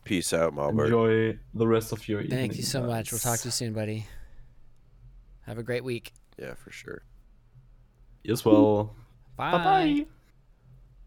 Peace 0.05 0.31
out, 0.33 0.53
Malbert. 0.55 0.85
enjoy 0.85 1.39
the 1.53 1.67
rest 1.67 1.91
of 1.91 2.07
your 2.07 2.21
evening. 2.21 2.37
thank 2.39 2.55
you 2.57 2.63
so 2.63 2.83
much 2.83 3.11
we'll 3.11 3.19
talk 3.19 3.39
to 3.39 3.47
you 3.47 3.51
soon 3.51 3.73
buddy 3.73 4.05
have 5.45 5.57
a 5.57 5.63
great 5.63 5.83
week 5.83 6.13
Yeah, 6.39 6.53
for 6.53 6.71
sure. 6.71 7.01
Yes, 8.23 8.39
as 8.39 8.45
well. 8.45 8.95
bye 9.35 9.51
Bye 9.51 9.57
bye. 9.63 10.05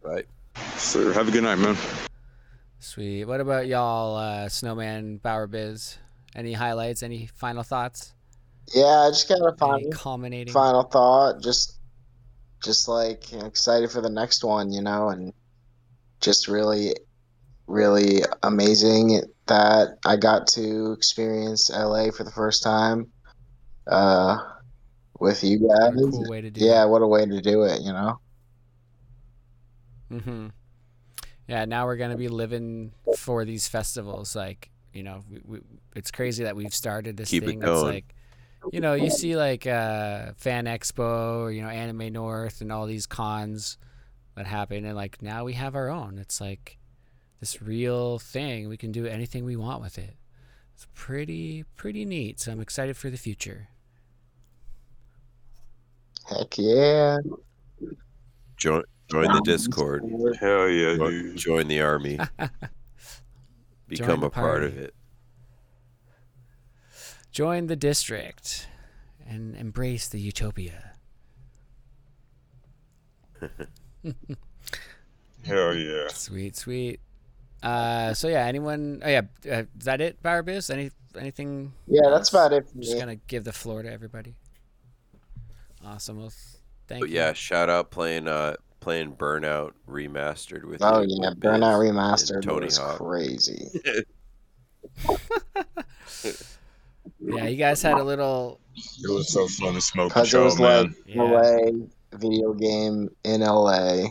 Right. 0.03 0.27
Sir, 0.77 1.13
have 1.13 1.29
a 1.29 1.31
good 1.31 1.45
night, 1.45 1.59
man. 1.59 1.77
Sweet. 2.81 3.25
What 3.25 3.41
about 3.41 3.67
y'all, 3.67 4.17
uh, 4.17 4.49
Snowman, 4.49 5.19
Bauer 5.19 5.47
Biz? 5.47 5.97
Any 6.35 6.53
highlights? 6.53 7.03
Any 7.03 7.27
final 7.27 7.63
thoughts? 7.63 8.13
Yeah, 8.75 9.07
I 9.07 9.11
just 9.11 9.29
got 9.29 9.39
a 9.39 9.57
final 9.57 9.91
culminating? 9.93 10.53
final 10.53 10.83
thought. 10.83 11.43
Just, 11.43 11.79
just 12.63 12.89
like 12.89 13.33
excited 13.33 13.91
for 13.91 14.01
the 14.01 14.11
next 14.11 14.45
one, 14.45 14.73
you 14.73 14.83
know, 14.83 15.09
and 15.09 15.33
just 16.21 16.49
really, 16.49 16.95
really 17.67 18.23
amazing 18.43 19.23
that 19.47 19.99
I 20.05 20.17
got 20.17 20.47
to 20.49 20.93
experience 20.93 21.71
LA 21.71 22.11
for 22.11 22.25
the 22.25 22.31
first 22.31 22.63
time, 22.63 23.13
uh, 23.87 24.39
with 25.23 25.43
you 25.45 25.59
What 25.61 25.79
guys. 25.95 26.03
a 26.03 26.11
cool 26.11 26.29
way 26.29 26.41
to 26.41 26.51
do 26.51 26.65
yeah, 26.65 26.85
what 26.85 27.01
a 27.03 27.07
way 27.07 27.25
to 27.25 27.41
do 27.41 27.63
it, 27.63 27.81
you 27.81 27.93
know. 27.93 28.21
Mm-hmm. 30.11 30.49
Yeah. 31.49 31.65
Now 31.65 31.87
we're 31.87 31.97
gonna 31.97 32.17
be 32.17 32.29
living 32.29 32.93
for 33.17 33.45
these 33.45 33.69
festivals. 33.69 34.37
Like, 34.37 34.71
you 34.93 35.03
know, 35.03 35.21
we, 35.31 35.41
we, 35.45 35.59
it's 35.97 36.11
crazy 36.11 36.45
that 36.45 36.57
we've 36.57 36.75
started 36.75 37.17
this 37.17 37.31
Keep 37.31 37.45
it 37.45 37.47
thing 37.47 37.59
that's 37.61 37.71
going. 37.73 37.95
like, 37.95 38.15
you 38.73 38.81
know, 38.81 38.95
you 38.95 39.11
see 39.11 39.37
like 39.37 39.67
uh, 39.67 40.33
Fan 40.37 40.67
Expo 40.67 41.41
or 41.41 41.51
you 41.51 41.63
know 41.63 41.69
Anime 41.69 42.13
North 42.13 42.61
and 42.61 42.71
all 42.71 42.87
these 42.87 43.07
cons 43.07 43.79
that 44.37 44.47
happen, 44.47 44.85
and 44.85 44.97
like 44.97 45.21
now 45.23 45.45
we 45.45 45.55
have 45.55 45.75
our 45.75 45.89
own. 45.89 46.19
It's 46.19 46.41
like 46.41 46.79
this 47.41 47.61
real 47.63 48.19
thing. 48.19 48.69
We 48.69 48.77
can 48.77 48.93
do 48.93 49.07
anything 49.07 49.45
we 49.45 49.57
want 49.57 49.83
with 49.83 49.99
it. 49.99 50.17
It's 50.75 50.87
pretty 50.95 51.65
pretty 51.77 52.05
neat. 52.05 52.39
So 52.41 52.53
I'm 52.53 52.61
excited 52.61 52.97
for 52.97 53.11
the 53.11 53.17
future. 53.19 53.69
Heck 56.39 56.59
yeah. 56.59 57.19
Join 58.57 58.83
join 59.11 59.33
the 59.33 59.43
Discord. 59.45 60.03
Hell 60.41 60.69
yeah, 60.69 60.97
Jo- 60.97 61.11
dude. 61.11 61.37
Join 61.37 61.69
the 61.69 61.81
army. 61.81 62.19
Become 63.89 64.21
the 64.21 64.27
a 64.27 64.31
part 64.31 64.65
of 64.65 64.79
it. 64.79 64.95
Join 67.31 67.67
the 67.67 67.77
district 67.77 68.69
and 69.27 69.57
embrace 69.57 70.09
the 70.09 70.21
utopia. 70.21 70.93
Hell 75.45 75.75
yeah. 75.75 76.09
Sweet, 76.09 76.57
sweet. 76.57 77.01
Uh, 77.63 78.15
so 78.15 78.29
yeah, 78.29 78.45
anyone? 78.47 79.03
Oh 79.05 79.09
yeah, 79.09 79.23
uh, 79.51 79.65
is 79.79 79.85
that 79.85 80.01
it, 80.01 80.23
Barbus? 80.23 80.71
Any 80.71 80.91
anything? 81.19 81.73
Yeah, 81.87 82.11
that's 82.11 82.31
about 82.31 82.53
it 82.53 82.69
for 82.69 82.79
Just 82.79 82.99
gonna 82.99 83.17
give 83.17 83.45
the 83.45 83.53
floor 83.53 83.83
to 83.83 83.91
everybody. 83.91 84.35
Awesome. 85.85 86.19
Well, 86.19 86.33
thank 86.89 87.01
But 87.01 87.09
you. 87.11 87.17
yeah, 87.17 87.33
shout 87.33 87.69
out 87.69 87.91
playing 87.91 88.29
uh 88.29 88.55
playing 88.81 89.15
Burnout 89.17 89.73
remastered 89.89 90.65
with 90.65 90.83
Oh 90.83 91.01
you, 91.03 91.19
yeah, 91.23 91.31
Burnout 91.31 91.79
Remastered 91.79 92.35
and 92.37 92.43
Tony 92.43 92.67
was 92.67 92.79
Hawk. 92.79 92.99
crazy. 92.99 93.69
Yeah, 97.25 97.47
you 97.47 97.57
guys 97.57 97.83
had 97.83 97.99
a 97.99 98.03
little. 98.03 98.61
It 98.77 99.11
was 99.13 99.33
so 99.33 99.47
fun 99.47 99.75
to 99.75 99.81
smoke 99.81 100.09
Because 100.11 100.27
it 100.29 100.31
show, 100.31 100.45
was 100.45 100.59
man. 100.59 100.95
like 101.07 101.17
LA, 101.17 102.19
video 102.19 102.53
game 102.53 103.09
in 103.25 103.41
LA, 103.43 104.07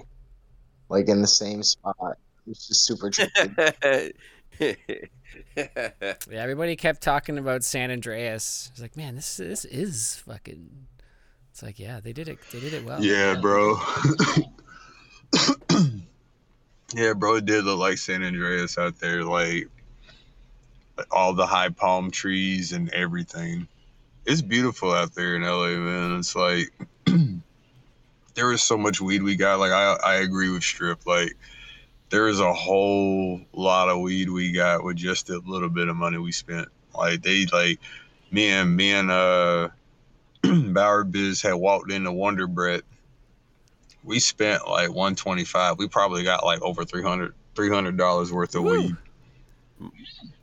like 0.89 1.07
in 1.09 1.21
the 1.21 1.27
same 1.27 1.61
spot. 1.63 2.17
It's 2.47 2.67
just 2.67 2.85
super 2.85 3.09
trippy. 3.09 4.11
Yeah, 5.55 6.41
everybody 6.43 6.75
kept 6.75 7.01
talking 7.01 7.37
about 7.37 7.63
San 7.63 7.89
Andreas. 7.91 8.69
It's 8.73 8.81
like, 8.81 8.95
man, 8.97 9.15
this 9.15 9.37
this 9.37 9.65
is 9.65 10.17
fucking. 10.25 10.87
It's 11.51 11.61
like, 11.61 11.79
yeah, 11.79 11.99
they 11.99 12.13
did 12.13 12.27
it. 12.27 12.39
They 12.51 12.59
did 12.59 12.73
it 12.73 12.85
well. 12.85 13.03
Yeah, 13.03 13.35
bro. 13.35 13.77
yeah, 16.93 17.13
bro. 17.13 17.35
It 17.35 17.45
did 17.45 17.65
look 17.65 17.79
like 17.79 17.97
San 17.97 18.23
Andreas 18.23 18.77
out 18.77 18.99
there, 18.99 19.23
like 19.23 19.67
all 21.09 21.33
the 21.33 21.45
high 21.45 21.69
palm 21.69 22.11
trees 22.11 22.73
and 22.73 22.89
everything. 22.89 23.67
It's 24.25 24.41
beautiful 24.41 24.91
out 24.91 25.15
there 25.15 25.35
in 25.35 25.43
LA, 25.43 25.69
man. 25.69 26.19
It's 26.19 26.35
like 26.35 26.71
there 28.35 28.51
is 28.51 28.61
so 28.61 28.77
much 28.77 29.01
weed 29.01 29.23
we 29.23 29.35
got. 29.35 29.59
Like 29.59 29.71
I, 29.71 29.97
I 30.03 30.15
agree 30.15 30.49
with 30.49 30.63
Strip. 30.63 31.05
Like 31.05 31.35
there 32.09 32.27
is 32.27 32.39
a 32.39 32.53
whole 32.53 33.41
lot 33.53 33.89
of 33.89 33.99
weed 34.01 34.29
we 34.29 34.51
got 34.51 34.83
with 34.83 34.97
just 34.97 35.29
a 35.29 35.39
little 35.39 35.69
bit 35.69 35.87
of 35.87 35.95
money 35.95 36.17
we 36.17 36.31
spent. 36.31 36.67
Like 36.95 37.23
they 37.23 37.45
like 37.45 37.79
me 38.31 38.49
and 38.49 38.75
me 38.75 38.91
and 38.91 39.09
uh 39.09 39.69
Bauer 40.73 41.03
Biz 41.03 41.41
had 41.41 41.53
walked 41.53 41.91
into 41.91 42.11
Wonderbrett. 42.11 42.81
We 44.03 44.19
spent 44.19 44.67
like 44.67 44.89
125. 44.89 45.77
We 45.77 45.87
probably 45.87 46.23
got 46.23 46.43
like 46.43 46.61
over 46.61 46.83
300 46.85 47.97
dollars 47.97 48.31
worth 48.31 48.55
of 48.55 48.63
weed. 48.63 48.95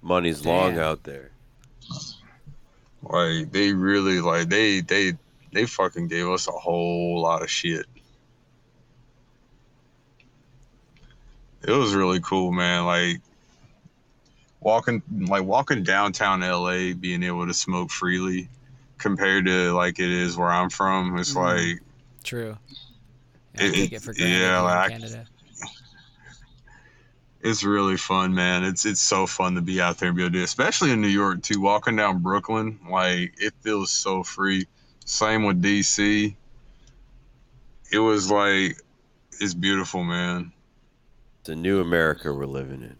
Money's 0.02 0.44
long 0.44 0.78
out 0.78 1.02
there. 1.02 1.30
Like 3.02 3.50
they 3.52 3.72
really 3.72 4.20
like 4.20 4.48
they 4.48 4.80
they 4.80 5.14
they 5.52 5.66
fucking 5.66 6.08
gave 6.08 6.28
us 6.28 6.46
a 6.46 6.52
whole 6.52 7.20
lot 7.20 7.42
of 7.42 7.50
shit. 7.50 7.86
It 11.66 11.72
was 11.72 11.94
really 11.94 12.20
cool, 12.20 12.52
man. 12.52 12.84
Like 12.84 13.20
walking 14.60 15.02
like 15.10 15.44
walking 15.44 15.82
downtown 15.82 16.40
LA, 16.40 16.92
being 16.94 17.22
able 17.22 17.46
to 17.46 17.54
smoke 17.54 17.90
freely 17.90 18.48
compared 18.98 19.46
to 19.46 19.72
like 19.72 19.98
it 19.98 20.10
is 20.10 20.36
where 20.36 20.48
I'm 20.48 20.70
from. 20.70 21.16
It's 21.18 21.32
Mhm. 21.34 21.36
like 21.72 21.82
True. 22.24 22.56
Yeah, 23.54 23.62
I 23.62 23.64
It- 23.66 23.72
take 23.74 23.92
it- 23.92 23.96
it 23.96 24.02
for 24.02 24.12
granted 24.12 24.30
yeah, 24.32 24.38
here 24.38 24.56
in 24.58 24.64
like- 24.64 24.90
Canada. 24.90 25.26
it's 27.40 27.62
really 27.62 27.96
fun, 27.96 28.34
man. 28.34 28.64
It's 28.64 28.84
it's 28.84 29.00
so 29.00 29.26
fun 29.26 29.54
to 29.54 29.60
be 29.60 29.80
out 29.80 29.98
there 29.98 30.08
and 30.08 30.16
be 30.16 30.22
able 30.22 30.32
to 30.32 30.38
do 30.38 30.44
especially 30.44 30.90
in 30.90 31.00
New 31.00 31.08
York 31.08 31.42
too. 31.42 31.60
Walking 31.60 31.96
down 31.96 32.18
Brooklyn, 32.22 32.78
like 32.90 33.34
it 33.38 33.54
feels 33.60 33.90
so 33.90 34.22
free. 34.22 34.66
Same 35.04 35.44
with 35.44 35.62
DC. 35.62 36.36
It 37.90 37.98
was 38.00 38.30
like 38.30 38.78
it's 39.40 39.54
beautiful, 39.54 40.02
man. 40.04 40.52
It's 41.40 41.48
a 41.50 41.54
new 41.56 41.80
America 41.80 42.32
we're 42.34 42.44
living 42.46 42.82
in. 42.82 42.96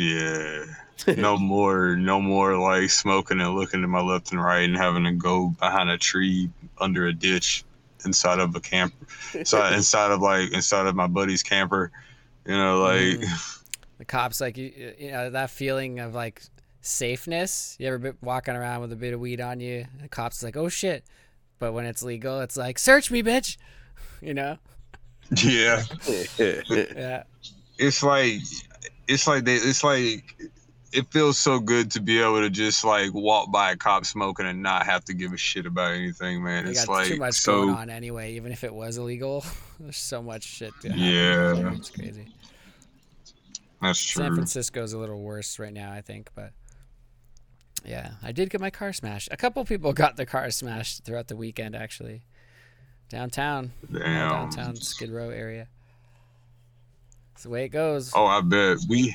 Yeah. 0.00 0.64
No 1.06 1.36
more 1.36 1.96
no 1.96 2.20
more 2.20 2.56
like 2.58 2.90
smoking 2.90 3.40
and 3.40 3.54
looking 3.54 3.82
to 3.82 3.88
my 3.88 4.00
left 4.00 4.32
and 4.32 4.42
right 4.42 4.68
and 4.68 4.76
having 4.76 5.04
to 5.04 5.12
go 5.12 5.48
behind 5.48 5.90
a 5.90 5.98
tree 5.98 6.50
under 6.78 7.06
a 7.06 7.12
ditch 7.12 7.64
inside 8.04 8.38
of 8.38 8.54
a 8.54 8.60
camp 8.60 8.94
inside, 9.34 9.72
inside 9.76 10.10
of 10.10 10.20
like 10.20 10.52
inside 10.52 10.86
of 10.86 10.94
my 10.94 11.06
buddy's 11.06 11.42
camper. 11.42 11.90
You 12.46 12.54
know, 12.56 12.80
like 12.80 13.20
mm. 13.20 13.58
The 14.02 14.06
cops, 14.06 14.40
like 14.40 14.56
you, 14.56 14.94
you 14.98 15.12
know, 15.12 15.30
that 15.30 15.48
feeling 15.48 16.00
of 16.00 16.12
like 16.12 16.42
safeness. 16.80 17.76
You 17.78 17.86
ever 17.86 17.98
been 17.98 18.16
walking 18.20 18.56
around 18.56 18.80
with 18.80 18.90
a 18.90 18.96
bit 18.96 19.14
of 19.14 19.20
weed 19.20 19.40
on 19.40 19.60
you? 19.60 19.86
The 20.00 20.08
cops 20.08 20.42
like, 20.42 20.56
oh 20.56 20.68
shit. 20.68 21.04
But 21.60 21.72
when 21.72 21.86
it's 21.86 22.02
legal, 22.02 22.40
it's 22.40 22.56
like, 22.56 22.80
search 22.80 23.12
me, 23.12 23.22
bitch. 23.22 23.58
You 24.20 24.34
know? 24.34 24.58
yeah. 25.44 25.82
Yeah. 26.38 27.22
it's 27.76 28.02
like 28.04 28.40
it's 29.08 29.26
like 29.26 29.44
they, 29.44 29.54
it's 29.54 29.82
like 29.82 30.36
it 30.92 31.10
feels 31.10 31.38
so 31.38 31.58
good 31.58 31.90
to 31.92 32.00
be 32.00 32.20
able 32.20 32.40
to 32.40 32.50
just 32.50 32.84
like 32.84 33.12
walk 33.14 33.50
by 33.50 33.72
a 33.72 33.76
cop 33.76 34.04
smoking 34.04 34.46
and 34.46 34.62
not 34.62 34.84
have 34.86 35.04
to 35.06 35.14
give 35.14 35.32
a 35.32 35.36
shit 35.36 35.66
about 35.66 35.92
anything, 35.92 36.42
man. 36.42 36.66
It's 36.66 36.84
got 36.86 36.92
like 36.92 37.08
too 37.08 37.16
much 37.16 37.34
so 37.34 37.64
going 37.66 37.74
on 37.76 37.90
anyway, 37.90 38.34
even 38.34 38.52
if 38.52 38.64
it 38.64 38.74
was 38.74 38.98
illegal. 38.98 39.44
There's 39.80 39.96
so 39.96 40.22
much 40.22 40.44
shit 40.44 40.72
Yeah. 40.82 40.92
there, 41.54 41.68
It's 41.74 41.90
crazy. 41.90 42.28
that's 43.80 44.02
true. 44.04 44.24
San. 44.24 44.34
Francisco's 44.34 44.92
a 44.92 44.98
little 44.98 45.20
worse 45.22 45.58
right 45.58 45.72
now, 45.72 45.92
I 45.92 46.00
think, 46.00 46.30
but 46.34 46.52
yeah, 47.84 48.12
I 48.22 48.30
did 48.32 48.50
get 48.50 48.60
my 48.60 48.70
car 48.70 48.92
smashed. 48.92 49.28
A 49.32 49.36
couple 49.36 49.64
people 49.64 49.92
got 49.94 50.16
their 50.16 50.26
cars 50.26 50.56
smashed 50.56 51.04
throughout 51.04 51.28
the 51.28 51.36
weekend, 51.36 51.74
actually. 51.74 52.22
Downtown, 53.08 53.72
Damn. 53.92 54.30
downtown 54.30 54.76
Skid 54.76 55.10
Row 55.10 55.30
area. 55.30 55.68
It's 57.34 57.42
the 57.42 57.50
way 57.50 57.64
it 57.64 57.68
goes. 57.70 58.12
Oh, 58.14 58.24
I 58.26 58.40
bet 58.40 58.78
we. 58.88 59.14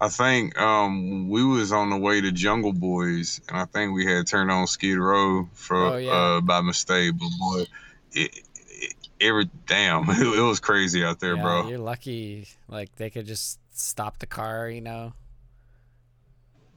I 0.00 0.08
think 0.08 0.58
um 0.58 1.28
we 1.28 1.44
was 1.44 1.72
on 1.72 1.90
the 1.90 1.96
way 1.98 2.20
to 2.20 2.32
Jungle 2.32 2.72
Boys, 2.72 3.40
and 3.48 3.58
I 3.58 3.66
think 3.66 3.92
we 3.92 4.06
had 4.06 4.26
turned 4.26 4.50
on 4.50 4.66
Skid 4.66 4.98
Row 4.98 5.48
for 5.52 5.76
Oh, 5.76 5.96
yeah. 5.96 6.10
uh 6.10 6.40
by 6.40 6.62
mistake. 6.62 7.14
But 7.18 7.28
boy, 7.38 7.64
it, 8.12 8.40
it, 8.68 8.94
every 9.20 9.50
damn, 9.66 10.04
it, 10.08 10.40
was 10.40 10.60
crazy 10.60 11.04
out 11.04 11.20
there, 11.20 11.36
yeah, 11.36 11.42
bro. 11.42 11.68
You're 11.68 11.78
lucky. 11.78 12.46
Like 12.68 12.94
they 12.96 13.10
could 13.10 13.26
just 13.26 13.58
stop 13.72 14.18
the 14.18 14.26
car, 14.26 14.68
you 14.70 14.80
know. 14.80 15.12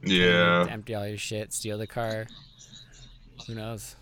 Yeah. 0.02 0.66
Empty 0.68 0.94
all 0.94 1.06
your 1.08 1.16
shit, 1.16 1.52
steal 1.54 1.78
the 1.78 1.86
car. 1.86 2.26
Who 3.46 3.54
knows? 3.54 3.96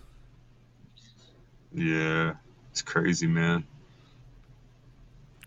Yeah, 1.72 2.34
it's 2.70 2.82
crazy, 2.82 3.26
man. 3.26 3.64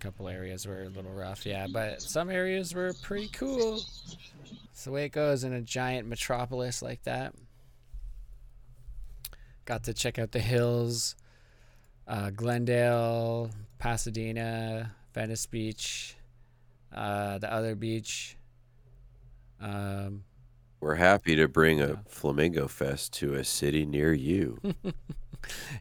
Couple 0.06 0.30
areas 0.30 0.68
were 0.68 0.84
a 0.84 0.90
little 0.90 1.12
rough, 1.12 1.48
yeah, 1.48 1.66
but 1.66 2.00
some 2.00 2.30
areas 2.30 2.76
were 2.76 2.94
pretty 3.02 3.28
cool. 3.30 3.78
It's 4.72 4.84
the 4.84 4.92
way 4.92 5.06
it 5.06 5.10
goes 5.10 5.44
in 5.44 5.52
a 5.52 5.62
giant 5.62 6.08
metropolis 6.08 6.84
like 6.84 7.02
that. 7.06 7.34
Got 9.66 9.86
to 9.86 9.96
check 9.96 10.20
out 10.20 10.32
the 10.32 10.40
hills, 10.40 11.16
uh, 12.08 12.30
Glendale, 12.30 13.50
Pasadena, 13.80 14.94
Venice 15.16 15.48
Beach, 15.48 16.16
uh, 16.94 17.40
the 17.40 17.52
other 17.52 17.74
beach. 17.74 18.38
Um, 19.60 20.24
We're 20.82 20.94
happy 20.94 21.36
to 21.36 21.48
bring 21.48 21.82
a 21.82 22.04
Flamingo 22.08 22.68
Fest 22.68 23.12
to 23.14 23.34
a 23.34 23.44
city 23.44 23.88
near 23.88 24.14
you. 24.14 24.60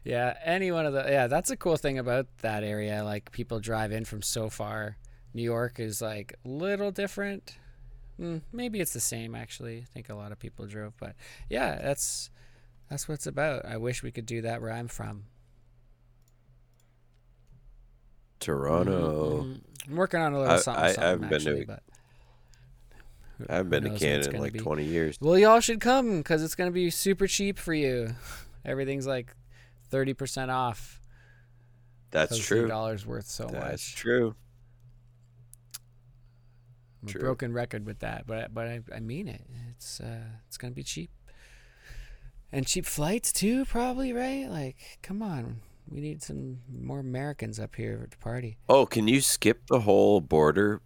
yeah, 0.03 0.37
any 0.43 0.71
one 0.71 0.85
of 0.85 0.93
the 0.93 1.05
yeah, 1.09 1.27
that's 1.27 1.49
a 1.51 1.57
cool 1.57 1.77
thing 1.77 1.97
about 1.97 2.27
that 2.41 2.63
area. 2.63 3.03
Like 3.03 3.31
people 3.31 3.59
drive 3.59 3.91
in 3.91 4.05
from 4.05 4.21
so 4.21 4.49
far. 4.49 4.97
New 5.33 5.43
York 5.43 5.79
is 5.79 6.01
like 6.01 6.33
a 6.45 6.47
little 6.47 6.91
different. 6.91 7.57
Mm, 8.19 8.41
maybe 8.53 8.79
it's 8.79 8.93
the 8.93 8.99
same 9.01 9.35
actually. 9.35 9.79
I 9.79 9.85
think 9.93 10.09
a 10.09 10.15
lot 10.15 10.31
of 10.31 10.39
people 10.39 10.65
drove, 10.67 10.93
but 10.99 11.15
yeah, 11.49 11.79
that's 11.81 12.29
that's 12.89 13.07
what 13.07 13.15
it's 13.15 13.27
about. 13.27 13.65
I 13.65 13.77
wish 13.77 14.03
we 14.03 14.11
could 14.11 14.25
do 14.25 14.41
that 14.43 14.61
where 14.61 14.71
I'm 14.71 14.87
from. 14.87 15.25
Toronto. 18.39 19.43
Mhm. 19.43 19.61
I'm 19.89 19.95
working 19.95 20.19
on 20.19 20.33
a 20.33 20.39
little 20.39 20.53
I- 20.53 20.59
something, 20.59 20.83
I- 20.83 20.87
I 20.87 20.91
something 20.93 21.03
haven't 21.29 21.29
been 21.29 21.41
to- 21.59 21.65
but 21.65 21.83
I 23.49 23.55
haven't 23.55 23.69
been 23.69 23.83
to 23.83 23.89
knows 23.89 24.01
what 24.01 24.09
it's 24.09 24.27
Canada 24.27 24.35
in 24.37 24.41
like 24.41 24.53
be. 24.53 24.59
20 24.59 24.83
years. 24.85 25.17
Well, 25.19 25.37
y'all 25.37 25.59
should 25.59 25.81
come 25.81 26.17
because 26.19 26.43
it's 26.43 26.55
gonna 26.55 26.71
be 26.71 26.89
super 26.89 27.27
cheap 27.27 27.57
for 27.57 27.73
you. 27.73 28.15
Everything's 28.63 29.07
like 29.07 29.35
thirty 29.95 30.13
percent 30.13 30.51
off. 30.51 30.99
That's 32.11 32.37
true. 32.37 32.67
Dollar's 32.67 33.05
worth 33.05 33.27
so 33.27 33.43
That's 33.45 33.53
much. 33.53 33.69
That's 33.69 33.89
true. 33.91 34.35
I'm 37.01 37.07
a 37.07 37.11
True. 37.13 37.21
broken 37.21 37.53
record 37.53 37.85
with 37.85 37.99
that, 37.99 38.27
but 38.27 38.53
but 38.53 38.67
I, 38.67 38.81
I 38.93 38.99
mean 38.99 39.29
it. 39.29 39.45
It's 39.69 40.01
uh 40.01 40.23
it's 40.47 40.57
gonna 40.57 40.73
be 40.73 40.83
cheap, 40.83 41.11
and 42.51 42.67
cheap 42.67 42.85
flights 42.85 43.31
too, 43.31 43.63
probably 43.63 44.11
right. 44.11 44.49
Like, 44.49 44.99
come 45.01 45.21
on, 45.21 45.61
we 45.87 46.01
need 46.01 46.21
some 46.21 46.59
more 46.69 46.99
Americans 46.99 47.57
up 47.57 47.75
here 47.77 48.05
to 48.11 48.17
party. 48.17 48.57
Oh, 48.67 48.85
can 48.85 49.07
you 49.07 49.21
skip 49.21 49.67
the 49.67 49.79
whole 49.79 50.19
border 50.19 50.81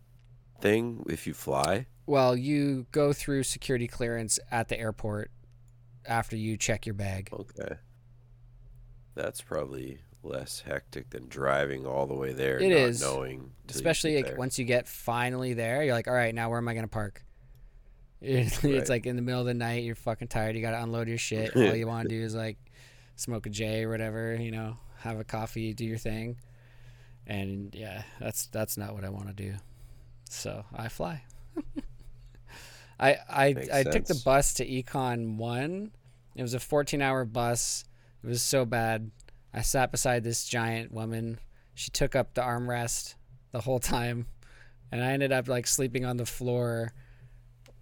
thing 0.62 1.04
if 1.10 1.26
you 1.26 1.34
fly? 1.34 1.88
Well, 2.06 2.36
you 2.36 2.86
go 2.92 3.12
through 3.12 3.42
security 3.44 3.88
clearance 3.88 4.38
at 4.52 4.68
the 4.68 4.80
airport 4.80 5.32
after 6.06 6.36
you 6.36 6.58
check 6.58 6.86
your 6.86 6.96
bag. 6.96 7.30
Okay. 7.34 7.76
That's 9.22 9.42
probably 9.42 10.00
less 10.24 10.62
hectic 10.66 11.10
than 11.10 11.28
driving 11.28 11.86
all 11.86 12.08
the 12.08 12.14
way 12.14 12.32
there, 12.34 12.58
It 12.58 12.70
not 12.70 12.78
is, 12.78 13.02
knowing. 13.02 13.40
you 13.40 13.52
especially 13.70 14.22
like, 14.22 14.38
once 14.38 14.58
you 14.58 14.64
get 14.66 14.88
finally 14.88 15.54
there. 15.54 15.84
You're 15.84 15.94
like, 15.94 16.08
all 16.08 16.14
right, 16.14 16.34
now 16.34 16.50
where 16.50 16.58
am 16.58 16.68
I 16.70 16.74
gonna 16.74 16.88
park? 16.88 17.24
It's 18.22 18.64
Right. 18.64 18.88
like 18.90 19.06
in 19.06 19.16
the 19.16 19.22
middle 19.22 19.42
of 19.42 19.48
the 19.48 19.54
night. 19.54 19.84
You're 19.84 19.96
fucking 19.96 20.28
tired. 20.30 20.56
You 20.56 20.62
gotta 20.62 20.82
unload 20.82 21.08
your 21.08 21.18
shit. 21.18 21.56
All 21.56 21.74
you 21.76 21.88
want 21.88 22.10
to 22.10 22.16
do 22.16 22.22
is 22.22 22.34
like 22.36 22.58
smoke 23.16 23.46
a 23.46 23.50
J 23.50 23.84
or 23.84 23.90
whatever. 23.90 24.36
You 24.36 24.52
know, 24.52 24.78
have 25.00 25.20
a 25.20 25.24
coffee, 25.24 25.74
do 25.74 25.86
your 25.86 25.98
thing. 25.98 26.38
And 27.28 27.74
yeah, 27.76 28.04
that's 28.20 28.48
that's 28.48 28.78
not 28.78 28.94
what 28.94 29.04
I 29.06 29.10
want 29.10 29.28
to 29.28 29.34
do. 29.34 29.54
So 30.30 30.66
I 30.76 30.88
fly. 30.90 31.24
I 33.00 33.18
I 33.30 33.54
Makes 33.54 33.70
I 33.70 33.84
took 33.84 34.06
the 34.06 34.22
bus 34.26 34.56
to 34.56 34.66
Econ 34.68 35.38
one. 35.38 35.92
It 36.36 36.42
was 36.42 36.54
a 36.54 36.60
14 36.60 37.02
hour 37.02 37.24
bus. 37.26 37.86
It 38.24 38.28
was 38.28 38.42
so 38.44 38.66
bad. 38.66 39.12
I 39.54 39.62
sat 39.62 39.92
beside 39.92 40.24
this 40.24 40.46
giant 40.46 40.92
woman 40.92 41.40
she 41.74 41.90
took 41.92 42.14
up 42.14 42.34
the 42.34 42.42
armrest 42.42 43.16
the 43.52 43.62
whole 43.62 43.80
time, 43.80 44.26
and 44.92 45.02
I 45.02 45.12
ended 45.14 45.32
up 45.32 45.48
like 45.48 45.66
sleeping 45.66 46.04
on 46.04 46.18
the 46.18 46.26
floor. 46.26 46.92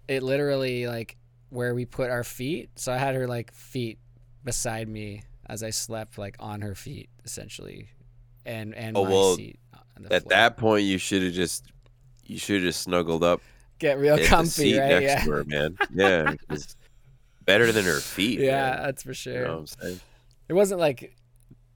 It 0.06 0.22
literally 0.22 0.86
like 0.86 1.16
where 1.50 1.74
we 1.74 1.84
put 1.84 2.08
our 2.08 2.22
feet. 2.22 2.70
So 2.76 2.92
I 2.92 2.96
had 2.96 3.16
her 3.16 3.26
like 3.26 3.52
feet 3.52 3.98
beside 4.44 4.88
me 4.88 5.22
as 5.46 5.64
I 5.64 5.70
slept, 5.70 6.16
like 6.16 6.36
on 6.38 6.60
her 6.60 6.76
feet 6.76 7.08
essentially, 7.24 7.88
and 8.46 8.72
and 8.72 8.96
Oh 8.96 9.02
my 9.04 9.10
well, 9.10 9.34
seat. 9.34 9.58
on 9.96 10.04
the 10.04 10.14
at 10.14 10.22
floor. 10.22 10.30
that 10.30 10.56
point 10.58 10.84
you 10.84 10.96
should 10.98 11.24
have 11.24 11.32
just 11.32 11.64
you 12.24 12.38
should 12.38 12.56
have 12.56 12.64
just 12.64 12.82
snuggled 12.82 13.24
up. 13.24 13.40
Get 13.80 13.98
real 13.98 14.16
comfy, 14.26 14.48
seat 14.50 14.78
right? 14.78 14.88
next 14.90 15.02
Yeah. 15.02 15.24
to 15.24 15.30
her, 15.32 15.44
man. 15.44 15.76
Yeah, 15.92 16.34
better 17.44 17.72
than 17.72 17.84
her 17.84 17.98
feet. 18.00 18.38
Yeah, 18.38 18.70
man. 18.76 18.82
that's 18.84 19.02
for 19.02 19.08
You 19.10 19.14
sure. 19.14 19.44
know 19.44 19.52
what 19.54 19.58
I'm 19.58 19.66
saying? 19.66 20.00
It 20.48 20.54
wasn't 20.54 20.80
like 20.80 21.14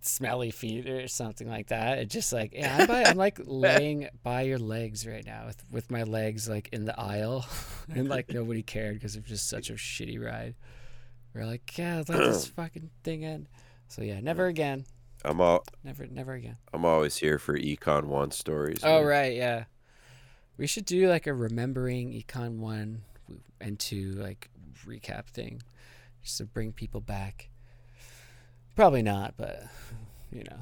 smelly 0.04 0.50
feet 0.50 0.88
or 0.88 1.08
something 1.08 1.48
like 1.48 1.68
that. 1.68 1.98
It 1.98 2.10
just 2.10 2.32
like 2.32 2.52
yeah, 2.54 2.78
I'm, 2.80 2.86
by, 2.86 3.04
I'm 3.04 3.16
like 3.16 3.40
laying 3.44 4.08
by 4.22 4.42
your 4.42 4.58
legs 4.58 5.06
right 5.06 5.24
now 5.24 5.46
with 5.46 5.62
with 5.70 5.90
my 5.90 6.02
legs 6.02 6.48
like 6.48 6.68
in 6.72 6.84
the 6.84 6.98
aisle, 6.98 7.46
and 7.94 8.08
like 8.08 8.32
nobody 8.32 8.62
cared 8.62 8.94
because 8.94 9.16
it 9.16 9.22
was 9.22 9.30
just 9.30 9.48
such 9.48 9.70
a 9.70 9.74
shitty 9.74 10.22
ride. 10.22 10.54
We're 11.34 11.46
like, 11.46 11.76
yeah, 11.78 12.02
let 12.08 12.18
this 12.18 12.46
fucking 12.56 12.90
thing 13.04 13.24
end. 13.24 13.48
So 13.88 14.02
yeah, 14.02 14.20
never 14.20 14.46
again. 14.46 14.84
I'm 15.24 15.40
all 15.40 15.64
Never, 15.84 16.06
never 16.06 16.32
again. 16.32 16.56
I'm 16.72 16.84
always 16.84 17.16
here 17.16 17.38
for 17.38 17.56
Econ 17.56 18.04
One 18.04 18.32
stories. 18.32 18.80
Oh 18.82 18.98
man. 18.98 19.06
right, 19.06 19.36
yeah. 19.36 19.64
We 20.56 20.66
should 20.66 20.84
do 20.84 21.08
like 21.08 21.26
a 21.26 21.34
remembering 21.34 22.10
Econ 22.12 22.58
one 22.58 23.02
and 23.60 23.78
two 23.78 24.12
like 24.12 24.50
recap 24.86 25.26
thing, 25.26 25.62
just 26.22 26.38
to 26.38 26.44
bring 26.44 26.72
people 26.72 27.00
back. 27.00 27.50
Probably 28.74 29.02
not, 29.02 29.34
but 29.36 29.64
you 30.32 30.44
know, 30.44 30.56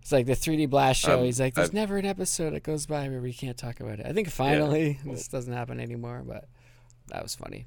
it's 0.00 0.12
like 0.12 0.26
the 0.26 0.32
3D 0.34 0.70
Blast 0.70 1.00
show. 1.00 1.18
Um, 1.18 1.24
He's 1.24 1.40
like, 1.40 1.54
there's 1.54 1.68
I've- 1.70 1.76
never 1.76 1.96
an 1.96 2.06
episode 2.06 2.50
that 2.54 2.62
goes 2.62 2.86
by 2.86 3.08
where 3.08 3.20
we 3.20 3.32
can't 3.32 3.56
talk 3.58 3.80
about 3.80 3.98
it. 4.00 4.06
I 4.06 4.12
think 4.12 4.30
finally 4.30 4.98
this 5.04 5.28
doesn't 5.28 5.52
happen 5.52 5.80
anymore, 5.80 6.22
but 6.26 6.46
that 7.08 7.22
was 7.22 7.34
funny. 7.34 7.66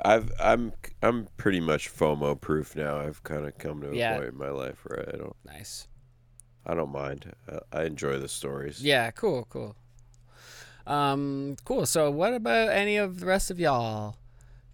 I've 0.00 0.30
I'm 0.38 0.72
I'm 1.02 1.26
pretty 1.36 1.58
much 1.60 1.92
FOMO 1.92 2.40
proof 2.40 2.76
now. 2.76 3.00
I've 3.00 3.22
kind 3.24 3.44
of 3.44 3.58
come 3.58 3.80
to 3.80 3.90
a 3.90 3.94
Yeah. 3.94 4.14
point 4.16 4.28
in 4.28 4.38
my 4.38 4.50
life 4.50 4.78
where 4.84 5.08
I 5.12 5.16
don't 5.16 5.34
Nice. 5.44 5.88
I 6.64 6.74
don't 6.74 6.92
mind. 6.92 7.34
I, 7.50 7.80
I 7.80 7.84
enjoy 7.84 8.18
the 8.18 8.28
stories. 8.28 8.82
Yeah, 8.84 9.10
cool, 9.10 9.46
cool. 9.50 9.74
Um, 10.86 11.56
cool. 11.64 11.84
So, 11.86 12.10
what 12.10 12.32
about 12.34 12.68
any 12.68 12.96
of 12.96 13.20
the 13.20 13.26
rest 13.26 13.50
of 13.50 13.58
y'all? 13.58 14.16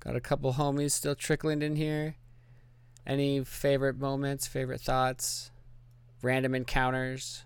Got 0.01 0.15
a 0.17 0.21
couple 0.21 0.53
homies 0.55 0.91
still 0.91 1.15
trickling 1.15 1.63
in 1.63 1.77
here. 1.77 2.17
Any 3.07 3.45
favorite 3.45 3.99
moments, 3.99 4.47
favorite 4.47 4.81
thoughts, 4.81 5.51
random 6.23 6.55
encounters? 6.55 7.45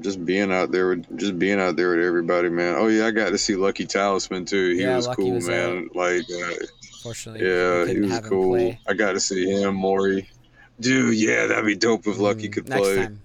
Just 0.00 0.24
being 0.24 0.50
out 0.50 0.70
there 0.72 0.88
with 0.88 1.18
just 1.18 1.38
being 1.38 1.60
out 1.60 1.76
there 1.76 1.90
with 1.94 2.04
everybody, 2.04 2.48
man. 2.48 2.76
Oh 2.78 2.88
yeah, 2.88 3.06
I 3.06 3.10
got 3.10 3.30
to 3.30 3.38
see 3.38 3.54
Lucky 3.54 3.84
Talisman 3.86 4.46
too. 4.46 4.74
He 4.74 4.82
Yeah, 4.82 4.96
was 4.96 5.06
Lucky 5.06 5.22
cool, 5.24 5.34
was 5.34 5.46
man. 5.48 5.90
Like, 5.94 6.22
uh, 6.30 6.54
Fortunately, 7.02 7.40
yeah, 7.44 7.84
he 7.86 8.00
was 8.00 8.20
cool. 8.20 8.56
play. 8.56 8.80
I 8.88 8.94
got 8.94 9.12
to 9.12 9.20
see 9.20 9.50
him, 9.50 9.74
Maury. 9.74 10.28
Dude, 10.80 11.14
yeah, 11.16 11.46
that'd 11.46 11.66
be 11.66 11.76
dope 11.76 12.06
if 12.06 12.18
Lucky 12.18 12.48
could 12.48 12.64
Mm, 12.64 12.68
Next 12.68 12.88
play. 12.88 12.94
time. 12.94 13.20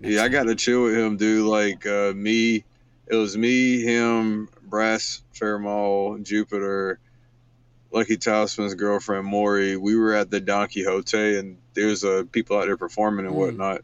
yeah, 0.00 0.22
I 0.22 0.28
got 0.28 0.44
to 0.44 0.54
chill 0.54 0.84
with 0.84 0.96
him, 0.96 1.16
dude. 1.16 1.46
Like 1.46 1.86
uh, 1.86 2.12
me, 2.14 2.64
it 3.06 3.14
was 3.16 3.36
me, 3.36 3.82
him, 3.82 4.48
Brass, 4.62 5.22
Fairmall, 5.34 6.22
Jupiter, 6.22 6.98
Lucky 7.92 8.16
Talisman's 8.16 8.74
girlfriend 8.74 9.26
Maury. 9.26 9.76
We 9.76 9.96
were 9.96 10.14
at 10.14 10.30
the 10.30 10.40
Don 10.40 10.68
Quixote, 10.68 11.38
and 11.38 11.58
there's 11.74 12.04
uh, 12.04 12.24
people 12.30 12.56
out 12.58 12.66
there 12.66 12.76
performing 12.76 13.26
and 13.26 13.34
Mm. 13.34 13.38
whatnot. 13.38 13.82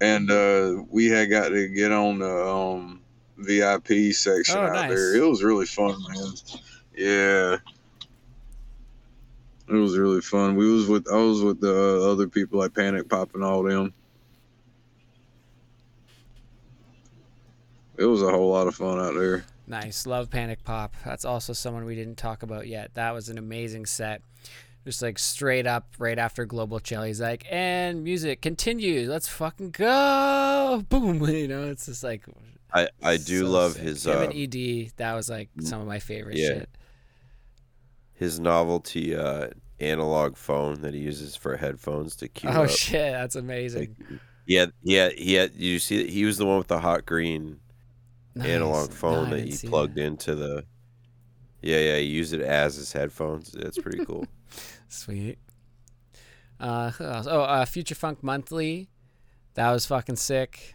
And 0.00 0.30
uh, 0.30 0.82
we 0.90 1.06
had 1.06 1.30
got 1.30 1.48
to 1.48 1.68
get 1.68 1.92
on 1.92 2.18
the 2.18 2.46
um, 2.46 3.02
VIP 3.38 4.12
section 4.12 4.56
Oh, 4.58 4.62
out 4.62 4.72
nice. 4.72 4.88
there. 4.90 5.16
It 5.16 5.26
was 5.28 5.42
really 5.42 5.66
fun, 5.66 5.96
man. 6.08 6.32
Yeah. 6.96 7.56
It 9.68 9.74
was 9.74 9.98
really 9.98 10.20
fun. 10.20 10.54
We 10.56 10.70
was 10.70 10.86
with 10.86 11.08
I 11.10 11.16
was 11.16 11.42
with 11.42 11.60
the 11.60 11.74
uh, 11.74 12.12
other 12.12 12.28
people 12.28 12.60
like 12.60 12.72
Panic 12.74 13.08
Pop 13.08 13.34
and 13.34 13.42
all 13.42 13.62
them. 13.64 13.92
It 17.98 18.04
was 18.04 18.22
a 18.22 18.30
whole 18.30 18.50
lot 18.52 18.68
of 18.68 18.74
fun 18.76 18.98
out 19.00 19.14
there. 19.14 19.44
Nice. 19.66 20.06
Love 20.06 20.30
Panic 20.30 20.62
Pop. 20.64 20.94
That's 21.04 21.24
also 21.24 21.52
someone 21.52 21.84
we 21.84 21.94
didn't 21.94 22.16
talk 22.16 22.42
about 22.42 22.66
yet. 22.66 22.94
That 22.94 23.12
was 23.12 23.28
an 23.28 23.38
amazing 23.38 23.86
set. 23.86 24.22
Just 24.84 25.02
like 25.02 25.18
straight 25.18 25.66
up 25.66 25.88
right 25.98 26.18
after 26.18 26.44
Global 26.44 26.78
Chill. 26.78 27.02
He's 27.02 27.20
like, 27.20 27.44
and 27.50 28.04
music 28.04 28.40
continues. 28.40 29.08
Let's 29.08 29.26
fucking 29.26 29.72
go. 29.72 30.84
Boom. 30.88 31.20
You 31.28 31.48
know, 31.48 31.64
it's 31.64 31.86
just 31.86 32.04
like 32.04 32.24
I 32.72 32.88
I 33.02 33.16
do 33.16 33.40
so 33.40 33.50
love 33.50 33.72
sick. 33.72 33.82
his 33.82 34.06
Him 34.06 34.18
uh, 34.18 34.20
and 34.22 34.34
ED. 34.34 34.92
That 34.96 35.14
was 35.14 35.28
like 35.28 35.48
some 35.60 35.80
of 35.80 35.88
my 35.88 35.98
favorite 35.98 36.36
yeah. 36.36 36.48
shit. 36.48 36.68
his 38.14 38.38
novelty 38.38 39.16
uh 39.16 39.48
analog 39.80 40.36
phone 40.36 40.80
that 40.82 40.94
he 40.94 41.00
uses 41.00 41.36
for 41.36 41.56
headphones 41.56 42.16
to 42.16 42.28
cue 42.28 42.48
Oh 42.50 42.64
up. 42.64 42.70
shit, 42.70 43.12
that's 43.12 43.36
amazing. 43.36 43.96
Yeah, 44.46 44.66
yeah, 44.82 45.10
yeah. 45.16 45.48
you 45.52 45.80
see? 45.80 46.08
He 46.08 46.24
was 46.24 46.38
the 46.38 46.46
one 46.46 46.58
with 46.58 46.68
the 46.68 46.80
hot 46.80 47.04
green 47.04 47.58
analog 48.42 48.92
phone 48.92 49.30
No, 49.30 49.36
that 49.36 49.52
see 49.52 49.68
plugged 49.68 49.98
into 49.98 50.34
the. 50.34 50.64
Yeah, 51.62 51.78
yeah, 51.78 51.96
he 51.96 52.04
used 52.04 52.32
it 52.32 52.42
as 52.42 52.76
his 52.76 52.92
headphones. 52.92 53.52
That's 53.52 53.78
pretty 53.78 54.04
cool. 54.04 54.26
Sweet. 54.88 55.38
Uh. 56.60 56.92
Oh, 57.00 57.42
uh, 57.42 57.64
Future 57.64 57.94
Funk 57.94 58.22
Monthly. 58.22 58.88
That 59.54 59.70
was 59.70 59.86
fucking 59.86 60.16
sick. 60.16 60.74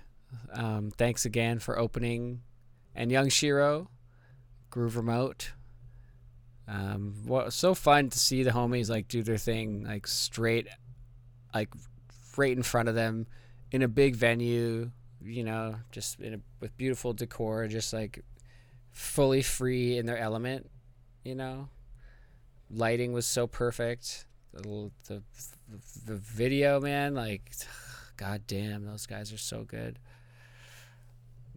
Um, 0.54 0.92
thanks 0.98 1.26
again 1.26 1.60
for 1.60 1.78
opening. 1.78 2.42
And 2.96 3.12
Young 3.12 3.30
Shiro, 3.30 3.90
Groove 4.70 4.98
Remote. 4.98 5.52
Um, 6.68 7.16
what 7.26 7.52
so 7.54 7.74
fun 7.74 8.10
to 8.10 8.20
see 8.20 8.44
the 8.44 8.52
homies 8.52 8.90
like 8.90 9.08
do 9.08 9.24
their 9.24 9.38
thing 9.38 9.84
like 9.84 10.08
straight, 10.08 10.68
like 11.54 11.70
right 12.38 12.56
in 12.56 12.64
front 12.64 12.90
of 12.90 12.96
them, 12.96 13.28
in 13.72 13.82
a 13.82 13.88
big 13.88 14.16
venue. 14.16 14.92
You 15.24 15.44
know, 15.44 15.76
just 15.92 16.20
in 16.20 16.34
a, 16.36 16.40
with 16.60 16.76
beautiful 16.78 17.14
decor, 17.14 17.68
just 17.68 17.94
like 17.94 18.24
fully 18.92 19.42
free 19.42 19.98
in 19.98 20.06
their 20.06 20.18
element. 20.18 20.70
You 21.24 21.36
know, 21.36 21.70
lighting 22.70 23.14
was 23.14 23.26
so 23.26 23.48
perfect. 23.48 24.26
The, 24.54 24.92
the 25.08 25.22
the 26.06 26.16
video, 26.16 26.80
man, 26.82 27.14
like, 27.14 27.52
god 28.18 28.44
damn, 28.48 28.86
those 28.86 29.06
guys 29.06 29.32
are 29.32 29.38
so 29.38 29.64
good. 29.64 30.00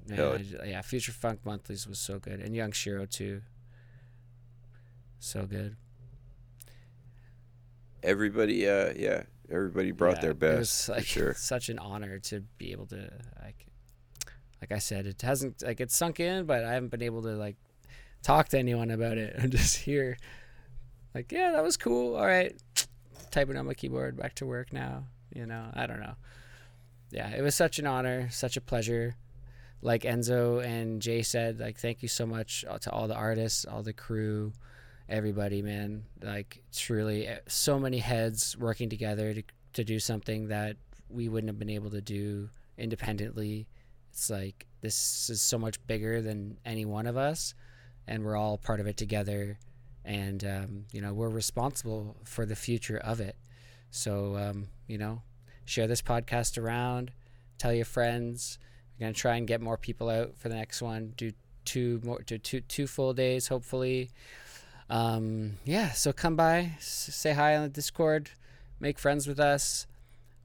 Man, 0.07 0.18
Hell 0.18 0.39
I 0.62 0.67
yeah, 0.67 0.83
Future 0.83 1.12
Funk 1.12 1.41
Monthlies 1.44 1.89
was 1.89 1.99
so 1.99 2.18
good, 2.18 2.41
and 2.41 2.55
Young 2.55 2.73
Shiro 2.73 3.07
too. 3.07 3.43
So 5.18 5.47
good. 5.47 5.76
Everybody, 8.02 8.68
uh, 8.68 8.93
yeah, 8.94 9.23
everybody 9.50 9.90
brought 9.92 10.16
Yeah, 10.16 10.20
their 10.23 10.31
It 10.32 10.39
best 10.39 10.89
was 10.89 10.97
like 10.97 11.05
sure. 11.06 11.34
such 11.39 11.68
an 11.68 11.78
honor 11.78 12.18
to 12.20 12.40
be 12.58 12.73
able 12.73 12.86
to 12.86 13.10
like, 13.42 13.66
like 14.60 14.73
I 14.73 14.78
said, 14.78 15.06
it 15.06 15.20
hasn't 15.23 15.62
like 15.62 15.81
it's 15.81 15.97
sunk 15.97 16.20
in, 16.20 16.47
but 16.47 16.64
I 16.64 16.73
haven't 16.73 16.90
been 16.90 17.02
able 17.02 17.23
to 17.23 17.31
like 17.36 17.56
talk 18.23 18.48
to 18.50 18.58
anyone 18.58 18.90
about 18.90 19.18
it. 19.18 19.36
I'm 19.42 19.50
just 19.50 19.76
here, 19.76 20.16
like, 21.14 21.31
yeah, 21.32 21.52
that 21.52 21.62
was 21.62 21.76
cool. 21.76 22.16
All 22.16 22.26
right, 22.26 22.55
typing 23.31 23.56
on 23.56 23.66
my 23.66 23.74
keyboard, 23.74 24.16
back 24.16 24.34
to 24.36 24.47
work 24.47 24.73
now. 24.73 25.05
You 25.34 25.47
know, 25.47 25.66
I 25.74 25.86
don't 25.86 26.00
know. 26.00 26.14
Yeah, 27.10 27.31
it 27.31 27.42
was 27.42 27.55
such 27.55 27.78
an 27.78 27.86
honor, 27.86 28.28
such 28.31 28.56
a 28.56 28.60
pleasure. 28.60 29.14
Like 29.82 30.02
Enzo 30.02 30.64
and 30.64 31.02
Jay 31.02 31.23
said, 31.23 31.60
like, 31.60 31.78
thank 31.78 32.02
you 32.02 32.08
so 32.08 32.24
much 32.24 32.64
uh, 32.68 32.78
to 32.78 32.90
all 32.90 33.06
the 33.06 33.14
artists, 33.14 33.66
all 33.66 33.82
the 33.82 33.92
crew, 33.92 34.52
everybody, 35.08 35.62
man. 35.62 36.05
Like, 36.23 36.62
truly, 36.73 37.26
eh, 37.26 37.39
so 37.47 37.78
many 37.78 37.99
heads 37.99 38.57
working 38.57 38.89
together 38.89 39.34
to, 39.34 39.42
to 39.74 39.84
do 39.84 39.99
something 39.99 40.49
that 40.49 40.76
we 41.08 41.28
wouldn't 41.28 41.49
have 41.49 41.58
been 41.58 41.70
able 41.70 41.91
to 41.91 42.00
do 42.00 42.50
independently. 42.78 43.66
It's 44.10 44.31
like, 44.31 44.66
this 44.81 45.28
is 45.31 45.41
so 45.41 45.58
much 45.58 45.84
bigger 45.86 46.20
than 46.20 46.58
any 46.65 46.84
one 46.84 47.07
of 47.07 47.16
us, 47.16 47.55
and 48.07 48.24
we're 48.24 48.36
all 48.36 48.58
part 48.58 48.81
of 48.81 48.86
it 48.86 48.97
together. 48.97 49.58
And, 50.05 50.44
um, 50.44 50.84
you 50.92 51.00
know, 51.00 51.15
we're 51.15 51.31
responsible 51.31 52.16
for 52.24 52.44
the 52.44 52.57
future 52.57 52.99
of 52.99 53.20
it. 53.20 53.36
So, 53.91 54.36
um, 54.36 54.68
you 54.86 54.99
know, 54.99 55.23
share 55.65 55.86
this 55.86 56.02
podcast 56.02 56.60
around, 56.60 57.12
tell 57.58 57.73
your 57.73 57.84
friends. 57.84 58.58
We're 58.99 59.07
gonna 59.07 59.15
try 59.15 59.36
and 59.36 59.47
get 59.47 59.60
more 59.60 59.76
people 59.76 60.10
out 60.10 60.36
for 60.36 60.49
the 60.49 60.57
next 60.57 60.83
one. 60.83 61.15
Do 61.16 61.33
two 61.65 62.00
more, 62.05 62.20
do 62.23 62.39
two 62.39 62.60
two 62.60 62.86
full 62.86 63.15
days, 63.15 63.49
hopefully. 63.49 64.10
Um, 64.90 65.58
yeah, 65.64 65.92
so 65.92 66.12
come 66.12 66.36
by, 66.36 66.72
say 66.78 67.32
hi 67.32 67.56
on 67.56 67.62
the 67.62 67.68
Discord, 67.68 68.30
make 68.80 68.98
friends 68.98 69.26
with 69.26 69.40
us. 69.40 69.86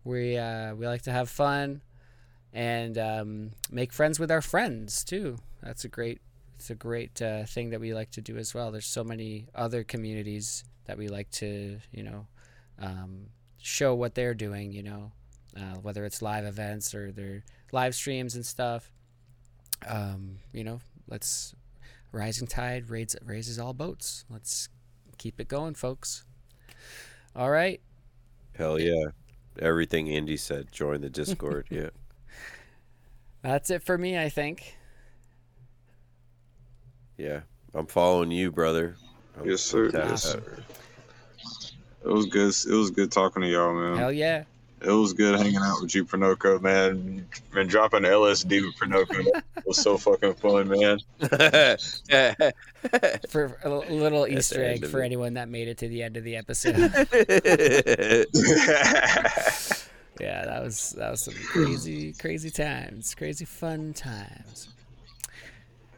We 0.03 0.37
uh, 0.37 0.75
we 0.75 0.87
like 0.87 1.01
to 1.03 1.11
have 1.11 1.29
fun, 1.29 1.81
and 2.53 2.97
um, 2.97 3.51
make 3.69 3.91
friends 3.91 4.19
with 4.19 4.31
our 4.31 4.41
friends 4.41 5.03
too. 5.03 5.37
That's 5.61 5.83
a 5.83 5.89
great 5.89 6.21
it's 6.55 6.69
a 6.69 6.75
great 6.75 7.21
uh, 7.21 7.45
thing 7.45 7.69
that 7.71 7.79
we 7.79 7.93
like 7.93 8.11
to 8.11 8.21
do 8.21 8.37
as 8.37 8.53
well. 8.53 8.71
There's 8.71 8.85
so 8.85 9.03
many 9.03 9.47
other 9.53 9.83
communities 9.83 10.63
that 10.85 10.97
we 10.97 11.09
like 11.09 11.29
to 11.31 11.79
you 11.91 12.03
know 12.03 12.27
um, 12.79 13.27
show 13.61 13.93
what 13.93 14.15
they're 14.15 14.33
doing. 14.33 14.71
You 14.71 14.83
know, 14.83 15.11
uh, 15.57 15.75
whether 15.81 16.05
it's 16.05 16.21
live 16.21 16.45
events 16.45 16.95
or 16.95 17.11
their 17.11 17.43
live 17.71 17.93
streams 17.93 18.35
and 18.35 18.45
stuff. 18.45 18.89
Um, 19.87 20.37
you 20.53 20.63
know, 20.63 20.79
let's 21.09 21.53
rising 22.11 22.47
tide 22.47 22.89
raises 22.89 23.19
raises 23.23 23.59
all 23.59 23.73
boats. 23.73 24.25
Let's 24.29 24.69
keep 25.17 25.39
it 25.39 25.47
going, 25.47 25.75
folks. 25.75 26.23
All 27.35 27.49
right. 27.49 27.81
Hell 28.55 28.79
yeah. 28.79 29.05
Everything 29.59 30.09
Andy 30.09 30.37
said. 30.37 30.71
Join 30.71 31.01
the 31.01 31.09
Discord. 31.09 31.67
yeah. 31.71 31.89
That's 33.41 33.69
it 33.69 33.83
for 33.83 33.97
me, 33.97 34.17
I 34.17 34.29
think. 34.29 34.75
Yeah. 37.17 37.41
I'm 37.73 37.85
following 37.87 38.31
you, 38.31 38.51
brother. 38.51 38.95
I'm- 39.37 39.47
Yes, 39.49 39.61
sir. 39.61 39.89
Yes, 39.93 40.23
sir. 40.23 40.41
It 42.03 42.07
was 42.07 42.25
good. 42.27 42.53
It 42.67 42.73
was 42.75 42.91
good 42.91 43.11
talking 43.11 43.41
to 43.41 43.47
y'all, 43.47 43.73
man. 43.73 43.97
Hell 43.97 44.11
yeah. 44.11 44.43
It 44.81 44.91
was 44.91 45.13
good 45.13 45.37
hanging 45.37 45.57
out 45.57 45.81
with 45.81 45.93
you, 45.93 46.05
Pernoko, 46.05 46.61
man. 46.61 47.27
Man, 47.53 47.67
dropping 47.67 48.03
LSD 48.03 48.61
with 48.61 48.75
Pernoko 48.75 49.41
was 49.65 49.77
so 49.77 49.97
fucking 49.97 50.35
fun, 50.35 50.69
man. 50.69 50.99
For 53.29 53.57
a 53.63 53.69
little 53.69 54.25
Easter 54.25 54.63
egg 54.63 54.87
for 54.87 55.01
anyone 55.01 55.33
that 55.33 55.49
made 55.49 55.67
it 55.67 55.77
to 55.79 55.89
the 55.89 56.01
end 56.01 56.15
of 56.15 56.23
the 56.23 56.37
episode. 56.37 56.77
yeah, 60.19 60.45
that 60.45 60.63
was 60.63 60.91
that 60.91 61.11
was 61.11 61.21
some 61.21 61.33
crazy, 61.33 62.13
crazy 62.13 62.49
times, 62.49 63.13
crazy 63.15 63.43
fun 63.43 63.93
times. 63.93 64.69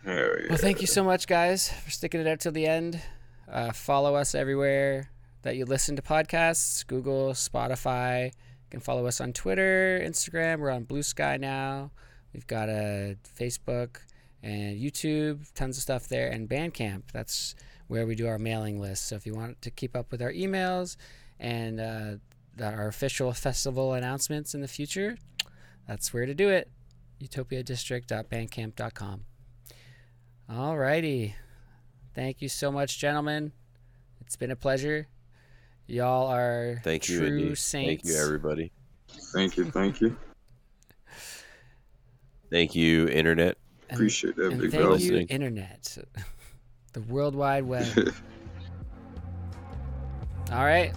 Hell 0.04 0.16
yeah. 0.16 0.48
Well, 0.50 0.58
thank 0.58 0.82
you 0.82 0.88
so 0.88 1.04
much, 1.04 1.28
guys, 1.28 1.72
for 1.72 1.92
sticking 1.92 2.20
it 2.20 2.26
out 2.26 2.40
till 2.40 2.52
the 2.52 2.66
end. 2.66 3.00
Uh, 3.48 3.72
follow 3.72 4.16
us 4.16 4.34
everywhere 4.34 5.12
that 5.44 5.56
you 5.56 5.66
listen 5.66 5.96
to 5.96 6.02
podcasts 6.02 6.86
Google, 6.88 7.34
Spotify. 7.34 8.32
Can 8.72 8.80
follow 8.80 9.06
us 9.06 9.20
on 9.20 9.34
Twitter, 9.34 10.02
Instagram. 10.02 10.60
We're 10.60 10.72
on 10.72 10.86
Bluesky 10.86 11.38
now. 11.40 11.92
We've 12.34 12.48
got 12.48 12.70
a 12.70 13.18
Facebook 13.38 13.98
and 14.42 14.80
YouTube, 14.80 15.54
tons 15.54 15.76
of 15.76 15.84
stuff 15.84 16.08
there, 16.08 16.30
and 16.30 16.50
Bandcamp. 16.50 17.12
That's 17.12 17.54
where 17.88 18.08
we 18.08 18.16
do 18.16 18.28
our 18.28 18.40
mailing 18.40 18.80
list. 18.80 19.10
So 19.10 19.18
if 19.18 19.26
you 19.26 19.34
want 19.34 19.62
to 19.62 19.70
keep 19.70 19.94
up 19.94 20.10
with 20.10 20.22
our 20.22 20.32
emails 20.32 20.96
and 21.38 21.82
uh, 21.82 22.14
our 22.64 22.88
official 22.88 23.34
festival 23.34 23.94
announcements 23.94 24.56
in 24.56 24.62
the 24.62 24.70
future, 24.70 25.18
that's 25.86 26.14
where 26.14 26.26
to 26.26 26.34
do 26.34 26.48
it. 26.48 26.72
utopiadistrict.bandcamp.com. 27.22 29.26
Alrighty. 30.50 31.34
Thank 32.16 32.42
you 32.42 32.48
so 32.48 32.72
much, 32.72 33.00
gentlemen. 33.00 33.52
It's 34.22 34.38
been 34.38 34.52
a 34.52 34.56
pleasure. 34.56 35.10
Y'all 35.92 36.28
are 36.28 36.80
thank 36.86 37.10
you, 37.10 37.20
true 37.20 37.54
saints. 37.54 38.04
Thank 38.04 38.06
you, 38.06 38.16
everybody. 38.24 38.72
Thank 39.34 39.58
you, 39.58 39.66
thank 39.66 40.00
you, 40.00 40.16
thank 42.50 42.76
you, 42.76 43.10
internet. 43.10 43.58
And, 43.90 43.98
Appreciate 43.98 44.38
that. 44.38 44.54
And 44.54 44.62
big 44.62 44.72
thank 44.72 45.02
you, 45.02 45.26
internet, 45.30 45.98
the 46.94 47.02
World 47.02 47.36
Wide 47.36 47.66
Web. 47.66 47.86
All 50.54 50.64
right, 50.64 50.94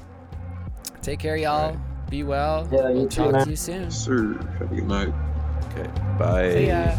take 1.03 1.19
care, 1.19 1.37
y'all. 1.37 1.73
Right. 1.73 2.11
Be 2.11 2.23
well. 2.23 2.69
Yeah, 2.71 2.91
we'll 2.91 3.09
talk 3.09 3.35
too, 3.35 3.45
to 3.47 3.51
you 3.51 3.57
soon. 3.57 3.91
Sir, 3.91 4.35
have 4.61 4.71
a 4.71 4.75
good 4.77 4.87
night. 4.87 5.13
Okay, 5.73 5.91
bye. 6.21 6.53
See 6.53 6.69
ya. 6.69 6.95